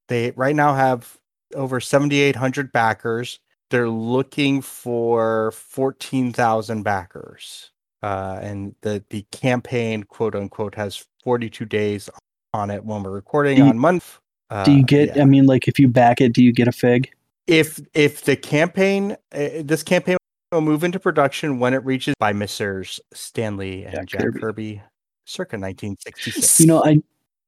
they 0.07 0.31
right 0.31 0.55
now 0.55 0.73
have 0.75 1.17
over 1.55 1.79
7800 1.79 2.71
backers. 2.71 3.39
They're 3.69 3.89
looking 3.89 4.61
for 4.61 5.51
14,000 5.53 6.83
backers. 6.83 7.71
Uh, 8.03 8.37
and 8.41 8.75
the 8.81 9.03
the 9.09 9.25
campaign 9.31 10.03
quote 10.03 10.35
unquote 10.35 10.75
has 10.75 11.05
42 11.23 11.65
days 11.65 12.09
on 12.53 12.69
it 12.69 12.85
when 12.85 13.03
we're 13.03 13.11
recording 13.11 13.57
you- 13.57 13.63
on 13.65 13.77
month. 13.77 14.19
Uh, 14.49 14.63
do 14.63 14.71
you 14.71 14.83
get? 14.83 15.15
yeah. 15.15 15.23
I 15.23 15.25
mean, 15.25 15.45
like 15.45 15.67
if 15.67 15.79
you 15.79 15.87
back 15.87 16.21
it, 16.21 16.33
do 16.33 16.43
you 16.43 16.53
get 16.53 16.67
a 16.67 16.71
fig? 16.71 17.09
if 17.47 17.81
if 17.93 18.23
the 18.23 18.35
campaign 18.37 19.17
uh, 19.33 19.47
this 19.63 19.83
campaign 19.83 20.15
will 20.51 20.61
move 20.61 20.83
into 20.83 20.97
production 20.99 21.59
when 21.59 21.73
it 21.73 21.83
reaches 21.83 22.13
by 22.19 22.31
Messrs. 22.31 22.99
Stan 23.13 23.57
Lee 23.57 23.83
and 23.83 23.93
Jack 23.95 24.07
Jack, 24.07 24.21
Kirby. 24.21 24.39
Kirby. 24.39 24.81
circa 25.25 25.57
1966. 25.57 26.59
You 26.61 26.67
know, 26.67 26.83
I 26.85 26.99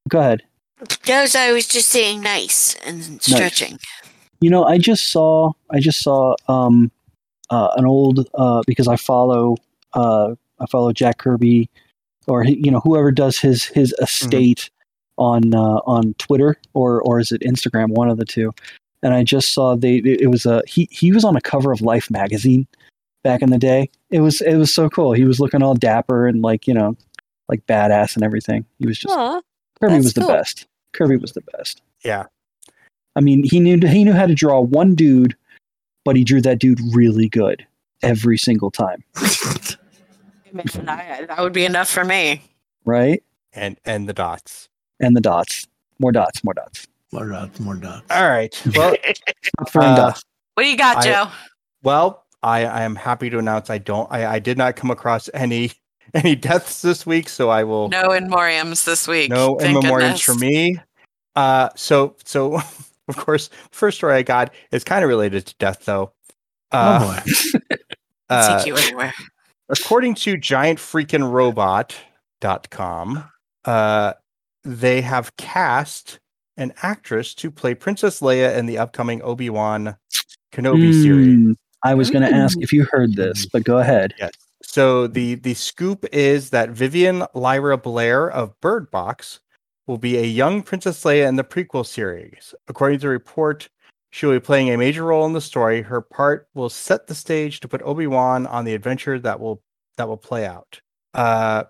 go 0.09 0.19
ahead. 0.19 0.41
Those 1.05 1.35
I 1.35 1.51
was 1.53 1.67
just 1.67 1.89
saying 1.89 2.21
nice 2.21 2.75
and 2.85 3.21
stretching. 3.21 3.77
You 4.41 4.49
know, 4.49 4.65
I 4.65 4.77
just 4.79 5.11
saw 5.11 5.51
I 5.71 5.79
just 5.79 6.01
saw 6.01 6.35
um 6.49 6.91
uh, 7.51 7.69
an 7.77 7.85
old 7.85 8.27
uh 8.33 8.63
because 8.65 8.87
I 8.87 8.95
follow 8.95 9.55
uh 9.93 10.33
I 10.59 10.65
follow 10.65 10.91
Jack 10.91 11.19
Kirby 11.19 11.69
or 12.27 12.43
he- 12.43 12.59
you 12.63 12.71
know 12.71 12.79
whoever 12.79 13.11
does 13.11 13.37
his 13.37 13.65
his 13.65 13.93
estate 14.01 14.71
on 15.17 15.53
uh, 15.53 15.79
on 15.85 16.13
Twitter 16.15 16.57
or 16.73 17.01
or 17.03 17.19
is 17.19 17.31
it 17.31 17.41
Instagram 17.41 17.89
one 17.89 18.09
of 18.09 18.17
the 18.17 18.25
two 18.25 18.53
and 19.03 19.13
I 19.13 19.23
just 19.23 19.53
saw 19.53 19.75
they 19.75 19.97
it 19.97 20.21
it 20.21 20.27
was 20.27 20.45
a 20.45 20.61
he 20.67 20.87
he 20.91 21.11
was 21.11 21.23
on 21.23 21.35
a 21.35 21.41
cover 21.41 21.71
of 21.71 21.81
Life 21.81 22.09
magazine 22.11 22.67
back 23.23 23.41
in 23.41 23.49
the 23.49 23.57
day 23.57 23.89
it 24.11 24.19
was 24.19 24.41
it 24.41 24.55
was 24.55 24.73
so 24.73 24.89
cool 24.89 25.13
he 25.13 25.25
was 25.25 25.39
looking 25.39 25.63
all 25.63 25.73
dapper 25.75 26.27
and 26.27 26.41
like 26.41 26.67
you 26.67 26.73
know 26.73 26.95
like 27.49 27.65
badass 27.67 28.15
and 28.15 28.23
everything 28.23 28.65
he 28.79 28.85
was 28.87 28.97
just 28.99 29.15
Aw, 29.15 29.41
Kirby 29.79 29.93
that's 29.93 30.05
was 30.05 30.13
the 30.13 30.21
cool. 30.21 30.29
best 30.29 30.67
Kirby 30.93 31.17
was 31.17 31.33
the 31.33 31.41
best 31.57 31.81
Yeah. 32.03 32.25
I 33.17 33.21
mean, 33.21 33.45
he 33.45 33.61
knew 33.61 33.79
he 33.87 34.03
knew 34.03 34.11
how 34.11 34.25
to 34.27 34.35
draw 34.35 34.59
one 34.59 34.93
dude, 34.93 35.37
but 36.03 36.17
he 36.17 36.25
drew 36.25 36.41
that 36.41 36.59
dude 36.59 36.81
really 36.93 37.29
good 37.29 37.65
every 38.03 38.37
single 38.37 38.69
time, 38.69 39.05
I- 39.15 41.25
that 41.27 41.37
would 41.39 41.53
be 41.53 41.63
enough 41.65 41.89
for 41.89 42.03
me. 42.03 42.41
right? 42.83 43.23
And 43.53 43.77
and 43.85 44.09
the 44.09 44.13
dots. 44.13 44.67
And 44.99 45.15
the 45.15 45.21
dots, 45.21 45.67
more 45.99 46.11
dots, 46.11 46.43
more 46.43 46.53
dots. 46.53 46.87
more 47.11 47.27
dots, 47.29 47.59
more 47.59 47.75
dots. 47.75 48.03
All 48.09 48.27
right. 48.29 48.53
Well, 48.75 48.95
Stop 49.65 49.75
Uh, 49.75 49.95
dots. 49.95 50.23
What 50.55 50.63
do 50.63 50.69
you 50.69 50.77
got, 50.77 50.97
I- 50.97 51.03
Joe? 51.03 51.27
well, 51.83 52.23
I, 52.43 52.65
I 52.65 52.81
am 52.83 52.95
happy 52.95 53.29
to 53.29 53.37
announce 53.39 53.69
I 53.69 53.77
don't 53.79 54.11
I, 54.11 54.25
I 54.35 54.39
did 54.39 54.57
not 54.57 54.75
come 54.75 54.91
across 54.91 55.29
any 55.33 55.71
any 56.13 56.35
deaths 56.35 56.81
this 56.81 57.05
week, 57.05 57.27
so 57.29 57.49
I 57.49 57.63
will 57.63 57.87
No 57.89 58.11
in 58.11 58.27
memoriams 58.29 58.83
this 58.85 59.07
week. 59.07 59.29
no 59.31 59.55
in 59.57 59.73
Thank 59.73 59.85
memoriams 59.85 60.23
for 60.23 60.35
me. 60.35 60.77
Uh, 61.35 61.69
so 61.75 62.15
so 62.23 62.55
of 63.07 63.15
course, 63.17 63.49
first 63.71 63.97
story 63.97 64.15
I 64.15 64.21
got 64.23 64.53
is 64.71 64.83
kind 64.83 65.03
of 65.03 65.09
related 65.09 65.45
to 65.47 65.55
death 65.59 65.85
though. 65.85 66.13
Uh, 66.71 66.99
oh 67.01 67.07
boy. 67.07 67.19
uh, 68.29 68.57
Seek 68.59 68.67
you 68.67 68.75
anywhere. 68.77 69.13
according 69.69 70.13
to 70.15 70.35
giantfreakinrobot.com, 70.35 73.29
uh, 73.65 74.13
they 74.65 75.01
have 75.01 75.35
cast 75.37 76.19
an 76.57 76.73
actress 76.81 77.33
to 77.35 77.51
play 77.51 77.75
Princess 77.75 78.19
Leia 78.19 78.57
in 78.57 78.65
the 78.65 78.77
upcoming 78.77 79.21
Obi 79.21 79.49
Wan 79.49 79.95
Kenobi 80.51 80.93
series. 80.93 81.35
Mm, 81.35 81.55
I 81.83 81.93
was 81.93 82.09
going 82.09 82.23
to 82.23 82.33
ask 82.35 82.57
if 82.61 82.73
you 82.73 82.85
heard 82.85 83.15
this, 83.15 83.45
but 83.45 83.63
go 83.63 83.77
ahead. 83.77 84.13
Yes. 84.19 84.31
So 84.63 85.07
the 85.07 85.35
the 85.35 85.53
scoop 85.53 86.05
is 86.11 86.49
that 86.49 86.69
Vivian 86.69 87.25
Lyra 87.33 87.77
Blair 87.77 88.29
of 88.29 88.59
Bird 88.61 88.89
Box 88.89 89.39
will 89.85 89.97
be 89.97 90.17
a 90.17 90.23
young 90.23 90.63
Princess 90.63 91.03
Leia 91.03 91.27
in 91.27 91.35
the 91.35 91.43
prequel 91.43 91.85
series. 91.85 92.55
According 92.67 92.99
to 92.99 93.03
the 93.03 93.09
report, 93.09 93.69
she 94.09 94.25
will 94.25 94.33
be 94.33 94.39
playing 94.39 94.71
a 94.71 94.77
major 94.77 95.03
role 95.03 95.25
in 95.25 95.33
the 95.33 95.41
story. 95.41 95.81
Her 95.81 96.01
part 96.01 96.47
will 96.55 96.69
set 96.69 97.07
the 97.07 97.15
stage 97.15 97.59
to 97.59 97.67
put 97.67 97.81
Obi 97.83 98.07
Wan 98.07 98.47
on 98.47 98.65
the 98.65 98.73
adventure 98.73 99.19
that 99.19 99.39
will 99.39 99.61
that 99.97 100.07
will 100.07 100.17
play 100.17 100.45
out. 100.45 100.81
Uh, 101.13 101.65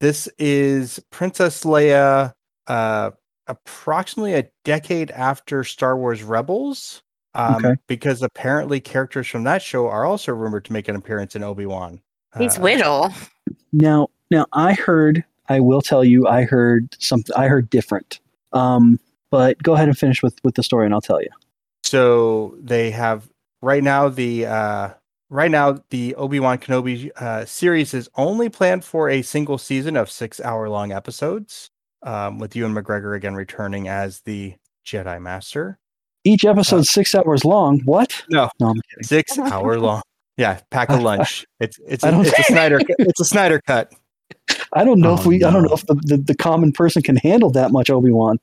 this 0.00 0.28
is 0.38 1.00
Princess 1.10 1.64
Leia, 1.64 2.32
uh, 2.68 3.10
approximately 3.46 4.34
a 4.34 4.48
decade 4.64 5.10
after 5.10 5.64
Star 5.64 5.96
Wars 5.96 6.22
Rebels. 6.22 7.02
Um, 7.34 7.56
Okay. 7.56 7.74
Because 7.86 8.22
apparently 8.22 8.80
characters 8.80 9.26
from 9.26 9.44
that 9.44 9.62
show 9.62 9.88
are 9.88 10.04
also 10.04 10.32
rumored 10.32 10.64
to 10.66 10.72
make 10.72 10.88
an 10.88 10.96
appearance 10.96 11.36
in 11.36 11.42
Obi 11.42 11.66
Wan. 11.66 12.00
He's 12.38 12.58
Uh, 12.58 12.62
Whittle. 12.62 13.12
Now, 13.72 14.08
now 14.30 14.46
I 14.52 14.74
heard. 14.74 15.24
I 15.48 15.60
will 15.60 15.80
tell 15.80 16.04
you, 16.04 16.26
I 16.26 16.42
heard 16.42 16.94
something. 16.98 17.34
I 17.36 17.48
heard 17.48 17.70
different. 17.70 18.20
Um, 18.52 18.98
but 19.30 19.62
go 19.62 19.74
ahead 19.74 19.88
and 19.88 19.96
finish 19.96 20.22
with 20.22 20.38
with 20.44 20.54
the 20.54 20.62
story, 20.62 20.84
and 20.86 20.94
I'll 20.94 21.00
tell 21.00 21.20
you. 21.22 21.28
So 21.84 22.56
they 22.60 22.90
have 22.90 23.28
right 23.62 23.82
now 23.82 24.08
the 24.08 24.46
uh, 24.46 24.90
right 25.30 25.50
now 25.50 25.82
the 25.90 26.14
Obi 26.16 26.40
Wan 26.40 26.58
Kenobi 26.58 27.10
uh, 27.16 27.44
series 27.46 27.94
is 27.94 28.08
only 28.16 28.48
planned 28.48 28.84
for 28.84 29.08
a 29.08 29.22
single 29.22 29.58
season 29.58 29.96
of 29.96 30.10
six 30.10 30.40
hour 30.40 30.68
long 30.68 30.92
episodes, 30.92 31.70
um, 32.02 32.38
with 32.38 32.54
Ewan 32.56 32.74
McGregor 32.74 33.16
again 33.16 33.34
returning 33.34 33.88
as 33.88 34.20
the 34.22 34.54
Jedi 34.86 35.20
Master. 35.20 35.78
Each 36.24 36.44
episode 36.44 36.86
six 36.86 37.14
hours 37.14 37.44
long. 37.44 37.80
What? 37.84 38.24
No. 38.30 38.50
no, 38.60 38.68
I'm 38.68 38.74
kidding. 38.90 39.02
Six 39.04 39.38
hour 39.38 39.78
long. 39.78 40.02
Yeah, 40.36 40.60
pack 40.70 40.88
a 40.90 40.96
lunch. 40.96 41.46
It's 41.60 41.78
it's 41.86 42.04
I 42.04 42.08
a, 42.08 42.12
don't- 42.12 42.26
it's 42.26 42.38
a 42.38 42.42
Snyder 42.44 42.80
it's 42.98 43.20
a 43.20 43.24
Snyder 43.24 43.60
cut. 43.66 43.92
I 44.74 44.84
don't 44.84 45.00
know 45.00 45.12
Oh, 45.12 45.14
if 45.14 45.24
we. 45.26 45.42
I 45.44 45.50
don't 45.50 45.62
know 45.62 45.72
if 45.72 45.86
the, 45.86 45.94
the, 46.04 46.16
the 46.18 46.34
common 46.34 46.72
person 46.72 47.02
can 47.02 47.16
handle 47.16 47.50
that 47.50 47.70
much 47.72 47.88
Obi 47.90 48.10
Wan. 48.10 48.38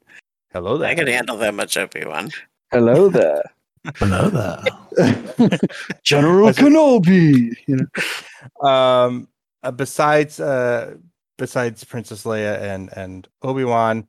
Hello 0.51 0.77
there. 0.77 0.89
I 0.89 0.95
can 0.95 1.07
handle 1.07 1.37
that 1.37 1.53
much 1.53 1.77
Obi 1.77 2.03
Wan. 2.05 2.31
Hello 2.71 3.09
there, 3.09 3.43
Hello 3.97 4.29
there. 4.29 5.59
General 6.03 6.47
That's. 6.47 6.59
Kenobi. 6.59 7.55
You 7.67 7.77
know, 8.61 8.67
um 8.67 9.27
uh, 9.63 9.71
besides 9.71 10.39
uh 10.39 10.95
besides 11.37 11.83
princess 11.83 12.23
leia 12.23 12.61
and 12.61 12.89
and 12.97 13.27
obi-wan 13.43 14.07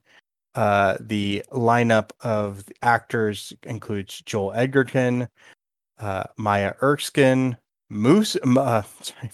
uh 0.55 0.97
the 1.01 1.43
lineup 1.53 2.11
of 2.21 2.65
actors 2.83 3.53
includes 3.65 4.21
joel 4.23 4.53
edgerton 4.55 5.29
uh 5.99 6.25
maya 6.37 6.73
erskine 6.83 7.57
moose 7.91 8.37
uh, 8.45 8.83
sorry, 9.01 9.31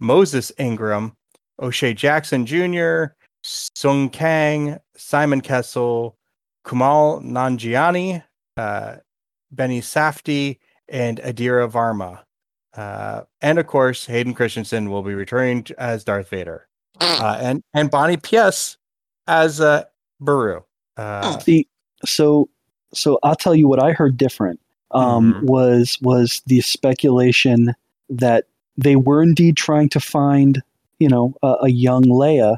moses 0.00 0.52
ingram 0.58 1.12
o'shea 1.60 1.94
jackson 1.94 2.46
jr 2.46 3.06
sung 3.42 4.08
kang 4.08 4.78
simon 4.96 5.40
kessel 5.40 6.16
kumail 6.64 7.22
nanjiani 7.22 8.22
uh 8.56 8.96
benny 9.50 9.80
safdie 9.80 10.58
and 10.88 11.18
indira 11.18 11.70
varma. 11.70 12.20
Uh, 12.76 13.24
and 13.40 13.58
of 13.58 13.66
course, 13.66 14.06
Hayden 14.06 14.34
Christensen 14.34 14.90
will 14.90 15.02
be 15.02 15.14
returning 15.14 15.66
as 15.78 16.04
Darth 16.04 16.28
Vader, 16.28 16.67
uh, 17.00 17.38
and 17.40 17.62
and 17.74 17.90
Bonnie 17.90 18.16
Piesse 18.16 18.76
as 19.26 19.60
uh, 19.60 19.84
Beru. 20.20 20.62
Uh, 20.96 21.38
See, 21.40 21.66
so 22.04 22.48
so 22.94 23.18
I'll 23.22 23.36
tell 23.36 23.54
you 23.54 23.68
what 23.68 23.82
I 23.82 23.92
heard 23.92 24.16
different. 24.16 24.60
Um, 24.90 25.34
Mhm. 25.34 25.42
was 25.42 25.98
was 26.00 26.40
the 26.46 26.60
speculation 26.62 27.74
that 28.08 28.44
they 28.76 28.96
were 28.96 29.22
indeed 29.22 29.56
trying 29.56 29.88
to 29.90 30.00
find 30.00 30.62
you 30.98 31.08
know 31.08 31.34
a, 31.42 31.56
a 31.62 31.68
young 31.68 32.04
Leia, 32.04 32.56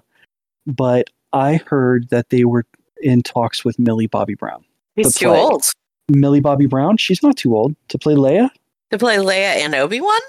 but 0.66 1.10
I 1.32 1.56
heard 1.66 2.08
that 2.10 2.30
they 2.30 2.44
were 2.44 2.64
in 3.02 3.22
talks 3.22 3.64
with 3.64 3.78
Millie 3.78 4.06
Bobby 4.06 4.34
Brown. 4.34 4.64
He's 4.94 5.14
The 5.14 5.20
too 5.20 5.28
old 5.30 5.64
Millie 6.08 6.40
Bobby 6.40 6.66
Brown, 6.66 6.96
she's 6.96 7.22
not 7.22 7.36
too 7.36 7.56
old 7.56 7.74
to 7.88 7.98
play 7.98 8.14
Leia. 8.14 8.50
to 8.90 8.98
play 8.98 9.16
Leia 9.16 9.56
and 9.64 9.74
Obi 9.74 10.00
Wan. 10.00 10.20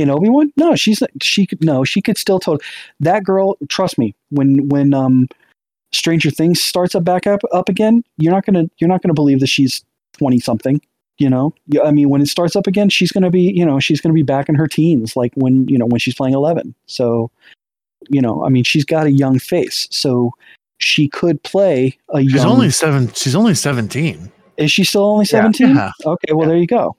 In 0.00 0.10
Obi 0.10 0.28
Wan? 0.28 0.52
No, 0.56 0.74
she's 0.74 1.00
not, 1.00 1.10
she 1.22 1.46
could 1.46 1.62
no, 1.64 1.84
she 1.84 2.00
could 2.02 2.18
still 2.18 2.38
totally. 2.40 2.64
That 3.00 3.24
girl, 3.24 3.56
trust 3.68 3.98
me, 3.98 4.14
when 4.30 4.68
when 4.68 4.94
um 4.94 5.28
Stranger 5.92 6.30
Things 6.30 6.62
starts 6.62 6.94
up 6.94 7.04
back 7.04 7.26
up 7.26 7.40
up 7.52 7.68
again, 7.68 8.02
you're 8.18 8.32
not 8.32 8.44
gonna 8.46 8.68
you're 8.78 8.88
not 8.88 9.02
gonna 9.02 9.14
believe 9.14 9.40
that 9.40 9.48
she's 9.48 9.84
twenty 10.16 10.38
something. 10.40 10.80
You 11.18 11.28
know, 11.28 11.52
I 11.84 11.90
mean, 11.90 12.08
when 12.08 12.22
it 12.22 12.28
starts 12.28 12.56
up 12.56 12.66
again, 12.66 12.88
she's 12.88 13.12
gonna 13.12 13.30
be 13.30 13.42
you 13.52 13.64
know 13.66 13.78
she's 13.80 14.00
gonna 14.00 14.14
be 14.14 14.22
back 14.22 14.48
in 14.48 14.54
her 14.54 14.66
teens, 14.66 15.16
like 15.16 15.32
when 15.34 15.66
you 15.68 15.76
know 15.78 15.86
when 15.86 15.98
she's 15.98 16.14
playing 16.14 16.34
eleven. 16.34 16.74
So, 16.86 17.30
you 18.08 18.22
know, 18.22 18.44
I 18.44 18.48
mean, 18.48 18.64
she's 18.64 18.84
got 18.86 19.06
a 19.06 19.10
young 19.12 19.38
face, 19.38 19.86
so 19.90 20.32
she 20.78 21.08
could 21.08 21.42
play 21.42 21.98
a 22.14 22.22
She's 22.22 22.34
young. 22.34 22.46
only 22.46 22.70
seven. 22.70 23.12
She's 23.12 23.34
only 23.34 23.54
seventeen. 23.54 24.32
is 24.56 24.72
she 24.72 24.82
still 24.84 25.04
only 25.04 25.26
seventeen? 25.26 25.74
Yeah. 25.76 25.90
Okay, 26.06 26.32
well 26.32 26.46
Yeah. 26.46 26.52
there 26.54 26.56
you 26.58 26.66
go. 26.66 26.96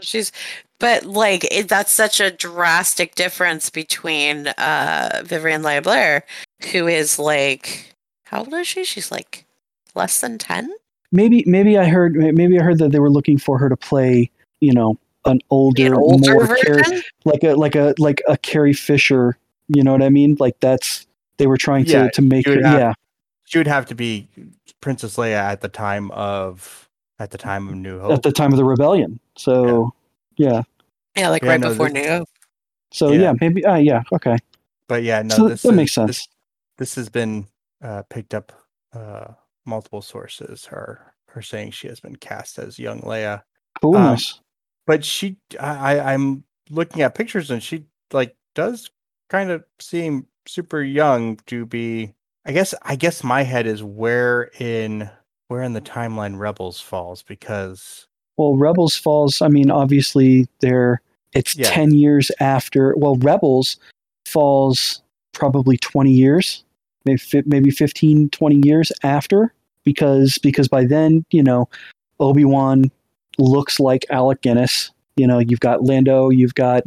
She's, 0.00 0.30
but 0.78 1.04
like 1.04 1.44
it, 1.52 1.68
that's 1.68 1.92
such 1.92 2.20
a 2.20 2.30
drastic 2.30 3.14
difference 3.14 3.70
between 3.70 4.48
uh 4.48 5.22
Vivian 5.24 5.62
Leia 5.62 5.82
Blair, 5.82 6.24
who 6.72 6.86
is 6.86 7.18
like, 7.18 7.94
how 8.24 8.40
old 8.40 8.52
is 8.54 8.66
she? 8.68 8.84
She's 8.84 9.10
like 9.10 9.44
less 9.94 10.20
than 10.20 10.38
ten. 10.38 10.72
maybe 11.12 11.44
maybe 11.46 11.78
I 11.78 11.84
heard 11.86 12.14
maybe 12.16 12.58
I 12.58 12.62
heard 12.62 12.78
that 12.78 12.90
they 12.92 12.98
were 12.98 13.10
looking 13.10 13.38
for 13.38 13.58
her 13.58 13.68
to 13.68 13.76
play 13.76 14.30
you 14.60 14.72
know 14.72 14.98
an 15.26 15.40
older, 15.50 15.86
An 15.86 15.94
older 15.94 16.34
more 16.34 16.56
Carrie, 16.56 17.02
like 17.24 17.42
a 17.44 17.54
like 17.54 17.74
a 17.76 17.94
like 17.98 18.22
a 18.28 18.36
Carrie 18.36 18.74
Fisher. 18.74 19.38
You 19.68 19.82
know 19.82 19.92
what 19.92 20.02
I 20.02 20.10
mean? 20.10 20.36
Like 20.38 20.58
that's 20.60 21.06
they 21.38 21.46
were 21.46 21.56
trying 21.56 21.86
to 21.86 21.92
Yeah, 21.92 22.08
to 22.10 22.20
make 22.22 22.46
her. 22.46 22.54
have- 22.62 22.78
Yeah, 22.80 22.92
she 23.44 23.56
would 23.58 23.66
have 23.66 23.86
to 23.86 23.94
be 23.94 24.28
Princess 24.82 25.16
Leia 25.16 25.36
at 25.36 25.62
the 25.62 25.68
time 25.68 26.10
of 26.10 26.88
at 27.18 27.30
the 27.30 27.38
time 27.38 27.68
of 27.68 27.74
New 27.76 28.00
Hope. 28.00 28.12
at 28.12 28.22
the 28.22 28.32
time 28.32 28.52
of 28.52 28.58
the 28.58 28.64
rebellion. 28.64 29.18
So 29.38 29.94
yeah, 30.36 30.62
Yeah, 31.16 31.28
like 31.28 31.42
Yeah, 31.42 31.48
right 31.50 31.60
no, 31.60 31.68
before 31.70 31.88
this- 31.90 32.02
New 32.02 32.08
Hope. 32.08 32.28
so 32.92 33.12
Yeah. 33.12 33.20
yeah, 33.20 33.32
maybe. 33.40 33.64
Uh, 33.64 33.76
yeah, 33.76 34.02
okay. 34.12 34.36
but 34.88 35.02
yeah, 35.02 35.22
no, 35.22 35.34
so 35.36 35.48
this 35.48 35.62
that 35.62 35.68
is- 35.70 35.74
makes 35.74 35.92
sense. 35.92 36.08
This, 36.08 36.28
this 36.78 36.94
has 36.96 37.08
been 37.08 37.46
uh, 37.82 38.02
picked 38.10 38.34
up 38.34 38.52
uh, 38.92 39.32
multiple 39.66 40.02
sources. 40.02 40.66
Her 40.66 41.12
her 41.28 41.42
saying 41.42 41.72
she 41.72 41.88
has 41.88 42.00
been 42.00 42.16
cast 42.16 42.58
as 42.58 42.78
young 42.78 43.00
Leia. 43.02 43.42
Cool, 43.82 43.96
um, 43.96 44.16
but 44.86 45.04
she 45.04 45.36
I, 45.58 45.96
I 45.98 46.12
i'm 46.14 46.44
looking 46.70 47.02
at 47.02 47.14
pictures 47.16 47.50
and 47.50 47.62
she 47.62 47.86
like 48.12 48.36
does 48.54 48.88
kind 49.28 49.50
of 49.50 49.64
seem 49.80 50.26
super 50.46 50.80
young 50.82 51.36
to 51.46 51.66
be 51.66 52.14
I 52.46 52.52
guess 52.52 52.74
I 52.82 52.94
guess 52.96 53.24
my 53.24 53.42
head 53.42 53.66
is 53.66 53.82
where 53.82 54.50
in 54.60 55.10
where 55.48 55.62
in 55.62 55.72
the 55.72 55.80
timeline 55.80 56.38
Rebels 56.38 56.80
falls 56.80 57.22
because 57.22 58.06
Well, 58.36 58.56
Rebels 58.56 58.96
falls. 58.96 59.40
I 59.42 59.48
mean, 59.48 59.70
obviously, 59.70 60.48
they're 60.60 61.00
it's 61.34 61.56
Yeah. 61.56 61.68
ten 61.70 61.94
years 61.94 62.30
after. 62.40 62.94
Well, 62.96 63.16
Rebels 63.16 63.76
falls 64.26 65.02
probably 65.32 65.76
twenty 65.78 66.12
years, 66.12 66.64
maybe 67.04 67.18
fi- 67.18 67.42
maybe 67.46 67.70
15, 67.70 68.30
20 68.30 68.60
years 68.64 68.92
after, 69.02 69.52
because 69.84 70.38
because 70.38 70.68
by 70.68 70.84
then 70.84 71.24
you 71.30 71.42
know 71.42 71.68
Obi 72.20 72.44
Wan 72.44 72.90
looks 73.38 73.78
like 73.80 74.04
Alec 74.10 74.40
Guinness. 74.42 74.90
You 75.16 75.28
know, 75.28 75.38
you've 75.38 75.60
got 75.60 75.84
Lando, 75.84 76.28
you've 76.30 76.54
got 76.56 76.82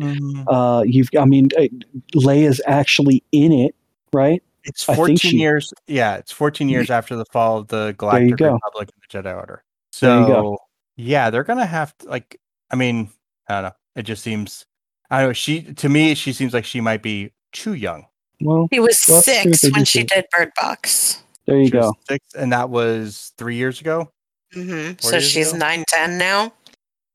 uh, 0.48 0.84
you've. 0.86 1.08
I 1.18 1.24
mean, 1.26 1.48
uh, 1.58 1.68
Leia's 2.14 2.60
actually 2.68 3.24
in 3.32 3.52
it, 3.54 3.74
right? 4.12 4.44
it's 4.66 4.84
14 4.84 5.16
she- 5.16 5.38
years. 5.38 5.74
Yeah, 5.88 6.18
it's 6.18 6.34
14 6.34 6.68
years 6.68 6.90
after 6.92 7.16
the 7.16 7.24
fall 7.32 7.58
of 7.60 7.70
the 7.70 7.96
Galactic. 7.98 8.32
Republic 8.38 8.90
and 9.14 9.24
the 9.24 9.30
Jedi 9.30 9.34
Order. 9.34 9.64
There. 10.02 10.26
So 10.28 10.58
yeah, 10.98 11.30
they're 11.30 11.44
gonna 11.46 11.66
have 11.66 11.98
to 12.00 12.10
like. 12.10 12.40
I 12.70 12.76
mean, 12.76 13.10
I 13.48 13.54
don't 13.54 13.64
know. 13.70 13.76
It 13.96 14.04
just 14.04 14.22
seems. 14.24 14.66
I 15.10 15.20
don't 15.22 15.30
know. 15.30 15.34
She 15.34 15.62
to 15.62 15.88
me, 15.90 16.14
she 16.16 16.34
seems 16.34 16.54
like 16.54 16.66
she 16.66 16.82
might 16.82 17.02
be 17.02 17.32
too 17.54 17.74
young. 17.74 18.06
Well, 18.42 18.68
He 18.70 18.80
was 18.80 19.00
Well, 19.08 19.18
let's 19.18 19.26
see 19.26 19.50
what 19.50 19.56
six 19.60 19.74
when 19.74 19.86
she 19.86 20.04
did 20.04 20.26
Bird 20.32 20.52
Box. 20.56 21.24
there 21.46 21.58
you 21.58 21.66
She 21.68 21.72
go. 21.72 21.94
Six, 22.10 22.36
and 22.36 22.52
that 22.52 22.70
was 22.70 23.32
three 23.38 23.56
years 23.56 23.80
ago. 23.82 24.12
hmm 24.54 24.92
So 25.00 25.12
years 25.12 25.24
she's 25.24 25.50
ago? 25.52 25.60
nine, 25.60 25.86
ten 25.88 26.18
now. 26.18 26.52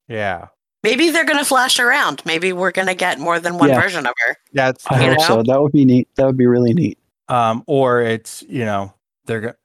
Yeah. 0.08 0.48
Maybe 0.82 1.10
they're 1.10 1.24
gonna 1.24 1.44
flash 1.44 1.78
around. 1.78 2.22
Maybe 2.24 2.52
we're 2.52 2.72
gonna 2.72 2.94
get 2.94 3.20
more 3.20 3.38
than 3.38 3.56
one 3.58 3.68
Yeah. 3.68 3.80
version 3.80 4.04
of 4.06 4.14
her. 4.26 4.36
That's 4.52 4.84
I 4.90 5.00
You 5.00 5.10
hope 5.10 5.18
know? 5.20 5.26
so. 5.26 5.42
That 5.44 5.62
would 5.62 5.72
be 5.72 5.84
neat. 5.84 6.08
That 6.16 6.26
would 6.26 6.36
be 6.36 6.46
really 6.46 6.72
neat. 6.74 6.98
um, 7.28 7.62
or 7.68 8.00
it's 8.02 8.42
you 8.48 8.64
know 8.64 8.92
they're 9.26 9.40
gonna 9.40 9.56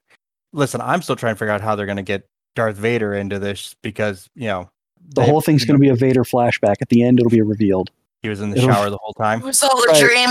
listen. 0.52 0.80
I'm 0.80 1.02
still 1.02 1.16
trying 1.16 1.34
to 1.34 1.38
figure 1.38 1.52
out 1.52 1.60
how 1.60 1.74
they're 1.74 1.86
gonna 1.86 2.02
get 2.04 2.28
Darth 2.58 2.74
Vader 2.76 3.14
into 3.14 3.38
this 3.38 3.74
because 3.82 4.28
you 4.34 4.48
know 4.48 4.68
The 5.14 5.22
whole 5.22 5.40
thing's 5.40 5.64
going 5.64 5.76
to 5.76 5.80
be 5.80 5.90
a 5.90 5.94
Vader 5.94 6.24
flashback. 6.24 6.74
At 6.82 6.88
the 6.88 7.04
end, 7.04 7.20
it'll 7.20 7.30
be 7.30 7.40
revealed. 7.40 7.90
he 8.20 8.28
was 8.28 8.40
in 8.40 8.50
the 8.50 8.56
it'll- 8.56 8.68
shower 8.70 8.90
the 8.90 8.98
whole 9.00 9.14
time. 9.14 9.38
It 9.38 9.42
time. 9.42 9.46
was 9.46 9.62
all 9.62 9.82
a 9.90 9.98
dream. 10.00 10.30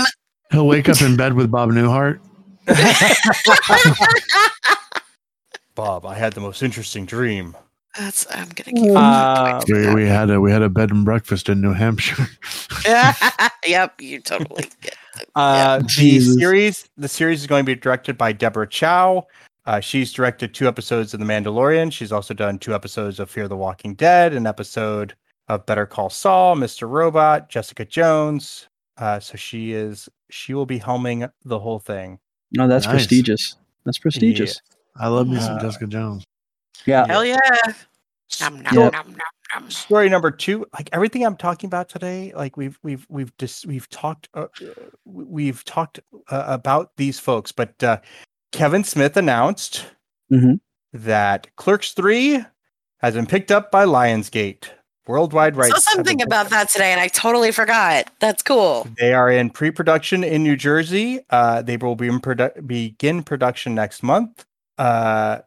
He'll 0.52 0.66
wake 0.66 0.88
up 0.90 1.00
in 1.00 1.16
bed 1.16 1.32
with 1.32 1.50
Bob 1.50 1.70
Newhart. 1.70 2.20
Bob, 5.74 6.04
I 6.04 6.14
had 6.16 6.32
the 6.34 6.40
most 6.40 6.62
interesting 6.62 7.06
dream. 7.06 7.56
That's 7.98 8.26
I'm 8.30 8.48
gonna 8.50 8.72
keep. 8.78 8.92
Uh, 8.94 9.62
We, 9.68 9.94
we 9.94 10.06
had 10.06 10.28
a 10.30 10.40
we 10.40 10.50
had 10.52 10.60
a 10.62 10.68
bed 10.68 10.90
and 10.90 11.04
breakfast 11.04 11.48
in 11.48 11.60
New 11.62 11.72
Hampshire. 11.72 12.26
yep, 13.66 14.00
you 14.00 14.20
totally 14.20 14.64
get. 14.82 14.92
it. 15.16 15.28
Uh, 15.34 15.78
the 15.78 15.84
Jesus. 15.84 16.34
series, 16.38 16.88
the 16.98 17.08
series 17.08 17.40
is 17.40 17.46
going 17.46 17.64
to 17.64 17.66
be 17.66 17.74
directed 17.74 18.18
by 18.18 18.32
Deborah 18.32 18.68
Chow. 18.68 19.26
Uh, 19.68 19.80
she's 19.80 20.14
directed 20.14 20.54
two 20.54 20.66
episodes 20.66 21.12
of 21.12 21.20
The 21.20 21.26
Mandalorian. 21.26 21.92
She's 21.92 22.10
also 22.10 22.32
done 22.32 22.58
two 22.58 22.74
episodes 22.74 23.20
of 23.20 23.28
Fear 23.30 23.48
the 23.48 23.56
Walking 23.56 23.92
Dead, 23.94 24.32
an 24.32 24.46
episode 24.46 25.14
of 25.48 25.66
Better 25.66 25.84
Call 25.84 26.08
Saul, 26.08 26.56
Mr. 26.56 26.88
Robot, 26.88 27.50
Jessica 27.50 27.84
Jones. 27.84 28.66
Uh, 28.96 29.20
so 29.20 29.36
she 29.36 29.72
is 29.72 30.08
she 30.30 30.54
will 30.54 30.64
be 30.64 30.80
helming 30.80 31.30
the 31.44 31.58
whole 31.58 31.78
thing. 31.78 32.18
No, 32.52 32.66
that's 32.66 32.86
Nice. 32.86 32.94
prestigious. 32.94 33.56
That's 33.84 33.98
prestigious. 33.98 34.62
I 34.96 35.08
love 35.08 35.28
me 35.28 35.38
some 35.38 35.58
Uh, 35.58 35.60
Jessica 35.60 35.86
Jones. 35.86 36.24
Yeah. 36.86 37.06
Hell 37.06 37.26
yeah! 37.26 37.36
Nom, 38.40 38.62
nom, 38.62 38.74
Yep. 38.74 38.92
nom, 38.94 39.06
nom, 39.06 39.16
nom. 39.54 39.70
Story 39.70 40.08
number 40.08 40.30
two, 40.30 40.64
like 40.72 40.88
everything 40.92 41.26
I'm 41.26 41.36
talking 41.36 41.66
about 41.68 41.90
today, 41.90 42.32
like 42.34 42.56
we've 42.56 42.78
we've 42.82 43.06
we've 43.10 43.36
just 43.36 43.66
we've 43.66 43.88
talked 43.90 44.30
uh, 44.32 44.46
uh, 44.62 44.66
we've 45.04 45.62
talked 45.66 46.00
uh, 46.30 46.44
about 46.46 46.96
these 46.96 47.20
folks, 47.20 47.52
but 47.52 47.82
uh, 47.84 47.98
Kevin 48.52 48.84
Smith 48.84 49.16
announced 49.16 49.86
Mhm. 50.32 50.60
that 50.92 51.48
Clerks 51.56 51.92
Three 51.92 52.44
has 52.98 53.14
been 53.14 53.26
picked 53.26 53.50
up 53.50 53.70
by 53.70 53.84
Lionsgate. 53.84 54.64
Worldwide 55.06 55.54
I 55.54 55.56
rights. 55.56 55.84
saw 55.84 55.92
something 55.94 56.20
about 56.20 56.50
that 56.50 56.68
today, 56.68 56.92
and 56.92 57.00
I 57.00 57.08
totally 57.08 57.50
forgot. 57.50 58.10
That's 58.20 58.42
cool. 58.42 58.86
They 58.98 59.14
are 59.14 59.30
in 59.30 59.48
pre-production 59.48 60.22
in 60.22 60.42
New 60.42 60.54
Jersey. 60.56 61.20
Uh, 61.30 61.62
they 61.62 61.78
will 61.78 61.96
be 61.96 62.08
in 62.08 62.20
produ- 62.20 62.66
begin 62.66 63.22
production 63.22 63.74
next 63.74 64.02
month. 64.02 64.44
Uh, 64.76 65.38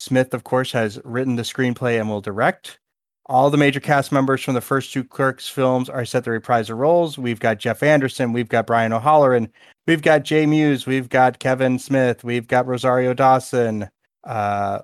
Smith, 0.00 0.34
of 0.34 0.42
course, 0.42 0.72
has 0.72 0.98
written 1.04 1.36
the 1.36 1.42
screenplay 1.42 2.00
and 2.00 2.08
will 2.08 2.20
direct. 2.20 2.80
All 3.26 3.50
the 3.50 3.56
major 3.56 3.78
cast 3.78 4.10
members 4.10 4.42
from 4.42 4.54
the 4.54 4.60
first 4.60 4.92
two 4.92 5.04
Clerks 5.04 5.48
films 5.48 5.88
are 5.88 6.04
set 6.04 6.24
to 6.24 6.32
reprise 6.32 6.66
their 6.66 6.74
roles. 6.76 7.16
We've 7.16 7.38
got 7.38 7.58
Jeff 7.58 7.84
Anderson, 7.84 8.32
we've 8.32 8.48
got 8.48 8.66
Brian 8.66 8.92
O'Halloran, 8.92 9.48
we've 9.86 10.02
got 10.02 10.24
Jay 10.24 10.46
Mewes, 10.46 10.86
we've 10.86 11.08
got 11.08 11.38
Kevin 11.38 11.78
Smith, 11.78 12.24
we've 12.24 12.46
got 12.48 12.66
Rosario 12.66 13.14
Dawson. 13.14 13.88
Uh, 14.24 14.80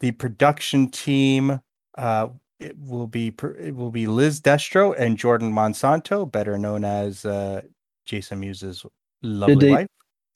the 0.00 0.12
production 0.12 0.88
team 0.90 1.60
uh, 1.98 2.28
it 2.58 2.76
will 2.78 3.06
be 3.06 3.34
it 3.58 3.74
will 3.74 3.90
be 3.90 4.06
Liz 4.06 4.40
Destro 4.40 4.94
and 4.98 5.16
Jordan 5.18 5.52
Monsanto, 5.52 6.30
better 6.30 6.58
known 6.58 6.84
as 6.84 7.24
uh, 7.24 7.62
Jason 8.06 8.40
Mewes's 8.40 8.84
lovely 9.22 9.54
they- 9.56 9.70
wife. 9.70 9.86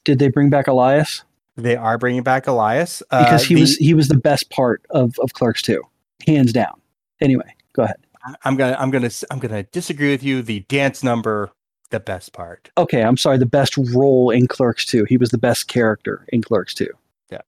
Did 0.05 0.19
they 0.19 0.29
bring 0.29 0.51
back 0.51 0.67
Elias? 0.67 1.23
They 1.57 1.77
are 1.77 1.97
bringing 1.97 2.23
back 2.23 2.47
Elias 2.47 3.03
uh, 3.11 3.25
Because 3.25 3.45
he 3.45 3.55
the- 3.55 3.61
was 3.63 3.77
he 3.77 3.95
was 3.95 4.09
the 4.09 4.19
best 4.19 4.51
part 4.51 4.85
of 4.91 5.15
of 5.21 5.33
Clerks 5.35 5.63
2, 5.63 5.83
hands 6.27 6.53
down. 6.53 6.81
Anyway, 7.23 7.55
go 7.75 7.85
ahead. 7.85 7.97
I'm 8.45 8.57
gonna 8.57 8.77
I'm 8.79 8.91
gonna 8.91 9.11
I'm 9.31 9.39
gonna 9.39 9.63
disagree 9.65 10.11
with 10.11 10.23
you. 10.23 10.43
The 10.43 10.61
dance 10.61 11.03
number, 11.03 11.53
the 11.91 12.01
best 12.01 12.33
part. 12.33 12.71
Okay, 12.79 13.03
I'm 13.03 13.17
sorry. 13.17 13.39
The 13.39 13.47
best 13.47 13.77
role 13.77 14.31
in 14.31 14.47
Clerks 14.47 14.85
2. 14.87 15.05
He 15.05 15.17
was 15.17 15.31
the 15.31 15.39
best 15.39 15.69
character 15.69 16.25
in 16.29 16.43
Clerks 16.43 16.75
2. 16.75 16.89
Yeah. 17.31 17.41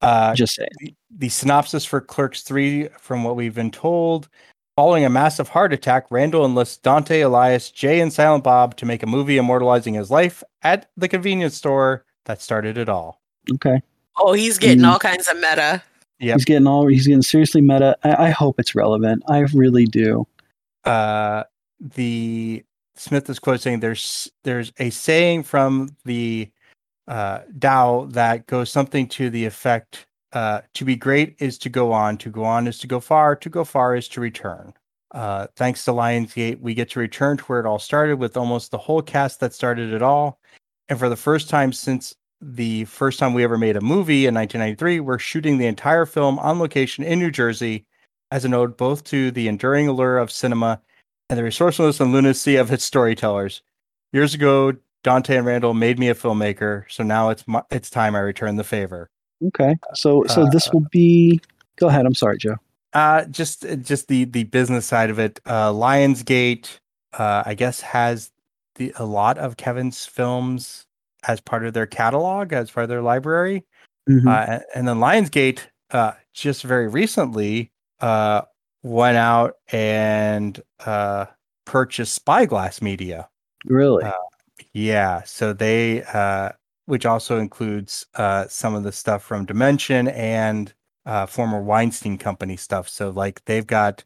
Uh, 0.00 0.34
Just 0.34 0.54
saying. 0.54 0.68
the, 0.80 0.94
the 1.10 1.28
synopsis 1.28 1.84
for 1.84 2.00
Clerks 2.00 2.42
3, 2.42 2.88
from 2.98 3.22
what 3.24 3.36
we've 3.36 3.54
been 3.54 3.70
told, 3.70 4.28
following 4.76 5.04
a 5.04 5.10
massive 5.10 5.48
heart 5.50 5.72
attack, 5.72 6.06
Randall 6.10 6.44
enlists 6.44 6.78
Dante, 6.78 7.20
Elias, 7.20 7.70
Jay, 7.70 8.00
and 8.00 8.12
Silent 8.12 8.42
Bob 8.44 8.76
to 8.78 8.86
make 8.86 9.02
a 9.02 9.06
movie 9.06 9.36
immortalizing 9.36 9.94
his 9.94 10.10
life 10.10 10.42
at 10.62 10.90
the 10.96 11.08
convenience 11.08 11.54
store 11.56 12.04
that 12.24 12.40
started 12.40 12.78
it 12.78 12.88
all. 12.88 13.20
Okay. 13.54 13.80
Oh, 14.18 14.32
he's 14.32 14.58
getting 14.58 14.80
Mm. 14.84 14.92
all 14.92 14.98
kinds 14.98 15.28
of 15.28 15.36
meta. 15.36 15.82
Yeah, 16.18 16.34
He's 16.34 16.44
getting 16.44 16.66
all 16.68 16.86
he's 16.86 17.06
getting 17.08 17.22
seriously 17.22 17.60
meta. 17.60 17.96
I, 18.04 18.26
I 18.26 18.30
hope 18.30 18.60
it's 18.60 18.74
relevant. 18.76 19.24
I 19.28 19.40
really 19.54 19.86
do. 19.86 20.26
uh, 20.84 21.42
the 21.96 22.62
Smith 22.94 23.28
is 23.30 23.38
quote 23.38 23.60
saying 23.60 23.80
there's 23.80 24.30
there's 24.44 24.72
a 24.78 24.90
saying 24.90 25.42
from 25.42 25.96
the 26.04 26.50
uh, 27.08 27.40
Tao 27.58 28.06
that 28.10 28.46
goes 28.46 28.70
something 28.70 29.08
to 29.08 29.30
the 29.30 29.44
effect 29.44 30.06
uh, 30.32 30.62
to 30.74 30.84
be 30.84 30.96
great 30.96 31.36
is 31.38 31.58
to 31.58 31.68
go 31.68 31.92
on, 31.92 32.16
to 32.18 32.30
go 32.30 32.44
on 32.44 32.66
is 32.66 32.78
to 32.78 32.86
go 32.86 33.00
far, 33.00 33.36
to 33.36 33.50
go 33.50 33.64
far 33.64 33.96
is 33.96 34.08
to 34.08 34.20
return. 34.20 34.72
Uh, 35.12 35.46
thanks 35.56 35.84
to 35.84 35.90
Lionsgate, 35.90 36.60
we 36.60 36.72
get 36.72 36.90
to 36.90 37.00
return 37.00 37.36
to 37.36 37.44
where 37.44 37.60
it 37.60 37.66
all 37.66 37.78
started 37.78 38.18
with 38.18 38.36
almost 38.36 38.70
the 38.70 38.78
whole 38.78 39.02
cast 39.02 39.40
that 39.40 39.52
started 39.52 39.92
it 39.92 40.02
all. 40.02 40.38
And 40.88 40.98
for 40.98 41.08
the 41.08 41.16
first 41.16 41.50
time 41.50 41.72
since 41.72 42.14
the 42.40 42.86
first 42.86 43.18
time 43.18 43.34
we 43.34 43.44
ever 43.44 43.58
made 43.58 43.76
a 43.76 43.80
movie 43.80 44.26
in 44.26 44.34
1993, 44.34 45.00
we're 45.00 45.18
shooting 45.18 45.58
the 45.58 45.66
entire 45.66 46.06
film 46.06 46.38
on 46.38 46.58
location 46.58 47.04
in 47.04 47.18
New 47.18 47.30
Jersey 47.30 47.84
as 48.30 48.46
an 48.46 48.54
ode 48.54 48.76
both 48.76 49.04
to 49.04 49.30
the 49.30 49.48
enduring 49.48 49.86
allure 49.86 50.16
of 50.16 50.30
cinema 50.30 50.80
and 51.32 51.38
the 51.38 51.44
resourcefulness 51.44 51.98
and 51.98 52.12
lunacy 52.12 52.56
of 52.56 52.70
its 52.70 52.84
storytellers. 52.84 53.62
Years 54.12 54.34
ago, 54.34 54.74
Dante 55.02 55.34
and 55.34 55.46
Randall 55.46 55.72
made 55.72 55.98
me 55.98 56.10
a 56.10 56.14
filmmaker, 56.14 56.84
so 56.90 57.02
now 57.02 57.30
it's 57.30 57.48
my, 57.48 57.62
it's 57.70 57.88
time 57.88 58.14
I 58.14 58.18
return 58.18 58.56
the 58.56 58.64
favor. 58.64 59.08
Okay. 59.46 59.78
So 59.94 60.24
so 60.28 60.46
this 60.52 60.70
will 60.74 60.86
be 60.90 61.40
go 61.76 61.88
ahead. 61.88 62.04
I'm 62.04 62.14
sorry, 62.14 62.36
Joe. 62.36 62.56
Uh, 62.92 63.24
just 63.24 63.64
just 63.80 64.08
the 64.08 64.24
the 64.24 64.44
business 64.44 64.84
side 64.84 65.08
of 65.08 65.18
it. 65.18 65.40
Uh, 65.46 65.70
Lionsgate, 65.70 66.78
uh, 67.14 67.42
I 67.46 67.54
guess, 67.54 67.80
has 67.80 68.30
the 68.74 68.92
a 68.98 69.06
lot 69.06 69.38
of 69.38 69.56
Kevin's 69.56 70.04
films 70.04 70.84
as 71.26 71.40
part 71.40 71.64
of 71.64 71.72
their 71.72 71.86
catalog, 71.86 72.52
as 72.52 72.70
part 72.70 72.84
of 72.84 72.90
their 72.90 73.00
library. 73.00 73.64
Mhm. 74.06 74.28
Uh, 74.28 74.60
and 74.74 74.86
then 74.86 74.98
Lionsgate, 74.98 75.60
uh, 75.92 76.12
just 76.34 76.62
very 76.62 76.88
recently, 76.88 77.72
uh, 78.00 78.42
went 78.82 79.16
out 79.16 79.54
and 79.70 80.60
uh, 80.84 81.26
purchased 81.64 82.14
Spyglass 82.14 82.82
Media. 82.82 83.28
really? 83.64 84.04
uh, 84.04 84.12
Yeah, 84.72 85.22
so 85.22 85.52
they, 85.52 86.02
uh, 86.02 86.50
which 86.86 87.06
also 87.06 87.38
includes 87.38 88.06
uh, 88.14 88.46
some 88.48 88.74
of 88.74 88.82
the 88.82 88.92
stuff 88.92 89.22
from 89.22 89.46
Dimension 89.46 90.08
and 90.08 90.72
uh, 91.06 91.26
former 91.26 91.60
Weinstein 91.60 92.18
Company 92.18 92.56
stuff. 92.56 92.88
So 92.88 93.10
like 93.10 93.44
they've 93.44 93.66
got 93.66 94.04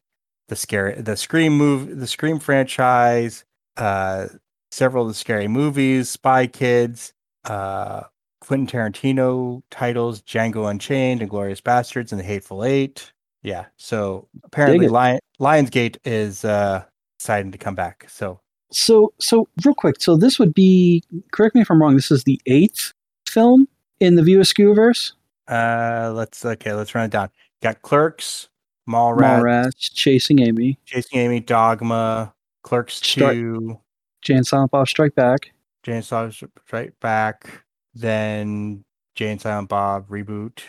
the 0.48 0.56
scary, 0.56 1.00
the 1.00 1.16
Scream 1.16 1.56
move, 1.56 1.98
the 1.98 2.06
Scream 2.06 2.38
franchise, 2.38 3.44
uh, 3.76 4.28
several 4.70 5.04
of 5.04 5.08
the 5.08 5.14
scary 5.14 5.48
movies, 5.48 6.10
Spy 6.10 6.46
Kids, 6.46 7.12
uh, 7.44 8.02
Quentin 8.40 8.66
Tarantino 8.66 9.62
titles, 9.70 10.22
Django 10.22 10.70
Unchained, 10.70 11.20
and 11.20 11.30
Glorious 11.30 11.60
Bastards, 11.60 12.12
and 12.12 12.20
The 12.20 12.24
Hateful 12.24 12.64
Eight. 12.64 13.12
Yeah, 13.42 13.66
so 13.76 14.28
apparently. 14.44 14.88
Lion, 14.88 15.20
Lionsgate 15.40 15.98
is 16.04 16.44
uh, 16.44 16.84
deciding 17.18 17.52
to 17.52 17.58
come 17.58 17.74
back. 17.74 18.06
So 18.08 18.40
so 18.70 19.12
so 19.20 19.48
real 19.64 19.74
quick. 19.74 19.96
So 20.00 20.16
this 20.16 20.38
would 20.38 20.54
be 20.54 21.02
correct 21.32 21.54
me 21.54 21.60
if 21.60 21.70
I'm 21.70 21.80
wrong. 21.80 21.94
This 21.94 22.10
is 22.10 22.24
the 22.24 22.40
eighth 22.46 22.92
film 23.28 23.68
in 24.00 24.16
the 24.16 24.22
View 24.22 24.38
Askewverse? 24.40 25.12
Uh, 25.48 26.12
let's 26.14 26.44
okay. 26.44 26.72
Let's 26.72 26.94
run 26.94 27.04
it 27.04 27.12
down. 27.12 27.30
got 27.62 27.82
Clerks, 27.82 28.48
Mallrats, 28.88 29.42
Mallrats, 29.42 29.94
Chasing 29.94 30.40
Amy, 30.40 30.78
Chasing 30.84 31.20
Amy, 31.20 31.40
Dogma, 31.40 32.34
Clerks 32.62 32.94
Start- 32.94 33.34
Two, 33.34 33.80
Jay 34.22 34.34
and 34.34 34.46
Silent 34.46 34.72
Bob 34.72 34.88
Strike 34.88 35.14
Back. 35.14 35.52
Jay 35.82 35.92
and 35.92 36.04
Silent 36.04 36.34
Strike 36.34 36.98
Back, 37.00 37.64
then 37.94 38.84
Jay 39.14 39.30
and 39.30 39.40
Silent 39.40 39.68
Bob 39.68 40.08
reboot. 40.08 40.60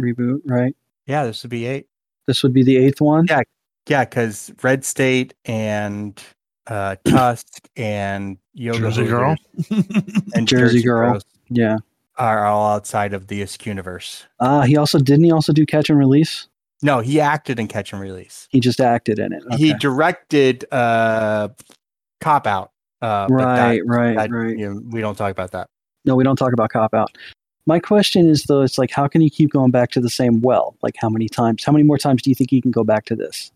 reboot, 0.00 0.40
right? 0.46 0.74
Yeah, 1.06 1.24
this 1.24 1.42
would 1.44 1.50
be 1.50 1.66
eight. 1.66 1.86
This 2.28 2.42
would 2.42 2.52
be 2.52 2.62
the 2.62 2.76
eighth 2.76 3.00
one. 3.00 3.26
Yeah. 3.28 3.40
Yeah, 3.88 4.04
because 4.04 4.52
Red 4.62 4.84
State 4.84 5.32
and 5.46 6.22
uh, 6.66 6.96
Tusk 7.08 7.66
and 7.74 8.36
Yoga 8.52 8.80
Jersey 8.80 9.06
Girl. 9.06 9.34
And 10.34 10.46
Jersey 10.46 10.82
Girl. 10.82 11.20
Yeah. 11.48 11.78
are 12.18 12.44
all 12.44 12.74
outside 12.74 13.14
of 13.14 13.28
the 13.28 13.40
Isk 13.40 13.64
universe. 13.64 14.26
Ah, 14.40 14.60
he 14.60 14.76
also 14.76 14.98
didn't 14.98 15.24
he 15.24 15.32
also 15.32 15.54
do 15.54 15.64
Catch 15.64 15.88
and 15.88 15.98
Release? 15.98 16.48
No, 16.82 17.00
he 17.00 17.18
acted 17.18 17.58
in 17.58 17.66
Catch 17.66 17.94
and 17.94 18.02
Release. 18.02 18.46
He 18.50 18.60
just 18.60 18.78
acted 18.78 19.18
in 19.18 19.32
it. 19.32 19.42
He 19.56 19.72
directed 19.74 20.66
uh, 20.70 21.48
Cop 22.20 22.46
Out. 22.46 22.72
Uh, 23.00 23.26
but 23.28 23.34
right, 23.34 23.78
that- 23.78 23.86
right, 23.86 24.16
that, 24.16 24.30
right. 24.30 24.56
you 24.58 24.68
know, 24.74 24.82
we 24.90 25.00
don't 25.00 25.16
talk 25.16 25.30
about 25.30 25.52
that. 25.52 25.68
No, 26.04 26.14
we 26.14 26.24
don't 26.24 26.36
talk 26.36 26.52
about 26.52 26.68
cop 26.70 26.92
out. 26.94 27.16
My 27.68 27.78
question 27.78 28.26
is 28.26 28.44
though, 28.44 28.62
it's 28.62 28.78
like 28.78 28.90
how 28.90 29.06
can 29.06 29.20
you 29.20 29.28
keep 29.28 29.52
going 29.52 29.70
back 29.70 29.90
to 29.90 30.00
the 30.00 30.08
same 30.08 30.40
well? 30.40 30.74
Like 30.80 30.94
how 30.96 31.10
many 31.10 31.28
times? 31.28 31.62
How 31.62 31.70
many 31.70 31.84
more 31.84 31.98
times 31.98 32.22
do 32.22 32.30
you 32.30 32.34
think 32.34 32.50
you 32.50 32.62
can 32.62 32.70
go 32.70 32.82
back 32.82 33.04
to 33.04 33.14
this? 33.14 33.52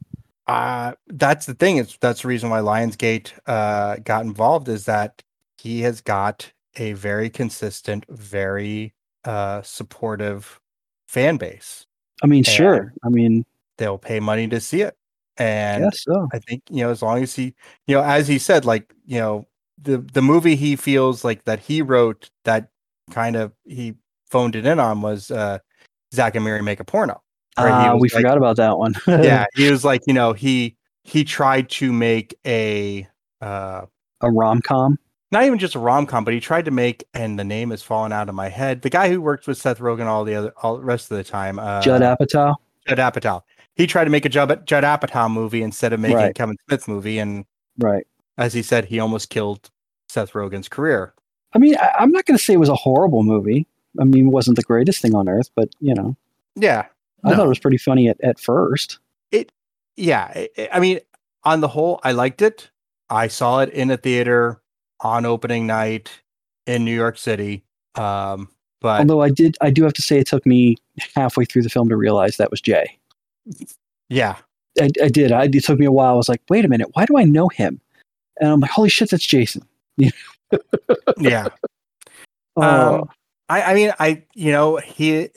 Uh, 0.46 0.92
that's 1.06 1.46
the 1.46 1.54
thing. 1.54 1.78
Is 1.78 1.96
that's 1.98 2.20
the 2.20 2.28
reason 2.28 2.50
why 2.50 2.60
Lionsgate 2.60 3.32
uh, 3.46 3.96
got 4.04 4.26
involved 4.26 4.68
is 4.68 4.84
that 4.84 5.22
he 5.56 5.80
has 5.80 6.02
got 6.02 6.52
a 6.76 6.92
very 6.92 7.30
consistent, 7.30 8.04
very 8.10 8.92
uh, 9.24 9.62
supportive 9.62 10.60
fan 11.08 11.38
base. 11.38 11.86
I 12.22 12.26
mean, 12.26 12.44
Yeah. 12.46 12.52
sure. 12.52 12.92
I 13.02 13.08
mean, 13.08 13.46
They'll 13.78 13.96
pay 13.96 14.20
money 14.20 14.46
to 14.48 14.60
see 14.60 14.82
it, 14.82 14.94
and 15.38 15.84
yes, 15.84 16.04
so. 16.04 16.28
I 16.34 16.38
think 16.38 16.62
you 16.68 16.84
know 16.84 16.90
as 16.90 17.00
long 17.00 17.22
as 17.22 17.34
he, 17.34 17.54
you 17.86 17.96
know, 17.96 18.02
as 18.02 18.28
he 18.28 18.38
said, 18.38 18.66
like 18.66 18.92
you 19.06 19.18
know, 19.18 19.46
the 19.80 19.96
the 19.96 20.20
movie 20.20 20.54
he 20.54 20.76
feels 20.76 21.24
like 21.24 21.44
that 21.44 21.60
he 21.60 21.80
wrote 21.80 22.30
that 22.44 22.68
kind 23.10 23.36
of 23.36 23.52
he 23.64 23.94
phoned 24.32 24.56
it 24.56 24.66
in 24.66 24.80
on 24.80 25.00
was 25.02 25.30
uh, 25.30 25.58
Zack 26.14 26.34
and 26.34 26.44
Miri 26.44 26.62
make 26.62 26.80
a 26.80 26.84
porno. 26.84 27.22
where 27.56 27.68
he 27.68 27.72
Ah, 27.72 27.94
we 27.94 28.00
like- 28.08 28.12
forgot 28.12 28.36
about 28.38 28.56
that 28.56 28.78
one. 28.78 28.94
yeah, 29.06 29.44
he 29.54 29.70
was 29.70 29.84
like, 29.84 30.02
you 30.06 30.14
know, 30.14 30.32
he 30.32 30.76
he 31.04 31.22
tried 31.24 31.68
to 31.70 31.92
make 31.92 32.34
a 32.46 33.06
uh 33.40 33.82
a 34.22 34.30
rom 34.30 34.62
com. 34.62 34.98
not 35.32 35.44
even 35.44 35.58
just 35.58 35.74
a 35.74 35.78
rom 35.78 36.06
com, 36.06 36.24
but 36.24 36.32
he 36.34 36.40
tried 36.40 36.64
to 36.64 36.70
make, 36.70 37.04
and 37.12 37.38
the 37.38 37.44
name 37.44 37.70
has 37.70 37.82
fallen 37.82 38.12
out 38.12 38.28
of 38.28 38.34
my 38.34 38.48
head. 38.48 38.82
The 38.82 38.90
guy 38.90 39.08
who 39.10 39.20
works 39.20 39.46
with 39.46 39.58
Seth 39.58 39.78
Rogen 39.80 40.06
all 40.06 40.24
the 40.24 40.34
other 40.34 40.52
all 40.62 40.76
the 40.76 40.82
rest 40.84 41.10
of 41.10 41.16
the 41.16 41.24
time, 41.24 41.58
uh, 41.58 41.82
Judd 41.82 42.02
Apatow. 42.02 42.54
Judd 42.88 42.98
Apatow. 42.98 43.42
He 43.74 43.86
tried 43.86 44.04
to 44.04 44.10
make 44.10 44.24
a 44.24 44.28
Judd, 44.28 44.66
Judd 44.66 44.84
Apatow 44.84 45.30
movie 45.32 45.62
instead 45.62 45.92
of 45.92 46.00
making 46.00 46.18
a 46.18 46.20
Right. 46.20 46.34
Kevin 46.34 46.56
Smith 46.68 46.86
movie, 46.88 47.18
and 47.18 47.44
Right. 47.78 48.06
as 48.38 48.52
he 48.52 48.62
said, 48.62 48.84
he 48.84 49.00
almost 49.00 49.30
killed 49.30 49.70
Seth 50.08 50.32
Rogen's 50.32 50.68
career. 50.68 51.14
I 51.54 51.58
mean, 51.58 51.76
I, 51.76 51.90
I'm 51.98 52.10
not 52.12 52.24
going 52.26 52.36
to 52.38 52.42
say 52.44 52.52
it 52.54 52.58
was 52.60 52.68
a 52.68 52.74
horrible 52.74 53.22
movie. 53.22 53.66
I 54.00 54.04
mean, 54.04 54.26
it 54.28 54.30
wasn't 54.30 54.56
the 54.56 54.62
greatest 54.62 55.00
thing 55.02 55.14
on 55.14 55.28
earth, 55.28 55.50
but 55.54 55.68
you 55.80 55.94
know, 55.94 56.16
Yeah, 56.56 56.86
I 57.24 57.30
No. 57.30 57.36
thought 57.36 57.46
it 57.46 57.48
was 57.48 57.58
pretty 57.58 57.78
funny 57.78 58.08
at, 58.08 58.20
at 58.22 58.38
first. 58.40 58.98
It, 59.30 59.50
yeah. 59.96 60.30
I- 60.34 60.48
I- 60.58 60.68
I 60.74 60.80
mean, 60.80 61.00
on 61.44 61.60
the 61.60 61.68
whole, 61.68 62.00
I 62.02 62.12
liked 62.12 62.42
it. 62.42 62.70
I 63.10 63.28
saw 63.28 63.60
it 63.60 63.68
in 63.70 63.90
a 63.90 63.96
theater 63.96 64.60
on 65.00 65.26
opening 65.26 65.66
night 65.66 66.10
in 66.66 66.84
New 66.84 66.94
York 66.94 67.18
City. 67.18 67.64
Um, 67.96 68.48
but 68.80 69.00
Although 69.00 69.20
I 69.22 69.30
did, 69.30 69.56
I 69.60 69.70
do 69.70 69.82
have 69.84 69.92
to 69.94 70.02
say, 70.02 70.18
it 70.18 70.26
took 70.26 70.46
me 70.46 70.76
halfway 71.14 71.44
through 71.44 71.62
the 71.62 71.68
film 71.68 71.88
to 71.88 71.96
realize 71.96 72.36
that 72.38 72.50
was 72.50 72.60
Jay. 72.60 72.98
yeah, 74.08 74.36
I, 74.80 74.88
I 75.02 75.08
did. 75.08 75.32
I, 75.32 75.44
it 75.44 75.64
took 75.64 75.78
me 75.78 75.86
a 75.86 75.92
while. 75.92 76.14
I 76.14 76.16
was 76.16 76.28
like, 76.28 76.40
wait 76.48 76.64
a 76.64 76.68
minute, 76.68 76.88
why 76.94 77.04
do 77.06 77.16
I 77.18 77.24
know 77.24 77.48
him? 77.48 77.80
And 78.40 78.50
I'm 78.50 78.60
like, 78.60 78.70
holy 78.70 78.88
shit, 78.88 79.10
that's 79.10 79.26
Jason. 79.26 79.62
yeah. 81.18 81.48
Oh, 82.56 83.00
Um, 83.02 83.08
I, 83.48 83.62
I 83.62 83.74
mean, 83.74 83.92
I, 83.98 84.22
you 84.34 84.52
know, 84.52 84.76
he, 84.76 85.28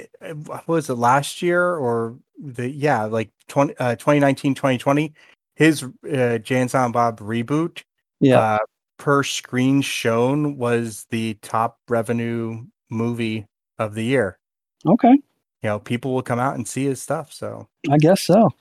what 0.45 0.67
was 0.67 0.89
it 0.89 0.95
last 0.95 1.41
year 1.41 1.75
or 1.75 2.17
the, 2.41 2.69
yeah, 2.69 3.03
like 3.03 3.29
20, 3.47 3.75
uh, 3.77 3.95
2019, 3.95 4.55
2020, 4.55 5.13
his 5.55 5.83
uh, 5.83 6.37
Jay 6.39 6.59
and 6.61 6.69
Silent 6.69 6.93
Bob 6.93 7.19
reboot 7.19 7.83
yeah. 8.19 8.39
uh, 8.39 8.57
per 8.97 9.23
screen 9.23 9.81
shown 9.81 10.57
was 10.57 11.05
the 11.09 11.35
top 11.41 11.79
revenue 11.89 12.63
movie 12.89 13.45
of 13.79 13.95
the 13.95 14.03
year. 14.03 14.37
okay. 14.85 15.17
You 15.61 15.69
know, 15.71 15.79
people 15.79 16.13
will 16.13 16.21
come 16.21 16.37
out 16.37 16.55
and 16.55 16.67
see 16.67 16.85
his 16.85 17.01
stuff. 17.01 17.33
So, 17.33 17.67
I 17.89 17.97
guess 17.97 18.21
so. 18.21 18.51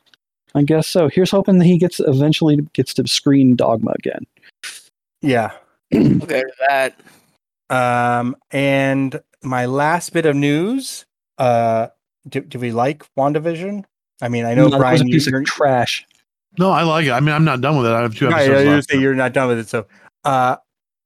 I 0.55 0.62
guess 0.62 0.87
so. 0.87 1.09
Here's 1.09 1.31
hoping 1.31 1.59
that 1.59 1.66
he 1.66 1.77
gets 1.77 2.01
eventually 2.01 2.57
gets 2.73 2.95
to 2.95 3.07
screen 3.07 3.57
Dogma 3.57 3.93
again. 3.99 4.27
yeah. 5.21 5.53
Okay, 5.95 6.43
that. 6.69 6.98
Um, 7.71 8.37
and 8.51 9.21
my 9.45 9.66
last 9.66 10.13
bit 10.13 10.27
of 10.27 10.35
news, 10.37 11.06
uh, 11.39 11.89
do, 12.29 12.40
do 12.40 12.59
we 12.59 12.73
like 12.73 13.05
WandaVision? 13.16 13.85
I 14.23 14.29
mean, 14.29 14.45
I 14.45 14.55
know 14.55 14.64
No, 14.64 14.71
that 14.71 14.77
was 14.77 14.81
Brian, 14.81 15.01
a 15.03 15.05
piece 15.05 15.27
you're, 15.27 15.40
of 15.40 15.47
trash. 15.47 16.06
No, 16.59 16.71
I 16.71 16.82
like 16.82 17.06
it. 17.06 17.11
I 17.11 17.21
mean, 17.21 17.35
I'm 17.35 17.45
not 17.45 17.61
done 17.61 17.77
with 17.77 17.87
it. 17.87 17.93
I 17.93 18.01
have 18.03 18.14
two 18.16 18.27
Right, 18.29 18.35
I 18.35 18.37
episodes 18.45 18.55
was 18.55 18.64
gonna 18.64 18.77
left. 18.77 18.90
say 18.90 18.98
you're 19.01 19.14
not 19.14 19.32
done 19.32 19.48
with 19.48 19.59
it. 19.59 19.69
So, 19.69 19.87
uh, 20.24 20.56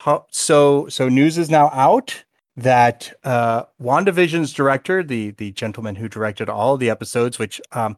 how, 0.00 0.26
so 0.31 0.89
so 0.89 1.08
news 1.08 1.39
is 1.39 1.50
now 1.50 1.70
out 1.73 2.23
that 2.57 3.12
uh, 3.25 3.65
WandaVision's 3.83 4.52
director, 4.52 5.02
the 5.02 5.31
the 5.33 5.50
gentleman 5.52 5.94
who 5.97 6.08
directed 6.08 6.49
all 6.49 6.75
of 6.75 6.81
the 6.81 6.91
episodes, 6.91 7.39
which, 7.39 7.60
um, 7.73 7.97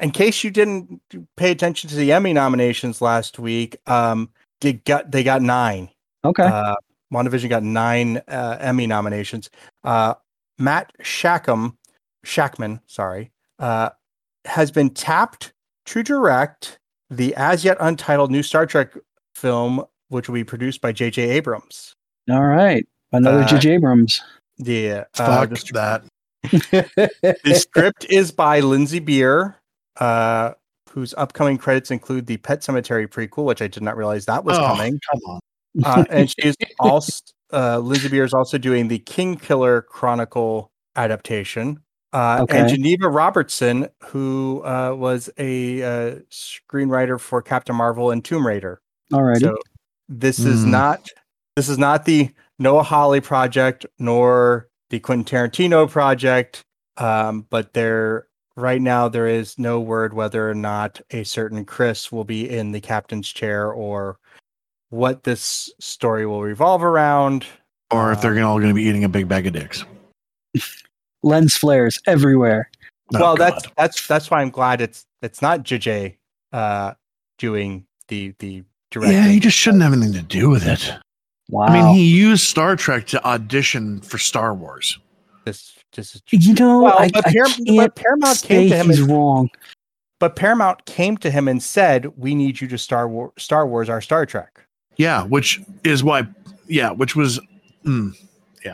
in 0.00 0.10
case 0.10 0.42
you 0.44 0.50
didn't 0.50 1.00
pay 1.36 1.50
attention 1.52 1.88
to 1.90 1.96
the 1.96 2.12
Emmy 2.12 2.32
nominations 2.32 3.00
last 3.00 3.38
week, 3.38 3.76
um, 3.86 4.28
they 4.60 4.74
got 4.74 5.10
they 5.10 5.22
got 5.22 5.40
nine. 5.40 5.88
Okay. 6.24 6.42
Uh, 6.42 6.74
WandaVision 7.12 7.48
got 7.48 7.62
nine 7.62 8.20
uh, 8.28 8.58
Emmy 8.60 8.86
nominations. 8.86 9.48
Uh, 9.88 10.12
Matt 10.58 10.92
Shackham, 11.00 11.78
Shakman, 12.26 12.80
sorry, 12.86 13.30
uh, 13.58 13.88
has 14.44 14.70
been 14.70 14.90
tapped 14.90 15.54
to 15.86 16.02
direct 16.02 16.78
the 17.08 17.34
as 17.36 17.64
yet 17.64 17.78
untitled 17.80 18.30
new 18.30 18.42
Star 18.42 18.66
Trek 18.66 18.92
film, 19.34 19.82
which 20.08 20.28
will 20.28 20.34
be 20.34 20.44
produced 20.44 20.82
by 20.82 20.92
J.J. 20.92 21.22
Abrams. 21.30 21.94
All 22.30 22.44
right. 22.44 22.86
Another 23.12 23.40
uh, 23.40 23.46
J.J. 23.46 23.76
Abrams. 23.76 24.22
Yeah, 24.58 25.04
uh, 25.18 25.46
Fuck 25.46 25.50
the, 25.50 25.72
that. 25.72 26.04
the 27.44 27.54
script 27.54 28.04
is 28.10 28.30
by 28.30 28.60
Lindsay 28.60 28.98
Beer, 28.98 29.56
uh, 29.96 30.52
whose 30.90 31.14
upcoming 31.16 31.56
credits 31.56 31.90
include 31.90 32.26
the 32.26 32.36
Pet 32.36 32.60
Sematary 32.60 33.08
prequel, 33.08 33.44
which 33.44 33.62
I 33.62 33.68
did 33.68 33.82
not 33.82 33.96
realize 33.96 34.26
that 34.26 34.44
was 34.44 34.58
Oh, 34.58 34.66
coming. 34.66 35.00
Come 35.10 35.20
on. 35.26 35.40
uh, 35.82 36.04
and 36.10 36.30
she's 36.30 36.56
also 36.78 37.22
uh, 37.52 37.78
Lindsay 37.78 38.08
Beer 38.08 38.24
is 38.24 38.34
also 38.34 38.58
doing 38.58 38.88
the 38.88 38.98
King 38.98 39.36
Killer 39.36 39.82
Chronicle 39.82 40.70
adaptation. 40.96 41.80
Uh, 42.12 42.46
And 42.48 42.68
Geneva 42.68 43.08
Robertson, 43.08 43.88
who 44.04 44.62
uh, 44.64 44.94
was 44.94 45.28
a 45.38 45.82
uh, 45.82 46.14
screenwriter 46.30 47.20
for 47.20 47.42
Captain 47.42 47.76
Marvel 47.76 48.10
and 48.10 48.24
Tomb 48.24 48.46
Raider. 48.46 48.80
All 49.12 49.22
right. 49.22 49.40
So 49.40 49.56
this 50.08 50.38
is 50.40 50.64
Hmm. 50.64 50.70
not 50.70 51.08
this 51.56 51.68
is 51.68 51.78
not 51.78 52.04
the 52.04 52.30
Noah 52.58 52.82
Hawley 52.82 53.20
project 53.20 53.84
nor 53.98 54.68
the 54.90 55.00
Quentin 55.00 55.24
Tarantino 55.24 55.90
project. 55.90 56.64
Um, 56.96 57.46
but 57.50 57.74
there 57.74 58.26
right 58.56 58.80
now 58.80 59.08
there 59.08 59.26
is 59.26 59.58
no 59.58 59.78
word 59.78 60.14
whether 60.14 60.48
or 60.48 60.54
not 60.54 61.00
a 61.10 61.24
certain 61.24 61.64
Chris 61.64 62.10
will 62.10 62.24
be 62.24 62.48
in 62.48 62.72
the 62.72 62.80
captain's 62.80 63.28
chair 63.28 63.70
or 63.70 64.18
what 64.90 65.24
this 65.24 65.70
story 65.80 66.26
will 66.26 66.42
revolve 66.42 66.82
around. 66.82 67.44
Or 67.90 68.12
if 68.12 68.20
they're 68.20 68.34
gonna- 68.34 68.48
all 68.48 68.58
going 68.58 68.68
to 68.70 68.74
be 68.74 68.82
eating 68.84 69.04
a 69.04 69.08
big 69.08 69.28
bag 69.28 69.46
of 69.46 69.52
dicks. 69.54 69.84
Lens 71.22 71.56
flares 71.56 72.00
everywhere. 72.06 72.70
Oh, 73.14 73.20
well, 73.20 73.36
God. 73.36 73.52
that's 73.54 73.66
that's 73.76 74.06
that's 74.06 74.30
why 74.30 74.40
I'm 74.42 74.50
glad 74.50 74.80
it's 74.80 75.06
it's 75.22 75.40
not 75.42 75.62
JJ 75.62 76.16
uh, 76.52 76.94
doing 77.38 77.86
the 78.08 78.34
the 78.38 78.62
directing. 78.90 79.16
yeah, 79.16 79.28
he 79.28 79.40
just 79.40 79.56
shouldn't 79.56 79.82
have 79.82 79.92
anything 79.92 80.12
to 80.12 80.22
do 80.22 80.48
with 80.50 80.66
it. 80.66 80.92
Wow. 81.50 81.64
I 81.64 81.72
mean, 81.72 81.94
he 81.94 82.04
used 82.04 82.46
Star 82.46 82.76
Trek 82.76 83.06
to 83.08 83.24
audition 83.26 84.00
for 84.02 84.18
Star 84.18 84.54
Wars. 84.54 84.98
this 85.44 85.72
this 85.92 86.14
is 86.14 86.22
you 86.30 86.52
know, 86.54 86.82
Well, 86.82 86.98
I, 86.98 87.08
but 87.08 87.26
I 87.26 87.32
Par- 87.32 87.46
can't 87.46 87.66
but 87.76 87.94
Paramount 87.96 88.36
say 88.38 88.48
came 88.48 88.68
to 88.70 88.76
him 88.76 88.86
he's 88.88 89.00
and- 89.00 89.10
wrong. 89.10 89.50
But 90.20 90.36
Paramount 90.36 90.84
came 90.84 91.16
to 91.18 91.30
him 91.30 91.48
and 91.48 91.62
said, 91.62 92.06
"We 92.18 92.34
need 92.34 92.60
you 92.60 92.68
to 92.68 92.76
Star 92.78 93.08
War- 93.08 93.32
Star 93.38 93.66
Wars 93.66 93.88
our 93.88 94.00
Star 94.02 94.26
Trek." 94.26 94.66
Yeah, 94.98 95.22
which 95.24 95.60
is 95.84 96.04
why. 96.04 96.26
Yeah, 96.66 96.90
which 96.90 97.16
was. 97.16 97.40
Mm, 97.84 98.14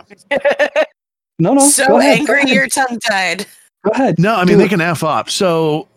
No, 1.39 1.53
no. 1.55 1.69
so 1.69 1.87
go 1.89 1.99
ahead, 1.99 2.19
angry 2.21 2.37
ahead, 2.43 2.49
you're 2.49 2.69
tongue 2.69 2.99
tied. 3.01 3.45
Go 3.85 3.91
ahead. 3.93 4.19
No, 4.21 4.37
I 4.37 4.45
Do 4.45 4.51
mean 4.51 4.59
they 4.59 4.67
it. 4.67 4.69
can 4.69 4.81
f 4.81 5.03
up. 5.03 5.29
So, 5.29 5.89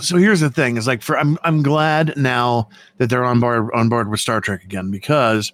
so 0.00 0.16
here's 0.16 0.40
the 0.40 0.48
thing: 0.50 0.76
is 0.76 0.86
like 0.86 1.02
for 1.02 1.18
I'm 1.18 1.36
I'm 1.42 1.62
glad 1.62 2.16
now 2.16 2.68
that 2.98 3.10
they're 3.10 3.24
on 3.24 3.40
board 3.40 3.68
on 3.74 3.88
board 3.88 4.08
with 4.10 4.20
Star 4.20 4.40
Trek 4.40 4.62
again 4.62 4.90
because 4.92 5.52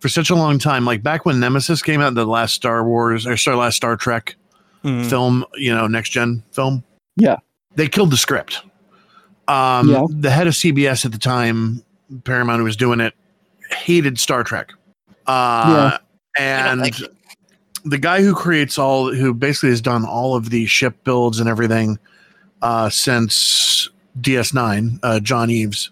for 0.00 0.08
such 0.10 0.28
a 0.30 0.34
long 0.34 0.58
time. 0.58 0.84
Like 0.84 1.02
back 1.02 1.24
when 1.24 1.40
Nemesis 1.40 1.80
came 1.82 2.00
out, 2.02 2.14
the 2.14 2.26
last 2.26 2.52
Star 2.54 2.84
Wars 2.84 3.26
or 3.26 3.36
sorry, 3.38 3.56
last 3.56 3.76
Star 3.76 3.96
Trek 3.96 4.36
Mhm. 4.84 5.08
film, 5.08 5.44
you 5.54 5.74
know, 5.74 5.86
next 5.86 6.10
gen 6.10 6.42
film. 6.52 6.84
Yeah. 7.16 7.36
They 7.76 7.88
killed 7.88 8.10
the 8.10 8.16
script. 8.18 8.62
Um, 9.48 9.88
Yeah. 9.88 10.04
The 10.10 10.30
head 10.30 10.46
of 10.46 10.54
CBS 10.54 11.04
at 11.06 11.12
the 11.12 11.18
time, 11.18 11.82
Paramount, 12.24 12.58
who 12.58 12.64
was 12.64 12.76
doing 12.76 13.00
it, 13.00 13.14
hated 13.72 14.18
Star 14.18 14.44
Trek. 14.44 14.72
Uh, 15.26 15.98
And 16.38 16.80
like 16.80 16.94
the 17.84 17.98
guy 17.98 18.22
who 18.22 18.34
creates 18.34 18.78
all, 18.78 19.12
who 19.12 19.34
basically 19.34 19.70
has 19.70 19.80
done 19.80 20.04
all 20.04 20.34
of 20.34 20.50
the 20.50 20.66
ship 20.66 21.04
builds 21.04 21.40
and 21.40 21.48
everything 21.48 21.98
uh, 22.62 22.88
since 22.88 23.88
DS9, 24.20 24.98
uh, 25.02 25.20
John 25.20 25.50
Eaves, 25.50 25.90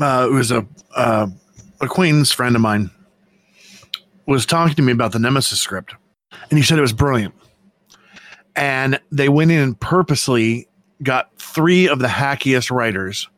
uh, 0.00 0.26
who 0.28 0.34
was 0.34 0.50
a 0.50 0.66
uh, 0.94 1.26
acquaintance 1.80 2.32
friend 2.32 2.56
of 2.56 2.62
mine, 2.62 2.90
was 4.26 4.46
talking 4.46 4.74
to 4.74 4.82
me 4.82 4.92
about 4.92 5.12
the 5.12 5.18
Nemesis 5.18 5.60
script, 5.60 5.94
and 6.50 6.58
he 6.58 6.64
said 6.64 6.78
it 6.78 6.82
was 6.82 6.92
brilliant. 6.92 7.34
And 8.56 8.98
they 9.12 9.28
went 9.28 9.50
in 9.50 9.58
and 9.58 9.78
purposely 9.78 10.66
got 11.02 11.30
three 11.38 11.88
of 11.88 11.98
the 11.98 12.08
hackiest 12.08 12.70
writers 12.70 13.28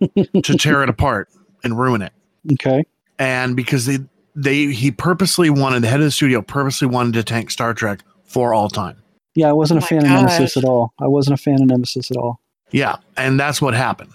to 0.14 0.56
tear 0.58 0.82
it 0.82 0.90
apart 0.90 1.30
and 1.64 1.78
ruin 1.78 2.02
it. 2.02 2.12
Okay. 2.52 2.84
And 3.18 3.56
because 3.56 3.86
they 3.86 3.98
they 4.34 4.66
he 4.66 4.90
purposely 4.90 5.48
wanted 5.50 5.82
the 5.82 5.88
head 5.88 6.00
of 6.00 6.04
the 6.04 6.10
studio 6.10 6.42
purposely 6.42 6.88
wanted 6.88 7.14
to 7.14 7.22
tank 7.22 7.50
Star 7.50 7.72
Trek 7.74 8.00
for 8.24 8.52
all 8.52 8.68
time. 8.68 8.96
Yeah, 9.34 9.48
I 9.48 9.52
wasn't 9.52 9.78
Oh 9.78 9.80
a 9.80 9.82
my 9.82 9.88
fan 9.88 9.98
of 10.04 10.10
Nemesis 10.10 10.56
at 10.56 10.64
all. 10.64 10.92
I 11.00 11.06
wasn't 11.06 11.38
a 11.38 11.42
fan 11.42 11.62
of 11.62 11.68
Nemesis 11.68 12.10
at 12.10 12.16
all. 12.16 12.40
Yeah, 12.70 12.96
and 13.16 13.38
that's 13.38 13.60
what 13.62 13.74
happened. 13.74 14.10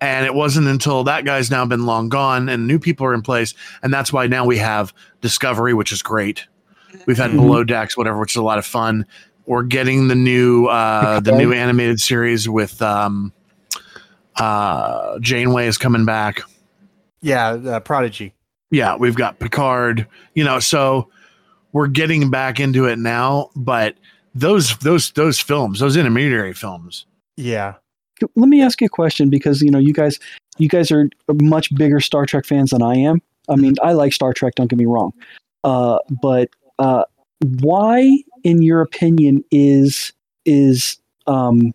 And 0.00 0.26
it 0.26 0.34
wasn't 0.34 0.66
until 0.66 1.04
that 1.04 1.24
guy's 1.24 1.50
now 1.50 1.64
been 1.64 1.86
long 1.86 2.10
gone 2.10 2.48
and 2.50 2.66
new 2.66 2.78
people 2.78 3.06
are 3.06 3.14
in 3.14 3.22
place, 3.22 3.54
and 3.82 3.92
that's 3.92 4.12
why 4.12 4.26
now 4.26 4.44
we 4.44 4.58
have 4.58 4.92
Discovery, 5.22 5.72
which 5.72 5.90
is 5.92 6.02
great. 6.02 6.46
We've 7.06 7.16
had 7.16 7.30
Mhm. 7.30 7.36
Below 7.36 7.64
Decks, 7.64 7.96
whatever, 7.96 8.18
which 8.18 8.32
is 8.32 8.36
a 8.36 8.42
lot 8.42 8.58
of 8.58 8.66
fun. 8.66 9.06
We're 9.46 9.62
getting 9.62 10.08
the 10.08 10.14
new 10.14 10.66
uh, 10.66 11.20
the 11.20 11.32
new 11.32 11.52
animated 11.52 12.00
series 12.00 12.48
with 12.48 12.80
um, 12.82 13.32
uh, 14.36 15.18
Janeway 15.20 15.66
is 15.66 15.78
coming 15.78 16.04
back. 16.04 16.42
Yeah, 17.20 17.48
uh, 17.50 17.80
Prodigy. 17.80 18.34
Yeah, 18.70 18.96
we've 18.96 19.16
got 19.16 19.38
Picard. 19.38 20.06
You 20.34 20.44
know, 20.44 20.58
so 20.58 21.10
we're 21.72 21.86
getting 21.86 22.30
back 22.30 22.60
into 22.60 22.86
it 22.86 22.98
now. 22.98 23.50
But 23.56 23.96
those 24.34 24.76
those 24.78 25.12
those 25.12 25.40
films, 25.40 25.80
those 25.80 25.96
intermediary 25.96 26.54
films, 26.54 27.06
Yeah. 27.36 27.74
Let 28.34 28.48
me 28.48 28.62
ask 28.62 28.80
you 28.80 28.86
a 28.86 28.90
question 28.90 29.28
because 29.28 29.60
you 29.60 29.70
know 29.70 29.78
you 29.78 29.92
guys 29.92 30.18
you 30.58 30.68
guys 30.68 30.90
are 30.90 31.08
much 31.34 31.74
bigger 31.74 32.00
Star 32.00 32.24
Trek 32.24 32.46
fans 32.46 32.70
than 32.70 32.82
I 32.82 32.94
am. 32.94 33.20
I 33.48 33.56
mean, 33.56 33.74
I 33.82 33.92
like 33.92 34.12
Star 34.12 34.32
Trek. 34.32 34.54
Don't 34.56 34.68
get 34.68 34.78
me 34.78 34.86
wrong, 34.86 35.12
uh, 35.64 35.98
but 36.22 36.48
uh, 36.78 37.04
why, 37.60 38.18
in 38.42 38.62
your 38.62 38.80
opinion, 38.80 39.44
is 39.50 40.12
is 40.46 40.98
um, 41.26 41.74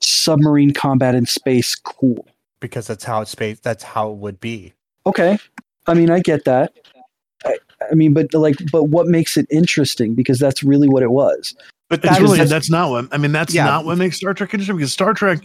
submarine 0.00 0.72
combat 0.72 1.14
in 1.14 1.26
space 1.26 1.74
cool? 1.74 2.26
Because 2.60 2.86
that's 2.86 3.04
how 3.04 3.22
it's 3.22 3.30
space. 3.30 3.58
That's 3.60 3.82
how 3.82 4.10
it 4.10 4.16
would 4.18 4.40
be. 4.40 4.74
Okay, 5.06 5.38
I 5.86 5.94
mean, 5.94 6.10
I 6.10 6.20
get 6.20 6.44
that. 6.44 6.72
I, 7.44 7.56
I 7.90 7.94
mean, 7.94 8.12
but 8.12 8.32
like, 8.34 8.56
but 8.70 8.84
what 8.84 9.06
makes 9.06 9.36
it 9.36 9.46
interesting? 9.50 10.14
Because 10.14 10.38
that's 10.38 10.62
really 10.62 10.88
what 10.88 11.02
it 11.02 11.10
was. 11.10 11.54
But 11.88 12.04
It's 12.04 12.12
that 12.14 12.20
really 12.22 12.40
is 12.40 12.50
that's 12.50 12.70
not 12.70 12.90
what 12.90 13.08
I 13.12 13.18
mean. 13.18 13.32
That's 13.32 13.52
Yeah. 13.54 13.64
not 13.64 13.84
what 13.84 13.98
makes 13.98 14.16
Star 14.18 14.32
Trek 14.34 14.52
interesting 14.54 14.76
because 14.76 14.92
Star 14.92 15.12
Trek, 15.14 15.40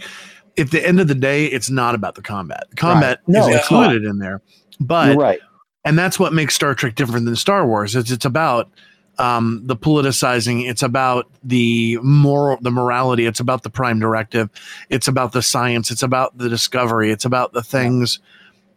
at 0.57 0.69
the 0.71 0.85
end 0.85 0.99
of 0.99 1.07
the 1.07 1.15
day, 1.15 1.45
it's 1.45 1.69
not 1.69 1.95
about 1.95 2.15
the 2.15 2.21
combat. 2.21 2.65
The 2.69 2.75
combat 2.75 3.21
No, 3.27 3.47
is 3.47 3.55
it's 3.55 3.71
included 3.71 4.03
in 4.03 4.19
there, 4.19 4.41
but 4.79 5.13
You're 5.13 5.17
right. 5.17 5.39
and 5.85 5.97
that's 5.97 6.19
what 6.19 6.33
makes 6.33 6.53
Star 6.53 6.75
Trek 6.75 6.95
different 6.95 7.25
than 7.25 7.35
Star 7.35 7.65
Wars. 7.65 7.95
Is 7.95 8.11
it's 8.11 8.25
about 8.25 8.69
um, 9.17 9.61
the 9.63 9.75
politicizing. 9.75 10.69
It's 10.69 10.83
about 10.83 11.29
the 11.43 11.97
moral, 12.01 12.57
the 12.61 12.71
morality. 12.71 13.25
It's 13.25 13.39
about 13.39 13.63
the 13.63 13.69
prime 13.69 13.99
directive. 13.99 14.49
It's 14.89 15.07
about 15.07 15.31
the 15.31 15.41
science. 15.41 15.91
It's 15.91 16.03
about 16.03 16.37
the 16.37 16.49
discovery. 16.49 17.11
It's 17.11 17.25
about 17.25 17.53
the 17.53 17.63
things 17.63 18.19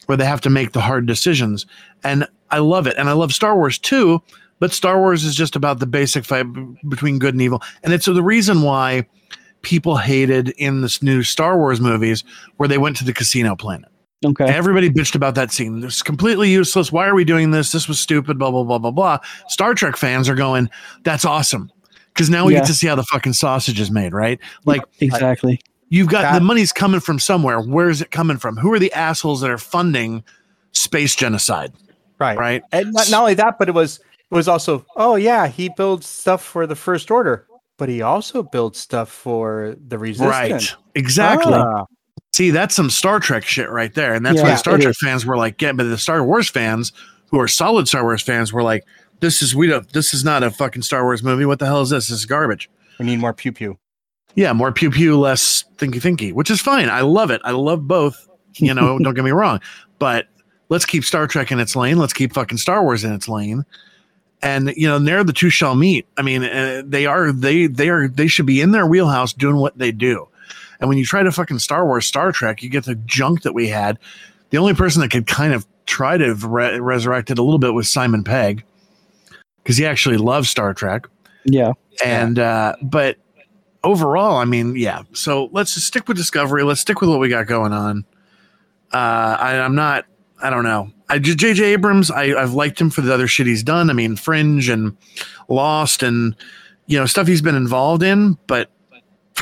where 0.06 0.16
they 0.16 0.24
have 0.24 0.40
to 0.42 0.50
make 0.50 0.72
the 0.72 0.80
hard 0.80 1.06
decisions. 1.06 1.66
And 2.02 2.26
I 2.50 2.58
love 2.58 2.86
it. 2.86 2.96
And 2.96 3.08
I 3.08 3.12
love 3.12 3.32
Star 3.32 3.56
Wars 3.56 3.78
too. 3.78 4.22
But 4.58 4.72
Star 4.72 4.98
Wars 4.98 5.24
is 5.24 5.34
just 5.34 5.54
about 5.54 5.78
the 5.78 5.86
basic 5.86 6.24
fight 6.24 6.52
b- 6.52 6.66
between 6.88 7.18
good 7.18 7.34
and 7.34 7.42
evil. 7.42 7.62
And 7.82 7.92
it's 7.92 8.06
the 8.06 8.22
reason 8.22 8.62
why 8.62 9.06
people 9.62 9.96
hated 9.96 10.48
in 10.50 10.80
this 10.80 11.02
new 11.02 11.22
Star 11.22 11.56
Wars 11.56 11.80
movies 11.80 12.24
where 12.56 12.68
they 12.68 12.78
went 12.78 12.96
to 12.96 13.04
the 13.04 13.12
casino 13.12 13.54
planet. 13.54 13.90
Okay. 14.24 14.44
Everybody 14.46 14.90
bitched 14.90 15.14
about 15.14 15.34
that 15.36 15.52
scene. 15.52 15.80
This 15.80 15.96
is 15.96 16.02
completely 16.02 16.50
useless. 16.50 16.90
Why 16.90 17.06
are 17.06 17.14
we 17.14 17.24
doing 17.24 17.52
this? 17.52 17.70
This 17.70 17.86
was 17.86 18.00
stupid. 18.00 18.38
Blah 18.38 18.50
blah 18.50 18.64
blah 18.64 18.78
blah 18.78 18.90
blah. 18.90 19.18
Star 19.48 19.74
Trek 19.74 19.96
fans 19.96 20.28
are 20.28 20.34
going, 20.34 20.68
"That's 21.04 21.24
awesome," 21.24 21.70
because 22.12 22.28
now 22.28 22.44
we 22.44 22.54
Yeah. 22.54 22.60
get 22.60 22.66
to 22.68 22.74
see 22.74 22.88
how 22.88 22.96
the 22.96 23.04
fucking 23.04 23.34
sausage 23.34 23.78
is 23.78 23.90
made. 23.92 24.12
Right? 24.12 24.40
Like 24.64 24.82
Exactly. 25.00 25.60
you've 25.90 26.08
got 26.08 26.22
That- 26.22 26.34
the 26.40 26.44
money's 26.44 26.72
coming 26.72 26.98
from 27.00 27.20
somewhere. 27.20 27.60
Where 27.60 27.88
is 27.88 28.02
it 28.02 28.10
coming 28.10 28.38
from? 28.38 28.56
Who 28.56 28.72
are 28.72 28.80
the 28.80 28.92
assholes 28.92 29.40
that 29.42 29.50
are 29.50 29.58
funding 29.58 30.24
space 30.72 31.14
genocide? 31.14 31.72
right. 32.18 32.36
Right? 32.36 32.62
And 32.72 32.92
not, 32.92 33.08
not 33.10 33.20
only 33.20 33.34
that, 33.34 33.56
but 33.60 33.68
it 33.68 33.74
was 33.74 34.00
it 34.30 34.34
was 34.34 34.48
also 34.48 34.84
oh 34.96 35.14
yeah, 35.14 35.46
he 35.46 35.68
builds 35.76 36.08
stuff 36.08 36.42
for 36.42 36.66
the 36.66 36.74
First 36.74 37.12
Order, 37.12 37.46
but 37.76 37.88
he 37.88 38.02
also 38.02 38.42
builds 38.42 38.80
stuff 38.80 39.08
for 39.10 39.76
the 39.86 39.96
Resistance. 39.96 40.28
Right? 40.32 40.74
Exactly. 40.96 41.52
Ah, 41.54 41.84
See, 42.32 42.50
that's 42.50 42.74
some 42.74 42.90
Star 42.90 43.20
Trek 43.20 43.44
shit 43.44 43.68
right 43.70 43.92
there, 43.94 44.14
and 44.14 44.24
that's 44.24 44.40
why 44.40 44.48
Yeah, 44.48 44.54
the 44.54 44.58
Star 44.58 44.78
Trek 44.78 44.90
is. 44.90 44.98
fans 45.00 45.26
were 45.26 45.36
like, 45.36 45.60
"Yeah," 45.60 45.72
but 45.72 45.84
the 45.84 45.98
Star 45.98 46.22
Wars 46.24 46.48
fans, 46.48 46.92
who 47.30 47.40
are 47.40 47.48
solid 47.48 47.88
Star 47.88 48.02
Wars 48.02 48.22
fans, 48.22 48.52
were 48.52 48.62
like, 48.62 48.84
"This 49.20 49.42
is 49.42 49.54
we 49.54 49.66
don't. 49.66 49.90
This 49.92 50.14
is 50.14 50.24
not 50.24 50.42
a 50.42 50.50
fucking 50.50 50.82
Star 50.82 51.04
Wars 51.04 51.22
movie. 51.22 51.44
What 51.44 51.58
the 51.58 51.66
hell 51.66 51.82
is 51.82 51.90
this? 51.90 52.08
This 52.08 52.18
is 52.20 52.26
garbage." 52.26 52.68
we 52.98 53.06
need 53.06 53.18
more 53.20 53.32
pew 53.32 53.52
pew. 53.52 53.78
Yeah, 54.34 54.52
more 54.52 54.72
pew 54.72 54.90
pew, 54.90 55.18
less 55.18 55.64
thinky 55.76 56.00
thinky, 56.00 56.32
which 56.32 56.50
is 56.50 56.60
fine. 56.60 56.88
I 56.88 57.00
love 57.00 57.30
it. 57.30 57.40
I 57.44 57.52
love 57.52 57.86
both. 57.88 58.28
You 58.56 58.74
know, 58.74 58.98
don't 59.02 59.14
get 59.14 59.24
me 59.24 59.30
wrong, 59.30 59.60
but 59.98 60.26
let's 60.68 60.84
keep 60.84 61.04
Star 61.04 61.26
Trek 61.26 61.50
in 61.52 61.60
its 61.60 61.74
lane. 61.74 61.98
Let's 61.98 62.12
keep 62.12 62.34
fucking 62.34 62.58
Star 62.58 62.82
Wars 62.82 63.04
in 63.04 63.12
its 63.12 63.28
lane. 63.28 63.64
And 64.42 64.72
you 64.76 64.86
know, 64.86 64.98
there 65.00 65.24
the 65.24 65.32
two 65.32 65.50
shall 65.50 65.74
meet. 65.74 66.06
I 66.16 66.22
mean, 66.22 66.44
uh, 66.44 66.82
they 66.84 67.06
are 67.06 67.32
they 67.32 67.66
they 67.66 67.88
are 67.88 68.06
they 68.06 68.28
should 68.28 68.46
be 68.46 68.60
in 68.60 68.70
their 68.70 68.86
wheelhouse 68.86 69.32
doing 69.32 69.56
what 69.56 69.76
they 69.78 69.90
do. 69.90 70.28
And 70.80 70.88
when 70.88 70.98
you 70.98 71.04
try 71.04 71.22
to 71.22 71.32
fucking 71.32 71.58
Star 71.58 71.84
Wars, 71.84 72.06
Star 72.06 72.32
Trek, 72.32 72.62
you 72.62 72.68
get 72.68 72.84
the 72.84 72.94
junk 72.94 73.42
that 73.42 73.52
we 73.54 73.68
had. 73.68 73.98
The 74.50 74.58
only 74.58 74.74
person 74.74 75.00
that 75.02 75.10
could 75.10 75.26
kind 75.26 75.52
of 75.52 75.66
try 75.86 76.16
to 76.16 76.34
re- 76.34 76.78
resurrect 76.78 77.30
it 77.30 77.38
a 77.38 77.42
little 77.42 77.58
bit 77.58 77.74
was 77.74 77.90
Simon 77.90 78.22
Pegg, 78.24 78.64
because 79.62 79.76
he 79.76 79.84
actually 79.86 80.16
loves 80.18 80.48
Star 80.50 80.72
Trek. 80.74 81.06
Yeah. 81.44 81.72
and 82.04 82.38
uh 82.38 82.74
but 82.82 83.16
overall 83.82 84.36
i 84.36 84.44
mean 84.44 84.76
yeah. 84.76 85.02
So 85.14 85.48
let's 85.52 85.72
just 85.74 85.86
stick 85.86 86.06
with 86.06 86.16
discovery. 86.16 86.62
Let's 86.62 86.80
stick 86.80 87.00
with 87.00 87.08
what 87.08 87.20
we 87.20 87.28
got 87.28 87.46
going 87.46 87.72
on. 87.72 88.04
Uh 88.92 89.36
I, 89.40 89.58
i'm 89.60 89.74
not 89.74 90.04
i 90.42 90.50
don't 90.50 90.64
know. 90.64 90.90
I 91.08 91.18
jj 91.18 91.60
abrams 91.60 92.10
I, 92.10 92.34
i've 92.40 92.52
liked 92.52 92.80
him 92.80 92.90
for 92.90 93.00
the 93.00 93.14
other 93.14 93.26
shit 93.26 93.46
he's 93.46 93.62
done. 93.62 93.88
I 93.88 93.94
mean 93.94 94.14
fringe 94.16 94.68
and 94.68 94.96
lost 95.48 96.02
and 96.02 96.36
you 96.86 96.98
know 96.98 97.06
stuff 97.06 97.26
he's 97.26 97.42
been 97.42 97.54
involved 97.56 98.02
in 98.02 98.36
but 98.46 98.70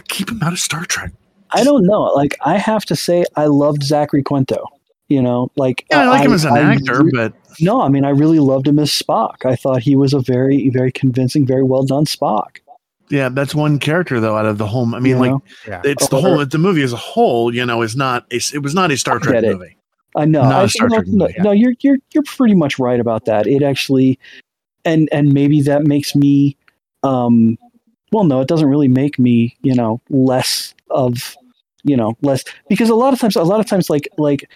keep 0.09 0.31
him 0.31 0.43
out 0.43 0.53
of 0.53 0.59
star 0.61 0.85
trek 0.85 1.13
I 1.53 1.65
don't 1.65 1.85
know. 1.87 2.03
Like 2.03 2.37
I 2.45 2.57
have 2.59 2.85
to 2.87 2.97
say, 2.97 3.25
I 3.37 3.47
loved 3.47 3.83
Zachary 3.83 4.23
Quinto. 4.23 4.65
You 5.09 5.23
know, 5.23 5.53
like 5.55 5.87
yeah 5.89 6.01
i 6.01 6.07
like 6.09 6.23
him 6.27 6.33
as 6.33 6.45
an 6.45 6.55
I 6.57 6.75
actor 6.75 7.05
re- 7.05 7.11
but 7.15 7.33
no, 7.61 7.81
I 7.81 7.89
mean, 7.89 8.05
I 8.05 8.09
really 8.11 8.41
loved 8.41 8.67
him 8.67 8.81
as 8.81 8.91
Spock. 8.91 9.47
I 9.47 9.55
thought 9.55 9.81
he 9.81 9.95
was 9.95 10.13
a 10.13 10.19
very, 10.21 10.69
very 10.71 10.91
convincing, 10.91 11.47
very 11.47 11.63
well 11.63 11.85
done 11.85 12.07
Spock. 12.07 12.57
yeah 13.09 13.29
that's 13.29 13.55
one 13.55 13.79
character 13.79 14.19
though 14.19 14.37
out 14.37 14.47
of 14.47 14.59
the 14.59 14.67
whole 14.67 14.93
i 14.97 14.99
mean 14.99 15.13
You 15.13 15.19
like? 15.19 15.43
Yeah. 15.69 15.81
it's 15.85 16.09
the 16.09 16.17
Or- 16.17 16.23
whole 16.23 16.45
the 16.47 16.59
movie 16.59 16.83
as 16.83 16.93
a 16.93 16.97
whole 16.97 17.55
you 17.55 17.65
know 17.65 17.83
is 17.83 17.95
not 17.95 18.27
a, 18.33 18.41
it 18.53 18.65
was 18.65 18.75
not 18.75 18.91
a 18.91 18.97
star 18.97 19.21
trek 19.21 19.45
it. 19.45 19.53
movie 19.57 19.77
I 20.17 20.25
know. 20.25 20.43
Not 20.43 20.53
a 20.53 20.65
I, 20.65 20.67
Star 20.67 20.89
no, 20.89 20.97
Trek 20.97 21.07
no, 21.09 21.27
movie, 21.27 21.39
no, 21.41 21.51
you're 21.53 21.75
you're 21.81 21.99
you're 22.13 22.25
pretty 22.25 22.55
much 22.55 22.79
right 22.81 22.99
about 22.99 23.27
that. 23.27 23.47
It 23.47 23.63
actually, 23.63 24.19
and 24.85 25.09
and 25.13 25.33
maybe 25.33 25.61
that 25.63 25.83
makes 25.85 26.17
me, 26.17 26.57
um, 27.05 27.57
well, 28.13 28.25
no, 28.25 28.41
it 28.41 28.49
doesn't 28.49 28.67
really 28.69 28.89
make 28.89 29.19
me, 29.19 29.55
you 29.63 29.75
know, 29.75 30.01
less 30.09 30.66
of, 30.97 31.37
you 31.85 31.97
know, 31.97 32.17
less 32.23 32.45
because 32.69 32.89
a 32.89 32.95
lot 32.95 33.13
of 33.13 33.21
times, 33.21 33.37
a 33.37 33.43
lot 33.43 33.61
of 33.61 33.67
times, 33.67 33.89
like 33.89 34.09
like, 34.19 34.51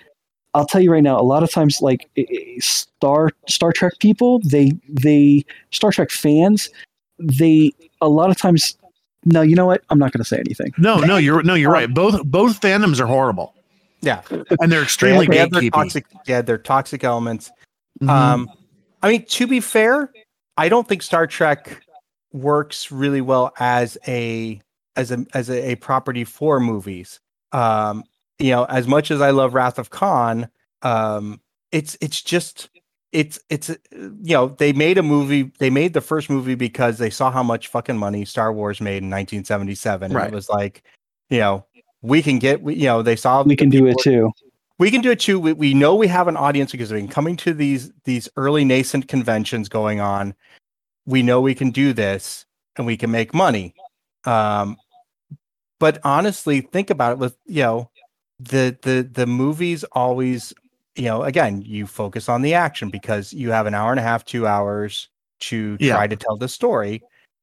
I'll 0.55 0.67
tell 0.67 0.81
you 0.81 0.91
right 0.91 1.03
now, 1.03 1.21
a 1.21 1.23
lot 1.23 1.43
of 1.43 1.51
times, 1.51 1.81
like 1.81 2.11
Star 2.59 3.31
Star 3.49 3.73
Trek 3.73 3.93
people, 4.01 4.41
they 4.41 4.73
they 4.89 5.45
Star 5.71 5.93
Trek 5.93 6.11
fans, 6.11 6.69
they 7.19 7.73
a 8.01 8.09
lot 8.09 8.31
of 8.31 8.37
times. 8.37 8.77
No, 9.27 9.43
you 9.43 9.55
know 9.55 9.67
what? 9.67 9.83
I'm 9.91 9.99
not 9.99 10.13
going 10.13 10.23
to 10.23 10.29
say 10.29 10.39
anything. 10.39 10.73
no 10.79 10.99
no 10.99 11.19
you're 11.19 11.43
no 11.43 11.53
you're 11.53 11.71
right 11.71 11.93
both 11.93 12.25
both 12.25 12.59
fandoms 12.59 13.01
are 13.01 13.07
horrible 13.07 13.55
yeah. 14.03 14.23
and 14.61 14.73
they're 14.73 14.83
extremely 14.83 15.27
they 15.27 15.39
have, 15.39 15.51
they 15.51 15.65
have 15.65 15.73
toxic. 15.73 16.07
Yeah, 16.27 16.43
they're 16.43 16.59
toxic 16.59 17.05
elements. 17.05 17.51
Mhm. 18.03 18.09
Um, 18.09 18.51
I 19.03 19.11
mean, 19.11 19.25
to 19.27 19.47
be 19.47 19.61
fair, 19.61 20.11
I 20.57 20.69
don't 20.69 20.89
think 20.89 21.03
Star 21.03 21.27
Trek 21.27 21.83
works 22.33 22.91
really 22.91 23.21
well 23.21 23.53
as 23.59 23.99
a 24.07 24.61
as 24.97 25.11
a 25.11 25.25
as 25.35 25.49
a, 25.51 25.73
a 25.73 25.75
property 25.77 26.25
for 26.25 26.61
movies. 26.61 27.21
Um, 27.53 28.05
you 28.39 28.51
know, 28.51 28.65
as 28.65 28.87
much 28.87 29.11
as 29.11 29.21
I 29.21 29.31
love 29.31 29.55
Wrath 29.55 29.79
of 29.79 29.91
Khan, 29.91 30.49
um, 30.83 31.41
it's 31.73 31.97
it's 32.01 32.23
just 32.23 32.71
it's 33.13 33.41
it's 33.49 33.71
uh, 33.71 33.77
you 33.93 34.35
know 34.35 34.49
they 34.49 34.73
made 34.73 34.99
a 34.99 35.03
movie 35.03 35.51
they 35.59 35.71
made 35.71 35.95
the 35.95 36.01
first 36.01 36.31
movie 36.31 36.55
because 36.55 36.99
they 36.99 37.11
saw 37.11 37.31
how 37.31 37.43
much 37.43 37.69
fucking 37.69 37.99
money 37.99 38.25
star 38.25 38.53
wars 38.53 38.81
made 38.81 39.03
in 39.03 39.11
1977 39.11 40.17
and 40.17 40.27
it 40.27 40.33
was 40.33 40.49
like 40.49 40.83
you 41.29 41.39
know 41.39 41.65
we 42.03 42.23
can 42.23 42.39
get 42.39 42.63
we, 42.63 42.75
you 42.75 42.87
know 42.87 43.03
they 43.03 43.17
saw 43.17 43.43
we 43.43 43.57
can 43.57 43.69
do 43.69 43.87
it 43.87 43.97
too. 44.01 44.31
we 44.79 44.91
can 44.91 45.01
do 45.01 45.11
it 45.11 45.19
too 45.19 45.41
we, 45.41 45.53
we 45.53 45.75
know 45.75 45.95
we 45.97 46.07
have 46.07 46.29
an 46.29 46.37
audience 46.37 46.71
because 46.71 46.93
we've 46.93 47.03
been 47.03 47.09
coming 47.09 47.37
to 47.37 47.53
these 47.53 47.91
these 48.05 48.29
early 48.37 48.65
nascent 48.65 49.09
conventions 49.09 49.69
going 49.69 50.01
on 50.01 50.33
we 51.07 51.23
know 51.23 51.41
we 51.41 51.55
can 51.55 51.71
do 51.71 51.93
this 51.93 52.47
and 52.77 52.87
we 52.87 52.97
can 52.97 53.11
make 53.11 53.35
money 53.35 53.75
um 54.25 54.77
but 55.79 55.99
honestly 56.05 56.61
think 56.61 56.91
about 56.91 57.13
it 57.13 57.19
with 57.19 57.37
you 57.47 57.63
know 57.63 57.91
the 58.39 58.77
the 58.83 59.09
the 59.11 59.27
movies 59.27 59.85
always 59.93 60.53
you 60.97 61.05
know 61.05 61.23
again 61.23 61.63
you 61.63 61.87
focus 61.87 62.29
on 62.29 62.43
the 62.43 62.55
action 62.55 62.91
because 62.91 63.33
you 63.33 63.51
have 63.51 63.67
an 63.67 63.75
hour 63.75 63.91
and 63.91 64.01
a 64.01 64.03
half 64.03 64.25
two 64.25 64.47
hours 64.47 65.09
to 65.41 65.77
Yeah. 65.79 65.95
try 65.95 66.07
to 66.07 66.17
tell 66.17 66.37
the 66.37 66.49
story 66.49 67.03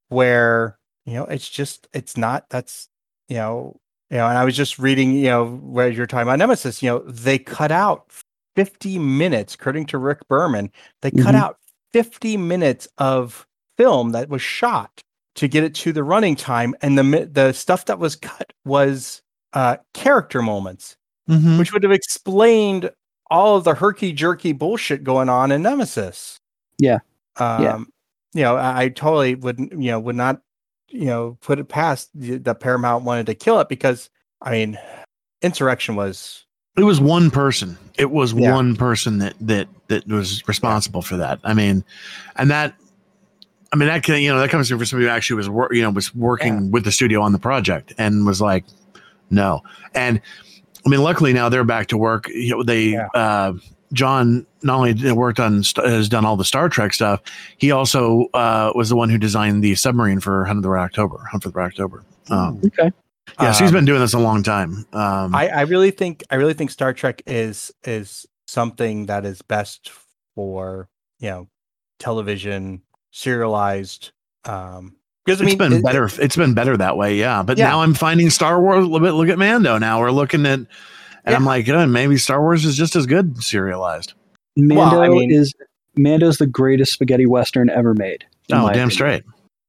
where 0.09 0.77
you 1.05 1.13
know 1.13 1.25
it's 1.25 1.49
just 1.49 1.87
it's 1.93 2.17
not 2.17 2.49
that's 2.49 2.89
you 3.27 3.37
know 3.37 3.75
you 4.09 4.17
know 4.17 4.27
and 4.27 4.37
i 4.37 4.45
was 4.45 4.55
just 4.55 4.77
reading 4.79 5.11
you 5.13 5.25
know 5.25 5.45
where 5.57 5.89
you're 5.89 6.05
talking 6.07 6.23
about 6.23 6.39
nemesis 6.39 6.81
you 6.83 6.89
know 6.89 6.99
they 6.99 7.37
cut 7.39 7.71
out 7.71 8.11
50 8.55 8.97
minutes 8.99 9.55
according 9.55 9.85
to 9.87 9.97
rick 9.97 10.27
berman 10.27 10.71
they 11.01 11.11
cut 11.11 11.35
Mhm. 11.35 11.39
out 11.39 11.57
50 11.93 12.37
minutes 12.37 12.87
of 12.97 13.47
film 13.77 14.11
that 14.11 14.29
was 14.29 14.41
shot 14.41 15.01
to 15.37 15.47
get 15.47 15.63
it 15.63 15.73
to 15.75 15.91
the 15.93 16.03
running 16.03 16.35
time 16.35 16.75
and 16.81 16.97
the 16.97 17.29
the 17.31 17.53
stuff 17.53 17.85
that 17.85 17.97
was 17.99 18.15
cut 18.15 18.51
was 18.65 19.21
uh 19.53 19.77
character 19.93 20.41
moments 20.41 20.97
Mhm. 21.29 21.57
which 21.59 21.73
would 21.73 21.83
have 21.83 21.91
explained 21.91 22.89
all 23.29 23.57
of 23.57 23.63
the 23.65 23.73
herky 23.73 24.13
jerky 24.13 24.53
bullshit 24.53 25.03
going 25.03 25.27
on 25.29 25.51
in 25.51 25.61
Nemesis. 25.61 26.39
Yeah. 26.79 26.99
Um, 27.35 27.61
Yeah. 27.63 27.77
You 28.33 28.41
know, 28.43 28.55
I, 28.55 28.83
I 28.83 28.89
totally 28.89 29.35
would, 29.35 29.59
not 29.59 29.71
you 29.71 29.91
know, 29.91 29.99
would 29.99 30.15
not, 30.15 30.41
you 30.89 31.05
know, 31.05 31.37
put 31.41 31.59
it 31.59 31.65
past 31.67 32.09
the, 32.15 32.37
the 32.37 32.55
Paramount 32.55 33.03
wanted 33.03 33.25
to 33.25 33.35
kill 33.35 33.59
it 33.59 33.67
because, 33.67 34.09
I 34.41 34.51
mean, 34.51 34.77
Insurrection 35.41 35.95
was, 35.97 36.45
It 36.77 36.83
was 36.83 37.01
one 37.01 37.29
person. 37.31 37.77
It 37.97 38.11
was 38.11 38.31
Yeah. 38.33 38.53
one 38.53 38.75
person 38.77 39.17
that 39.19 39.33
that 39.41 39.67
that 39.89 40.07
was 40.07 40.47
responsible 40.47 41.01
for 41.01 41.17
that. 41.17 41.39
I 41.43 41.53
mean, 41.53 41.83
and 42.37 42.49
that. 42.51 42.73
I 43.73 43.75
mean 43.75 43.87
that 43.89 44.03
can 44.03 44.21
you 44.21 44.29
know 44.29 44.39
that 44.39 44.49
comes 44.49 44.69
from 44.69 44.83
somebody 44.85 45.07
who 45.07 45.11
actually 45.11 45.37
was 45.37 45.49
wor- 45.49 45.73
you 45.73 45.81
know 45.81 45.89
was 45.89 46.13
working 46.15 46.71
with 46.71 46.83
the 46.83 46.91
studio 46.91 47.21
on 47.21 47.31
the 47.33 47.39
project 47.39 47.93
and 47.97 48.25
was 48.25 48.39
like, 48.41 48.63
no. 49.29 49.61
And 49.93 50.21
I 50.85 50.89
mean, 50.89 51.01
luckily 51.01 51.33
now 51.33 51.49
they're 51.49 51.63
back 51.65 51.87
to 51.87 51.97
work. 51.97 52.29
You 52.29 52.51
know, 52.57 52.63
they 52.63 52.85
Yeah. 52.91 53.07
uh, 53.13 53.53
John 53.93 54.45
not 54.63 54.77
only 54.79 55.11
worked 55.13 55.39
on 55.39 55.63
has 55.77 56.09
done 56.09 56.25
all 56.25 56.35
the 56.37 56.45
Star 56.45 56.69
Trek 56.69 56.93
stuff. 56.93 57.21
He 57.57 57.71
also 57.71 58.25
uh, 58.33 58.71
was 58.75 58.89
the 58.89 58.95
one 58.95 59.09
who 59.09 59.17
designed 59.17 59.63
the 59.63 59.75
submarine 59.75 60.19
for 60.19 60.45
Hunt 60.45 60.57
of 60.57 60.63
the 60.63 60.69
Red 60.69 60.83
October. 60.83 61.19
Hunt 61.31 61.43
for 61.43 61.49
the 61.49 61.57
Red 61.57 61.67
October. 61.67 62.03
Um, 62.29 62.61
Okay. 62.65 62.91
yeah, 63.41 63.51
so 63.53 63.63
he's 63.63 63.69
Um, 63.71 63.75
been 63.75 63.85
doing 63.85 64.01
this 64.01 64.13
a 64.13 64.19
long 64.19 64.43
time. 64.43 64.85
Um, 64.91 65.33
I, 65.33 65.47
I 65.49 65.61
really 65.61 65.91
think, 65.91 66.23
I 66.29 66.35
really 66.35 66.53
think 66.53 66.71
Star 66.71 66.93
Trek 66.93 67.21
is, 67.25 67.71
is 67.85 68.25
something 68.47 69.05
that 69.05 69.25
is 69.25 69.41
best 69.41 69.89
for, 70.35 70.89
you 71.19 71.29
know, 71.29 71.47
television, 71.99 72.81
serialized. 73.17 74.11
Um, 74.45 74.95
because 75.25 75.41
I 75.41 75.45
it's 75.45 75.51
mean, 75.51 75.57
been 75.57 75.73
it- 75.79 75.83
better. 75.83 76.09
It's 76.19 76.35
been 76.37 76.53
better 76.53 76.77
that 76.77 76.95
way, 76.95 77.15
yeah. 77.17 77.43
But 77.43 77.57
Yeah. 77.57 77.67
now 77.69 77.81
I'm 77.81 77.93
finding 77.93 78.29
Star 78.29 78.61
Wars. 78.61 78.85
Look 78.87 79.03
at 79.03 79.13
look 79.13 79.27
at 79.29 79.37
Mando. 79.37 79.77
Now 79.77 79.99
we're 79.99 80.11
looking 80.11 80.45
at, 80.45 80.59
and 80.59 80.67
I'm 81.35 81.43
Yeah. 81.43 81.47
like, 81.49 81.67
oh, 81.69 81.85
maybe 81.85 82.17
Star 82.17 82.41
Wars 82.41 82.63
is 82.63 82.77
just 82.77 82.95
as 82.95 83.05
good 83.05 83.43
serialized. 83.43 84.13
Mando 84.55 85.01
I 85.01 85.09
mean- 85.09 85.31
is 85.31 85.53
Mando's 85.97 86.37
the 86.37 86.47
greatest 86.47 86.93
spaghetti 86.93 87.25
western 87.25 87.69
ever 87.69 87.93
made. 87.93 88.23
Oh, 88.51 88.55
damn 88.55 88.65
opinion. 88.69 88.91
straight. 88.91 89.23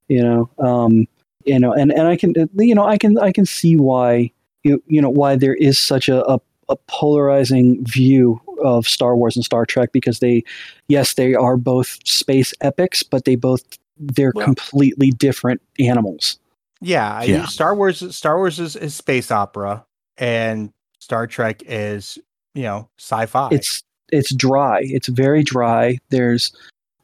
you 0.07 0.23
know 0.23 0.49
um 0.57 1.05
you 1.45 1.59
know 1.59 1.71
and 1.73 1.91
and 1.91 2.07
i 2.07 2.15
can 2.15 2.33
you 2.57 2.73
know 2.73 2.83
i 2.85 2.97
can 2.97 3.15
i 3.19 3.31
can 3.31 3.45
see 3.45 3.75
why 3.75 4.31
you 4.63 4.81
you 4.87 4.99
know 4.99 5.09
why 5.09 5.35
there 5.35 5.53
is 5.53 5.77
such 5.77 6.09
a, 6.09 6.25
a, 6.27 6.39
a 6.69 6.75
polarizing 6.87 7.83
view 7.85 8.41
of 8.63 8.87
star 8.87 9.15
wars 9.15 9.35
and 9.35 9.45
star 9.45 9.65
trek 9.65 9.91
because 9.91 10.19
they 10.19 10.43
yes 10.87 11.13
they 11.15 11.33
are 11.35 11.57
both 11.57 11.97
space 12.05 12.53
epics 12.61 13.03
but 13.03 13.25
they 13.25 13.35
both 13.35 13.63
they're 13.97 14.31
Well- 14.35 14.45
completely 14.45 15.11
different 15.11 15.61
animals 15.79 16.37
Yeah, 16.81 17.21
Yeah. 17.23 17.45
Star 17.47 17.75
Wars. 17.75 18.15
Star 18.15 18.37
Wars 18.37 18.57
is, 18.59 18.77
is 18.77 18.95
space 18.95 19.31
opera, 19.31 19.83
and 20.17 20.71
Star 20.99 21.27
Trek 21.27 21.61
is 21.65 22.17
you 22.55 22.63
know 22.63 22.87
sci-fi. 22.97 23.49
it's 23.51 23.83
it's 24.11 24.33
dry 24.33 24.79
it's 24.83 25.07
very 25.09 25.43
dry 25.43 25.99
there's 26.09 26.51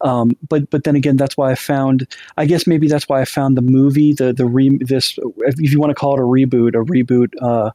um 0.01 0.32
but 0.50 0.69
but 0.72 0.84
then 0.85 0.95
again 0.95 1.16
that's 1.17 1.38
why 1.38 1.51
i 1.51 1.56
found 1.56 2.08
i 2.38 2.45
guess 2.45 2.66
maybe 2.66 2.88
that's 2.88 3.08
why 3.08 3.22
i 3.22 3.25
found 3.25 3.56
the 3.56 3.61
movie 3.61 4.11
the 4.11 4.34
the 4.34 4.45
re 4.45 4.75
this 4.82 5.17
if 5.38 5.72
you 5.72 5.80
want 5.80 5.92
to 5.92 5.93
call 5.95 6.16
it 6.16 6.19
a 6.19 6.24
reboot 6.24 6.69
a 6.69 6.84
reboot 6.84 7.30
uh 7.42 7.69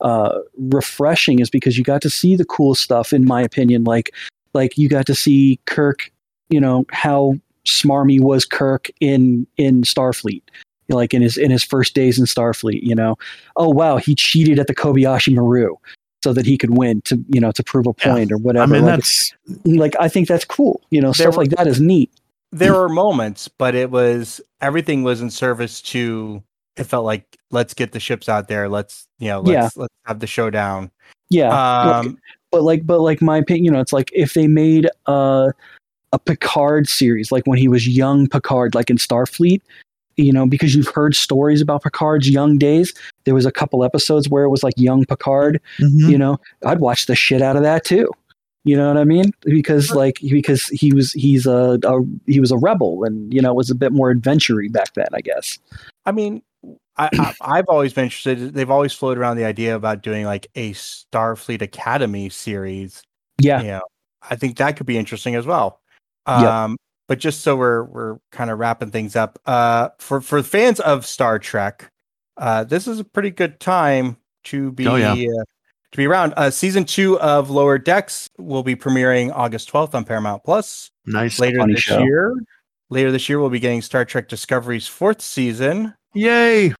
uh 0.00 0.38
refreshing 0.58 1.38
is 1.40 1.50
because 1.50 1.76
you 1.76 1.84
got 1.84 2.00
to 2.02 2.10
see 2.10 2.36
the 2.36 2.44
cool 2.44 2.74
stuff 2.74 3.12
in 3.12 3.24
my 3.24 3.40
opinion 3.42 3.84
like 3.84 4.14
like 4.54 4.76
you 4.78 4.88
got 4.88 5.06
to 5.06 5.14
see 5.14 5.58
kirk 5.66 6.10
you 6.48 6.60
know 6.60 6.84
how 6.90 7.34
smarmy 7.66 8.20
was 8.20 8.44
kirk 8.44 8.88
in 9.00 9.46
in 9.56 9.82
starfleet 9.82 10.42
like 10.88 11.12
in 11.14 11.22
his 11.22 11.36
in 11.36 11.50
his 11.50 11.62
first 11.62 11.94
days 11.94 12.18
in 12.18 12.24
starfleet 12.24 12.82
you 12.82 12.94
know 12.94 13.16
oh 13.56 13.68
wow 13.68 13.96
he 13.96 14.14
cheated 14.14 14.58
at 14.58 14.66
the 14.66 14.74
kobayashi 14.74 15.34
maru 15.34 15.74
so 16.22 16.32
that 16.32 16.44
he 16.46 16.58
could 16.58 16.76
win 16.76 17.00
to 17.02 17.22
you 17.28 17.40
know 17.40 17.52
to 17.52 17.62
prove 17.62 17.86
a 17.86 17.92
Yeah. 18.04 18.12
point 18.12 18.30
or 18.32 18.36
whatever. 18.38 18.64
I 18.64 18.66
mean, 18.66 18.84
like, 18.84 18.96
that's 18.96 19.32
like 19.64 19.94
I 19.98 20.06
think 20.08 20.28
that's 20.28 20.44
cool. 20.44 20.82
You 20.90 21.00
know, 21.00 21.12
stuff 21.12 21.34
were- 21.36 21.44
like 21.44 21.50
that 21.56 21.66
is 21.66 21.80
neat. 21.80 22.10
there 22.52 22.74
were 22.74 22.90
moments, 22.90 23.48
but 23.48 23.74
it 23.74 23.90
was 23.90 24.38
everything 24.60 25.02
was 25.02 25.22
in 25.22 25.30
service 25.30 25.80
to. 25.92 26.42
It 26.76 26.84
felt 26.84 27.04
like 27.04 27.36
let's 27.50 27.74
get 27.74 27.92
the 27.92 28.00
ships 28.00 28.28
out 28.28 28.48
there. 28.48 28.68
Let's 28.68 29.06
you 29.18 29.28
know 29.28 29.40
let's 29.40 29.76
let's 29.76 29.94
have 30.06 30.20
the 30.20 30.26
showdown. 30.26 30.90
Yeah, 31.28 31.48
like- 31.48 32.06
Um, 32.06 32.18
but 32.52 32.62
like 32.62 32.86
but 32.86 33.00
like 33.00 33.20
my 33.22 33.38
opinion, 33.38 33.64
you 33.64 33.70
know, 33.70 33.80
it's 33.80 33.92
like 33.92 34.10
if 34.12 34.34
they 34.34 34.46
made 34.48 34.88
uh, 35.06 35.50
a 36.12 36.18
Picard 36.18 36.88
series, 36.88 37.30
like 37.30 37.44
when 37.46 37.58
he 37.58 37.68
was 37.68 37.86
young 37.86 38.26
Picard, 38.28 38.74
like 38.74 38.90
in 38.90 38.96
Starfleet, 38.96 39.60
you 40.16 40.32
know, 40.32 40.46
because 40.46 40.74
you've 40.74 40.88
heard 40.88 41.14
stories 41.14 41.60
about 41.60 41.82
Picard's 41.84 42.28
young 42.28 42.58
days. 42.58 42.92
There 43.24 43.34
was 43.34 43.46
a 43.46 43.52
couple 43.52 43.84
episodes 43.84 44.28
where 44.28 44.42
it 44.44 44.48
was 44.48 44.62
like 44.64 44.74
young 44.76 45.04
Picard. 45.04 45.60
Mhm. 45.80 46.10
You 46.10 46.18
know, 46.18 46.40
I'd 46.66 46.80
watch 46.80 47.06
the 47.06 47.14
shit 47.14 47.42
out 47.42 47.54
of 47.56 47.62
that 47.62 47.84
too. 47.84 48.10
You 48.64 48.76
know 48.76 48.88
what 48.88 48.96
I 48.98 49.04
mean? 49.04 49.30
Because 49.42 49.90
like 49.92 50.18
because 50.20 50.66
he 50.66 50.92
was 50.92 51.12
he's 51.12 51.46
a, 51.46 51.78
a 51.84 52.00
he 52.26 52.40
was 52.40 52.50
a 52.50 52.58
rebel 52.58 53.04
and 53.04 53.32
you 53.32 53.40
know 53.40 53.54
was 53.54 53.70
a 53.70 53.74
bit 53.74 53.92
more 53.92 54.10
adventure 54.10 54.60
back 54.70 54.92
then, 54.94 55.06
I 55.14 55.20
guess. 55.20 55.58
I 56.04 56.12
mean, 56.12 56.42
I, 57.00 57.08
I 57.18 57.34
I've 57.58 57.64
always 57.68 57.92
been 57.92 58.04
interested. 58.04 58.54
They've 58.54 58.70
always 58.70 58.92
floated 58.92 59.20
around 59.20 59.36
the 59.36 59.44
idea 59.44 59.74
about 59.74 60.02
doing 60.02 60.24
like 60.26 60.46
a 60.54 60.72
Starfleet 60.72 61.62
Academy 61.62 62.28
series. 62.28 63.02
Yeah, 63.40 63.60
you 63.62 63.68
know, 63.68 63.82
I 64.30 64.36
think 64.36 64.56
that 64.58 64.76
could 64.76 64.86
be 64.86 64.98
interesting 64.98 65.34
as 65.34 65.46
well. 65.46 65.80
Yep. 66.28 66.38
Um, 66.46 66.76
but 67.08 67.18
just 67.18 67.40
so 67.40 67.56
we're 67.56 67.84
we're 67.84 68.18
kind 68.30 68.50
of 68.50 68.58
wrapping 68.58 68.90
things 68.90 69.16
up, 69.16 69.38
uh, 69.46 69.88
for 69.98 70.20
for 70.20 70.42
fans 70.42 70.78
of 70.80 71.06
Star 71.06 71.38
Trek, 71.38 71.88
uh, 72.36 72.64
this 72.64 72.86
is 72.86 73.00
a 73.00 73.04
pretty 73.04 73.30
good 73.30 73.58
time 73.60 74.16
to 74.44 74.70
be 74.72 74.86
Oh, 74.86 74.96
yeah. 74.96 75.12
uh, 75.12 75.44
to 75.92 75.96
be 75.96 76.06
around. 76.06 76.34
Uh, 76.36 76.50
season 76.50 76.84
two 76.84 77.18
of 77.20 77.50
Lower 77.50 77.78
Decks 77.78 78.28
will 78.38 78.62
be 78.62 78.76
premiering 78.76 79.32
August 79.34 79.68
twelfth 79.68 79.94
on 79.94 80.04
Paramount 80.04 80.44
Plus. 80.44 80.90
nice. 81.06 81.40
Later 81.40 81.58
funny 81.58 81.74
this 81.74 81.82
show. 81.82 81.98
year, 82.02 82.34
later 82.90 83.10
this 83.10 83.28
year, 83.28 83.40
we'll 83.40 83.50
be 83.50 83.58
getting 83.58 83.82
Star 83.82 84.04
Trek 84.04 84.28
Discovery's 84.28 84.86
fourth 84.86 85.20
season. 85.22 85.94
Yay! 86.14 86.72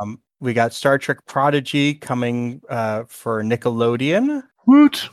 Um, 0.00 0.20
we 0.40 0.52
got 0.52 0.72
Star 0.72 0.98
Trek 0.98 1.24
Prodigy 1.26 1.94
coming 1.94 2.60
uh, 2.68 3.04
for 3.08 3.42
Nickelodeon. 3.42 4.42
Woot! 4.66 5.08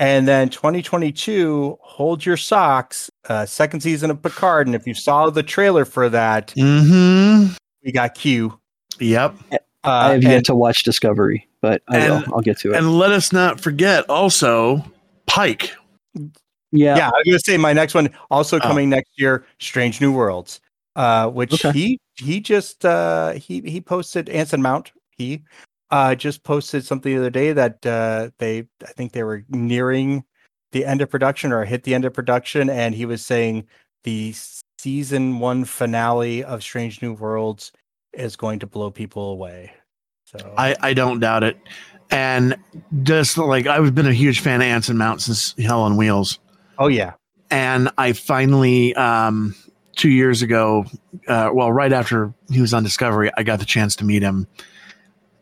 And 0.00 0.28
then 0.28 0.48
2022, 0.48 1.76
Hold 1.80 2.24
Your 2.24 2.36
Socks, 2.36 3.10
uh, 3.28 3.44
second 3.46 3.80
season 3.80 4.10
of 4.10 4.22
Picard. 4.22 4.68
And 4.68 4.76
if 4.76 4.86
you 4.86 4.94
saw 4.94 5.28
the 5.30 5.42
trailer 5.42 5.84
for 5.84 6.08
that, 6.08 6.48
Mm-hmm. 6.56 7.54
we 7.84 7.90
got 7.92 8.14
Q. 8.14 8.58
Yep. 9.00 9.34
Uh, 9.52 9.56
I 9.84 10.04
have 10.12 10.14
and- 10.14 10.22
yet 10.24 10.44
to 10.46 10.54
watch 10.54 10.84
Discovery, 10.84 11.48
but 11.60 11.82
I 11.88 11.98
And- 11.98 12.26
will. 12.26 12.34
I'll 12.36 12.40
get 12.42 12.58
to 12.60 12.72
it. 12.72 12.76
And 12.76 12.98
let 12.98 13.10
us 13.10 13.32
not 13.32 13.60
forget 13.60 14.04
also 14.08 14.84
Pike. 15.26 15.72
yeah, 16.14 16.96
yeah, 16.96 17.08
I 17.08 17.12
was 17.18 17.24
gonna 17.26 17.38
say 17.40 17.56
my 17.56 17.72
next 17.72 17.94
one 17.94 18.08
also 18.30 18.58
Oh. 18.58 18.60
coming 18.60 18.88
next 18.90 19.10
year, 19.16 19.44
Strange 19.58 20.00
New 20.00 20.12
Worlds, 20.12 20.60
uh, 20.98 21.28
which 21.28 21.54
Okay. 21.54 21.70
he 21.72 22.00
he 22.16 22.40
just 22.40 22.84
uh, 22.84 23.32
he 23.32 23.60
he 23.60 23.80
posted 23.80 24.28
Anson 24.28 24.60
Mount. 24.60 24.92
He 25.16 25.44
uh, 25.90 26.16
just 26.16 26.42
posted 26.42 26.84
something 26.84 27.14
the 27.14 27.20
other 27.20 27.30
day 27.30 27.52
that 27.52 27.86
uh, 27.86 28.30
they 28.38 28.66
I 28.82 28.92
think 28.96 29.12
they 29.12 29.22
were 29.22 29.44
nearing 29.48 30.24
the 30.72 30.84
end 30.84 31.00
of 31.00 31.08
production 31.08 31.52
or 31.52 31.64
hit 31.64 31.84
the 31.84 31.94
end 31.94 32.04
of 32.04 32.12
production, 32.12 32.68
and 32.68 32.94
he 32.96 33.06
was 33.06 33.24
saying 33.24 33.66
the 34.02 34.34
season 34.78 35.38
one 35.38 35.64
finale 35.64 36.42
of 36.42 36.62
Strange 36.62 37.00
New 37.00 37.14
Worlds 37.14 37.70
is 38.12 38.34
going 38.34 38.58
to 38.58 38.66
blow 38.66 38.90
people 38.90 39.30
away. 39.30 39.72
So 40.24 40.52
I, 40.58 40.74
I 40.80 40.94
don't 40.94 41.20
doubt 41.20 41.44
it. 41.44 41.56
And 42.10 42.56
just 43.04 43.38
like 43.38 43.66
I've 43.68 43.94
been 43.94 44.06
a 44.06 44.12
huge 44.12 44.40
fan 44.40 44.60
of 44.62 44.66
Anson 44.66 44.96
Mount 44.98 45.22
since 45.22 45.54
Hell 45.58 45.82
on 45.82 45.96
Wheels. 45.96 46.40
oh 46.78 46.88
yeah, 46.88 47.12
and 47.52 47.88
I 47.98 48.14
finally 48.14 48.94
um, 48.96 49.54
two 49.98 50.08
years 50.08 50.40
ago, 50.40 50.86
uh, 51.26 51.50
well, 51.52 51.70
right 51.70 51.92
after 51.92 52.32
he 52.50 52.62
was 52.62 52.72
on 52.72 52.84
Discovery, 52.84 53.30
I 53.36 53.42
got 53.42 53.58
the 53.58 53.66
chance 53.66 53.96
to 53.96 54.04
meet 54.04 54.22
him, 54.22 54.46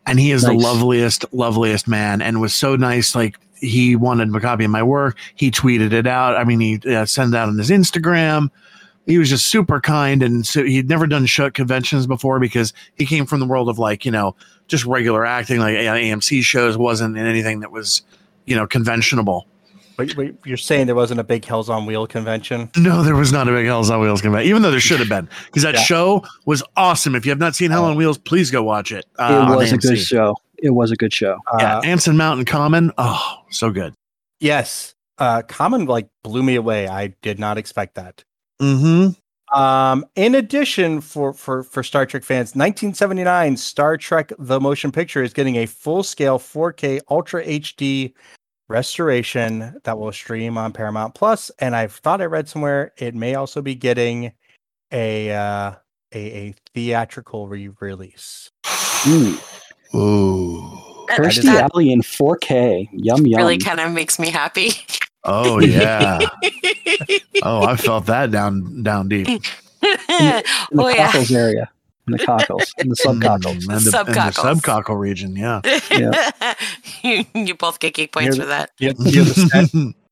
and 0.05 0.19
he 0.19 0.31
is 0.31 0.41
the 0.41 0.53
loveliest, 0.53 1.25
loveliest 1.31 1.87
man, 1.87 2.21
and 2.21 2.41
was 2.41 2.53
so 2.53 2.75
nice. 2.75 3.15
Like 3.15 3.37
he 3.55 3.95
wanted 3.95 4.35
a 4.35 4.39
copy 4.41 4.65
of 4.65 4.71
my 4.71 4.83
work. 4.83 5.17
He 5.35 5.51
tweeted 5.51 5.93
it 5.93 6.07
out. 6.07 6.35
I 6.35 6.43
mean, 6.43 6.59
he 6.59 6.79
uh, 6.93 7.05
sent 7.05 7.33
it 7.33 7.37
out 7.37 7.47
on 7.47 7.57
his 7.57 7.69
Instagram. 7.69 8.49
He 9.05 9.17
was 9.17 9.29
just 9.29 9.47
super 9.47 9.79
kind, 9.79 10.21
and 10.21 10.45
so 10.45 10.63
he'd 10.65 10.89
never 10.89 11.07
done 11.07 11.25
show 11.27 11.49
conventions 11.49 12.07
before 12.07 12.39
because 12.39 12.73
he 12.97 13.05
came 13.05 13.25
from 13.25 13.39
the 13.39 13.45
world 13.45 13.69
of 13.69 13.79
like 13.79 14.03
you 14.03 14.11
know 14.11 14.35
just 14.67 14.85
regular 14.85 15.25
acting, 15.25 15.59
like 15.59 15.75
AMC 15.75 16.43
shows. 16.43 16.77
wasn't 16.77 17.17
anything 17.17 17.61
that 17.61 17.71
was 17.71 18.01
you 18.45 18.55
know 18.55 18.67
conventional. 18.67 19.47
Wait, 19.97 20.15
wait, 20.15 20.35
you're 20.45 20.57
saying 20.57 20.85
there 20.85 20.95
wasn't 20.95 21.19
a 21.19 21.23
big 21.23 21.43
Hells 21.43 21.69
on 21.69 21.85
Wheel 21.85 22.05
convention? 22.05 22.69
No, 22.77 23.01
there 23.03 23.15
was 23.15 23.31
not 23.31 23.47
a 23.47 23.51
big 23.51 23.65
Hell's 23.65 23.89
on 23.89 23.99
Wheels 23.99 24.21
convention, 24.21 24.47
even 24.49 24.61
though 24.61 24.69
there 24.71 24.79
should 24.79 24.99
have 24.99 25.09
been, 25.09 25.27
because 25.45 25.63
that 25.63 25.73
Yeah. 25.75 25.81
show 25.81 26.23
was 26.45 26.61
awesome. 26.75 27.15
If 27.15 27.25
you 27.25 27.31
have 27.31 27.39
not 27.39 27.55
seen 27.55 27.71
Hell 27.71 27.85
on 27.85 27.95
Wheels, 27.95 28.17
please 28.17 28.51
go 28.51 28.61
watch 28.63 28.91
it. 28.91 29.05
Uh, 29.17 29.47
it 29.51 29.55
was 29.55 29.71
a 29.71 29.77
good 29.77 29.97
show. 29.99 30.35
It 30.59 30.71
was 30.71 30.91
a 30.91 30.95
good 30.95 31.13
show. 31.13 31.37
Yeah, 31.59 31.77
Uh, 31.77 31.81
Anson 31.81 32.15
Mount 32.17 32.39
and 32.39 32.47
Common. 32.47 32.91
Oh, 32.97 33.37
so 33.49 33.71
good. 33.71 33.93
yes. 34.39 34.93
Uh, 35.19 35.41
Common 35.41 35.85
like 35.85 36.07
blew 36.23 36.43
me 36.43 36.53
away. 36.55 36.87
I 36.87 37.07
did 37.23 37.39
not 37.39 37.57
expect 37.57 37.95
that. 37.95 38.23
Mm-hmm. 38.61 39.57
Um, 39.59 40.05
in 40.15 40.35
addition, 40.35 40.99
for 41.01 41.33
for 41.33 41.63
for 41.63 41.81
Star 41.81 42.05
Trek 42.05 42.23
fans, 42.23 42.49
1979 42.55 43.57
Star 43.57 43.97
Trek: 43.97 44.31
The 44.37 44.59
Motion 44.59 44.91
Picture 44.91 45.23
is 45.23 45.33
getting 45.33 45.55
a 45.55 45.65
full-scale 45.65 46.37
4K 46.37 46.99
Ultra 47.09 47.43
HD 47.45 48.13
restoration 48.67 49.79
that 49.83 49.97
will 49.97 50.11
stream 50.11 50.57
on 50.57 50.73
Paramount 50.73 51.15
Plus. 51.15 51.49
And 51.59 51.75
I 51.75 51.87
thought 51.87 52.21
I 52.21 52.25
read 52.25 52.49
somewhere 52.49 52.93
it 52.97 53.15
may 53.15 53.35
also 53.35 53.61
be 53.61 53.75
getting 53.75 54.33
a 54.91 55.31
uh, 55.31 55.73
a, 56.13 56.19
a 56.19 56.55
theatrical 56.73 57.47
re-release. 57.47 58.51
Mm. 58.63 59.95
Ooh. 59.95 60.83
Kirstie 61.09 61.43
that 61.43 61.71
Alley 61.73 61.91
in 61.91 62.01
4K. 62.01 62.89
Yum 62.91 63.25
yum. 63.25 63.37
really 63.37 63.57
kind 63.57 63.79
of 63.79 63.91
makes 63.91 64.19
me 64.19 64.29
happy. 64.29 64.71
Oh 65.23 65.59
yeah. 65.59 66.19
oh, 67.43 67.65
I 67.65 67.75
felt 67.75 68.05
that 68.05 68.31
down 68.31 68.83
down 68.83 69.09
deep. 69.09 69.27
in 69.27 69.41
the 69.81 70.43
oh 70.77 70.87
yeah. 70.87 71.23
area. 71.31 71.69
In 72.07 72.13
the 72.13 72.19
cockles. 72.19 72.73
In 72.77 72.89
the 72.89 72.95
subcockles. 72.95 73.63
Mm, 73.63 73.75
and 73.75 73.81
the, 73.81 73.99
and 73.99 74.15
the 74.15 74.61
subcockle 74.61 74.97
region. 74.97 75.35
Yeah. 75.35 75.61
you, 77.03 77.25
you 77.45 77.53
both 77.55 77.79
get 77.79 77.95
geek 77.95 78.13
points 78.13 78.37
You're 78.37 78.45
for 78.45 78.49
that. 78.49 78.71
You, 78.79 78.93
you? 78.99 79.93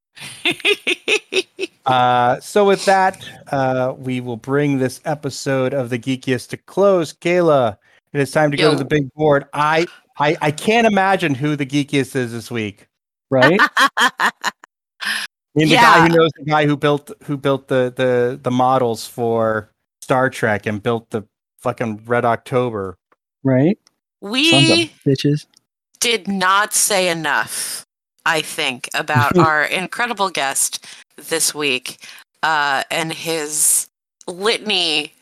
Uh, 1.85 2.40
so 2.40 2.65
with 2.65 2.83
that, 2.85 3.24
uh, 3.51 3.93
we 3.98 4.19
will 4.19 4.38
bring 4.38 4.80
this 4.80 4.99
episode 5.06 5.72
of 5.72 5.91
the 5.91 5.99
Geekiest 5.99 6.49
to 6.49 6.57
close. 6.57 7.14
Kaila, 7.14 7.77
it 8.11 8.19
is 8.19 8.32
time 8.32 8.49
to 8.49 8.57
go 8.57 8.72
to 8.72 8.77
the 8.77 8.85
big 8.85 9.14
board. 9.14 9.45
I, 9.53 9.85
I 10.17 10.35
I 10.41 10.49
can't 10.51 10.88
imagine 10.88 11.35
who 11.35 11.56
the 11.56 11.65
Geekiest 11.65 12.15
is 12.15 12.32
this 12.32 12.49
week. 12.49 12.88
Right? 13.30 13.59
I 13.98 14.32
mean, 15.53 15.67
the 15.67 15.75
Yeah. 15.75 15.82
guy 15.82 16.07
who 16.07 16.17
knows 16.17 16.32
the 16.40 16.45
guy 16.45 16.65
who 16.65 16.75
built 16.75 17.11
who 17.24 17.38
built 17.38 17.67
the 17.67 17.93
the 17.95 18.40
the 18.41 18.51
models 18.51 19.06
for 19.06 19.69
Star 20.01 20.32
Trek 20.32 20.65
and 20.65 20.82
built 20.82 21.11
the 21.11 21.24
fucking 21.58 22.01
Red 22.06 22.25
October. 22.25 22.98
Right? 23.43 23.77
We 24.22 24.88
bitches. 25.06 25.45
did 26.00 26.27
not 26.27 26.74
say 26.74 27.09
enough, 27.09 27.85
I 28.25 28.42
think, 28.42 28.90
about 28.93 29.38
our 29.38 29.64
incredible 29.64 30.30
guest 30.30 30.85
this 31.16 31.53
week 31.53 32.00
uh, 32.43 32.84
and 32.90 33.14
his 33.14 33.88
litany 34.27 35.14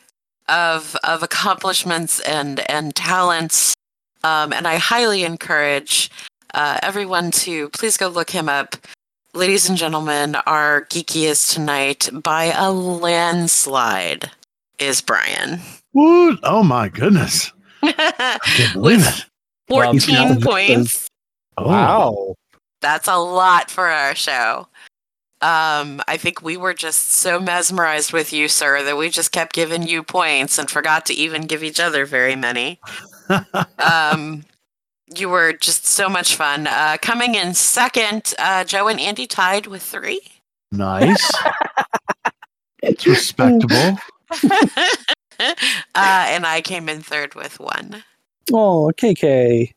of 0.48 0.96
of 1.04 1.22
accomplishments 1.22 2.20
and 2.20 2.60
and 2.70 2.94
talents. 2.94 3.74
Um, 4.22 4.52
and 4.52 4.66
I 4.66 4.76
highly 4.76 5.24
encourage 5.24 6.10
uh, 6.54 6.78
everyone 6.82 7.30
to 7.30 7.68
please 7.70 7.96
go 7.96 8.08
look 8.08 8.30
him 8.30 8.48
up. 8.48 8.76
Ladies 9.34 9.68
and 9.68 9.76
gentlemen, 9.76 10.36
our 10.46 10.82
geekiest 10.86 11.52
tonight 11.52 12.08
by 12.12 12.44
a 12.56 12.70
landslide 12.70 14.30
is 14.78 15.00
Brian. 15.00 15.60
Woot. 15.94 16.38
Oh 16.42 16.62
my 16.62 16.88
goodness. 16.88 17.52
I 17.82 18.38
can't 18.44 18.72
believe 18.74 19.00
it. 19.06 19.24
Well, 19.68 19.92
he's 19.92 20.08
not 20.08 20.26
14 20.28 20.40
the- 20.40 20.46
points. 20.46 21.08
Oh. 21.56 21.68
Wow. 21.68 22.34
That's 22.80 23.08
a 23.08 23.16
lot 23.16 23.70
for 23.70 23.86
our 23.86 24.14
show. 24.14 24.68
Um, 25.40 26.00
I 26.08 26.16
think 26.18 26.42
we 26.42 26.56
were 26.56 26.74
just 26.74 27.12
so 27.12 27.38
mesmerized 27.38 28.12
with 28.12 28.32
you, 28.32 28.48
sir, 28.48 28.82
that 28.82 28.96
we 28.96 29.08
just 29.10 29.30
kept 29.32 29.54
giving 29.54 29.82
you 29.86 30.02
points 30.02 30.58
and 30.58 30.70
forgot 30.70 31.06
to 31.06 31.14
even 31.14 31.42
give 31.42 31.62
each 31.62 31.80
other 31.80 32.04
very 32.06 32.36
many. 32.36 32.80
Um, 33.78 34.44
you 35.16 35.28
were 35.30 35.54
just 35.54 35.86
so 35.86 36.08
much 36.10 36.34
fun. 36.36 36.66
Uh, 36.66 36.96
coming 37.00 37.34
in 37.36 37.54
second, 37.54 38.34
uh, 38.38 38.64
Joe 38.64 38.88
and 38.88 39.00
Andy 39.00 39.26
tied 39.26 39.66
with 39.66 39.82
three. 39.82 40.20
nice. 40.72 41.32
It's 42.82 43.06
respectable. 43.06 43.96
uh, 45.40 45.54
and 45.94 46.46
I 46.46 46.60
came 46.60 46.88
in 46.88 47.00
third 47.00 47.34
with 47.34 47.58
one. 47.60 48.04
Oh, 48.52 48.92
KK. 48.96 49.72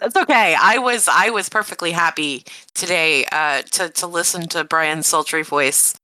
That's 0.00 0.16
okay. 0.16 0.56
I 0.58 0.78
was 0.78 1.08
I 1.08 1.30
was 1.30 1.48
perfectly 1.48 1.90
happy 1.90 2.44
today 2.74 3.26
uh, 3.32 3.62
to 3.72 3.90
to 3.90 4.06
listen 4.06 4.48
to 4.48 4.64
Brian's 4.64 5.06
sultry 5.06 5.42
voice, 5.42 5.94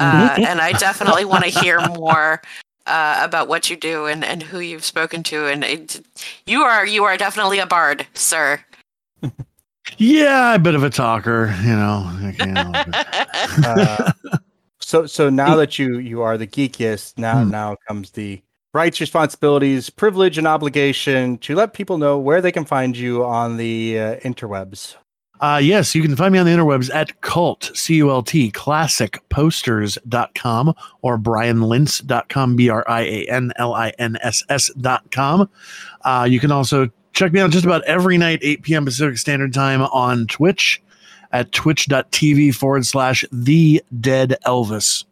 uh, 0.00 0.34
and 0.36 0.60
I 0.60 0.72
definitely 0.72 1.24
want 1.24 1.44
to 1.44 1.50
hear 1.50 1.80
more 1.88 2.42
uh, 2.86 3.20
about 3.22 3.46
what 3.46 3.70
you 3.70 3.76
do 3.76 4.06
and, 4.06 4.24
and 4.24 4.42
who 4.42 4.58
you've 4.58 4.84
spoken 4.84 5.22
to. 5.24 5.46
And 5.46 5.62
it, 5.62 6.00
you 6.46 6.62
are 6.62 6.84
you 6.84 7.04
are 7.04 7.16
definitely 7.16 7.60
a 7.60 7.66
bard, 7.66 8.06
sir. 8.14 8.64
Yeah, 9.96 10.54
a 10.54 10.58
bit 10.58 10.74
of 10.74 10.84
a 10.84 10.90
talker, 10.90 11.54
you 11.62 11.74
know. 11.74 12.08
like, 12.22 12.38
you 12.38 12.52
know, 12.52 12.72
Uh, 13.66 14.12
so 14.90 15.06
so 15.06 15.30
now 15.30 15.56
that 15.56 15.78
you 15.78 15.98
you 15.98 16.22
are 16.22 16.36
the 16.36 16.46
geekiest, 16.46 17.18
now 17.18 17.44
Hmm. 17.44 17.50
now 17.50 17.76
comes 17.86 18.10
the 18.10 18.42
rights, 18.74 19.00
responsibilities, 19.00 19.90
privilege, 19.90 20.38
and 20.38 20.46
obligation 20.46 21.38
to 21.38 21.54
let 21.54 21.72
people 21.72 21.98
know 21.98 22.18
where 22.18 22.40
they 22.40 22.52
can 22.52 22.64
find 22.64 22.96
you 22.96 23.24
on 23.24 23.56
the 23.56 23.98
uh, 23.98 24.16
interwebs. 24.20 24.96
Uh, 25.40 25.58
yes, 25.62 25.94
you 25.94 26.02
can 26.02 26.14
find 26.16 26.32
me 26.34 26.38
on 26.38 26.44
the 26.44 26.52
interwebs 26.52 26.94
at 26.94 27.20
cult, 27.22 27.70
C 27.74 27.94
U 27.96 28.10
L 28.10 28.22
T, 28.22 28.50
classicposters.com 28.50 30.74
or 31.02 31.18
brianlinss.com, 31.18 32.56
B 32.56 32.68
R 32.68 32.84
I 32.88 33.00
A 33.02 33.26
N 33.30 33.52
L 33.56 33.72
I 33.74 33.92
N 33.98 34.18
S 34.22 34.42
S.com. 34.48 35.48
Uh, 36.02 36.26
you 36.28 36.40
can 36.40 36.50
also 36.52 36.88
check 37.12 37.32
me 37.32 37.40
out 37.40 37.50
just 37.50 37.64
about 37.64 37.82
every 37.84 38.18
night, 38.18 38.40
8 38.42 38.62
p.m. 38.62 38.84
Pacific 38.84 39.18
Standard 39.18 39.52
Time 39.54 39.82
on 39.82 40.26
Twitch 40.26 40.82
at 41.32 41.52
twitch.tv 41.52 42.54
forward 42.54 42.86
slash 42.86 43.24
the 43.32 43.82
dead 44.00 44.36
Elvis. 44.46 45.04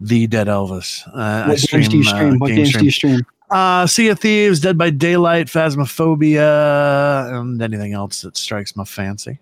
The 0.00 0.26
dead 0.26 0.46
Elvis. 0.46 1.06
Uh, 1.08 1.44
I 1.46 1.48
What 1.48 1.60
games 1.60 1.88
do 1.88 1.98
you 1.98 2.04
uh, 2.04 2.14
stream? 2.14 2.38
What 2.38 2.48
game 2.48 2.56
games 2.56 2.72
do 2.72 2.84
you 2.84 2.90
stream? 2.90 3.20
Uh, 3.50 3.86
Sea 3.86 4.08
of 4.08 4.20
Thieves, 4.20 4.60
Dead 4.60 4.76
by 4.76 4.90
Daylight, 4.90 5.46
Phasmophobia, 5.46 7.32
and 7.40 7.60
anything 7.62 7.94
else 7.94 8.20
that 8.20 8.36
strikes 8.36 8.76
my 8.76 8.84
fancy. 8.84 9.38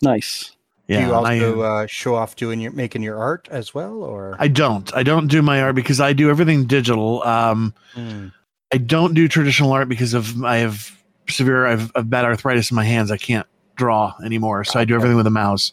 Nice. 0.00 0.52
Yeah, 0.86 1.00
do 1.00 1.06
you 1.06 1.14
and 1.14 1.26
I, 1.26 1.34
also 1.34 1.60
uh, 1.60 1.86
show 1.86 2.14
off 2.14 2.36
doing 2.36 2.60
your 2.60 2.72
making 2.72 3.02
your 3.02 3.18
art 3.18 3.48
as 3.50 3.74
well, 3.74 4.02
or 4.02 4.36
I 4.38 4.48
don't. 4.48 4.94
I 4.94 5.02
don't 5.02 5.26
do 5.26 5.42
my 5.42 5.60
art 5.60 5.74
because 5.74 6.00
I 6.00 6.14
do 6.14 6.30
everything 6.30 6.66
digital. 6.66 7.22
Um, 7.24 7.74
Hmm. 7.94 8.28
I 8.72 8.78
don't 8.78 9.14
do 9.14 9.28
traditional 9.28 9.72
art 9.72 9.88
because 9.88 10.14
of 10.14 10.44
I 10.44 10.58
have 10.58 10.96
severe 11.28 11.66
I've, 11.66 11.90
I've 11.94 12.08
bad 12.08 12.24
arthritis 12.24 12.70
in 12.70 12.74
my 12.74 12.84
hands. 12.84 13.10
I 13.10 13.16
can't 13.16 13.46
draw 13.78 14.14
anymore, 14.22 14.64
so 14.64 14.78
I 14.78 14.84
do 14.84 14.94
everything 14.94 15.16
with 15.16 15.26
a 15.26 15.30
mouse. 15.30 15.72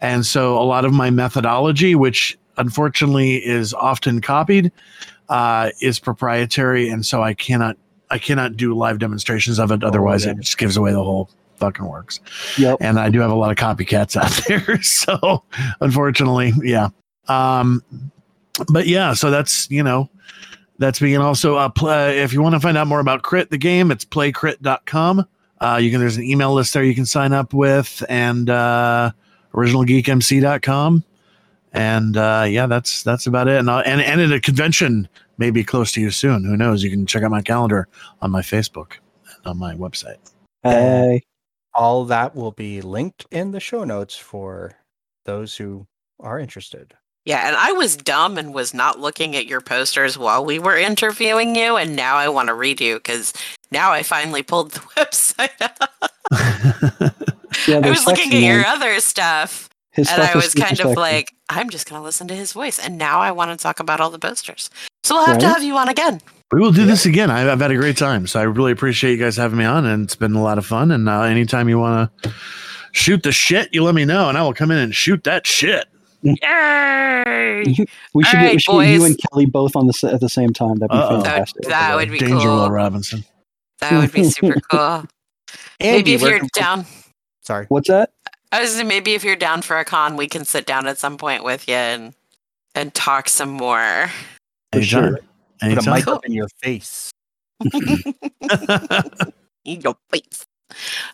And 0.00 0.24
so 0.24 0.56
a 0.56 0.62
lot 0.62 0.84
of 0.84 0.92
my 0.92 1.10
methodology, 1.10 1.96
which 1.96 2.38
unfortunately 2.56 3.44
is 3.44 3.74
often 3.74 4.20
copied, 4.20 4.70
uh, 5.28 5.70
is 5.80 5.98
proprietary, 5.98 6.88
and 6.88 7.04
so 7.04 7.22
I 7.22 7.34
cannot 7.34 7.76
I 8.10 8.18
cannot 8.18 8.56
do 8.56 8.74
live 8.74 9.00
demonstrations 9.00 9.58
of 9.58 9.70
it. 9.72 9.82
Otherwise, 9.82 10.24
yeah. 10.24 10.32
it 10.32 10.40
just 10.40 10.56
gives 10.56 10.76
away 10.76 10.92
the 10.92 11.02
whole 11.02 11.28
fucking 11.56 11.84
works. 11.84 12.20
Yep. 12.56 12.78
And 12.80 12.98
I 12.98 13.10
do 13.10 13.20
have 13.20 13.30
a 13.30 13.34
lot 13.34 13.50
of 13.50 13.56
copycats 13.56 14.16
out 14.16 14.30
there, 14.48 14.80
so 14.82 15.42
unfortunately, 15.80 16.52
yeah. 16.62 16.88
Um, 17.26 17.82
but 18.68 18.86
yeah, 18.86 19.14
so 19.14 19.30
that's 19.30 19.70
you 19.70 19.82
know 19.82 20.08
that's 20.78 21.00
me. 21.00 21.14
And 21.14 21.22
also, 21.22 21.56
uh, 21.56 21.68
pl- 21.68 21.88
uh, 21.88 22.08
if 22.08 22.32
you 22.32 22.40
want 22.40 22.54
to 22.54 22.60
find 22.60 22.76
out 22.76 22.86
more 22.86 23.00
about 23.00 23.22
Crit, 23.22 23.50
the 23.50 23.58
game, 23.58 23.90
it's 23.90 24.04
playcrit.com. 24.04 25.26
Uh, 25.60 25.78
you 25.80 25.90
can, 25.90 26.00
there's 26.00 26.16
an 26.16 26.24
email 26.24 26.54
list 26.54 26.74
there 26.74 26.84
you 26.84 26.94
can 26.94 27.06
sign 27.06 27.32
up 27.32 27.52
with 27.52 28.04
and, 28.08 28.48
uh, 28.48 29.10
originalgeekmc.com. 29.54 31.04
And, 31.72 32.16
uh, 32.16 32.46
yeah, 32.48 32.66
that's, 32.66 33.02
that's 33.02 33.26
about 33.26 33.48
it. 33.48 33.58
And, 33.58 33.68
uh, 33.68 33.82
and, 33.84 34.00
and 34.00 34.20
at 34.20 34.32
a 34.32 34.40
convention 34.40 35.08
maybe 35.38 35.64
close 35.64 35.92
to 35.92 36.00
you 36.00 36.10
soon. 36.10 36.44
Who 36.44 36.56
knows? 36.56 36.82
You 36.82 36.90
can 36.90 37.06
check 37.06 37.22
out 37.22 37.30
my 37.30 37.42
calendar 37.42 37.88
on 38.20 38.30
my 38.30 38.42
Facebook 38.42 38.94
and 39.24 39.46
on 39.46 39.58
my 39.58 39.74
website. 39.74 40.18
Hey. 40.62 41.22
all 41.74 42.04
that 42.06 42.34
will 42.34 42.50
be 42.50 42.80
linked 42.80 43.26
in 43.30 43.52
the 43.52 43.60
show 43.60 43.84
notes 43.84 44.16
for 44.16 44.74
those 45.24 45.56
who 45.56 45.86
are 46.18 46.38
interested. 46.38 46.94
Yeah, 47.24 47.46
and 47.46 47.56
I 47.56 47.72
was 47.72 47.96
dumb 47.96 48.38
and 48.38 48.54
was 48.54 48.72
not 48.72 48.98
looking 48.98 49.36
at 49.36 49.46
your 49.46 49.60
posters 49.60 50.16
while 50.16 50.44
we 50.44 50.58
were 50.58 50.76
interviewing 50.76 51.54
you, 51.54 51.76
and 51.76 51.94
now 51.94 52.16
I 52.16 52.28
want 52.28 52.48
to 52.48 52.54
read 52.54 52.80
you 52.80 52.96
because 52.96 53.32
now 53.70 53.92
I 53.92 54.02
finally 54.02 54.42
pulled 54.42 54.72
the 54.72 54.80
website 54.96 55.60
up. 55.60 57.12
Yeah, 57.66 57.80
I 57.82 57.90
was 57.90 58.06
looking 58.06 58.32
at 58.34 58.42
your 58.42 58.64
other 58.66 59.00
stuff, 59.00 59.68
His 59.92 60.08
and 60.08 60.22
stuff 60.22 60.34
I 60.34 60.36
was 60.36 60.52
super 60.52 60.66
kind 60.66 60.80
of 60.80 60.96
like, 60.96 61.34
I'm 61.48 61.70
just 61.70 61.88
going 61.88 62.00
to 62.00 62.04
listen 62.04 62.28
to 62.28 62.34
his 62.34 62.52
voice, 62.52 62.78
and 62.78 62.98
now 62.98 63.20
I 63.20 63.32
want 63.32 63.58
to 63.58 63.62
talk 63.62 63.80
about 63.80 64.00
all 64.00 64.10
the 64.10 64.18
posters. 64.18 64.70
So 65.02 65.14
we'll 65.14 65.26
have 65.26 65.38
to 65.38 65.48
have 65.48 65.62
you 65.62 65.76
on 65.76 65.88
again. 65.88 66.20
We 66.52 66.60
will 66.60 66.72
do 66.72 66.84
this 66.86 67.04
again. 67.06 67.30
I, 67.30 67.50
I've 67.50 67.60
had 67.60 67.70
a 67.70 67.76
great 67.76 67.96
time, 67.96 68.26
so 68.26 68.40
I 68.40 68.44
really 68.44 68.72
appreciate 68.72 69.12
you 69.12 69.18
guys 69.18 69.36
having 69.36 69.58
me 69.58 69.64
on, 69.64 69.86
and 69.86 70.04
it's 70.04 70.16
been 70.16 70.34
a 70.34 70.42
lot 70.42 70.58
of 70.58 70.66
fun. 70.66 70.90
And 70.90 71.08
uh, 71.08 71.22
anytime 71.22 71.68
you 71.68 71.78
want 71.78 72.10
to 72.22 72.32
shoot 72.92 73.22
the 73.22 73.32
shit, 73.32 73.72
you 73.72 73.82
let 73.82 73.94
me 73.94 74.04
know, 74.04 74.28
and 74.28 74.38
I 74.38 74.42
will 74.42 74.54
come 74.54 74.70
in 74.70 74.78
and 74.78 74.94
shoot 74.94 75.24
that 75.24 75.46
shit. 75.46 75.86
Yay! 76.22 77.62
we 77.64 77.74
should, 77.74 77.88
All 78.14 78.22
get, 78.22 78.34
right, 78.34 78.52
we 78.54 78.58
should 78.58 78.72
get 78.80 78.88
you 78.88 79.04
and 79.04 79.18
Kelly 79.30 79.46
both 79.46 79.76
on 79.76 79.86
the 79.86 80.10
at 80.12 80.20
the 80.20 80.28
same 80.28 80.52
time. 80.52 80.76
That'd 80.76 80.90
be 80.90 80.96
Uh-oh. 80.96 81.22
fantastic. 81.22 81.62
That 81.64 81.96
would 81.96 82.10
be 82.10 82.18
Danger, 82.18 82.48
cool. 82.48 82.56
Will 82.56 82.70
Robinson. 82.70 83.24
That 83.80 83.98
would 84.00 84.12
be 84.12 84.24
super 84.24 84.60
cool. 84.70 85.04
maybe 85.80 86.14
if 86.14 86.22
you're 86.22 86.40
down, 86.54 86.84
Sorry. 87.42 87.66
What's 87.68 87.88
that? 87.88 88.10
I 88.52 88.60
was 88.60 88.74
saying 88.74 88.88
maybe 88.88 89.14
if 89.14 89.24
you're 89.24 89.36
down 89.36 89.62
for 89.62 89.78
a 89.78 89.84
con, 89.84 90.16
we 90.16 90.26
can 90.26 90.44
sit 90.44 90.66
down 90.66 90.86
at 90.86 90.98
some 90.98 91.16
point 91.18 91.44
with 91.44 91.68
you 91.68 91.74
and 91.74 92.14
and 92.74 92.92
talk 92.94 93.28
some 93.28 93.50
more. 93.50 94.10
For 94.72 94.82
sure. 94.82 95.02
Anytime. 95.02 95.14
Put 95.14 95.22
a 95.62 95.64
Anytime. 95.64 95.94
mic 95.94 96.06
up 96.08 96.24
in 96.26 96.32
your 96.32 96.48
face. 96.62 97.10
In 99.64 99.80
your 99.82 99.96
face. 100.10 100.46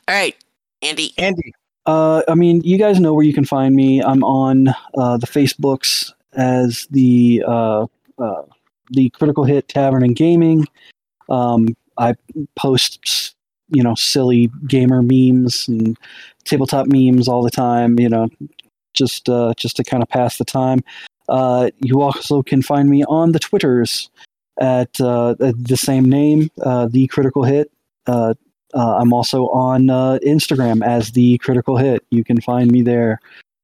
All 0.07 0.15
right, 0.15 0.37
Andy. 0.83 1.13
Andy. 1.19 1.53
Uh, 1.87 2.23
I 2.29 2.35
mean, 2.35 2.61
you 2.63 2.79
guys 2.79 3.01
know 3.01 3.13
where 3.15 3.25
you 3.25 3.33
can 3.35 3.45
find 3.45 3.75
me. 3.75 4.03
I'm 4.03 4.23
on 4.25 4.69
uh, 4.97 5.17
the 5.17 5.27
Facebooks 5.27 6.13
as 6.35 6.87
the 6.91 7.43
uh, 7.47 7.87
uh, 8.19 8.43
the 8.91 9.11
Critical 9.11 9.45
Hit 9.45 9.69
Tavern 9.69 10.03
and 10.05 10.15
Gaming. 10.15 10.67
Um, 11.29 11.75
I 11.99 12.15
post, 12.57 13.35
you 13.69 13.83
know, 13.83 13.95
silly 13.95 14.51
gamer 14.67 15.03
memes 15.03 15.69
and 15.69 15.99
tabletop 16.45 16.87
memes 16.89 17.29
all 17.29 17.43
the 17.43 17.51
time. 17.51 17.99
You 17.99 18.09
know, 18.09 18.29
just 18.95 19.29
uh, 19.29 19.53
just 19.57 19.77
to 19.77 19.85
kind 19.85 20.03
of 20.03 20.09
pass 20.09 20.39
the 20.39 20.45
time. 20.45 20.81
Uh, 21.29 21.71
you 21.81 22.01
also 22.01 22.43
can 22.43 22.63
find 22.63 22.89
me 22.89 23.05
on 23.05 23.33
the 23.33 23.39
Twitters 23.39 24.11
at 24.61 25.01
uh, 25.01 25.35
the 25.39 25.77
same 25.77 26.09
name, 26.09 26.51
uh, 26.63 26.87
the 26.87 27.07
Critical 27.09 27.45
Hit. 27.45 27.71
Uh, 28.07 28.35
uh, 28.75 28.97
I'm 28.97 29.13
also 29.13 29.49
on 29.49 29.87
Instagram 30.21 30.85
as 30.85 31.13
the 31.13 31.39
Critical 31.39 31.77
Hit. 31.77 32.05
You 32.11 32.25
can 32.25 32.41
find 32.41 32.71
me 32.71 32.83
there. 32.83 33.21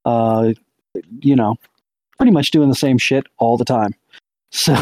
You 0.06 1.36
know, 1.36 1.56
pretty 2.16 2.32
much 2.32 2.50
doing 2.50 2.68
the 2.68 2.74
same 2.74 2.98
shit 2.98 3.26
all 3.38 3.56
the 3.56 3.64
time. 3.64 3.94
So, 4.52 4.74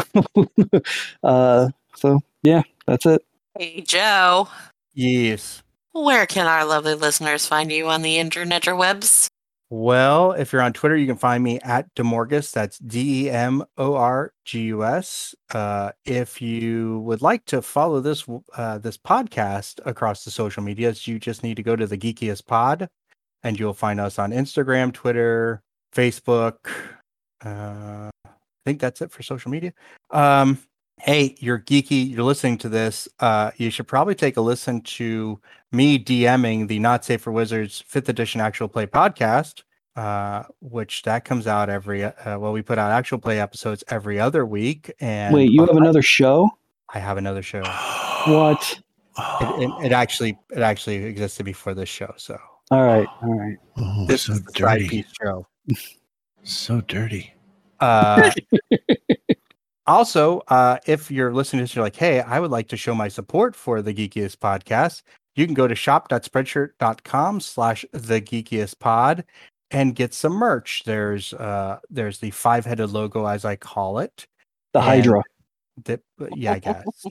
so 1.95 2.19
yeah, 2.41 2.63
that's 2.87 3.05
it. 3.05 3.23
Hey, 3.59 3.81
Joe. 3.81 4.47
Yes. 4.93 5.63
Where 5.91 6.25
can 6.25 6.47
our 6.47 6.63
lovely 6.63 6.93
listeners 6.93 7.45
find 7.45 7.69
you 7.69 7.89
on 7.89 8.03
the 8.03 8.17
internet 8.17 8.69
or 8.69 8.73
webs? 8.73 9.27
Well, 9.69 10.31
if 10.31 10.53
you're 10.53 10.61
on 10.61 10.71
Twitter, 10.71 10.95
you 10.95 11.05
can 11.05 11.17
find 11.17 11.43
me 11.43 11.59
at 11.59 11.93
Demorgus. 11.93 12.53
That's 12.53 12.77
D 12.79 13.25
E 13.25 13.29
M 13.29 13.65
O 13.77 13.95
R 13.95 14.31
G 14.45 14.61
U 14.67 14.85
S. 14.85 15.35
Uh, 15.53 15.91
if 16.05 16.41
you 16.41 16.99
would 16.99 17.21
like 17.21 17.43
to 17.47 17.61
follow 17.61 17.99
this 17.99 18.25
uh, 18.55 18.77
this 18.77 18.97
podcast 18.97 19.81
across 19.85 20.23
the 20.23 20.31
social 20.31 20.63
medias, 20.63 21.05
you 21.05 21.19
just 21.19 21.43
need 21.43 21.57
to 21.57 21.63
go 21.63 21.75
to 21.75 21.85
the 21.85 21.97
Geekiest 21.97 22.47
Pod, 22.47 22.87
and 23.43 23.59
you'll 23.59 23.73
find 23.73 23.99
us 23.99 24.17
on 24.17 24.31
Instagram, 24.31 24.93
Twitter, 24.93 25.61
Facebook. 25.93 26.59
Uh, 27.43 28.09
I 28.25 28.31
think 28.65 28.79
that's 28.79 29.01
it 29.01 29.11
for 29.11 29.21
social 29.21 29.51
media. 29.51 29.73
Um, 30.11 30.59
hey, 31.01 31.35
you're 31.39 31.59
geeky. 31.59 32.09
You're 32.09 32.23
listening 32.23 32.57
to 32.59 32.69
this. 32.69 33.07
Uh, 33.19 33.51
you 33.57 33.69
should 33.69 33.87
probably 33.87 34.15
take 34.15 34.37
a 34.37 34.41
listen 34.41 34.81
to 34.81 35.39
me 35.71 35.97
DMing 36.03 36.67
the 36.67 36.79
Not 36.79 37.05
Safe 37.05 37.21
for 37.21 37.31
Wizards 37.31 37.83
Fifth 37.87 38.09
Edition 38.09 38.41
Actual 38.41 38.67
Play 38.67 38.85
podcast, 38.87 39.63
uh, 39.95 40.43
which 40.61 41.03
that 41.03 41.25
comes 41.25 41.47
out 41.47 41.69
every. 41.69 42.03
Uh, 42.03 42.37
well, 42.39 42.51
we 42.51 42.61
put 42.61 42.77
out 42.77 42.91
actual 42.91 43.17
play 43.17 43.39
episodes 43.39 43.83
every 43.89 44.19
other 44.19 44.45
week. 44.45 44.91
And 44.99 45.33
Wait, 45.33 45.51
you 45.51 45.61
have 45.65 45.75
I- 45.75 45.77
another 45.79 46.01
show? 46.01 46.49
I 46.93 46.99
have 46.99 47.17
another 47.17 47.43
show. 47.43 47.63
What? 48.25 48.79
It, 49.41 49.61
it, 49.63 49.85
it 49.87 49.91
actually 49.91 50.37
it 50.51 50.59
actually 50.59 50.95
existed 51.03 51.43
before 51.45 51.73
this 51.73 51.89
show, 51.89 52.13
so 52.17 52.37
All 52.71 52.83
right, 52.83 53.07
all 53.21 53.37
right. 53.37 53.57
Oh, 53.77 54.05
this 54.07 54.23
so 54.23 54.33
is 54.33 54.41
the 54.43 54.51
side 54.53 54.79
dirty. 54.79 54.87
piece 54.89 55.05
show. 55.21 55.45
So 56.43 56.81
dirty. 56.81 57.33
Uh, 57.79 58.31
also, 59.89 60.39
uh, 60.47 60.77
if 60.85 61.11
you're 61.11 61.33
listening 61.33 61.59
to 61.59 61.63
this, 61.63 61.75
you're 61.75 61.83
like, 61.83 61.95
hey, 61.95 62.21
I 62.21 62.39
would 62.39 62.51
like 62.51 62.67
to 62.69 62.77
show 62.77 62.95
my 62.95 63.07
support 63.07 63.55
for 63.55 63.81
the 63.81 63.93
Geekiest 63.93 64.37
podcast. 64.37 65.01
You 65.35 65.45
can 65.45 65.53
go 65.53 65.67
to 65.67 65.75
shop.spreadshirt.com 65.75 67.39
slash 67.39 67.85
the 67.93 68.19
geekiest 68.19 68.79
pod 68.79 69.23
and 69.71 69.95
get 69.95 70.13
some 70.13 70.33
merch. 70.33 70.83
There's 70.85 71.33
uh 71.33 71.79
there's 71.89 72.19
the 72.19 72.31
five 72.31 72.65
headed 72.65 72.89
logo 72.89 73.25
as 73.25 73.45
I 73.45 73.55
call 73.55 73.99
it. 73.99 74.27
The 74.73 74.81
Hydra. 74.81 75.23
The, 75.85 76.01
yeah, 76.35 76.53
I 76.53 76.59
guess. 76.59 77.05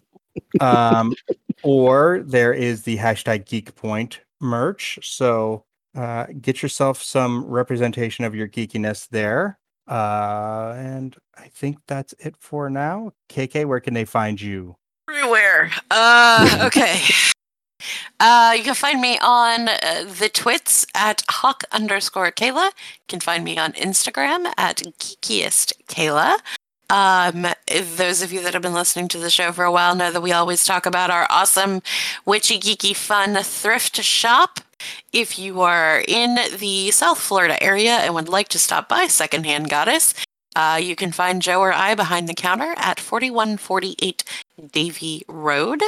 um, 0.60 1.14
or 1.62 2.22
there 2.26 2.52
is 2.52 2.82
the 2.82 2.98
hashtag 2.98 3.46
Geek 3.46 3.74
Point 3.74 4.20
merch. 4.40 4.98
So 5.02 5.64
uh, 5.96 6.26
get 6.40 6.62
yourself 6.62 7.02
some 7.02 7.44
representation 7.46 8.24
of 8.24 8.34
your 8.34 8.48
geekiness 8.48 9.08
there. 9.08 9.57
Uh, 9.88 10.74
and 10.76 11.16
I 11.36 11.48
think 11.48 11.78
that's 11.86 12.14
it 12.18 12.36
for 12.38 12.68
now. 12.68 13.12
KK, 13.30 13.64
where 13.64 13.80
can 13.80 13.94
they 13.94 14.04
find 14.04 14.40
you? 14.40 14.76
Everywhere. 15.08 15.70
Uh, 15.90 16.64
okay. 16.66 17.00
Uh, 18.20 18.52
you 18.56 18.64
can 18.64 18.74
find 18.74 19.00
me 19.00 19.16
on 19.22 19.68
uh, 19.68 20.04
the 20.18 20.28
twits 20.28 20.84
at 20.92 21.22
hawk 21.30 21.62
underscore 21.70 22.32
Kaila. 22.32 22.66
You 22.66 23.06
can 23.06 23.20
find 23.20 23.44
me 23.44 23.56
on 23.56 23.72
Instagram 23.74 24.52
at 24.56 24.78
geekiest 24.98 25.72
Kaila. 25.86 26.38
Um, 26.90 27.46
those 27.96 28.22
of 28.22 28.32
you 28.32 28.42
that 28.42 28.54
have 28.54 28.62
been 28.62 28.74
listening 28.74 29.08
to 29.08 29.18
the 29.18 29.30
show 29.30 29.52
for 29.52 29.64
a 29.64 29.70
while 29.70 29.94
know 29.94 30.10
that 30.10 30.22
we 30.22 30.32
always 30.32 30.64
talk 30.64 30.86
about 30.86 31.10
our 31.10 31.26
awesome, 31.30 31.82
witchy, 32.24 32.58
geeky, 32.58 32.96
fun 32.96 33.36
thrift 33.42 34.02
shop. 34.02 34.60
If 35.12 35.38
you 35.38 35.60
are 35.62 36.02
in 36.06 36.38
the 36.58 36.90
South 36.90 37.18
Florida 37.18 37.62
area 37.62 37.92
and 37.92 38.14
would 38.14 38.28
like 38.28 38.48
to 38.48 38.58
stop 38.58 38.88
by 38.88 39.06
Secondhand 39.06 39.70
Goddess, 39.70 40.14
uh, 40.54 40.78
you 40.82 40.96
can 40.96 41.12
find 41.12 41.40
Joe 41.42 41.60
or 41.60 41.72
I 41.72 41.94
behind 41.94 42.28
the 42.28 42.34
counter 42.34 42.74
at 42.76 43.00
4148 43.00 44.24
Davie 44.72 45.22
Road. 45.28 45.82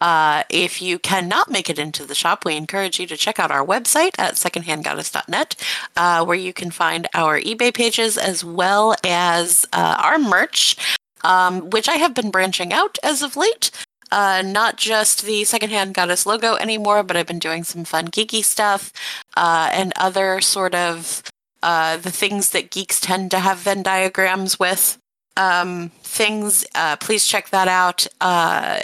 Uh, 0.00 0.44
if 0.48 0.80
you 0.80 0.98
cannot 0.98 1.50
make 1.50 1.68
it 1.68 1.78
into 1.78 2.06
the 2.06 2.14
shop, 2.14 2.44
we 2.44 2.56
encourage 2.56 2.98
you 2.98 3.06
to 3.06 3.16
check 3.16 3.38
out 3.38 3.50
our 3.50 3.64
website 3.64 4.12
at 4.18 4.34
secondhandgoddess.net, 4.34 5.56
uh, 5.96 6.24
where 6.24 6.36
you 6.36 6.52
can 6.52 6.70
find 6.70 7.06
our 7.14 7.38
eBay 7.40 7.72
pages 7.72 8.16
as 8.16 8.42
well 8.42 8.94
as 9.04 9.66
uh, 9.72 9.96
our 10.02 10.18
merch, 10.18 10.76
um, 11.22 11.68
which 11.70 11.88
I 11.88 11.96
have 11.96 12.14
been 12.14 12.30
branching 12.30 12.72
out 12.72 12.98
as 13.02 13.22
of 13.22 13.36
late. 13.36 13.70
Uh, 14.12 14.42
not 14.44 14.76
just 14.76 15.22
the 15.22 15.44
Secondhand 15.44 15.94
Goddess 15.94 16.26
logo 16.26 16.56
anymore, 16.56 17.02
but 17.02 17.16
I've 17.16 17.26
been 17.26 17.38
doing 17.38 17.64
some 17.64 17.84
fun 17.84 18.08
geeky 18.08 18.44
stuff 18.44 18.92
uh, 19.36 19.70
and 19.72 19.92
other 19.96 20.40
sort 20.40 20.74
of 20.74 21.22
uh, 21.62 21.96
the 21.96 22.10
things 22.10 22.50
that 22.50 22.70
geeks 22.70 23.00
tend 23.00 23.30
to 23.30 23.38
have 23.38 23.58
Venn 23.58 23.82
diagrams 23.82 24.58
with 24.58 24.98
um, 25.36 25.90
things. 26.02 26.64
Uh, 26.74 26.96
please 26.96 27.26
check 27.26 27.50
that 27.50 27.68
out. 27.68 28.06
Uh, 28.20 28.80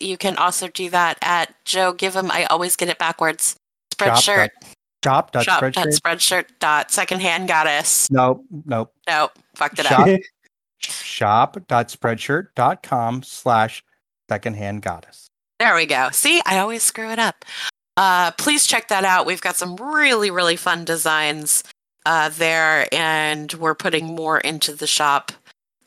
you 0.00 0.16
can 0.16 0.36
also 0.36 0.68
do 0.68 0.88
that 0.90 1.18
at 1.22 1.52
Joe. 1.64 1.92
Give 1.92 2.14
him. 2.14 2.30
I 2.30 2.44
always 2.44 2.76
get 2.76 2.88
it 2.88 2.98
backwards. 2.98 3.56
Spreadshirt. 3.94 4.50
Shop. 5.04 5.32
dot 5.32 5.44
Shop. 5.44 5.62
spreadshirt? 5.62 5.74
Dot 5.74 5.88
spreadshirt. 5.88 6.46
Dot 6.60 6.90
secondhand 6.90 7.48
goddess. 7.48 8.10
Nope. 8.10 8.44
Nope. 8.64 8.92
No, 9.06 9.28
fucked 9.54 9.78
it 9.78 9.86
Shop. 9.86 10.08
up. 10.08 10.20
Shop.spreadshirt.com 10.80 13.22
slash 13.22 13.84
secondhand 14.28 14.82
goddess. 14.82 15.28
There 15.58 15.74
we 15.74 15.86
go. 15.86 16.08
See, 16.12 16.40
I 16.46 16.58
always 16.58 16.82
screw 16.82 17.10
it 17.10 17.18
up. 17.18 17.44
Uh, 17.96 18.32
please 18.32 18.66
check 18.66 18.88
that 18.88 19.04
out. 19.04 19.26
We've 19.26 19.40
got 19.40 19.56
some 19.56 19.76
really, 19.76 20.30
really 20.30 20.56
fun 20.56 20.84
designs 20.84 21.62
uh, 22.06 22.28
there, 22.30 22.88
and 22.92 23.52
we're 23.54 23.74
putting 23.74 24.06
more 24.06 24.38
into 24.40 24.74
the 24.74 24.86
shop 24.86 25.32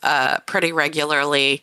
uh, 0.04 0.38
pretty 0.46 0.72
regularly 0.72 1.62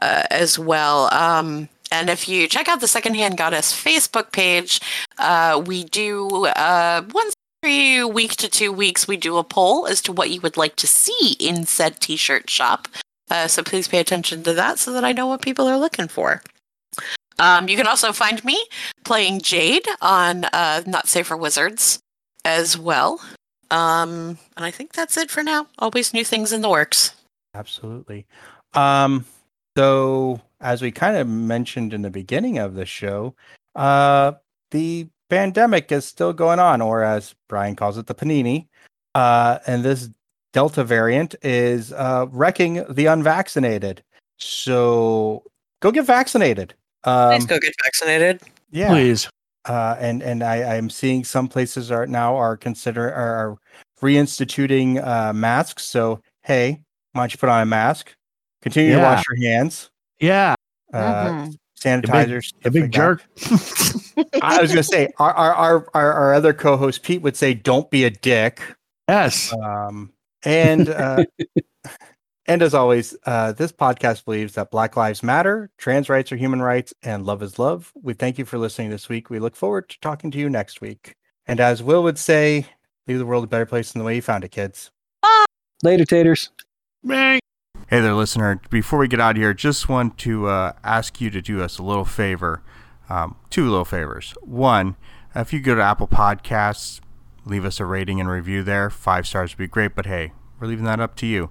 uh, 0.00 0.24
as 0.30 0.58
well. 0.58 1.12
Um, 1.12 1.68
and 1.90 2.08
if 2.08 2.28
you 2.28 2.46
check 2.46 2.68
out 2.68 2.80
the 2.80 2.86
Secondhand 2.86 3.36
Goddess 3.36 3.72
Facebook 3.72 4.32
page, 4.32 4.80
uh, 5.18 5.62
we 5.66 5.84
do 5.84 6.46
uh, 6.46 7.02
once 7.12 7.34
every 7.62 8.04
week 8.04 8.36
to 8.36 8.48
two 8.48 8.72
weeks, 8.72 9.08
we 9.08 9.16
do 9.16 9.36
a 9.36 9.44
poll 9.44 9.86
as 9.86 10.00
to 10.02 10.12
what 10.12 10.30
you 10.30 10.40
would 10.40 10.56
like 10.56 10.76
to 10.76 10.86
see 10.86 11.36
in 11.40 11.66
said 11.66 12.00
t 12.00 12.16
shirt 12.16 12.48
shop. 12.48 12.86
Uh, 13.30 13.46
so 13.46 13.62
please 13.62 13.88
pay 13.88 13.98
attention 13.98 14.42
to 14.42 14.52
that 14.54 14.78
so 14.78 14.92
that 14.92 15.04
I 15.04 15.12
know 15.12 15.26
what 15.26 15.42
people 15.42 15.66
are 15.66 15.78
looking 15.78 16.08
for. 16.08 16.42
Um, 17.38 17.68
you 17.68 17.76
can 17.76 17.86
also 17.86 18.12
find 18.12 18.44
me 18.44 18.62
playing 19.04 19.40
Jade 19.40 19.86
on 20.02 20.44
uh, 20.46 20.82
Not 20.86 21.08
Safe 21.08 21.26
for 21.26 21.36
Wizards 21.36 22.00
as 22.44 22.76
well. 22.76 23.20
Um, 23.70 24.38
and 24.56 24.64
I 24.64 24.70
think 24.70 24.92
that's 24.92 25.16
it 25.16 25.30
for 25.30 25.42
now. 25.42 25.66
Always 25.78 26.12
new 26.12 26.24
things 26.24 26.52
in 26.52 26.60
the 26.60 26.68
works. 26.68 27.14
Absolutely. 27.54 28.26
Um, 28.74 29.24
so 29.76 30.40
as 30.60 30.82
we 30.82 30.90
kind 30.90 31.16
of 31.16 31.26
mentioned 31.28 31.94
in 31.94 32.02
the 32.02 32.10
beginning 32.10 32.58
of 32.58 32.74
the 32.74 32.84
show, 32.84 33.34
uh, 33.74 34.32
the 34.70 35.08
pandemic 35.30 35.90
is 35.92 36.04
still 36.04 36.32
going 36.32 36.58
on, 36.58 36.82
or 36.82 37.02
as 37.02 37.34
Brian 37.48 37.76
calls 37.76 37.96
it, 37.96 38.06
the 38.06 38.14
panini. 38.14 38.66
Uh, 39.14 39.58
and 39.66 39.84
this 39.84 40.10
Delta 40.52 40.82
variant 40.84 41.34
is 41.42 41.92
uh, 41.92 42.26
wrecking 42.30 42.84
the 42.90 43.06
unvaccinated. 43.06 44.02
So 44.38 45.44
go 45.80 45.90
get 45.92 46.04
vaccinated. 46.06 46.74
Um, 47.04 47.32
Please 47.32 47.46
go 47.46 47.58
get 47.58 47.74
vaccinated. 47.82 48.40
yeah. 48.70 48.88
Please. 48.90 49.28
uh, 49.66 49.96
and 50.00 50.22
and 50.22 50.42
I, 50.42 50.76
I'm 50.76 50.90
seeing 50.90 51.22
some 51.24 51.48
places 51.48 51.90
are 51.90 52.06
now 52.06 52.34
are 52.36 52.56
consider 52.56 53.12
are 53.12 53.56
reinstituting 54.02 55.04
uh, 55.06 55.32
masks. 55.32 55.84
So 55.84 56.20
hey, 56.42 56.80
why 57.12 57.22
don't 57.22 57.32
you 57.32 57.38
put 57.38 57.48
on 57.48 57.62
a 57.62 57.66
mask? 57.66 58.14
Continue 58.62 58.92
to 58.92 58.98
wash 59.02 59.24
your 59.28 59.50
hands. 59.50 59.90
Yeah. 60.18 60.54
Uh, 60.92 61.24
Mhm. 61.30 61.54
Sanitizers. 61.80 62.52
A 62.64 62.70
stuff 62.70 62.72
big 62.74 62.92
jerk. 62.92 63.24
I 64.42 64.60
was 64.60 64.70
gonna 64.70 64.82
say 64.82 65.08
our 65.18 65.32
our, 65.32 65.54
our 65.54 65.86
our 65.94 66.12
our 66.12 66.34
other 66.34 66.52
co-host 66.52 67.02
Pete 67.02 67.22
would 67.22 67.36
say, 67.36 67.54
"Don't 67.54 67.90
be 67.90 68.04
a 68.04 68.10
dick." 68.10 68.60
yes. 69.08 69.52
Um, 69.54 70.12
and 70.44 70.88
uh, 70.88 71.24
and 72.46 72.62
as 72.62 72.74
always, 72.74 73.16
uh, 73.26 73.52
this 73.52 73.72
podcast 73.72 74.24
believes 74.24 74.54
that 74.54 74.70
Black 74.70 74.96
Lives 74.96 75.22
Matter, 75.22 75.70
trans 75.78 76.08
rights 76.08 76.32
are 76.32 76.36
human 76.36 76.60
rights, 76.60 76.92
and 77.02 77.24
love 77.24 77.42
is 77.42 77.58
love. 77.58 77.92
We 78.02 78.14
thank 78.14 78.38
you 78.38 78.44
for 78.44 78.58
listening 78.58 78.90
this 78.90 79.08
week. 79.08 79.30
We 79.30 79.38
look 79.38 79.54
forward 79.54 79.88
to 79.90 80.00
talking 80.00 80.30
to 80.32 80.38
you 80.38 80.50
next 80.50 80.80
week. 80.80 81.14
And 81.46 81.60
as 81.60 81.82
Will 81.82 82.02
would 82.02 82.18
say, 82.18 82.66
leave 83.06 83.18
the 83.18 83.26
world 83.26 83.44
a 83.44 83.46
better 83.46 83.66
place 83.66 83.92
than 83.92 84.00
the 84.00 84.06
way 84.06 84.16
you 84.16 84.22
found 84.22 84.44
it, 84.44 84.50
kids. 84.50 84.90
Later, 85.82 86.04
taters. 86.04 86.50
Bang. 87.02 87.40
Hey 87.88 88.00
there, 88.00 88.14
listener. 88.14 88.60
Before 88.68 88.98
we 88.98 89.08
get 89.08 89.20
out 89.20 89.32
of 89.32 89.36
here, 89.38 89.54
just 89.54 89.88
want 89.88 90.18
to 90.18 90.46
uh, 90.46 90.72
ask 90.84 91.20
you 91.20 91.30
to 91.30 91.40
do 91.40 91.62
us 91.62 91.78
a 91.78 91.82
little 91.82 92.04
favor. 92.04 92.62
Um, 93.08 93.36
two 93.48 93.68
little 93.68 93.84
favors. 93.84 94.34
One, 94.42 94.96
if 95.34 95.52
you 95.52 95.60
go 95.60 95.74
to 95.74 95.82
Apple 95.82 96.06
Podcasts, 96.06 97.00
leave 97.44 97.64
us 97.64 97.80
a 97.80 97.84
rating 97.84 98.20
and 98.20 98.28
review 98.28 98.62
there. 98.62 98.90
Five 98.90 99.26
stars 99.26 99.52
would 99.52 99.58
be 99.58 99.66
great, 99.66 99.94
but 99.94 100.06
hey, 100.06 100.32
we're 100.58 100.68
leaving 100.68 100.84
that 100.84 101.00
up 101.00 101.16
to 101.16 101.26
you. 101.26 101.50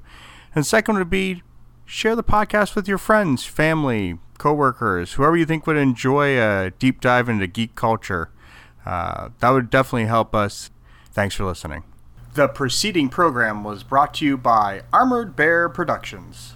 And 0.54 0.66
second 0.66 0.98
would 0.98 1.10
be 1.10 1.44
share 1.86 2.16
the 2.16 2.24
podcast 2.24 2.76
with 2.76 2.88
your 2.88 2.98
friends, 2.98 3.46
family, 3.46 4.20
coworkers, 4.38 5.14
whoever 5.14 5.36
you 5.36 5.46
think 5.46 5.68
would 5.68 5.78
enjoy 5.78 6.40
a 6.40 6.72
deep 6.72 7.02
dive 7.02 7.30
into 7.30 7.48
geek 7.48 7.76
culture. 7.76 8.30
Uh, 8.86 9.30
that 9.40 9.50
would 9.50 9.70
definitely 9.70 10.06
help 10.06 10.34
us. 10.34 10.72
Thanks 11.12 11.36
for 11.36 11.46
listening. 11.46 11.84
The 12.34 12.48
preceding 12.48 13.10
program 13.10 13.64
was 13.64 13.84
brought 13.84 14.14
to 14.16 14.26
you 14.26 14.38
by 14.38 14.84
Armored 14.94 15.36
Bear 15.36 15.68
Productions. 15.68 16.56